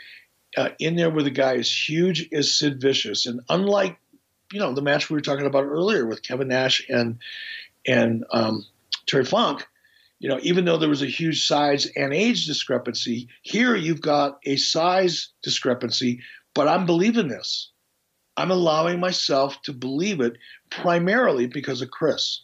uh, 0.56 0.70
in 0.80 0.95
there 0.95 1.10
with 1.10 1.28
a 1.28 1.32
guy 1.32 1.56
as 1.56 1.70
huge 1.70 2.30
as 2.32 2.54
Sid 2.54 2.80
Vicious. 2.80 3.26
And 3.26 3.42
unlike, 3.50 3.98
you 4.54 4.60
know, 4.60 4.74
the 4.74 4.82
match 4.82 5.10
we 5.10 5.16
were 5.16 5.22
talking 5.22 5.45
about 5.45 5.66
earlier 5.66 6.06
with 6.06 6.24
Kevin 6.24 6.48
Nash 6.48 6.86
and, 6.88 7.20
and 7.86 8.24
um, 8.32 8.66
Terry 9.06 9.26
Funk, 9.26 9.68
you 10.26 10.32
know, 10.32 10.40
even 10.42 10.66
though 10.66 10.78
there 10.78 10.90
was 10.90 11.04
a 11.04 11.06
huge 11.06 11.45
size 11.45 11.86
and 11.95 12.12
age 12.12 12.48
discrepancy, 12.48 13.28
here 13.44 13.76
you've 13.76 14.02
got 14.02 14.40
a 14.44 14.56
size 14.56 15.30
discrepancy, 15.44 16.20
but 16.56 16.68
I'm 16.68 16.88
believing 16.88 17.28
this. 17.28 17.70
I'm 18.36 18.50
allowing 18.50 19.00
myself 19.00 19.62
to 19.66 19.72
believe 19.72 20.22
it 20.22 20.34
primarily 20.72 21.45
because 21.45 21.84
of 21.84 21.92
Chris. 21.92 22.42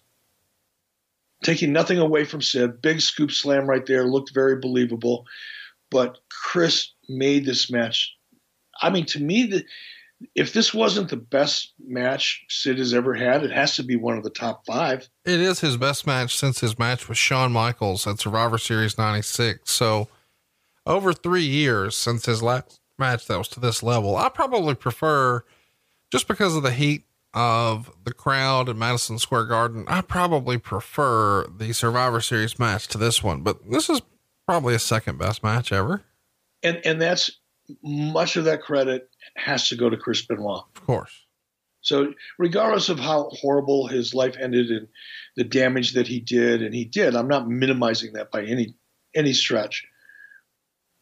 Taking 1.44 1.74
nothing 1.74 1.98
away 1.98 2.24
from 2.24 2.44
Sid, 2.44 2.84
big 2.84 3.02
scoop 3.02 3.32
slam 3.32 3.66
right 3.66 3.88
there, 3.88 4.04
looked 4.04 4.32
very 4.32 4.58
believable. 4.58 5.26
But 5.90 6.20
Chris 6.30 6.92
made 7.10 7.46
this 7.46 7.72
match. 7.72 8.16
I 8.80 8.92
mean, 8.92 9.08
to 9.08 9.20
me, 9.20 9.48
the, 9.48 9.66
if 10.36 10.54
this 10.54 10.74
wasn't 10.74 11.10
the 11.10 11.18
best 11.18 11.74
match 11.80 12.44
Sid 12.50 12.78
has 12.78 12.94
ever 12.94 13.14
had, 13.14 13.44
it 13.44 13.52
has 13.52 13.76
to 13.76 13.84
be 13.84 13.96
one 13.96 14.18
of 14.18 14.24
the 14.24 14.30
top 14.30 14.66
five. 14.66 15.10
It 15.26 15.40
is 15.40 15.60
his 15.60 15.78
best 15.78 16.06
match 16.06 16.36
since 16.36 16.60
his 16.60 16.78
match 16.78 17.08
with 17.08 17.18
Shawn 17.18 17.52
Michaels 17.52 18.06
at 18.08 18.20
Survivor 18.20 18.58
Series 18.58 18.98
96. 18.98 19.72
So 19.72 20.08
over 20.86 21.14
three 21.14 21.46
years 21.46 21.96
since 21.96 22.26
his 22.26 22.42
last 22.44 22.80
match 22.98 23.28
that 23.28 23.38
was 23.38 23.48
to 23.50 23.60
this 23.60 23.84
level, 23.84 24.16
I 24.16 24.30
probably 24.30 24.76
prefer 24.76 25.44
just 26.12 26.28
because 26.28 26.56
of 26.56 26.64
the 26.64 26.72
heat 26.72 27.06
of 27.34 27.92
the 28.04 28.14
crowd 28.14 28.68
in 28.68 28.78
Madison 28.78 29.18
Square 29.18 29.46
Garden. 29.46 29.86
I 29.88 30.02
probably 30.02 30.58
prefer 30.58 31.46
the 31.48 31.74
Survivor 31.74 32.22
Series 32.22 32.60
match 32.60 32.88
to 32.90 32.98
this 32.98 33.24
one, 33.24 33.42
but 33.42 33.70
this 33.70 33.90
is 33.90 34.02
probably 34.46 34.76
a 34.76 34.80
second 34.80 35.18
best 35.18 35.44
match 35.44 35.72
ever. 35.72 36.04
And, 36.64 36.82
and 36.86 37.02
that's 37.02 37.32
much 37.82 38.36
of 38.36 38.46
that 38.46 38.62
credit 38.62 39.10
has 39.36 39.70
to 39.70 39.76
go 39.76 39.90
to 39.90 39.98
Chris 39.98 40.26
Benoit. 40.26 40.64
Of 40.76 40.86
course. 40.86 41.26
So, 41.82 42.14
regardless 42.38 42.90
of 42.90 43.00
how 43.00 43.30
horrible 43.32 43.88
his 43.88 44.14
life 44.14 44.36
ended 44.40 44.70
and 44.70 44.88
the 45.36 45.44
damage 45.44 45.94
that 45.94 46.08
he 46.08 46.20
did, 46.20 46.62
and 46.62 46.76
he 46.76 46.86
did, 46.86 47.16
I'm 47.16 47.28
not 47.28 47.50
minimizing 47.50 48.14
that 48.14 48.32
by 48.32 48.44
any 48.44 48.76
any 49.16 49.34
stretch. 49.34 49.86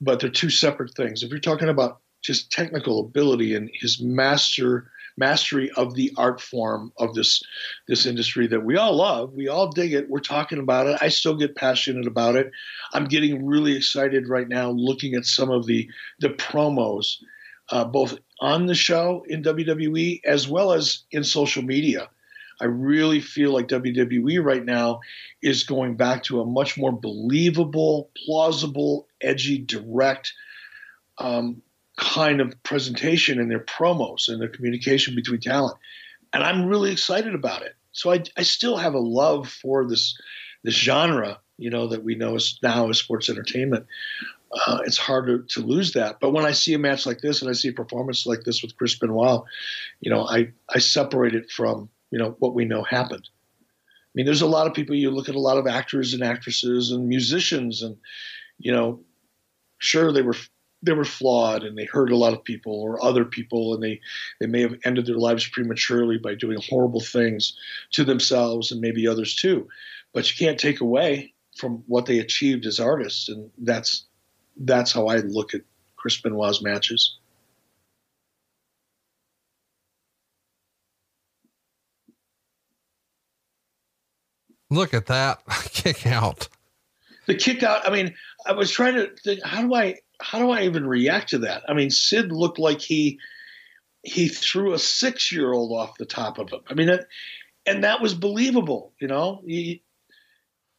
But 0.02 0.22
they're 0.22 0.30
two 0.30 0.50
separate 0.50 0.96
things. 0.96 1.24
If 1.24 1.30
you're 1.30 1.40
talking 1.40 1.68
about 1.68 2.00
just 2.22 2.52
technical 2.52 3.02
ability 3.02 3.56
and 3.56 3.70
his 3.74 4.02
master 4.02 4.90
mastery 5.20 5.70
of 5.72 5.94
the 5.96 6.12
art 6.18 6.40
form 6.42 6.92
of 6.98 7.14
this 7.14 7.44
this 7.88 8.06
industry 8.06 8.48
that 8.48 8.64
we 8.64 8.78
all 8.78 8.96
love. 8.96 9.34
We 9.34 9.48
all 9.48 9.70
dig 9.70 9.94
it. 9.94 10.10
We're 10.10 10.20
talking 10.20 10.60
about 10.60 10.88
it. 10.88 10.98
I 11.02 11.10
still 11.10 11.36
get 11.36 11.56
passionate 11.56 12.08
about 12.08 12.36
it. 12.36 12.52
I'm 12.94 13.06
getting 13.06 13.46
really 13.46 13.76
excited 13.76 14.30
right 14.30 14.48
now 14.48 14.72
looking 14.72 15.14
at 15.14 15.26
some 15.26 15.52
of 15.52 15.66
the 15.66 15.90
the 16.20 16.30
promos, 16.30 17.18
uh, 17.72 17.86
both 17.86 18.18
on 18.40 18.66
the 18.66 18.76
show 18.76 19.26
in 19.28 19.44
WWE 19.44 20.22
as 20.24 20.48
well 20.48 20.74
as 20.74 21.04
in 21.12 21.24
social 21.24 21.64
media. 21.64 22.10
I 22.62 22.66
really 22.66 23.22
feel 23.22 23.54
like 23.54 23.68
WWE 23.68 24.44
right 24.44 24.64
now 24.64 25.00
is 25.42 25.64
going 25.64 25.96
back 25.96 26.24
to 26.24 26.42
a 26.42 26.46
much 26.46 26.78
more 26.78 26.92
believable, 26.92 28.10
plausible, 28.26 29.08
edgy, 29.22 29.60
direct 29.60 30.34
um, 31.18 31.62
kind 31.98 32.42
of 32.42 32.62
presentation 32.64 33.40
in 33.40 33.50
their 33.50 33.60
promos 33.60 34.28
and 34.28 34.42
their 34.42 34.50
communication 34.50 35.16
between 35.16 35.40
talent. 35.40 35.78
And 36.34 36.44
I'm 36.44 36.66
really 36.66 36.92
excited 36.92 37.34
about 37.34 37.62
it. 37.62 37.76
So 37.92 38.12
I, 38.12 38.24
I 38.38 38.44
still 38.44 38.78
have 38.78 38.94
a 38.94 39.00
love 39.00 39.50
for 39.50 39.88
this 39.88 40.18
this 40.64 40.76
genre, 40.76 41.40
you 41.58 41.70
know, 41.70 41.88
that 41.88 42.04
we 42.04 42.16
know 42.16 42.36
is 42.36 42.60
now 42.62 42.90
as 42.90 42.98
sports 42.98 43.30
entertainment. 43.30 43.86
Uh, 44.52 44.80
it's 44.86 44.98
hard 44.98 45.28
to, 45.28 45.44
to 45.50 45.66
lose 45.66 45.94
that. 45.94 46.20
But 46.20 46.32
when 46.32 46.46
I 46.46 46.52
see 46.52 46.74
a 46.74 46.80
match 46.80 47.06
like 47.06 47.22
this 47.22 47.42
and 47.42 47.50
I 47.50 47.54
see 47.54 47.70
a 47.70 47.74
performance 47.74 48.26
like 48.26 48.44
this 48.44 48.62
with 48.62 48.76
Chris 48.78 48.96
Benoit, 48.96 49.44
you 50.00 50.10
know, 50.10 50.28
I, 50.28 50.52
I 50.74 50.80
separate 50.80 51.36
it 51.36 51.52
from, 51.52 51.90
you 52.10 52.18
know, 52.18 52.36
what 52.40 52.56
we 52.56 52.66
know 52.66 52.84
happened. 52.84 53.30
I 53.30 54.12
mean, 54.16 54.26
there's 54.26 54.42
a 54.42 54.48
lot 54.48 54.66
of 54.66 54.74
people, 54.74 54.96
you 54.96 55.12
look 55.12 55.30
at 55.30 55.36
a 55.36 55.40
lot 55.40 55.58
of 55.58 55.68
actors 55.68 56.14
and 56.16 56.24
actresses 56.24 56.92
and 56.92 57.08
musicians 57.08 57.84
and, 57.84 57.98
you 58.58 58.72
know, 58.72 59.02
sure 59.78 60.12
they 60.12 60.22
were 60.22 60.36
they 60.82 60.94
were 60.94 61.06
flawed 61.06 61.64
and 61.64 61.78
they 61.78 61.86
hurt 61.86 62.12
a 62.12 62.18
lot 62.18 62.34
of 62.34 62.44
people 62.44 62.82
or 62.82 63.04
other 63.04 63.26
people 63.26 63.74
and 63.74 63.84
they 63.84 64.00
they 64.40 64.48
may 64.48 64.62
have 64.62 64.76
ended 64.86 65.06
their 65.06 65.18
lives 65.18 65.48
prematurely 65.48 66.18
by 66.18 66.36
doing 66.36 66.58
horrible 66.70 67.02
things 67.02 67.58
to 67.92 68.04
themselves 68.04 68.72
and 68.72 68.80
maybe 68.80 69.08
others 69.08 69.36
too 69.36 69.68
but 70.14 70.30
you 70.30 70.46
can't 70.46 70.60
take 70.60 70.82
away 70.82 71.34
from 71.58 71.84
what 71.88 72.06
they 72.06 72.20
achieved 72.20 72.66
as 72.66 72.80
artists 72.80 73.28
and 73.30 73.50
that's 73.58 74.06
that's 74.60 74.92
how 74.92 75.08
I 75.08 75.18
look 75.18 75.54
at 75.54 75.62
Chris 75.96 76.22
Benoit's 76.22 76.62
matches 76.62 77.18
Look 84.70 84.94
at 84.94 85.08
that 85.08 85.42
kick 85.72 86.06
out. 86.06 86.48
The 87.26 87.36
kick 87.36 87.64
out. 87.64 87.88
I 87.88 87.92
mean, 87.92 88.16
I 88.46 88.54
was 88.54 88.72
trying 88.72 88.96
to 88.96 89.10
think, 89.24 89.44
how 89.44 89.62
do 89.62 89.74
I 89.74 89.96
how 90.22 90.40
do 90.40 90.50
I 90.50 90.64
even 90.64 90.86
react 90.86 91.30
to 91.30 91.40
that? 91.40 91.64
I 91.68 91.74
mean, 91.74 91.90
Sid 91.90 92.32
looked 92.32 92.60
like 92.60 92.82
he 92.82 93.20
he 94.04 94.28
threw 94.28 94.74
a 94.74 94.80
six 94.80 95.32
year 95.32 95.52
old 95.52 95.72
off 95.78 95.98
the 95.98 96.06
top 96.06 96.38
of 96.38 96.50
him. 96.50 96.62
I 96.70 96.74
mean, 96.74 96.90
it, 96.90 97.06
and 97.66 97.84
that 97.84 98.02
was 98.02 98.14
believable. 98.14 98.94
You 99.00 99.08
know. 99.08 99.42
He, 99.46 99.84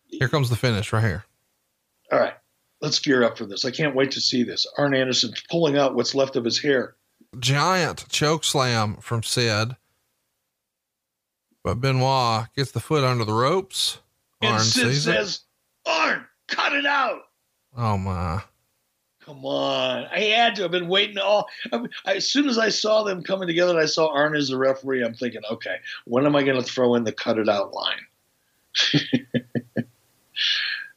here 0.06 0.28
comes 0.28 0.50
the 0.50 0.56
finish 0.56 0.92
right 0.92 1.04
here. 1.04 1.24
All 2.12 2.18
right, 2.18 2.34
let's 2.80 2.98
gear 2.98 3.22
up 3.22 3.38
for 3.38 3.46
this. 3.46 3.64
I 3.64 3.70
can't 3.70 3.94
wait 3.94 4.10
to 4.12 4.20
see 4.20 4.42
this. 4.42 4.66
Arn 4.78 4.94
Anderson 4.94 5.32
pulling 5.50 5.76
out 5.76 5.94
what's 5.94 6.14
left 6.14 6.36
of 6.36 6.44
his 6.44 6.58
hair. 6.58 6.96
Giant 7.38 8.08
choke 8.08 8.44
slam 8.44 8.96
from 8.96 9.22
Sid. 9.22 9.76
But 11.62 11.80
Benoit 11.80 12.46
gets 12.56 12.72
the 12.72 12.80
foot 12.80 13.04
under 13.04 13.24
the 13.24 13.32
ropes. 13.32 13.98
And 14.40 14.54
Arn 14.54 14.60
Sid 14.60 14.96
says, 14.96 15.40
it. 15.86 15.90
Arn, 15.90 16.26
cut 16.48 16.72
it 16.72 16.86
out. 16.86 17.20
Oh 17.76 17.98
my. 17.98 18.42
come 19.20 19.44
on. 19.44 20.06
I 20.10 20.20
had 20.20 20.56
to. 20.56 20.64
I've 20.64 20.70
been 20.70 20.88
waiting 20.88 21.18
all. 21.18 21.48
I, 21.72 21.86
as 22.16 22.30
soon 22.30 22.48
as 22.48 22.58
I 22.58 22.70
saw 22.70 23.04
them 23.04 23.22
coming 23.22 23.46
together, 23.46 23.72
and 23.72 23.80
I 23.80 23.86
saw 23.86 24.12
Arn 24.12 24.34
as 24.34 24.48
the 24.48 24.58
referee. 24.58 25.04
I'm 25.04 25.14
thinking, 25.14 25.42
okay, 25.50 25.76
when 26.06 26.26
am 26.26 26.34
I 26.34 26.42
going 26.42 26.60
to 26.60 26.68
throw 26.68 26.94
in 26.94 27.04
the 27.04 27.12
cut 27.12 27.38
it 27.38 27.48
out 27.48 27.72
line? 27.74 28.00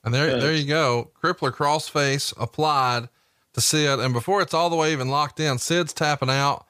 and 0.04 0.14
there, 0.14 0.40
there 0.40 0.54
you 0.54 0.66
go. 0.66 1.12
Crippler 1.22 1.52
crossface 1.52 2.34
applied 2.40 3.10
to 3.54 3.62
Sid, 3.62 4.00
and 4.00 4.14
before 4.14 4.42
it's 4.42 4.54
all 4.54 4.70
the 4.70 4.76
way 4.76 4.92
even 4.92 5.10
locked 5.10 5.40
in, 5.40 5.58
Sid's 5.58 5.94
tapping 5.94 6.30
out, 6.30 6.66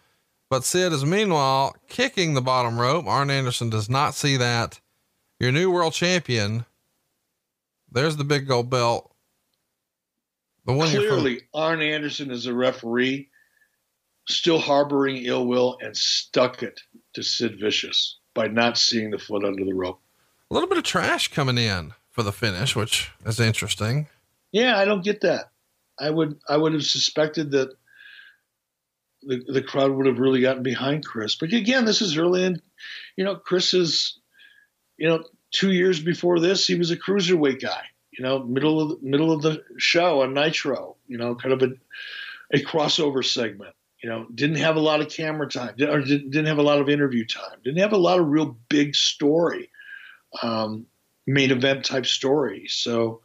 but 0.50 0.64
Sid 0.64 0.94
is 0.94 1.06
meanwhile 1.06 1.76
kicking 1.88 2.34
the 2.34 2.42
bottom 2.42 2.80
rope. 2.80 3.08
Arn 3.08 3.30
Anderson 3.30 3.70
does 3.70 3.90
not 3.90 4.16
see 4.16 4.38
that. 4.38 4.80
Your 5.40 5.52
new 5.52 5.72
world 5.72 5.94
champion. 5.94 6.66
There's 7.92 8.18
the 8.18 8.24
big 8.24 8.48
gold 8.48 8.70
belt 8.70 9.14
the 10.66 10.74
one 10.74 10.90
Clearly, 10.90 11.42
Arn 11.54 11.82
Anderson 11.82 12.32
is 12.32 12.46
a 12.46 12.54
referee, 12.54 13.30
still 14.30 14.60
harboring 14.60 15.18
ill 15.18 15.46
will 15.46 15.78
and 15.82 15.96
stuck 15.96 16.64
it 16.64 16.80
to 17.14 17.24
Sid 17.24 17.60
Vicious 17.60 18.20
by 18.34 18.48
not 18.48 18.78
seeing 18.78 19.12
the 19.12 19.20
foot 19.20 19.44
under 19.44 19.66
the 19.66 19.74
rope. 19.74 20.00
A 20.50 20.54
little 20.54 20.70
bit 20.70 20.78
of 20.78 20.84
trash 20.84 21.28
coming 21.30 21.58
in 21.58 21.94
for 22.14 22.24
the 22.24 22.32
finish, 22.32 22.76
which 22.76 23.12
is 23.26 23.40
interesting. 23.40 24.08
Yeah, 24.54 24.78
I 24.78 24.86
don't 24.86 25.04
get 25.04 25.22
that. 25.22 25.52
I 26.00 26.10
would 26.10 26.40
I 26.48 26.56
would 26.56 26.74
have 26.74 26.84
suspected 26.84 27.52
that 27.52 27.76
the 29.22 29.44
the 29.48 29.62
crowd 29.62 29.92
would 29.92 30.06
have 30.06 30.20
really 30.20 30.42
gotten 30.42 30.64
behind 30.64 31.06
Chris. 31.06 31.36
But 31.36 31.52
again, 31.52 31.84
this 31.84 32.02
is 32.02 32.18
early 32.18 32.46
in, 32.46 32.62
you 33.18 33.26
know, 33.26 33.36
Chris 33.36 33.74
is, 33.74 34.20
you 34.98 35.10
know, 35.10 35.24
two 35.52 35.72
years 35.72 36.00
before 36.00 36.40
this, 36.40 36.66
he 36.66 36.76
was 36.76 36.92
a 36.92 36.98
cruiserweight 36.98 37.62
guy 37.62 37.84
you 38.18 38.24
know, 38.24 38.44
middle 38.44 38.80
of 38.80 38.90
the, 38.90 38.98
middle 39.02 39.32
of 39.32 39.42
the 39.42 39.64
show 39.78 40.22
on 40.22 40.34
Nitro, 40.34 40.98
you 41.08 41.18
know, 41.18 41.36
kind 41.36 41.54
of 41.54 41.62
a, 41.64 41.74
a 42.56 42.60
crossover 42.64 43.26
segment. 43.26 43.76
You 44.02 44.10
know, 44.10 44.26
didn't 44.34 44.58
have 44.58 44.76
a 44.76 44.82
lot 44.82 45.00
of 45.00 45.10
camera 45.10 45.48
time, 45.48 45.76
or 45.80 46.02
didn't 46.02 46.46
have 46.46 46.58
a 46.58 46.64
lot 46.64 46.80
of 46.80 46.90
interview 46.90 47.26
time, 47.26 47.60
didn't 47.64 47.80
have 47.80 47.94
a 47.94 47.98
lot 47.98 48.20
of 48.20 48.28
real 48.28 48.58
big 48.68 48.96
story, 48.96 49.70
um, 50.42 50.88
main 51.26 51.52
event 51.52 51.86
type 51.86 52.06
story. 52.06 52.66
So, 52.68 53.22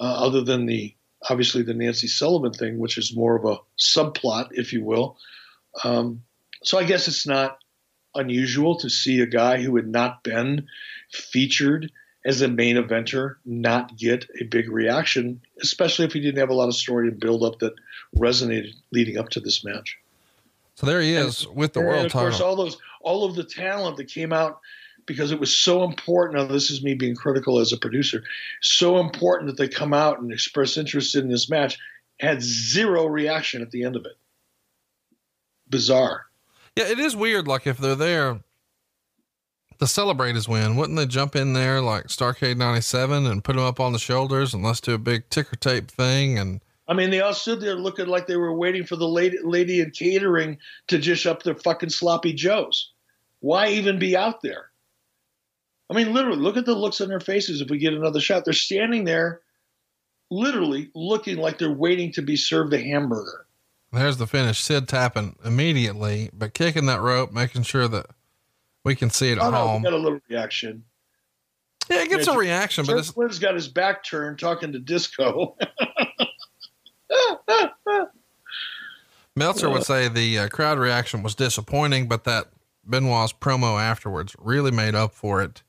uh, 0.00 0.26
other 0.26 0.42
than 0.42 0.66
the 0.66 0.94
obviously 1.28 1.62
the 1.62 1.74
Nancy 1.74 2.06
Sullivan 2.06 2.52
thing, 2.52 2.78
which 2.78 2.98
is 2.98 3.16
more 3.16 3.36
of 3.36 3.44
a 3.44 3.58
subplot, 3.78 4.48
if 4.52 4.72
you 4.72 4.84
will. 4.84 5.16
Um, 5.82 6.22
so 6.62 6.78
I 6.78 6.84
guess 6.84 7.08
it's 7.08 7.26
not 7.26 7.58
unusual 8.14 8.78
to 8.78 8.90
see 8.90 9.20
a 9.20 9.26
guy 9.26 9.60
who 9.60 9.76
had 9.76 9.88
not 9.88 10.22
been 10.22 10.66
featured 11.10 11.90
as 12.24 12.40
a 12.40 12.48
main 12.48 12.76
eventer 12.76 13.36
not 13.44 13.96
get 13.96 14.26
a 14.40 14.44
big 14.44 14.70
reaction, 14.70 15.42
especially 15.60 16.06
if 16.06 16.12
he 16.12 16.20
didn't 16.20 16.38
have 16.38 16.50
a 16.50 16.54
lot 16.54 16.68
of 16.68 16.74
story 16.74 17.08
and 17.08 17.20
build 17.20 17.42
up 17.42 17.58
that 17.58 17.74
resonated 18.16 18.72
leading 18.92 19.18
up 19.18 19.28
to 19.30 19.40
this 19.40 19.64
match. 19.64 19.98
So 20.76 20.86
there 20.86 21.00
he 21.00 21.14
is 21.14 21.44
and, 21.44 21.54
with 21.54 21.74
the 21.74 21.80
world 21.80 22.06
of 22.06 22.12
title. 22.12 22.30
course, 22.30 22.40
all 22.40 22.56
those, 22.56 22.78
all 23.02 23.24
of 23.24 23.34
the 23.34 23.44
talent 23.44 23.98
that 23.98 24.08
came 24.08 24.32
out 24.32 24.60
because 25.06 25.32
it 25.32 25.40
was 25.40 25.56
so 25.56 25.84
important. 25.84 26.38
Now, 26.38 26.52
this 26.52 26.70
is 26.70 26.82
me 26.82 26.94
being 26.94 27.14
critical 27.14 27.58
as 27.58 27.72
a 27.72 27.78
producer. 27.78 28.22
So 28.62 28.98
important 28.98 29.48
that 29.48 29.56
they 29.56 29.68
come 29.68 29.92
out 29.92 30.20
and 30.20 30.32
express 30.32 30.76
interest 30.76 31.14
in 31.14 31.28
this 31.28 31.48
match 31.48 31.78
had 32.20 32.42
zero 32.42 33.06
reaction 33.06 33.62
at 33.62 33.70
the 33.70 33.84
end 33.84 33.96
of 33.96 34.04
it. 34.06 34.16
Bizarre. 35.68 36.26
Yeah, 36.76 36.88
it 36.88 36.98
is 36.98 37.16
weird. 37.16 37.46
Like 37.46 37.66
if 37.66 37.78
they're 37.78 37.94
there 37.94 38.40
to 39.78 39.86
celebrate 39.86 40.34
his 40.34 40.48
win, 40.48 40.76
wouldn't 40.76 40.98
they 40.98 41.06
jump 41.06 41.36
in 41.36 41.52
there 41.52 41.80
like 41.80 42.06
Starcade 42.06 42.56
97 42.56 43.26
and 43.26 43.44
put 43.44 43.56
him 43.56 43.62
up 43.62 43.80
on 43.80 43.92
the 43.92 43.98
shoulders 43.98 44.54
and 44.54 44.62
let's 44.62 44.80
do 44.80 44.94
a 44.94 44.98
big 44.98 45.28
ticker 45.30 45.56
tape 45.56 45.90
thing? 45.90 46.38
And 46.38 46.60
I 46.86 46.94
mean, 46.94 47.10
they 47.10 47.20
all 47.20 47.34
stood 47.34 47.60
there 47.60 47.74
looking 47.74 48.06
like 48.06 48.26
they 48.26 48.36
were 48.36 48.54
waiting 48.54 48.84
for 48.84 48.96
the 48.96 49.08
lady, 49.08 49.38
lady 49.42 49.80
in 49.80 49.90
catering 49.90 50.58
to 50.88 50.98
dish 50.98 51.26
up 51.26 51.42
their 51.42 51.54
fucking 51.54 51.90
sloppy 51.90 52.32
joes. 52.32 52.92
Why 53.40 53.68
even 53.68 53.98
be 53.98 54.16
out 54.16 54.42
there? 54.42 54.70
I 55.94 55.96
mean, 56.02 56.12
literally, 56.12 56.38
look 56.38 56.56
at 56.56 56.66
the 56.66 56.74
looks 56.74 57.00
on 57.00 57.08
their 57.08 57.20
faces 57.20 57.60
if 57.60 57.70
we 57.70 57.78
get 57.78 57.92
another 57.92 58.18
shot. 58.18 58.44
They're 58.44 58.52
standing 58.52 59.04
there, 59.04 59.42
literally 60.28 60.90
looking 60.92 61.36
like 61.36 61.58
they're 61.58 61.70
waiting 61.70 62.10
to 62.14 62.22
be 62.22 62.34
served 62.34 62.72
a 62.74 62.80
hamburger. 62.80 63.46
There's 63.92 64.16
the 64.16 64.26
finish. 64.26 64.58
Sid 64.58 64.88
tapping 64.88 65.36
immediately, 65.44 66.30
but 66.32 66.52
kicking 66.52 66.86
that 66.86 67.00
rope, 67.00 67.30
making 67.30 67.62
sure 67.62 67.86
that 67.86 68.06
we 68.82 68.96
can 68.96 69.08
see 69.08 69.30
it 69.30 69.38
at 69.38 69.44
oh, 69.44 69.52
home. 69.52 69.82
No, 69.82 69.90
got 69.90 69.96
a 69.96 70.02
little 70.02 70.18
reaction. 70.28 70.82
Yeah, 71.88 72.02
it 72.02 72.08
gets 72.08 72.26
a 72.26 72.36
reaction, 72.36 72.86
but 72.86 73.04
Flynn's 73.04 73.38
got 73.38 73.54
his 73.54 73.68
back 73.68 74.02
turned 74.02 74.40
talking 74.40 74.72
to 74.72 74.80
Disco. 74.80 75.56
Meltzer 79.36 79.70
would 79.70 79.84
say 79.84 80.08
the 80.08 80.40
uh, 80.40 80.48
crowd 80.48 80.80
reaction 80.80 81.22
was 81.22 81.36
disappointing, 81.36 82.08
but 82.08 82.24
that 82.24 82.48
Benoit's 82.84 83.32
promo 83.32 83.80
afterwards 83.80 84.34
really 84.38 84.72
made 84.72 84.94
up 84.96 85.12
for 85.12 85.40
it. 85.42 85.62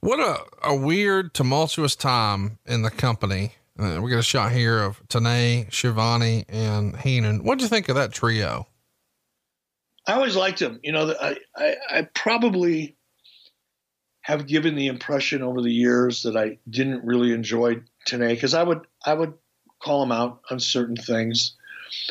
What 0.00 0.18
a, 0.18 0.68
a 0.70 0.74
weird, 0.74 1.34
tumultuous 1.34 1.94
time 1.94 2.58
in 2.66 2.82
the 2.82 2.90
company. 2.90 3.52
Uh, 3.78 4.00
we 4.02 4.10
got 4.10 4.18
a 4.18 4.22
shot 4.22 4.52
here 4.52 4.82
of 4.82 5.06
Tenay, 5.08 5.72
Schiavone, 5.72 6.44
and 6.48 6.96
Heenan. 6.96 7.44
What 7.44 7.58
do 7.58 7.64
you 7.64 7.68
think 7.68 7.88
of 7.88 7.96
that 7.96 8.12
trio? 8.12 8.66
I 10.06 10.14
always 10.14 10.36
liked 10.36 10.60
him. 10.60 10.80
You 10.82 10.92
know, 10.92 11.14
I, 11.20 11.36
I, 11.54 11.76
I 11.90 12.02
probably 12.14 12.96
have 14.22 14.46
given 14.46 14.74
the 14.74 14.86
impression 14.86 15.42
over 15.42 15.60
the 15.60 15.72
years 15.72 16.22
that 16.22 16.36
I 16.36 16.58
didn't 16.68 17.04
really 17.04 17.32
enjoy 17.32 17.76
Tenay 18.06 18.30
because 18.30 18.54
I 18.54 18.62
would 18.62 18.86
I 19.04 19.14
would 19.14 19.34
call 19.82 20.02
him 20.02 20.12
out 20.12 20.42
on 20.50 20.60
certain 20.60 20.96
things. 20.96 21.56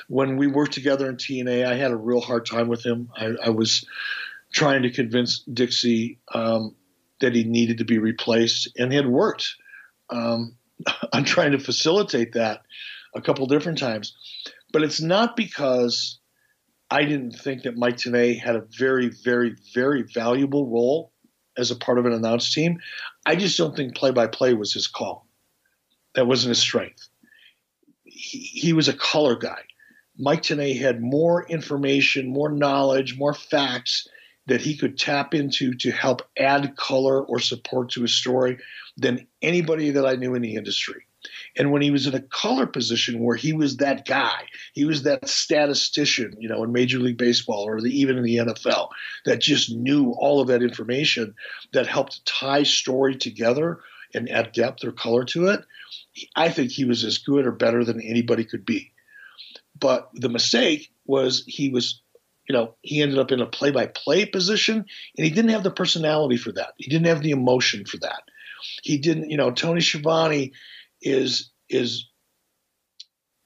When 0.08 0.38
we 0.38 0.48
worked 0.48 0.74
together 0.74 1.10
in 1.10 1.16
TNA, 1.16 1.66
I 1.66 1.76
had 1.76 1.92
a 1.92 1.96
real 1.96 2.22
hard 2.22 2.46
time 2.46 2.68
with 2.68 2.86
him. 2.86 3.10
I, 3.16 3.36
I 3.46 3.50
was 3.50 3.86
trying 4.52 4.84
to 4.84 4.92
convince 4.92 5.40
Dixie 5.40 6.20
um, 6.34 6.76
that 7.22 7.36
he 7.36 7.44
needed 7.44 7.78
to 7.80 7.86
be 7.86 7.98
replaced, 7.98 8.72
and 8.78 8.94
had 8.94 9.08
worked. 9.08 9.56
Um, 10.10 10.56
I'm 11.14 11.24
trying 11.24 11.52
to 11.52 11.60
facilitate 11.60 12.34
that 12.34 12.62
a 13.16 13.22
couple 13.22 13.46
different 13.48 13.78
times, 13.78 14.16
but 14.72 14.84
it's 14.84 15.02
not 15.02 15.36
because 15.36 16.20
I 16.92 17.04
didn't 17.04 17.34
think 17.34 17.64
that 17.64 17.78
Mike 17.78 17.98
Tenay 17.98 18.40
had 18.40 18.56
a 18.56 18.66
very, 18.78 19.10
very, 19.10 19.56
very 19.74 20.04
valuable 20.04 20.68
role 20.68 21.12
as 21.58 21.72
a 21.72 21.76
part 21.76 22.00
of 22.00 22.06
an 22.06 22.14
announced 22.14 22.54
team. 22.54 22.80
I 23.26 23.36
just 23.36 23.58
don't 23.58 23.76
think 23.76 23.96
play 23.96 24.12
by 24.12 24.28
play 24.28 24.54
was 24.54 24.74
his 24.74 24.88
call. 24.88 25.28
That 26.16 26.28
wasn't 26.28 26.50
his 26.50 26.60
strength. 26.60 27.08
He, 28.06 28.40
he 28.40 28.74
was 28.74 28.88
a 28.88 28.94
color 28.94 29.36
guy. 29.36 29.62
Mike 30.18 30.42
Tenay 30.42 30.80
had 30.80 31.02
more 31.02 31.48
information, 31.48 32.28
more 32.28 32.52
knowledge, 32.52 33.18
more 33.18 33.34
facts 33.34 34.08
that 34.50 34.62
he 34.62 34.76
could 34.76 34.98
tap 34.98 35.34
into 35.34 35.74
to 35.76 35.92
help 35.92 36.22
add 36.38 36.76
color 36.76 37.24
or 37.24 37.40
support 37.40 37.92
to 37.92 38.02
his 38.02 38.16
story 38.16 38.58
than 38.98 39.26
anybody 39.42 39.92
that 39.92 40.06
I 40.06 40.16
knew 40.16 40.36
in 40.36 40.42
the 40.42 40.56
industry. 40.56 41.06
And 41.58 41.72
when 41.72 41.82
he 41.82 41.92
was 41.92 42.08
in 42.08 42.16
a 42.16 42.22
color 42.22 42.66
position 42.66 43.20
where 43.20 43.36
he 43.36 43.54
was 43.54 43.78
that 43.78 44.06
guy, 44.06 44.46
he 44.74 44.86
was 44.86 45.04
that 45.04 45.28
statistician, 45.28 46.36
you 46.40 46.48
know, 46.48 46.64
in 46.64 46.72
Major 46.72 47.00
League 47.00 47.18
Baseball 47.18 47.68
or 47.68 47.82
the, 47.82 47.90
even 47.90 48.18
in 48.18 48.24
the 48.24 48.38
NFL 48.38 48.90
that 49.26 49.42
just 49.42 49.72
knew 49.72 50.12
all 50.12 50.40
of 50.42 50.48
that 50.48 50.64
information 50.64 51.36
that 51.74 51.88
helped 51.88 52.26
tie 52.26 52.64
story 52.64 53.16
together 53.16 53.82
and 54.14 54.30
add 54.30 54.54
depth 54.54 54.84
or 54.84 54.92
color 54.92 55.24
to 55.26 55.48
it. 55.48 55.62
I 56.36 56.50
think 56.50 56.72
he 56.72 56.86
was 56.86 57.04
as 57.04 57.18
good 57.18 57.46
or 57.46 57.52
better 57.52 57.84
than 57.84 58.02
anybody 58.02 58.46
could 58.46 58.66
be. 58.66 58.92
But 59.78 60.10
the 60.14 60.30
mistake 60.30 60.92
was 61.06 61.44
he 61.48 61.70
was, 61.70 62.02
you 62.50 62.58
know, 62.58 62.74
he 62.82 63.02
ended 63.02 63.20
up 63.20 63.32
in 63.32 63.42
a 63.42 63.46
play 63.46 63.70
by 63.70 63.86
play 63.86 64.26
position 64.26 64.78
and 64.78 65.26
he 65.26 65.30
didn't 65.30 65.52
have 65.52 65.64
the 65.64 65.72
personality 65.72 66.36
for 66.36 66.52
that. 66.54 66.74
He 66.78 66.90
didn't 66.90 67.06
have 67.06 67.22
the 67.22 67.32
emotion 67.32 67.86
for 67.86 67.98
that. 67.98 68.24
He 68.82 68.98
didn't, 68.98 69.30
you 69.30 69.38
know, 69.38 69.52
Tony 69.52 69.82
Schiavone 69.82 70.52
is 71.02 71.52
is 71.70 72.10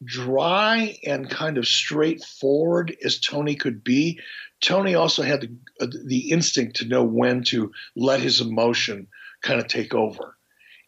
dry 0.04 0.98
and 1.06 1.30
kind 1.30 1.58
of 1.58 1.68
straightforward 1.68 2.96
as 3.04 3.20
Tony 3.20 3.56
could 3.56 3.84
be. 3.84 4.20
Tony 4.62 4.96
also 4.96 5.22
had 5.22 5.42
the, 5.42 5.50
uh, 5.82 5.88
the 6.06 6.32
instinct 6.32 6.78
to 6.78 6.88
know 6.88 7.04
when 7.04 7.44
to 7.44 7.72
let 7.96 8.22
his 8.22 8.40
emotion 8.40 9.08
kind 9.42 9.60
of 9.60 9.68
take 9.68 9.94
over. 9.94 10.38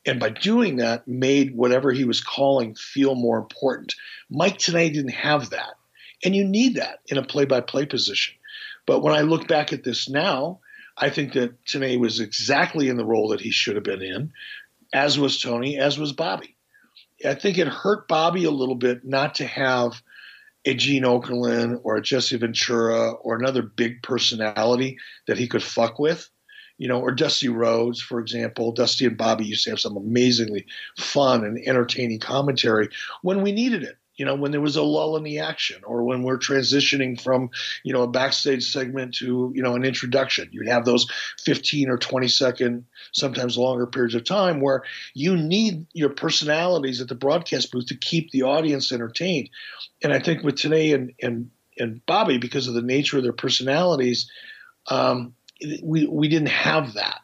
And 0.06 0.20
by 0.20 0.30
doing 0.30 0.78
that, 0.78 1.08
made 1.08 1.56
whatever 1.56 1.92
he 1.92 2.06
was 2.06 2.22
calling 2.22 2.76
feel 2.76 3.16
more 3.16 3.38
important. 3.38 3.96
Mike 4.30 4.58
Tenay 4.58 4.94
didn't 4.94 5.10
have 5.10 5.50
that. 5.50 5.76
And 6.24 6.36
you 6.36 6.44
need 6.44 6.76
that 6.76 7.00
in 7.08 7.18
a 7.18 7.24
play 7.24 7.46
by 7.46 7.62
play 7.62 7.86
position. 7.86 8.36
But 8.86 9.02
when 9.02 9.14
I 9.14 9.22
look 9.22 9.48
back 9.48 9.74
at 9.74 9.84
this 9.84 10.10
now, 10.10 10.60
I 10.98 11.10
think 11.10 11.34
that 11.34 11.64
Tenay 11.66 12.00
was 12.00 12.20
exactly 12.20 12.88
in 12.88 12.98
the 12.98 13.06
role 13.06 13.30
that 13.30 13.42
he 13.42 13.52
should 13.52 13.76
have 13.76 13.84
been 13.84 14.02
in, 14.02 14.32
as 14.94 15.20
was 15.20 15.42
Tony, 15.42 15.78
as 15.78 16.00
was 16.00 16.14
Bobby. 16.14 16.56
I 17.26 17.36
think 17.36 17.58
it 17.58 17.68
hurt 17.68 18.08
Bobby 18.08 18.46
a 18.46 18.52
little 18.52 18.76
bit 18.76 19.04
not 19.04 19.36
to 19.36 19.46
have 19.46 20.02
a 20.66 20.74
Gene 20.74 21.04
Okerlund 21.04 21.80
or 21.84 21.96
a 21.96 22.02
Jesse 22.02 22.38
Ventura 22.38 23.12
or 23.12 23.36
another 23.36 23.62
big 23.62 24.02
personality 24.02 24.98
that 25.28 25.38
he 25.38 25.48
could 25.48 25.64
fuck 25.64 26.00
with, 26.00 26.30
you 26.78 26.88
know, 26.88 27.00
or 27.00 27.12
Dusty 27.12 27.50
Rhodes, 27.50 28.02
for 28.02 28.20
example. 28.20 28.72
Dusty 28.72 29.06
and 29.06 29.18
Bobby 29.18 29.46
used 29.46 29.64
to 29.66 29.70
have 29.72 29.80
some 29.80 29.96
amazingly 29.96 30.66
fun 30.98 31.46
and 31.46 31.58
entertaining 31.60 32.20
commentary 32.20 32.90
when 33.22 33.42
we 33.42 33.52
needed 33.52 33.84
it. 33.84 33.98
You 34.18 34.26
know, 34.26 34.36
when 34.36 34.52
there 34.52 34.62
was 34.62 34.76
a 34.76 34.84
lull 34.84 35.18
in 35.18 35.24
the 35.24 35.40
action 35.40 35.84
or 35.86 36.04
when 36.04 36.24
we're 36.24 36.38
transitioning 36.38 37.20
from, 37.20 37.50
you 37.84 37.94
know, 37.94 38.04
a 38.04 38.08
backstage 38.08 38.72
segment 38.72 39.16
to, 39.16 39.52
you 39.54 39.62
know, 39.62 39.76
an 39.76 39.84
introduction. 39.84 40.50
You'd 40.52 40.68
have 40.68 40.86
those 40.86 41.08
15 41.44 41.90
or 41.90 41.98
20 41.98 42.28
second, 42.28 42.86
sometimes 43.12 43.58
longer 43.58 43.88
periods 43.88 44.16
of 44.16 44.24
time 44.24 44.62
where 44.62 44.84
you 45.14 45.36
need 45.36 45.86
your 45.94 46.10
personalities 46.10 47.02
at 47.02 47.10
the 47.10 47.16
broadcast 47.16 47.72
booth 47.72 47.88
to 47.88 47.98
keep 47.98 48.32
the 48.32 48.44
audience 48.44 48.92
entertained. 48.92 49.50
And 50.02 50.14
I 50.14 50.20
think 50.20 50.44
with 50.44 50.56
Tenay 50.56 50.94
and, 50.94 51.12
and, 51.22 51.52
and 51.78 52.06
Bobby, 52.06 52.38
because 52.38 52.68
of 52.68 52.74
the 52.74 52.82
nature 52.82 53.18
of 53.18 53.24
their 53.24 53.34
personalities, 53.34 54.32
um, 54.88 55.34
we, 55.84 56.06
we 56.06 56.30
didn't 56.30 56.50
have 56.50 56.94
that. 56.94 57.20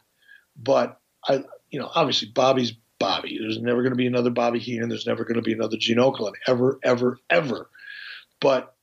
But 0.56 1.00
I, 1.26 1.44
you 1.70 1.80
know, 1.80 1.90
obviously 1.94 2.28
Bobby's 2.28 2.74
Bobby. 3.02 3.36
There's 3.40 3.60
never 3.60 3.82
going 3.82 3.92
to 3.92 3.96
be 3.96 4.06
another 4.06 4.30
Bobby 4.30 4.60
Heenan. 4.60 4.88
There's 4.88 5.08
never 5.08 5.24
going 5.24 5.34
to 5.34 5.42
be 5.42 5.52
another 5.52 5.76
Gene 5.76 5.96
Okerlund 5.96 6.34
ever, 6.46 6.78
ever, 6.84 7.18
ever. 7.28 7.68
But 8.40 8.76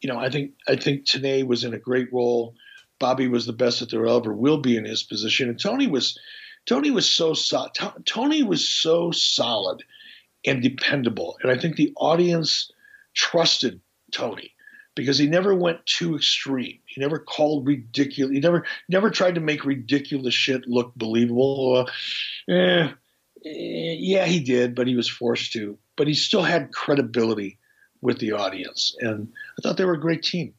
you 0.00 0.08
know, 0.08 0.18
I 0.18 0.30
think 0.30 0.54
I 0.66 0.74
think 0.74 1.06
Tenay 1.06 1.46
was 1.46 1.62
in 1.62 1.72
a 1.72 1.78
great 1.78 2.12
role. 2.12 2.56
Bobby 2.98 3.28
was 3.28 3.46
the 3.46 3.52
best 3.52 3.78
that 3.78 3.90
there 3.90 4.04
ever 4.04 4.32
will 4.32 4.58
be 4.58 4.76
in 4.76 4.84
his 4.84 5.04
position, 5.04 5.48
and 5.48 5.60
Tony 5.60 5.86
was 5.86 6.18
Tony 6.66 6.90
was 6.90 7.08
so 7.08 7.34
solid. 7.34 7.70
Tony 8.04 8.42
was 8.42 8.68
so 8.68 9.12
solid 9.12 9.84
and 10.44 10.60
dependable, 10.60 11.38
and 11.40 11.52
I 11.52 11.56
think 11.56 11.76
the 11.76 11.92
audience 11.96 12.68
trusted 13.14 13.80
Tony 14.10 14.52
because 14.96 15.18
he 15.18 15.28
never 15.28 15.54
went 15.54 15.86
too 15.86 16.16
extreme. 16.16 16.80
He 16.86 17.00
never 17.00 17.20
called 17.20 17.64
ridiculous. 17.64 18.34
He 18.34 18.40
never 18.40 18.66
never 18.88 19.08
tried 19.08 19.36
to 19.36 19.40
make 19.40 19.64
ridiculous 19.64 20.34
shit 20.34 20.66
look 20.66 20.92
believable. 20.96 21.86
Uh, 21.86 21.90
Eh, 22.48 22.90
Eh, 23.44 23.96
yeah, 23.98 24.26
he 24.26 24.40
did, 24.40 24.74
but 24.74 24.86
he 24.86 24.96
was 24.96 25.08
forced 25.08 25.52
to. 25.54 25.78
But 25.96 26.08
he 26.08 26.14
still 26.14 26.42
had 26.42 26.72
credibility 26.72 27.58
with 28.00 28.18
the 28.18 28.32
audience, 28.32 28.96
and 29.00 29.32
I 29.58 29.62
thought 29.62 29.76
they 29.76 29.84
were 29.84 29.94
a 29.94 30.00
great 30.00 30.22
team. 30.22 30.54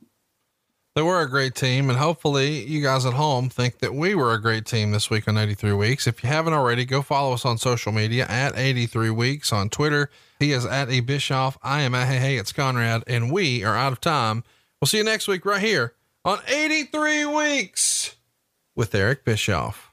They 0.95 1.02
were 1.02 1.22
a 1.22 1.30
great 1.30 1.56
team, 1.56 1.90
and 1.90 1.98
hopefully, 1.98 2.64
you 2.66 2.84
guys 2.84 3.03
at 3.06 3.14
home 3.14 3.50
think 3.50 3.80
that 3.80 3.95
we 3.95 4.14
were 4.14 4.32
a 4.32 4.42
great 4.42 4.68
team 4.68 4.92
this 4.92 5.10
week 5.10 5.28
on 5.28 5.38
83 5.38 5.74
Weeks. 5.74 6.06
If 6.06 6.24
you 6.24 6.30
haven't 6.30 6.53
already, 6.53 6.86
go 6.86 7.02
follow 7.02 7.34
us 7.34 7.45
on 7.45 7.58
social 7.58 7.92
media 7.92 8.28
at 8.28 8.56
83 8.56 9.10
Weeks 9.10 9.52
on 9.52 9.70
Twitter. 9.70 10.12
He 10.40 10.52
is 10.52 10.68
at 10.68 10.92
A 10.92 11.00
Bischoff. 11.00 11.58
I 11.64 11.82
am 11.82 11.95
at 11.95 12.08
Hey 12.08 12.20
Hey, 12.20 12.38
it's 12.38 12.53
Conrad, 12.53 13.03
and 13.08 13.32
we 13.32 13.64
are 13.64 13.76
out 13.76 13.92
of 13.92 14.02
time. 14.02 14.44
We'll 14.80 14.88
see 14.88 15.00
you 15.00 15.03
next 15.03 15.28
week 15.28 15.45
right 15.45 15.62
here 15.62 15.95
on 16.24 16.40
83 16.48 17.26
Weeks 17.26 18.16
with 18.76 18.94
Eric 18.94 19.26
Bischoff. 19.26 19.93